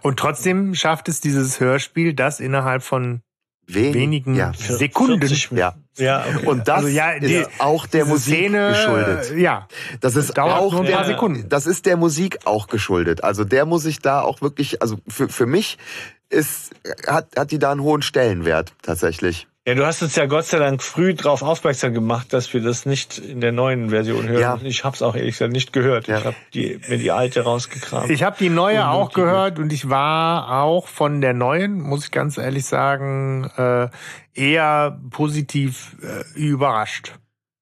Und 0.02 0.20
trotzdem 0.20 0.76
schafft 0.76 1.10
es 1.10 1.22
dieses 1.22 1.60
Hörspiel, 1.60 2.14
das 2.14 2.40
innerhalb 2.40 2.84
von 2.84 3.22
Wenig, 3.68 3.94
wenigen 3.94 4.36
ja, 4.36 4.52
Sekunden. 4.54 5.28
Ja. 5.56 5.76
ja 5.98 6.26
okay. 6.26 6.46
Und 6.46 6.68
das 6.68 6.78
also 6.78 6.88
ja, 6.90 7.20
die, 7.20 7.34
ist 7.34 7.50
auch 7.60 7.86
der 7.86 8.06
Musik 8.06 8.36
Szene, 8.36 8.70
geschuldet. 8.70 9.38
Ja. 9.38 9.68
Das 10.00 10.16
ist 10.16 10.38
auch 10.38 10.72
nur 10.72 10.86
ein 10.86 10.92
paar 10.92 11.06
Sekunden. 11.06 11.48
Das 11.48 11.68
ist 11.68 11.86
der 11.86 11.98
Musik 11.98 12.40
auch 12.46 12.68
geschuldet. 12.68 13.24
Also 13.24 13.44
der 13.44 13.66
muss 13.66 13.84
sich 13.84 14.00
da 14.00 14.22
auch 14.22 14.42
wirklich, 14.42 14.82
also 14.82 14.98
für, 15.08 15.30
für 15.30 15.46
mich 15.46 15.78
ist, 16.30 16.72
hat, 17.08 17.28
hat 17.38 17.52
die 17.52 17.60
da 17.60 17.72
einen 17.72 17.82
hohen 17.82 18.02
Stellenwert 18.02 18.74
tatsächlich. 18.82 19.48
Ja, 19.68 19.76
du 19.76 19.86
hast 19.86 20.02
uns 20.02 20.16
ja 20.16 20.26
Gott 20.26 20.46
sei 20.46 20.58
Dank 20.58 20.82
früh 20.82 21.14
darauf 21.14 21.44
aufmerksam 21.44 21.94
gemacht, 21.94 22.34
dass 22.34 22.52
wir 22.52 22.62
das 22.62 22.88
nicht 22.88 23.20
in 23.20 23.42
der 23.42 23.52
neuen 23.52 23.92
Version 23.92 24.28
hören. 24.28 24.42
Ja. 24.42 24.60
Ich 24.64 24.84
habe 24.84 24.96
es 24.96 25.04
auch 25.04 25.16
ehrlich 25.16 25.36
gesagt 25.36 25.54
nicht 25.54 25.72
gehört. 25.72 26.08
Ja. 26.08 26.18
Ich 26.18 26.26
habe 26.26 26.36
die, 26.56 26.80
mir 26.90 26.98
die 26.98 27.12
alte 27.12 27.42
rausgekramt. 27.42 28.10
Ich 28.10 28.24
habe 28.24 28.36
die 28.40 28.50
neue 28.50 28.90
auch 28.90 29.14
gehört 29.14 29.60
und 29.60 29.72
ich 29.72 29.88
war 29.88 30.64
auch 30.64 30.88
von 30.88 31.22
der 31.22 31.34
neuen, 31.34 31.80
muss 31.80 32.06
ich 32.06 32.12
ganz 32.12 32.40
ehrlich 32.40 32.66
sagen, 32.66 33.52
äh, 33.56 33.90
eher 34.34 35.00
positiv 35.12 35.96
äh, 36.02 36.24
überrascht. 36.40 37.14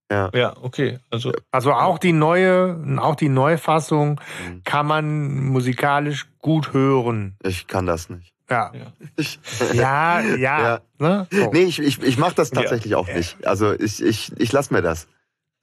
Ja. 0.09 0.29
ja, 0.33 0.55
okay. 0.61 0.99
Also, 1.11 1.33
also 1.51 1.73
auch 1.73 1.99
die 1.99 2.13
neue, 2.13 2.81
auch 2.99 3.15
die 3.15 3.29
Neufassung 3.29 4.21
mhm. 4.47 4.63
kann 4.63 4.87
man 4.87 5.43
musikalisch 5.47 6.27
gut 6.39 6.71
hören. 6.71 7.35
Ich 7.43 7.67
kann 7.67 7.85
das 7.85 8.09
nicht. 8.09 8.33
Ja. 8.49 8.71
Ich, 9.15 9.39
ja, 9.73 10.21
ja. 10.21 10.35
ja. 10.37 10.81
Ne? 10.97 11.27
So. 11.31 11.51
Nee, 11.51 11.63
ich, 11.63 11.79
ich, 11.79 12.01
ich 12.01 12.17
mache 12.17 12.35
das 12.35 12.51
tatsächlich 12.51 12.91
ja. 12.91 12.97
auch 12.97 13.07
nicht. 13.07 13.45
Also 13.45 13.73
ich, 13.73 14.01
ich, 14.01 14.31
ich 14.37 14.51
lass 14.51 14.71
mir 14.71 14.81
das. 14.81 15.07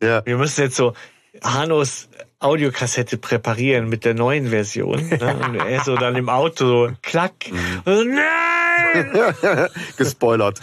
Ja. 0.02 0.24
Wir 0.24 0.36
müssen 0.36 0.62
jetzt 0.62 0.76
so 0.76 0.94
Hanos 1.42 2.08
Audiokassette 2.38 3.16
präparieren 3.16 3.88
mit 3.88 4.04
der 4.04 4.14
neuen 4.14 4.48
Version. 4.48 5.08
Ne? 5.08 5.36
Und 5.36 5.56
er 5.56 5.82
so 5.84 5.96
dann 5.96 6.16
im 6.16 6.28
Auto 6.28 6.66
so 6.66 6.92
klack. 7.02 7.32
Mhm. 7.50 7.82
So, 7.84 8.04
nein! 8.04 9.68
Gespoilert. 9.96 10.60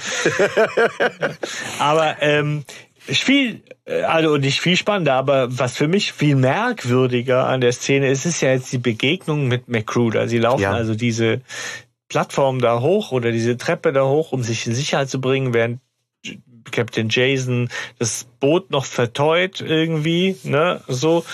Aber 1.79 2.17
ähm, 2.21 2.63
viel, 3.05 3.61
also 4.07 4.37
nicht 4.37 4.61
viel 4.61 4.77
spannender, 4.77 5.15
aber 5.15 5.59
was 5.59 5.75
für 5.75 5.89
mich 5.89 6.13
viel 6.13 6.35
merkwürdiger 6.35 7.47
an 7.47 7.59
der 7.59 7.73
Szene 7.73 8.09
ist, 8.09 8.25
ist 8.25 8.41
ja 8.41 8.51
jetzt 8.51 8.71
die 8.71 8.77
Begegnung 8.77 9.47
mit 9.47 9.67
McCruder. 9.67 10.27
Sie 10.27 10.37
laufen 10.37 10.61
ja. 10.61 10.71
also 10.71 10.95
diese 10.95 11.41
Plattform 12.13 12.61
da 12.61 12.79
hoch 12.79 13.11
oder 13.11 13.31
diese 13.31 13.57
Treppe 13.57 13.91
da 13.91 14.03
hoch, 14.05 14.33
um 14.33 14.43
sich 14.43 14.67
in 14.67 14.75
Sicherheit 14.75 15.09
zu 15.09 15.19
bringen, 15.19 15.51
während 15.55 15.79
Captain 16.69 17.09
Jason 17.09 17.69
das 17.97 18.27
Boot 18.39 18.69
noch 18.69 18.85
verteut 18.85 19.61
irgendwie, 19.61 20.37
ne, 20.43 20.81
so. 20.87 21.25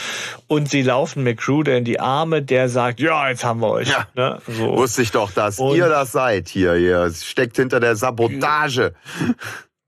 Und 0.47 0.69
sie 0.69 0.81
laufen 0.81 1.25
McCruder 1.25 1.75
in 1.75 1.83
die 1.83 1.99
Arme, 1.99 2.41
der 2.41 2.69
sagt, 2.69 3.01
ja, 3.01 3.27
jetzt 3.27 3.43
haben 3.43 3.59
wir 3.59 3.71
euch. 3.71 3.89
Ja. 3.89 4.07
Ne, 4.15 4.41
so. 4.47 4.77
Wusste 4.77 5.01
ich 5.01 5.11
doch, 5.11 5.33
dass 5.33 5.59
Und 5.59 5.75
ihr 5.75 5.89
das 5.89 6.13
seid 6.13 6.47
hier, 6.47 6.75
ihr 6.75 7.11
steckt 7.11 7.57
hinter 7.57 7.81
der 7.81 7.97
Sabotage. 7.97 8.93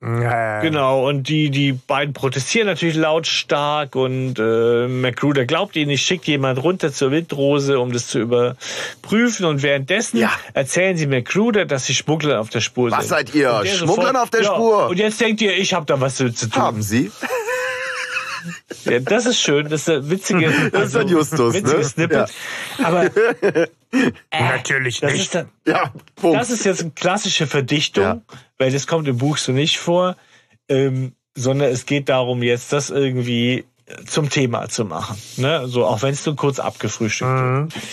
Genau, 0.04 1.08
und 1.08 1.30
die, 1.30 1.52
die 1.52 1.74
beiden 1.74 2.16
protestieren 2.16 2.66
natürlich 2.66 2.96
lautstark 2.96 3.96
und 3.96 4.40
äh, 4.40 4.88
McGruder 4.88 5.46
glaubt 5.46 5.76
ihnen, 5.76 5.92
ich 5.92 6.02
schickt 6.02 6.26
jemand 6.26 6.64
runter 6.64 6.92
zur 6.92 7.12
Windrose, 7.12 7.80
um 7.80 7.92
das 7.92 8.08
zu 8.08 8.18
überprüfen 8.18 9.46
und 9.46 9.62
währenddessen 9.62 10.18
ja. 10.18 10.32
erzählen 10.54 10.98
sie 10.98 11.06
McGruder, 11.06 11.66
dass 11.66 11.86
sie 11.86 11.94
Schmugglern 11.94 12.40
auf 12.40 12.50
der 12.50 12.62
Spur 12.62 12.90
was 12.90 13.08
sind. 13.08 13.12
Was 13.12 13.20
seid 13.20 13.36
ihr? 13.36 13.64
Schmugglern 13.66 14.16
auf 14.16 14.32
der 14.32 14.42
ja, 14.42 14.54
Spur? 14.56 14.88
Und 14.90 14.98
jetzt 14.98 15.22
denkt 15.22 15.40
ihr, 15.42 15.56
ich 15.56 15.76
habe 15.76 15.86
da 15.86 16.02
was 16.02 16.16
zu 16.16 16.32
tun. 16.32 16.56
Haben 16.56 16.82
sie? 16.82 17.12
Ja, 18.86 19.00
das 19.00 19.26
ist 19.26 19.40
schön, 19.40 19.70
das 19.70 19.82
ist 19.82 19.90
ein 19.90 20.10
witzige, 20.10 20.52
das 20.72 20.90
ist 20.90 20.96
ein 20.96 21.02
also 21.04 21.16
Justus, 21.16 21.62
ne? 21.62 21.84
Snippet. 21.84 22.30
Ja. 22.78 22.86
Aber 22.86 23.06
äh, 23.16 23.68
natürlich 24.32 25.00
das 25.00 25.14
nicht. 25.14 25.24
Ist 25.24 25.36
dann, 25.36 25.50
ja, 25.66 25.92
Punkt. 26.16 26.40
Das 26.40 26.50
ist 26.50 26.66
jetzt 26.66 26.82
eine 26.82 26.92
klassische 26.92 27.48
Verdichtung, 27.48 28.04
ja. 28.04 28.22
weil 28.58 28.72
das 28.72 28.88
kommt 28.88 29.08
im 29.08 29.18
Buch 29.18 29.38
so 29.38 29.52
nicht 29.52 29.80
vor, 29.80 30.16
ähm, 30.70 31.14
sondern 31.36 31.70
es 31.72 31.86
geht 31.86 32.10
darum, 32.10 32.44
jetzt 32.44 32.74
das 32.74 32.90
irgendwie 32.90 33.66
zum 34.06 34.30
Thema 34.30 34.70
zu 34.70 34.86
machen. 34.86 35.18
Ne? 35.38 35.68
So, 35.68 35.86
auch 35.86 36.02
wenn 36.02 36.14
es 36.14 36.26
nur 36.26 36.36
kurz 36.36 36.60
abgefrühstückt 36.60 37.30
mhm. 37.30 37.74
wird. 37.74 37.84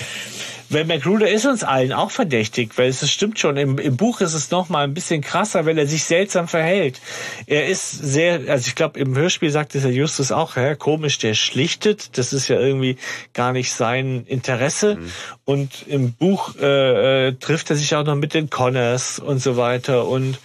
Weil 0.71 0.85
Magruder 0.85 1.31
ist 1.31 1.47
uns 1.47 1.65
allen 1.65 1.93
auch 1.93 2.11
verdächtig, 2.11 2.77
weil 2.77 2.89
es 2.89 3.11
stimmt 3.11 3.39
schon. 3.39 3.57
Im, 3.57 3.79
Im 3.79 3.97
Buch 3.97 4.21
ist 4.21 4.35
es 4.35 4.51
noch 4.51 4.69
mal 4.69 4.85
ein 4.85 4.95
bisschen 4.95 5.23
krasser, 5.23 5.65
weil 5.67 5.79
er 5.79 5.87
sich 5.87 6.05
seltsam 6.05 6.47
verhält. 6.47 7.01
Er 7.47 7.67
ist 7.67 7.91
sehr, 7.91 8.41
also 8.49 8.69
ich 8.69 8.75
glaube, 8.75 8.99
im 9.01 9.17
Hörspiel 9.17 9.51
sagt 9.51 9.75
es 9.75 9.85
ja 9.85 9.91
Justus 9.91 10.31
auch, 10.31 10.57
ja, 10.57 10.75
komisch, 10.75 11.19
der 11.19 11.35
schlichtet. 11.35 12.19
Das 12.19 12.33
ist 12.33 12.49
ja 12.49 12.59
irgendwie 12.59 12.99
gar 13.33 13.53
nicht 13.53 13.73
sein 13.73 14.25
Interesse. 14.27 14.97
Mhm. 14.97 15.13
Und 15.45 15.87
im 15.89 16.13
Buch 16.13 16.57
äh, 16.61 17.29
äh, 17.29 17.33
trifft 17.33 17.71
er 17.71 17.77
sich 17.77 17.95
auch 17.97 18.05
noch 18.05 18.17
mit 18.17 18.35
den 18.35 18.51
Connors 18.51 19.19
und 19.19 19.41
so 19.41 19.57
weiter. 19.57 20.07
Und, 20.07 20.39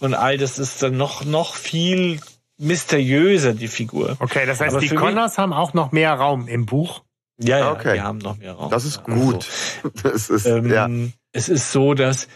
und 0.00 0.14
all 0.14 0.36
das 0.36 0.58
ist 0.58 0.82
dann 0.82 0.96
noch, 0.96 1.24
noch 1.24 1.54
viel 1.54 2.20
mysteriöser, 2.58 3.54
die 3.54 3.68
Figur. 3.68 4.16
Okay, 4.20 4.46
das 4.46 4.60
heißt, 4.60 4.74
Aber 4.74 4.80
die 4.80 4.94
Connors 4.94 5.38
haben 5.38 5.52
auch 5.52 5.74
noch 5.74 5.92
mehr 5.92 6.12
Raum 6.12 6.48
im 6.48 6.66
Buch. 6.66 7.02
Ja, 7.38 7.58
ja, 7.58 7.72
okay. 7.72 7.94
wir 7.94 8.04
haben 8.04 8.18
noch 8.18 8.38
mehr 8.38 8.52
Raum. 8.52 8.70
Das 8.70 8.84
ist 8.84 9.02
gut. 9.02 9.48
Also, 9.82 9.90
das 10.02 10.30
ist, 10.30 10.46
ähm, 10.46 10.70
ja. 10.70 10.88
es 11.32 11.48
ist 11.48 11.72
so, 11.72 11.94
dass 11.94 12.28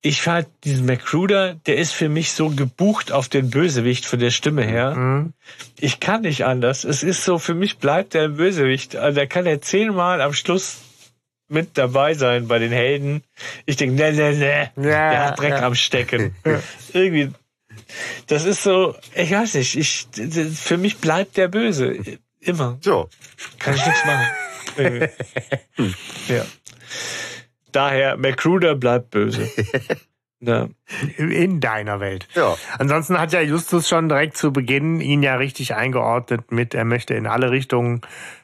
ich 0.00 0.26
halt 0.26 0.46
diesen 0.64 0.86
McCruder, 0.86 1.54
der 1.54 1.76
ist 1.76 1.92
für 1.92 2.08
mich 2.08 2.32
so 2.32 2.50
gebucht 2.50 3.12
auf 3.12 3.28
den 3.28 3.50
Bösewicht 3.50 4.06
von 4.06 4.18
der 4.18 4.30
Stimme 4.30 4.62
her. 4.62 4.94
Mhm. 4.94 5.32
Ich 5.78 6.00
kann 6.00 6.22
nicht 6.22 6.44
anders. 6.44 6.84
Es 6.84 7.02
ist 7.02 7.24
so, 7.24 7.38
für 7.38 7.54
mich 7.54 7.78
bleibt 7.78 8.14
der 8.14 8.28
Bösewicht. 8.28 8.96
Also 8.96 9.16
der 9.16 9.26
kann 9.26 9.46
ja 9.46 9.60
zehnmal 9.60 10.20
am 10.20 10.32
Schluss 10.32 10.78
mit 11.48 11.76
dabei 11.78 12.14
sein 12.14 12.48
bei 12.48 12.58
den 12.58 12.72
Helden. 12.72 13.22
Ich 13.66 13.76
denke, 13.76 13.96
ne, 13.96 14.12
ne, 14.12 14.32
ne, 14.36 14.70
Ja, 14.76 15.10
der 15.10 15.26
hat 15.26 15.40
Dreck 15.40 15.50
ja. 15.50 15.66
am 15.66 15.74
Stecken. 15.74 16.34
Irgendwie, 16.92 17.30
das 18.26 18.44
ist 18.44 18.62
so, 18.62 18.94
ich 19.14 19.30
weiß 19.30 19.54
nicht, 19.54 19.76
ich, 19.76 20.06
für 20.56 20.76
mich 20.76 20.98
bleibt 20.98 21.36
der 21.36 21.48
Böse. 21.48 22.18
Immer. 22.46 22.78
So. 22.80 23.08
Kann 23.58 23.74
ich 23.74 23.84
nichts 23.86 24.04
machen. 24.04 24.26
Irgendwie. 24.76 25.94
ja. 26.28 26.44
Daher, 27.72 28.16
McCruder 28.16 28.74
bleibt 28.74 29.10
böse. 29.10 29.48
Ja. 30.38 30.68
In 31.16 31.60
deiner 31.60 31.98
Welt. 31.98 32.28
Ja. 32.34 32.58
Ansonsten 32.78 33.18
hat 33.18 33.32
ja 33.32 33.40
Justus 33.40 33.88
schon 33.88 34.10
direkt 34.10 34.36
zu 34.36 34.52
Beginn 34.52 35.00
ihn 35.00 35.22
ja 35.22 35.36
richtig 35.36 35.74
eingeordnet 35.74 36.52
mit, 36.52 36.74
er 36.74 36.84
möchte 36.84 37.14
in 37.14 37.26
alle 37.26 37.50
Richtungen 37.50 38.02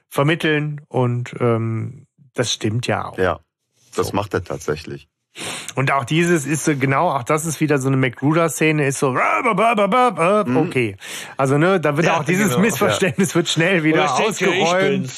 vermitteln 0.09 0.81
und 0.89 1.35
ähm, 1.39 2.07
das 2.33 2.51
stimmt 2.51 2.87
ja 2.87 3.05
auch. 3.05 3.19
Ja. 3.19 3.41
Das 3.95 4.07
So. 4.09 4.15
macht 4.15 4.33
er 4.33 4.43
tatsächlich. 4.43 5.07
Und 5.75 5.91
auch 5.91 6.05
dieses 6.05 6.45
ist 6.45 6.65
so 6.65 6.77
genau, 6.77 7.11
auch 7.11 7.23
das 7.23 7.47
ist 7.47 7.61
wieder 7.61 7.79
so 7.79 7.89
eine 7.89 7.97
McGruder-Szene, 7.97 8.87
ist 8.87 8.99
so 8.99 9.17
okay. 9.17 10.97
Also 11.39 11.57
ne, 11.57 11.81
da 11.81 11.97
wird 11.97 12.07
Ja, 12.07 12.19
auch 12.21 12.25
dieses 12.25 12.51
genau. 12.51 12.61
Missverständnis 12.61 13.35
wird 13.35 13.49
schnell 13.49 13.83
wieder 13.83 14.13
ausgeräumt. 14.13 15.11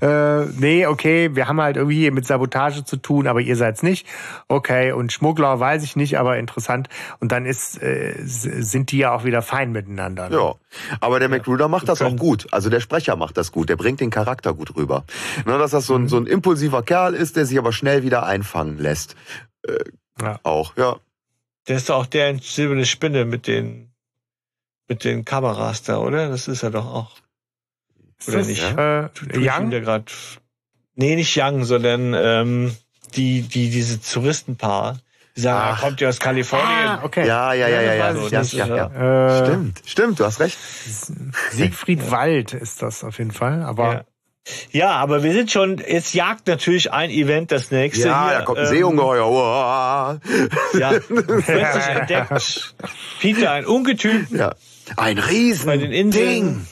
Äh, 0.00 0.46
nee, 0.58 0.86
okay, 0.86 1.34
wir 1.34 1.48
haben 1.48 1.60
halt 1.60 1.76
irgendwie 1.76 1.98
hier 1.98 2.12
mit 2.12 2.26
Sabotage 2.26 2.84
zu 2.84 2.96
tun, 2.96 3.26
aber 3.26 3.40
ihr 3.40 3.56
seid's 3.56 3.82
nicht. 3.82 4.06
Okay, 4.48 4.92
und 4.92 5.12
Schmuggler 5.12 5.60
weiß 5.60 5.82
ich 5.82 5.96
nicht, 5.96 6.18
aber 6.18 6.38
interessant. 6.38 6.88
Und 7.20 7.30
dann 7.30 7.44
ist, 7.44 7.82
äh, 7.82 8.14
sind 8.24 8.90
die 8.90 8.98
ja 8.98 9.12
auch 9.12 9.24
wieder 9.24 9.42
fein 9.42 9.72
miteinander. 9.72 10.30
Ne? 10.30 10.36
Ja. 10.36 10.54
Aber 11.00 11.18
der 11.18 11.28
McGruder 11.28 11.68
macht 11.68 11.88
das 11.88 12.00
auch 12.00 12.16
gut. 12.16 12.46
Also 12.52 12.70
der 12.70 12.80
Sprecher 12.80 13.16
macht 13.16 13.36
das 13.36 13.52
gut. 13.52 13.68
Der 13.68 13.76
bringt 13.76 14.00
den 14.00 14.10
Charakter 14.10 14.54
gut 14.54 14.76
rüber. 14.76 15.04
Ne, 15.44 15.58
dass 15.58 15.72
das 15.72 15.86
so 15.86 15.94
ein, 15.94 16.08
so 16.08 16.16
ein 16.16 16.26
impulsiver 16.26 16.82
Kerl 16.82 17.14
ist, 17.14 17.36
der 17.36 17.44
sich 17.44 17.58
aber 17.58 17.72
schnell 17.72 18.02
wieder 18.02 18.24
einfangen 18.24 18.78
lässt. 18.78 19.14
Ja. 20.20 20.40
Auch, 20.42 20.76
ja. 20.76 20.98
Der 21.68 21.76
ist 21.76 21.88
doch 21.88 21.96
auch 21.96 22.06
der 22.06 22.30
in 22.30 22.38
silberne 22.38 22.86
Spinne 22.86 23.24
mit 23.24 23.46
den, 23.46 23.92
mit 24.88 25.04
den 25.04 25.24
Kameras 25.24 25.82
da, 25.82 25.98
oder? 25.98 26.28
Das 26.28 26.48
ist 26.48 26.62
er 26.62 26.70
doch 26.70 26.86
auch. 26.86 27.16
Ist 28.18 28.28
Oder 28.28 28.38
das, 28.38 28.46
nicht? 28.46 28.62
Äh, 28.62 29.08
Young? 29.34 29.70
da 29.70 29.80
grad, 29.80 30.12
nee, 30.94 31.14
nicht 31.14 31.36
Young, 31.36 31.64
sondern 31.64 32.14
ähm, 32.14 32.76
die, 33.14 33.42
die, 33.42 33.70
diese 33.70 34.00
Touristenpaar. 34.00 34.98
Die 35.36 35.42
sagen, 35.42 35.60
Ach. 35.62 35.78
er 35.78 35.88
kommt 35.88 36.00
ja 36.00 36.08
aus 36.08 36.18
Kalifornien. 36.18 36.68
Ah, 36.68 37.04
okay. 37.04 37.26
Ja, 37.26 37.52
ja, 37.52 37.68
ja, 37.68 37.80
ja, 37.80 37.94
ja. 37.94 38.12
nicht, 38.12 38.52
ja, 38.54 38.66
ja. 38.66 38.76
ja. 38.76 39.42
Äh, 39.42 39.46
Stimmt, 39.46 39.82
stimmt, 39.86 40.20
du 40.20 40.24
hast 40.24 40.40
recht. 40.40 40.58
Siegfried 41.52 42.10
Wald 42.10 42.54
ist 42.54 42.82
das 42.82 43.04
auf 43.04 43.18
jeden 43.18 43.30
Fall. 43.30 43.62
Aber 43.62 44.04
Ja. 44.70 44.90
aber 44.92 45.22
wir 45.22 45.32
sind 45.32 45.50
schon, 45.50 45.78
jetzt 45.78 46.14
jagt 46.14 46.46
natürlich 46.46 46.92
ein 46.92 47.10
Event 47.10 47.52
das 47.52 47.70
nächste. 47.70 48.08
Ja, 48.08 48.28
hier, 48.28 48.38
da 48.38 48.44
kommt 48.44 48.58
ein 48.58 48.66
ähm, 48.66 48.70
Seeungeheuer. 48.70 50.20
Ja, 50.78 50.90
plötzlich 51.08 51.86
entdeckt 51.86 52.74
Peter 53.20 53.50
ein 53.52 53.66
Ungetüm 53.66 54.26
Ja. 54.30 54.54
Ein 54.96 54.96
bei 54.96 55.02
den 55.14 55.18
Riesending. 55.18 55.92
Inseln. 55.92 56.66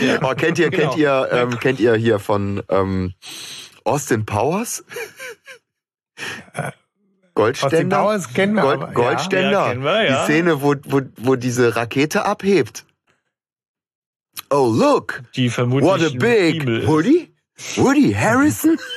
Ja. 0.00 0.18
Oh, 0.22 0.34
kennt 0.34 0.58
ihr, 0.58 0.70
Genau. 0.70 0.88
kennt 0.88 0.96
ihr, 0.98 1.28
ähm, 1.30 1.58
kennt 1.58 1.78
ihr 1.78 1.94
hier 1.94 2.18
von 2.20 2.62
ähm, 2.70 3.12
Austin 3.84 4.24
Powers? 4.24 4.82
Goldständer? 7.34 8.00
Austin 8.00 8.24
Powers 8.24 8.34
kennen 8.34 8.54
wir, 8.54 8.62
Gold, 8.62 8.80
aber, 8.82 8.86
ja. 8.88 8.92
Goldständer. 8.94 9.50
Ja, 9.50 9.68
kennen 9.68 9.84
wir, 9.84 10.04
ja. 10.04 10.18
Die 10.20 10.24
Szene, 10.24 10.62
wo, 10.62 10.74
wo, 10.84 11.02
wo 11.18 11.36
diese 11.36 11.76
Rakete 11.76 12.24
abhebt. 12.24 12.84
Oh, 14.50 14.66
look. 14.66 15.22
Die 15.36 15.48
vermutlich 15.48 15.88
What 15.90 16.02
a 16.02 16.06
ein 16.06 16.18
big 16.18 16.64
ist. 16.68 16.86
Woody? 16.86 17.32
Woody 17.76 18.12
Harrison? 18.12 18.76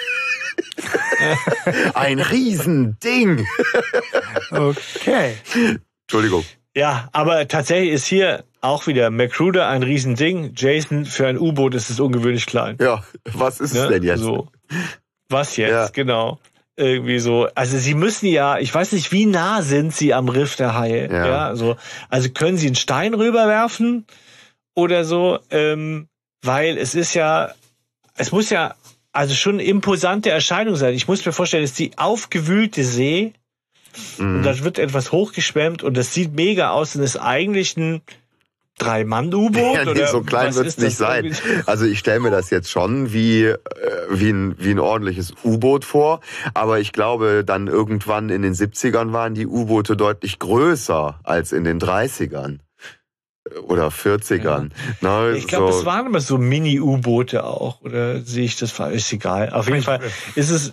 Ein 1.93 2.19
Riesending. 2.19 3.45
okay. 4.51 5.35
Entschuldigung. 6.03 6.43
Ja, 6.75 7.09
aber 7.11 7.47
tatsächlich 7.47 7.91
ist 7.91 8.05
hier 8.05 8.43
auch 8.61 8.87
wieder 8.87 9.09
McCruder 9.11 9.67
ein 9.67 9.83
Riesending. 9.83 10.53
Jason 10.55 11.05
für 11.05 11.27
ein 11.27 11.37
U-Boot 11.37 11.75
ist 11.75 11.89
es 11.89 11.99
ungewöhnlich 11.99 12.45
klein. 12.45 12.77
Ja, 12.81 13.03
was 13.25 13.59
ist 13.59 13.75
es 13.75 13.83
Ne? 13.83 13.89
denn 13.89 14.03
jetzt? 14.03 14.21
So. 14.21 14.47
Was 15.29 15.57
jetzt, 15.57 15.71
Ja. 15.71 15.87
genau. 15.93 16.39
Irgendwie 16.75 17.19
so. 17.19 17.47
Also 17.53 17.77
sie 17.77 17.93
müssen 17.93 18.25
ja, 18.27 18.57
ich 18.57 18.73
weiß 18.73 18.93
nicht, 18.93 19.11
wie 19.11 19.27
nah 19.27 19.61
sind 19.61 19.93
sie 19.95 20.13
am 20.13 20.27
Riff 20.29 20.55
der 20.55 20.75
Haie. 20.75 21.07
Ja. 21.11 21.25
Ja. 21.27 21.55
so. 21.55 21.75
Also 22.09 22.29
können 22.31 22.57
sie 22.57 22.65
einen 22.67 22.75
Stein 22.75 23.13
rüberwerfen 23.13 24.07
oder 24.75 25.05
so, 25.05 25.39
ähm, 25.49 26.07
weil 26.41 26.77
es 26.77 26.95
ist 26.95 27.13
ja, 27.13 27.53
es 28.15 28.31
muss 28.31 28.49
ja 28.49 28.75
also 29.11 29.35
schon 29.35 29.55
eine 29.55 29.63
imposante 29.63 30.29
Erscheinung 30.31 30.75
sein. 30.75 30.93
Ich 30.93 31.07
muss 31.07 31.25
mir 31.25 31.31
vorstellen, 31.33 31.63
es 31.63 31.71
ist 31.71 31.79
die 31.79 31.97
aufgewühlte 31.97 32.83
See 32.83 33.33
und 34.17 34.39
Mhm. 34.39 34.43
da 34.43 34.63
wird 34.63 34.79
etwas 34.79 35.11
hochgeschwemmt 35.11 35.83
und 35.83 35.95
das 35.95 36.13
sieht 36.13 36.33
mega 36.33 36.71
aus 36.71 36.95
und 36.95 37.03
ist 37.03 37.17
eigentlich 37.17 37.77
ein 37.77 38.01
Drei-Mann-U-Boot? 38.79 39.75
Ja, 39.75 39.85
nee, 39.85 39.91
oder 39.91 40.07
so 40.07 40.21
klein 40.21 40.55
wird's 40.55 40.77
nicht 40.77 40.97
sein. 40.97 41.25
irgendwie? 41.25 41.61
Also 41.67 41.85
ich 41.85 41.99
stelle 41.99 42.19
mir 42.19 42.31
das 42.31 42.49
jetzt 42.49 42.71
schon 42.71 43.13
wie, 43.13 43.43
äh, 43.45 43.57
wie, 44.09 44.31
ein, 44.31 44.55
wie 44.57 44.71
ein 44.71 44.79
ordentliches 44.79 45.33
U-Boot 45.43 45.85
vor. 45.85 46.21
Aber 46.55 46.79
ich 46.79 46.91
glaube, 46.91 47.43
dann 47.45 47.67
irgendwann 47.67 48.29
in 48.29 48.41
den 48.41 48.53
70ern 48.53 49.13
waren 49.13 49.35
die 49.35 49.45
U-Boote 49.45 49.95
deutlich 49.95 50.39
größer 50.39 51.19
als 51.23 51.51
in 51.51 51.63
den 51.63 51.79
30ern. 51.79 52.59
Oder 53.67 53.89
40ern. 53.89 54.69
Na, 55.01 55.31
Ich 55.31 55.47
glaube, 55.47 55.73
so, 55.73 55.79
es 55.79 55.85
waren 55.85 56.05
immer 56.07 56.21
so 56.21 56.37
Mini-U-Boote 56.37 57.43
auch. 57.43 57.81
Oder 57.81 58.21
sehe 58.21 58.45
ich 58.45 58.55
das 58.57 58.71
falsch? 58.71 58.95
Ist 58.95 59.13
egal. 59.13 59.49
Auf 59.51 59.67
jeden 59.67 59.81
Fall 59.83 59.99
ist 60.35 60.49
es, 60.49 60.71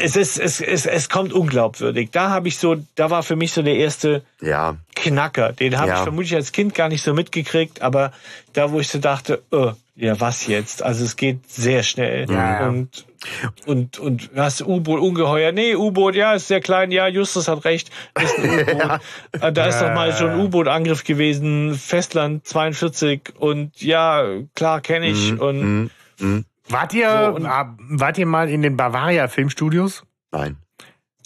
es 0.00 0.16
ist, 0.16 0.38
es, 0.38 0.60
es, 0.60 0.86
es 0.86 1.08
kommt 1.10 1.32
unglaubwürdig. 1.34 2.10
Da 2.10 2.30
habe 2.30 2.48
ich 2.48 2.58
so, 2.58 2.76
da 2.94 3.10
war 3.10 3.22
für 3.22 3.36
mich 3.36 3.52
so 3.52 3.62
der 3.62 3.76
erste 3.76 4.22
Ja, 4.40 4.76
Knacker. 4.96 5.52
Den 5.52 5.76
habe 5.78 5.88
Ja. 5.88 5.96
ich 5.98 6.02
vermutlich 6.02 6.34
als 6.34 6.52
Kind 6.52 6.74
gar 6.74 6.88
nicht 6.88 7.02
so 7.02 7.12
mitgekriegt, 7.14 7.82
aber 7.82 8.12
da, 8.54 8.72
wo 8.72 8.80
ich 8.80 8.88
so 8.88 8.98
dachte, 8.98 9.42
oh, 9.50 9.72
ja, 9.94 10.18
was 10.20 10.46
jetzt? 10.46 10.82
Also 10.82 11.04
es 11.04 11.16
geht 11.16 11.48
sehr 11.50 11.82
schnell. 11.82 12.30
Ja. 12.30 12.66
Und, 12.68 13.06
und, 13.66 13.98
und 13.98 14.30
was 14.34 14.62
U-Boot, 14.62 15.00
Ungeheuer? 15.00 15.52
Nee, 15.52 15.76
U-Boot, 15.76 16.14
ja, 16.14 16.32
ist 16.34 16.48
sehr 16.48 16.60
klein. 16.60 16.90
Ja, 16.90 17.06
Justus 17.08 17.46
hat 17.48 17.64
recht, 17.64 17.90
ist 18.20 18.38
ein 18.38 18.50
U-Boot. 18.68 19.00
Äh, 19.40 19.52
Da 19.52 19.66
ist 19.66 19.80
doch 19.80 19.94
mal 19.94 20.12
schon 20.12 20.30
ein 20.30 20.40
U-Boot-Angriff 20.40 21.04
gewesen, 21.04 21.74
Festland 21.74 22.46
42 22.46 23.34
und 23.38 23.80
ja, 23.80 24.24
klar 24.54 24.80
kenne 24.80 25.08
ich. 25.08 25.38
und 25.38 25.60
mhm, 25.60 25.90
mhm. 26.18 26.44
Wart 26.68 26.94
ihr, 26.94 27.10
So, 27.10 27.34
und- 27.36 27.46
ah, 27.46 27.76
wart 27.78 28.16
ihr 28.18 28.26
mal 28.26 28.48
in 28.48 28.62
den 28.62 28.76
Bavaria 28.76 29.28
Filmstudios? 29.28 30.04
nein. 30.32 30.56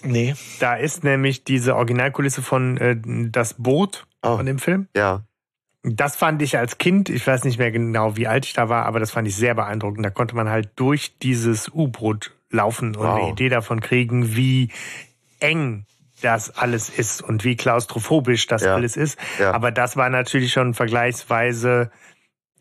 nee, 0.02 0.34
Da 0.60 0.74
ist 0.74 1.05
nämlich 1.05 1.44
diese 1.44 1.76
Originalkulisse 1.76 2.43
von 2.43 2.76
äh, 2.78 2.97
das 3.30 3.55
Boot 3.55 4.06
Oh. 4.22 4.36
von 4.38 4.47
dem 4.47 4.59
Film. 4.59 4.88
Ja, 4.97 5.22
Das 5.88 6.16
fand 6.16 6.42
ich 6.42 6.58
als 6.58 6.78
Kind, 6.78 7.08
ich 7.08 7.24
weiß 7.24 7.44
nicht 7.44 7.58
mehr 7.58 7.70
genau, 7.70 8.16
wie 8.16 8.26
alt 8.26 8.44
ich 8.44 8.54
da 8.54 8.68
war, 8.68 8.86
aber 8.86 8.98
das 8.98 9.12
fand 9.12 9.28
ich 9.28 9.36
sehr 9.36 9.54
beeindruckend. 9.54 10.04
Da 10.04 10.10
konnte 10.10 10.34
man 10.34 10.48
halt 10.48 10.70
durch 10.74 11.16
dieses 11.18 11.68
U-Boot 11.72 12.32
laufen 12.50 12.96
und 12.96 13.04
Wow. 13.04 13.14
eine 13.16 13.30
Idee 13.30 13.48
davon 13.48 13.80
kriegen, 13.80 14.34
wie 14.34 14.70
eng 15.38 15.84
das 16.22 16.50
alles 16.56 16.88
ist 16.88 17.22
und 17.22 17.44
wie 17.44 17.54
klaustrophobisch 17.56 18.48
das 18.48 18.62
Ja. 18.62 18.74
alles 18.74 18.96
ist. 18.96 19.16
Ja. 19.38 19.52
Aber 19.52 19.70
das 19.70 19.96
war 19.96 20.10
natürlich 20.10 20.52
schon 20.52 20.70
ein 20.70 20.74
vergleichsweise 20.74 21.92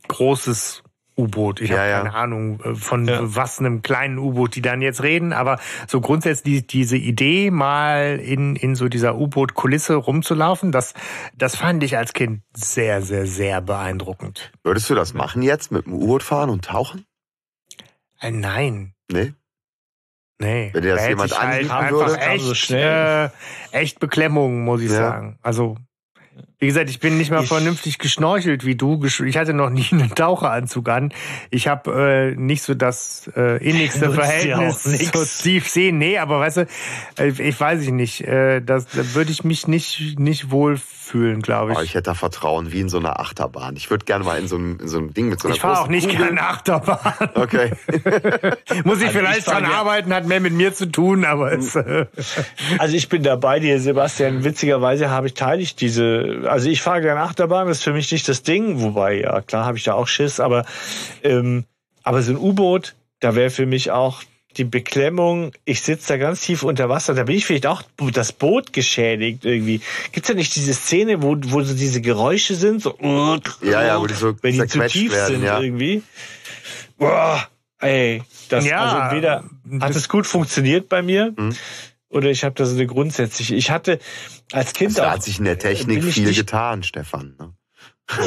großes 0.08 0.84
U-Boot. 1.18 1.62
Ich 1.62 1.70
Ja, 1.70 1.78
habe 1.78 1.90
ja. 1.90 1.98
keine 2.00 2.14
Ahnung 2.14 2.60
äh, 2.62 2.76
von 2.76 3.08
Ja. 3.08 3.20
was 3.22 3.60
einem 3.60 3.82
kleinen 3.82 4.18
U-Boot, 4.18 4.56
die 4.56 4.62
dann 4.62 4.82
jetzt 4.82 5.02
reden, 5.04 5.32
aber 5.34 5.60
so 5.88 6.02
grundsätzlich 6.02 6.68
diese 6.68 6.98
Idee, 6.98 7.52
mal 7.52 8.20
in, 8.20 8.56
in 8.56 8.76
so 8.76 8.88
dieser 8.90 9.16
U-Boot-Kulisse 9.16 9.96
rumzulaufen, 9.96 10.72
das, 10.72 10.94
das 11.38 11.56
fand 11.56 11.84
ich 11.84 11.98
als 11.98 12.14
Kind 12.14 12.42
sehr, 12.54 13.02
sehr, 13.02 13.26
sehr 13.28 13.62
beeindruckend. 13.62 14.52
Würdest 14.64 14.90
du 14.90 14.96
das 14.96 15.14
machen 15.14 15.42
jetzt 15.42 15.72
mit 15.72 15.86
dem 15.86 15.94
U-Boot 15.94 16.24
fahren 16.24 16.50
und 16.50 16.66
tauchen? 16.66 17.06
Äh, 18.20 18.32
nein. 18.32 18.94
Nee? 19.12 19.34
Nee. 20.40 20.70
Wenn 20.74 20.82
dir 20.84 20.96
das 20.96 21.04
Da 21.04 21.10
jemand 21.10 21.40
halt 21.40 21.54
anbieten 21.54 21.72
einfach 21.72 21.92
würde? 22.10 22.22
Also 22.22 22.52
echt, 22.52 22.58
schnell. 22.60 23.32
äh, 23.72 23.78
echt 23.78 24.00
Beklemmung, 24.02 24.66
muss 24.66 24.82
ich 24.82 24.92
Ja. 24.92 24.98
sagen. 24.98 25.40
Also 25.42 25.78
Wie 26.60 26.68
gesagt, 26.68 26.90
ich 26.90 27.00
bin 27.00 27.18
nicht 27.18 27.32
mal 27.32 27.44
ich, 27.44 27.50
vernünftig 27.50 28.00
geschnorchelt 28.00 28.66
wie 28.66 28.76
du. 28.76 29.04
Ich 29.04 29.38
hatte 29.38 29.54
noch 29.54 29.70
nie 29.72 29.88
einen 29.92 30.14
Taucheranzug 30.16 30.88
an. 30.90 31.14
Ich 31.50 31.68
habe 31.68 32.34
äh, 32.34 32.36
nicht 32.36 32.64
so 32.64 32.74
das 32.74 33.30
äh, 33.36 33.58
innigste 33.64 34.12
Verhältnis 34.12 34.84
zur 34.84 35.26
Tiefsee. 35.26 35.92
Nee, 35.92 36.18
aber 36.18 36.40
weißt 36.40 36.58
du, 36.58 36.68
äh, 37.20 37.28
ich 37.28 37.60
weiß 37.60 37.82
ich 37.82 37.92
nicht. 37.92 38.22
Äh, 38.22 38.62
das, 38.62 38.88
da 38.88 39.14
würde 39.14 39.32
ich 39.32 39.44
mich 39.44 39.68
nicht, 39.68 40.18
nicht 40.18 40.52
wohl 40.52 40.78
fühlen, 40.78 41.42
glaube 41.42 41.74
ich. 41.74 41.78
Oh, 41.78 41.82
ich 41.82 41.94
hätte 41.94 42.04
da 42.04 42.14
Vertrauen, 42.14 42.72
wie 42.72 42.80
in 42.80 42.90
so 42.90 42.98
einer 42.98 43.20
Achterbahn. 43.20 43.76
Ich 43.76 43.90
würde 43.90 44.06
gerne 44.06 44.24
mal 44.24 44.40
in 44.40 44.48
so, 44.48 44.56
einem, 44.56 44.80
in 44.80 44.88
so 44.88 44.98
einem 44.98 45.14
Ding 45.14 45.30
mit 45.30 45.40
so 45.40 45.48
einer 45.48 45.56
Ich 45.56 45.62
fahre 45.62 45.82
auch 45.82 45.88
nicht 45.88 46.10
gerne 46.10 46.42
Achterbahn. 46.42 47.30
Okay. 47.36 47.72
Muss 48.84 49.00
ich 49.00 49.08
also 49.08 49.20
vielleicht 49.20 49.40
ich 49.40 49.46
dran 49.46 49.66
arbeiten, 49.66 50.14
hat 50.14 50.26
mehr 50.26 50.40
mit 50.40 50.54
mir 50.54 50.74
zu 50.74 50.86
tun, 50.86 51.26
aber 51.26 51.52
es... 51.52 51.76
Äh 51.76 52.06
also 52.80 52.96
ich 52.96 53.10
bin 53.10 53.24
dabei 53.24 53.60
dir, 53.60 53.80
Sebastian. 53.80 54.44
Witzigerweise 54.44 55.10
habe 55.10 55.28
ich, 55.28 55.34
teile 55.34 55.62
ich 55.62 55.76
diese 55.76 56.45
also 56.46 56.70
ich 56.70 56.82
fahre 56.82 57.02
gerne 57.02 57.22
Achterbahn, 57.22 57.68
das 57.68 57.78
ist 57.78 57.84
für 57.84 57.94
mich 57.94 58.12
nicht 58.12 58.28
das 58.28 58.44
Ding. 58.44 58.82
Wobei, 58.82 59.22
ja, 59.22 59.42
klar 59.42 59.66
habe 59.66 59.78
ich 59.78 59.84
da 59.84 59.94
auch 59.94 60.08
Schiss, 60.08 60.40
aber, 60.40 60.66
ähm, 61.24 61.66
aber 62.04 62.22
so 62.22 62.32
ein 62.32 62.38
U-Boot, 62.38 62.96
da 63.20 63.36
wäre 63.36 63.50
für 63.50 63.66
mich 63.66 63.92
auch 63.92 64.24
die 64.58 64.64
Beklemmung, 64.64 65.52
ich 65.66 65.82
sitze 65.82 66.14
da 66.14 66.18
ganz 66.18 66.42
tief 66.42 66.64
unter 66.64 66.88
Wasser, 66.88 67.14
da 67.14 67.24
bin 67.24 67.36
ich 67.36 67.46
vielleicht 67.46 67.68
auch 67.68 67.84
das 68.14 68.32
Boot 68.32 68.72
geschädigt 68.72 69.44
irgendwie. 69.44 69.82
Gibt's 70.12 70.30
ja 70.30 70.36
nicht 70.36 70.56
diese 70.56 70.74
Szene, 70.74 71.22
wo, 71.22 71.36
wo 71.38 71.62
so 71.62 71.74
diese 71.74 72.00
Geräusche 72.00 72.56
sind, 72.56 72.82
so 72.82 72.98
ja, 73.62 73.86
ja, 73.86 74.00
wo 74.00 74.08
die 74.08 74.14
so 74.14 74.34
wenn 74.42 74.54
die 74.54 74.68
zu 74.68 74.88
tief 74.88 75.12
werden, 75.12 75.36
sind 75.36 75.44
ja. 75.44 75.60
irgendwie. 75.60 76.04
Boah, 76.98 77.46
ey, 77.80 78.24
das 78.48 78.66
ja, 78.66 78.80
also 78.80 78.98
entweder 78.98 79.44
hat 79.82 79.96
es 79.96 80.08
gut 80.08 80.26
funktioniert 80.26 80.88
bei 80.88 81.02
mir. 81.02 81.34
Mhm 81.36 81.56
oder 82.16 82.30
ich 82.30 82.44
habe 82.44 82.56
da 82.56 82.66
so 82.66 82.76
eine 82.76 82.88
grundsätzliche. 82.88 83.56
Ich 83.56 83.70
hatte 83.70 84.00
als 84.52 84.74
Kind 84.74 84.92
also, 84.92 85.02
auch. 85.02 85.06
Da 85.06 85.12
hat 85.14 85.24
sich 85.24 85.38
in 85.38 85.46
der 85.46 85.60
Technik 85.60 86.04
viel 86.04 86.34
getan, 86.34 86.84
Stefan. 86.84 87.36
Ne? 87.38 87.54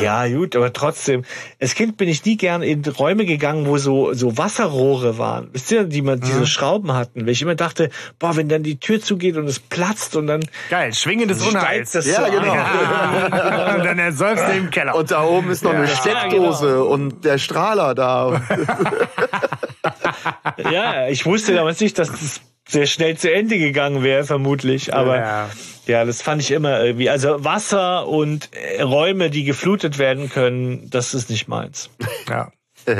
Ja, 0.02 0.27
gut, 0.27 0.56
aber 0.56 0.73
trotzdem. 0.73 1.24
Als 1.60 1.77
Kind 1.77 1.97
bin 1.97 2.09
ich 2.09 2.24
nie 2.24 2.36
gern 2.36 2.62
in 2.62 2.85
Räume 2.85 3.24
gegangen, 3.24 3.66
wo 3.66 3.78
so, 3.78 4.12
so 4.12 4.36
Wasserrohre 4.36 5.19
waren. 5.19 5.51
Wisst 5.52 5.70
ihr, 5.70 5.85
die 5.85 6.02
man 6.02 6.20
diese 6.20 6.48
Schrauben 6.48 6.93
hatten. 6.93 7.23
Weil 7.23 7.31
ich 7.31 7.43
immer 7.43 7.55
dachte, 7.55 7.90
boah, 8.19 8.36
wenn 8.36 8.48
dann 8.48 8.65
die 8.65 8.81
Tür 8.81 9.01
zugeht 9.01 9.36
und 9.36 9.47
es 9.47 9.60
platzt 9.60 10.16
und 10.16 10.27
dann. 10.27 10.40
Geil, 10.69 10.93
schwingendes 10.93 11.47
Unheils. 11.47 11.93
Das 11.93 12.06
ja, 12.06 12.27
so 12.27 12.31
genau. 12.31 12.55
Ja. 12.55 13.77
und 13.77 13.85
dann 13.85 13.98
ersäufst 14.01 14.48
du 14.48 14.52
im 14.52 14.70
Keller. 14.70 14.97
Und 14.97 15.12
da 15.12 15.23
oben 15.23 15.51
ist 15.51 15.62
noch 15.62 15.73
ja. 15.73 15.78
eine 15.78 15.89
Steckdose 15.89 16.66
ja, 16.66 16.73
genau. 16.73 16.86
und 16.86 17.24
der 17.24 17.39
Strahler 17.39 17.94
da. 17.94 18.43
ja, 20.72 21.09
ich 21.09 21.24
wusste 21.26 21.55
damals 21.55 21.80
nicht, 21.80 21.98
dass 21.98 22.10
das 22.10 22.40
sehr 22.68 22.86
schnell 22.86 23.16
zu 23.16 23.32
Ende 23.32 23.59
gegangen 23.59 24.02
wäre, 24.02 24.24
vermutlich. 24.24 24.94
Aber 24.94 25.16
ja. 25.18 25.51
ja, 25.86 26.05
das 26.05 26.22
fand 26.22 26.43
ich 26.43 26.51
immer 26.51 26.85
irgendwie. 26.85 27.09
Also 27.09 27.44
Wasser 27.44 28.06
und 28.06 28.51
äh, 28.52 28.82
Räume, 28.82 29.30
die 29.30 29.44
geflutet 29.44 29.98
werden 29.98 30.28
können, 30.28 30.90
das 30.90 31.14
ist 31.14 31.30
nicht 31.30 31.48
meins. 31.48 31.90
Ja. 32.28 32.52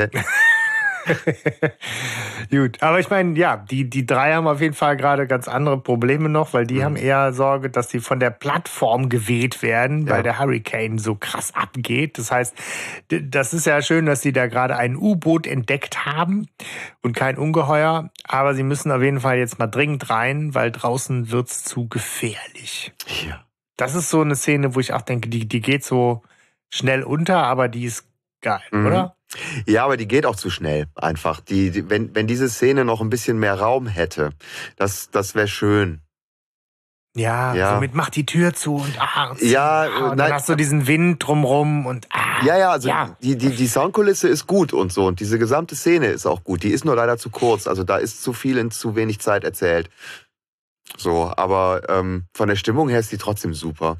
Gut, 2.51 2.81
aber 2.81 2.99
ich 2.99 3.09
meine, 3.09 3.37
ja, 3.37 3.57
die, 3.57 3.89
die 3.89 4.05
drei 4.05 4.33
haben 4.33 4.47
auf 4.47 4.61
jeden 4.61 4.73
Fall 4.73 4.97
gerade 4.97 5.27
ganz 5.27 5.47
andere 5.47 5.79
Probleme 5.79 6.29
noch, 6.29 6.53
weil 6.53 6.65
die 6.65 6.75
mhm. 6.75 6.83
haben 6.83 6.95
eher 6.95 7.33
Sorge, 7.33 7.69
dass 7.69 7.89
sie 7.89 7.99
von 7.99 8.19
der 8.19 8.29
Plattform 8.29 9.09
geweht 9.09 9.61
werden, 9.61 10.05
ja. 10.05 10.13
weil 10.13 10.23
der 10.23 10.39
Hurricane 10.39 10.97
so 10.97 11.15
krass 11.15 11.53
abgeht. 11.53 12.17
Das 12.17 12.31
heißt, 12.31 12.55
das 13.09 13.53
ist 13.53 13.65
ja 13.65 13.81
schön, 13.81 14.05
dass 14.05 14.21
sie 14.21 14.33
da 14.33 14.47
gerade 14.47 14.75
ein 14.75 14.95
U-Boot 14.95 15.47
entdeckt 15.47 16.05
haben 16.05 16.47
und 17.01 17.15
kein 17.15 17.37
Ungeheuer, 17.37 18.09
aber 18.23 18.53
sie 18.53 18.63
müssen 18.63 18.91
auf 18.91 19.01
jeden 19.01 19.19
Fall 19.19 19.37
jetzt 19.37 19.59
mal 19.59 19.67
dringend 19.67 20.09
rein, 20.09 20.53
weil 20.55 20.71
draußen 20.71 21.31
wird's 21.31 21.63
zu 21.63 21.87
gefährlich. 21.87 22.93
Ja. 23.27 23.43
Das 23.77 23.95
ist 23.95 24.09
so 24.09 24.21
eine 24.21 24.35
Szene, 24.35 24.75
wo 24.75 24.79
ich 24.79 24.93
auch 24.93 25.01
denke, 25.01 25.29
die, 25.29 25.47
die 25.47 25.61
geht 25.61 25.85
so 25.85 26.21
schnell 26.69 27.03
unter, 27.03 27.43
aber 27.43 27.69
die 27.69 27.85
ist 27.85 28.05
geil, 28.41 28.61
mhm. 28.71 28.85
oder? 28.85 29.15
Ja, 29.67 29.85
aber 29.85 29.97
die 29.97 30.07
geht 30.07 30.25
auch 30.25 30.35
zu 30.35 30.49
schnell 30.49 30.87
einfach. 30.95 31.39
Die, 31.39 31.71
die, 31.71 31.89
wenn, 31.89 32.15
wenn 32.15 32.27
diese 32.27 32.49
Szene 32.49 32.85
noch 32.85 33.01
ein 33.01 33.09
bisschen 33.09 33.39
mehr 33.39 33.59
Raum 33.59 33.87
hätte, 33.87 34.31
das, 34.75 35.11
das 35.11 35.35
wäre 35.35 35.47
schön. 35.47 36.01
Ja, 37.15 37.55
ja, 37.55 37.73
somit 37.73 37.95
macht 37.95 38.15
die 38.15 38.25
Tür 38.25 38.53
zu 38.53 38.75
und 38.75 38.93
ah, 38.99 39.35
ja, 39.41 39.89
ah, 39.89 40.11
und 40.11 40.17
dann 40.17 40.31
hast 40.31 40.47
du 40.47 40.55
diesen 40.55 40.85
Wind 40.85 41.25
drumrum 41.25 41.87
und 41.87 42.07
ah, 42.11 42.45
ja, 42.45 42.57
ja, 42.57 42.69
also 42.69 42.87
ja. 42.87 43.17
Die, 43.21 43.35
die, 43.35 43.49
die 43.49 43.67
Soundkulisse 43.67 44.27
ist 44.27 44.45
gut 44.45 44.73
und 44.73 44.93
so 44.93 45.07
und 45.07 45.19
diese 45.19 45.39
gesamte 45.39 45.75
Szene 45.75 46.07
ist 46.07 46.27
auch 46.27 46.43
gut. 46.43 46.61
Die 46.61 46.69
ist 46.69 46.85
nur 46.85 46.95
leider 46.95 47.17
zu 47.17 47.31
kurz, 47.31 47.67
also 47.67 47.83
da 47.83 47.97
ist 47.97 48.21
zu 48.21 48.31
viel 48.31 48.59
in 48.59 48.69
zu 48.69 48.95
wenig 48.95 49.19
Zeit 49.19 49.43
erzählt. 49.43 49.89
So, 50.97 51.33
aber 51.35 51.81
ähm, 51.89 52.25
von 52.35 52.47
der 52.47 52.55
Stimmung 52.55 52.89
her 52.89 52.99
ist 52.99 53.11
die 53.11 53.17
trotzdem 53.17 53.53
super. 53.55 53.97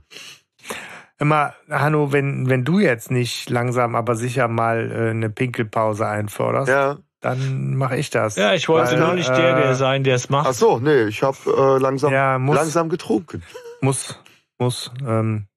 Immer, 1.20 1.54
Hanno, 1.70 2.14
wenn, 2.14 2.50
wenn 2.50 2.64
du 2.64 2.80
jetzt 2.80 3.12
nicht 3.12 3.50
langsam, 3.50 3.96
aber 3.96 4.16
sicher 4.16 4.48
mal 4.48 4.90
äh, 4.90 5.10
eine 5.10 5.30
Pinkelpause 5.30 6.08
einforderst, 6.08 6.70
ja. 6.70 6.98
dann 7.20 7.76
mache 7.76 7.98
ich 7.98 8.10
das. 8.10 8.38
Ja, 8.38 8.54
ich 8.54 8.70
wollte 8.70 8.94
weil, 8.94 9.00
nur 9.00 9.14
nicht 9.16 9.30
der, 9.30 9.58
der 9.58 9.70
äh, 9.72 9.76
sein, 9.76 10.06
der 10.06 10.16
es 10.16 10.30
macht. 10.30 10.48
Ach 10.48 10.54
so, 10.54 10.80
nee, 10.80 11.04
ich 11.04 11.22
habe 11.22 11.38
äh, 11.46 11.82
langsam, 11.82 12.14
ja, 12.14 12.40
muss, 12.40 12.56
langsam 12.56 12.88
getrunken. 12.88 13.44
Muss, 13.82 14.18
muss. 14.58 14.92
Ähm, 15.06 15.48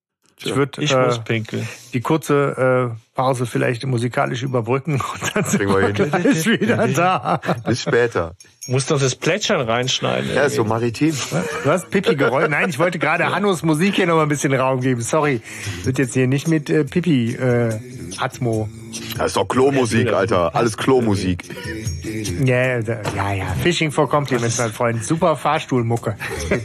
ich 0.44 0.56
würde 0.56 0.82
ich 0.82 0.92
äh, 0.92 1.18
pinkeln. 1.24 1.68
die 1.92 2.00
kurze 2.00 2.92
äh, 3.11 3.11
Pause 3.14 3.44
vielleicht 3.44 3.84
musikalisch 3.84 4.42
überbrücken 4.42 4.94
und 4.94 5.36
dann 5.36 5.44
sind 5.44 5.60
wir 5.60 5.92
gleich 5.92 6.46
wieder 6.46 6.88
da. 6.88 7.40
Bis 7.66 7.82
später. 7.82 8.34
Muss 8.68 8.86
doch 8.86 8.98
das 8.98 9.16
Plätschern 9.16 9.68
reinschneiden. 9.68 10.34
Ja, 10.34 10.48
so 10.48 10.64
maritim. 10.64 11.14
Du 11.64 11.70
hast 11.70 11.90
Pipi 11.90 12.16
gerollt. 12.16 12.50
Nein, 12.50 12.70
ich 12.70 12.78
wollte 12.78 12.98
gerade 12.98 13.30
Hannos 13.30 13.62
Musik 13.64 13.96
hier 13.96 14.06
noch 14.06 14.16
mal 14.16 14.22
ein 14.22 14.28
bisschen 14.28 14.54
Raum 14.54 14.80
geben. 14.80 15.02
Sorry. 15.02 15.42
Wird 15.84 15.98
jetzt 15.98 16.14
hier 16.14 16.26
nicht 16.26 16.48
mit 16.48 16.70
äh, 16.70 16.84
Pipi 16.84 17.34
äh, 17.34 17.78
Atmo. 18.18 18.68
Das 19.18 19.28
ist 19.28 19.36
doch 19.36 19.46
Klo-Musik, 19.46 20.12
Alter. 20.12 20.54
Alles 20.54 20.76
Klo-Musik. 20.76 21.44
Ja, 22.44 22.78
ja, 22.78 23.32
ja. 23.32 23.46
Fishing 23.62 23.90
for 23.90 24.08
Compliments, 24.08 24.58
mein 24.58 24.70
Freund. 24.70 25.04
Super 25.04 25.36
Fahrstuhlmucke. 25.36 26.16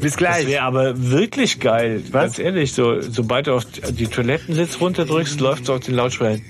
Bis 0.00 0.16
gleich. 0.16 0.42
Das 0.42 0.46
wäre 0.46 0.62
aber 0.62 1.10
wirklich 1.10 1.60
geil. 1.60 2.02
Was? 2.10 2.22
Ganz 2.22 2.38
ehrlich, 2.38 2.72
so, 2.72 3.00
sobald 3.00 3.46
du 3.46 3.54
auf 3.54 3.64
die 3.90 4.06
Toilettensitz 4.06 4.80
runterdrückst, 4.80 5.40
läuft 5.40 5.64
es 5.64 5.70
auf 5.70 5.80
den 5.80 5.94
Lautsprecher. 5.94 6.40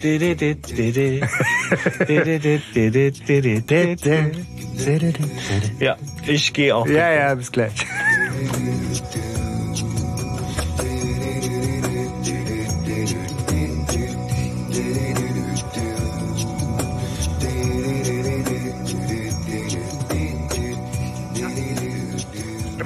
ja, 5.81 5.97
ich 6.27 6.53
gehe 6.53 6.75
auch. 6.75 6.87
Ja, 6.87 7.11
ja, 7.13 7.35
bis 7.35 7.51
gleich. 7.53 7.73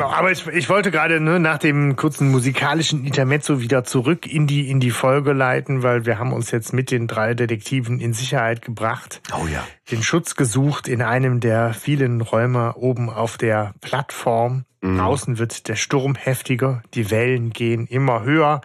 Genau, 0.01 0.12
aber 0.12 0.32
ich, 0.32 0.47
ich 0.47 0.70
wollte 0.70 0.90
gerade 0.90 1.20
ne, 1.20 1.39
nach 1.39 1.59
dem 1.59 1.94
kurzen 1.94 2.31
musikalischen 2.31 3.05
Intermezzo 3.05 3.60
wieder 3.60 3.85
zurück 3.85 4.27
in 4.27 4.47
die, 4.47 4.70
in 4.70 4.81
die 4.81 4.93
Folge 4.93 5.35
leiten, 5.35 5.82
weil 5.82 6.06
wir 6.06 6.18
haben 6.18 6.32
uns 6.32 6.51
jetzt 6.52 6.72
mit 6.72 6.90
den 6.90 7.06
drei 7.06 7.35
Detektiven 7.35 8.01
in 8.01 8.14
Sicherheit 8.14 8.62
gebracht. 8.62 9.20
Oh 9.39 9.47
ja. 9.47 9.62
Den 9.90 10.02
Schutz 10.02 10.36
gesucht 10.36 10.89
in 10.89 11.02
einem 11.02 11.40
der 11.40 11.74
vielen 11.74 12.22
Räume 12.22 12.77
oben 12.77 13.10
auf 13.10 13.36
der 13.36 13.74
Plattform. 13.82 14.64
Mhm. 14.81 14.97
Draußen 14.97 15.39
wird 15.39 15.68
der 15.68 15.77
Sturm 15.77 16.14
heftiger, 16.14 16.82
die 16.94 17.10
Wellen 17.10 17.51
gehen 17.51 17.86
immer 17.86 18.22
höher 18.22 18.62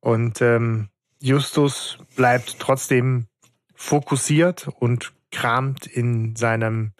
und 0.00 0.40
ähm, 0.40 0.88
Justus 1.20 1.98
bleibt 2.16 2.58
trotzdem 2.58 3.26
fokussiert 3.74 4.68
und 4.78 5.12
kramt 5.30 5.86
in 5.86 6.36
seinem 6.36 6.92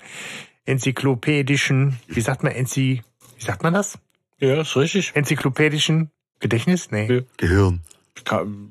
enzyklopädischen, 0.67 1.99
wie 2.09 2.21
sagt 2.21 2.43
man, 2.43 2.53
Enzyklopädischen 2.53 3.03
wie 3.03 3.03
sagt 3.45 3.63
man 3.63 3.75
das? 3.75 3.99
Ja, 4.39 4.61
ist 4.61 4.77
richtig. 4.77 5.13
Enzyklopädischen 5.15 6.11
Gedächtnis? 6.41 6.91
Nee. 6.91 7.13
Ja. 7.13 7.21
Gehirn. 7.37 7.83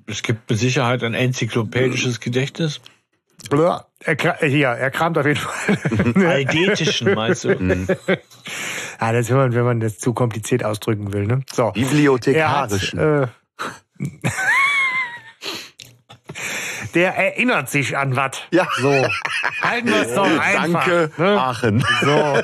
Es 0.08 0.24
gibt 0.24 0.50
mit 0.50 0.60
Sicherheit 0.60 1.04
ein 1.04 1.14
enzyklopädisches 1.14 2.20
Gedächtnis. 2.20 2.82
Er, 4.00 4.48
ja, 4.48 4.74
er 4.74 4.91
kramt 4.91 5.18
auf 5.18 5.26
jeden 5.26 5.40
Fall. 5.40 6.26
Algetischen, 6.28 7.14
meinst 7.14 7.44
du? 7.44 7.56
Mhm. 7.60 7.88
ah, 9.00 9.12
das 9.12 9.26
ist 9.26 9.32
immer, 9.32 9.54
wenn 9.54 9.64
man 9.64 9.80
das 9.80 10.00
zu 10.00 10.14
kompliziert 10.14 10.64
ausdrücken 10.64 11.14
will. 11.14 11.28
Ne? 11.28 11.41
So. 11.52 11.72
Bibliothekarischen. 11.72 13.00
Hat, 13.00 13.30
äh, 14.00 14.30
der 16.94 17.15
erinnert 17.15 17.70
sich 17.70 17.98
an 17.98 18.15
was. 18.15 18.32
Ja. 18.52 18.68
So. 18.80 18.91
Halten 19.61 19.88
wir 19.88 20.02
es 20.02 20.14
doch 20.14 20.40
einfach. 20.40 20.86
Danke, 20.86 21.11
ne? 21.18 21.40
Aachen. 21.40 21.86
So. 22.02 22.41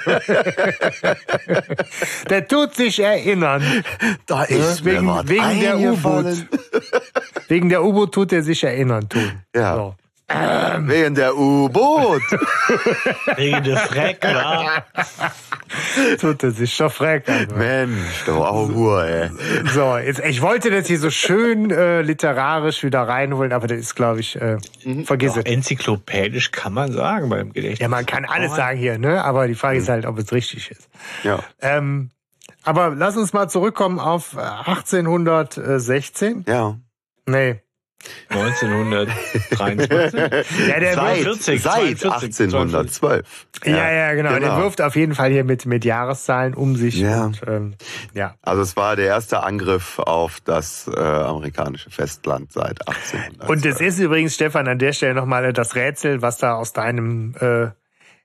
der 2.30 2.48
tut 2.48 2.76
sich 2.76 3.00
erinnern. 3.00 3.64
Da 4.26 4.44
ist 4.44 4.86
wegen, 4.86 5.08
wegen 5.28 5.60
der 5.60 5.80
U-Boot. 5.80 6.48
Wegen 7.48 7.70
der 7.70 7.84
U-Boot 7.84 8.14
tut 8.14 8.32
er 8.34 8.44
sich 8.44 8.64
erinnern 8.64 9.08
tun. 9.10 9.42
Ja. 9.56 9.76
So. 9.76 9.96
Ähm. 10.32 10.88
Wegen 10.88 11.16
der 11.16 11.36
U-Boot. 11.36 12.22
Wegen 13.36 13.64
der 13.64 13.78
Freck, 13.78 14.24
wa? 14.24 14.84
Tut 16.20 16.44
er 16.44 16.52
sich 16.52 16.74
schon 16.74 16.90
freck. 16.90 17.28
Also. 17.28 17.56
Mensch, 17.56 18.24
du 18.26 18.34
auch 18.44 18.70
Ruhe, 18.70 19.08
ey. 19.08 19.30
So, 19.74 19.98
jetzt, 19.98 20.20
ich 20.20 20.42
wollte 20.42 20.70
das 20.72 20.88
hier 20.88 21.00
so 21.00 21.10
schön 21.10 21.72
äh, 21.72 22.02
literarisch 22.02 22.84
wieder 22.84 23.02
reinholen, 23.08 23.54
aber 23.54 23.68
das 23.68 23.80
ist, 23.80 23.96
glaube 23.96 24.20
ich, 24.20 24.40
äh, 24.40 24.58
Mhm. 24.84 25.06
vergiss 25.06 25.34
Doch, 25.34 25.40
es. 25.40 25.46
enzyklopädisch 25.52 26.52
kann 26.52 26.74
man 26.74 26.92
sagen 26.92 27.30
beim 27.30 27.52
Gedächtnis. 27.54 27.80
Ja, 27.80 27.88
man 27.88 28.06
kann 28.06 28.26
alles 28.26 28.56
sagen 28.56 28.78
hier, 28.78 28.98
ne? 29.00 29.24
Aber 29.24 29.48
die 29.48 29.56
Frage 29.56 29.78
Mhm. 29.78 29.82
ist 29.84 29.90
halt, 29.90 30.06
ob 30.06 30.18
es 30.20 30.32
richtig 30.32 30.70
ist. 30.72 30.90
Ja. 31.24 31.40
Ähm, 31.62 32.12
aber 32.64 32.94
lass 32.96 33.18
uns 33.18 33.34
mal 33.34 33.48
zurückkommen 33.50 34.00
auf 34.00 34.36
äh, 34.36 34.40
1816. 34.42 36.46
Ja. 36.48 36.78
Nee. 37.26 37.62
1923. 38.30 39.90
Ja, 40.70 40.80
der 40.80 40.94
Seit, 40.94 41.22
42, 41.22 41.62
seit 41.62 42.00
42, 42.00 42.46
1812. 42.46 43.48
Ja, 43.66 43.92
ja, 43.92 44.14
genau. 44.14 44.30
Der 44.30 44.40
genau. 44.40 44.58
wirft 44.58 44.82
auf 44.82 44.96
jeden 44.96 45.16
Fall 45.16 45.32
hier 45.32 45.44
mit, 45.44 45.66
mit 45.66 45.84
Jahreszahlen 45.86 46.54
um 46.54 46.76
sich. 46.76 46.98
Ja. 46.98 47.26
Und, 47.26 47.42
ähm, 47.48 47.76
ja. 48.14 48.36
Also 48.42 48.62
es 48.62 48.76
war 48.78 48.96
der 48.96 49.08
erste 49.08 49.44
Angriff 49.44 50.00
auf 50.00 50.40
das 50.46 50.88
äh, 50.88 51.00
amerikanische 51.00 51.90
Festland 51.90 52.52
seit 52.52 52.88
1812. 52.88 53.50
Und 53.50 53.66
es 53.66 53.82
ist 53.82 54.00
übrigens, 54.00 54.36
Stefan, 54.36 54.68
an 54.68 54.80
der 54.80 54.94
Stelle 54.94 55.14
nochmal 55.14 55.52
das 55.54 55.76
Rätsel, 55.76 56.22
was 56.22 56.38
da 56.38 56.54
aus 56.56 56.74
deinem 56.74 57.36
äh, 57.40 57.70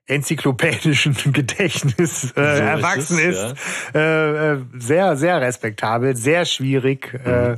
enzyklopädischen 0.07 1.15
Gedächtnis 1.33 2.33
äh, 2.35 2.53
ist 2.53 2.59
erwachsen 2.59 3.19
es, 3.19 3.35
ist. 3.35 3.55
Äh, 3.95 4.53
äh, 4.53 4.57
sehr, 4.77 5.15
sehr 5.17 5.41
respektabel, 5.41 6.15
sehr 6.15 6.45
schwierig. 6.45 7.13
Äh, 7.25 7.57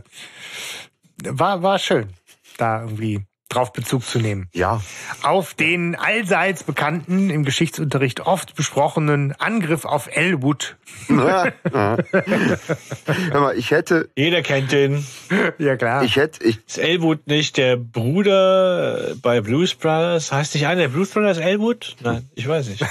war, 1.24 1.64
war 1.64 1.80
schön, 1.80 2.10
da 2.58 2.82
irgendwie 2.82 3.26
drauf 3.50 3.72
Bezug 3.72 4.04
zu 4.04 4.20
nehmen. 4.20 4.50
ja, 4.54 4.82
Auf 5.24 5.54
den 5.54 5.96
allseits 5.96 6.64
bekannten, 6.64 7.30
im 7.30 7.46
Geschichtsunterricht 7.46 8.20
oft 8.20 8.56
besprochenen 8.56 9.34
Angriff 9.40 9.86
auf 9.86 10.10
Elwood. 10.12 10.76
Hör 11.08 11.52
mal, 13.32 13.58
ich 13.58 13.72
hätte, 13.72 14.10
Jeder 14.18 14.42
kennt 14.42 14.74
den. 14.74 15.06
ja, 15.60 15.78
klar. 15.78 16.04
ich 16.04 16.18
hätte, 16.18 16.44
ich, 16.44 16.60
Ist 16.68 16.78
Elwood 16.78 17.28
nicht 17.28 17.56
der 17.56 17.78
Bruder 17.78 19.16
bei 19.22 19.40
Blues 19.40 19.76
Brothers? 19.76 20.32
Heißt 20.32 20.54
nicht 20.54 20.68
einer 20.68 20.82
der 20.82 20.90
Blues 20.90 21.12
Brothers 21.12 21.38
Elwood? 21.38 21.96
Nein, 22.02 22.30
ich 22.36 22.48
weiß 22.48 22.68
nicht. 22.68 22.86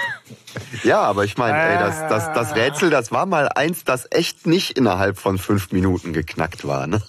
ja, 0.82 1.00
aber 1.00 1.24
ich 1.24 1.36
meine, 1.36 1.56
ey, 1.58 1.78
das, 1.78 2.00
das, 2.08 2.32
das 2.32 2.56
Rätsel, 2.56 2.90
das 2.90 3.12
war 3.12 3.24
mal 3.26 3.48
eins, 3.54 3.84
das 3.84 4.08
echt 4.10 4.48
nicht 4.48 4.76
innerhalb 4.76 5.16
von 5.18 5.38
fünf 5.38 5.70
Minuten 5.70 6.12
geknackt 6.12 6.66
war, 6.66 6.88
ne? 6.88 7.00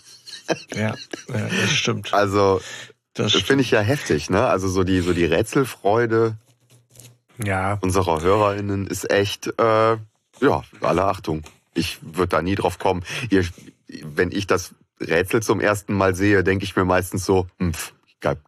Ja, 0.74 0.96
ja 1.28 1.48
das 1.62 1.72
stimmt. 1.72 2.14
Also, 2.14 2.62
Das 3.14 3.26
das 3.26 3.32
stimmt. 3.32 3.48
finde 3.48 3.62
ich 3.64 3.72
ja 3.72 3.82
heftig, 3.82 4.30
ne? 4.30 4.46
Also 4.48 4.68
so 4.68 4.84
die, 4.84 5.02
so 5.02 5.14
die 5.14 5.26
Rätselfreude 5.26 6.38
ja. 7.44 7.78
unserer 7.82 8.22
HörerInnen 8.22 8.88
ist 8.88 9.10
echt, 9.12 9.48
äh, 9.60 9.98
ja, 10.42 10.64
alle 10.82 11.06
Achtung. 11.06 11.44
Ich 11.74 12.00
würde 12.02 12.30
da 12.30 12.42
nie 12.42 12.56
drauf 12.56 12.80
kommen. 12.80 13.04
Ihr, 13.30 13.46
wenn 14.04 14.32
ich 14.32 14.48
das 14.48 14.74
Rätsel 15.00 15.44
zum 15.44 15.60
ersten 15.60 15.94
Mal 15.94 16.16
sehe, 16.16 16.44
denke 16.44 16.66
ich 16.66 16.76
mir 16.76 16.86
meistens 16.86 17.26
so, 17.26 17.48
hm, 17.60 17.74
pf, 17.74 17.94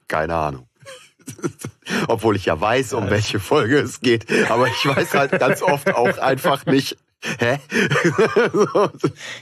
keine 0.08 0.36
Ahnung. 0.36 0.68
Obwohl 2.08 2.36
ich 2.36 2.46
ja 2.46 2.60
weiß, 2.60 2.94
um 2.94 3.10
welche 3.10 3.40
Folge 3.40 3.78
es 3.80 4.00
geht. 4.02 4.26
Aber 4.50 4.68
ich 4.68 4.86
weiß 4.86 5.14
halt 5.14 5.40
ganz 5.40 5.62
oft 5.62 5.94
auch 5.94 6.18
einfach 6.18 6.66
nicht, 6.66 6.98
hä? 7.40 7.60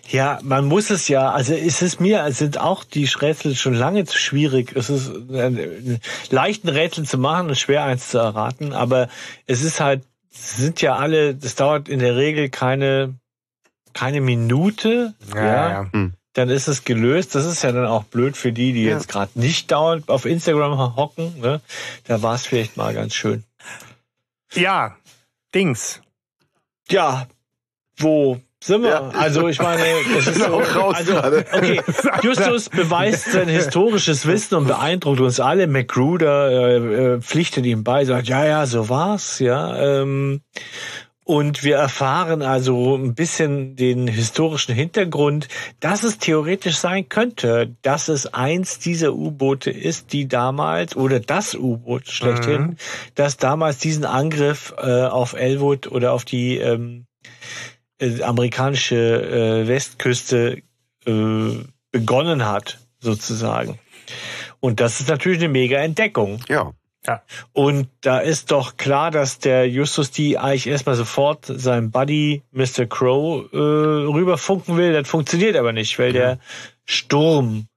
Ja, 0.10 0.40
man 0.44 0.66
muss 0.66 0.90
es 0.90 1.08
ja, 1.08 1.32
also 1.32 1.54
es 1.54 1.82
ist 1.82 2.00
mir, 2.00 2.26
es 2.26 2.38
sind 2.40 2.60
auch 2.60 2.84
die 2.84 3.06
Rätsel 3.06 3.56
schon 3.56 3.74
lange 3.74 4.06
zu 4.06 4.18
schwierig. 4.18 4.74
Es 4.76 4.90
ist 4.90 5.12
äh, 5.32 6.00
leichten 6.30 6.70
Rätsel 6.70 7.06
zu 7.06 7.18
machen 7.18 7.50
und 7.50 7.58
schwer 7.58 7.84
eins 7.84 8.10
zu 8.10 8.18
erraten, 8.18 8.74
aber 8.74 9.10
es 9.46 9.62
ist 9.64 9.80
halt, 9.80 10.04
es 10.32 10.58
sind 10.58 10.82
ja 10.82 10.96
alle, 10.96 11.36
das 11.36 11.56
dauert 11.56 11.90
in 11.90 12.00
der 12.00 12.16
Regel 12.16 12.50
keine, 12.50 13.16
keine 13.94 14.22
Minute, 14.22 15.14
Ja, 15.34 15.84
ja. 15.84 15.90
dann 16.34 16.50
ist 16.50 16.68
es 16.68 16.84
gelöst. 16.84 17.34
Das 17.34 17.46
ist 17.46 17.64
ja 17.64 17.72
dann 17.72 17.88
auch 17.88 18.04
blöd 18.04 18.38
für 18.38 18.52
die, 18.52 18.72
die 18.74 18.84
Ja. 18.84 18.92
jetzt 18.96 19.08
gerade 19.08 19.32
nicht 19.40 19.72
dauernd 19.72 20.10
auf 20.10 20.26
Instagram 20.26 20.96
hocken. 20.96 21.40
Ne? 21.40 21.62
Da 22.06 22.22
war 22.22 22.36
es 22.36 22.46
vielleicht 22.46 22.78
mal 22.78 22.94
ganz 22.94 23.16
schön. 23.16 23.44
ja, 24.54 24.96
Dings. 25.56 26.02
Ja, 26.90 27.28
wo 27.98 28.38
sind 28.64 28.82
wir? 28.84 28.90
Ja. 28.90 29.10
Also 29.10 29.48
ich 29.48 29.60
meine, 29.60 29.84
es 30.18 30.28
ist 30.28 30.40
so, 30.46 30.46
Auch 30.46 30.76
raus 30.76 30.96
also, 30.98 31.18
okay, 31.18 31.82
Justus 32.24 32.70
beweist 32.70 33.32
sein 33.32 33.48
historisches 33.48 34.26
Wissen 34.26 34.56
und 34.56 34.68
beeindruckt 34.68 35.20
uns 35.20 35.40
alle. 35.40 35.68
Magruder 35.68 36.50
äh, 36.50 36.76
äh, 37.16 37.22
pflichtet 37.22 37.66
ihm 37.66 37.84
bei, 37.84 38.04
sagt, 38.06 38.28
ja, 38.28 38.46
ja, 38.46 38.66
so 38.66 38.90
war's, 38.90 39.40
ja. 39.40 40.02
Ähm, 40.02 40.42
und 41.24 41.64
wir 41.66 41.76
erfahren 41.76 42.42
also 42.42 42.96
ein 42.96 43.14
bisschen 43.14 43.76
den 43.76 44.08
historischen 44.08 44.74
Hintergrund, 44.74 45.50
dass 45.82 46.04
es 46.04 46.20
theoretisch 46.20 46.78
sein 46.78 47.10
könnte, 47.10 47.76
dass 47.82 48.08
es 48.08 48.34
eins 48.34 48.80
dieser 48.80 49.14
U-Boote 49.14 49.70
ist, 49.70 50.14
die 50.14 50.30
damals, 50.30 50.96
oder 50.96 51.20
das 51.20 51.54
U-Boot 51.54 52.08
schlechthin, 52.08 52.62
Mhm. 52.62 52.76
das 53.16 53.36
damals 53.36 53.78
diesen 53.80 54.06
Angriff 54.06 54.74
äh, 54.78 55.04
auf 55.04 55.34
Elwood 55.34 55.92
oder 55.92 56.14
auf 56.14 56.24
die 56.24 56.60
ähm, 56.60 57.08
äh, 58.00 58.22
amerikanische 58.24 58.96
äh, 58.96 59.68
Westküste 59.68 60.62
äh, 61.06 61.52
begonnen 61.92 62.46
hat, 62.46 62.80
sozusagen. 63.00 63.80
Und 64.60 64.80
das 64.80 65.00
ist 65.00 65.10
natürlich 65.10 65.40
eine 65.40 65.50
mega 65.50 65.78
Entdeckung. 65.80 66.40
Ja. 67.06 67.24
Und 67.54 67.88
da 68.02 68.20
ist 68.20 68.52
doch 68.52 68.76
klar, 68.76 69.12
dass 69.12 69.40
der 69.40 69.70
Justus 69.70 70.12
die 70.12 70.38
eigentlich 70.38 70.68
erstmal 70.68 70.96
sofort 70.96 71.46
seinem 71.46 71.90
Buddy 71.90 72.44
Mr. 72.52 72.86
Crow 72.86 73.52
äh, 73.54 73.58
rüberfunken 73.58 74.76
will. 74.76 74.92
Das 74.92 75.08
funktioniert 75.08 75.56
aber 75.56 75.72
nicht, 75.72 75.98
weil 76.00 76.12
der 76.12 76.40
Sturm 76.86 77.68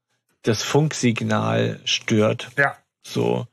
das 0.43 0.63
Funksignal 0.63 1.81
stört. 1.85 2.49
Ja. 2.57 2.77
So. 3.03 3.47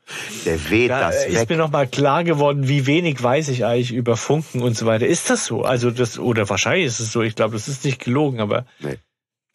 Der 0.44 0.70
weht 0.70 0.90
Da 0.90 1.00
das 1.00 1.24
ist 1.24 1.34
weg. 1.40 1.50
mir 1.50 1.56
noch 1.56 1.70
mal 1.70 1.86
klar 1.86 2.22
geworden, 2.24 2.68
wie 2.68 2.86
wenig 2.86 3.22
weiß 3.22 3.48
ich 3.48 3.64
eigentlich 3.64 3.92
über 3.92 4.16
Funken 4.16 4.60
und 4.62 4.76
so 4.76 4.84
weiter. 4.86 5.06
Ist 5.06 5.30
das 5.30 5.46
so? 5.46 5.62
Also 5.62 5.90
das 5.90 6.18
oder 6.18 6.48
wahrscheinlich 6.48 6.86
ist 6.86 7.00
es 7.00 7.12
so. 7.12 7.22
Ich 7.22 7.34
glaube, 7.34 7.54
das 7.54 7.66
ist 7.68 7.84
nicht 7.84 7.98
gelogen, 8.04 8.40
aber 8.40 8.66
Nee. 8.80 8.98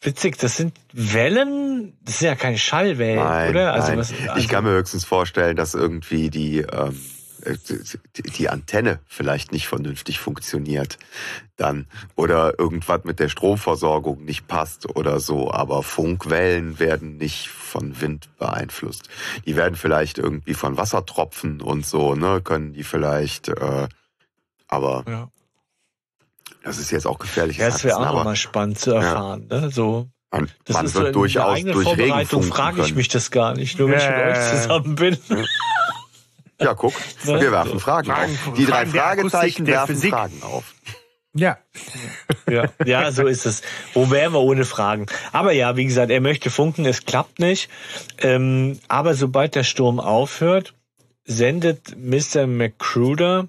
witzig. 0.02 0.36
Das 0.38 0.56
sind 0.56 0.74
Wellen. 0.92 1.96
Das 2.04 2.18
sind 2.18 2.28
ja 2.28 2.34
keine 2.34 2.58
Schallwellen, 2.58 3.22
Nein, 3.22 3.50
oder? 3.50 3.72
Also 3.72 3.88
nein. 3.90 3.98
was? 3.98 4.10
ich 4.10 4.30
Also, 4.30 4.48
kann 4.48 4.64
mir 4.64 4.70
höchstens 4.70 5.04
vorstellen, 5.04 5.56
dass 5.56 5.74
irgendwie 5.74 6.28
die, 6.28 6.58
ähm, 6.58 6.66
äh, 6.90 6.92
die- 7.44 8.22
die 8.30 8.48
Antenne 8.48 9.00
vielleicht 9.06 9.52
nicht 9.52 9.68
vernünftig 9.68 10.18
funktioniert 10.18 10.98
dann 11.56 11.86
oder 12.16 12.58
irgendwas 12.58 13.04
mit 13.04 13.20
der 13.20 13.28
Stromversorgung 13.28 14.24
nicht 14.24 14.48
passt 14.48 14.96
oder 14.96 15.20
so, 15.20 15.52
aber 15.52 15.82
Funkwellen 15.82 16.78
werden 16.80 17.16
nicht 17.16 17.48
von 17.48 18.00
Wind 18.00 18.28
beeinflusst. 18.38 19.08
Die 19.46 19.54
werden 19.56 19.76
vielleicht 19.76 20.18
irgendwie 20.18 20.54
von 20.54 20.76
Wassertropfen 20.76 21.60
und 21.60 21.86
so, 21.86 22.14
ne, 22.14 22.40
können 22.42 22.72
die 22.72 22.82
vielleicht 22.84 23.48
äh, 23.48 23.88
aber 24.66 25.04
ja. 25.06 25.28
das 26.64 26.78
ist 26.78 26.90
jetzt 26.90 27.06
auch 27.06 27.18
gefährlich. 27.18 27.58
Ja, 27.58 27.66
das 27.68 27.84
wäre 27.84 27.98
auch 27.98 28.14
nochmal 28.14 28.34
spannend 28.36 28.78
zu 28.78 28.92
erfahren. 28.92 29.46
Ne? 29.48 29.70
So, 29.70 30.08
man, 30.32 30.50
das 30.64 30.74
man 30.74 30.86
ist 30.86 30.92
so 30.94 30.98
wird 31.00 31.08
in 31.08 31.12
durchaus 31.14 31.60
durch 31.62 31.74
Regen 31.74 31.82
Vorbereitung 31.84 32.42
frage 32.42 32.82
ich 32.82 32.94
mich 32.96 33.06
das 33.08 33.30
gar 33.30 33.54
nicht, 33.54 33.78
nur 33.78 33.90
wenn 33.90 33.98
ich 33.98 34.08
mit 34.08 34.16
Ja. 34.16 34.28
euch 34.30 34.60
zusammen 34.62 34.94
bin. 34.96 35.18
Ja, 36.60 36.74
guck, 36.74 36.94
Ne? 37.24 37.40
wir 37.40 37.52
werfen. 37.52 37.80
Fragen, 37.80 38.06
Fragen- 38.08 38.38
auf. 38.48 38.54
Die 38.56 38.64
drei 38.66 38.86
Fragezeichen 38.86 39.66
werfen 39.66 39.94
Physik. 39.96 40.10
Fragen 40.12 40.42
auf. 40.42 40.74
Ja. 41.36 41.58
Ja, 42.48 42.66
ja, 42.84 43.10
so 43.10 43.26
ist 43.26 43.44
es. 43.44 43.62
Wo 43.92 44.10
wären 44.12 44.32
wir 44.34 44.40
ohne 44.40 44.64
Fragen? 44.64 45.06
Aber 45.32 45.50
ja, 45.52 45.76
wie 45.76 45.84
gesagt, 45.84 46.12
er 46.12 46.20
möchte 46.20 46.48
funken, 46.50 46.86
es 46.86 47.06
klappt 47.06 47.40
nicht. 47.40 47.68
Ähm, 48.18 48.78
aber 48.86 49.14
sobald 49.14 49.56
der 49.56 49.64
Sturm 49.64 49.98
aufhört, 49.98 50.74
sendet 51.24 51.96
Mr. 51.96 52.46
McCruder 52.46 53.48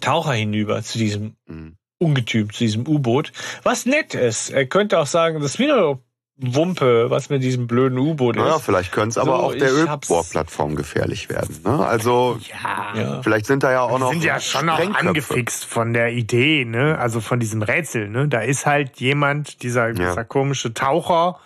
Taucher 0.00 0.32
hinüber 0.34 0.82
zu 0.82 0.98
diesem 0.98 1.36
Mhm. 1.46 1.76
Ungetüm, 1.98 2.52
zu 2.52 2.58
diesem 2.58 2.86
U-Boot. 2.86 3.32
Was 3.62 3.86
nett 3.86 4.12
ist. 4.14 4.50
Er 4.50 4.66
könnte 4.66 4.98
auch 4.98 5.06
sagen, 5.06 5.40
das 5.40 5.52
ist 5.52 5.58
wieder 5.58 5.98
Wumpe, 6.38 7.08
was 7.10 7.30
mit 7.30 7.42
diesem 7.42 7.66
blöden 7.66 7.98
U-Boot 7.98 8.36
Naja, 8.36 8.56
ist. 8.56 8.62
vielleicht 8.64 8.92
könnte 8.92 9.08
es 9.10 9.18
aber 9.18 9.38
So, 9.38 9.42
auch 9.44 9.54
der 9.54 9.72
Ölbohrplattform 9.72 10.76
gefährlich 10.76 11.30
werden. 11.30 11.60
Ne? 11.64 11.86
Also 11.86 12.38
Ja. 12.50 13.00
Ja. 13.00 13.22
vielleicht 13.22 13.46
sind 13.46 13.62
da 13.62 13.72
ja 13.72 13.80
auch 13.80 13.94
Die 13.96 14.00
noch 14.00 14.10
sind 14.12 14.22
ja 14.24 14.38
schon 14.38 14.66
noch 14.66 14.78
angefixt 14.78 15.64
von 15.64 15.94
der 15.94 16.12
Idee, 16.12 16.66
ne? 16.66 16.98
Also 16.98 17.20
von 17.22 17.40
diesem 17.40 17.62
Rätsel, 17.62 18.08
ne? 18.10 18.28
Da 18.28 18.40
ist 18.40 18.66
halt 18.66 19.00
jemand, 19.00 19.62
dieser, 19.62 19.92
dieser 19.94 20.24
komische 20.24 20.74
Taucher, 20.74 21.38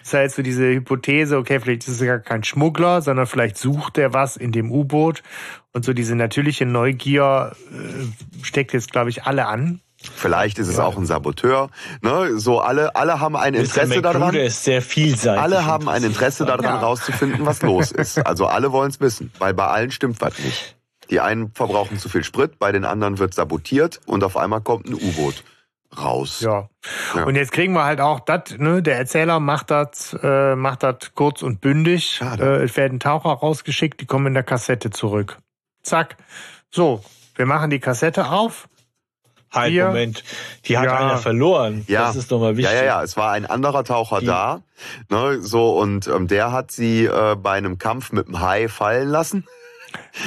ist 0.00 0.14
halt 0.14 0.30
so 0.30 0.42
diese 0.42 0.68
Hypothese, 0.68 1.36
okay, 1.38 1.58
vielleicht 1.58 1.82
ist 1.88 1.94
es 1.94 2.00
ja 2.00 2.18
kein 2.18 2.44
Schmuggler, 2.44 3.02
sondern 3.02 3.26
vielleicht 3.26 3.58
sucht 3.58 3.98
er 3.98 4.12
was 4.14 4.36
in 4.36 4.52
dem 4.52 4.70
U-Boot. 4.70 5.24
Und 5.72 5.84
so 5.84 5.92
diese 5.92 6.14
natürliche 6.14 6.64
Neugier 6.66 7.56
äh, 7.72 8.44
steckt 8.44 8.72
jetzt, 8.72 8.92
glaube 8.92 9.10
ich, 9.10 9.24
alle 9.24 9.46
an. 9.46 9.80
Vielleicht 10.14 10.58
ist 10.58 10.68
es 10.68 10.78
auch 10.78 10.96
ein 10.96 11.06
Saboteur. 11.06 11.70
Ne? 12.02 12.38
So 12.38 12.60
alle, 12.60 12.94
alle 12.96 13.20
haben 13.20 13.36
ein 13.36 13.54
Interesse 13.54 14.02
daran. 14.02 14.34
ist 14.34 14.64
sehr 14.64 14.82
vielseitig. 14.82 15.40
Alle 15.40 15.64
haben 15.64 15.88
ein 15.88 16.02
Interesse 16.04 16.44
daran, 16.44 16.64
ja. 16.64 16.78
rauszufinden, 16.78 17.44
was 17.46 17.62
los 17.62 17.92
ist. 17.92 18.18
Also 18.26 18.46
alle 18.46 18.72
wollen 18.72 18.90
es 18.90 19.00
wissen, 19.00 19.32
weil 19.38 19.54
bei 19.54 19.66
allen 19.66 19.90
stimmt 19.90 20.20
was 20.20 20.38
nicht. 20.38 20.76
Die 21.10 21.20
einen 21.20 21.52
verbrauchen 21.52 21.98
zu 21.98 22.08
viel 22.08 22.24
Sprit, 22.24 22.58
bei 22.58 22.72
den 22.72 22.84
anderen 22.84 23.18
wird 23.18 23.34
sabotiert 23.34 24.00
und 24.06 24.24
auf 24.24 24.36
einmal 24.36 24.60
kommt 24.60 24.86
ein 24.86 24.94
U-Boot 24.94 25.44
raus. 25.96 26.40
Ja. 26.40 26.68
ja. 27.14 27.24
Und 27.24 27.36
jetzt 27.36 27.52
kriegen 27.52 27.72
wir 27.72 27.84
halt 27.84 28.00
auch 28.00 28.20
das, 28.20 28.58
ne, 28.58 28.82
der 28.82 28.96
Erzähler 28.96 29.40
macht 29.40 29.70
das, 29.70 30.16
äh, 30.22 30.56
macht 30.56 30.82
das 30.82 31.12
kurz 31.14 31.42
und 31.42 31.60
bündig. 31.60 32.20
Äh, 32.20 32.64
es 32.64 32.76
werden 32.76 33.00
Taucher 33.00 33.30
rausgeschickt, 33.30 34.00
die 34.00 34.06
kommen 34.06 34.26
in 34.26 34.34
der 34.34 34.42
Kassette 34.42 34.90
zurück. 34.90 35.38
Zack. 35.82 36.16
So, 36.70 37.04
wir 37.36 37.46
machen 37.46 37.70
die 37.70 37.80
Kassette 37.80 38.30
auf. 38.30 38.68
Halt, 39.56 39.72
Hier. 39.72 39.86
Moment. 39.86 40.22
Die 40.66 40.78
hat 40.78 40.84
ja. 40.84 40.96
einer 40.96 41.18
verloren. 41.18 41.84
Ja. 41.88 42.06
Das 42.06 42.16
ist 42.16 42.30
doch 42.30 42.40
mal 42.40 42.56
wichtig. 42.56 42.72
Ja, 42.72 42.78
ja, 42.80 42.84
ja. 42.84 43.02
Es 43.02 43.16
war 43.16 43.32
ein 43.32 43.46
anderer 43.46 43.84
Taucher 43.84 44.20
die. 44.20 44.26
da. 44.26 44.60
Ne, 45.08 45.40
so, 45.40 45.78
und 45.78 46.06
ähm, 46.06 46.28
der 46.28 46.52
hat 46.52 46.70
sie 46.70 47.06
äh, 47.06 47.34
bei 47.36 47.52
einem 47.52 47.78
Kampf 47.78 48.12
mit 48.12 48.28
dem 48.28 48.40
Hai 48.40 48.68
fallen 48.68 49.08
lassen. 49.08 49.46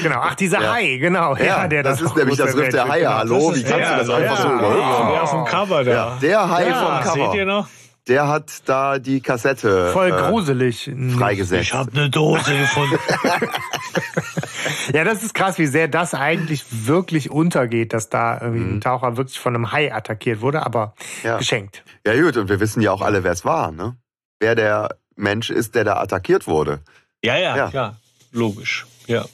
Genau, 0.02 0.20
ach, 0.22 0.36
dieser 0.36 0.62
ja. 0.64 0.74
Hai, 0.74 0.98
genau. 0.98 1.36
Ja, 1.36 1.46
ja 1.46 1.68
der 1.68 1.84
das, 1.84 2.00
das 2.00 2.10
ist 2.10 2.18
nämlich 2.18 2.38
das 2.38 2.56
Riff 2.56 2.70
der 2.70 2.88
Haie. 2.88 3.02
Genau. 3.02 3.14
Hallo, 3.14 3.56
wie 3.56 3.64
kannst 3.64 3.80
ja, 3.80 4.00
du 4.00 4.06
das 4.06 4.10
einfach 4.10 4.38
so 4.38 4.52
überhören? 4.52 4.80
Ja, 4.80 5.12
der 5.12 5.24
auf 5.24 5.32
dem 5.32 5.46
Cover 5.46 5.84
da. 5.84 6.18
der 6.22 6.50
Hai 6.50 6.74
vom 6.74 7.00
Cover. 7.02 7.32
Seht 7.32 7.40
ihr 7.40 7.46
noch? 7.46 7.68
Der 8.08 8.28
hat 8.28 8.50
da 8.66 8.98
die 8.98 9.22
Kassette 9.22 9.92
voll 9.92 10.08
äh, 10.08 10.12
gruselig 10.12 10.90
freigesetzt. 11.16 11.62
Ich 11.62 11.74
habe 11.74 11.92
eine 11.92 12.10
Dose 12.10 12.58
gefunden. 12.58 12.98
ja, 14.94 15.04
das 15.04 15.24
ist 15.24 15.34
krass, 15.34 15.58
wie 15.58 15.66
sehr 15.66 15.88
das 15.88 16.14
eigentlich 16.14 16.66
wirklich 16.88 17.30
untergeht, 17.30 17.94
dass 17.94 18.10
da 18.10 18.40
irgendwie 18.42 18.64
mhm. 18.64 18.78
ein 18.78 18.82
Taucher 18.82 19.18
wirklich 19.18 19.40
von 19.40 19.56
einem 19.56 19.72
Hai 19.72 19.94
attackiert 19.94 20.42
wurde, 20.42 20.66
aber 20.66 20.94
ja. 21.24 21.38
geschenkt. 21.38 21.84
Ja 22.06 22.20
gut, 22.20 22.38
und 22.38 22.50
wir 22.50 22.60
wissen 22.60 22.82
ja 22.82 22.92
auch 22.92 23.02
alle, 23.02 23.24
wer 23.24 23.32
es 23.32 23.46
war, 23.46 23.72
ne? 23.72 23.98
Wer 24.40 24.56
der 24.56 24.98
Mensch 25.16 25.50
ist, 25.50 25.76
der 25.76 25.84
da 25.84 25.98
attackiert 25.98 26.48
wurde. 26.48 26.80
Ja, 27.24 27.38
ja, 27.38 27.58
ja, 27.58 27.70
klar, 27.70 27.98
logisch. 28.32 28.86
Ja. 29.08 29.26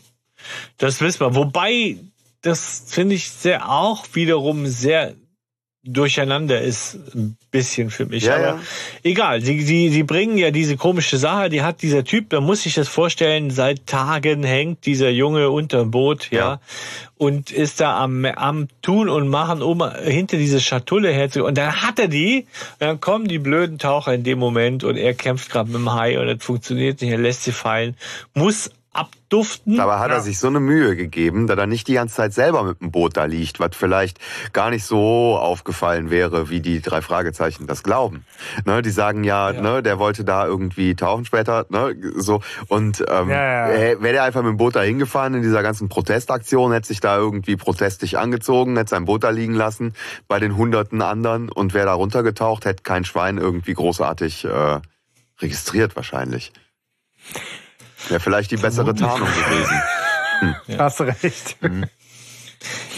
Das 0.77 1.01
wissen 1.01 1.19
wir. 1.21 1.35
Wobei, 1.35 1.97
das 2.41 2.83
finde 2.87 3.15
ich 3.15 3.29
sehr 3.29 3.69
auch 3.69 4.05
wiederum 4.13 4.67
sehr 4.67 5.15
durcheinander 5.85 6.61
ist 6.61 6.97
ein 7.13 7.37
bisschen 7.51 7.89
für 7.91 8.05
mich. 8.05 8.23
Ja, 8.23 8.35
Aber 8.35 8.43
ja. 8.43 8.59
egal, 9.03 9.41
sie, 9.41 9.61
sie, 9.61 9.89
sie 9.89 10.03
bringen 10.03 10.37
ja 10.37 10.51
diese 10.51 10.77
komische 10.77 11.17
Sache, 11.17 11.49
die 11.49 11.61
hat 11.61 11.81
dieser 11.81 12.03
Typ, 12.03 12.29
da 12.29 12.41
muss 12.41 12.65
ich 12.65 12.73
das 12.73 12.87
vorstellen, 12.87 13.51
seit 13.51 13.85
Tagen 13.85 14.43
hängt 14.43 14.85
dieser 14.85 15.09
Junge 15.09 15.49
unterm 15.49 15.91
Boot, 15.91 16.29
ja, 16.31 16.39
ja 16.39 16.59
und 17.17 17.51
ist 17.51 17.79
da 17.79 17.97
am, 18.03 18.25
am 18.25 18.67
Tun 18.81 19.09
und 19.09 19.29
Machen, 19.29 19.61
um 19.61 19.83
hinter 20.03 20.37
diese 20.37 20.59
Schatulle 20.59 21.13
herzu. 21.13 21.45
Und 21.45 21.57
dann 21.57 21.81
hat 21.81 21.97
er 21.99 22.07
die, 22.07 22.45
und 22.73 22.81
dann 22.81 22.99
kommen 22.99 23.27
die 23.27 23.39
blöden 23.39 23.79
Taucher 23.79 24.13
in 24.13 24.23
dem 24.23 24.39
Moment 24.39 24.83
und 24.83 24.97
er 24.97 25.13
kämpft 25.13 25.49
gerade 25.49 25.69
mit 25.69 25.79
dem 25.79 25.93
Hai 25.93 26.19
und 26.19 26.27
das 26.27 26.43
funktioniert 26.43 27.01
nicht, 27.01 27.11
er 27.11 27.17
lässt 27.17 27.43
sie 27.43 27.51
fallen, 27.51 27.95
muss 28.33 28.71
abduften. 28.95 29.79
Aber 29.79 29.99
hat 29.99 30.09
ja. 30.09 30.15
er 30.15 30.21
sich 30.21 30.39
so 30.39 30.47
eine 30.47 30.59
Mühe 30.59 30.95
gegeben, 30.95 31.47
da 31.47 31.55
er 31.55 31.67
nicht 31.67 31.87
die 31.87 31.93
ganze 31.93 32.15
Zeit 32.15 32.33
selber 32.33 32.63
mit 32.63 32.81
dem 32.81 32.91
Boot 32.91 33.17
da 33.17 33.25
liegt, 33.25 33.59
was 33.59 33.71
vielleicht 33.73 34.19
gar 34.53 34.69
nicht 34.69 34.85
so 34.85 35.37
aufgefallen 35.37 36.09
wäre, 36.09 36.49
wie 36.49 36.61
die 36.61 36.81
drei 36.81 37.01
Fragezeichen 37.01 37.67
das 37.67 37.83
glauben. 37.83 38.25
Ne, 38.65 38.81
die 38.81 38.91
sagen 38.91 39.23
ja, 39.23 39.51
ja. 39.51 39.61
Ne, 39.61 39.83
der 39.83 39.99
wollte 39.99 40.23
da 40.23 40.47
irgendwie 40.47 40.95
tauchen 40.95 41.25
später, 41.25 41.65
ne, 41.69 41.95
so 42.15 42.41
und 42.67 43.03
ähm, 43.09 43.29
ja, 43.29 43.67
wäre 43.67 44.13
der 44.13 44.23
einfach 44.23 44.41
mit 44.41 44.51
dem 44.51 44.57
Boot 44.57 44.75
da 44.75 44.81
hingefahren 44.81 45.33
in 45.33 45.41
dieser 45.41 45.61
ganzen 45.61 45.89
Protestaktion, 45.89 46.71
hätte 46.71 46.87
sich 46.87 47.01
da 47.01 47.17
irgendwie 47.17 47.57
protestig 47.57 48.17
angezogen, 48.17 48.77
hätte 48.77 48.91
sein 48.91 49.05
Boot 49.05 49.23
da 49.23 49.29
liegen 49.29 49.53
lassen 49.53 49.93
bei 50.27 50.39
den 50.39 50.55
hunderten 50.55 51.01
anderen 51.01 51.49
und 51.49 51.73
wäre 51.73 51.87
da 51.87 51.93
runtergetaucht, 51.93 52.63
hätte 52.63 52.83
kein 52.83 53.03
Schwein 53.03 53.37
irgendwie 53.37 53.73
großartig 53.73 54.45
äh, 54.45 54.79
registriert 55.41 55.95
wahrscheinlich. 55.97 56.53
Wäre 58.09 58.19
vielleicht 58.19 58.51
die 58.51 58.57
bessere 58.57 58.93
Tarnung 58.93 59.27
gewesen. 59.27 59.81
Hm. 60.39 60.55
Ja. 60.67 60.79
Hast 60.79 60.99
recht. 60.99 61.55
Mhm. 61.61 61.85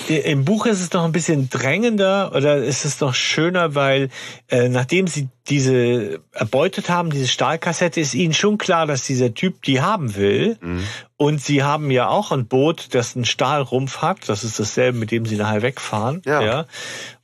Im 0.07 0.45
Buch 0.45 0.65
ist 0.65 0.81
es 0.81 0.93
noch 0.93 1.03
ein 1.03 1.11
bisschen 1.11 1.49
drängender 1.49 2.31
oder 2.34 2.57
ist 2.57 2.85
es 2.85 3.01
noch 3.01 3.13
schöner, 3.13 3.75
weil 3.75 4.09
äh, 4.47 4.69
nachdem 4.69 5.07
sie 5.07 5.27
diese 5.49 6.21
erbeutet 6.31 6.89
haben, 6.89 7.09
diese 7.09 7.27
Stahlkassette, 7.27 7.99
ist 7.99 8.13
ihnen 8.13 8.34
schon 8.34 8.57
klar, 8.57 8.88
dass 8.88 9.05
dieser 9.05 9.34
Typ 9.34 9.63
die 9.63 9.81
haben 9.81 10.15
will. 10.15 10.57
Mhm. 10.61 10.84
Und 11.17 11.41
sie 11.41 11.63
haben 11.63 11.91
ja 11.91 12.07
auch 12.07 12.31
ein 12.31 12.47
Boot, 12.47 12.95
das 12.95 13.15
einen 13.15 13.25
Stahlrumpf 13.25 13.97
hat. 14.01 14.29
Das 14.29 14.45
ist 14.45 14.59
dasselbe, 14.59 14.97
mit 14.97 15.11
dem 15.11 15.25
sie 15.25 15.35
nachher 15.35 15.61
wegfahren. 15.61 16.21
Ja. 16.25 16.41
ja. 16.41 16.65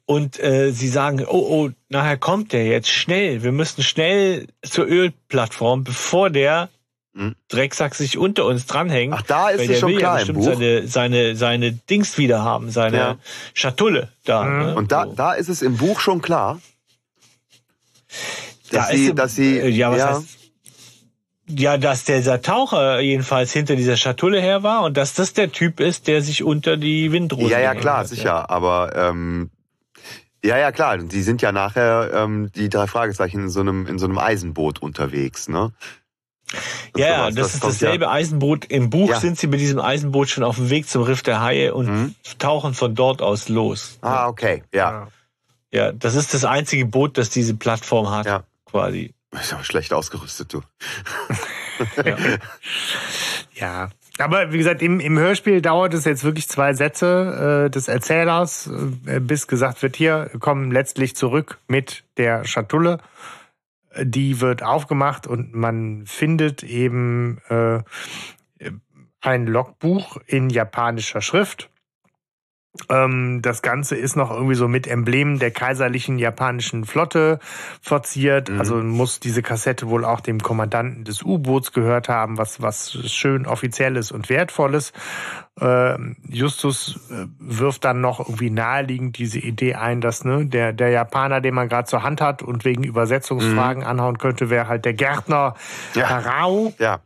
Und 0.05 0.37
äh, 0.41 0.71
sie 0.71 0.89
sagen, 0.89 1.25
oh, 1.25 1.45
oh, 1.49 1.69
nachher 1.87 2.17
kommt 2.17 2.51
der 2.51 2.65
jetzt 2.65 2.89
schnell. 2.89 3.43
Wir 3.43 3.53
müssen 3.53 3.81
schnell 3.83 4.47
zur 4.61 4.85
Ölplattform, 4.85 5.85
bevor 5.85 6.29
der 6.29 6.69
hm? 7.15 7.35
Drecksack 7.47 7.93
sich 7.93 8.17
unter 8.17 8.45
uns 8.45 8.65
dranhängt. 8.65 9.13
Ach, 9.13 9.21
da 9.21 9.49
ist 9.49 9.69
es 9.69 9.79
schon 9.79 9.95
klar 9.95 10.19
ja 10.19 10.25
im 10.25 10.33
Buch. 10.33 10.45
Seine, 10.45 10.87
seine, 10.87 11.35
seine 11.35 11.71
Dings 11.71 12.17
wieder 12.17 12.43
haben, 12.43 12.71
seine 12.71 12.97
ja. 12.97 13.17
Schatulle 13.53 14.09
da. 14.25 14.43
Mhm. 14.43 14.59
Ne? 14.59 14.75
Und 14.75 14.91
da, 14.91 15.05
da 15.05 15.33
ist 15.33 15.49
es 15.49 15.61
im 15.61 15.77
Buch 15.77 15.99
schon 15.99 16.21
klar, 16.21 16.59
dass 18.71 18.87
da 18.87 18.93
sie, 18.93 19.05
ist, 19.05 19.19
dass 19.19 19.35
sie, 19.35 19.59
äh, 19.59 19.69
ja, 19.69 19.91
was 19.91 19.97
ja. 19.99 20.15
heißt, 20.15 20.27
ja, 21.49 21.77
dass 21.77 22.05
der 22.05 22.41
Taucher 22.41 22.99
jedenfalls 23.01 23.51
hinter 23.51 23.75
dieser 23.75 23.97
Schatulle 23.97 24.39
her 24.39 24.63
war 24.63 24.83
und 24.83 24.97
dass 24.97 25.13
das 25.13 25.33
der 25.33 25.51
Typ 25.51 25.79
ist, 25.79 26.07
der 26.07 26.21
sich 26.21 26.41
unter 26.41 26.77
die 26.77 27.11
Windrose. 27.11 27.51
Ja, 27.51 27.59
ja, 27.59 27.75
klar, 27.75 27.99
hat, 27.99 28.07
sicher. 28.07 28.23
Ja. 28.23 28.49
Aber 28.49 28.95
ähm, 28.95 29.51
ja, 30.43 30.57
ja, 30.57 30.71
klar. 30.71 30.97
Die 30.97 31.21
sind 31.21 31.41
ja 31.41 31.51
nachher 31.51 32.11
ähm, 32.13 32.49
die 32.55 32.69
drei 32.69 32.87
Fragezeichen 32.87 33.43
in 33.43 33.49
so 33.49 33.59
einem 33.59 33.87
in 33.87 33.99
so 33.99 34.05
einem 34.05 34.17
Eisenboot 34.17 34.81
unterwegs, 34.81 35.47
ne? 35.47 35.73
Ja, 36.95 37.07
ja, 37.07 37.25
das, 37.25 37.35
das, 37.35 37.53
ist 37.55 37.63
dasselbe 37.63 38.05
ja. 38.05 38.11
Eisenboot. 38.11 38.65
Im 38.65 38.89
Buch 38.89 39.09
ja. 39.09 39.19
sind 39.19 39.37
sie 39.37 39.47
mit 39.47 39.59
diesem 39.59 39.79
Eisenboot 39.79 40.29
schon 40.29 40.43
auf 40.43 40.57
dem 40.57 40.69
Weg 40.69 40.87
zum 40.87 41.03
Riff 41.03 41.23
der 41.23 41.41
Haie 41.41 41.73
und 41.73 41.87
mhm. 41.87 42.15
tauchen 42.39 42.73
von 42.73 42.95
dort 42.95 43.21
aus 43.21 43.49
los. 43.49 43.97
Ah, 44.01 44.27
okay, 44.27 44.63
ja. 44.73 45.07
Ja, 45.71 45.91
das 45.91 46.15
ist 46.15 46.33
das 46.33 46.45
einzige 46.45 46.85
Boot, 46.85 47.17
das 47.17 47.31
diese 47.31 47.55
Plattform 47.55 48.11
hat, 48.11 48.27
ja. 48.27 48.43
quasi. 48.65 49.13
Ist 49.31 49.53
aber 49.53 49.63
schlecht 49.63 49.91
ausgerüstet, 49.91 50.53
du. 50.53 50.61
ja. 52.05 52.17
ja. 53.55 53.89
Aber 54.19 54.53
wie 54.53 54.59
gesagt, 54.59 54.83
im, 54.83 54.99
im 54.99 55.17
Hörspiel 55.17 55.61
dauert 55.61 55.95
es 55.95 56.05
jetzt 56.05 56.23
wirklich 56.23 56.47
zwei 56.47 56.73
Sätze 56.75 57.65
äh, 57.65 57.71
des 57.71 57.87
Erzählers, 57.87 58.69
äh, 59.07 59.19
bis 59.19 59.47
gesagt 59.47 59.81
wird, 59.81 59.95
hier 59.95 60.29
kommen 60.39 60.69
letztlich 60.69 61.15
zurück 61.15 61.57
mit 61.67 62.03
der 62.17 62.45
Schatulle 62.45 62.99
die 64.01 64.41
wird 64.41 64.63
aufgemacht 64.63 65.27
und 65.27 65.53
man 65.53 66.05
findet 66.05 66.63
eben 66.63 67.39
äh, 67.49 67.81
ein 69.21 69.47
Logbuch 69.47 70.17
in 70.25 70.49
japanischer 70.49 71.21
Schrift 71.21 71.69
das 72.87 73.61
Ganze 73.61 73.95
ist 73.95 74.15
noch 74.15 74.31
irgendwie 74.31 74.55
so 74.55 74.67
mit 74.67 74.87
Emblemen 74.87 75.37
der 75.37 75.51
kaiserlichen 75.51 76.17
japanischen 76.17 76.85
Flotte 76.85 77.37
verziert. 77.81 78.49
Mhm. 78.49 78.59
Also 78.59 78.75
muss 78.77 79.19
diese 79.19 79.43
Kassette 79.43 79.89
wohl 79.89 80.03
auch 80.03 80.21
dem 80.21 80.39
Kommandanten 80.39 81.03
des 81.03 81.21
U-Boots 81.21 81.71
gehört 81.71 82.09
haben, 82.09 82.39
was, 82.39 82.63
was 82.63 82.91
schön 83.11 83.45
offizielles 83.45 84.11
und 84.11 84.27
wertvolles. 84.29 84.91
Ähm, 85.61 86.17
Justus 86.27 86.99
äh, 87.11 87.27
wirft 87.37 87.85
dann 87.85 88.01
noch 88.01 88.19
irgendwie 88.19 88.49
naheliegend 88.49 89.19
diese 89.19 89.37
Idee 89.37 89.75
ein, 89.75 90.01
dass 90.01 90.25
ne, 90.25 90.47
der, 90.47 90.73
der 90.73 90.89
Japaner, 90.89 91.41
den 91.41 91.53
man 91.53 91.69
gerade 91.69 91.87
zur 91.87 92.01
Hand 92.01 92.21
hat 92.21 92.41
und 92.41 92.65
wegen 92.65 92.83
Übersetzungsfragen 92.83 93.83
mhm. 93.83 93.89
anhauen 93.89 94.17
könnte, 94.17 94.49
wäre 94.49 94.67
halt 94.67 94.85
der 94.85 94.93
Gärtner 94.93 95.53
ja. 95.93 96.09
Harao. 96.09 96.73
Ja. 96.79 97.01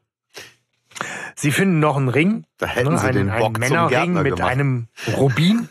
Sie 1.35 1.51
finden 1.51 1.79
noch 1.79 1.97
einen 1.97 2.09
Ring. 2.09 2.45
Da 2.57 2.67
hätten 2.67 2.93
ne, 2.93 2.97
sie 2.97 3.07
einen, 3.07 3.27
den 3.27 3.37
Bock 3.37 3.55
einen 3.55 3.59
Männerring 3.59 4.13
mit 4.13 4.35
gemacht. 4.35 4.51
einem 4.51 4.87
Rubin. 5.15 5.69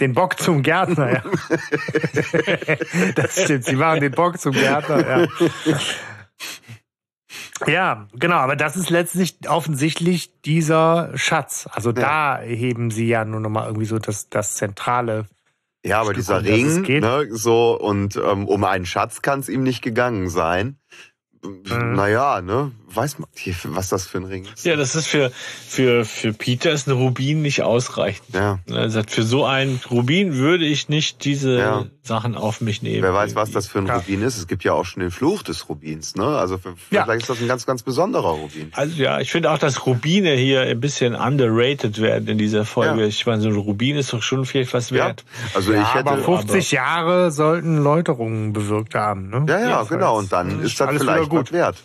Den 0.00 0.12
Bock 0.12 0.40
zum 0.40 0.62
Gärtner, 0.62 1.12
ja. 1.12 1.22
das 3.14 3.44
stimmt, 3.44 3.64
sie 3.64 3.76
machen 3.76 4.00
den 4.00 4.10
Bock 4.10 4.40
zum 4.40 4.52
Gärtner, 4.52 5.08
ja. 5.08 5.28
Ja, 7.66 8.08
genau, 8.12 8.36
aber 8.36 8.56
das 8.56 8.76
ist 8.76 8.90
letztlich 8.90 9.38
offensichtlich 9.48 10.40
dieser 10.42 11.16
Schatz. 11.16 11.68
Also 11.70 11.90
ja. 11.90 12.38
da 12.38 12.40
heben 12.40 12.90
sie 12.90 13.06
ja 13.06 13.24
nur 13.24 13.38
nochmal 13.38 13.66
irgendwie 13.66 13.86
so 13.86 14.00
das, 14.00 14.28
das 14.28 14.56
zentrale. 14.56 15.26
Ja, 15.84 16.00
aber 16.00 16.06
Stück, 16.06 16.16
dieser 16.16 16.44
Ring, 16.44 16.82
ne, 16.82 17.28
so, 17.30 17.78
und 17.78 18.16
ähm, 18.16 18.46
um 18.46 18.64
einen 18.64 18.86
Schatz 18.86 19.22
kann 19.22 19.40
es 19.40 19.48
ihm 19.48 19.62
nicht 19.62 19.82
gegangen 19.82 20.28
sein. 20.28 20.76
Mhm. 21.44 21.94
Naja, 21.94 22.40
ne? 22.40 22.72
Weiß 22.94 23.18
man, 23.18 23.28
was 23.74 23.88
das 23.88 24.06
für 24.06 24.18
ein 24.18 24.24
Ring 24.24 24.46
ist? 24.52 24.64
Ja, 24.64 24.76
das 24.76 24.94
ist 24.94 25.06
für, 25.06 25.30
für, 25.68 26.04
für 26.04 26.32
Peter 26.32 26.70
ist 26.72 26.86
ein 26.88 26.92
Rubin 26.92 27.42
nicht 27.42 27.62
ausreichend. 27.62 28.26
Ja. 28.34 28.58
Er 28.66 28.90
sagt, 28.90 29.10
für 29.10 29.22
so 29.22 29.44
einen 29.44 29.80
Rubin 29.90 30.36
würde 30.36 30.64
ich 30.64 30.88
nicht 30.88 31.24
diese 31.24 31.58
Ja. 31.58 31.84
Sachen 32.04 32.34
auf 32.34 32.60
mich 32.60 32.82
nehmen. 32.82 33.02
Wer 33.02 33.14
weiß, 33.14 33.34
was 33.36 33.52
das 33.52 33.68
für 33.68 33.78
ein 33.78 33.86
Ja. 33.86 33.96
Rubin 33.96 34.22
ist. 34.22 34.36
Es 34.36 34.48
gibt 34.48 34.64
ja 34.64 34.72
auch 34.72 34.84
schon 34.84 35.00
den 35.02 35.10
Fluch 35.12 35.42
des 35.42 35.68
Rubins, 35.68 36.16
ne? 36.16 36.24
Also 36.26 36.58
für- 36.58 36.74
Ja. 36.90 37.04
vielleicht 37.04 37.22
ist 37.22 37.30
das 37.30 37.40
ein 37.40 37.46
ganz, 37.48 37.64
ganz 37.64 37.82
besonderer 37.82 38.30
Rubin. 38.30 38.72
Also 38.74 39.00
ja, 39.00 39.20
ich 39.20 39.30
finde 39.30 39.50
auch, 39.50 39.58
dass 39.58 39.86
Rubine 39.86 40.32
hier 40.34 40.62
ein 40.62 40.80
bisschen 40.80 41.14
underrated 41.14 42.00
werden 42.00 42.26
in 42.28 42.38
dieser 42.38 42.64
Folge. 42.64 43.02
Ja. 43.02 43.06
Ich 43.06 43.24
meine, 43.26 43.40
so 43.42 43.48
ein 43.48 43.54
Rubin 43.56 43.96
ist 43.96 44.12
doch 44.12 44.22
schon 44.22 44.44
vielleicht 44.44 44.74
was 44.74 44.90
Ja. 44.90 44.96
wert. 44.96 45.24
Also 45.54 45.72
Ja, 45.72 45.82
ich 45.82 45.94
hätte. 45.94 46.10
aber 46.10 46.22
50 46.22 46.72
Jahre 46.72 47.30
sollten 47.30 47.78
Läuterungen 47.82 48.52
bewirkt 48.52 48.94
haben. 48.94 49.30
Ne? 49.30 49.44
ja, 49.48 49.60
ja, 49.60 49.68
Ja, 49.70 49.82
genau. 49.84 50.18
Und 50.18 50.32
dann 50.32 50.60
ist 50.60 50.72
ist 50.72 50.80
das 50.80 50.88
alles 50.88 51.02
vielleicht 51.02 51.20
wieder 51.20 51.28
gut. 51.28 51.46
was 51.46 51.52
wert. 51.52 51.76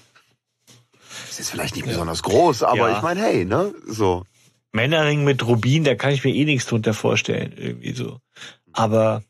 Es 1.40 1.42
ist 1.46 1.50
vielleicht 1.52 1.76
nicht 1.76 1.86
besonders 1.86 2.24
groß, 2.24 2.64
aber 2.64 2.90
Ja. 2.90 2.98
ich 2.98 3.04
meine, 3.04 3.22
hey, 3.22 3.46
ne? 3.46 3.72
So. 3.86 4.24
Männerring 4.72 5.24
mit 5.24 5.46
Rubin, 5.46 5.84
da 5.84 5.94
kann 5.94 6.12
ich 6.12 6.24
mir 6.24 6.34
eh 6.34 6.46
nichts 6.46 6.66
drunter 6.66 6.96
vorstellen, 6.96 7.54
irgendwie 7.56 7.94
so. 7.94 8.20
Aber 8.74 9.22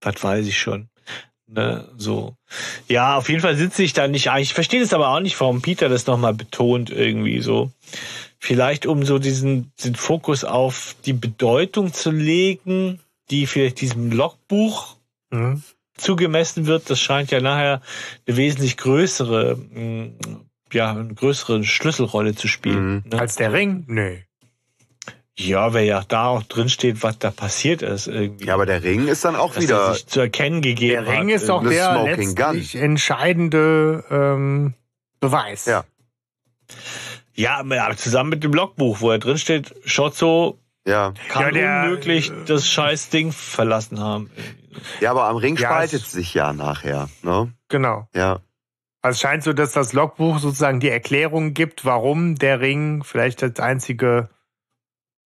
was 0.00 0.22
weiß 0.22 0.46
ich 0.46 0.58
schon. 0.58 0.88
Ne, 1.46 1.88
so. 1.96 2.34
Ja, 2.88 3.16
auf 3.18 3.28
jeden 3.28 3.40
Fall 3.42 3.56
sitze 3.56 3.82
ich 3.82 3.92
da 3.92 4.08
nicht 4.08 4.30
ein. 4.30 4.42
Ich 4.42 4.54
verstehe 4.54 4.80
das 4.80 4.92
aber 4.94 5.10
auch 5.10 5.20
nicht, 5.20 5.38
warum 5.40 5.62
Peter 5.62 5.88
das 5.88 6.06
nochmal 6.06 6.34
betont, 6.34 6.90
irgendwie 6.90 7.40
so. 7.40 7.70
Vielleicht 8.38 8.86
um 8.86 9.04
so 9.04 9.18
diesen, 9.18 9.72
den 9.84 9.94
Fokus 9.94 10.42
auf 10.44 10.96
die 11.04 11.12
Bedeutung 11.12 11.92
zu 11.92 12.10
legen, 12.10 12.98
die 13.30 13.46
vielleicht 13.46 13.80
diesem 13.80 14.10
Logbuch 14.10 14.96
Mhm. 15.30 15.62
zugemessen 15.98 16.66
wird. 16.66 16.88
Das 16.90 16.98
scheint 17.00 17.30
ja 17.30 17.40
nachher 17.40 17.80
eine 18.26 18.36
wesentlich 18.36 18.76
größere, 18.76 19.56
mh, 19.56 20.10
ja, 20.72 20.90
eine 20.90 21.14
größere 21.14 21.62
Schlüsselrolle 21.64 22.34
zu 22.34 22.48
spielen. 22.48 23.04
Ne? 23.06 23.18
Als 23.20 23.36
der 23.36 23.52
Ring? 23.52 23.84
Nee. 23.86 24.24
Ja, 25.38 25.74
weil 25.74 25.84
ja 25.84 26.02
da 26.08 26.28
auch 26.28 26.42
drin 26.44 26.68
steht, 26.70 27.02
was 27.02 27.18
da 27.18 27.30
passiert 27.30 27.82
ist 27.82 28.06
irgendwie. 28.06 28.46
Ja, 28.46 28.54
aber 28.54 28.64
der 28.64 28.82
Ring 28.82 29.06
ist 29.06 29.22
dann 29.24 29.36
auch 29.36 29.48
dass 29.54 29.56
er 29.56 29.62
wieder. 29.62 29.92
sich 29.94 30.06
zu 30.06 30.20
erkennen 30.20 30.62
gegeben 30.62 31.04
Der 31.04 31.12
Ring 31.12 31.28
hat. 31.28 31.34
ist 31.42 31.48
doch 31.50 31.62
der 31.62 31.92
Smoking 31.92 32.34
letztlich 32.36 32.74
entscheidende 32.76 34.02
ähm, 34.10 34.74
Beweis. 35.20 35.66
Ja. 35.66 35.84
Ja, 37.34 37.58
aber 37.58 37.96
zusammen 37.96 38.30
mit 38.30 38.44
dem 38.44 38.52
Logbuch, 38.54 39.00
wo 39.02 39.10
er 39.10 39.18
drin 39.18 39.36
steht, 39.36 39.74
Schotzo 39.84 40.58
Ja. 40.86 41.12
kann 41.28 41.42
Ja, 41.42 41.50
der- 41.50 41.82
unmöglich 41.84 42.32
das 42.46 42.66
scheiß 42.68 43.10
Ding 43.10 43.30
verlassen 43.30 44.00
haben. 44.00 44.30
Ja, 45.00 45.10
aber 45.10 45.24
am 45.24 45.36
Ring 45.36 45.56
Ja, 45.56 45.68
spaltet 45.68 46.02
es- 46.02 46.12
sich 46.12 46.32
ja 46.32 46.54
nachher, 46.54 47.10
ne? 47.22 47.52
Genau. 47.68 48.08
Ja. 48.14 48.40
Also 49.06 49.16
es 49.16 49.20
scheint 49.20 49.42
so, 49.44 49.52
dass 49.52 49.72
das 49.72 49.92
Logbuch 49.92 50.38
sozusagen 50.40 50.80
die 50.80 50.90
Erklärung 50.90 51.54
gibt, 51.54 51.84
warum 51.84 52.34
der 52.34 52.60
Ring 52.60 53.04
vielleicht 53.04 53.40
das 53.40 53.60
einzige 53.60 54.28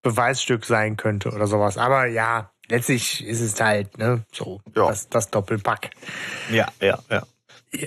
Beweisstück 0.02 0.64
sein 0.66 0.96
könnte 0.96 1.30
oder 1.30 1.46
sowas. 1.46 1.78
Aber 1.78 2.06
ja, 2.06 2.50
letztlich 2.68 3.24
ist 3.26 3.40
es 3.40 3.58
halt, 3.60 3.96
ne, 3.98 4.22
so, 4.32 4.60
Ja. 4.76 4.88
das, 4.88 5.08
das 5.08 5.30
Doppelpack. 5.30 5.90
Ja, 6.50 6.66
ja, 6.80 6.98
ja. 7.10 7.22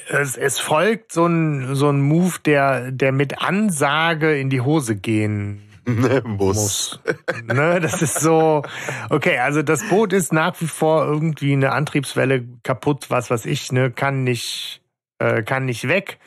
Es, 0.09 0.37
es 0.37 0.59
folgt 0.59 1.11
so 1.11 1.25
ein, 1.27 1.75
so 1.75 1.89
ein 1.89 2.01
Move, 2.01 2.37
der, 2.45 2.91
der 2.91 3.11
mit 3.11 3.41
Ansage 3.41 4.37
in 4.39 4.49
die 4.49 4.61
Hose 4.61 4.95
gehen 4.95 5.61
Muss. 5.85 6.17
muss. 6.25 6.99
ne, 7.43 7.79
das 7.81 8.01
ist 8.01 8.19
so, 8.21 8.63
okay, 9.09 9.37
also 9.39 9.61
das 9.61 9.83
Boot 9.89 10.13
ist 10.13 10.31
nach 10.31 10.59
wie 10.61 10.67
vor 10.67 11.05
irgendwie 11.05 11.53
eine 11.53 11.73
Antriebswelle 11.73 12.45
kaputt, 12.63 13.09
was 13.09 13.29
weiß 13.29 13.45
ich, 13.45 13.71
ne, 13.73 13.91
kann 13.91 14.23
nicht, 14.23 14.81
äh, 15.23 15.43
kann 15.43 15.65
nicht 15.65 15.87
weg. 15.87 16.19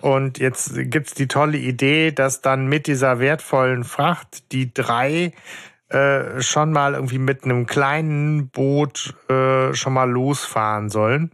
Und 0.00 0.38
jetzt 0.38 0.72
gibt's 0.74 1.14
die 1.14 1.28
tolle 1.28 1.56
Idee, 1.56 2.12
dass 2.12 2.42
dann 2.42 2.66
mit 2.66 2.86
dieser 2.86 3.20
wertvollen 3.20 3.84
Fracht 3.84 4.52
die 4.52 4.74
drei 4.74 5.32
äh, 5.88 6.42
schon 6.42 6.72
mal 6.72 6.94
irgendwie 6.94 7.18
mit 7.18 7.44
einem 7.44 7.66
kleinen 7.66 8.48
Boot 8.50 9.14
äh, 9.30 9.72
schon 9.74 9.94
mal 9.94 10.10
losfahren 10.10 10.90
sollen. 10.90 11.30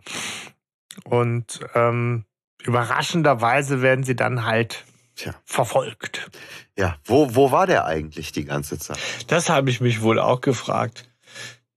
Und 1.04 1.60
ähm, 1.74 2.24
überraschenderweise 2.62 3.82
werden 3.82 4.04
sie 4.04 4.14
dann 4.14 4.44
halt 4.44 4.84
Tja. 5.16 5.34
verfolgt. 5.44 6.30
Ja. 6.76 6.96
Wo, 7.04 7.34
wo 7.34 7.50
war 7.50 7.66
der 7.66 7.86
eigentlich 7.86 8.30
die 8.30 8.44
ganze 8.44 8.78
Zeit? 8.78 8.98
Das 9.26 9.48
habe 9.48 9.70
ich 9.70 9.80
mich 9.80 10.02
wohl 10.02 10.20
auch 10.20 10.40
gefragt. 10.40 11.08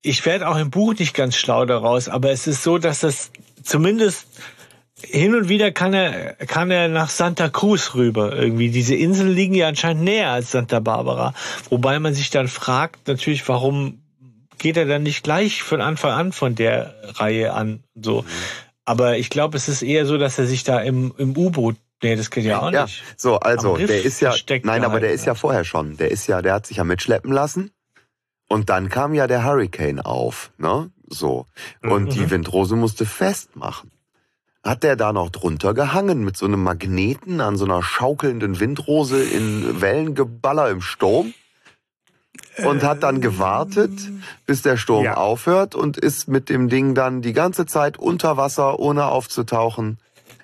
Ich 0.02 0.26
werde 0.26 0.48
auch 0.48 0.58
im 0.58 0.70
Buch 0.70 0.94
nicht 1.00 1.16
ganz 1.16 1.38
schlau 1.38 1.66
daraus, 1.66 2.10
aber 2.10 2.32
es 2.32 2.46
ist 2.46 2.62
so, 2.62 2.78
dass 2.78 3.00
das 3.00 3.32
zumindest 3.64 4.28
hin 5.06 5.36
und 5.36 5.50
wieder 5.50 5.72
kann 5.72 5.94
er, 5.94 6.34
kann 6.48 6.72
er 6.72 6.88
nach 6.88 7.10
Santa 7.10 7.50
Cruz 7.50 7.94
rüber 7.96 8.36
irgendwie. 8.36 8.70
Diese 8.70 8.96
Inseln 8.96 9.34
liegen 9.34 9.54
ja 9.54 9.68
anscheinend 9.68 10.04
näher 10.04 10.32
als 10.32 10.52
Santa 10.52 10.80
Barbara. 10.80 11.34
Wobei 11.70 12.00
man 12.00 12.14
sich 12.14 12.30
dann 12.30 12.48
fragt, 12.48 13.08
natürlich, 13.08 13.48
warum 13.48 14.00
geht 14.58 14.78
er 14.78 14.86
dann 14.86 15.04
nicht 15.04 15.24
gleich 15.24 15.62
von 15.64 15.82
Anfang 15.82 16.12
an 16.12 16.32
von 16.32 16.56
der 16.56 16.96
Reihe 17.16 17.54
an, 17.54 17.84
so. 17.96 18.24
Aber 18.86 19.18
ich 19.18 19.30
glaube, 19.30 19.58
es 19.58 19.68
ist 19.70 19.82
eher 19.82 20.06
so, 20.06 20.18
dass 20.18 20.40
er 20.40 20.46
sich 20.46 20.64
da 20.64 20.80
im, 20.80 21.14
im 21.18 21.36
U-Boot, 21.38 21.76
nee, 22.02 22.16
das 22.16 22.30
geht 22.30 22.46
ja 22.46 22.62
auch 22.62 22.72
Ja, 22.72 22.84
nicht. 22.84 23.04
so, 23.18 23.40
also, 23.40 23.78
der 23.78 24.04
ist 24.04 24.22
ja, 24.22 24.34
nein, 24.64 24.84
aber 24.84 25.00
der 25.00 25.10
gehalten, 25.10 25.16
ist 25.16 25.26
ja 25.26 25.32
ja. 25.34 25.36
vorher 25.36 25.64
schon. 25.66 25.98
Der 25.98 26.12
ist 26.12 26.28
ja, 26.28 26.42
der 26.42 26.54
hat 26.54 26.68
sich 26.68 26.78
ja 26.78 26.84
mitschleppen 26.84 27.32
lassen. 27.32 27.72
Und 28.50 28.70
dann 28.70 28.90
kam 28.90 29.14
ja 29.14 29.26
der 29.28 29.44
Hurricane 29.46 30.00
auf, 30.02 30.52
ne? 30.58 30.92
So. 31.08 31.46
Und 31.82 32.06
Mhm. 32.06 32.10
die 32.10 32.30
Windrose 32.30 32.76
musste 32.76 33.06
festmachen. 33.06 33.90
Hat 34.64 34.84
der 34.84 34.96
da 34.96 35.12
noch 35.12 35.30
drunter 35.30 35.74
gehangen 35.74 36.24
mit 36.24 36.38
so 36.38 36.46
einem 36.46 36.64
Magneten 36.64 37.42
an 37.42 37.58
so 37.58 37.66
einer 37.66 37.84
schaukelnden 37.84 38.60
Windrose 38.62 39.22
in 39.22 39.82
Wellengeballer 39.82 40.70
im 40.70 40.82
Sturm? 40.82 41.34
Und 42.64 42.84
hat 42.84 43.02
dann 43.04 43.20
gewartet, 43.20 43.92
bis 44.46 44.62
der 44.62 44.78
Sturm 44.78 45.04
Ja. 45.06 45.16
aufhört 45.18 45.74
und 45.76 45.98
ist 45.98 46.28
mit 46.28 46.50
dem 46.50 46.70
Ding 46.70 46.94
dann 46.94 47.22
die 47.24 47.34
ganze 47.34 47.66
Zeit 47.66 47.98
unter 47.98 48.38
Wasser, 48.38 48.80
ohne 48.80 49.06
aufzutauchen. 49.06 49.98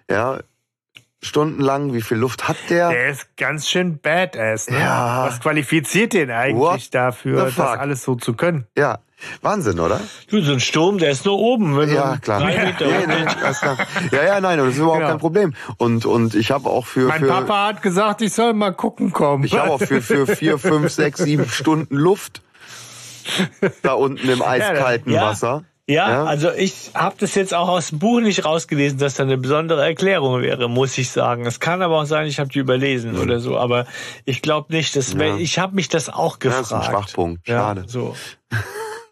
Ja, 0.09 0.39
stundenlang. 1.21 1.93
Wie 1.93 2.01
viel 2.01 2.17
Luft 2.17 2.47
hat 2.47 2.57
der? 2.69 2.89
Der 2.89 3.09
ist 3.09 3.37
ganz 3.37 3.69
schön 3.69 3.99
badass. 3.99 4.69
Ne? 4.69 4.79
Ja. 4.79 5.25
Was 5.27 5.39
qualifiziert 5.39 6.13
den 6.13 6.31
eigentlich 6.31 6.57
What 6.57 6.95
dafür, 6.95 7.45
das 7.45 7.59
alles 7.59 8.03
so 8.03 8.15
zu 8.15 8.33
können? 8.33 8.65
Ja, 8.75 8.99
Wahnsinn, 9.41 9.79
oder? 9.79 9.99
Du, 10.29 10.41
so 10.41 10.53
ein 10.53 10.59
Sturm, 10.59 10.97
der 10.97 11.11
ist 11.11 11.25
nur 11.25 11.37
oben. 11.37 11.77
Wenn 11.77 11.93
Ja, 11.93 12.17
klar. 12.17 12.39
drei 12.41 12.65
Meter 12.65 12.85
Nee, 12.85 13.07
nee, 13.07 13.25
klar. 13.25 13.77
Ja, 14.11 14.23
ja, 14.23 14.41
nein, 14.41 14.57
das 14.59 14.69
ist 14.69 14.77
überhaupt 14.77 14.97
Genau. 14.99 15.09
kein 15.09 15.19
Problem. 15.19 15.53
Und, 15.77 16.05
und 16.05 16.35
ich 16.35 16.51
habe 16.51 16.69
auch 16.69 16.85
für, 16.85 17.07
Mein 17.07 17.19
für 17.21 17.27
Papa 17.27 17.67
hat 17.67 17.81
gesagt, 17.81 18.21
ich 18.21 18.33
soll 18.33 18.53
mal 18.53 18.71
gucken 18.73 19.11
kommen. 19.11 19.43
ich 19.43 19.57
habe 19.57 19.71
auch 19.71 19.81
für, 19.81 20.01
für 20.01 20.25
vier, 20.27 20.57
fünf, 20.57 20.91
sechs, 20.91 21.19
sieben 21.19 21.47
Stunden 21.49 21.95
Luft 21.95 22.41
da 23.83 23.93
unten 23.93 24.27
im 24.29 24.41
eiskalten 24.41 25.11
Ja. 25.13 25.21
Wasser. 25.23 25.63
Ja, 25.87 26.09
Ja. 26.11 26.23
also 26.25 26.51
ich 26.51 26.91
habe 26.93 27.15
das 27.19 27.33
jetzt 27.35 27.53
auch 27.53 27.67
aus 27.67 27.89
dem 27.89 27.97
Buch 27.99 28.19
nicht 28.21 28.45
rausgelesen, 28.45 28.99
dass 28.99 29.15
da 29.15 29.23
eine 29.23 29.37
besondere 29.37 29.83
Erklärung 29.83 30.39
wäre, 30.41 30.69
muss 30.69 30.95
ich 30.99 31.09
sagen. 31.09 31.45
Es 31.47 31.59
kann 31.59 31.81
aber 31.81 31.99
auch 31.99 32.05
sein, 32.05 32.27
ich 32.27 32.39
habe 32.39 32.49
die 32.49 32.59
überlesen 32.59 33.17
oder 33.17 33.39
so, 33.39 33.57
aber 33.57 33.85
ich 34.23 34.41
glaube 34.43 34.71
nicht. 34.73 34.95
Das 34.95 35.17
wär, 35.17 35.29
Ja. 35.29 35.37
Ich 35.37 35.57
habe 35.57 35.73
mich 35.75 35.89
das 35.89 36.09
auch 36.09 36.33
Ja, 36.35 36.39
gefragt. 36.39 36.61
das 36.61 36.67
ist 36.67 36.73
ein 36.73 36.83
Schwachpunkt. 36.83 37.47
Ja, 37.47 37.57
Schade. 37.57 37.83
so. 37.87 38.15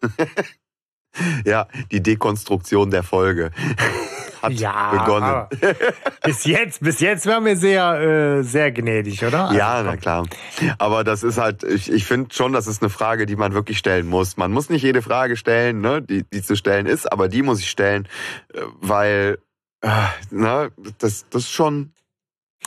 Ja, 1.46 1.68
die 1.92 2.02
Dekonstruktion 2.04 2.92
der 2.92 3.02
Folge 3.02 3.52
hat 4.42 4.54
ja, 4.54 4.92
begonnen. 4.92 5.48
bis 6.24 6.46
jetzt, 6.46 6.82
bis 6.82 7.00
jetzt 7.00 7.26
waren 7.26 7.44
wir 7.46 7.58
sehr, 7.58 8.40
äh, 8.40 8.44
sehr 8.44 8.72
gnädig, 8.72 9.26
oder? 9.26 9.52
Ja, 9.52 9.78
Also, 9.78 9.90
na 9.90 9.98
klar. 9.98 10.26
Aber 10.78 11.04
das 11.04 11.24
ist 11.24 11.40
halt, 11.40 11.64
ich, 11.64 11.92
ich 11.92 12.06
finde 12.06 12.34
schon, 12.36 12.54
das 12.54 12.68
ist 12.68 12.84
eine 12.84 12.90
Frage, 12.90 13.26
die 13.26 13.36
man 13.36 13.54
wirklich 13.54 13.80
stellen 13.80 14.08
muss. 14.08 14.38
Man 14.38 14.52
muss 14.52 14.70
nicht 14.70 14.84
jede 14.84 15.02
Frage 15.02 15.38
stellen, 15.38 15.82
ne, 15.82 16.04
die, 16.04 16.24
die 16.24 16.44
zu 16.44 16.56
stellen 16.56 16.86
ist, 16.86 17.12
aber 17.12 17.30
die 17.30 17.42
muss 17.42 17.60
ich 17.62 17.70
stellen, 17.70 18.08
äh, 18.54 18.62
weil, 18.80 19.40
äh, 19.82 19.90
ne, 20.30 20.72
das, 21.00 21.28
das 21.30 21.44
ist 21.44 21.52
schon, 21.52 21.94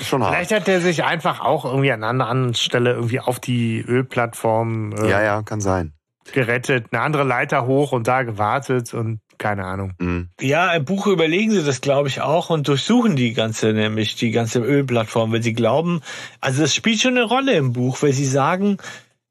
schon 0.00 0.24
hart. 0.24 0.34
Vielleicht 0.34 0.52
hat 0.52 0.66
er 0.68 0.80
sich 0.80 1.04
einfach 1.04 1.38
auch 1.40 1.64
irgendwie 1.64 1.92
an 1.92 2.02
einer 2.02 2.26
anderen 2.26 2.54
Stelle 2.54 2.94
irgendwie 2.94 3.20
auf 3.20 3.38
die 3.38 3.80
Ölplattform 3.80 4.92
äh, 4.92 5.08
Ja, 5.08 5.22
ja, 5.22 5.42
kann 5.42 5.60
sein. 5.60 5.92
Gerettet, 6.32 6.86
eine 6.92 7.02
andere 7.02 7.24
Leiter 7.24 7.66
hoch 7.66 7.92
und 7.92 8.06
da 8.08 8.22
gewartet 8.22 8.92
und 8.94 9.20
keine 9.38 9.64
Ahnung. 9.64 9.92
Mhm. 9.98 10.28
Ja, 10.40 10.72
im 10.74 10.84
Buch 10.84 11.06
überlegen 11.06 11.50
sie 11.52 11.62
das, 11.64 11.80
glaube 11.80 12.08
ich, 12.08 12.20
auch 12.20 12.50
und 12.50 12.68
durchsuchen 12.68 13.16
die 13.16 13.32
ganze, 13.32 13.72
nämlich 13.72 14.14
die 14.16 14.30
ganze 14.32 14.60
Ölplattform, 14.60 15.32
weil 15.32 15.42
sie 15.42 15.54
glauben, 15.54 16.02
also 16.42 16.62
es 16.62 16.74
spielt 16.74 17.00
schon 17.00 17.16
eine 17.16 17.24
Rolle 17.24 17.54
im 17.54 17.72
Buch, 17.72 18.02
weil 18.02 18.12
sie 18.12 18.26
sagen, 18.26 18.76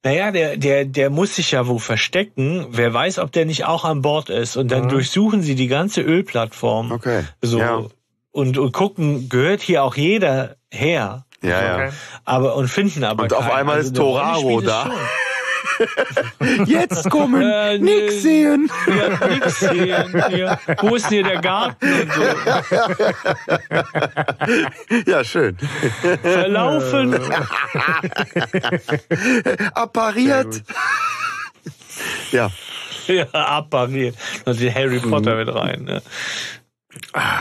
naja, 0.03 0.31
der, 0.31 0.57
der, 0.57 0.85
der 0.85 1.09
muss 1.09 1.35
sich 1.35 1.51
ja 1.51 1.67
wo 1.67 1.77
verstecken. 1.77 2.65
Wer 2.71 2.93
weiß, 2.93 3.19
ob 3.19 3.31
der 3.33 3.45
nicht 3.45 3.65
auch 3.65 3.83
an 3.85 4.01
Bord 4.01 4.29
ist. 4.29 4.55
Und 4.57 4.71
dann 4.71 4.85
Mhm. 4.85 4.89
durchsuchen 4.89 5.41
sie 5.41 5.55
die 5.55 5.67
ganze 5.67 6.01
Ölplattform. 6.01 6.91
Okay. 6.93 7.23
So. 7.41 7.59
Ja, 7.59 7.83
Und, 8.31 8.57
und 8.57 8.71
gucken, 8.71 9.27
gehört 9.29 9.61
hier 9.61 9.83
auch 9.83 9.95
jeder 9.95 10.55
her. 10.71 11.25
ja. 11.43 11.49
ja. 11.49 11.75
Okay. 11.75 11.89
Aber, 12.25 12.55
und 12.55 12.67
finden 12.69 13.03
aber 13.03 13.23
Und 13.23 13.33
auf 13.33 13.45
keinen. 13.45 13.57
einmal 13.57 13.79
ist 13.79 13.89
eine 13.95 13.99
Rolle 13.99 14.21
Toraro 14.21 14.61
da. 14.61 14.89
Jetzt 16.65 17.09
kommen, 17.09 17.41
Äh, 17.41 17.77
nix 17.79 18.21
sehen. 18.21 18.69
Ja, 18.87 19.27
nix 19.27 19.59
sehen. 19.59 20.23
Ja. 20.31 20.59
Wo 20.81 20.95
ist 20.95 21.05
denn 21.05 21.11
hier 21.11 21.23
der 21.23 21.41
Garten 21.41 21.85
und 21.85 22.13
so? 22.13 22.21
Ja, 25.05 25.23
schön. 25.23 25.57
Verlaufen. 26.21 27.13
Appariert. 29.73 30.63
Ja, 32.31 32.51
Ja, 33.07 33.25
appariert. 33.33 34.15
Und 34.45 34.59
den 34.59 34.73
Harry 34.73 34.99
Potter 34.99 35.35
mit 35.35 35.53
rein. 35.53 35.83
Ne? 35.83 36.01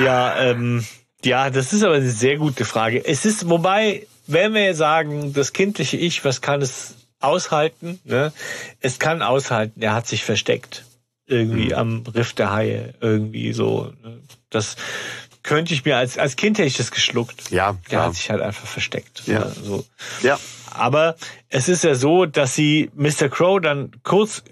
Ja, 0.01 0.39
ähm, 0.41 0.85
ja, 1.25 1.51
das 1.51 1.73
ist 1.73 1.83
aber 1.83 1.97
eine 1.97 2.09
sehr 2.11 2.37
gute 2.39 2.65
Frage. 2.65 3.05
Es 3.05 3.25
ist, 3.27 3.49
wobei, 3.51 4.07
wenn 4.27 4.55
wir 4.55 4.75
sagen, 4.75 5.33
das 5.35 5.53
kindliche 5.53 5.97
Ich, 5.97 6.25
was 6.25 6.41
kann 6.41 6.63
es 6.63 6.95
aushalten? 7.21 8.01
Ne? 8.05 8.33
Es 8.81 8.99
kann 8.99 9.23
aushalten, 9.23 9.81
er 9.83 9.95
hat 9.95 10.07
sich 10.07 10.25
versteckt. 10.25 10.85
Irgendwie 11.27 11.75
am 11.75 12.05
Riff 12.15 12.33
der 12.33 12.53
Haie. 12.53 12.95
Irgendwie 13.01 13.53
so. 13.53 13.93
Ne? 14.03 14.21
Das 14.49 14.77
könnte 15.43 15.75
ich 15.75 15.85
mir, 15.85 15.97
als, 15.97 16.17
als 16.17 16.37
Kind 16.37 16.59
hätte 16.59 16.69
ich 16.69 16.77
das 16.79 16.91
geschluckt. 16.91 17.51
ja, 17.51 17.73
Der 17.73 17.81
klar. 17.89 18.07
hat 18.07 18.15
sich 18.15 18.31
halt 18.31 18.41
einfach 18.41 18.67
versteckt. 18.67 19.27
Ja. 19.27 19.41
Ne? 19.41 19.53
So. 19.63 19.85
Ja, 20.23 20.39
Aber 20.71 21.17
es 21.51 21.69
ist 21.69 21.85
ja 21.85 21.95
so, 21.95 22.25
dass 22.25 22.55
sie 22.55 22.91
Mr. 22.95 23.29
Crow 23.29 23.61
dann 23.61 23.91
kurz 24.05 24.43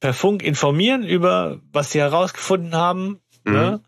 per 0.00 0.12
Funk 0.12 0.42
informieren 0.42 1.04
über, 1.04 1.58
was 1.72 1.92
sie 1.92 2.00
herausgefunden 2.00 2.74
haben. 2.74 3.20
Mhm. 3.44 3.52
Ne? 3.52 3.80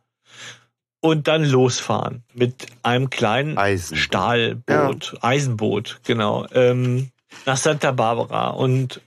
Und 1.01 1.29
dann 1.29 1.45
losfahren 1.45 2.25
mit 2.35 2.67
einem 2.83 3.09
kleinen 3.09 3.57
Eisenboot. 3.57 3.99
Stahlboot, 4.03 5.15
Eisenboot, 5.21 6.01
genau, 6.05 6.47
ähm, 6.53 7.11
nach 7.47 7.57
Santa 7.57 7.93
Barbara. 7.93 8.51
Und 8.51 9.01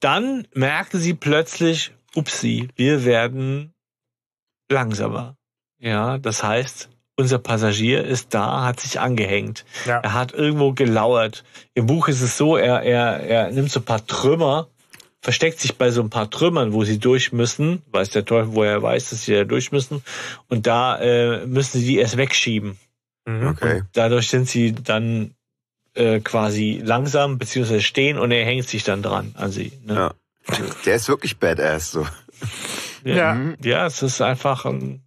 dann 0.00 0.46
merken 0.54 0.98
sie 0.98 1.14
plötzlich, 1.14 1.92
upsi, 2.14 2.68
wir 2.76 3.04
werden 3.04 3.72
langsamer. 4.70 5.36
Ja, 5.78 6.18
das 6.18 6.42
heißt, 6.42 6.88
unser 7.16 7.38
Passagier 7.38 8.04
ist 8.04 8.34
da, 8.34 8.64
hat 8.64 8.80
sich 8.80 9.00
angehängt. 9.00 9.64
Ja. 9.86 9.98
Er 9.98 10.12
hat 10.12 10.32
irgendwo 10.32 10.72
gelauert. 10.72 11.44
Im 11.74 11.86
Buch 11.86 12.08
ist 12.08 12.20
es 12.20 12.36
so, 12.36 12.56
er, 12.56 12.82
er, 12.82 13.20
er 13.20 13.50
nimmt 13.50 13.70
so 13.70 13.80
ein 13.80 13.84
paar 13.84 14.06
Trümmer, 14.06 14.68
versteckt 15.20 15.58
sich 15.58 15.76
bei 15.76 15.90
so 15.90 16.00
ein 16.00 16.10
paar 16.10 16.30
Trümmern, 16.30 16.72
wo 16.72 16.84
sie 16.84 16.98
durch 16.98 17.32
müssen. 17.32 17.82
Weiß 17.90 18.10
der 18.10 18.24
Teufel, 18.24 18.54
wo 18.54 18.62
er 18.62 18.82
weiß, 18.82 19.10
dass 19.10 19.24
sie 19.24 19.34
da 19.34 19.44
durch 19.44 19.72
müssen. 19.72 20.02
Und 20.48 20.66
da 20.66 20.98
äh, 20.98 21.46
müssen 21.46 21.80
sie 21.80 21.86
die 21.86 21.98
erst 21.98 22.16
wegschieben. 22.16 22.78
Mhm. 23.26 23.48
okay. 23.48 23.82
Dadurch 23.92 24.28
sind 24.28 24.48
sie 24.48 24.72
dann 24.72 25.34
äh, 25.98 26.20
quasi 26.20 26.80
langsam 26.84 27.38
beziehungsweise 27.38 27.82
stehen 27.82 28.18
und 28.18 28.30
er 28.30 28.44
hängt 28.44 28.68
sich 28.68 28.84
dann 28.84 29.02
dran 29.02 29.34
an 29.36 29.50
sie. 29.50 29.72
Ne? 29.84 29.94
Ja. 29.94 30.14
Der 30.86 30.94
ist 30.94 31.08
wirklich 31.08 31.36
badass, 31.38 31.90
so. 31.92 32.06
Ja. 33.04 33.34
Mhm. 33.34 33.56
ja, 33.62 33.86
es 33.86 34.02
ist 34.02 34.20
einfach 34.22 34.64
ein 34.64 35.02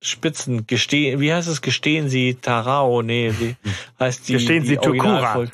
Spitzen 0.00 0.66
gestehen. 0.66 1.20
Wie 1.20 1.32
heißt 1.32 1.48
es? 1.48 1.62
Gestehen 1.62 2.08
Sie 2.08 2.34
Tarao? 2.34 3.02
Nee, 3.02 3.32
wie 3.38 3.56
heißt 3.98 4.28
die? 4.28 4.34
Gestehen 4.34 4.62
die 4.62 4.68
Sie 4.70 4.76
Tokura. 4.76 5.46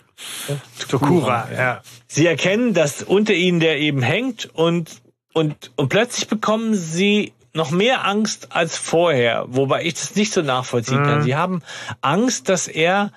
Tokura, 0.89 1.49
ja. 1.57 1.83
Sie 2.07 2.27
erkennen, 2.27 2.75
dass 2.75 3.03
unter 3.03 3.35
ihnen 3.35 3.61
der 3.61 3.79
eben 3.79 4.03
hängt 4.03 4.51
und, 4.53 5.01
und, 5.33 5.71
und 5.77 5.89
plötzlich 5.89 6.29
bekommen 6.29 6.75
sie 6.75 7.33
noch 7.55 7.71
mehr 7.71 8.07
Angst 8.07 8.49
als 8.51 8.77
vorher, 8.77 9.45
wobei 9.49 9.85
ich 9.85 9.95
das 9.95 10.15
nicht 10.15 10.33
so 10.33 10.43
nachvollziehen 10.43 11.01
Mhm. 11.03 11.07
kann. 11.07 11.23
Sie 11.23 11.37
haben 11.37 11.63
Angst, 12.01 12.49
dass 12.49 12.69
er 12.69 13.13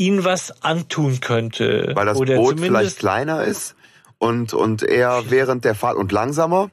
ihnen 0.00 0.24
was 0.24 0.62
antun 0.62 1.20
könnte. 1.20 1.92
Weil 1.94 2.06
das 2.06 2.16
Oder 2.16 2.36
Boot 2.36 2.58
vielleicht 2.58 2.98
kleiner 2.98 3.44
ist 3.44 3.76
und, 4.18 4.54
und 4.54 4.82
er 4.82 5.30
während 5.30 5.64
der 5.64 5.74
Fahrt 5.74 5.96
und 5.96 6.10
langsamer 6.10 6.70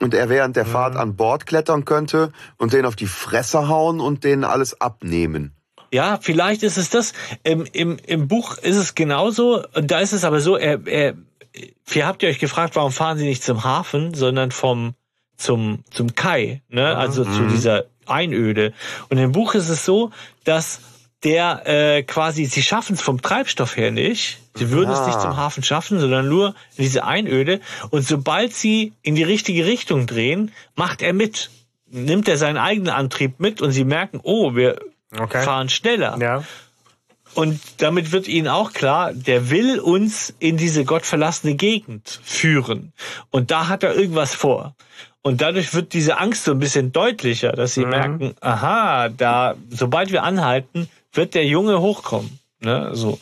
und 0.00 0.12
er 0.12 0.28
während 0.28 0.56
der 0.56 0.66
Fahrt 0.66 0.96
an 0.96 1.16
Bord 1.16 1.46
klettern 1.46 1.84
könnte 1.84 2.32
und 2.56 2.72
den 2.72 2.84
auf 2.84 2.96
die 2.96 3.06
Fresse 3.06 3.68
hauen 3.68 4.00
und 4.00 4.24
denen 4.24 4.44
alles 4.44 4.80
abnehmen. 4.80 5.52
ja, 5.92 6.18
vielleicht 6.20 6.64
ist 6.64 6.76
es 6.76 6.90
das. 6.90 7.12
Im, 7.44 7.64
im, 7.72 7.96
Im 8.06 8.26
Buch 8.26 8.58
ist 8.58 8.76
es 8.76 8.94
genauso. 8.94 9.64
Und 9.74 9.90
da 9.90 10.00
ist 10.00 10.12
es 10.12 10.24
aber 10.24 10.40
so, 10.40 10.56
er, 10.56 10.84
er, 10.86 11.14
ihr 11.92 12.06
habt 12.06 12.22
ihr 12.24 12.28
euch 12.28 12.40
gefragt, 12.40 12.74
warum 12.74 12.90
fahren 12.90 13.18
sie 13.18 13.26
nicht 13.26 13.44
zum 13.44 13.62
Hafen, 13.62 14.14
sondern 14.14 14.50
vom, 14.50 14.94
zum, 15.36 15.84
zum 15.90 16.14
Kai, 16.16 16.62
ne? 16.68 16.96
also 16.96 17.24
zu 17.24 17.46
dieser 17.46 17.84
Einöde. 18.06 18.72
Und 19.08 19.18
im 19.18 19.32
Buch 19.32 19.54
ist 19.54 19.68
es 19.68 19.84
so, 19.84 20.10
dass 20.44 20.80
der 21.24 21.62
äh, 21.66 22.02
quasi, 22.02 22.44
sie 22.44 22.62
schaffen 22.62 22.94
es 22.94 23.00
vom 23.02 23.20
Treibstoff 23.22 23.76
her 23.76 23.90
nicht. 23.90 24.38
Sie 24.54 24.70
würden 24.70 24.90
es 24.92 25.00
Ah. 25.00 25.06
nicht 25.06 25.20
zum 25.20 25.36
Hafen 25.36 25.62
schaffen, 25.62 25.98
sondern 25.98 26.28
nur 26.28 26.48
in 26.76 26.84
diese 26.84 27.04
Einöde. 27.04 27.60
Und 27.90 28.06
sobald 28.06 28.52
sie 28.52 28.92
in 29.02 29.14
die 29.14 29.22
richtige 29.24 29.64
Richtung 29.66 30.06
drehen, 30.06 30.52
macht 30.76 31.02
er 31.02 31.12
mit. 31.12 31.50
Nimmt 31.90 32.28
er 32.28 32.36
seinen 32.36 32.58
eigenen 32.58 32.90
Antrieb 32.90 33.40
mit 33.40 33.60
und 33.62 33.70
sie 33.72 33.84
merken, 33.84 34.20
oh, 34.22 34.54
wir 34.54 34.78
Okay. 35.16 35.42
fahren 35.42 35.68
schneller. 35.68 36.18
Ja. 36.20 36.44
Und 37.34 37.60
damit 37.78 38.12
wird 38.12 38.28
ihnen 38.28 38.46
auch 38.48 38.72
klar, 38.72 39.12
der 39.12 39.50
will 39.50 39.80
uns 39.80 40.32
in 40.38 40.56
diese 40.56 40.84
gottverlassene 40.84 41.54
Gegend 41.54 42.20
führen. 42.22 42.92
Und 43.30 43.50
da 43.50 43.68
hat 43.68 43.82
er 43.82 43.94
irgendwas 43.94 44.34
vor. 44.34 44.74
Und 45.22 45.40
dadurch 45.40 45.72
wird 45.74 45.94
diese 45.94 46.18
Angst 46.18 46.44
so 46.44 46.52
ein 46.52 46.58
bisschen 46.60 46.92
deutlicher, 46.92 47.52
dass 47.52 47.74
sie 47.74 47.86
merken, 47.86 48.34
aha, 48.40 49.08
da, 49.08 49.54
sobald 49.70 50.12
wir 50.12 50.22
anhalten, 50.22 50.88
wird 51.14 51.34
der 51.34 51.46
Junge 51.46 51.80
hochkommen. 51.80 52.38
Ne, 52.60 52.90
so. 52.92 53.18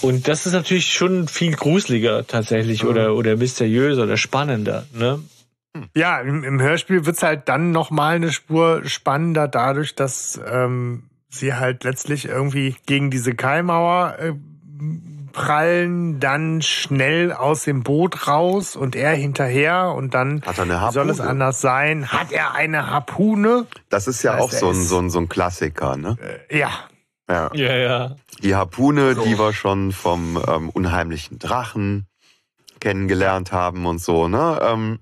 Und 0.00 0.26
das 0.26 0.46
ist 0.46 0.52
natürlich 0.52 0.92
schon 0.92 1.28
viel 1.28 1.54
gruseliger 1.54 2.26
tatsächlich 2.26 2.84
oder, 2.84 3.14
oder 3.14 3.36
mysteriöser 3.36 4.02
oder 4.02 4.16
spannender. 4.16 4.84
Ne? 4.92 5.22
Ja, 5.94 6.20
im, 6.20 6.42
im 6.42 6.60
Hörspiel 6.60 7.06
wird's 7.06 7.22
halt 7.22 7.48
dann 7.48 7.70
nochmal 7.70 8.16
eine 8.16 8.32
Spur 8.32 8.82
spannender 8.84 9.46
dadurch, 9.48 9.94
dass 9.94 10.40
ähm, 10.44 11.04
sie 11.30 11.54
halt 11.54 11.84
letztlich 11.84 12.26
irgendwie 12.26 12.74
gegen 12.86 13.10
diese 13.10 13.34
Keimauer 13.34 14.16
äh, 14.18 14.32
prallen, 15.32 16.20
dann 16.20 16.62
schnell 16.62 17.32
aus 17.32 17.64
dem 17.64 17.82
Boot 17.82 18.26
raus 18.28 18.76
und 18.76 18.94
er 18.94 19.14
hinterher 19.14 19.92
und 19.96 20.14
dann 20.14 20.42
Hat 20.42 20.58
er 20.58 20.64
eine 20.64 20.80
wie 20.88 20.92
soll 20.92 21.10
es 21.10 21.20
anders 21.20 21.60
sein? 21.60 22.08
Hat 22.12 22.30
er 22.32 22.54
eine 22.54 22.90
Harpune? 22.90 23.66
Das 23.88 24.06
ist 24.06 24.22
ja 24.22 24.36
Das 24.36 24.42
auch 24.42 24.52
so 24.52 24.68
ein, 24.70 24.82
so 24.82 24.98
ein, 24.98 25.10
so 25.10 25.18
ein 25.18 25.28
Klassiker, 25.28 25.96
ne? 25.96 26.16
Äh, 26.48 26.58
ja. 26.58 26.70
Ja. 27.28 27.50
Ja, 27.54 27.76
ja. 27.76 28.16
Die 28.42 28.54
Harpune, 28.54 29.14
die 29.14 29.38
wir 29.38 29.52
schon 29.52 29.92
vom 29.92 30.42
ähm, 30.46 30.68
unheimlichen 30.70 31.38
Drachen 31.38 32.06
kennengelernt 32.80 33.52
haben 33.52 33.86
und 33.86 34.00
so, 34.00 34.28
ne? 34.28 34.58
Ähm, 34.62 34.98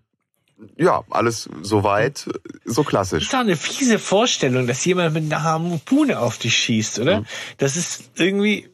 ja, 0.77 1.02
alles 1.09 1.48
soweit, 1.62 2.28
so 2.66 2.82
Das 2.82 2.86
klassisch. 2.90 3.23
ist 3.24 3.32
doch 3.32 3.39
eine 3.39 3.57
fiese 3.57 3.98
Vorstellung, 3.98 4.66
dass 4.66 4.85
jemand 4.85 5.15
mit 5.15 5.24
einer 5.32 5.43
Harpune 5.43 6.20
auf 6.20 6.36
dich 6.36 6.55
schießt, 6.55 6.98
oder? 6.98 7.24
Das 7.57 7.77
ist 7.77 8.11
irgendwie 8.16 8.69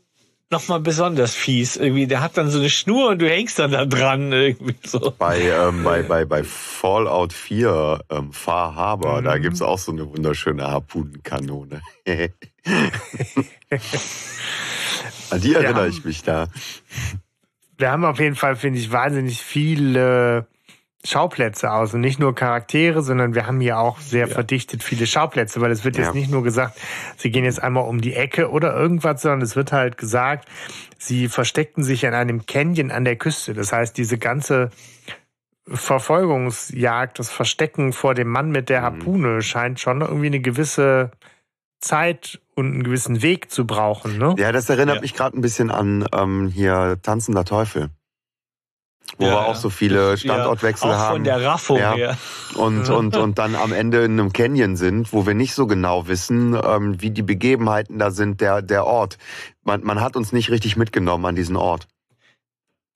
nochmal 0.50 0.80
besonders 0.80 1.34
fies. 1.34 1.76
Irgendwie, 1.76 2.06
der 2.06 2.20
hat 2.20 2.36
dann 2.36 2.50
so 2.50 2.58
eine 2.58 2.70
Schnur 2.70 3.10
und 3.10 3.20
du 3.20 3.28
hängst 3.28 3.58
dann 3.58 3.72
da 3.72 3.84
dran, 3.84 4.32
irgendwie 4.32 4.76
so. 4.84 5.12
Bei, 5.18 5.40
ähm, 5.40 5.82
bei, 5.84 6.02
bei, 6.02 6.24
bei 6.24 6.44
Fallout 6.44 7.32
4, 7.32 8.00
ähm, 8.10 8.32
Far 8.32 8.74
Harbor, 8.74 9.20
Mhm. 9.20 9.24
da 9.24 9.38
gibt's 9.38 9.62
auch 9.62 9.78
so 9.78 9.92
eine 9.92 10.08
wunderschöne 10.08 10.66
Harpunenkanone. 10.66 11.80
An 15.30 15.40
die 15.40 15.54
erinnere 15.54 15.84
Ja. 15.84 15.86
ich 15.86 16.04
mich 16.04 16.22
da. 16.22 16.48
Wir 17.78 17.90
haben 17.90 18.04
auf 18.04 18.18
jeden 18.20 18.36
Fall, 18.36 18.56
finde 18.56 18.78
ich, 18.78 18.90
wahnsinnig 18.92 19.42
viele 19.42 20.46
Schauplätze 21.06 21.70
aus 21.72 21.94
und 21.94 22.00
nicht 22.00 22.18
nur 22.18 22.34
Charaktere, 22.34 23.02
sondern 23.02 23.34
wir 23.34 23.46
haben 23.46 23.60
hier 23.60 23.78
auch 23.78 23.98
sehr 24.00 24.26
verdichtet 24.28 24.82
viele 24.82 25.06
Schauplätze, 25.06 25.60
weil 25.60 25.70
es 25.70 25.84
wird 25.84 25.96
Ja. 25.96 26.04
jetzt 26.04 26.14
nicht 26.14 26.30
nur 26.30 26.42
gesagt, 26.42 26.78
sie 27.16 27.30
gehen 27.30 27.44
jetzt 27.44 27.62
einmal 27.62 27.84
um 27.84 28.00
die 28.00 28.14
Ecke 28.14 28.50
oder 28.50 28.74
irgendwas, 28.74 29.22
sondern 29.22 29.42
es 29.42 29.54
wird 29.56 29.72
halt 29.72 29.98
gesagt, 29.98 30.48
sie 30.98 31.28
versteckten 31.28 31.84
sich 31.84 32.04
in 32.04 32.14
einem 32.14 32.44
Canyon 32.46 32.90
an 32.90 33.04
der 33.04 33.16
Küste. 33.16 33.54
Das 33.54 33.72
heißt, 33.72 33.96
diese 33.96 34.18
ganze 34.18 34.70
Verfolgungsjagd, 35.68 37.18
das 37.18 37.30
Verstecken 37.30 37.92
vor 37.92 38.14
dem 38.14 38.28
Mann 38.28 38.50
mit 38.50 38.68
der 38.68 38.82
Harpune 38.82 39.42
scheint 39.42 39.80
schon 39.80 40.00
irgendwie 40.00 40.26
eine 40.26 40.40
gewisse 40.40 41.10
Zeit 41.80 42.40
und 42.54 42.66
einen 42.72 42.82
gewissen 42.84 43.22
Weg 43.22 43.50
zu 43.50 43.66
brauchen, 43.66 44.16
ne? 44.18 44.34
Ja, 44.38 44.50
das 44.52 44.68
erinnert 44.70 44.96
Ja. 44.96 45.00
mich 45.02 45.14
gerade 45.14 45.36
ein 45.36 45.42
bisschen 45.42 45.70
an 45.70 46.06
ähm, 46.12 46.48
hier 46.48 46.98
Tanzender 47.02 47.44
Teufel. 47.44 47.90
Wo 49.18 49.24
Ja, 49.24 49.30
wir 49.30 49.36
ja. 49.36 49.44
auch 49.46 49.56
so 49.56 49.70
viele 49.70 50.16
Standortwechsel 50.18 50.88
ja, 50.90 50.94
auch 50.96 51.00
haben. 51.00 51.12
von 51.14 51.24
der 51.24 51.42
Raffung 51.44 51.78
Ja. 51.78 51.94
her. 51.94 52.18
und, 52.56 52.88
und, 52.90 53.16
und 53.16 53.38
dann 53.38 53.54
am 53.54 53.72
Ende 53.72 54.04
in 54.04 54.18
einem 54.18 54.32
Canyon 54.32 54.76
sind, 54.76 55.12
wo 55.12 55.26
wir 55.26 55.34
nicht 55.34 55.54
so 55.54 55.66
genau 55.66 56.06
wissen, 56.08 56.54
ähm, 56.62 57.00
wie 57.00 57.10
die 57.10 57.22
Begebenheiten 57.22 57.98
da 57.98 58.10
sind, 58.10 58.40
der, 58.40 58.62
der 58.62 58.84
Ort. 58.84 59.16
Man, 59.64 59.82
man 59.84 60.00
hat 60.00 60.16
uns 60.16 60.32
nicht 60.32 60.50
richtig 60.50 60.76
mitgenommen 60.76 61.24
an 61.24 61.36
diesen 61.36 61.56
Ort. 61.56 61.86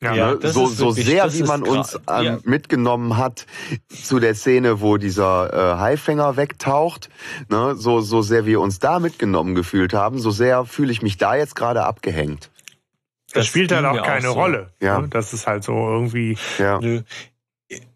Ja, 0.02 0.14
ne? 0.14 0.38
das 0.40 0.54
so, 0.54 0.66
so 0.66 0.96
wirklich- 0.96 1.04
sehr, 1.06 1.32
wie 1.34 1.42
man 1.42 1.62
uns 1.62 1.94
ähm, 2.08 2.24
ja. 2.24 2.38
mitgenommen 2.44 3.18
hat 3.18 3.44
zu 3.88 4.18
der 4.18 4.34
Szene, 4.34 4.80
wo 4.80 4.96
dieser 4.96 5.52
äh, 5.52 5.78
Haifänger 5.78 6.38
wegtaucht, 6.38 7.10
ne? 7.50 7.74
so, 7.76 8.00
so 8.00 8.22
sehr 8.22 8.46
wir 8.46 8.62
uns 8.62 8.78
da 8.78 8.98
mitgenommen 8.98 9.54
gefühlt 9.54 9.92
haben, 9.92 10.18
so 10.18 10.30
sehr 10.30 10.64
fühle 10.64 10.90
ich 10.90 11.02
mich 11.02 11.18
da 11.18 11.34
jetzt 11.34 11.54
gerade 11.54 11.84
abgehängt. 11.84 12.50
Das, 13.34 13.46
spielt 13.46 13.70
dann 13.70 13.86
auch 13.86 14.02
keine 14.02 14.28
auch 14.28 14.34
so. 14.34 14.40
Rolle. 14.40 14.72
Ja. 14.80 15.00
ne? 15.00 15.08
Das 15.08 15.32
ist 15.32 15.46
halt 15.46 15.64
so 15.64 15.72
irgendwie. 15.72 16.36
Ja. 16.58 16.78
Nö. 16.80 17.02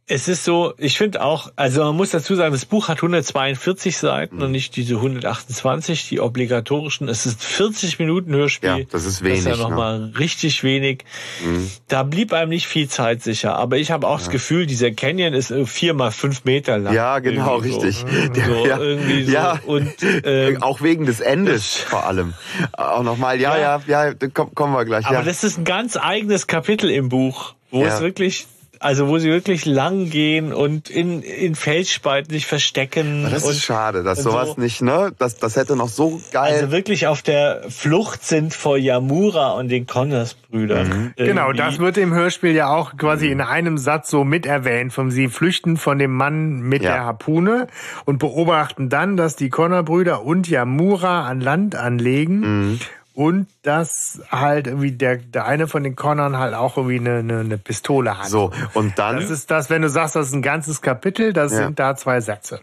Es 0.07 0.29
ist 0.29 0.45
so, 0.45 0.75
ich 0.77 0.99
finde 0.99 1.23
auch, 1.23 1.51
also 1.57 1.83
man 1.83 1.97
muss 1.97 2.11
dazu 2.11 2.35
sagen, 2.35 2.53
das 2.53 2.67
Buch 2.67 2.89
hat 2.89 2.99
142 3.01 3.97
Seiten 3.97 4.37
Mhm. 4.37 4.43
und 4.43 4.51
nicht 4.53 4.77
diese 4.77 4.97
128, 5.01 6.09
die 6.11 6.21
obligatorischen. 6.21 7.09
Es 7.09 7.25
ist 7.25 7.43
40 7.43 7.99
Minuten 7.99 8.35
Hörspiel. 8.35 8.69
Ja, 8.81 8.85
das 8.93 9.07
ist 9.07 9.25
wenig, 9.25 9.45
Das 9.45 9.55
ist 9.55 9.59
ja 9.61 9.65
ne? 9.65 9.71
nochmal 9.71 10.13
richtig 10.19 10.63
wenig. 10.63 11.05
Mhm. 11.43 11.71
Da 11.89 12.03
blieb 12.03 12.35
einem 12.35 12.51
nicht 12.51 12.67
viel 12.67 12.87
Zeit 12.87 13.23
sicher. 13.23 13.57
Aber 13.57 13.79
ich 13.79 13.91
habe 13.91 14.07
auch 14.07 14.19
das 14.19 14.29
Gefühl, 14.29 14.67
dieser 14.67 14.91
Canyon 14.91 15.33
ist 15.33 15.51
äh, 15.51 15.65
vier 15.65 15.95
mal 15.95 16.11
fünf 16.11 16.45
Meter 16.45 16.77
lang. 16.77 16.93
Ja, 16.93 17.19
genau, 17.21 17.63
Irgendwie 17.63 17.71
so. 17.71 17.79
richtig. 17.81 18.05
So, 18.45 18.67
ja. 18.67 18.79
irgendwie 18.79 19.25
so. 19.25 19.33
Ja. 19.33 19.59
Und 19.65 19.91
ähm, 20.25 20.63
auch 20.63 20.83
wegen 20.83 21.07
des 21.07 21.21
Endes 21.21 21.77
vor 21.77 22.05
allem. 22.07 22.35
Auch 22.73 23.03
nochmal, 23.03 23.41
ja, 23.41 23.57
ja, 23.57 23.81
ja, 23.87 24.13
da 24.13 24.27
komm- 24.29 24.55
kommen 24.55 24.75
wir 24.75 24.85
gleich. 24.85 25.07
Aber 25.07 25.21
ja. 25.21 25.23
das 25.23 25.45
ist 25.45 25.57
ein 25.57 25.65
ganz 25.65 25.97
eigenes 25.97 26.47
Kapitel 26.47 26.91
im 26.91 27.09
Buch, 27.09 27.55
wo 27.71 27.83
Ja. 27.83 27.95
es 27.95 28.01
wirklich, 28.03 28.47
also 28.85 29.09
wo 29.09 29.17
sie 29.19 29.31
wirklich 29.31 29.65
lang 29.65 30.11
gehen 30.11 30.53
und 30.53 30.91
in, 30.91 31.23
in 31.23 31.55
Felsspalten 31.55 32.31
sich 32.35 32.47
verstecken. 32.47 33.27
das 33.31 33.43
und 33.45 33.53
ist 33.53 33.63
schade, 33.63 34.03
dass 34.03 34.23
sowas 34.23 34.51
so. 34.57 34.61
nicht, 34.61 34.83
ne? 34.83 35.11
Das, 35.19 35.37
das 35.39 35.57
hätte 35.57 35.75
noch 35.75 35.89
so 35.89 36.21
geil. 36.33 36.53
Also 36.53 36.71
wirklich 36.71 37.07
auf 37.07 37.23
der 37.23 37.63
Flucht 37.71 38.25
sind 38.25 38.53
vor 38.53 38.77
Yamura 38.77 39.53
und 39.53 39.69
den 39.71 39.87
Connors-Brüdern. 39.87 41.15
Genau, 41.17 41.47
Irgendwie. 41.47 41.57
das 41.57 41.79
wird 41.79 41.97
im 41.97 42.13
Hörspiel 42.13 42.53
ja 42.53 42.69
auch 42.69 42.97
quasi 42.99 43.29
in 43.29 43.41
einem 43.41 43.79
Satz 43.79 44.11
so 44.11 44.23
mit 44.23 44.45
erwähnt. 44.45 44.93
Von 44.93 45.11
sie 45.11 45.29
flüchten 45.29 45.79
von 45.79 45.99
dem 45.99 46.13
Mann 46.13 46.61
mit 46.61 46.83
Ja. 46.83 46.93
der 46.93 47.05
Harpune 47.05 47.69
und 48.05 48.19
beobachten 48.19 48.91
dann, 48.91 49.17
dass 49.17 49.35
die 49.35 49.49
Connor-Brüder 49.49 50.23
und 50.25 50.47
Yamura 50.49 51.27
an 51.27 51.41
Land 51.41 51.75
anlegen. 51.75 52.41
Mhm. 52.73 52.81
Und 53.15 53.47
dass 53.63 54.21
halt 54.31 54.67
irgendwie 54.67 54.91
der, 54.93 55.17
der 55.19 55.45
eine 55.47 55.69
von 55.69 55.85
den 55.85 55.95
Connern 55.97 56.37
halt 56.37 56.53
auch 56.55 56.77
irgendwie 56.77 56.99
eine, 56.99 57.19
eine, 57.19 57.41
eine 57.41 57.59
Pistole 57.59 58.19
hat. 58.19 58.27
so, 58.29 58.51
und 58.75 58.99
dann, 58.99 59.17
Das 59.17 59.31
ist 59.31 59.51
das, 59.51 59.71
wenn 59.71 59.83
du 59.83 59.89
sagst, 59.89 60.17
das 60.17 60.27
ist 60.29 60.33
ein 60.35 60.43
ganzes 60.43 60.83
Kapitel, 60.83 61.33
das 61.33 61.53
Ja. 61.53 61.59
sind 61.59 61.79
da 61.79 61.95
zwei 61.95 62.21
Sätze. 62.21 62.61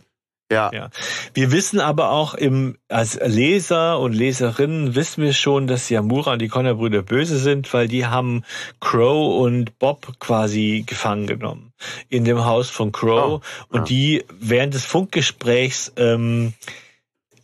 ja, 0.51 0.69
Ja. 0.73 0.89
Wir 1.33 1.53
wissen 1.53 1.79
aber 1.79 2.09
auch 2.11 2.33
im, 2.33 2.77
als 2.89 3.17
Leser 3.25 3.97
und 3.99 4.11
Leserinnen 4.11 4.93
wissen 4.95 5.23
wir 5.23 5.31
schon, 5.31 5.67
dass 5.67 5.89
Yamura 5.89 6.33
und 6.33 6.39
die 6.41 6.49
Connor-Brüder 6.49 7.01
böse 7.03 7.37
sind, 7.37 7.73
weil 7.73 7.87
die 7.87 8.05
haben 8.05 8.43
Crow 8.81 9.41
und 9.41 9.79
Bob 9.79 10.19
quasi 10.19 10.83
gefangen 10.85 11.27
genommen 11.27 11.71
in 12.09 12.25
dem 12.25 12.43
Haus 12.43 12.69
von 12.69 12.91
Crow 12.91 13.41
Oh, 13.41 13.41
und 13.69 13.79
ja. 13.79 13.85
die 13.85 14.25
während 14.37 14.73
des 14.73 14.83
Funkgesprächs 14.83 15.93
ähm, 15.95 16.51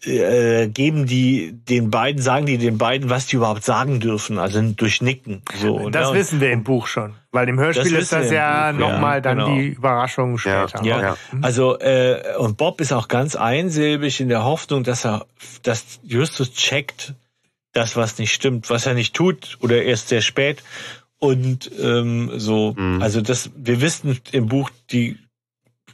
äh, 0.08 0.68
geben 0.68 1.06
die 1.06 1.54
den 1.54 1.92
beiden, 1.92 2.22
sagen 2.22 2.46
die 2.46 2.58
den 2.58 2.78
beiden, 2.78 3.10
was 3.10 3.28
die 3.28 3.36
überhaupt 3.36 3.64
sagen 3.64 4.00
dürfen, 4.00 4.40
also 4.40 4.62
durch 4.62 5.02
Nicken. 5.02 5.42
So, 5.60 5.90
Das 5.90 6.12
ne? 6.12 6.18
Wissen 6.20 6.42
wir 6.42 6.52
im 6.52 6.64
Buch 6.64 6.88
schon. 6.88 7.14
Weil 7.32 7.50
im 7.50 7.60
Hörspiel 7.60 7.92
Das 7.92 8.04
ist 8.04 8.14
das 8.14 8.32
ja 8.32 8.72
Buch, 8.72 8.80
ja, 8.80 8.90
nochmal 8.92 9.22
dann 9.22 9.38
genau. 9.38 9.56
die 9.56 9.68
Überraschung 9.68 10.38
später. 10.38 10.84
Ja, 10.84 11.02
Ja. 11.02 11.18
also 11.42 11.78
äh, 11.80 12.36
und 12.38 12.58
Bob 12.58 12.82
ist 12.82 12.92
auch 12.94 13.08
ganz 13.08 13.36
einsilbig 13.36 14.20
in 14.20 14.30
der 14.30 14.44
Hoffnung, 14.44 14.84
dass 14.84 15.06
er, 15.06 15.26
dass 15.64 16.00
Justus 16.04 16.54
checkt, 16.54 17.14
das 17.74 17.96
was 17.96 18.18
nicht 18.18 18.34
stimmt, 18.34 18.70
was 18.70 18.86
er 18.86 18.94
nicht 18.94 19.14
tut 19.16 19.58
oder 19.62 19.84
erst 19.84 20.08
sehr 20.08 20.22
spät 20.22 20.64
und 21.20 21.70
ähm, 21.80 22.32
so. 22.38 22.74
Mhm. 22.78 23.02
Also 23.02 23.22
das, 23.22 23.52
wir 23.56 23.82
wissen 23.82 24.20
im 24.32 24.48
Buch 24.48 24.70
die 24.92 25.18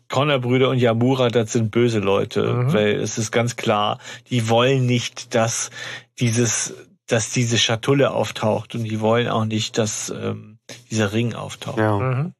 Connor-Brüder 0.09 0.69
und 0.69 0.77
Yamura, 0.77 1.29
das 1.29 1.53
sind 1.53 1.71
böse 1.71 1.99
Leute, 1.99 2.53
Mhm. 2.53 2.73
weil 2.73 2.95
es 2.99 3.17
ist 3.17 3.31
ganz 3.31 3.55
klar, 3.55 3.99
die 4.29 4.49
wollen 4.49 4.85
nicht, 4.85 5.33
dass 5.35 5.69
dieses, 6.19 6.73
dass 7.07 7.31
diese 7.31 7.57
Schatulle 7.57 8.11
auftaucht 8.11 8.75
und 8.75 8.83
die 8.83 8.99
wollen 8.99 9.27
auch 9.27 9.45
nicht, 9.45 9.77
dass 9.77 10.09
ähm, 10.09 10.59
dieser 10.91 11.13
Ring 11.13 11.33
auftaucht. 11.33 11.77
ja, 11.79 11.97
Mhm. 11.97 12.33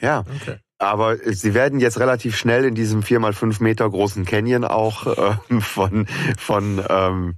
ja. 0.00 0.24
Okay. 0.40 0.58
Aber 0.78 1.18
sie 1.18 1.52
werden 1.52 1.78
jetzt 1.78 2.00
relativ 2.00 2.36
schnell 2.38 2.64
in 2.64 2.74
diesem 2.74 3.02
vier 3.02 3.20
mal 3.20 3.34
fünf 3.34 3.60
Meter 3.60 3.88
großen 3.90 4.24
Canyon 4.24 4.64
auch 4.64 5.06
ähm, 5.50 5.60
von, 5.60 6.06
von 6.38 6.82
ähm, 6.88 7.34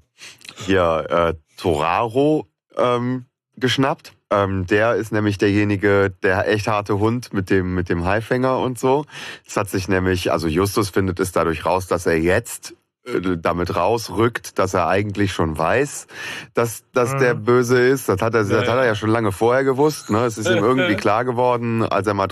hier 0.65 1.07
äh, 1.11 1.35
Toraro 1.57 2.47
ähm, 2.77 3.27
geschnappt. 3.57 4.13
Ähm, 4.33 4.67
der 4.67 4.95
ist 4.95 5.13
nämlich 5.13 5.39
derjenige, 5.39 6.13
der 6.23 6.49
echt 6.49 6.69
harte 6.69 6.99
Hund 6.99 7.33
mit 7.33 7.51
dem, 7.51 7.75
mit 7.75 7.89
dem 7.89 8.05
Haifänger 8.05 8.59
und 8.59 8.79
so. 8.79 9.05
Es 9.47 9.57
hat 9.57 9.69
sich 9.69 9.89
nämlich, 9.89 10.33
also 10.33 10.49
Justus 10.49 10.91
findet 10.91 11.21
es 11.21 11.33
dadurch 11.33 11.65
raus, 11.67 11.87
dass 11.87 12.07
er 12.07 12.19
jetzt 12.19 12.75
äh, 13.05 13.37
damit 13.37 13.75
rausrückt, 13.75 14.59
dass 14.59 14.75
er 14.75 14.87
eigentlich 14.89 15.33
schon 15.33 15.59
weiß, 15.59 16.07
dass, 16.55 16.85
dass 16.93 17.15
Mhm. 17.15 17.19
der 17.19 17.35
böse 17.35 17.81
ist. 17.81 18.09
Das 18.09 18.23
hat 18.23 18.35
er, 18.35 18.43
das 18.43 18.51
Ja, 18.51 18.59
hat 18.59 18.69
er 18.69 18.77
ja. 18.77 18.85
ja 18.85 18.95
schon 18.95 19.11
lange 19.11 19.33
vorher 19.33 19.65
gewusst. 19.65 20.11
Ne? 20.11 20.25
Es 20.25 20.39
ist 20.39 20.49
ihm 20.49 20.63
irgendwie 20.63 20.95
klar 21.05 21.25
geworden, 21.25 21.83
als 21.83 22.07
er 22.07 22.15
mal, 22.15 22.29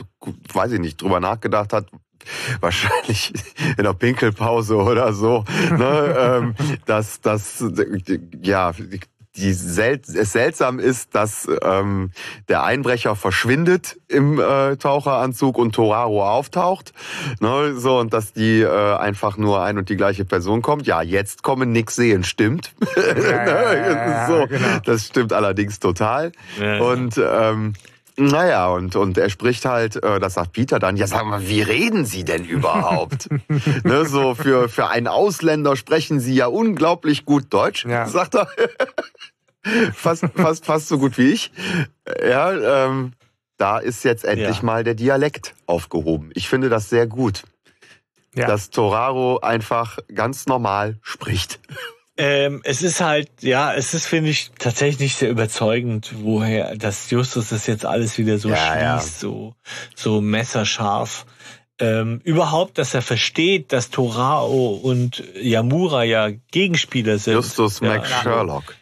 weiß 0.53 0.73
ich 0.73 0.81
nicht, 0.81 1.03
drüber 1.03 1.21
nachgedacht 1.21 1.73
hat, 1.73 1.87
wahrscheinlich 2.61 3.33
in 3.79 3.85
der 3.85 3.95
Pinkelpause 3.95 4.77
oder 4.77 5.13
so, 5.13 5.45
ne, 5.71 6.15
ähm, 6.19 6.55
dass 6.87 7.21
das 7.21 7.65
ja 8.43 8.73
die 9.37 9.53
sel 9.53 10.01
es 10.01 10.33
seltsam 10.33 10.79
ist, 10.79 11.15
dass 11.15 11.49
ähm, 11.63 12.11
der 12.49 12.65
Einbrecher 12.65 13.15
verschwindet 13.15 13.99
im 14.09 14.41
äh, 14.41 14.77
Taucheranzug 14.77 15.57
und 15.57 15.75
Toraro 15.75 16.29
auftaucht, 16.29 16.93
ne, 17.41 17.75
so 17.77 17.99
und 17.99 18.13
dass 18.13 18.33
die 18.33 18.61
äh, 18.61 18.97
einfach 18.97 19.37
nur 19.37 19.63
ein 19.63 19.79
und 19.79 19.89
die 19.89 19.97
gleiche 19.97 20.25
Person 20.25 20.63
kommt. 20.63 20.87
Ja, 20.87 21.03
jetzt 21.03 21.43
kommen 21.43 21.71
nix 21.73 21.95
sehen, 21.95 22.25
stimmt. 22.25 22.75
ja, 22.97 23.75
ja, 23.75 23.75
ja, 23.75 24.27
so, 24.27 24.47
genau. 24.47 24.79
Das 24.85 25.07
stimmt 25.07 25.33
allerdings 25.33 25.79
total. 25.79 26.33
Ja, 26.59 26.75
ja. 26.77 26.83
Und 26.83 27.19
ähm, 27.19 27.75
naja, 28.21 28.69
und, 28.69 28.95
und 28.97 29.19
er 29.19 29.31
spricht 29.31 29.65
halt, 29.65 29.97
äh, 30.03 30.21
das 30.21 30.35
sagt 30.35 30.53
Peter 30.53 30.79
dann, 30.79 30.97
ja 30.97 31.07
sag 31.07 31.25
mal, 31.25 31.47
wie 31.49 31.63
reden 31.63 32.05
Sie 32.05 32.25
denn 32.25 32.45
überhaupt? 32.45 33.29
ne, 33.85 34.07
so 34.07 34.35
für, 34.35 34.69
für 34.69 34.89
einen 34.89 35.09
Ausländer 35.09 35.75
sprechen 35.77 36.21
Sie 36.21 36.35
ja 36.35 36.47
unglaublich 36.47 37.25
gut 37.25 37.47
Deutsch, 37.53 37.85
Ja. 37.85 38.07
sagt 38.07 38.35
er. 38.37 38.49
fast, 39.95 40.25
fast, 40.35 40.65
fast 40.67 40.89
so 40.89 40.99
gut 40.99 41.19
wie 41.19 41.33
ich. 41.33 41.53
Ja, 42.27 42.87
ähm, 42.87 43.13
da 43.57 43.79
ist 43.79 44.05
jetzt 44.05 44.25
endlich 44.25 44.59
Ja. 44.59 44.65
mal 44.65 44.85
der 44.85 44.95
Dialekt 44.95 45.55
aufgehoben. 45.67 46.31
Ich 46.35 46.49
finde 46.49 46.69
das 46.69 46.89
sehr 46.89 47.07
gut, 47.07 47.43
Ja. 48.35 48.47
dass 48.47 48.71
Toraro 48.71 49.41
einfach 49.41 49.99
ganz 50.15 50.47
normal 50.47 50.99
spricht. 51.03 51.61
Ähm, 52.23 52.61
es 52.65 52.83
ist 52.83 53.01
halt, 53.01 53.31
ja, 53.41 53.73
es 53.73 53.95
ist, 53.95 54.05
finde 54.05 54.29
ich, 54.29 54.51
tatsächlich 54.59 55.01
nicht 55.01 55.17
sehr 55.17 55.31
überzeugend, 55.31 56.13
woher, 56.23 56.77
dass 56.77 57.11
Justus 57.11 57.49
das 57.49 57.67
jetzt 57.67 57.87
alles 57.87 58.19
wieder 58.19 58.37
so 58.37 58.51
Ja, 58.51 58.57
schließt, 58.57 59.23
ja. 59.23 59.29
so, 59.29 59.55
so 59.95 60.21
messerscharf. 60.21 61.25
Ähm, 61.79 62.21
überhaupt, 62.23 62.77
dass 62.77 62.93
er 62.93 63.01
versteht, 63.01 63.73
dass 63.73 63.89
Torao 63.89 64.79
und 64.83 65.25
Yamura 65.41 66.05
ja 66.05 66.29
Gegenspieler 66.51 67.19
sind. 67.19 67.33
Justus 67.33 67.81
ja, 67.81 67.89
Mac 67.89 68.07
Sherlock. 68.07 68.75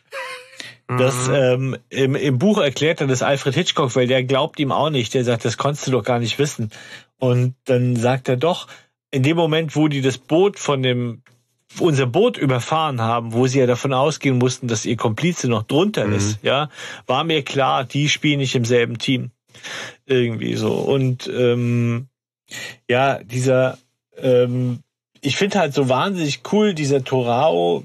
Das, 0.88 1.28
ähm, 1.28 1.76
im, 1.90 2.16
Im 2.16 2.38
Buch 2.38 2.58
erklärt 2.58 3.00
er 3.00 3.06
das 3.06 3.22
Alfred 3.22 3.54
Hitchcock, 3.54 3.94
weil 3.94 4.08
der 4.08 4.24
glaubt 4.24 4.58
ihm 4.58 4.72
auch 4.72 4.90
nicht. 4.90 5.14
Der 5.14 5.22
sagt, 5.22 5.44
das 5.44 5.58
konntest 5.58 5.86
du 5.86 5.92
doch 5.92 6.02
gar 6.02 6.18
nicht 6.18 6.40
wissen. 6.40 6.70
Und 7.18 7.54
dann 7.66 7.94
sagt 7.94 8.28
er 8.28 8.36
doch, 8.36 8.66
in 9.12 9.22
dem 9.22 9.36
Moment, 9.36 9.76
wo 9.76 9.86
die 9.86 10.00
das 10.00 10.18
Boot 10.18 10.58
von 10.58 10.82
dem, 10.82 11.22
unser 11.78 12.06
Boot 12.06 12.36
überfahren 12.38 13.00
haben, 13.00 13.32
wo 13.32 13.46
sie 13.46 13.58
ja 13.60 13.66
davon 13.66 13.92
ausgehen 13.92 14.38
mussten, 14.38 14.68
dass 14.68 14.86
ihr 14.86 14.96
Komplize 14.96 15.48
noch 15.48 15.64
drunter 15.64 16.06
Mhm. 16.06 16.14
ist, 16.14 16.38
ja, 16.42 16.70
war 17.06 17.24
mir 17.24 17.42
klar, 17.42 17.84
die 17.84 18.08
spielen 18.08 18.38
nicht 18.38 18.54
im 18.54 18.64
selben 18.64 18.98
Team. 18.98 19.30
Irgendwie 20.06 20.54
so. 20.54 20.72
Und 20.74 21.26
ähm, 21.28 22.08
ja, 22.88 23.22
dieser, 23.22 23.78
ähm, 24.16 24.80
ich 25.20 25.36
finde 25.36 25.58
halt 25.58 25.74
so 25.74 25.88
wahnsinnig 25.88 26.40
cool, 26.52 26.74
dieser 26.74 27.04
Torao, 27.04 27.84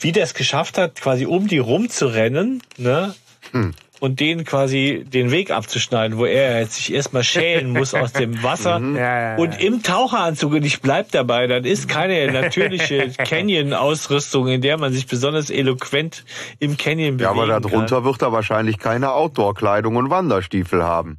wie 0.00 0.12
der 0.12 0.24
es 0.24 0.34
geschafft 0.34 0.78
hat, 0.78 1.00
quasi 1.00 1.26
um 1.26 1.46
die 1.48 1.58
rumzurennen, 1.58 2.62
ne? 2.76 3.14
Hm. 3.52 3.74
Und 4.00 4.20
denen 4.20 4.44
quasi 4.44 5.04
den 5.12 5.30
Weg 5.32 5.50
abzuschneiden, 5.50 6.18
wo 6.18 6.24
er 6.24 6.60
jetzt 6.60 6.74
sich 6.74 6.94
erstmal 6.94 7.24
schälen 7.24 7.70
muss 7.70 7.94
aus 7.94 8.12
dem 8.12 8.42
Wasser. 8.42 8.78
Mhm. 8.78 8.96
Ja, 8.96 9.02
ja, 9.02 9.20
ja. 9.32 9.36
Und 9.36 9.60
im 9.60 9.82
Taucheranzug, 9.82 10.52
und 10.52 10.64
ich 10.64 10.80
bleib 10.80 11.10
dabei, 11.10 11.46
dann 11.46 11.64
ist 11.64 11.88
keine 11.88 12.30
natürliche 12.30 13.08
Canyon-Ausrüstung, 13.18 14.48
in 14.48 14.60
der 14.60 14.78
man 14.78 14.92
sich 14.92 15.06
besonders 15.06 15.50
eloquent 15.50 16.24
im 16.60 16.76
Canyon 16.76 17.18
Ja, 17.18 17.32
bewegen 17.32 17.50
aber 17.50 17.60
darunter 17.60 18.04
wird 18.04 18.22
er 18.22 18.32
wahrscheinlich 18.32 18.78
keine 18.78 19.12
Outdoor-Kleidung 19.12 19.96
und 19.96 20.10
Wanderstiefel 20.10 20.84
haben. 20.84 21.18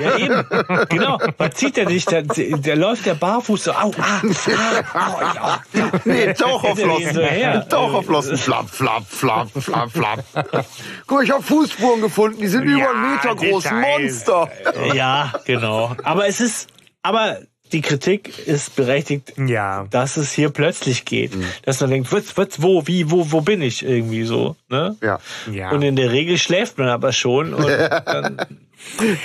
Ja, 0.00 0.16
eben. 0.16 0.44
Genau. 0.88 1.18
Was 1.36 1.54
zieht 1.54 1.76
er 1.76 1.86
nicht? 1.86 2.10
Der, 2.10 2.22
der 2.22 2.76
läuft 2.76 3.06
der 3.06 3.14
barfuß 3.14 3.64
so, 3.64 3.72
au, 3.72 3.92
ah, 3.98 4.22
ah, 4.94 5.10
au, 5.10 5.20
ja, 5.20 5.60
ja. 5.74 5.90
Nee, 6.04 6.32
Taucherflossen. 6.34 7.68
Taucherflossen. 7.68 8.36
Flap, 8.36 8.70
flap, 8.70 9.04
flap, 9.06 9.48
flap, 9.50 9.90
flap. 9.90 10.24
Guck, 11.06 11.18
mal, 11.18 11.24
ich 11.24 11.30
habe 11.30 11.42
Fußspuren 11.42 12.00
gefunden. 12.00 12.40
Die 12.40 12.48
sind 12.48 12.64
über 12.64 12.90
einen 12.90 13.14
Meter 13.14 13.34
groß. 13.34 13.64
Details. 13.64 14.26
Monster. 14.26 14.50
Ja, 14.94 15.32
genau. 15.44 15.96
Aber 16.04 16.28
es 16.28 16.40
ist, 16.40 16.68
aber 17.02 17.38
die 17.72 17.80
Kritik 17.80 18.46
ist 18.46 18.76
berechtigt, 18.76 19.34
Ja. 19.38 19.86
dass 19.90 20.16
es 20.16 20.32
hier 20.32 20.50
plötzlich 20.50 21.04
geht. 21.04 21.32
Dass 21.64 21.80
man 21.80 21.90
denkt, 21.90 22.12
was, 22.12 22.36
was, 22.36 22.62
wo, 22.62 22.86
wie, 22.86 23.10
wo, 23.10 23.30
wo 23.32 23.40
bin 23.40 23.62
ich 23.62 23.84
irgendwie 23.84 24.24
so, 24.24 24.56
ne? 24.68 24.96
Ja, 25.02 25.18
Ja. 25.52 25.70
Und 25.70 25.82
in 25.82 25.96
der 25.96 26.10
Regel 26.12 26.38
schläft 26.38 26.78
man 26.78 26.88
aber 26.88 27.12
schon 27.12 27.54
und 27.54 27.66
dann, 28.06 28.38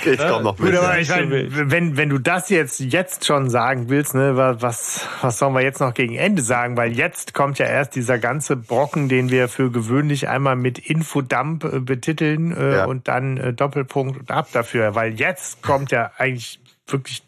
ich 0.04 0.18
komme 0.18 0.42
noch 0.42 0.58
mit. 0.58 0.72
Gut, 0.72 0.80
aber 0.80 0.98
ich 0.98 1.08
mein, 1.08 1.30
wenn, 1.70 1.96
wenn 1.96 2.08
du 2.08 2.18
das 2.18 2.48
jetzt, 2.50 2.80
jetzt 2.80 3.24
schon 3.24 3.48
sagen 3.50 3.88
willst, 3.88 4.14
ne, 4.14 4.36
wa- 4.36 4.56
was, 4.60 5.06
was 5.22 5.38
sollen 5.38 5.54
wir 5.54 5.62
jetzt 5.62 5.80
noch 5.80 5.94
gegen 5.94 6.16
Ende 6.16 6.42
sagen? 6.42 6.76
Weil 6.76 6.92
jetzt 6.92 7.34
kommt 7.34 7.58
ja 7.58 7.66
erst 7.66 7.94
dieser 7.94 8.18
ganze 8.18 8.56
Brocken, 8.56 9.08
den 9.08 9.30
wir 9.30 9.48
für 9.48 9.70
gewöhnlich 9.70 10.28
einmal 10.28 10.56
mit 10.56 10.78
Infodump 10.78 11.64
äh, 11.64 11.78
betiteln 11.80 12.52
äh, 12.56 12.76
Ja. 12.78 12.84
und 12.86 13.06
dann 13.08 13.36
äh, 13.36 13.52
Doppelpunkt 13.52 14.18
und 14.18 14.30
ab 14.30 14.48
dafür. 14.52 14.94
Weil 14.96 15.14
jetzt 15.14 15.62
kommt 15.62 15.92
ja 15.92 16.10
eigentlich 16.18 16.58
wirklich 16.88 17.22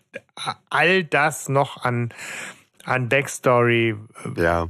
all 0.71 1.05
das 1.05 1.49
noch 1.49 1.85
an, 1.85 2.13
an 2.85 3.09
Backstory, 3.09 3.97
äh, 4.37 4.43
Ja, 4.43 4.69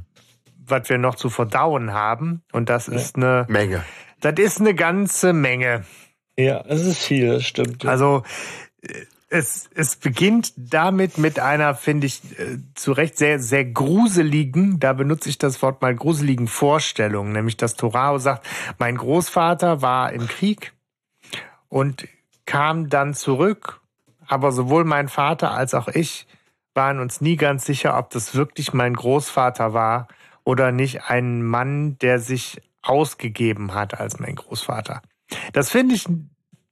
was 0.65 0.89
wir 0.89 0.97
noch 0.97 1.15
zu 1.15 1.29
verdauen 1.29 1.93
haben. 1.93 2.43
Und 2.51 2.69
das 2.69 2.87
ist 2.87 3.15
eine, 3.15 3.45
Menge. 3.47 3.83
das 4.19 4.33
ist 4.37 4.59
eine 4.59 4.75
ganze 4.75 5.33
Menge. 5.33 5.85
ja, 6.37 6.63
es 6.67 6.81
ist 6.81 6.99
viel, 6.99 7.29
das 7.29 7.45
stimmt. 7.45 7.83
ja. 7.83 7.89
Also 7.89 8.23
äh, 8.81 9.05
es, 9.29 9.69
es 9.75 9.97
beginnt 9.97 10.53
damit 10.55 11.17
mit 11.17 11.39
einer, 11.39 11.75
finde 11.75 12.07
ich, 12.07 12.21
äh, 12.39 12.59
zu 12.75 12.93
Recht 12.93 13.17
sehr, 13.17 13.39
sehr 13.39 13.65
gruseligen, 13.65 14.79
da 14.79 14.93
benutze 14.93 15.29
ich 15.29 15.37
das 15.37 15.61
Wort 15.61 15.81
mal, 15.81 15.93
gruseligen 15.95 16.47
Vorstellung, 16.47 17.33
nämlich 17.33 17.57
dass 17.57 17.75
Torao 17.75 18.19
sagt, 18.19 18.45
mein 18.79 18.95
Großvater 18.97 19.81
war 19.81 20.13
im 20.13 20.27
Krieg 20.27 20.73
und 21.67 22.07
kam 22.45 22.89
dann 22.89 23.13
zurück, 23.13 23.81
aber 24.27 24.51
sowohl 24.51 24.83
mein 24.83 25.09
Vater 25.09 25.51
als 25.51 25.73
auch 25.73 25.87
ich 25.87 26.27
waren 26.73 26.99
uns 26.99 27.21
nie 27.21 27.35
ganz 27.35 27.65
sicher, 27.65 27.97
ob 27.97 28.11
das 28.11 28.35
wirklich 28.35 28.71
mein 28.71 28.93
Großvater 28.93 29.73
war 29.73 30.07
oder 30.43 30.71
nicht 30.71 31.05
ein 31.09 31.43
Mann, 31.43 31.97
der 31.99 32.19
sich 32.19 32.61
ausgegeben 32.81 33.73
hat 33.73 33.99
als 33.99 34.19
mein 34.19 34.35
Großvater. 34.35 35.01
Das 35.51 35.69
finde 35.69 35.95
ich, 35.95 36.05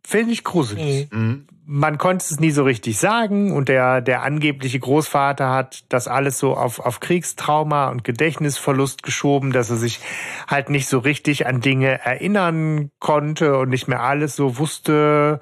finde 0.06 0.32
ich 0.32 0.44
gruselig. 0.44 1.10
Mhm. 1.12 1.48
Man 1.68 1.98
konnte 1.98 2.24
es 2.24 2.40
nie 2.40 2.52
so 2.52 2.64
richtig 2.64 3.00
sagen 3.00 3.52
und 3.52 3.68
der, 3.68 4.00
der 4.00 4.22
angebliche 4.22 4.80
Großvater 4.80 5.50
hat 5.50 5.84
das 5.90 6.08
alles 6.08 6.38
so 6.38 6.56
auf, 6.56 6.80
auf 6.80 7.00
Kriegstrauma 7.00 7.90
und 7.90 8.04
Gedächtnisverlust 8.04 9.02
geschoben, 9.02 9.52
dass 9.52 9.72
er 9.72 9.78
sich 9.78 10.00
halt 10.48 10.70
nicht 10.70 10.88
so 10.88 11.00
richtig 11.00 11.48
an 11.48 11.62
Dinge 11.62 12.06
erinnern 12.06 12.92
konnte 13.00 13.58
und 13.58 13.70
nicht 13.70 13.88
mehr 13.88 14.04
alles 14.04 14.36
so 14.36 14.60
wusste. 14.60 15.40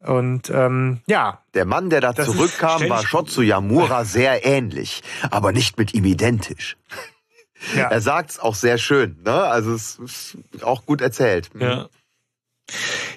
Und 0.00 0.48
ähm, 0.50 1.00
ja, 1.06 1.42
Der 1.54 1.66
Mann, 1.66 1.90
der 1.90 2.00
da 2.00 2.14
zurückkam, 2.14 2.88
war 2.88 3.06
Shotsu 3.06 3.42
Yamura 3.42 4.04
sehr 4.04 4.46
ähnlich, 4.46 5.02
aber 5.30 5.52
nicht 5.52 5.76
mit 5.76 5.92
ihm 5.92 6.06
identisch. 6.06 6.76
ja. 7.76 7.88
Er 7.88 8.00
sagt's 8.00 8.38
auch 8.38 8.54
sehr 8.54 8.78
schön, 8.78 9.20
ne? 9.24 9.32
Also 9.32 9.74
es 9.74 9.98
ist 9.98 10.38
auch 10.62 10.86
gut 10.86 11.00
erzählt. 11.02 11.54
Mhm. 11.54 11.60
Ja. 11.60 11.88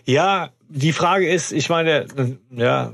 Ja, 0.06 0.50
die 0.68 0.94
Frage 0.94 1.30
ist, 1.30 1.52
ich 1.52 1.70
meine, 1.70 2.38
ja, 2.50 2.94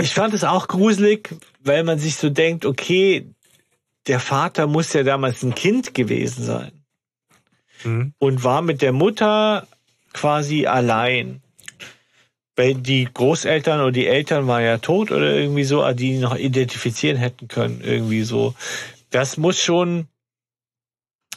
ich 0.00 0.14
fand 0.14 0.32
es 0.32 0.44
auch 0.44 0.68
gruselig, 0.68 1.34
weil 1.62 1.84
man 1.84 1.98
sich 1.98 2.16
so 2.16 2.30
denkt, 2.30 2.64
okay, 2.64 3.28
der 4.06 4.20
Vater 4.20 4.66
muss 4.66 4.92
ja 4.92 5.02
damals 5.02 5.42
ein 5.42 5.54
Kind 5.54 5.92
gewesen 5.94 6.44
sein 6.44 6.72
Mhm. 7.84 8.14
und 8.18 8.42
war 8.44 8.62
mit 8.62 8.80
der 8.80 8.92
Mutter 8.92 9.66
quasi 10.14 10.66
allein. 10.66 11.42
Weil 12.56 12.74
die 12.74 13.06
Großeltern 13.12 13.80
oder 13.80 13.92
die 13.92 14.06
Eltern 14.06 14.46
waren 14.46 14.64
ja 14.64 14.78
tot 14.78 15.12
oder 15.12 15.34
irgendwie 15.34 15.64
so, 15.64 15.82
also 15.82 15.96
die 15.96 16.18
noch 16.18 16.36
identifizieren 16.36 17.18
hätten 17.18 17.48
können, 17.48 17.80
irgendwie 17.82 18.22
so. 18.22 18.54
Das 19.10 19.36
muss 19.36 19.60
schon 19.60 20.08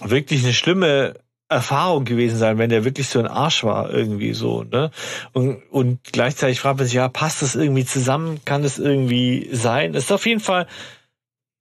wirklich 0.01 0.43
eine 0.43 0.53
schlimme 0.53 1.15
Erfahrung 1.49 2.05
gewesen 2.05 2.37
sein, 2.37 2.59
wenn 2.59 2.69
der 2.69 2.85
wirklich 2.85 3.09
so 3.09 3.19
ein 3.19 3.27
Arsch 3.27 3.63
war, 3.63 3.91
irgendwie 3.91 4.33
so, 4.33 4.63
ne? 4.63 4.91
Und, 5.33 5.63
und 5.71 5.99
gleichzeitig 6.03 6.59
fragt 6.59 6.77
man 6.77 6.85
sich, 6.85 6.95
ja, 6.95 7.09
passt 7.09 7.41
das 7.41 7.55
irgendwie 7.55 7.85
zusammen? 7.85 8.39
Kann 8.45 8.61
das 8.61 8.77
irgendwie 8.77 9.49
sein? 9.51 9.93
Das 9.93 10.05
ist 10.05 10.11
auf 10.11 10.27
jeden 10.27 10.41
Fall 10.41 10.67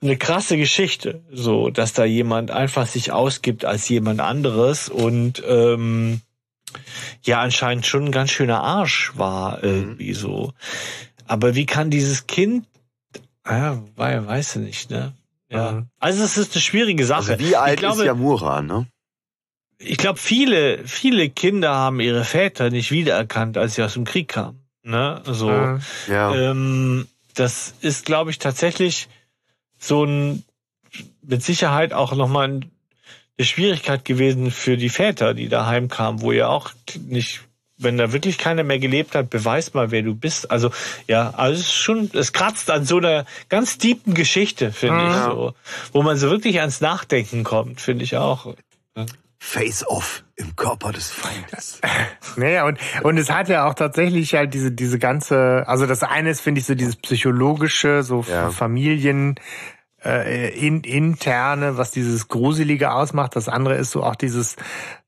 eine 0.02 0.16
krasse 0.16 0.56
Geschichte, 0.56 1.22
so, 1.32 1.70
dass 1.70 1.94
da 1.94 2.04
jemand 2.04 2.50
einfach 2.50 2.86
sich 2.86 3.12
ausgibt 3.12 3.64
als 3.64 3.88
jemand 3.88 4.20
anderes 4.20 4.88
und 4.90 5.42
ähm, 5.46 6.20
ja, 7.22 7.40
anscheinend 7.40 7.86
schon 7.86 8.06
ein 8.06 8.12
ganz 8.12 8.30
schöner 8.30 8.62
Arsch 8.62 9.12
war, 9.16 9.62
irgendwie 9.62 10.14
so. 10.14 10.52
Aber 11.26 11.54
wie 11.54 11.66
kann 11.66 11.90
dieses 11.90 12.26
Kind, 12.26 12.66
ja, 13.46 13.82
wei- 13.96 14.26
weiß 14.26 14.56
ich 14.56 14.62
nicht, 14.62 14.90
ne? 14.90 15.12
Ja. 15.50 15.72
Mhm. 15.72 15.86
Also 15.98 16.22
es 16.24 16.36
ist 16.36 16.54
eine 16.54 16.60
schwierige 16.62 17.04
Sache. 17.06 17.32
Also 17.32 17.38
wie 17.38 17.56
alt 17.56 17.74
ich 17.74 17.80
glaube, 17.80 18.02
ist 18.02 18.06
Yamura, 18.06 18.60
ne? 18.62 18.86
ich 19.78 19.96
glaube, 19.96 20.18
viele, 20.18 20.86
viele 20.86 21.30
Kinder 21.30 21.72
haben 21.74 22.00
ihre 22.00 22.24
Väter 22.24 22.68
nicht 22.70 22.90
wiedererkannt, 22.90 23.56
als 23.56 23.76
sie 23.76 23.82
aus 23.84 23.94
dem 23.94 24.04
Krieg 24.04 24.28
kamen. 24.28 24.60
Ne? 24.82 25.22
So, 25.24 25.48
Mhm. 25.50 25.80
Ja. 26.08 26.34
ähm, 26.34 27.06
das 27.34 27.74
ist, 27.80 28.04
glaube 28.06 28.30
ich, 28.30 28.38
tatsächlich 28.38 29.08
so 29.78 30.04
ein 30.04 30.42
mit 31.22 31.42
Sicherheit 31.44 31.92
auch 31.92 32.14
nochmal 32.14 32.48
ein, 32.48 32.70
eine 33.38 33.46
Schwierigkeit 33.46 34.04
gewesen 34.04 34.50
für 34.50 34.76
die 34.76 34.88
Väter, 34.88 35.32
die 35.34 35.48
daheim 35.48 35.88
kamen, 35.88 36.20
wo 36.20 36.32
ja 36.32 36.48
auch 36.48 36.70
nicht, 37.06 37.40
wenn 37.76 37.96
da 37.96 38.12
wirklich 38.12 38.36
keiner 38.38 38.64
mehr 38.64 38.80
gelebt 38.80 39.14
hat, 39.14 39.30
beweis 39.30 39.74
mal, 39.74 39.92
wer 39.92 40.02
du 40.02 40.14
bist. 40.16 40.50
Also 40.50 40.70
ja, 41.06 41.30
also 41.36 41.54
es 41.60 41.66
ist 41.68 41.74
schon, 41.74 42.10
es 42.14 42.32
kratzt 42.32 42.70
an 42.70 42.84
so 42.84 42.98
einer 42.98 43.24
ganz 43.48 43.78
tiefen 43.78 44.14
Geschichte, 44.14 44.72
finde 44.72 45.04
ich 45.06 45.12
Ja. 45.12 45.24
so, 45.30 45.54
wo 45.92 46.02
man 46.02 46.16
so 46.16 46.30
wirklich 46.30 46.58
ans 46.60 46.80
Nachdenken 46.80 47.44
kommt, 47.44 47.80
finde 47.80 48.02
ich 48.04 48.16
auch. 48.16 48.54
Face-off 49.40 50.24
im 50.34 50.56
Körper 50.56 50.92
des 50.92 51.10
Feindes. 51.10 51.80
Naja, 52.36 52.66
und, 52.66 52.78
und 53.02 53.18
es 53.18 53.30
hat 53.30 53.48
ja 53.48 53.66
auch 53.68 53.74
tatsächlich 53.74 54.34
halt 54.34 54.52
diese, 54.54 54.70
diese 54.70 54.98
ganze, 54.98 55.64
also 55.66 55.86
das 55.86 56.02
eine 56.02 56.30
ist, 56.30 56.40
finde 56.40 56.60
ich, 56.60 56.66
so 56.66 56.74
dieses 56.74 56.96
psychologische, 56.96 58.02
so 58.02 58.24
Ja. 58.28 58.50
Familien, 58.50 59.36
äh, 60.04 60.50
in, 60.58 60.82
interne, 60.82 61.76
was 61.76 61.90
dieses 61.90 62.28
Gruselige 62.28 62.92
ausmacht. 62.92 63.36
Das 63.36 63.48
andere 63.48 63.74
ist 63.74 63.90
so 63.90 64.02
auch 64.02 64.16
dieses 64.16 64.56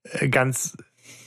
äh, 0.04 0.28
ganz 0.28 0.76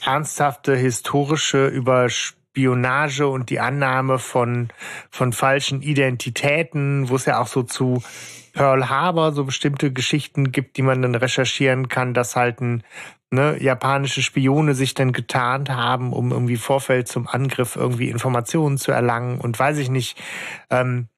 ernsthafte 0.04 0.76
historische 0.76 1.66
über 1.66 2.08
Spionage 2.08 3.26
und 3.26 3.50
die 3.50 3.60
Annahme 3.60 4.18
von, 4.18 4.68
von 5.10 5.32
falschen 5.32 5.82
Identitäten, 5.82 7.08
wo 7.08 7.16
es 7.16 7.24
ja 7.24 7.40
auch 7.40 7.46
so 7.46 7.62
zu 7.62 8.02
Pearl 8.52 8.88
Harbor 8.88 9.32
so 9.32 9.44
bestimmte 9.44 9.92
Geschichten 9.92 10.52
gibt, 10.52 10.76
die 10.76 10.82
man 10.82 11.02
dann 11.02 11.16
recherchieren 11.16 11.88
kann, 11.88 12.14
dass 12.14 12.36
halt 12.36 12.60
ein 12.60 12.84
ne, 13.30 13.60
japanische 13.60 14.22
Spione 14.22 14.74
sich 14.74 14.94
dann 14.94 15.12
getarnt 15.12 15.70
haben, 15.70 16.12
um 16.12 16.30
irgendwie 16.30 16.56
Vorfeld 16.56 17.08
zum 17.08 17.26
Angriff 17.26 17.74
irgendwie 17.74 18.10
Informationen 18.10 18.78
zu 18.78 18.92
erlangen 18.92 19.40
und 19.40 19.58
weiß 19.58 19.78
ich 19.78 19.90
nicht. 19.90 20.22
Ähm, 20.70 21.08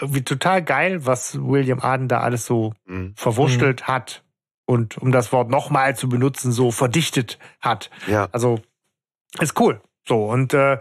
irgendwie 0.00 0.22
total 0.22 0.62
geil, 0.62 1.06
was 1.06 1.38
William 1.40 1.80
Arden 1.80 2.08
da 2.08 2.20
alles 2.20 2.46
so 2.46 2.74
Mhm. 2.86 3.14
verwurstelt 3.16 3.86
hat 3.88 4.22
und 4.66 4.98
um 4.98 5.12
das 5.12 5.32
Wort 5.32 5.48
nochmal 5.50 5.96
zu 5.96 6.08
benutzen, 6.08 6.52
so 6.52 6.70
verdichtet 6.70 7.38
hat. 7.60 7.90
Ja. 8.06 8.28
Also 8.32 8.60
ist 9.40 9.58
cool. 9.60 9.80
So, 10.06 10.24
und 10.24 10.54
äh, 10.54 10.78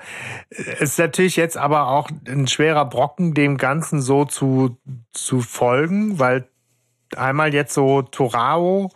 ist 0.80 0.98
natürlich 1.00 1.36
jetzt 1.36 1.58
aber 1.58 1.88
auch 1.90 2.10
ein 2.28 2.48
schwerer 2.48 2.86
Brocken, 2.86 3.34
dem 3.34 3.58
Ganzen 3.58 4.02
so 4.02 4.24
zu, 4.24 4.78
zu 5.12 5.42
folgen, 5.42 6.18
weil 6.18 6.48
einmal 7.16 7.54
jetzt 7.54 7.74
so 7.74 8.02
Torao, 8.04 8.90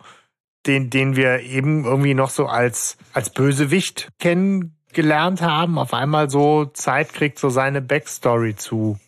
den, 0.66 0.88
den 0.88 1.16
wir 1.16 1.40
eben 1.40 1.84
irgendwie 1.84 2.14
noch 2.14 2.30
so 2.30 2.46
als, 2.46 2.96
als 3.12 3.28
Bösewicht 3.30 4.08
kennengelernt 4.20 5.42
haben, 5.42 5.78
auf 5.78 5.92
einmal 5.92 6.30
so 6.30 6.64
Zeit 6.66 7.12
kriegt, 7.12 7.38
so 7.38 7.50
seine 7.50 7.82
Backstory 7.82 8.56
zu, 8.56 8.98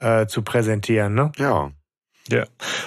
äh, 0.00 0.26
zu 0.26 0.42
präsentieren. 0.42 1.14
Ne? 1.14 1.32
Ja. 1.38 1.70
Ja. 2.30 2.44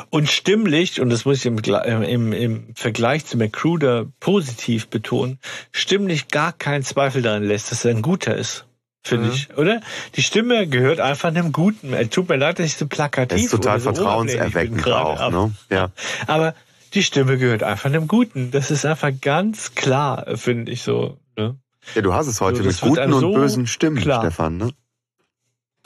Und 0.09 0.29
stimmlich, 0.29 1.01
und 1.01 1.09
das 1.09 1.25
muss 1.25 1.39
ich 1.39 1.45
im, 1.45 1.57
im, 1.57 2.33
im 2.33 2.75
Vergleich 2.75 3.25
zu 3.25 3.37
McCruder 3.37 4.05
positiv 4.19 4.87
betonen, 4.87 5.39
stimmlich 5.71 6.29
gar 6.29 6.53
keinen 6.53 6.83
Zweifel 6.83 7.21
daran 7.21 7.43
lässt, 7.43 7.71
dass 7.71 7.83
er 7.83 7.91
ein 7.91 8.01
guter 8.01 8.35
ist. 8.35 8.65
Finde 9.05 9.27
Mhm. 9.27 9.33
ich, 9.33 9.57
oder? 9.57 9.81
Die 10.15 10.23
Stimme 10.23 10.65
gehört 10.67 11.01
einfach 11.01 11.27
einem 11.27 11.51
Guten. 11.51 11.93
Tut 12.09 12.29
mir 12.29 12.37
leid, 12.37 12.59
dass 12.59 12.67
ich 12.67 12.77
so 12.77 12.87
plakativ 12.87 13.37
Er 13.37 13.43
ist 13.43 13.51
total 13.51 13.73
oder 13.75 13.79
so 13.81 13.93
vertrauenserweckend 13.93 14.87
auch, 14.87 15.29
ne? 15.29 15.51
Ja. 15.69 15.89
Aber 16.27 16.55
die 16.93 17.03
Stimme 17.03 17.37
gehört 17.37 17.63
einfach 17.63 17.87
einem 17.89 18.07
Guten. 18.07 18.51
Das 18.51 18.71
ist 18.71 18.85
einfach 18.85 19.11
ganz 19.19 19.75
klar, 19.75 20.37
finde 20.37 20.71
ich 20.71 20.83
so. 20.83 21.17
Ne? 21.37 21.57
Ja, 21.95 22.01
du 22.01 22.13
hast 22.13 22.27
es 22.27 22.39
heute 22.39 22.59
So, 22.59 22.63
mit 22.63 22.71
das 22.71 22.79
guten 22.79 23.11
und 23.11 23.19
so 23.19 23.33
bösen 23.33 23.67
Stimmen, 23.67 23.97
klar. 23.97 24.21
Stefan, 24.21 24.55
ne? 24.55 24.69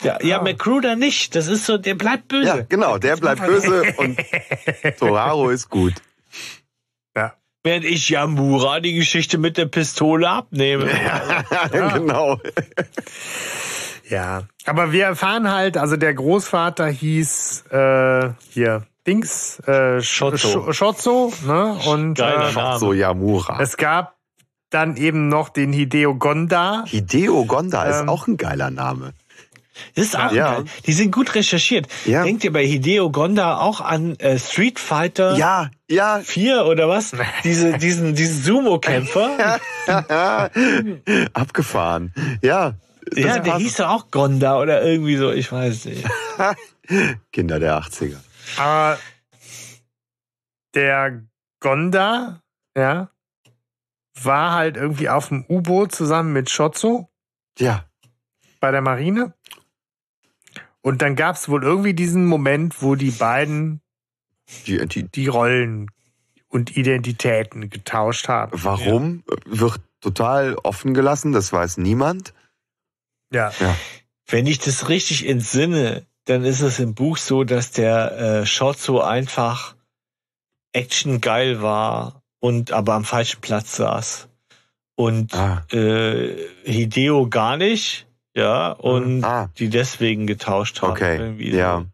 Ja, 0.02 0.18
ja, 0.22 0.38
Ah. 0.38 0.42
McCruder 0.42 0.94
nicht. 0.96 1.34
Das 1.34 1.48
ist 1.48 1.66
so, 1.66 1.76
der 1.78 1.94
bleibt 1.94 2.28
böse. 2.28 2.46
Ja, 2.46 2.60
genau, 2.68 2.98
der 2.98 3.16
bleibt 3.16 3.44
böse 3.44 3.82
und 3.96 4.18
Toraro 4.98 5.50
ist 5.50 5.68
gut. 5.68 5.94
Während 7.64 7.84
ich 7.84 8.08
Yamura 8.08 8.78
die 8.78 8.94
Geschichte 8.94 9.36
mit 9.36 9.58
der 9.58 9.66
Pistole 9.66 10.28
abnehme. 10.28 10.88
genau. 11.72 12.38
Ja, 14.08 14.44
aber 14.64 14.92
wir 14.92 15.04
erfahren 15.04 15.50
halt, 15.50 15.76
also 15.76 15.96
der 15.96 16.14
Großvater 16.14 16.86
hieß 16.86 17.64
äh, 17.70 18.30
hier 18.50 18.86
Dings 19.06 19.58
äh, 19.66 20.00
Shotzo. 20.00 20.72
Shotzo, 20.72 21.32
ne? 21.44 21.76
Und 21.86 22.14
Geiler 22.14 22.48
äh, 22.48 22.52
Name. 22.52 22.78
So 22.78 22.92
Yamura. 22.92 23.60
es 23.60 23.76
gab 23.76 24.14
dann 24.70 24.96
eben 24.96 25.28
noch 25.28 25.48
den 25.48 25.72
Hideo 25.72 26.14
Gonda. 26.14 26.84
Hideo 26.86 27.44
Gonda 27.44 27.82
ist 27.84 28.00
Ähm, 28.02 28.08
auch 28.08 28.28
ein 28.28 28.36
geiler 28.36 28.70
Name. 28.70 29.12
Das 29.94 30.06
ist 30.06 30.16
auch 30.18 30.32
Ja. 30.32 30.54
geil. 30.54 30.64
Die 30.86 30.92
sind 30.92 31.10
gut 31.12 31.34
recherchiert. 31.34 31.86
Ja. 32.04 32.24
Denkt 32.24 32.44
ihr 32.44 32.52
bei 32.52 32.64
Hideo 32.66 33.10
Gonda 33.10 33.58
auch 33.58 33.80
an 33.80 34.16
äh, 34.20 34.38
Street 34.38 34.78
Fighter 34.78 35.36
Ja, 35.36 35.70
ja. 35.88 36.20
4 36.20 36.64
oder 36.66 36.88
was? 36.88 37.12
Diese, 37.44 37.78
diesen, 37.78 38.14
diesen 38.14 38.42
Sumo-Kämpfer. 38.42 39.58
Abgefahren. 41.32 42.12
Ja. 42.42 42.74
das 43.10 43.18
ja, 43.24 43.38
der 43.38 43.56
hieß 43.58 43.76
doch 43.76 43.88
auch 43.88 44.10
Gonda 44.10 44.60
oder 44.60 44.82
irgendwie 44.84 45.16
so, 45.16 45.30
ich 45.32 45.50
weiß 45.50 45.86
nicht. 45.86 46.04
Kinder 47.32 47.58
der 47.58 47.78
80er. 47.82 48.16
Aber 48.58 48.98
der 50.74 51.22
Gonda, 51.60 52.42
ja, 52.76 53.10
war 54.22 54.52
halt 54.52 54.76
irgendwie 54.76 55.08
auf 55.08 55.28
dem 55.28 55.44
U-Boot 55.48 55.92
zusammen 55.94 56.32
mit 56.32 56.50
Shotzo 56.50 57.08
Ja. 57.58 57.84
bei 58.60 58.70
der 58.70 58.80
Marine. 58.80 59.34
Und 60.82 61.02
dann 61.02 61.16
gab 61.16 61.36
es 61.36 61.48
wohl 61.48 61.62
irgendwie 61.62 61.94
diesen 61.94 62.26
Moment, 62.26 62.82
wo 62.82 62.94
die 62.94 63.10
beiden 63.10 63.80
Die, 64.66 64.86
die, 64.86 65.02
die 65.04 65.26
Rollen 65.26 65.90
und 66.48 66.76
Identitäten 66.76 67.68
getauscht 67.68 68.28
haben. 68.28 68.52
warum 68.64 69.22
wird 69.44 69.80
total 70.00 70.54
offen 70.62 70.94
gelassen, 70.94 71.32
das 71.32 71.52
weiß 71.52 71.76
niemand. 71.78 72.32
Ja. 73.32 73.52
Wenn 74.26 74.46
ich 74.46 74.58
das 74.58 74.88
richtig 74.88 75.28
entsinne, 75.28 76.06
dann 76.24 76.44
ist 76.44 76.60
es 76.60 76.78
im 76.78 76.94
Buch 76.94 77.16
so, 77.18 77.44
dass 77.44 77.72
der 77.72 78.18
äh, 78.42 78.46
Shotzo 78.46 79.00
einfach 79.00 79.74
actiongeil 80.72 81.62
war 81.62 82.22
und 82.40 82.72
aber 82.72 82.94
am 82.94 83.04
falschen 83.04 83.40
Platz 83.40 83.76
saß. 83.76 84.28
Und 84.94 85.34
Ah. 85.34 85.64
äh, 85.72 86.36
Hideo 86.64 87.28
gar 87.28 87.56
nicht, 87.56 88.06
ja, 88.38 88.72
und 88.72 89.24
Ah. 89.24 89.50
die 89.58 89.68
deswegen 89.68 90.26
getauscht 90.26 90.80
haben. 90.82 90.92
Okay, 90.92 91.16
irgendwie 91.18 91.54
ja. 91.56 91.80
So. 91.80 91.86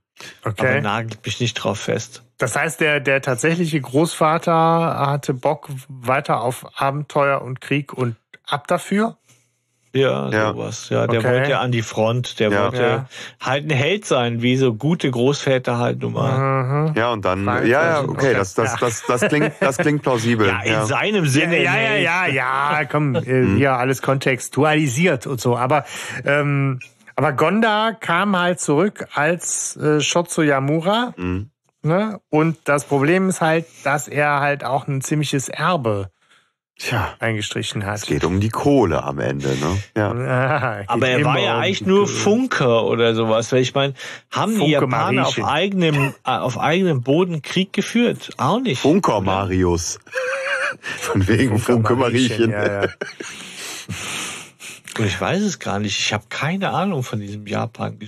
Aber 0.42 0.50
Okay. 0.52 0.80
nagelt 0.80 1.24
mich 1.24 1.40
nicht 1.40 1.54
drauf 1.54 1.80
fest. 1.80 2.22
Das 2.38 2.54
heißt, 2.56 2.80
der, 2.80 3.00
der 3.00 3.20
tatsächliche 3.22 3.80
Großvater 3.80 4.52
hatte 4.52 5.34
Bock 5.34 5.68
weiter 5.88 6.40
auf 6.40 6.66
Abenteuer 6.80 7.42
und 7.42 7.60
Krieg 7.60 7.92
und 7.92 8.16
ab 8.46 8.66
dafür. 8.68 9.16
Ja, 9.94 10.28
Ja. 10.30 10.52
sowas. 10.52 10.88
Ja, 10.90 11.06
der 11.06 11.20
Okay. 11.20 11.28
wollte 11.32 11.50
ja 11.52 11.60
an 11.60 11.70
die 11.72 11.82
Front, 11.82 12.40
der 12.40 12.50
Ja. 12.50 12.62
wollte 12.64 12.82
Ja. 12.82 13.06
halt 13.40 13.64
ein 13.64 13.70
Held 13.70 14.04
sein, 14.04 14.42
wie 14.42 14.56
so 14.56 14.74
gute 14.74 15.10
Großväter 15.10 15.78
halt 15.78 16.00
nun 16.02 16.12
mal. 16.14 16.88
Mhm. 16.88 16.94
Ja, 16.96 17.12
und 17.12 17.24
dann, 17.24 17.44
Frankreich 17.44 17.70
ja, 17.70 17.86
ja, 17.86 18.00
okay, 18.02 18.10
okay. 18.10 18.34
das, 18.34 18.54
das, 18.54 18.72
Ja. 18.72 18.76
das, 18.80 19.02
das 19.06 19.20
klingt, 19.22 19.52
das 19.60 19.76
klingt 19.78 20.02
plausibel. 20.02 20.48
Ja, 20.48 20.60
in 20.64 20.72
Ja. 20.72 20.86
seinem 20.86 21.24
Ja, 21.24 21.30
Sinne. 21.30 21.62
ja, 21.62 21.76
ja, 21.76 21.96
ja, 21.96 22.26
ja, 22.26 22.84
komm, 22.90 23.14
äh, 23.14 23.20
Mhm. 23.42 23.56
hier 23.56 23.74
alles 23.74 24.02
kontextualisiert 24.02 25.26
und 25.26 25.40
so. 25.40 25.56
Aber, 25.56 25.84
ähm, 26.24 26.80
aber 27.16 27.32
Gonda 27.32 27.92
kam 27.98 28.36
halt 28.38 28.60
zurück 28.60 29.06
als 29.14 29.76
äh, 29.76 30.00
Shotsu 30.00 30.42
Yamura. 30.42 31.14
Mhm. 31.16 31.50
Ne? 31.82 32.18
Und 32.30 32.56
das 32.64 32.84
Problem 32.84 33.28
ist 33.28 33.40
halt, 33.42 33.66
dass 33.84 34.08
er 34.08 34.40
halt 34.40 34.64
auch 34.64 34.88
ein 34.88 35.02
ziemliches 35.02 35.48
Erbe 35.50 36.08
Tja, 36.76 37.14
eingestrichen 37.20 37.86
hat. 37.86 37.98
es 37.98 38.06
geht 38.06 38.24
um 38.24 38.40
die 38.40 38.48
Kohle 38.48 39.04
am 39.04 39.20
Ende, 39.20 39.56
ne? 39.56 39.82
Ja. 39.96 40.12
Ah, 40.14 40.82
Aber 40.88 41.08
er 41.08 41.24
war 41.24 41.38
ja 41.38 41.54
um 41.54 41.60
eigentlich 41.62 41.78
die 41.78 41.84
nur. 41.88 42.02
Auf 42.04 42.26
oder 42.26 43.14
sowas. 43.14 43.52
Weil 43.52 43.62
ich 43.62 43.74
meine, 43.74 43.94
haben 44.30 44.52
die 44.52 44.58
Funke 44.58 44.72
Japaner 44.72 45.26
auf 45.26 45.42
eigenem, 45.44 46.14
äh, 46.26 46.30
auf 46.30 46.58
eigenem 46.58 47.02
Boden 47.02 47.42
Krieg 47.42 47.72
geführt? 47.72 48.30
Auch 48.38 48.60
nicht. 48.60 48.80
Funker 48.80 49.18
oder? 49.18 49.26
Marius. 49.26 49.98
Von 50.98 51.26
wegen 51.28 51.58
Funke 51.58 51.94
Mariechen. 51.94 52.50
Ja, 52.50 52.82
ja. 52.82 52.88
Und 54.98 55.06
ich 55.06 55.20
weiß 55.20 55.42
es 55.42 55.58
gar 55.58 55.78
nicht. 55.78 55.98
Ich 55.98 56.12
habe 56.12 56.24
keine 56.28 56.70
Ahnung 56.70 57.02
von 57.02 57.20
diesem 57.20 57.46
Japan, 57.46 58.00
äh, 58.00 58.06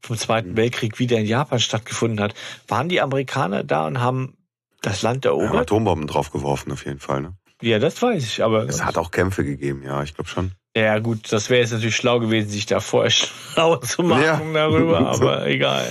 vom 0.00 0.16
Zweiten 0.16 0.56
Weltkrieg, 0.56 0.98
wie 0.98 1.06
der 1.06 1.18
in 1.20 1.26
Japan 1.26 1.60
stattgefunden 1.60 2.20
hat. 2.20 2.34
Waren 2.68 2.88
die 2.88 3.00
Amerikaner 3.00 3.64
da 3.64 3.86
und 3.86 4.00
haben 4.00 4.36
das 4.82 5.02
Land 5.02 5.24
Ja, 5.24 5.30
erobert? 5.32 5.62
Atombomben 5.62 6.06
draufgeworfen 6.06 6.72
auf 6.72 6.84
jeden 6.86 7.00
Fall. 7.00 7.22
Ne? 7.22 7.34
Ja, 7.60 7.78
das 7.78 8.00
weiß 8.00 8.22
ich. 8.24 8.42
Aber 8.42 8.64
Es 8.64 8.84
hat 8.84 8.96
auch 8.98 9.10
Kämpfe 9.10 9.44
gegeben, 9.44 9.82
ja, 9.84 10.02
ich 10.02 10.14
glaube 10.14 10.28
schon. 10.30 10.52
ja 10.76 10.98
gut, 10.98 11.32
das 11.32 11.50
wäre 11.50 11.60
jetzt 11.60 11.72
natürlich 11.72 11.96
schlau 11.96 12.18
gewesen, 12.20 12.48
sich 12.50 12.66
da 12.66 12.80
vorher 12.80 13.10
schlau 13.10 13.76
zu 13.76 14.02
machen 14.02 14.22
Ja. 14.24 14.40
darüber. 14.52 14.98
Aber 15.10 15.46
egal. 15.46 15.86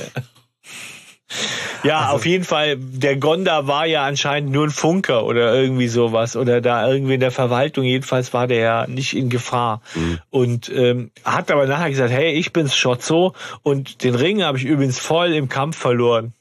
Ja, 1.84 2.10
auf 2.10 2.26
jeden 2.26 2.44
Fall, 2.44 2.76
der 2.78 3.16
Gonda 3.18 3.68
war 3.68 3.86
ja 3.86 4.04
anscheinend 4.04 4.52
nur 4.52 4.66
ein 4.66 4.72
Funker 4.72 5.26
oder 5.26 5.54
irgendwie 5.54 5.88
sowas 5.88 6.36
oder 6.36 6.60
da 6.60 6.92
irgendwie 6.92 7.14
in 7.14 7.20
der 7.20 7.32
Verwaltung. 7.32 7.84
Jedenfalls 7.86 8.34
war 8.34 8.48
der 8.48 8.58
ja 8.60 8.88
nicht 8.88 9.16
in 9.16 9.30
Gefahr. 9.30 9.82
Mhm. 9.96 10.20
Und 10.32 10.70
ähm, 10.76 11.12
hat 11.24 11.52
aber 11.52 11.68
nachher 11.68 11.90
gesagt, 11.92 12.12
hey, 12.12 12.32
ich 12.34 12.52
bin's 12.52 12.76
Schotzo 12.76 13.34
und 13.62 14.04
den 14.04 14.16
Ring 14.16 14.44
habe 14.44 14.58
ich 14.58 14.66
übrigens 14.66 14.98
voll 15.00 15.34
im 15.34 15.48
Kampf 15.50 15.78
verloren. 15.78 16.34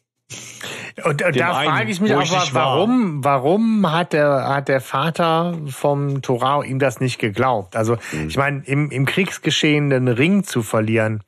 Und, 1.04 1.22
und 1.22 1.36
da 1.36 1.56
einen, 1.56 1.70
frage 1.70 1.90
ich 1.90 2.00
mich 2.00 2.14
auch, 2.14 2.22
ich 2.22 2.32
nicht 2.32 2.54
war. 2.54 2.76
warum, 2.76 3.24
warum 3.24 3.90
hat 3.90 4.12
der, 4.12 4.48
hat 4.48 4.68
der 4.68 4.80
Vater 4.80 5.56
vom 5.68 6.22
Torao 6.22 6.62
ihm 6.62 6.78
das 6.78 7.00
nicht 7.00 7.18
geglaubt? 7.18 7.76
Also, 7.76 7.96
Mhm. 8.12 8.28
ich 8.28 8.36
meine, 8.36 8.62
im, 8.64 8.90
im 8.90 9.06
Kriegsgeschehen 9.06 9.90
den 9.90 10.08
Ring 10.08 10.44
zu 10.44 10.62
verlieren, 10.62 11.22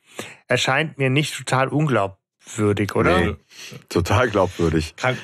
erscheint 0.48 0.98
mir 0.98 1.08
nicht 1.10 1.36
total 1.36 1.68
unglaubwürdig, 2.50 2.94
oder? 2.94 3.20
Nee, 3.20 3.36
total 3.88 4.28
glaubwürdig. 4.28 4.94
Kann, 4.96 5.16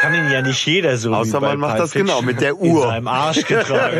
kann 0.00 0.14
ihn 0.14 0.30
ja 0.30 0.42
nicht 0.42 0.64
jeder 0.66 0.96
so. 0.96 1.14
Außer 1.14 1.38
wie 1.38 1.40
bei 1.42 1.48
man 1.48 1.60
macht 1.60 1.76
Pulp 1.76 1.82
das 1.82 1.92
genau 1.92 2.20
Fiction 2.20 2.26
mit 2.26 2.40
der 2.40 2.50
In 2.50 2.72
Uhr. 2.72 2.82
seinem 2.82 3.08
Arsch 3.08 3.44
getragen. 3.46 3.98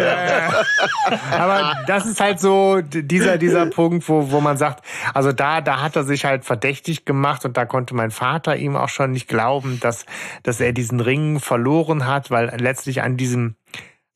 Aber 1.30 1.76
das 1.86 2.06
ist 2.06 2.20
halt 2.20 2.40
so 2.40 2.80
dieser, 2.80 3.38
dieser 3.38 3.66
Punkt, 3.66 4.08
wo, 4.08 4.30
wo 4.30 4.40
man 4.40 4.56
sagt, 4.56 4.84
also 5.14 5.32
da, 5.32 5.60
da 5.60 5.80
hat 5.80 5.96
er 5.96 6.04
sich 6.04 6.24
halt 6.24 6.44
verdächtig 6.44 7.04
gemacht 7.04 7.44
und 7.44 7.56
da 7.56 7.64
konnte 7.64 7.94
mein 7.94 8.10
Vater 8.10 8.56
ihm 8.56 8.76
auch 8.76 8.88
schon 8.88 9.12
nicht 9.12 9.28
glauben, 9.28 9.80
dass, 9.80 10.06
dass 10.42 10.60
er 10.60 10.72
diesen 10.72 11.00
Ring 11.00 11.40
verloren 11.40 12.06
hat, 12.06 12.30
weil 12.30 12.52
letztlich 12.60 13.02
an 13.02 13.16
diesem, 13.16 13.56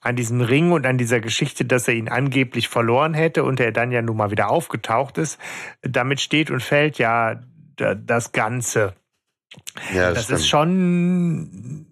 an 0.01 0.17
diesem 0.17 0.41
Ring 0.41 0.73
und 0.73 0.87
an 0.87 0.99
dieser 0.99 1.21
Geschichte, 1.21 1.65
dass 1.65 1.89
er 1.89 1.95
ihn 1.95 2.09
angeblich 2.09 2.69
verloren 2.69 3.15
hätte 3.15 3.45
und 3.45 3.61
er 3.61 3.73
dann 3.73 3.91
ja 3.91 4.03
nun 4.03 4.17
mal 4.17 4.31
wieder 4.31 4.51
aufgetaucht 4.51 5.19
ist, 5.19 5.39
damit 5.83 6.21
steht 6.21 6.51
und 6.51 6.63
fällt 6.63 6.99
ja 6.99 7.41
das 7.77 8.33
Ganze. 8.33 8.95
Ja, 9.95 10.13
Das 10.13 10.25
stimmt. 10.25 10.41
ist 10.41 10.49
schon 10.49 11.87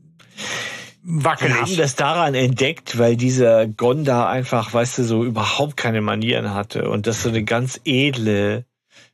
Wir 1.02 1.24
haben 1.24 1.24
wackelig. 1.24 1.76
das 1.76 1.96
daran 1.96 2.34
entdeckt, 2.34 2.98
weil 2.98 3.16
dieser 3.16 3.66
Gonda 3.66 4.28
einfach, 4.28 4.72
weißt 4.72 4.98
du, 4.98 5.04
so 5.04 5.24
überhaupt 5.24 5.76
keine 5.76 6.00
Manieren 6.00 6.54
hatte 6.54 6.88
und 6.88 7.06
das 7.06 7.22
so 7.22 7.28
eine 7.28 7.44
ganz 7.44 7.80
edle 7.84 8.64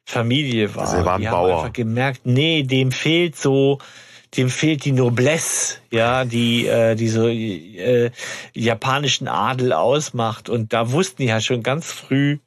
Familie 0.05 0.75
war. 0.75 0.89
Also 0.89 1.05
war 1.05 1.15
ein 1.17 1.21
die 1.23 1.27
Bauer. 1.29 1.51
haben 1.51 1.59
einfach 1.61 1.73
gemerkt, 1.73 2.23
nee, 2.25 2.63
dem 2.63 2.91
fehlt 2.93 3.37
so, 3.37 3.79
dem 4.37 4.49
fehlt 4.51 4.85
die 4.85 4.93
Noblesse, 4.93 5.77
ja, 5.91 6.25
die 6.25 6.67
äh, 6.67 6.95
die 6.95 7.09
so 7.09 7.29
äh, 7.29 8.11
japanischen 8.55 9.29
Adel 9.29 9.73
ausmacht 9.73 10.49
und 10.49 10.73
da 10.73 10.93
wussten 10.93 11.23
die 11.23 11.33
halt 11.33 11.45
schon 11.45 11.63
ganz 11.63 11.91
früh, 11.93 12.39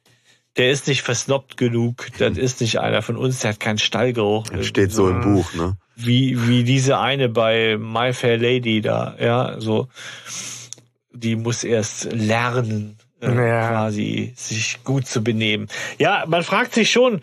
der 0.56 0.70
ist 0.70 0.86
nicht 0.86 1.02
versnobbt 1.02 1.56
genug, 1.56 2.08
das 2.18 2.38
ist 2.38 2.60
nicht 2.60 2.78
einer 2.78 3.02
von 3.02 3.16
uns, 3.16 3.40
der 3.40 3.50
hat 3.52 3.60
keinen 3.60 3.78
Stallgeruch. 3.78 4.44
Das 4.48 4.66
steht 4.66 4.92
so 4.92 5.08
im 5.08 5.20
Buch, 5.20 5.52
ne? 5.54 5.76
wie, 5.96 6.48
wie 6.48 6.64
diese 6.64 6.98
eine 6.98 7.28
bei 7.28 7.76
My 7.78 8.12
Fair 8.12 8.38
Lady 8.38 8.80
da, 8.80 9.16
ja, 9.20 9.60
so, 9.60 9.88
die 11.12 11.36
muss 11.36 11.64
erst 11.64 12.12
lernen, 12.12 12.98
äh, 13.20 13.26
Ja. 13.48 13.68
quasi 13.68 14.32
sich 14.36 14.82
gut 14.84 15.06
zu 15.06 15.22
benehmen. 15.22 15.68
Ja, 15.98 16.24
man 16.26 16.42
fragt 16.42 16.74
sich 16.74 16.90
schon, 16.90 17.20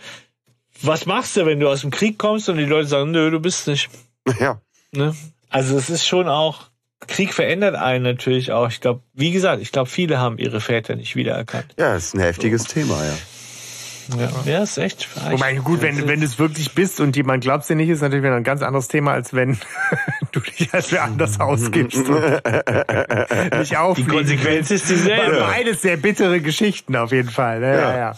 was 0.82 1.06
machst 1.06 1.38
du, 1.38 1.46
wenn 1.46 1.60
du 1.60 1.70
aus 1.70 1.82
dem 1.82 1.92
Krieg 1.92 2.18
kommst 2.18 2.50
und 2.50 2.58
die 2.58 2.66
Leute 2.66 2.88
sagen, 2.88 3.12
nö, 3.12 3.30
du 3.30 3.40
bist 3.40 3.68
nicht. 3.68 3.90
Ja. 4.40 4.62
Ne? 4.92 5.16
Also 5.50 5.78
es 5.78 5.90
ist 5.90 6.08
schon 6.08 6.28
auch, 6.28 6.71
Krieg 7.08 7.34
verändert 7.34 7.76
einen 7.76 8.04
natürlich 8.04 8.52
auch. 8.52 8.70
Ich 8.70 8.82
glaube, 8.82 9.02
wie 9.14 9.32
gesagt, 9.32 9.62
ich 9.62 9.72
glaube, 9.72 9.90
viele 9.90 10.20
haben 10.20 10.38
ihre 10.38 10.62
Väter 10.62 10.96
nicht 10.96 11.16
wiedererkannt. 11.16 11.74
Ja, 11.78 11.96
ist 11.96 12.14
ein 12.14 12.20
heftiges 12.20 12.66
Thema, 12.66 13.04
ja. 13.04 13.14
Ja, 14.18 14.30
ja 14.46 14.64
ist 14.64 14.78
echt. 14.78 15.08
Wobei, 15.30 15.56
gut, 15.56 15.82
wenn, 15.82 16.08
wenn 16.08 16.20
du 16.20 16.26
es 16.26 16.40
wirklich 16.40 16.74
bist 16.74 17.00
und 17.00 17.16
jemand 17.16 17.44
glaubt 17.44 17.68
dir 17.70 17.76
nicht, 17.76 17.90
ist 17.90 18.02
natürlich 18.02 18.24
wieder 18.24 18.36
ein 18.36 18.44
ganz 18.44 18.62
anderes 18.62 18.88
Thema, 18.88 19.14
als 19.14 19.34
wenn 19.34 19.58
du 20.32 20.40
dich 20.40 20.74
als 20.74 20.92
wer 20.92 21.04
anders 21.04 21.40
ausgibst 21.40 22.10
und 22.10 22.22
nicht 23.60 23.72
die 23.72 23.78
auffliegst. 23.78 24.12
Konsequenz 24.12 24.72
ist 24.72 24.90
dieselbe. 24.90 25.40
Beides 25.40 25.82
sehr 25.82 25.98
bittere 25.98 26.42
Geschichten 26.42 26.96
auf 26.96 27.12
jeden 27.12 27.30
Fall. 27.30 27.60
Ne? 27.60 27.74
Ja. 27.74 27.82
Ja. 27.82 27.98
Ja, 27.98 28.16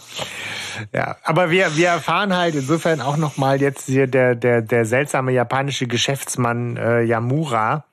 ja. 0.92 1.16
aber 1.22 1.50
wir, 1.50 1.76
wir 1.76 1.88
erfahren 1.88 2.36
halt 2.36 2.54
insofern 2.54 3.00
auch 3.00 3.16
nochmal 3.16 3.60
jetzt 3.60 3.86
hier 3.86 4.06
der, 4.06 4.34
der, 4.34 4.62
der 4.62 4.84
seltsame 4.84 5.32
japanische 5.32 5.86
Geschäftsmann 5.86 6.76
äh, 6.76 7.02
Yamura. 7.02 7.84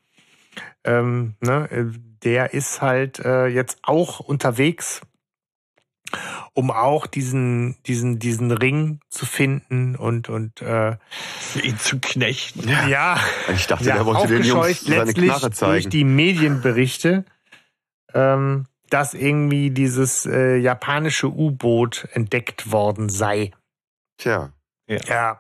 Ähm, 0.84 1.36
ne? 1.42 1.70
äh, 1.72 1.86
Der 2.24 2.54
ist 2.54 2.82
halt 2.82 3.20
äh, 3.20 3.48
jetzt 3.48 3.80
auch 3.84 4.20
unterwegs 4.20 5.02
um 6.54 6.72
auch 6.72 7.08
diesen, 7.08 7.82
diesen, 7.84 8.20
diesen 8.20 8.52
Ring 8.52 9.00
zu 9.10 9.26
finden 9.26 9.96
und, 9.96 10.30
und 10.30 10.62
äh, 10.62 10.98
ihn 11.64 11.78
zu 11.78 12.00
knechten. 12.00 12.68
Ja, 12.68 12.88
ja 12.88 13.20
ich 13.54 13.68
dachte, 13.68 13.86
ja, 13.86 13.96
der 13.96 14.06
wollte 14.06 14.28
den 14.28 14.44
Jungs 14.44 14.82
seine 14.82 15.14
Knarre 15.14 15.52
zeigen. 15.52 15.72
durch 15.72 15.90
die 15.90 16.04
Medienberichte, 16.04 17.26
ähm, 18.14 18.66
dass 18.90 19.14
irgendwie 19.14 19.72
dieses 19.72 20.26
äh, 20.26 20.58
japanische 20.58 21.28
U-Boot 21.28 22.08
entdeckt 22.12 22.72
worden 22.72 23.08
sei. 23.10 23.52
Tja. 24.18 24.52
Ja. 24.88 25.00
ja. 25.08 25.40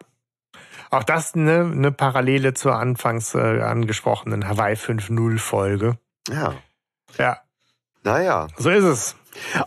Auch 0.89 1.03
das 1.03 1.34
eine, 1.34 1.61
eine 1.61 1.91
Parallele 1.91 2.53
zur 2.53 2.76
anfangs 2.76 3.34
äh, 3.35 3.61
angesprochenen 3.61 4.48
Hawaii 4.48 4.76
5.0 4.76 5.38
Folge. 5.39 5.98
Ja. 6.30 6.56
Ja. 7.18 7.38
Naja. 8.03 8.48
So 8.57 8.69
ist 8.69 8.84
es. 8.84 9.15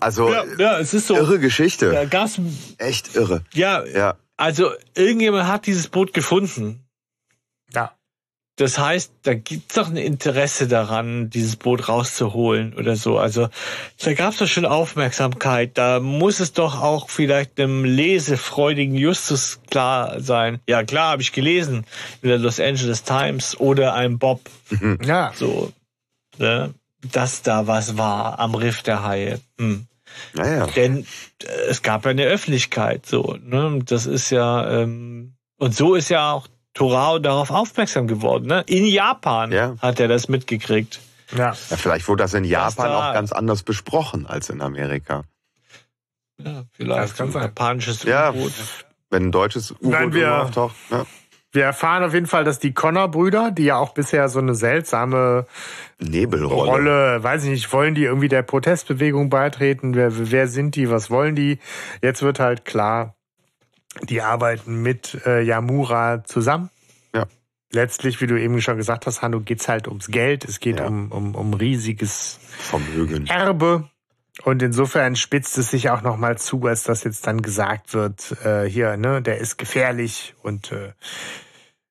Also, 0.00 0.30
ja, 0.30 0.44
ja, 0.58 0.78
es 0.78 0.92
ist 0.94 1.06
so. 1.06 1.16
Irre 1.16 1.38
Geschichte. 1.38 1.90
Da 1.90 2.04
gab's, 2.04 2.38
Echt 2.78 3.16
irre. 3.16 3.44
Ja, 3.54 3.84
ja. 3.84 4.16
Also, 4.36 4.72
irgendjemand 4.94 5.46
hat 5.46 5.66
dieses 5.66 5.88
Boot 5.88 6.12
gefunden. 6.12 6.83
Das 8.56 8.78
heißt, 8.78 9.12
da 9.22 9.34
gibt's 9.34 9.74
doch 9.74 9.88
ein 9.88 9.96
Interesse 9.96 10.68
daran, 10.68 11.28
dieses 11.28 11.56
Boot 11.56 11.88
rauszuholen 11.88 12.74
oder 12.74 12.94
so. 12.94 13.18
Also 13.18 13.48
da 13.98 14.14
gab's 14.14 14.38
doch 14.38 14.46
schon 14.46 14.64
Aufmerksamkeit. 14.64 15.76
Da 15.76 15.98
muss 15.98 16.38
es 16.38 16.52
doch 16.52 16.80
auch 16.80 17.10
vielleicht 17.10 17.58
einem 17.58 17.84
lesefreudigen 17.84 18.94
Justus 18.94 19.58
klar 19.70 20.20
sein. 20.20 20.60
Ja, 20.68 20.84
klar, 20.84 21.10
habe 21.10 21.22
ich 21.22 21.32
gelesen 21.32 21.84
in 22.22 22.28
der 22.28 22.38
Los 22.38 22.60
Angeles 22.60 23.02
Times 23.02 23.58
oder 23.58 23.94
einem 23.94 24.20
Bob. 24.20 24.40
Mhm. 24.70 25.00
Ja. 25.04 25.32
So, 25.34 25.72
ne, 26.38 26.72
dass 27.10 27.42
da 27.42 27.66
was 27.66 27.98
war 27.98 28.38
am 28.38 28.54
Riff 28.54 28.82
der 28.82 29.02
Haie. 29.02 29.40
Hm. 29.58 29.88
Naja. 30.32 30.66
Denn 30.66 31.06
äh, 31.42 31.46
es 31.68 31.82
gab 31.82 32.04
ja 32.04 32.12
eine 32.12 32.24
Öffentlichkeit. 32.24 33.04
So, 33.04 33.36
ne? 33.42 33.80
Das 33.84 34.06
ist 34.06 34.30
ja 34.30 34.82
ähm, 34.82 35.34
und 35.58 35.74
so 35.74 35.94
ist 35.94 36.08
ja 36.08 36.32
auch 36.32 36.46
Torao 36.74 37.18
darauf 37.18 37.50
aufmerksam 37.50 38.06
geworden. 38.06 38.46
Ne? 38.46 38.64
In 38.66 38.84
Japan 38.84 39.52
ja. 39.52 39.76
hat 39.80 40.00
er 40.00 40.08
das 40.08 40.28
mitgekriegt. 40.28 41.00
Ja. 41.32 41.54
ja 41.70 41.76
vielleicht 41.76 42.08
wurde 42.08 42.24
das 42.24 42.34
in 42.34 42.44
Japan 42.44 42.88
da, 42.88 43.10
auch 43.10 43.14
ganz 43.14 43.32
anders 43.32 43.62
besprochen 43.62 44.26
als 44.26 44.50
in 44.50 44.60
Amerika. 44.60 45.24
Ja, 46.42 46.64
vielleicht 46.72 47.16
ganz 47.16 47.36
ein 47.36 47.42
japanisches 47.42 48.02
ja, 48.02 48.30
U-Boot. 48.30 48.52
Wenn 49.10 49.26
ein 49.26 49.32
deutsches 49.32 49.70
U-Boot 49.70 50.24
auftaucht. 50.24 50.74
Ja. 50.90 51.06
Wir 51.54 51.62
erfahren 51.62 52.02
auf 52.02 52.12
jeden 52.12 52.26
Fall, 52.26 52.42
dass 52.42 52.58
die 52.58 52.74
Connor-Brüder, 52.74 53.52
die 53.52 53.66
ja 53.66 53.76
auch 53.76 53.94
bisher 53.94 54.28
so 54.28 54.40
eine 54.40 54.56
seltsame 54.56 55.46
Nebelrolle, 56.00 56.70
Rolle, 56.70 57.22
weiß 57.22 57.44
ich 57.44 57.50
nicht, 57.50 57.72
wollen 57.72 57.94
die 57.94 58.02
irgendwie 58.02 58.26
der 58.26 58.42
Protestbewegung 58.42 59.30
beitreten? 59.30 59.94
Wer, 59.94 60.32
wer 60.32 60.48
sind 60.48 60.74
die? 60.74 60.90
Was 60.90 61.12
wollen 61.12 61.36
die? 61.36 61.60
Jetzt 62.02 62.22
wird 62.22 62.40
halt 62.40 62.64
klar, 62.64 63.14
die 64.02 64.22
arbeiten 64.22 64.82
mit 64.82 65.20
äh, 65.26 65.42
Yamura 65.42 66.24
zusammen. 66.24 66.70
Ja. 67.14 67.26
Letztlich, 67.72 68.20
wie 68.20 68.26
du 68.26 68.40
eben 68.40 68.60
schon 68.60 68.76
gesagt 68.76 69.06
hast, 69.06 69.22
Hanno, 69.22 69.40
geht's 69.40 69.68
halt 69.68 69.88
ums 69.88 70.08
Geld. 70.08 70.44
Es 70.44 70.60
geht 70.60 70.80
ja. 70.80 70.86
um, 70.86 71.10
um, 71.12 71.34
um 71.34 71.54
riesiges 71.54 72.38
Vermögen. 72.58 73.26
Erbe. 73.26 73.88
Und 74.42 74.62
insofern 74.62 75.14
spitzt 75.14 75.58
es 75.58 75.70
sich 75.70 75.90
auch 75.90 76.02
nochmal 76.02 76.38
zu, 76.38 76.64
als 76.66 76.82
dass 76.82 77.04
jetzt 77.04 77.26
dann 77.26 77.40
gesagt 77.40 77.94
wird, 77.94 78.36
äh, 78.44 78.68
hier, 78.68 78.96
ne, 78.96 79.22
der 79.22 79.38
ist 79.38 79.58
gefährlich 79.58 80.34
und 80.42 80.72
äh, 80.72 80.92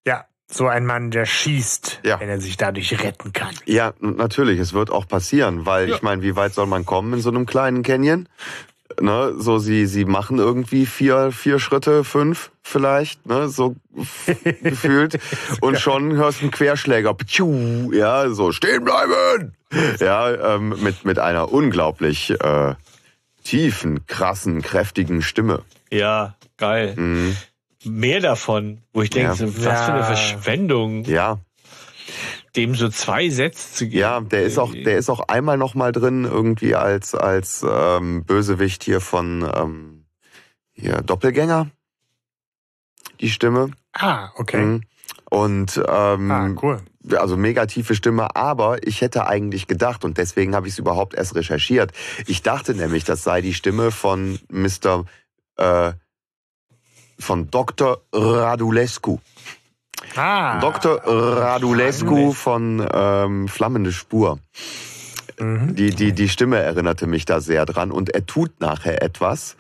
ja, 0.05 0.25
so 0.51 0.67
ein 0.67 0.85
Mann, 0.85 1.09
der 1.09 1.25
schießt, 1.25 2.01
ja. 2.03 2.19
wenn 2.19 2.27
er 2.27 2.41
sich 2.41 2.57
dadurch 2.57 3.01
retten 3.01 3.31
kann. 3.31 3.55
Ja, 3.65 3.93
natürlich, 4.01 4.59
es 4.59 4.73
wird 4.73 4.91
auch 4.91 5.07
passieren, 5.07 5.65
weil 5.65 5.89
ja. 5.89 5.95
ich 5.95 6.01
meine, 6.01 6.21
wie 6.21 6.35
weit 6.35 6.53
soll 6.53 6.67
man 6.67 6.85
kommen 6.85 7.13
in 7.13 7.21
so 7.21 7.29
einem 7.29 7.45
kleinen 7.45 7.81
Canyon? 7.81 8.27
Ne, 8.99 9.33
so 9.37 9.57
sie 9.57 9.85
sie 9.85 10.05
machen 10.05 10.39
irgendwie 10.39 10.85
vier 10.85 11.31
vier 11.31 11.59
Schritte, 11.59 12.03
fünf 12.03 12.51
vielleicht, 12.61 13.25
ne, 13.25 13.49
so 13.49 13.75
gefühlt 14.61 15.19
und 15.61 15.79
schon 15.79 16.13
hörst 16.13 16.39
du 16.39 16.45
einen 16.45 16.51
Querschläger, 16.51 17.15
ja, 17.91 18.29
so 18.29 18.51
stehen 18.51 18.83
bleiben, 18.83 19.53
ja, 19.99 20.55
ähm, 20.55 20.75
mit 20.81 21.05
mit 21.05 21.19
einer 21.19 21.51
unglaublich 21.51 22.31
äh, 22.31 22.75
tiefen, 23.43 24.05
krassen, 24.07 24.61
kräftigen 24.61 25.21
Stimme. 25.21 25.63
Ja, 25.91 26.35
geil. 26.57 26.95
Mhm. 26.95 27.35
Mehr 27.85 28.21
davon, 28.21 28.79
wo 28.93 29.01
ich 29.01 29.09
denke, 29.09 29.43
ja. 29.43 29.47
was 29.47 29.85
für 29.85 29.93
eine 29.93 30.03
Verschwendung. 30.03 31.03
Ja 31.03 31.39
dem 32.55 32.75
so 32.75 32.89
zwei 32.89 33.29
Sätze 33.29 33.73
zu 33.73 33.85
geben. 33.85 33.97
Ja, 33.97 34.21
der 34.21 34.43
ist 34.43 34.57
auch, 34.57 34.71
der 34.73 34.97
ist 34.97 35.09
auch 35.09 35.27
einmal 35.27 35.57
noch 35.57 35.75
mal 35.75 35.91
drin 35.91 36.25
irgendwie 36.25 36.75
als 36.75 37.15
als 37.15 37.65
ähm, 37.67 38.23
Bösewicht 38.25 38.83
hier 38.83 39.01
von 39.01 39.49
ähm, 39.55 40.05
hier 40.71 41.01
Doppelgänger. 41.01 41.69
Die 43.19 43.29
Stimme. 43.29 43.71
Ah, 43.93 44.29
okay. 44.35 44.61
Mhm. 44.61 44.81
Und 45.29 45.81
ähm, 45.87 46.31
ah, 46.31 46.49
cool. 46.61 46.81
also 47.15 47.37
mega 47.37 47.65
tiefe 47.65 47.95
Stimme, 47.95 48.35
aber 48.35 48.85
ich 48.85 49.01
hätte 49.01 49.25
eigentlich 49.25 49.65
gedacht, 49.65 50.05
und 50.05 50.19
deswegen 50.19 50.53
habe 50.55 50.67
ich 50.67 50.73
es 50.73 50.79
überhaupt 50.79 51.15
erst 51.15 51.33
recherchiert, 51.35 51.91
ich 52.27 52.43
dachte 52.43 52.75
nämlich, 52.75 53.03
das 53.03 53.23
sei 53.23 53.41
die 53.41 53.55
Stimme 53.55 53.89
von 53.89 54.39
Mr. 54.49 55.05
Äh, 55.57 55.93
von 57.19 57.49
Dr. 57.49 58.01
Radulescu. 58.11 59.19
Ah, 60.15 60.59
Dr. 60.59 61.01
Radulescu 61.05 62.33
von 62.33 62.85
ähm, 62.93 63.47
Flammende 63.47 63.91
Spur. 63.91 64.39
Mhm. 65.39 65.75
Die, 65.75 65.89
die, 65.89 66.13
die 66.13 66.29
Stimme 66.29 66.59
erinnerte 66.59 67.07
mich 67.07 67.25
da 67.25 67.41
sehr 67.41 67.65
dran 67.65 67.91
und 67.91 68.09
er 68.09 68.25
tut 68.25 68.59
nachher 68.59 69.01
etwas, 69.01 69.55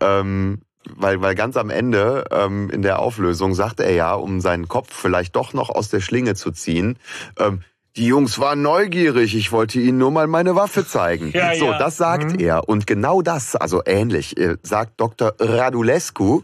ähm, 0.00 0.60
weil, 0.94 1.20
weil 1.20 1.34
ganz 1.34 1.56
am 1.56 1.70
Ende 1.70 2.24
ähm, 2.30 2.70
in 2.70 2.82
der 2.82 3.00
Auflösung 3.00 3.54
sagt 3.54 3.80
er 3.80 3.92
ja, 3.92 4.14
um 4.14 4.40
seinen 4.40 4.68
Kopf 4.68 4.92
vielleicht 4.92 5.34
doch 5.34 5.52
noch 5.52 5.70
aus 5.70 5.88
der 5.88 6.00
Schlinge 6.00 6.34
zu 6.34 6.52
ziehen, 6.52 6.98
ähm, 7.38 7.62
die 7.96 8.06
Jungs 8.06 8.38
waren 8.38 8.60
neugierig, 8.60 9.34
ich 9.34 9.52
wollte 9.52 9.80
ihnen 9.80 9.96
nur 9.96 10.10
mal 10.10 10.26
meine 10.26 10.54
Waffe 10.54 10.86
zeigen. 10.86 11.30
Ja, 11.34 11.54
so, 11.54 11.66
ja. 11.66 11.78
das 11.78 11.96
sagt 11.96 12.34
mhm. 12.34 12.38
er. 12.38 12.68
Und 12.68 12.86
genau 12.86 13.22
das, 13.22 13.56
also 13.56 13.82
ähnlich, 13.84 14.36
äh, 14.36 14.56
sagt 14.62 15.00
Dr. 15.00 15.34
Radulescu, 15.38 16.42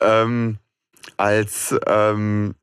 ähm, 0.00 0.58
als 1.16 1.74
ähm, 1.86 2.54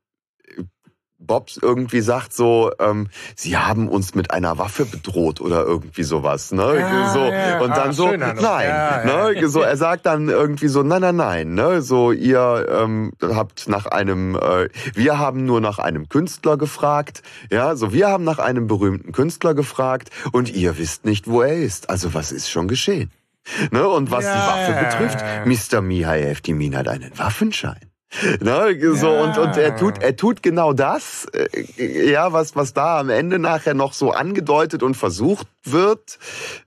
Bobs 1.30 1.60
irgendwie 1.62 2.00
sagt 2.00 2.32
so, 2.32 2.72
ähm, 2.80 3.06
sie 3.36 3.56
haben 3.56 3.88
uns 3.88 4.16
mit 4.16 4.32
einer 4.32 4.58
Waffe 4.58 4.84
bedroht 4.84 5.40
oder 5.40 5.62
irgendwie 5.62 6.02
sowas, 6.02 6.50
ne? 6.50 6.80
Ja, 6.80 7.12
so 7.12 7.20
ja, 7.20 7.60
und 7.60 7.70
dann 7.70 7.90
ah, 7.90 7.92
so, 7.92 8.10
nein, 8.10 9.06
ne? 9.06 9.48
So 9.48 9.60
er 9.60 9.76
sagt 9.76 10.06
dann 10.06 10.28
irgendwie 10.28 10.66
so, 10.66 10.82
nein, 10.82 11.02
nein, 11.02 11.14
nein, 11.14 11.54
ne? 11.54 11.82
So 11.82 12.10
ihr 12.10 12.66
ähm, 12.68 13.12
habt 13.22 13.68
nach 13.68 13.86
einem, 13.86 14.34
äh, 14.34 14.70
wir 14.94 15.20
haben 15.20 15.44
nur 15.44 15.60
nach 15.60 15.78
einem 15.78 16.08
Künstler 16.08 16.56
gefragt, 16.56 17.22
ja? 17.48 17.76
So 17.76 17.92
wir 17.92 18.08
haben 18.08 18.24
nach 18.24 18.40
einem 18.40 18.66
berühmten 18.66 19.12
Künstler 19.12 19.54
gefragt 19.54 20.10
und 20.32 20.52
ihr 20.52 20.78
wisst 20.78 21.04
nicht, 21.04 21.28
wo 21.28 21.42
er 21.42 21.54
ist. 21.54 21.90
Also 21.90 22.12
was 22.12 22.32
ist 22.32 22.50
schon 22.50 22.66
geschehen? 22.66 23.12
Ne? 23.70 23.86
Und 23.86 24.10
was 24.10 24.24
die 24.24 24.30
Waffe 24.30 24.72
betrifft, 24.84 25.24
Mr. 25.46 25.80
Mihaev, 25.80 26.40
die 26.40 26.54
Min 26.54 26.76
hat 26.76 26.88
einen 26.88 27.16
Waffenschein. 27.16 27.89
Ne, 28.40 28.76
so 28.96 29.06
ja. 29.06 29.22
und 29.22 29.38
und 29.38 29.56
er 29.56 29.76
tut 29.76 30.02
er 30.02 30.16
tut 30.16 30.42
genau 30.42 30.72
das, 30.72 31.26
äh, 31.32 32.10
ja 32.10 32.32
was 32.32 32.56
was 32.56 32.72
da 32.72 32.98
am 32.98 33.08
Ende 33.08 33.38
nachher 33.38 33.74
noch 33.74 33.92
so 33.92 34.10
angedeutet 34.10 34.82
und 34.82 34.96
versucht 34.96 35.46
wird, 35.62 36.18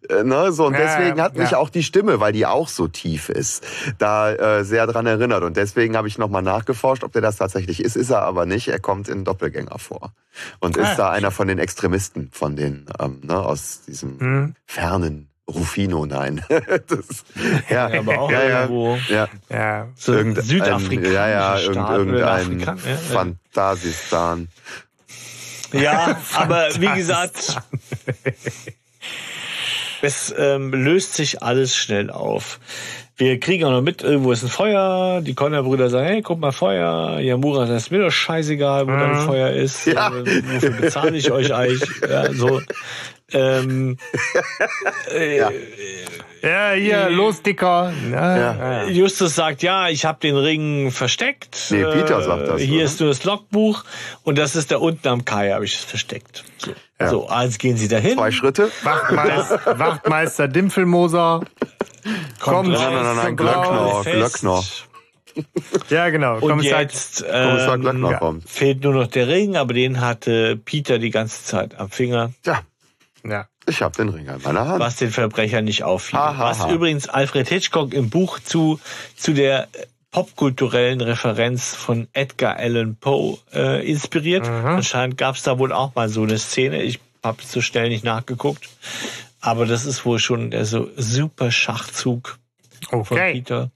äh, 0.08 0.24
ne, 0.24 0.54
so 0.54 0.68
und 0.68 0.74
deswegen 0.78 1.22
hat 1.22 1.36
mich 1.36 1.52
ja. 1.52 1.58
auch 1.58 1.70
die 1.70 1.84
Stimme, 1.84 2.22
weil 2.22 2.32
die 2.32 2.46
auch 2.46 2.70
so 2.70 2.88
tief 2.88 3.28
ist, 3.28 3.66
da 3.98 4.32
äh, 4.32 4.64
sehr 4.64 4.88
dran 4.88 5.06
erinnert 5.06 5.44
und 5.44 5.58
deswegen 5.58 5.98
habe 5.98 6.08
ich 6.08 6.18
noch 6.18 6.30
mal 6.30 6.42
nachgeforscht, 6.42 7.04
ob 7.04 7.12
der 7.12 7.22
das 7.22 7.36
tatsächlich 7.36 7.84
ist, 7.84 7.98
ist 7.98 8.10
er 8.10 8.22
aber 8.22 8.46
nicht. 8.46 8.70
Er 8.70 8.80
kommt 8.80 9.10
in 9.10 9.26
Doppelgänger 9.26 9.80
vor 9.80 10.14
und 10.62 10.78
ist 10.78 10.92
ah. 10.92 10.96
da 10.96 11.10
einer 11.10 11.32
von 11.32 11.50
den 11.50 11.60
Extremisten 11.60 12.30
von 12.32 12.56
den 12.56 12.86
ähm, 13.00 13.20
ne, 13.22 13.38
aus 13.38 13.82
diesem 13.86 14.20
hm. 14.20 14.56
fernen 14.66 15.33
Rufino, 15.48 16.06
nein. 16.06 16.44
das, 16.50 17.26
ja, 17.70 17.90
ja, 17.90 18.00
aber 18.00 18.20
auch 18.20 18.32
ja, 18.32 18.62
irgendwo. 18.62 18.98
Ja, 19.10 19.28
ja. 19.50 19.88
So 19.96 20.14
irgendein 20.14 20.46
Südafrika. 20.46 21.10
Ja, 21.10 21.30
ja, 21.30 21.60
irgendein 21.60 22.60
ja, 22.60 22.76
Fantasistan. 22.96 24.48
Ja, 25.74 26.18
aber 26.34 26.70
wie 26.80 26.94
gesagt, 26.94 27.58
es 30.02 30.34
ähm, 30.38 30.72
löst 30.72 31.16
sich 31.16 31.44
alles 31.44 31.76
schnell 31.76 32.10
auf. 32.10 32.60
Wir 33.16 33.40
kriegen 33.40 33.64
auch 33.66 33.72
noch 33.72 33.82
mit, 33.82 34.02
irgendwo 34.02 34.32
ist 34.32 34.44
ein 34.44 34.50
Feuer. 34.50 35.22
Die 35.22 35.36
Conner-Brüder 35.36 35.90
sagen, 35.90 36.08
hey, 36.08 36.22
guck 36.24 36.40
mal, 36.40 36.52
Feuer. 36.52 37.20
Yamura 37.20 37.68
sagt, 37.68 37.78
ist 37.78 37.92
mir 37.92 38.00
doch 38.00 38.12
scheißegal, 38.12 38.88
wo 38.88 38.92
mhm. 38.92 39.00
da 39.00 39.12
ein 39.12 39.26
Feuer 39.26 39.50
ist. 39.52 39.86
Ja. 39.86 40.08
Äh, 40.08 40.44
wofür 40.52 40.72
bezahle 40.72 41.16
ich 41.16 41.32
euch 41.32 41.54
eigentlich? 41.54 41.90
Ja, 42.10 42.34
so. 42.34 42.62
Ähm, 43.32 43.98
äh, 45.12 45.38
ja. 45.38 45.52
ja, 46.42 46.72
hier, 46.74 47.10
los, 47.10 47.42
Dicker. 47.42 47.94
Ja, 48.12 48.38
ja. 48.38 48.88
Justus 48.88 49.36
sagt, 49.36 49.64
ja, 49.64 49.90
ich 49.90 50.06
habe 50.06 50.20
den 50.20 50.36
Ring 50.36 50.92
versteckt. 50.92 51.58
Nee, 51.70 51.84
Peter 51.86 52.22
sagt 52.22 52.48
das. 52.48 52.62
Hier 52.62 52.76
oder? 52.76 52.84
ist 52.84 53.00
nur 53.00 53.10
das 53.10 53.24
Logbuch 53.24 53.84
und 54.24 54.38
das 54.38 54.56
ist 54.56 54.72
da 54.72 54.78
unten 54.78 55.08
am 55.08 55.26
Kai, 55.26 55.52
habe 55.52 55.66
ich 55.66 55.76
es 55.76 55.84
versteckt. 55.84 56.44
So. 56.58 56.72
Ja. 57.00 57.10
so, 57.10 57.28
also 57.28 57.58
gehen 57.58 57.78
sie 57.78 57.88
dahin. 57.88 58.18
Zwei 58.18 58.32
Schritte. 58.32 58.70
Wachtmeister, 58.84 59.62
Wachtmeister 59.80 60.48
Dimpfelmoser. 60.48 61.42
Kommt 62.40 62.70
Nein, 62.70 62.94
nein, 62.94 63.04
nein, 63.04 63.16
nein, 63.16 63.36
Glöckner. 63.38 64.02
Glöckner. 64.04 64.64
Ja, 65.90 66.10
genau. 66.10 66.36
Und 66.36 66.50
Kommissar- 66.50 66.82
jetzt 66.82 67.24
Kommissar 67.26 67.76
ähm, 67.76 67.82
Glöckner 67.82 68.12
ja. 68.12 68.18
kommt. 68.20 68.50
fehlt 68.50 68.84
nur 68.84 68.94
noch 68.94 69.08
der 69.08 69.28
Ring, 69.28 69.56
aber 69.56 69.74
den 69.74 70.02
hatte 70.02 70.58
Peter 70.58 71.00
die 71.00 71.10
ganze 71.10 71.44
Zeit 71.44 71.80
am 71.80 71.90
Finger, 71.90 72.32
Tja, 72.44 72.62
Ja. 73.26 73.48
ich 73.68 73.82
habe 73.82 73.96
den 73.96 74.10
Ring 74.10 74.28
in 74.28 74.42
meiner 74.44 74.68
Hand. 74.68 74.80
was 74.80 74.98
den 74.98 75.12
Verbrecher 75.12 75.62
nicht 75.62 75.84
auffiel. 75.84 76.20
Ha, 76.20 76.38
ha, 76.38 76.44
was 76.46 76.60
ha. 76.60 76.72
übrigens 76.72 77.08
Alfred 77.10 77.48
Hitchcock 77.48 77.94
im 77.94 78.10
Buch 78.10 78.40
zu, 78.40 78.80
zu 79.16 79.34
der 79.34 79.68
popkulturellen 80.12 81.02
Referenz 81.02 81.74
von 81.74 82.08
Edgar 82.14 82.58
Allan 82.58 82.96
Poe 82.98 83.38
äh, 83.54 83.90
inspiriert. 83.90 84.46
Mhm. 84.48 84.66
Anscheinend 84.66 85.18
gab 85.18 85.36
es 85.36 85.44
da 85.44 85.58
wohl 85.58 85.72
auch 85.74 85.96
mal 85.96 86.08
so 86.10 86.24
eine 86.24 86.38
Szene. 86.38 86.84
Ich 86.84 87.00
habe 87.24 87.42
so 87.44 87.62
schnell 87.62 87.90
nicht 87.90 88.04
nachgeguckt. 88.04 88.70
Aber 89.42 89.66
das 89.66 89.86
ist 89.86 90.06
wohl 90.06 90.20
schon 90.20 90.52
der 90.52 90.66
so 90.66 90.90
super 90.96 91.52
Schachzug 91.52 92.38
von 92.90 93.00
Okay. 93.02 93.34
Peter 93.34 93.60
Ja, 93.62 93.70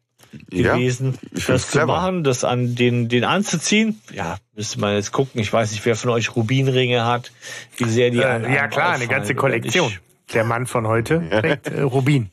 gewesen, 0.50 1.18
find's 1.34 1.46
das 1.48 1.70
zu 1.72 1.86
machen, 1.86 2.24
das 2.24 2.44
an 2.44 2.76
den, 2.76 3.10
den 3.10 3.24
anzuziehen. 3.24 4.02
Ja, 4.14 4.38
müsste 4.56 4.80
man 4.80 4.94
jetzt 4.96 5.12
gucken. 5.12 5.40
Ich 5.42 5.52
weiß 5.52 5.72
nicht, 5.72 5.86
wer 5.86 5.96
von 5.96 6.10
euch 6.12 6.36
Rubinringe 6.36 7.06
hat, 7.06 7.32
wie 7.78 7.86
sehr 7.90 8.10
die 8.12 8.20
Äh, 8.20 8.54
ja 8.54 8.68
klar, 8.68 8.92
eine 8.94 9.08
ganze 9.08 9.36
Kollektion. 9.36 9.92
Der 10.34 10.44
Mann 10.44 10.66
von 10.68 10.88
heute 10.88 11.28
trägt 11.30 11.68
äh, 11.68 11.82
Rubin. 11.82 12.32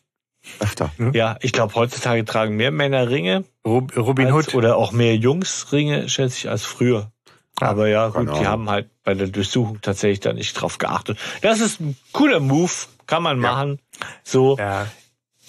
Öfter. 0.61 0.91
Ja, 1.15 1.39
ich 1.41 1.53
glaube, 1.53 1.75
heutzutage 1.75 2.25
tragen 2.27 2.57
mehr 2.57 2.71
Männer 2.71 3.09
Ringe 3.09 3.45
Rub, 3.67 3.97
Robin 3.97 4.27
als, 4.27 4.49
Hood. 4.49 4.55
oder 4.57 4.77
auch 4.77 4.93
mehr 4.93 5.17
Jungs 5.17 5.73
Ringe, 5.73 6.09
schätze 6.11 6.37
ich, 6.37 6.49
als 6.51 6.65
früher. 6.65 7.11
Ah, 7.61 7.69
Aber 7.69 7.89
ja, 7.89 8.09
gut, 8.09 8.27
die 8.27 8.31
Ahnung. 8.31 8.47
haben 8.47 8.69
halt 8.71 8.91
bei 9.05 9.15
der 9.15 9.29
Durchsuchung 9.29 9.81
tatsächlich 9.81 10.21
da 10.21 10.33
nicht 10.35 10.53
drauf 10.55 10.77
geachtet. 10.79 11.19
Das 11.41 11.61
ist 11.61 11.81
ein 11.81 11.97
cooler 12.13 12.41
Move, 12.41 12.71
kann 13.07 13.23
man 13.23 13.41
Ja. 13.41 13.53
machen. 13.53 13.79
So. 14.23 14.59
Ja. 14.59 14.87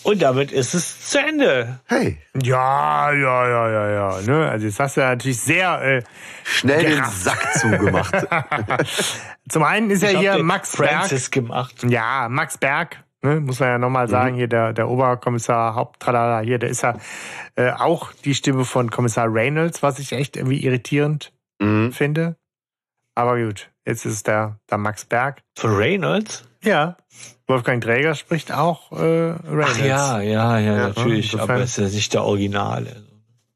Und 0.05 0.21
damit 0.21 0.51
ist 0.51 0.75
es 0.75 1.09
zu 1.09 1.17
Ende. 1.19 1.79
Hey, 1.85 2.19
ja, 2.43 3.11
ja, 3.11 3.47
ja, 3.49 3.69
ja, 3.69 3.89
ja. 3.89 4.21
Ne? 4.21 4.47
Also 4.47 4.67
jetzt 4.67 4.79
hast 4.79 4.97
du 4.97 5.01
natürlich 5.01 5.41
sehr. 5.41 5.81
Äh, 5.81 6.03
schnell 6.43 6.83
den 6.83 6.97
Gerafft. 6.97 7.17
Sack 7.17 7.53
zugemacht. 7.55 8.13
zum 9.49 9.63
einen 9.63 9.89
ist 9.89 10.03
ja 10.03 10.09
Ich 10.09 10.15
hab 10.15 10.21
hier 10.21 10.33
den 10.35 10.45
Max 10.45 10.77
Berg. 10.77 10.91
Francis 10.91 11.31
gemacht. 11.31 11.83
Ja, 11.89 12.27
Max 12.29 12.59
Berg, 12.59 13.03
ne, 13.23 13.39
muss 13.39 13.59
man 13.59 13.69
ja 13.69 13.77
nochmal 13.79 14.07
sagen, 14.07 14.33
Mhm. 14.35 14.37
hier 14.37 14.47
der, 14.47 14.73
der 14.73 14.89
Oberkommissar 14.89 15.73
Haupttralala, 15.73 16.41
hier, 16.41 16.59
der 16.59 16.69
ist 16.69 16.83
ja 16.83 16.97
äh, 17.55 17.71
auch 17.71 18.13
die 18.13 18.35
Stimme 18.35 18.63
von 18.63 18.91
Kommissar 18.91 19.33
Reynolds, 19.33 19.81
was 19.81 19.97
ich 19.97 20.11
echt 20.11 20.37
irgendwie 20.37 20.63
irritierend 20.63 21.33
mhm. 21.59 21.91
finde. 21.91 22.35
Aber 23.15 23.39
gut, 23.43 23.71
jetzt 23.87 24.05
ist 24.05 24.13
es 24.13 24.23
der, 24.23 24.59
der 24.69 24.77
Max 24.77 25.05
Berg. 25.05 25.41
Von 25.57 25.75
Reynolds? 25.75 26.45
Ja, 26.63 26.95
Wolfgang 27.47 27.81
Träger 27.83 28.15
spricht 28.15 28.51
auch 28.51 28.91
äh, 28.91 28.95
Reynolds. 28.95 29.71
Ach 29.79 29.79
ja, 29.85 30.21
ja, 30.21 30.59
ja, 30.59 30.75
natürlich. 30.87 31.31
insofern- 31.33 31.55
aber 31.57 31.63
es 31.63 31.77
ist 31.77 31.89
ja 31.91 31.95
nicht 31.95 32.13
der 32.13 32.23
Originale. 32.23 33.03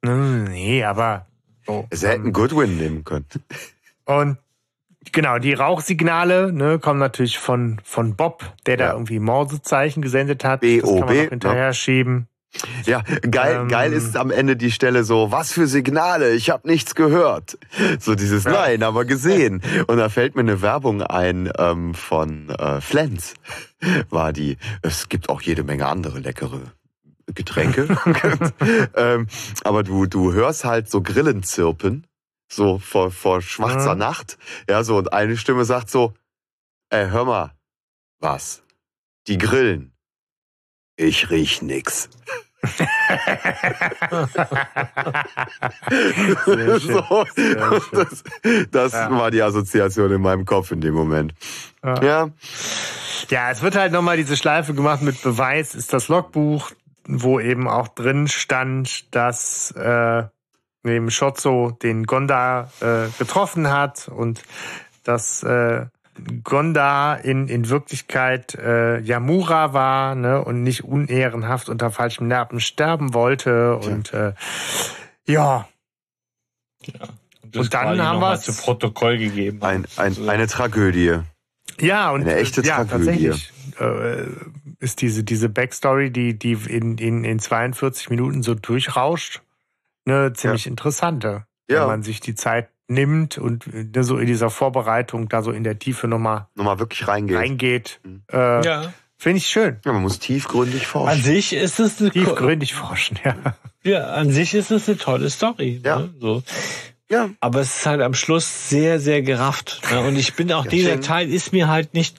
Nee, 0.03 0.83
aber. 0.83 1.25
So, 1.65 1.87
Sie 1.91 2.07
hätten 2.07 2.31
Goodwin 2.31 2.77
nehmen 2.77 3.03
können. 3.03 3.25
Und 4.05 4.37
genau, 5.11 5.39
die 5.39 5.53
Rauchsignale 5.53 6.53
ne, 6.53 6.79
kommen 6.79 6.99
natürlich 6.99 7.37
von, 7.37 7.81
von 7.83 8.15
Bob, 8.15 8.45
der 8.65 8.77
da 8.77 8.85
Ja. 8.85 8.91
irgendwie 8.93 9.19
Morsezeichen 9.19 10.01
gesendet 10.01 10.43
hat. 10.45 10.61
B.O.B., 10.61 10.81
das 10.81 10.99
kann 10.99 11.15
man 11.17 11.29
hinterher 11.29 11.73
schieben. 11.73 12.27
Ja, 12.85 13.03
geil, 13.29 13.57
Ähm. 13.61 13.67
geil 13.67 13.93
ist 13.93 14.17
am 14.17 14.31
Ende 14.31 14.55
die 14.57 14.71
Stelle 14.71 15.03
so, 15.03 15.31
was 15.31 15.51
für 15.53 15.67
Signale, 15.67 16.31
ich 16.33 16.49
habe 16.49 16.67
nichts 16.67 16.95
gehört. 16.95 17.57
So 17.99 18.15
dieses 18.15 18.43
Ja. 18.45 18.51
Nein, 18.51 18.83
aber 18.83 19.05
gesehen. 19.05 19.61
Und 19.87 19.97
da 19.97 20.09
fällt 20.09 20.35
mir 20.35 20.41
eine 20.41 20.61
Werbung 20.61 21.03
ein 21.03 21.51
ähm, 21.57 21.93
von 21.93 22.49
äh, 22.49 22.81
Flens, 22.81 23.35
war 24.09 24.33
die. 24.33 24.57
Es 24.81 25.09
gibt 25.09 25.29
auch 25.29 25.41
jede 25.41 25.63
Menge 25.63 25.85
andere 25.85 26.19
leckere 26.19 26.61
Getränke. 27.27 27.87
ähm, 28.95 29.27
aber 29.63 29.83
du, 29.83 30.07
du 30.07 30.33
hörst 30.33 30.65
halt 30.65 30.89
so 30.89 31.03
Grillen 31.03 31.43
zirpen, 31.43 32.07
so 32.51 32.79
vor, 32.79 33.11
vor 33.11 33.41
schwarzer 33.43 33.93
Mhm. 33.93 33.99
Nacht. 33.99 34.37
Ja, 34.67 34.83
so, 34.83 34.97
und 34.97 35.13
eine 35.13 35.37
Stimme 35.37 35.65
sagt 35.65 35.91
so, 35.91 36.13
ey, 36.89 37.07
hör 37.09 37.25
mal, 37.25 37.51
was? 38.19 38.63
Die 39.27 39.37
Grillen. 39.37 39.93
Ich 41.01 41.29
riech 41.29 41.61
nix. 41.61 42.09
So, 46.77 47.25
das 47.93 48.23
das 48.71 48.91
Ja. 48.93 49.09
war 49.11 49.31
die 49.31 49.41
Assoziation 49.41 50.11
in 50.11 50.21
meinem 50.21 50.43
Kopf 50.45 50.71
in 50.71 50.81
dem 50.81 50.93
Moment. 50.93 51.33
Ja. 51.83 52.03
Ja, 52.03 52.29
Ja, 53.29 53.51
es 53.51 53.61
wird 53.61 53.75
halt 53.77 53.93
nochmal 53.93 54.17
diese 54.17 54.35
Schleife 54.35 54.73
gemacht 54.73 55.01
mit 55.01 55.21
Beweis, 55.21 55.73
ist 55.75 55.93
das 55.93 56.09
Logbuch, 56.09 56.71
wo 57.07 57.39
eben 57.39 57.67
auch 57.69 57.87
drin 57.87 58.27
stand, 58.27 59.13
dass 59.15 59.71
äh, 59.71 60.23
neben 60.83 61.11
Schotzo 61.11 61.77
den 61.81 62.05
Gonda 62.05 62.71
äh, 62.81 63.07
getroffen 63.17 63.69
hat 63.71 64.09
und 64.09 64.41
dass 65.05 65.43
äh, 65.43 65.85
Gonda 66.43 67.15
in, 67.15 67.47
in 67.47 67.69
Wirklichkeit 67.69 68.55
äh, 68.55 68.99
Yamura 68.99 69.73
war 69.73 70.15
ne, 70.15 70.43
und 70.43 70.63
nicht 70.63 70.83
unehrenhaft 70.83 71.69
unter 71.69 71.91
falschem 71.91 72.27
Nerven 72.27 72.59
sterben 72.59 73.13
wollte. 73.13 73.75
Und 73.77 74.13
äh, 74.13 74.33
ja, 75.27 75.67
das 77.43 77.65
Und 77.65 77.73
dann 77.73 77.83
quasi 77.85 77.99
haben 77.99 78.19
mal 78.19 78.33
wir's- 78.37 78.43
zu 78.43 78.53
Protokoll 78.53 79.17
gegeben. 79.17 79.61
ein, 79.61 79.85
ein, 79.97 80.13
So. 80.13 80.27
eine 80.27 80.47
Tragödie. 80.47 81.19
Ja, 81.79 82.11
und 82.11 82.21
Eine 82.21 82.35
echte 82.35 82.61
ja, 82.61 82.83
Tragödie. 82.83 83.29
tatsächlich 83.29 83.53
äh, 83.79 84.25
ist 84.79 85.01
diese, 85.01 85.23
diese 85.23 85.49
Backstory, 85.49 86.11
die, 86.11 86.37
die 86.37 86.53
in, 86.53 86.97
in, 86.97 87.23
in 87.23 87.39
42 87.39 88.09
Minuten 88.09 88.43
so 88.43 88.53
durchrauscht, 88.55 89.41
eine 90.05 90.33
ziemlich 90.33 90.67
interessante. 90.67 91.45
Ja. 91.69 91.81
Wenn 91.81 91.87
man 91.87 92.03
sich 92.03 92.19
die 92.19 92.35
Zeit 92.35 92.69
nimmt 92.89 93.37
und 93.37 93.65
äh, 93.67 94.03
so 94.03 94.17
in 94.17 94.27
dieser 94.27 94.49
Vorbereitung 94.49 95.29
da 95.29 95.41
so 95.41 95.51
in 95.51 95.63
der 95.63 95.79
Tiefe 95.79 96.07
nochmal 96.07 96.47
Nochmal 96.55 96.79
wirklich 96.79 97.07
reingehen. 97.07 97.37
reingeht. 97.39 97.99
Mhm. 98.03 98.23
Äh, 98.31 98.65
Ja. 98.65 98.93
Finde 99.21 99.39
ich 99.39 99.47
schön. 99.47 99.77
Ja, 99.83 99.91
man 99.91 100.01
muss 100.01 100.19
tiefgründig 100.19 100.83
An 100.83 100.87
forschen. 100.87 101.23
sich 101.23 101.51
ist 101.51 101.79
es 101.81 101.99
eine, 101.99 102.09
Tiefgründig 102.09 102.73
forschen, 102.73 103.19
ja. 103.25 103.35
ja, 103.83 104.05
an 104.13 104.31
sich 104.31 104.53
ist 104.53 104.71
es 104.71 104.87
eine 104.87 104.97
tolle 104.97 105.29
Story. 105.29 105.81
Ja. 105.83 105.99
Ne? 105.99 106.13
So. 106.21 106.41
Ja, 107.11 107.29
Aber 107.41 107.59
es 107.59 107.79
ist 107.79 107.85
halt 107.85 108.01
am 108.01 108.13
Schluss 108.13 108.69
sehr, 108.69 108.99
sehr 109.01 109.21
gerafft. 109.21 109.81
Ne? 109.91 109.99
Und 110.01 110.15
ich 110.15 110.35
bin 110.35 110.53
auch, 110.53 110.63
Ja, 110.65 110.71
dieser 110.71 110.91
schön. 110.93 111.01
Teil 111.01 111.33
ist 111.33 111.51
mir 111.51 111.67
halt 111.67 111.93
nicht 111.93 112.15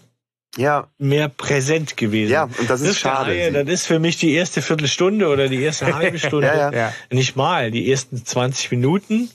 ja, 0.59 0.89
mehr 0.99 1.29
präsent 1.29 1.97
gewesen. 1.97 2.33
ja, 2.33 2.43
und 2.59 2.69
das 2.69 2.81
ist 2.83 2.89
der 3.03 3.09
schade. 3.11 3.31
Reihe, 3.31 3.53
das 3.53 3.69
ist 3.73 3.87
für 3.87 3.99
mich 3.99 4.19
die 4.19 4.35
erste 4.35 4.61
Viertelstunde 4.61 5.29
oder 5.29 5.49
die 5.49 5.63
erste 5.63 5.95
halbe 5.95 6.19
Stunde. 6.27 6.49
Ja, 6.49 6.71
ja. 6.71 6.73
ja. 6.73 6.93
Nicht 7.11 7.35
mal, 7.35 7.71
die 7.71 7.91
ersten 7.91 8.27
20 8.27 8.73
Minuten, 8.73 9.31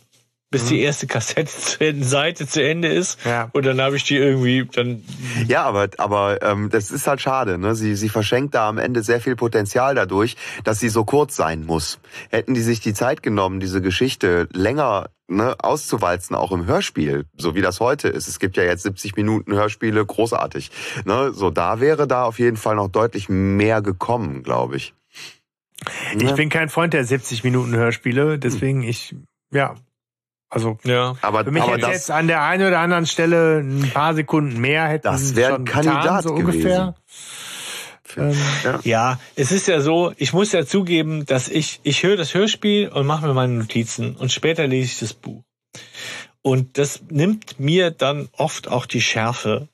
bis 0.51 0.65
die 0.67 0.79
erste 0.79 1.07
Kassette 1.07 1.51
zu 1.51 1.85
Ende, 1.85 2.05
Seite 2.05 2.47
zu 2.47 2.63
Ende 2.63 2.87
ist. 2.87 3.19
Ja. 3.25 3.49
Und 3.53 3.65
dann 3.65 3.81
habe 3.81 3.95
ich 3.97 4.03
die 4.03 4.15
irgendwie, 4.15 4.65
dann 4.65 5.03
Ja, 5.47 5.63
aber, 5.63 5.89
aber 5.97 6.41
ähm, 6.41 6.69
das 6.69 6.91
ist 6.91 7.07
halt 7.07 7.21
schade. 7.21 7.57
Ne? 7.57 7.75
Sie, 7.75 7.95
sie 7.95 8.09
verschenkt 8.09 8.55
da 8.55 8.69
am 8.69 8.77
Ende 8.77 9.03
sehr 9.03 9.19
viel 9.19 9.35
Potenzial 9.35 9.95
dadurch, 9.95 10.37
dass 10.63 10.79
sie 10.79 10.89
so 10.89 11.03
kurz 11.03 11.35
sein 11.35 11.65
muss. 11.65 11.99
Hätten 12.29 12.53
die 12.53 12.61
sich 12.61 12.79
die 12.79 12.93
Zeit 12.93 13.23
genommen, 13.23 13.59
diese 13.59 13.81
Geschichte 13.81 14.47
länger 14.53 15.09
ne, 15.27 15.55
auszuwalzen, 15.59 16.35
auch 16.35 16.51
im 16.51 16.65
Hörspiel, 16.65 17.25
so 17.35 17.55
wie 17.55 17.61
das 17.61 17.79
heute 17.79 18.07
ist. 18.07 18.27
Es 18.27 18.39
gibt 18.39 18.57
ja 18.57 18.63
jetzt 18.63 18.83
70 18.83 19.15
Minuten 19.15 19.53
Hörspiele, 19.53 20.05
großartig. 20.05 20.71
Ne? 21.05 21.31
So, 21.33 21.49
da 21.49 21.79
wäre 21.79 22.07
da 22.07 22.23
auf 22.23 22.39
jeden 22.39 22.57
Fall 22.57 22.75
noch 22.75 22.89
deutlich 22.89 23.29
mehr 23.29 23.81
gekommen, 23.81 24.43
glaube 24.43 24.77
ich. 24.77 24.93
Ich 26.17 26.23
Ne? 26.23 26.33
bin 26.33 26.49
kein 26.49 26.69
Freund 26.69 26.93
der 26.93 27.03
70 27.03 27.43
Minuten 27.43 27.75
Hörspiele, 27.75 28.39
deswegen 28.39 28.81
ich, 28.83 29.15
ja, 29.51 29.75
also 30.55 30.77
ja. 30.85 31.17
aber, 31.21 31.43
Für 31.43 31.51
mich 31.51 31.63
aber 31.63 31.73
hätte 31.73 31.81
das, 31.81 31.91
jetzt 31.91 32.11
an 32.11 32.27
der 32.27 32.41
einen 32.41 32.65
oder 32.65 32.79
anderen 32.79 33.05
Stelle 33.05 33.59
ein 33.59 33.91
paar 33.93 34.15
Sekunden 34.15 34.61
mehr 34.61 34.87
hätten 34.87 35.03
Das 35.03 35.35
wär 35.35 35.53
ein 35.53 35.65
Kandidat 35.65 36.03
getan, 36.03 36.21
so 36.21 36.33
ungefähr. 36.33 36.95
Ähm, 38.15 38.33
ja. 38.63 38.79
Ja, 38.83 39.19
es 39.35 39.51
ist 39.51 39.67
ja 39.67 39.81
so, 39.81 40.13
ich 40.15 40.31
muss 40.31 40.53
ja 40.53 40.65
zugeben, 40.65 41.25
dass 41.25 41.49
ich, 41.49 41.81
ich 41.83 42.03
höre 42.03 42.15
das 42.15 42.33
Hörspiel 42.33 42.87
und 42.87 43.05
mache 43.05 43.27
mir 43.27 43.33
meine 43.33 43.51
Notizen 43.51 44.15
und 44.15 44.31
später 44.31 44.65
lese 44.65 44.93
ich 44.93 44.99
das 44.99 45.13
Buch. 45.13 45.43
Und 46.41 46.77
das 46.77 47.01
nimmt 47.09 47.59
mir 47.59 47.91
dann 47.91 48.29
oft 48.31 48.69
auch 48.69 48.85
die 48.85 49.01
Schärfe. 49.01 49.67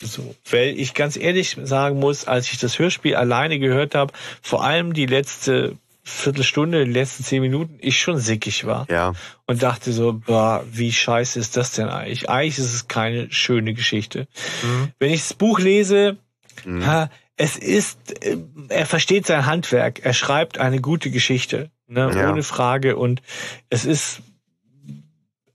So, 0.00 0.36
weil 0.48 0.78
ich 0.78 0.94
ganz 0.94 1.16
ehrlich 1.16 1.56
sagen 1.64 1.98
muss, 1.98 2.28
als 2.28 2.52
ich 2.52 2.58
das 2.58 2.78
Hörspiel 2.78 3.16
alleine 3.16 3.58
gehört 3.58 3.96
habe, 3.96 4.12
vor 4.40 4.62
allem 4.62 4.92
die 4.92 5.06
letzte 5.06 5.76
Viertelstunde, 6.02 6.84
die 6.86 6.92
letzten 6.92 7.24
zehn 7.24 7.42
Minuten, 7.42 7.78
ich 7.80 8.00
schon 8.00 8.18
sickig 8.18 8.64
war 8.66 8.86
ja, 8.90 9.12
und 9.46 9.62
dachte 9.62 9.92
so, 9.92 10.14
boah, 10.14 10.64
wie 10.70 10.92
scheiße 10.92 11.38
ist 11.38 11.56
das 11.56 11.72
denn 11.72 11.88
eigentlich? 11.88 12.28
Eigentlich 12.30 12.58
ist 12.58 12.72
es 12.74 12.88
keine 12.88 13.30
schöne 13.30 13.74
Geschichte. 13.74 14.26
Mhm. 14.62 14.92
Wenn 14.98 15.10
ich 15.12 15.20
das 15.20 15.34
Buch 15.34 15.58
lese, 15.60 16.16
Mhm. 16.64 16.86
ha, 16.86 17.10
es 17.36 17.56
ist, 17.56 18.24
äh, 18.24 18.36
er 18.68 18.86
versteht 18.86 19.26
sein 19.26 19.46
Handwerk, 19.46 20.00
er 20.04 20.12
schreibt 20.14 20.58
eine 20.58 20.80
gute 20.80 21.10
Geschichte, 21.10 21.70
ne, 21.86 22.10
Ja. 22.14 22.30
ohne 22.30 22.42
Frage 22.42 22.96
und 22.96 23.22
es 23.70 23.84
ist 23.84 24.20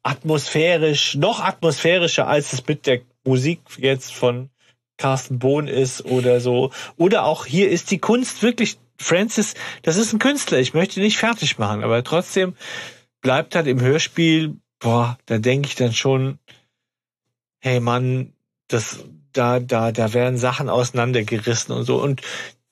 atmosphärisch, 0.03 1.15
noch 1.15 1.39
atmosphärischer, 1.43 2.27
als 2.27 2.53
es 2.53 2.65
mit 2.67 2.85
der 2.85 3.01
Musik 3.23 3.59
jetzt 3.77 4.13
von 4.13 4.49
Carsten 4.97 5.39
Bohn 5.39 5.67
ist 5.67 6.05
oder 6.05 6.39
so. 6.39 6.71
Oder 6.95 7.25
auch 7.25 7.45
hier 7.45 7.69
ist 7.69 7.91
die 7.91 7.97
Kunst 7.97 8.41
wirklich 8.43 8.77
Francis, 8.97 9.53
das 9.81 9.97
ist 9.97 10.13
ein 10.13 10.19
Künstler, 10.19 10.59
ich 10.59 10.73
möchte 10.73 10.99
nicht 10.99 11.17
fertig 11.17 11.57
machen, 11.57 11.83
aber 11.83 12.03
trotzdem 12.03 12.55
bleibt 13.21 13.55
halt 13.55 13.67
im 13.67 13.81
Hörspiel, 13.81 14.55
boah, 14.79 15.17
da 15.25 15.37
denke 15.37 15.67
ich 15.67 15.75
dann 15.75 15.93
schon, 15.93 16.39
hey 17.59 17.79
Mann, 17.79 18.33
das, 18.67 19.03
da, 19.33 19.59
da, 19.59 19.91
da 19.91 20.13
werden 20.13 20.37
Sachen 20.37 20.69
auseinandergerissen 20.69 21.75
und 21.75 21.85
so. 21.85 22.01
Und 22.01 22.21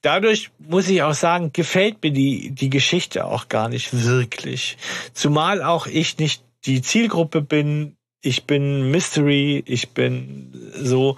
dadurch 0.02 0.52
muss 0.60 0.88
ich 0.90 1.02
auch 1.02 1.14
sagen, 1.14 1.52
gefällt 1.54 2.04
mir 2.04 2.12
die, 2.12 2.52
die 2.52 2.70
Geschichte 2.70 3.26
auch 3.26 3.50
gar 3.50 3.70
nicht 3.70 4.06
wirklich. 4.06 4.78
Zumal 5.14 5.64
auch 5.64 5.88
ich 5.88 6.20
nicht 6.20 6.44
die 6.66 6.82
Zielgruppe 6.82 7.42
bin, 7.42 7.98
ich 8.22 8.46
bin 8.46 8.90
Mystery, 8.90 9.64
ich 9.66 9.90
bin 9.90 10.72
so. 10.76 11.18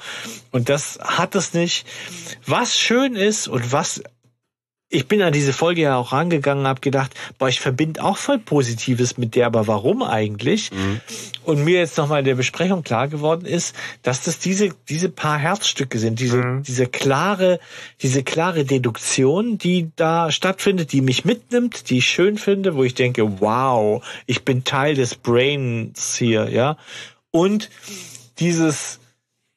Und 0.52 0.70
das 0.70 0.98
hat 1.02 1.36
es 1.36 1.54
nicht. 1.54 1.86
Was 2.48 2.80
schön 2.80 3.16
ist 3.16 3.48
und 3.48 3.72
was 3.72 4.02
ich 4.90 5.08
bin 5.08 5.22
an 5.24 5.34
diese 5.34 5.52
Folge 5.52 5.82
ja 5.82 5.98
auch 5.98 6.12
rangegangen, 6.12 6.68
habe 6.68 6.80
gedacht, 6.80 7.14
boah, 7.40 7.50
ich 7.50 7.60
verbinde 7.60 8.04
auch 8.04 8.18
voll 8.18 8.38
Positives 8.38 9.18
mit 9.18 9.36
der, 9.36 9.48
aber 9.48 9.68
warum 9.68 10.04
eigentlich? 10.04 10.72
Mhm. 10.72 11.02
Und 11.44 11.64
mir 11.64 11.80
jetzt 11.80 11.98
nochmal 11.98 12.20
in 12.20 12.26
der 12.26 12.36
Besprechung 12.36 12.84
klar 12.84 13.08
geworden 13.08 13.46
ist, 13.46 13.76
dass 14.04 14.24
das 14.24 14.38
diese 14.40 14.70
diese 14.88 15.10
paar 15.10 15.40
Herzstücke 15.40 15.98
sind, 15.98 16.20
diese 16.20 16.38
mhm. 16.38 16.64
diese 16.64 16.86
klare 16.86 17.60
diese 18.02 18.24
klare 18.24 18.64
Deduktion, 18.64 19.58
die 19.58 19.90
da 19.96 20.32
stattfindet, 20.32 20.92
die 20.92 21.02
mich 21.02 21.26
mitnimmt, 21.26 21.90
die 21.90 21.98
ich 21.98 22.08
schön 22.08 22.38
finde, 22.38 22.76
wo 22.76 22.84
ich 22.84 22.94
denke, 22.94 23.42
wow, 23.42 24.04
ich 24.28 24.46
bin 24.46 24.64
Teil 24.64 24.94
des 24.94 25.16
Brains 25.16 26.16
hier, 26.16 26.50
ja. 26.50 26.78
Und 27.32 27.70
dieses 28.40 29.00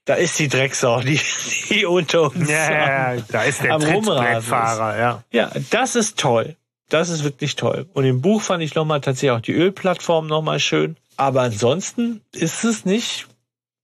da 0.08 0.14
ist 0.14 0.38
die 0.38 0.48
Drecksau, 0.48 1.00
die, 1.02 1.20
die 1.68 1.84
unter 1.84 2.22
uns 2.22 2.48
ja, 2.48 2.72
ja, 2.72 3.14
ja, 3.14 3.22
da 3.28 3.42
ist 3.42 3.62
der 3.62 3.74
am 3.74 3.82
Trittbrettfahrer, 3.82 4.98
ja. 4.98 5.24
Ja, 5.30 5.52
das 5.68 5.96
ist 5.96 6.18
toll. 6.18 6.56
Das 6.88 7.10
ist 7.10 7.24
wirklich 7.24 7.56
toll. 7.56 7.86
Und 7.92 8.06
im 8.06 8.22
Buch 8.22 8.40
fand 8.40 8.62
ich 8.62 8.74
nochmal 8.74 9.02
tatsächlich 9.02 9.32
auch 9.32 9.42
die 9.42 9.52
Ölplattform 9.52 10.26
nochmal 10.26 10.60
schön. 10.60 10.96
Aber 11.18 11.42
ansonsten 11.42 12.22
ist 12.32 12.64
es 12.64 12.86
nicht 12.86 13.26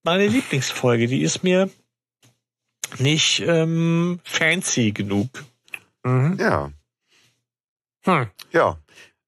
meine 0.02 0.26
Lieblingsfolge. 0.26 1.08
Die 1.08 1.20
ist 1.20 1.44
mir 1.44 1.68
nicht 2.98 3.40
ähm, 3.40 4.20
fancy 4.24 4.92
genug. 4.92 5.28
Mhm. 6.04 6.38
Ja. 6.40 6.70
Hm. 8.04 8.28
Ja. 8.50 8.78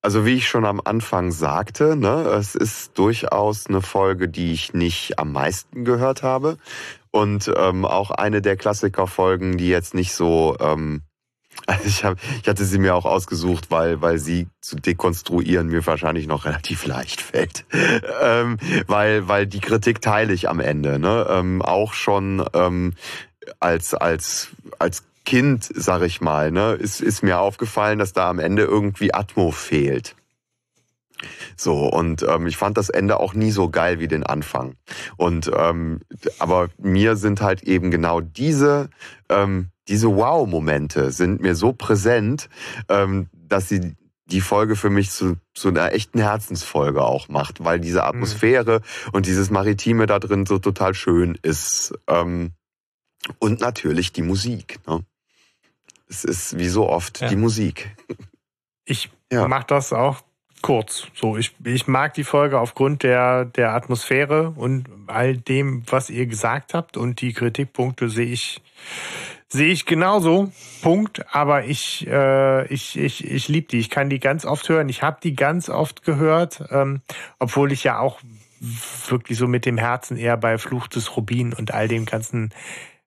Also 0.06 0.24
wie 0.24 0.34
ich 0.34 0.46
schon 0.46 0.64
am 0.64 0.80
Anfang 0.84 1.32
sagte, 1.32 1.96
ne, 1.96 2.28
es 2.38 2.54
ist 2.54 2.96
durchaus 2.96 3.66
eine 3.66 3.82
Folge, 3.82 4.28
die 4.28 4.52
ich 4.52 4.72
nicht 4.72 5.18
am 5.18 5.32
meisten 5.32 5.84
gehört 5.84 6.22
habe. 6.22 6.58
Und 7.10 7.50
ähm, 7.56 7.84
auch 7.84 8.12
eine 8.12 8.40
der 8.40 8.56
Klassikerfolgen, 8.56 9.56
die 9.56 9.66
jetzt 9.66 9.94
nicht 9.94 10.12
so... 10.12 10.56
Ähm, 10.60 11.02
also 11.66 11.88
ich, 11.88 12.04
hab, 12.04 12.18
ich 12.40 12.48
hatte 12.48 12.64
sie 12.64 12.78
mir 12.78 12.94
auch 12.94 13.04
ausgesucht, 13.04 13.72
weil, 13.72 14.00
weil 14.00 14.18
sie 14.18 14.46
zu 14.60 14.76
dekonstruieren 14.76 15.66
mir 15.66 15.84
wahrscheinlich 15.84 16.28
noch 16.28 16.44
relativ 16.44 16.86
leicht 16.86 17.20
fällt. 17.20 17.64
ähm, 18.22 18.58
weil, 18.86 19.26
weil 19.26 19.48
die 19.48 19.60
Kritik 19.60 20.00
teile 20.00 20.32
ich 20.32 20.48
am 20.48 20.60
Ende. 20.60 21.00
Ne? 21.00 21.26
Ähm, 21.28 21.62
auch 21.62 21.94
schon 21.94 22.44
ähm, 22.54 22.94
als, 23.58 23.92
als, 23.92 24.50
als 24.78 25.02
Kind, 25.26 25.68
sag 25.74 26.02
ich 26.02 26.20
mal, 26.20 26.52
ne, 26.52 26.72
ist, 26.72 27.02
ist 27.02 27.22
mir 27.22 27.40
aufgefallen, 27.40 27.98
dass 27.98 28.12
da 28.12 28.30
am 28.30 28.38
Ende 28.38 28.62
irgendwie 28.62 29.12
Atmo 29.12 29.50
fehlt. 29.50 30.14
So, 31.56 31.88
und 31.88 32.24
ähm, 32.28 32.46
ich 32.46 32.56
fand 32.56 32.76
das 32.76 32.90
Ende 32.90 33.18
auch 33.18 33.34
nie 33.34 33.50
so 33.50 33.68
geil 33.68 33.98
wie 33.98 34.08
den 34.08 34.22
Anfang. 34.22 34.76
Und 35.16 35.50
ähm, 35.54 36.00
aber 36.38 36.68
mir 36.78 37.16
sind 37.16 37.40
halt 37.40 37.62
eben 37.64 37.90
genau 37.90 38.20
diese, 38.20 38.88
ähm, 39.28 39.70
diese 39.88 40.14
Wow-Momente 40.14 41.10
sind 41.10 41.40
mir 41.40 41.54
so 41.54 41.72
präsent, 41.72 42.48
ähm, 42.88 43.28
dass 43.32 43.68
sie 43.68 43.96
die 44.26 44.40
Folge 44.40 44.76
für 44.76 44.90
mich 44.90 45.10
zu, 45.10 45.36
zu 45.54 45.68
einer 45.68 45.92
echten 45.92 46.18
Herzensfolge 46.18 47.02
auch 47.02 47.28
macht, 47.28 47.64
weil 47.64 47.80
diese 47.80 48.00
mhm. 48.00 48.06
Atmosphäre 48.06 48.80
mhm. 48.80 49.10
und 49.12 49.26
dieses 49.26 49.50
Maritime 49.50 50.06
da 50.06 50.18
drin 50.18 50.46
so 50.46 50.58
total 50.58 50.94
schön 50.94 51.38
ist. 51.42 51.94
Ähm, 52.06 52.52
und 53.38 53.60
natürlich 53.60 54.12
die 54.12 54.22
Musik. 54.22 54.78
Ne? 54.86 55.04
Es 56.08 56.24
ist 56.24 56.58
wie 56.58 56.68
so 56.68 56.88
oft 56.88 57.20
ja. 57.20 57.28
die 57.28 57.36
Musik. 57.36 57.96
Ich 58.84 59.10
ja. 59.30 59.48
mache 59.48 59.66
das 59.66 59.92
auch 59.92 60.22
kurz. 60.62 61.06
So, 61.14 61.36
ich, 61.36 61.54
ich 61.64 61.86
mag 61.86 62.14
die 62.14 62.24
Folge 62.24 62.58
aufgrund 62.58 63.02
der, 63.02 63.44
der 63.44 63.74
Atmosphäre 63.74 64.52
und 64.56 64.88
all 65.06 65.36
dem, 65.36 65.82
was 65.88 66.10
ihr 66.10 66.26
gesagt 66.26 66.74
habt. 66.74 66.96
Und 66.96 67.20
die 67.20 67.32
Kritikpunkte 67.32 68.08
sehe 68.08 68.26
ich, 68.26 68.60
sehe 69.48 69.68
ich 69.68 69.86
genauso. 69.86 70.52
Punkt. 70.82 71.24
Aber 71.34 71.64
ich, 71.64 72.06
äh, 72.06 72.66
ich, 72.66 72.98
ich, 72.98 73.24
ich 73.24 73.48
liebe 73.48 73.68
die. 73.68 73.78
Ich 73.78 73.90
kann 73.90 74.10
die 74.10 74.20
ganz 74.20 74.44
oft 74.44 74.68
hören. 74.68 74.88
Ich 74.88 75.02
habe 75.02 75.18
die 75.22 75.34
ganz 75.34 75.68
oft 75.68 76.04
gehört, 76.04 76.64
ähm, 76.70 77.00
obwohl 77.38 77.72
ich 77.72 77.84
ja 77.84 77.98
auch 77.98 78.20
wirklich 79.08 79.38
so 79.38 79.46
mit 79.46 79.66
dem 79.66 79.78
Herzen 79.78 80.16
eher 80.16 80.36
bei 80.36 80.58
Fluch 80.58 80.88
des 80.88 81.16
Rubin 81.16 81.52
und 81.52 81.74
all 81.74 81.88
dem 81.88 82.06
ganzen 82.06 82.50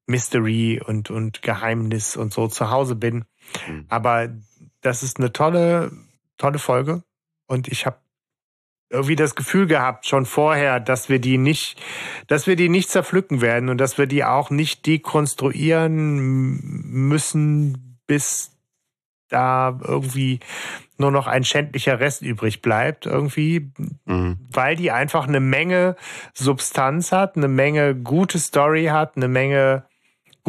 Mystery 0.10 0.82
und, 0.86 1.10
und 1.10 1.42
Geheimnis 1.42 2.18
und 2.18 2.34
so 2.34 2.48
zu 2.48 2.70
Hause 2.70 2.96
bin. 2.96 3.26
Mhm. 3.68 3.86
Aber 3.88 4.30
das 4.82 5.04
ist 5.04 5.18
eine 5.18 5.32
tolle, 5.32 5.92
tolle 6.38 6.60
Folge. 6.60 7.04
Und 7.48 7.68
ich 7.68 7.86
habe 7.86 7.98
irgendwie 8.90 9.16
das 9.16 9.36
Gefühl 9.36 9.68
gehabt, 9.68 10.08
schon 10.08 10.26
vorher, 10.26 10.80
dass 10.80 11.10
wir 11.10 11.20
die 11.20 11.38
nicht, 11.38 11.80
dass 12.28 12.48
wir 12.48 12.56
die 12.56 12.70
nicht 12.70 12.90
zerpflücken 12.90 13.40
werden 13.42 13.70
und 13.70 13.78
dass 13.78 13.98
wir 13.98 14.08
die 14.08 14.24
auch 14.24 14.50
nicht 14.50 14.86
dekonstruieren 14.88 16.18
müssen, 17.08 18.00
bis 18.08 18.52
da 19.30 19.80
irgendwie 19.84 20.40
nur 20.98 21.12
noch 21.12 21.28
ein 21.28 21.44
schändlicher 21.44 22.00
Rest 22.00 22.24
übrig 22.24 22.64
bleibt, 22.64 23.06
irgendwie, 23.06 23.72
mhm. 24.06 24.38
weil 24.52 24.76
die 24.76 24.92
einfach 24.92 25.28
eine 25.28 25.40
Menge 25.40 25.96
Substanz 26.34 27.12
hat, 27.12 27.38
eine 27.38 27.48
Menge 27.48 27.96
gute 27.96 28.40
Story 28.40 28.86
hat, 28.86 29.16
eine 29.16 29.28
Menge 29.28 29.86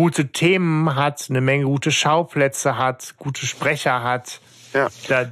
gute 0.01 0.33
Themen 0.33 0.95
hat, 0.95 1.27
eine 1.29 1.43
Menge 1.43 1.65
gute 1.65 1.93
Schauplätze 1.93 2.79
hat, 2.79 3.17
gute 3.19 3.45
Sprecher 3.45 4.03
hat. 4.03 4.41
Ja. 4.73 4.89
Da, 5.09 5.31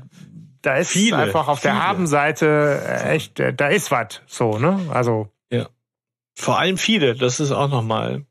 da 0.60 0.74
ist 0.76 0.90
viele, 0.90 1.16
einfach 1.16 1.48
auf 1.48 1.60
viele. 1.60 1.72
der 1.72 1.82
Habenseite 1.82 3.02
echt, 3.06 3.40
da 3.56 3.68
ist 3.68 3.90
was 3.90 4.20
so, 4.26 4.58
ne? 4.58 4.78
Also. 4.90 5.30
Ja. 5.50 5.70
Vor 6.34 6.58
allem 6.58 6.76
viele, 6.76 7.14
das 7.14 7.40
ist 7.40 7.50
auch 7.50 7.70
nochmal 7.70 8.26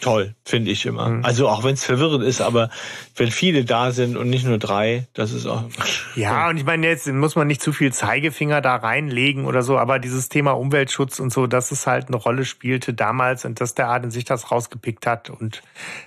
toll, 0.00 0.34
finde 0.44 0.70
ich 0.70 0.86
immer. 0.86 1.08
Mhm. 1.08 1.24
Also 1.24 1.48
auch 1.48 1.64
wenn 1.64 1.74
es 1.74 1.84
verwirrend 1.84 2.24
ist, 2.24 2.40
aber 2.40 2.70
wenn 3.16 3.30
viele 3.30 3.64
da 3.64 3.92
sind 3.92 4.16
und 4.16 4.28
nicht 4.28 4.44
nur 4.44 4.58
drei, 4.58 5.06
das 5.14 5.32
ist 5.32 5.46
auch. 5.46 5.64
Ja, 6.16 6.48
und 6.48 6.58
ich 6.58 6.64
meine, 6.64 6.86
jetzt 6.86 7.08
muss 7.08 7.34
man 7.34 7.48
nicht 7.48 7.60
zu 7.60 7.72
viel 7.72 7.92
Zeigefinger 7.92 8.60
da 8.60 8.76
reinlegen 8.76 9.46
oder 9.46 9.62
so, 9.62 9.78
aber 9.78 9.98
dieses 9.98 10.28
Thema 10.28 10.52
Umweltschutz 10.52 11.18
und 11.18 11.32
so, 11.32 11.48
dass 11.48 11.72
es 11.72 11.88
halt 11.88 12.06
eine 12.06 12.16
Rolle 12.16 12.44
spielte 12.44 12.94
damals 12.94 13.44
und 13.44 13.60
dass 13.60 13.74
der 13.74 13.88
Aden 13.88 14.12
sich 14.12 14.24
das 14.24 14.52
rausgepickt 14.52 15.06
hat 15.08 15.30
und 15.30 15.62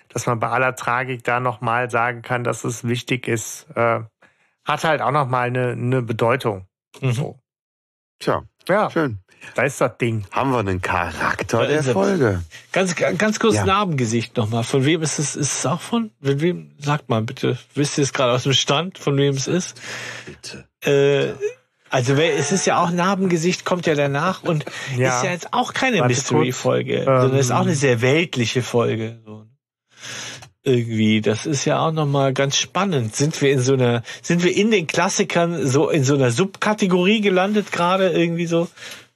dass 0.08 0.26
man 0.26 0.40
bei 0.40 0.48
aller 0.48 0.76
Tragik 0.76 1.26
da 1.26 1.42
nochmal 1.42 1.90
sagen 1.90 2.22
kann, 2.22 2.46
dass 2.46 2.64
es 2.64 2.88
wichtig 2.88 3.28
ist, 3.28 3.68
äh, 3.76 4.00
hat 4.64 4.84
halt 4.84 5.02
auch 5.02 5.12
nochmal 5.12 5.48
eine, 5.48 5.72
eine 5.72 6.02
Bedeutung. 6.02 6.68
Mhm. 7.02 7.12
So. 7.12 7.40
Tja, 8.20 8.44
ja. 8.68 8.90
schön. 8.90 9.20
Da 9.56 9.64
ist 9.64 9.82
das 9.82 9.98
Ding. 9.98 10.26
Haben 10.32 10.52
wir 10.52 10.60
einen 10.60 10.82
Charakter 10.82 11.66
der 11.66 11.84
Folge? 11.84 12.44
Ganz, 12.72 12.96
ganz 12.96 13.40
kurz 13.40 13.56
ja. 13.56 13.66
Narbengesicht 13.66 14.38
nochmal. 14.38 14.64
Von 14.64 14.86
wem 14.86 15.02
ist 15.02 15.20
es? 15.20 15.36
Ist 15.36 15.60
es 15.60 15.66
auch 15.66 15.82
von? 15.82 16.12
Von 16.22 16.42
wem? 16.42 16.72
Sagt 16.80 17.10
mal 17.10 17.22
bitte. 17.22 17.58
Wisst 17.74 17.98
ihr 17.98 18.04
es 18.04 18.14
gerade 18.14 18.34
aus 18.34 18.44
dem 18.44 18.54
Stand, 18.54 18.98
von 18.98 19.18
wem 19.18 19.36
es 19.36 19.48
ist? 19.48 19.82
Bitte. 20.26 20.68
Äh, 20.82 21.34
also 21.90 22.14
es 22.14 22.52
ist 22.52 22.66
ja 22.66 22.84
auch 22.84 22.92
Narbengesicht, 22.92 23.66
kommt 23.66 23.86
ja 23.86 23.96
danach 23.96 24.44
und 24.44 24.66
ja. 24.98 25.18
ist 25.18 25.24
ja 25.24 25.32
jetzt 25.32 25.54
auch 25.54 25.74
keine 25.74 26.04
Mystery-Folge, 26.04 27.00
ähm, 27.00 27.06
sondern 27.06 27.40
ist 27.40 27.52
auch 27.52 27.62
eine 27.62 27.76
sehr 27.76 28.02
weltliche 28.02 28.62
Folge. 28.62 29.20
So. 29.26 29.46
Irgendwie, 30.64 31.22
das 31.22 31.46
ist 31.46 31.64
ja 31.64 31.80
auch 31.80 31.94
nochmal 31.94 32.34
ganz 32.34 32.58
spannend. 32.58 33.16
Sind 33.16 33.42
wir 33.42 33.52
in 33.54 33.60
so 33.60 33.74
einer, 33.74 34.04
sind 34.22 34.44
wir 34.44 34.54
in 34.56 34.70
den 34.70 34.86
Klassikern 34.86 35.66
so 35.66 35.90
in 35.90 36.04
so 36.04 36.16
einer 36.16 36.30
Subkategorie 36.30 37.22
gelandet 37.22 37.72
gerade 37.72 38.10
irgendwie 38.10 38.48
so? 38.48 38.68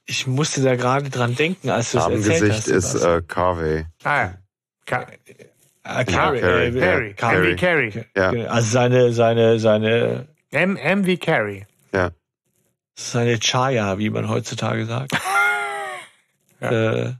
Ich 0.06 0.26
musste 0.26 0.62
da 0.62 0.76
gerade 0.76 1.10
dran 1.10 1.34
denken, 1.36 1.70
als 1.70 1.92
du 1.92 1.98
es 1.98 2.06
erzählt 2.06 2.52
hast. 2.52 2.68
ist 2.68 2.94
äh, 2.94 3.22
Carvey. 3.26 3.86
Ah, 4.04 4.30
Car 4.84 5.06
äh. 5.08 6.04
Carey. 6.04 6.40
Carey. 6.40 7.14
Carey. 7.14 7.56
Carey. 7.56 8.04
Ja. 8.16 8.30
Also 8.46 8.70
seine, 8.70 9.12
seine, 9.12 9.58
seine. 9.58 10.28
M, 10.50 10.76
M 10.76 11.06
wie 11.06 11.16
Carey. 11.16 11.66
Ja. 11.92 12.10
Seine 12.94 13.38
Chaya, 13.38 13.98
wie 13.98 14.10
man 14.10 14.28
heutzutage 14.28 14.86
sagt. 14.86 15.12
ja. 16.60 16.70
Äh, 16.70 17.12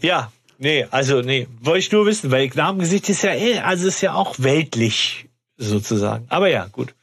ja, 0.00 0.32
nee, 0.58 0.86
also 0.90 1.22
nee, 1.22 1.48
wollte 1.60 1.80
ich 1.80 1.92
nur 1.92 2.06
wissen, 2.06 2.30
weil 2.30 2.50
Namengesicht 2.54 3.08
ist 3.08 3.22
ja, 3.22 3.34
eh, 3.34 3.58
also 3.58 3.88
ist 3.88 4.00
ja 4.00 4.14
auch 4.14 4.36
weltlich 4.38 5.28
sozusagen. 5.56 6.26
Aber 6.28 6.48
ja, 6.48 6.66
gut. 6.70 6.94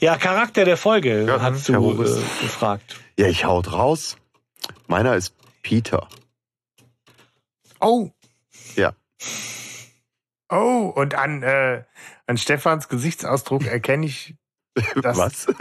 Ja, 0.00 0.16
Charakter 0.16 0.64
der 0.64 0.76
Folge 0.76 1.24
ja, 1.26 1.40
hast 1.40 1.68
du 1.68 1.92
äh, 1.92 2.42
gefragt. 2.42 2.96
Ja, 3.18 3.28
ich 3.28 3.44
haut 3.44 3.72
raus. 3.72 4.16
Meiner 4.86 5.14
ist 5.16 5.34
Peter. 5.62 6.08
Oh. 7.80 8.10
Ja. 8.76 8.92
Oh, 10.48 10.92
und 10.94 11.14
an, 11.14 11.42
äh, 11.42 11.82
an 12.26 12.38
Stefans 12.38 12.88
Gesichtsausdruck 12.88 13.66
erkenne 13.66 14.06
ich, 14.06 14.34
dass 15.02 15.16
Was? 15.16 15.46
du 15.46 15.54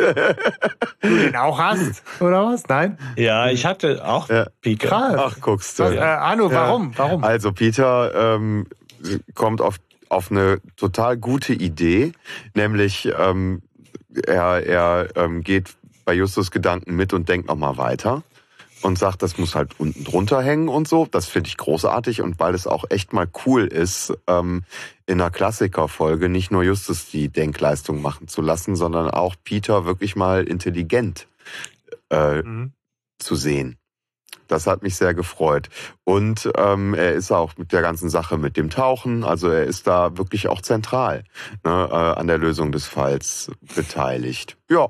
den 1.04 1.36
auch 1.36 1.58
hast, 1.58 2.04
oder 2.20 2.45
was? 2.48 2.68
Nein? 2.68 2.98
Ja, 3.16 3.50
ich 3.50 3.66
hatte 3.66 4.06
auch 4.06 4.30
Ja. 4.30 4.48
Peter. 4.62 4.88
Krass. 4.90 5.16
Ach, 5.18 5.42
guckst 5.42 5.80
du. 5.80 5.84
Was, 5.86 5.94
äh, 5.94 6.00
Arno, 6.00 6.50
Ja. 6.50 6.68
warum? 6.68 6.98
Warum? 6.98 7.24
Also 7.24 7.52
Peter 7.54 8.36
ähm, 8.36 8.68
kommt 9.34 9.62
auf, 9.62 9.78
auf 10.10 10.32
eine 10.32 10.60
total 10.76 11.18
gute 11.18 11.54
Idee, 11.54 12.12
nämlich 12.56 13.10
ähm, 13.18 13.62
er, 14.28 14.66
er 14.66 15.08
ähm, 15.16 15.44
geht 15.44 15.76
bei 16.04 16.14
Justus 16.14 16.52
Gedanken 16.52 16.95
mit 16.95 17.14
und 17.14 17.28
denkt 17.30 17.48
nochmal 17.48 17.78
weiter 17.78 18.22
und 18.85 18.99
sagt, 18.99 19.22
das 19.23 19.38
muss 19.38 19.55
halt 19.55 19.80
unten 19.80 20.03
drunter 20.03 20.41
hängen 20.41 20.67
und 20.69 20.88
so. 20.88 21.07
Das 21.09 21.25
finde 21.25 21.47
ich 21.49 21.57
großartig 21.57 22.22
und 22.22 22.39
weil 22.39 22.53
es 22.53 22.67
auch 22.67 22.85
echt 22.89 23.14
mal 23.14 23.27
cool 23.45 23.65
ist, 23.65 24.14
ähm, 24.27 24.64
in 25.07 25.19
einer 25.19 25.31
Klassikerfolge 25.31 26.30
nicht 26.30 26.51
nur 26.51 26.64
Justus 26.64 27.09
die 27.09 27.30
Denkleistung 27.30 28.01
machen 28.01 28.27
zu 28.27 28.41
lassen, 28.41 28.75
sondern 28.75 29.09
auch 29.09 29.35
Peter 29.43 29.85
wirklich 29.85 30.15
mal 30.15 30.43
intelligent 30.47 31.27
äh, 32.11 32.41
Mhm. 32.43 32.73
zu 33.19 33.35
sehen. 33.35 33.77
Das 34.47 34.67
hat 34.67 34.83
mich 34.83 34.95
sehr 34.95 35.15
gefreut. 35.15 35.69
Und 36.03 36.47
ähm, 36.55 36.93
er 36.93 37.14
ist 37.14 37.31
auch 37.31 37.57
mit 37.57 37.72
der 37.72 37.81
ganzen 37.81 38.11
Sache 38.11 38.38
mit 38.38 38.55
dem 38.57 38.69
Tauchen, 38.69 39.23
also 39.23 39.49
er 39.49 39.64
ist 39.64 39.88
da 39.88 40.15
wirklich 40.17 40.47
auch 40.47 40.61
zentral 40.61 41.23
ne, 41.64 41.89
äh, 41.91 42.19
an 42.19 42.27
der 42.27 42.38
Lösung 42.38 42.72
des 42.72 42.85
Falls 42.85 43.49
beteiligt. 43.75 44.57
Ja. 44.69 44.89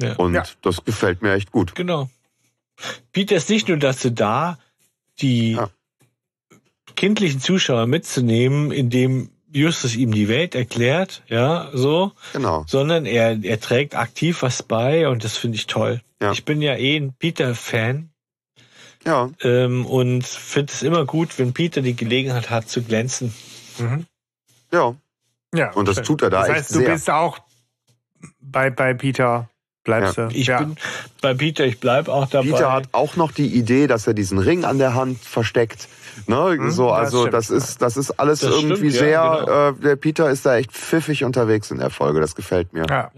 Ja. 0.00 0.14
Und 0.16 0.32
Ja. 0.34 0.44
das 0.62 0.82
gefällt 0.84 1.20
mir 1.20 1.34
echt 1.34 1.52
gut. 1.52 1.74
Genau. 1.74 2.08
Peter 3.12 3.36
ist 3.36 3.50
nicht 3.50 3.68
nur 3.68 3.76
dazu 3.78 4.10
da, 4.10 4.58
die 5.20 5.52
Ja. 5.52 5.70
kindlichen 6.96 7.40
Zuschauer 7.40 7.86
mitzunehmen, 7.86 8.70
indem 8.72 9.30
Justus 9.52 9.94
ihm 9.94 10.12
die 10.12 10.28
Welt 10.28 10.54
erklärt, 10.56 11.22
ja, 11.28 11.70
so, 11.72 12.12
Genau. 12.32 12.64
sondern 12.66 13.06
er, 13.06 13.38
er 13.44 13.60
trägt 13.60 13.94
aktiv 13.94 14.42
was 14.42 14.62
bei 14.64 15.08
und 15.08 15.22
das 15.22 15.36
finde 15.36 15.56
ich 15.56 15.66
toll. 15.66 16.00
Ja. 16.20 16.32
Ich 16.32 16.44
bin 16.44 16.60
ja 16.60 16.74
eh 16.76 16.96
ein 16.96 17.12
Peter-Fan 17.16 18.10
Ja. 19.04 19.30
ähm, 19.42 19.86
und 19.86 20.26
finde 20.26 20.72
es 20.72 20.82
immer 20.82 21.04
gut, 21.04 21.38
wenn 21.38 21.52
Peter 21.52 21.82
die 21.82 21.94
Gelegenheit 21.94 22.50
hat 22.50 22.68
zu 22.68 22.82
glänzen. 22.82 23.32
Mhm. 23.78 24.06
Ja. 24.72 24.96
Ja. 25.54 25.70
Und 25.72 25.86
das 25.86 26.02
tut 26.02 26.22
er 26.22 26.30
da 26.30 26.40
Das 26.40 26.48
echt 26.48 26.56
heißt, 26.58 26.70
du 26.74 26.78
sehr. 26.80 26.90
bist 26.90 27.08
auch 27.10 27.38
bei, 28.40 28.70
bei 28.70 28.92
Peter, 28.94 29.48
bleibst 29.84 30.18
du. 30.18 30.28
Ich 30.32 30.46
ja. 30.48 30.58
bin 30.60 30.76
bei 31.20 31.34
Peter, 31.34 31.64
ich 31.64 31.78
bleib 31.80 32.08
auch 32.08 32.28
dabei. 32.28 32.50
Peter 32.50 32.72
hat 32.72 32.88
auch 32.92 33.16
noch 33.16 33.32
die 33.32 33.46
Idee, 33.46 33.86
dass 33.86 34.06
er 34.06 34.14
diesen 34.14 34.38
Ring 34.38 34.64
an 34.64 34.78
der 34.78 34.94
Hand 34.94 35.18
versteckt. 35.20 35.88
Ne, 36.26 36.52
Hm, 36.52 36.70
so, 36.70 36.88
das 36.88 36.98
also 36.98 37.18
stimmt. 37.22 37.34
das 37.34 37.50
ist, 37.50 37.82
das 37.82 37.96
ist 37.96 38.10
alles 38.20 38.40
Das 38.40 38.50
irgendwie 38.54 38.90
stimmt, 38.92 39.10
ja, 39.10 39.34
genau. 39.40 39.46
sehr. 39.46 39.68
Äh, 39.68 39.82
der 39.82 39.96
Peter 39.96 40.30
ist 40.30 40.46
da 40.46 40.56
echt 40.56 40.72
pfiffig 40.72 41.24
unterwegs 41.24 41.70
in 41.70 41.78
der 41.78 41.90
Folge. 41.90 42.20
Das 42.20 42.34
gefällt 42.34 42.72
mir. 42.72 42.86
ja. 42.88 43.10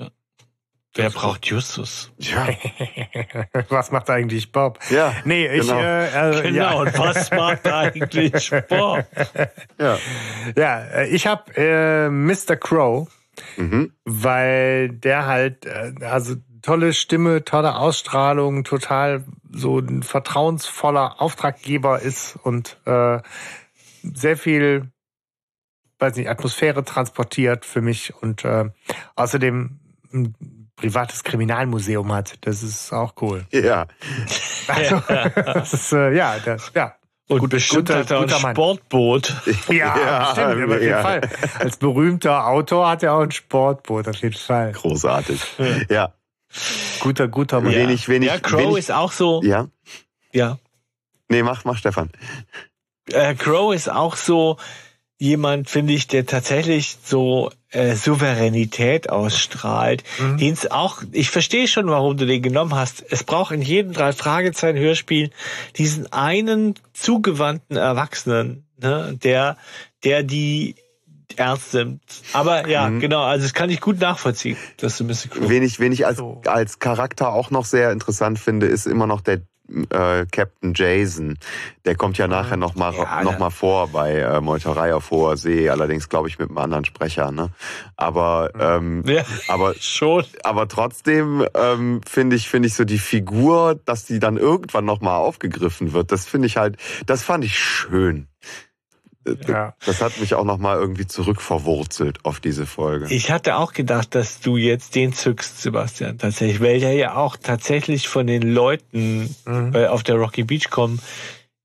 Wer 0.98 1.10
braucht 1.10 1.44
Justus? 1.44 2.10
Ja, 2.16 2.48
Was 3.68 3.90
macht 3.90 4.08
eigentlich 4.08 4.50
Bob? 4.50 4.78
ja, 4.88 5.12
Nee, 5.26 5.46
ich, 5.46 5.60
Genau. 5.66 5.78
äh, 5.78 6.38
äh, 6.38 6.42
Genau, 6.42 6.56
ja. 6.56 6.72
und 6.72 6.98
was 6.98 7.30
macht 7.32 7.66
eigentlich 7.70 8.42
Sport? 8.42 9.04
ja. 9.78 9.98
Ja, 10.56 10.80
äh, 10.86 11.08
ich 11.08 11.26
habe 11.26 11.54
äh, 11.54 12.08
Mr. 12.08 12.56
Crow, 12.56 13.08
Mhm. 13.58 13.92
weil 14.06 14.88
der 14.88 15.26
halt, 15.26 15.66
äh, 15.66 15.92
also 16.00 16.36
tolle 16.66 16.92
Stimme, 16.92 17.44
tolle 17.44 17.76
Ausstrahlung, 17.76 18.64
total 18.64 19.24
so 19.52 19.78
ein 19.78 20.02
vertrauensvoller 20.02 21.20
Auftraggeber 21.22 22.00
ist 22.00 22.36
und 22.42 22.76
äh, 22.86 23.20
sehr 24.02 24.36
viel, 24.36 24.90
weiß 26.00 26.16
nicht, 26.16 26.28
Atmosphäre 26.28 26.84
transportiert 26.84 27.64
für 27.64 27.80
mich 27.82 28.12
und 28.20 28.44
äh, 28.44 28.64
außerdem 29.14 29.78
ein 30.12 30.34
privates 30.74 31.22
Kriminalmuseum 31.22 32.12
hat. 32.12 32.34
Das 32.40 32.62
ist 32.64 32.92
auch 32.92 33.14
cool. 33.20 33.46
Ja. 33.52 33.86
Also, 34.68 35.00
das 35.08 35.72
ist, 35.72 35.92
äh, 35.92 36.10
ja, 36.16 36.40
das, 36.44 36.72
ja. 36.74 36.96
Und 37.28 37.38
Gut- 37.38 37.50
bestimmt 37.50 37.86
guter- 37.88 38.00
hat 38.00 38.10
er 38.10 38.20
ein. 38.20 38.28
Sportboot. 38.56 39.32
Ja, 39.68 39.96
Ja, 39.96 40.28
stimmt, 40.32 40.64
auf 40.64 40.80
jeden 40.80 40.88
ja. 40.88 41.02
Fall. 41.02 41.20
Als 41.60 41.76
berühmter 41.76 42.48
Autor 42.48 42.88
hat 42.88 43.04
er 43.04 43.14
auch 43.14 43.20
ein 43.22 43.30
Sportboot, 43.30 44.08
auf 44.08 44.16
jeden 44.16 44.34
Fall. 44.36 44.72
Großartig. 44.72 45.40
Ja. 45.88 46.12
Guter, 47.00 47.28
guter 47.28 47.60
Mann. 47.60 47.72
Wenig, 47.74 48.08
wenig, 48.08 48.28
ja, 48.28 48.38
Crow 48.38 48.60
wenig- 48.60 48.78
ist 48.78 48.92
auch 48.92 49.12
so. 49.12 49.42
Ja. 49.42 49.68
Ja. 50.32 50.58
Nee, 51.28 51.42
mach, 51.42 51.64
mach 51.64 51.76
Stefan. 51.78 52.10
Äh, 53.10 53.34
Crow 53.34 53.74
ist 53.74 53.90
auch 53.90 54.16
so 54.16 54.56
jemand, 55.18 55.70
finde 55.70 55.92
ich, 55.94 56.06
der 56.08 56.26
tatsächlich 56.26 56.98
so 57.02 57.50
äh, 57.70 57.94
Souveränität 57.94 59.08
ausstrahlt. 59.10 60.04
Mhm. 60.18 60.36
Den 60.38 60.52
es 60.52 60.70
auch, 60.70 61.02
ich 61.12 61.30
verstehe 61.30 61.68
schon, 61.68 61.88
warum 61.88 62.16
du 62.16 62.26
den 62.26 62.42
genommen 62.42 62.74
hast. 62.74 63.04
Es 63.10 63.24
braucht 63.24 63.52
in 63.52 63.62
jedem 63.62 63.92
drei 63.92 64.12
Fragezeichen 64.12 64.78
Hörspiel 64.78 65.30
diesen 65.76 66.12
einen 66.12 66.74
zugewandten 66.92 67.76
Erwachsenen, 67.76 68.66
ne, 68.78 69.18
der, 69.22 69.56
der 70.04 70.22
die 70.22 70.74
ernst 71.36 71.74
nimmt. 71.74 72.02
Aber 72.32 72.68
ja, 72.68 72.88
Mhm. 72.88 73.00
genau, 73.00 73.22
also 73.22 73.44
das 73.44 73.54
kann 73.54 73.70
ich 73.70 73.80
gut 73.80 74.00
nachvollziehen, 74.00 74.56
dass 74.78 74.98
du 74.98 75.04
Mr. 75.04 75.28
Crow. 75.30 75.48
Wen 75.48 75.62
ich, 75.62 75.78
wen 75.80 75.92
ich 75.92 76.06
als, 76.06 76.18
So. 76.18 76.40
als 76.46 76.78
Charakter 76.78 77.32
auch 77.32 77.50
noch 77.50 77.64
sehr 77.64 77.92
interessant 77.92 78.38
finde, 78.38 78.66
ist 78.66 78.86
immer 78.86 79.06
noch 79.06 79.20
der 79.20 79.40
äh, 79.90 80.26
Captain 80.30 80.74
Jason. 80.76 81.38
Der 81.86 81.96
kommt 81.96 82.18
ja 82.18 82.28
nachher 82.28 82.56
noch 82.56 82.76
mal, 82.76 82.94
Ja, 82.94 83.24
noch 83.24 83.32
ja. 83.32 83.38
mal 83.40 83.50
vor 83.50 83.88
bei 83.88 84.12
äh, 84.20 84.40
Meuterei 84.40 84.94
auf 84.94 85.10
hoher 85.10 85.36
See, 85.36 85.68
allerdings 85.68 86.08
glaube 86.08 86.28
ich 86.28 86.38
mit 86.38 86.50
einem 86.50 86.58
anderen 86.58 86.84
Sprecher. 86.84 87.32
Ne? 87.32 87.50
Aber, 87.96 88.52
ähm, 88.60 89.02
Ja, 89.08 89.24
aber 89.48 89.74
schon. 89.74 90.24
aber 90.44 90.68
trotzdem 90.68 91.44
ähm, 91.54 92.00
finde 92.08 92.36
ich 92.36 92.48
finde 92.48 92.68
ich 92.68 92.74
so 92.74 92.84
die 92.84 92.98
Figur, 93.00 93.74
dass 93.84 94.04
die 94.04 94.20
dann 94.20 94.36
irgendwann 94.36 94.84
noch 94.84 95.00
mal 95.00 95.16
aufgegriffen 95.16 95.92
wird. 95.92 96.12
Das 96.12 96.26
finde 96.26 96.46
ich 96.46 96.56
halt, 96.58 96.76
das 97.06 97.24
fand 97.24 97.44
ich 97.44 97.58
schön. 97.58 98.28
Äh, 99.26 99.36
Ja. 99.50 99.74
Das 99.84 100.00
hat 100.02 100.18
mich 100.20 100.34
auch 100.34 100.44
noch 100.44 100.58
mal 100.58 100.76
irgendwie 100.78 101.06
zurückverwurzelt 101.06 102.24
auf 102.24 102.40
diese 102.40 102.66
Folge. 102.66 103.06
Ich 103.10 103.30
hatte 103.30 103.56
auch 103.56 103.72
gedacht, 103.72 104.14
dass 104.14 104.40
du 104.40 104.56
jetzt 104.56 104.94
den 104.94 105.12
zückst, 105.12 105.60
Sebastian, 105.62 106.18
tatsächlich, 106.18 106.60
weil 106.60 106.80
der 106.80 106.92
ja 106.92 107.16
auch 107.16 107.36
tatsächlich 107.36 108.08
von 108.08 108.26
den 108.26 108.42
Leuten 108.42 109.34
Mhm. 109.44 109.74
äh, 109.74 109.86
auf 109.86 110.02
der 110.02 110.16
Rocky 110.16 110.44
Beach 110.44 110.70
kommen 110.70 111.00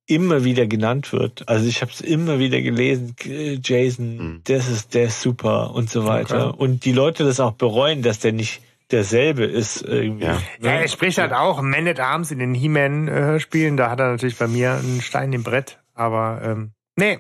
immer 0.08 0.44
wieder 0.44 0.68
genannt 0.68 1.14
wird. 1.14 1.48
Also 1.48 1.66
ich 1.68 1.82
habe 1.82 1.92
es 1.92 2.02
immer 2.02 2.38
wieder 2.38 2.60
gelesen, 2.62 3.16
äh, 3.26 3.60
Jason, 3.64 4.18
Mhm. 4.18 4.42
das 4.44 4.68
ist 4.68 4.94
der 4.94 5.10
super 5.10 5.74
und 5.74 5.90
so 5.90 6.06
weiter. 6.06 6.50
Okay. 6.50 6.58
Und 6.64 6.84
die 6.86 6.92
Leute 6.92 7.24
das 7.24 7.40
auch 7.40 7.54
bereuen, 7.54 8.02
dass 8.02 8.20
der 8.20 8.34
nicht 8.34 8.62
derselbe 8.92 9.46
ist 9.46 9.82
irgendwie. 9.84 10.26
Ja. 10.26 10.38
Ja, 10.62 10.72
er 10.72 10.88
spricht 10.90 11.18
halt 11.18 11.32
auch 11.32 11.62
Man 11.62 11.88
at 11.88 12.02
Arms 12.02 12.30
in 12.32 12.40
den 12.40 12.54
He-Man-Hörspielen. 12.54 13.78
Da 13.78 13.90
hat 13.90 14.02
er 14.02 14.10
natürlich 14.12 14.38
bei 14.38 14.48
mir 14.48 14.74
einen 14.74 15.02
Stein 15.02 15.32
im 15.32 15.44
Brett. 15.44 15.78
Aber 15.94 16.42
ähm, 16.44 16.72
nee, 16.98 17.20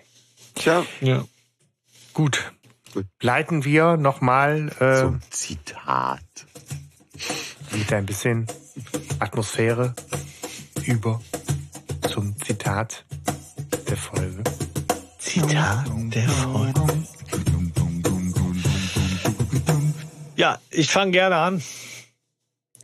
Tja, 0.61 0.85
Ja. 1.01 1.25
gut. 2.13 2.51
Gut. 2.93 3.05
Leiten 3.21 3.63
wir 3.63 3.95
nochmal 3.97 4.69
äh, 4.79 4.99
zum 5.01 5.21
Zitat. 5.29 6.19
mit 7.71 7.91
ein 7.93 8.05
bisschen 8.05 8.47
Atmosphäre 9.19 9.93
über 10.85 11.21
zum 12.09 12.35
Zitat 12.41 13.05
der 13.89 13.95
Folge. 13.97 14.43
Zitat 15.19 15.87
der 16.13 16.27
Folge. 16.29 16.81
Ja, 20.35 20.59
ich 20.69 20.89
fange 20.91 21.11
gerne 21.11 21.37
an. 21.37 21.63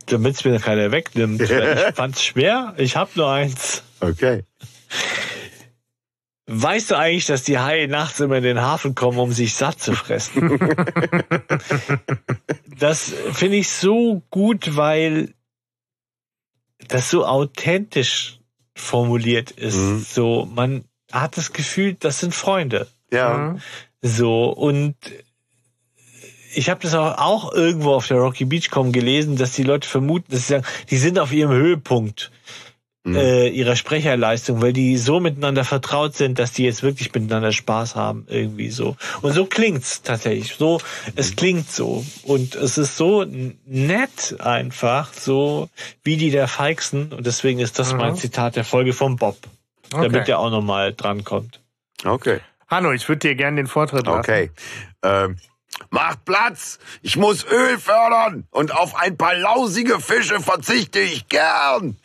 Damit 0.06 0.36
es 0.36 0.44
mir 0.44 0.58
keiner 0.58 0.90
wegnimmt. 0.90 1.42
Ich 1.42 1.50
fand's 1.94 2.24
schwer. 2.24 2.72
Ich 2.78 2.96
habe 2.96 3.10
nur 3.14 3.30
eins. 3.30 3.82
Okay. 4.00 4.44
Weißt 6.50 6.90
du 6.90 6.96
eigentlich, 6.96 7.26
dass 7.26 7.42
die 7.42 7.58
Haie 7.58 7.88
nachts 7.88 8.20
immer 8.20 8.36
in 8.36 8.42
den 8.42 8.62
Hafen 8.62 8.94
kommen, 8.94 9.18
um 9.18 9.32
sich 9.32 9.54
satt 9.54 9.80
zu 9.80 9.92
fressen? 9.92 10.58
das 12.78 13.12
finde 13.32 13.58
ich 13.58 13.68
so 13.68 14.22
gut, 14.30 14.74
weil 14.74 15.34
das 16.88 17.10
so 17.10 17.26
authentisch 17.26 18.40
formuliert 18.74 19.50
ist. 19.50 19.76
Mhm. 19.76 20.06
So, 20.08 20.48
man 20.50 20.84
hat 21.12 21.36
das 21.36 21.52
Gefühl, 21.52 21.96
das 22.00 22.20
sind 22.20 22.34
Freunde. 22.34 22.86
Ja. 23.12 23.36
Mhm. 23.36 23.60
So, 24.00 24.44
und 24.44 24.96
ich 26.54 26.70
habe 26.70 26.80
das 26.80 26.94
auch, 26.94 27.18
auch 27.18 27.52
irgendwo 27.52 27.92
auf 27.92 28.08
der 28.08 28.16
Rocky 28.16 28.46
Beach 28.46 28.70
kommen 28.70 28.92
gelesen, 28.92 29.36
dass 29.36 29.52
die 29.52 29.64
Leute 29.64 29.86
vermuten, 29.86 30.30
dass 30.30 30.46
sie 30.46 30.54
sagen, 30.54 30.66
die 30.88 30.96
sind 30.96 31.18
auf 31.18 31.30
ihrem 31.30 31.52
Höhepunkt 31.52 32.30
Mhm. 33.04 33.16
äh, 33.16 33.48
ihrer 33.48 33.76
Sprecherleistung, 33.76 34.60
weil 34.60 34.72
die 34.72 34.98
so 34.98 35.20
miteinander 35.20 35.64
vertraut 35.64 36.16
sind, 36.16 36.38
dass 36.38 36.52
die 36.52 36.64
jetzt 36.64 36.82
wirklich 36.82 37.14
miteinander 37.14 37.52
Spaß 37.52 37.94
haben, 37.94 38.26
irgendwie 38.28 38.70
so. 38.70 38.96
Und 39.22 39.32
so 39.32 39.46
klingt's 39.46 40.02
tatsächlich. 40.02 40.54
So, 40.56 40.80
es 41.14 41.36
klingt 41.36 41.70
so. 41.70 42.04
Und 42.24 42.56
es 42.56 42.76
ist 42.76 42.96
so 42.96 43.24
nett 43.64 44.36
einfach, 44.40 45.12
so 45.12 45.68
wie 46.02 46.16
die 46.16 46.30
der 46.30 46.48
Feigsten. 46.48 47.12
Und 47.12 47.24
deswegen 47.26 47.60
ist 47.60 47.78
das 47.78 47.92
Mhm. 47.92 47.98
mein 47.98 48.16
Zitat 48.16 48.56
der 48.56 48.64
Folge 48.64 48.92
von 48.92 49.16
Bob. 49.16 49.36
Damit 49.90 50.14
Okay. 50.14 50.24
der 50.24 50.38
auch 50.40 50.50
nochmal 50.50 50.92
drankommt. 50.92 51.60
Okay. 52.04 52.40
Hanno, 52.66 52.92
ich 52.92 53.08
würde 53.08 53.20
dir 53.20 53.34
gerne 53.36 53.56
den 53.56 53.66
Vortritt 53.68 54.06
lassen. 54.06 54.18
Okay. 54.18 54.50
Ähm, 55.02 55.36
macht 55.90 56.24
Platz! 56.26 56.78
Ich 57.00 57.16
muss 57.16 57.46
Öl 57.50 57.78
fördern 57.78 58.44
und 58.50 58.74
auf 58.76 58.96
ein 58.96 59.16
paar 59.16 59.34
lausige 59.36 60.00
Fische 60.00 60.40
verzichte 60.40 60.98
ich 61.00 61.28
gern. 61.28 61.96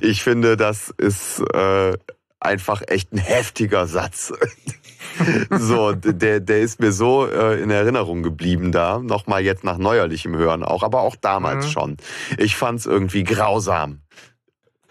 Ich 0.00 0.22
finde, 0.22 0.56
das 0.56 0.92
ist 0.96 1.40
äh, 1.54 1.92
einfach 2.40 2.82
echt 2.88 3.12
ein 3.12 3.18
heftiger 3.18 3.86
Satz. 3.86 4.32
so, 5.50 5.92
der, 5.92 6.40
der 6.40 6.60
ist 6.60 6.80
mir 6.80 6.92
so 6.92 7.26
äh, 7.26 7.60
in 7.60 7.70
Erinnerung 7.70 8.22
geblieben 8.22 8.72
da. 8.72 8.98
Nochmal 8.98 9.42
jetzt 9.42 9.64
nach 9.64 9.78
neuerlichem 9.78 10.36
Hören 10.36 10.62
auch, 10.62 10.82
aber 10.82 11.02
auch 11.02 11.16
damals 11.16 11.66
Mhm. 11.66 11.70
schon. 11.70 11.96
Ich 12.38 12.56
fand's 12.56 12.86
irgendwie 12.86 13.24
grausam. 13.24 14.00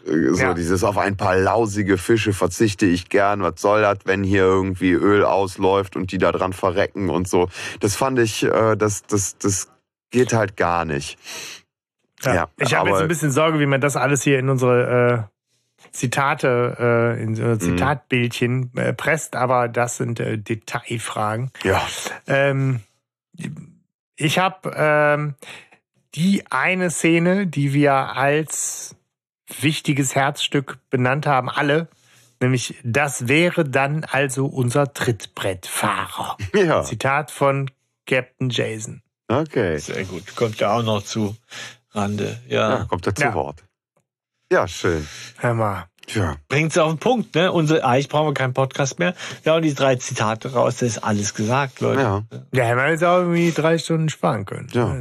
Äh, 0.06 0.34
So 0.34 0.42
Ja. 0.44 0.54
dieses 0.54 0.84
auf 0.84 0.98
ein 0.98 1.18
paar 1.18 1.38
lausige 1.38 1.98
Fische 1.98 2.34
verzichte 2.34 2.86
ich 2.86 3.10
gern. 3.10 3.42
Was 3.42 3.56
soll 3.62 3.82
das, 3.82 4.00
wenn 4.06 4.24
hier 4.24 4.44
irgendwie 4.44 4.92
Öl 4.92 5.24
ausläuft 5.26 5.96
und 5.96 6.12
die 6.12 6.18
da 6.18 6.32
dran 6.32 6.54
verrecken 6.54 7.10
und 7.10 7.28
so. 7.28 7.50
Das 7.80 7.96
fand 7.96 8.20
ich, 8.20 8.44
äh, 8.44 8.76
das, 8.76 9.04
das, 9.04 9.38
das 9.38 9.68
geht 10.12 10.34
halt 10.34 10.58
gar 10.58 10.86
nicht. 10.86 11.18
Ja. 12.24 12.34
Ja, 12.34 12.50
ich 12.58 12.74
habe 12.76 12.90
jetzt 12.90 13.02
ein 13.02 13.08
bisschen 13.08 13.32
Sorge, 13.32 13.60
wie 13.60 13.66
man 13.66 13.82
das 13.82 13.96
alles 13.96 14.24
hier 14.24 14.40
in 14.40 14.50
unsere 14.50 15.28
äh, 15.82 15.88
Zitate, 15.92 17.16
äh, 17.18 17.22
in 17.24 17.32
Mhm. 17.32 17.36
so 17.36 17.56
Zitatbildchen 17.56 18.72
äh, 18.76 18.94
presst, 18.94 19.36
aber 19.36 19.68
das 19.68 19.98
sind 19.98 20.20
äh, 20.20 20.38
Detailfragen. 20.38 21.52
Ja. 21.64 21.82
Ähm, 22.28 22.82
ich 24.16 24.38
habe 24.40 24.74
ähm, 24.76 25.36
die 26.16 26.44
eine 26.50 26.90
Szene, 26.92 27.48
die 27.48 27.74
wir 27.74 27.94
als 27.94 28.96
wichtiges 29.62 30.16
Herzstück 30.16 30.78
benannt 30.90 31.26
haben, 31.26 31.50
alle. 31.50 31.88
Nämlich, 32.42 32.76
das 32.84 33.28
wäre 33.28 33.66
dann 33.66 34.06
also 34.06 34.46
unser 34.46 34.94
Trittbrettfahrer. 34.94 36.38
Ja. 36.54 36.84
Zitat 36.84 37.32
von 37.32 37.70
Captain 38.06 38.50
Jason. 38.50 39.02
Okay. 39.28 39.78
Sehr 39.78 40.04
gut. 40.06 40.36
Kommt 40.36 40.60
ja 40.60 40.74
auch 40.74 40.84
noch 40.84 41.04
zu 41.04 41.36
Rande. 42.00 42.40
Ja, 42.48 42.70
Ja. 42.80 42.86
kommt 42.86 43.06
er 43.08 43.16
zu 43.16 43.24
Ja. 43.24 43.34
Wort. 43.34 43.64
Ja, 44.52 44.68
schön. 44.68 45.08
Hör 45.38 45.54
mal. 45.54 45.86
Tja. 46.08 46.38
Bringt's 46.48 46.76
auf 46.80 46.92
den 46.92 46.98
Punkt, 46.98 47.36
ne? 47.36 47.52
Unsere, 47.52 47.84
eigentlich 47.86 48.10
brauchen 48.10 48.30
wir 48.30 48.34
keinen 48.34 48.54
Podcast 48.56 48.98
mehr. 48.98 49.14
Wir 49.44 49.54
hauen 49.54 49.62
die 49.62 49.76
drei 49.76 49.96
Zitate 49.98 50.54
raus, 50.54 50.78
da 50.78 50.88
ist 50.88 51.04
alles 51.04 51.36
gesagt, 51.36 51.82
Leute. 51.82 52.02
Ja. 52.02 52.24
Ja, 52.52 52.64
hätten 52.64 52.78
wir 52.80 52.90
jetzt 52.90 53.04
auch 53.04 53.18
irgendwie 53.18 53.52
drei 53.52 53.78
Stunden 53.78 54.10
sparen 54.10 54.46
können. 54.46 54.70
Ja. 54.72 54.96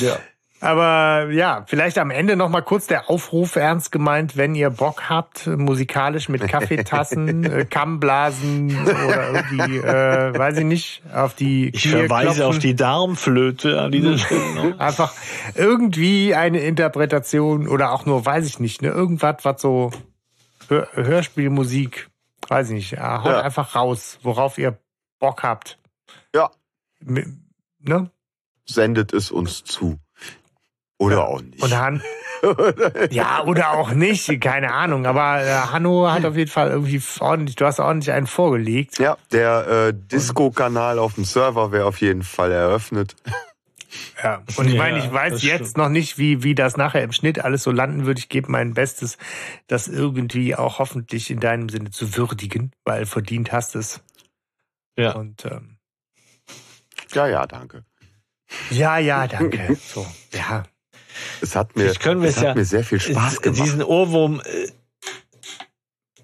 Ja. 0.00 0.18
Aber 0.60 1.30
ja, 1.30 1.64
vielleicht 1.66 1.96
am 1.98 2.10
Ende 2.10 2.36
noch 2.36 2.50
mal 2.50 2.60
kurz 2.60 2.86
der 2.86 3.08
Aufruf 3.08 3.56
ernst 3.56 3.92
gemeint, 3.92 4.36
wenn 4.36 4.54
ihr 4.54 4.68
Bock 4.70 5.08
habt, 5.08 5.46
musikalisch 5.46 6.28
mit 6.28 6.46
Kaffeetassen, 6.46 7.44
äh, 7.50 7.64
Kammblasen 7.64 8.76
oder 8.86 9.32
irgendwie, 9.32 9.78
äh, 9.78 10.38
weiß 10.38 10.58
ich 10.58 10.64
nicht, 10.66 11.02
auf 11.14 11.34
die 11.34 11.68
Ich 11.70 11.82
Knie 11.82 11.92
verweise 11.92 12.26
klopfen. 12.26 12.42
auf 12.44 12.58
die 12.58 12.76
Darmflöte 12.76 13.80
an 13.80 13.90
dieser 13.92 14.18
Stelle. 14.18 14.78
Einfach 14.78 15.14
irgendwie 15.54 16.34
eine 16.34 16.60
Interpretation 16.60 17.66
oder 17.66 17.92
auch 17.92 18.04
nur, 18.04 18.26
weiß 18.26 18.46
ich 18.46 18.60
nicht, 18.60 18.82
ne, 18.82 18.88
irgendwas, 18.88 19.36
was 19.44 19.62
so 19.62 19.90
Hör 20.68 20.86
Hörspielmusik, 20.94 22.08
weiß 22.48 22.68
ich 22.68 22.74
nicht, 22.74 22.90
ja, 22.92 23.24
haut 23.24 23.32
Ja. 23.32 23.40
einfach 23.40 23.74
raus, 23.74 24.18
worauf 24.22 24.58
ihr 24.58 24.78
Bock 25.18 25.42
habt. 25.42 25.78
Ja. 26.34 26.50
Ne? 27.00 28.10
Sendet 28.66 29.12
es 29.12 29.30
uns 29.30 29.64
zu. 29.64 29.98
Oder 31.00 31.26
auch 31.28 31.40
nicht. 31.40 31.62
Und 31.62 31.76
Han 31.76 32.02
ja, 33.10 33.42
oder 33.44 33.72
auch 33.72 33.90
nicht, 33.92 34.40
keine 34.40 34.72
Ahnung. 34.72 35.06
Aber 35.06 35.42
äh, 35.42 35.50
Hanno 35.50 36.10
hat 36.10 36.24
auf 36.24 36.36
jeden 36.36 36.50
Fall 36.50 36.70
irgendwie 36.70 37.00
ordentlich, 37.20 37.56
du 37.56 37.66
hast 37.66 37.80
ordentlich 37.80 38.12
einen 38.12 38.26
vorgelegt. 38.26 38.98
ja, 38.98 39.16
der 39.32 39.66
äh, 39.88 39.94
Disco-Kanal 39.94 40.98
auf 40.98 41.14
dem 41.14 41.24
Server 41.24 41.70
wäre 41.72 41.84
auf 41.86 42.00
jeden 42.00 42.22
Fall 42.22 42.52
eröffnet. 42.52 43.14
Ja. 44.22 44.42
Und 44.56 44.68
ich 44.68 44.74
Ja, 44.74 44.78
meine, 44.78 44.98
ich 44.98 45.10
weiß 45.12 45.32
das 45.34 45.42
jetzt 45.42 45.76
noch 45.76 45.88
nicht, 45.88 46.16
wie, 46.16 46.42
wie 46.42 46.54
das 46.54 46.76
nachher 46.76 47.02
im 47.02 47.12
Schnitt 47.12 47.44
alles 47.44 47.62
so 47.62 47.72
landen 47.72 48.06
wird. 48.06 48.18
Ich 48.18 48.28
gebe 48.28 48.50
mein 48.50 48.72
Bestes, 48.72 49.18
das 49.66 49.88
irgendwie 49.88 50.54
auch 50.54 50.78
hoffentlich 50.78 51.30
in 51.30 51.40
deinem 51.40 51.68
Sinne 51.68 51.90
zu 51.90 52.16
würdigen, 52.16 52.72
weil 52.84 53.04
verdient 53.04 53.52
hast 53.52 53.74
es. 53.74 54.00
Ja. 54.96 55.12
Und 55.12 55.44
ähm, 55.46 55.76
Ja, 57.12 57.26
ja, 57.26 57.46
danke. 57.46 57.84
ja, 58.70 58.98
ja, 58.98 59.26
danke. 59.26 59.76
So, 59.86 60.06
ja. 60.32 60.62
Es 61.40 61.56
hat 61.56 61.76
mir, 61.76 61.92
können 61.94 62.22
es 62.24 62.36
hat 62.36 62.44
ja- 62.44 62.54
mir 62.54 62.64
sehr 62.64 62.84
viel 62.84 63.00
Spaß 63.00 63.40
gemacht. 63.42 63.62
Diesen 63.62 63.82
Ohrwurm, 63.82 64.40
äh, 64.44 64.68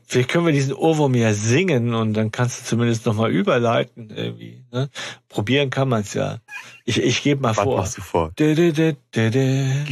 vielleicht 0.06 0.28
können 0.30 0.46
wir 0.46 0.52
diesen 0.52 0.74
Ohrwurm 0.74 1.14
ja 1.14 1.32
singen 1.34 1.94
und 1.94 2.14
dann 2.14 2.30
kannst 2.32 2.60
du 2.60 2.64
zumindest 2.64 3.06
nochmal 3.06 3.30
überleiten 3.30 4.10
irgendwie. 4.10 4.64
Ne? 4.72 4.90
Probieren 5.28 5.70
kann 5.70 5.88
man 5.88 6.02
es 6.02 6.14
ja. 6.14 6.38
Ich, 6.88 7.02
ich 7.02 7.22
gebe 7.24 7.42
mal 7.42 7.56
Was 7.56 7.64
vor. 7.64 7.76
machst 7.78 7.98
du 7.98 8.02
vor? 8.02 8.30
Dä, 8.38 8.54
dä, 8.54 8.70
dä, 8.70 8.94
dä, 9.12 9.30
dä. 9.30 9.86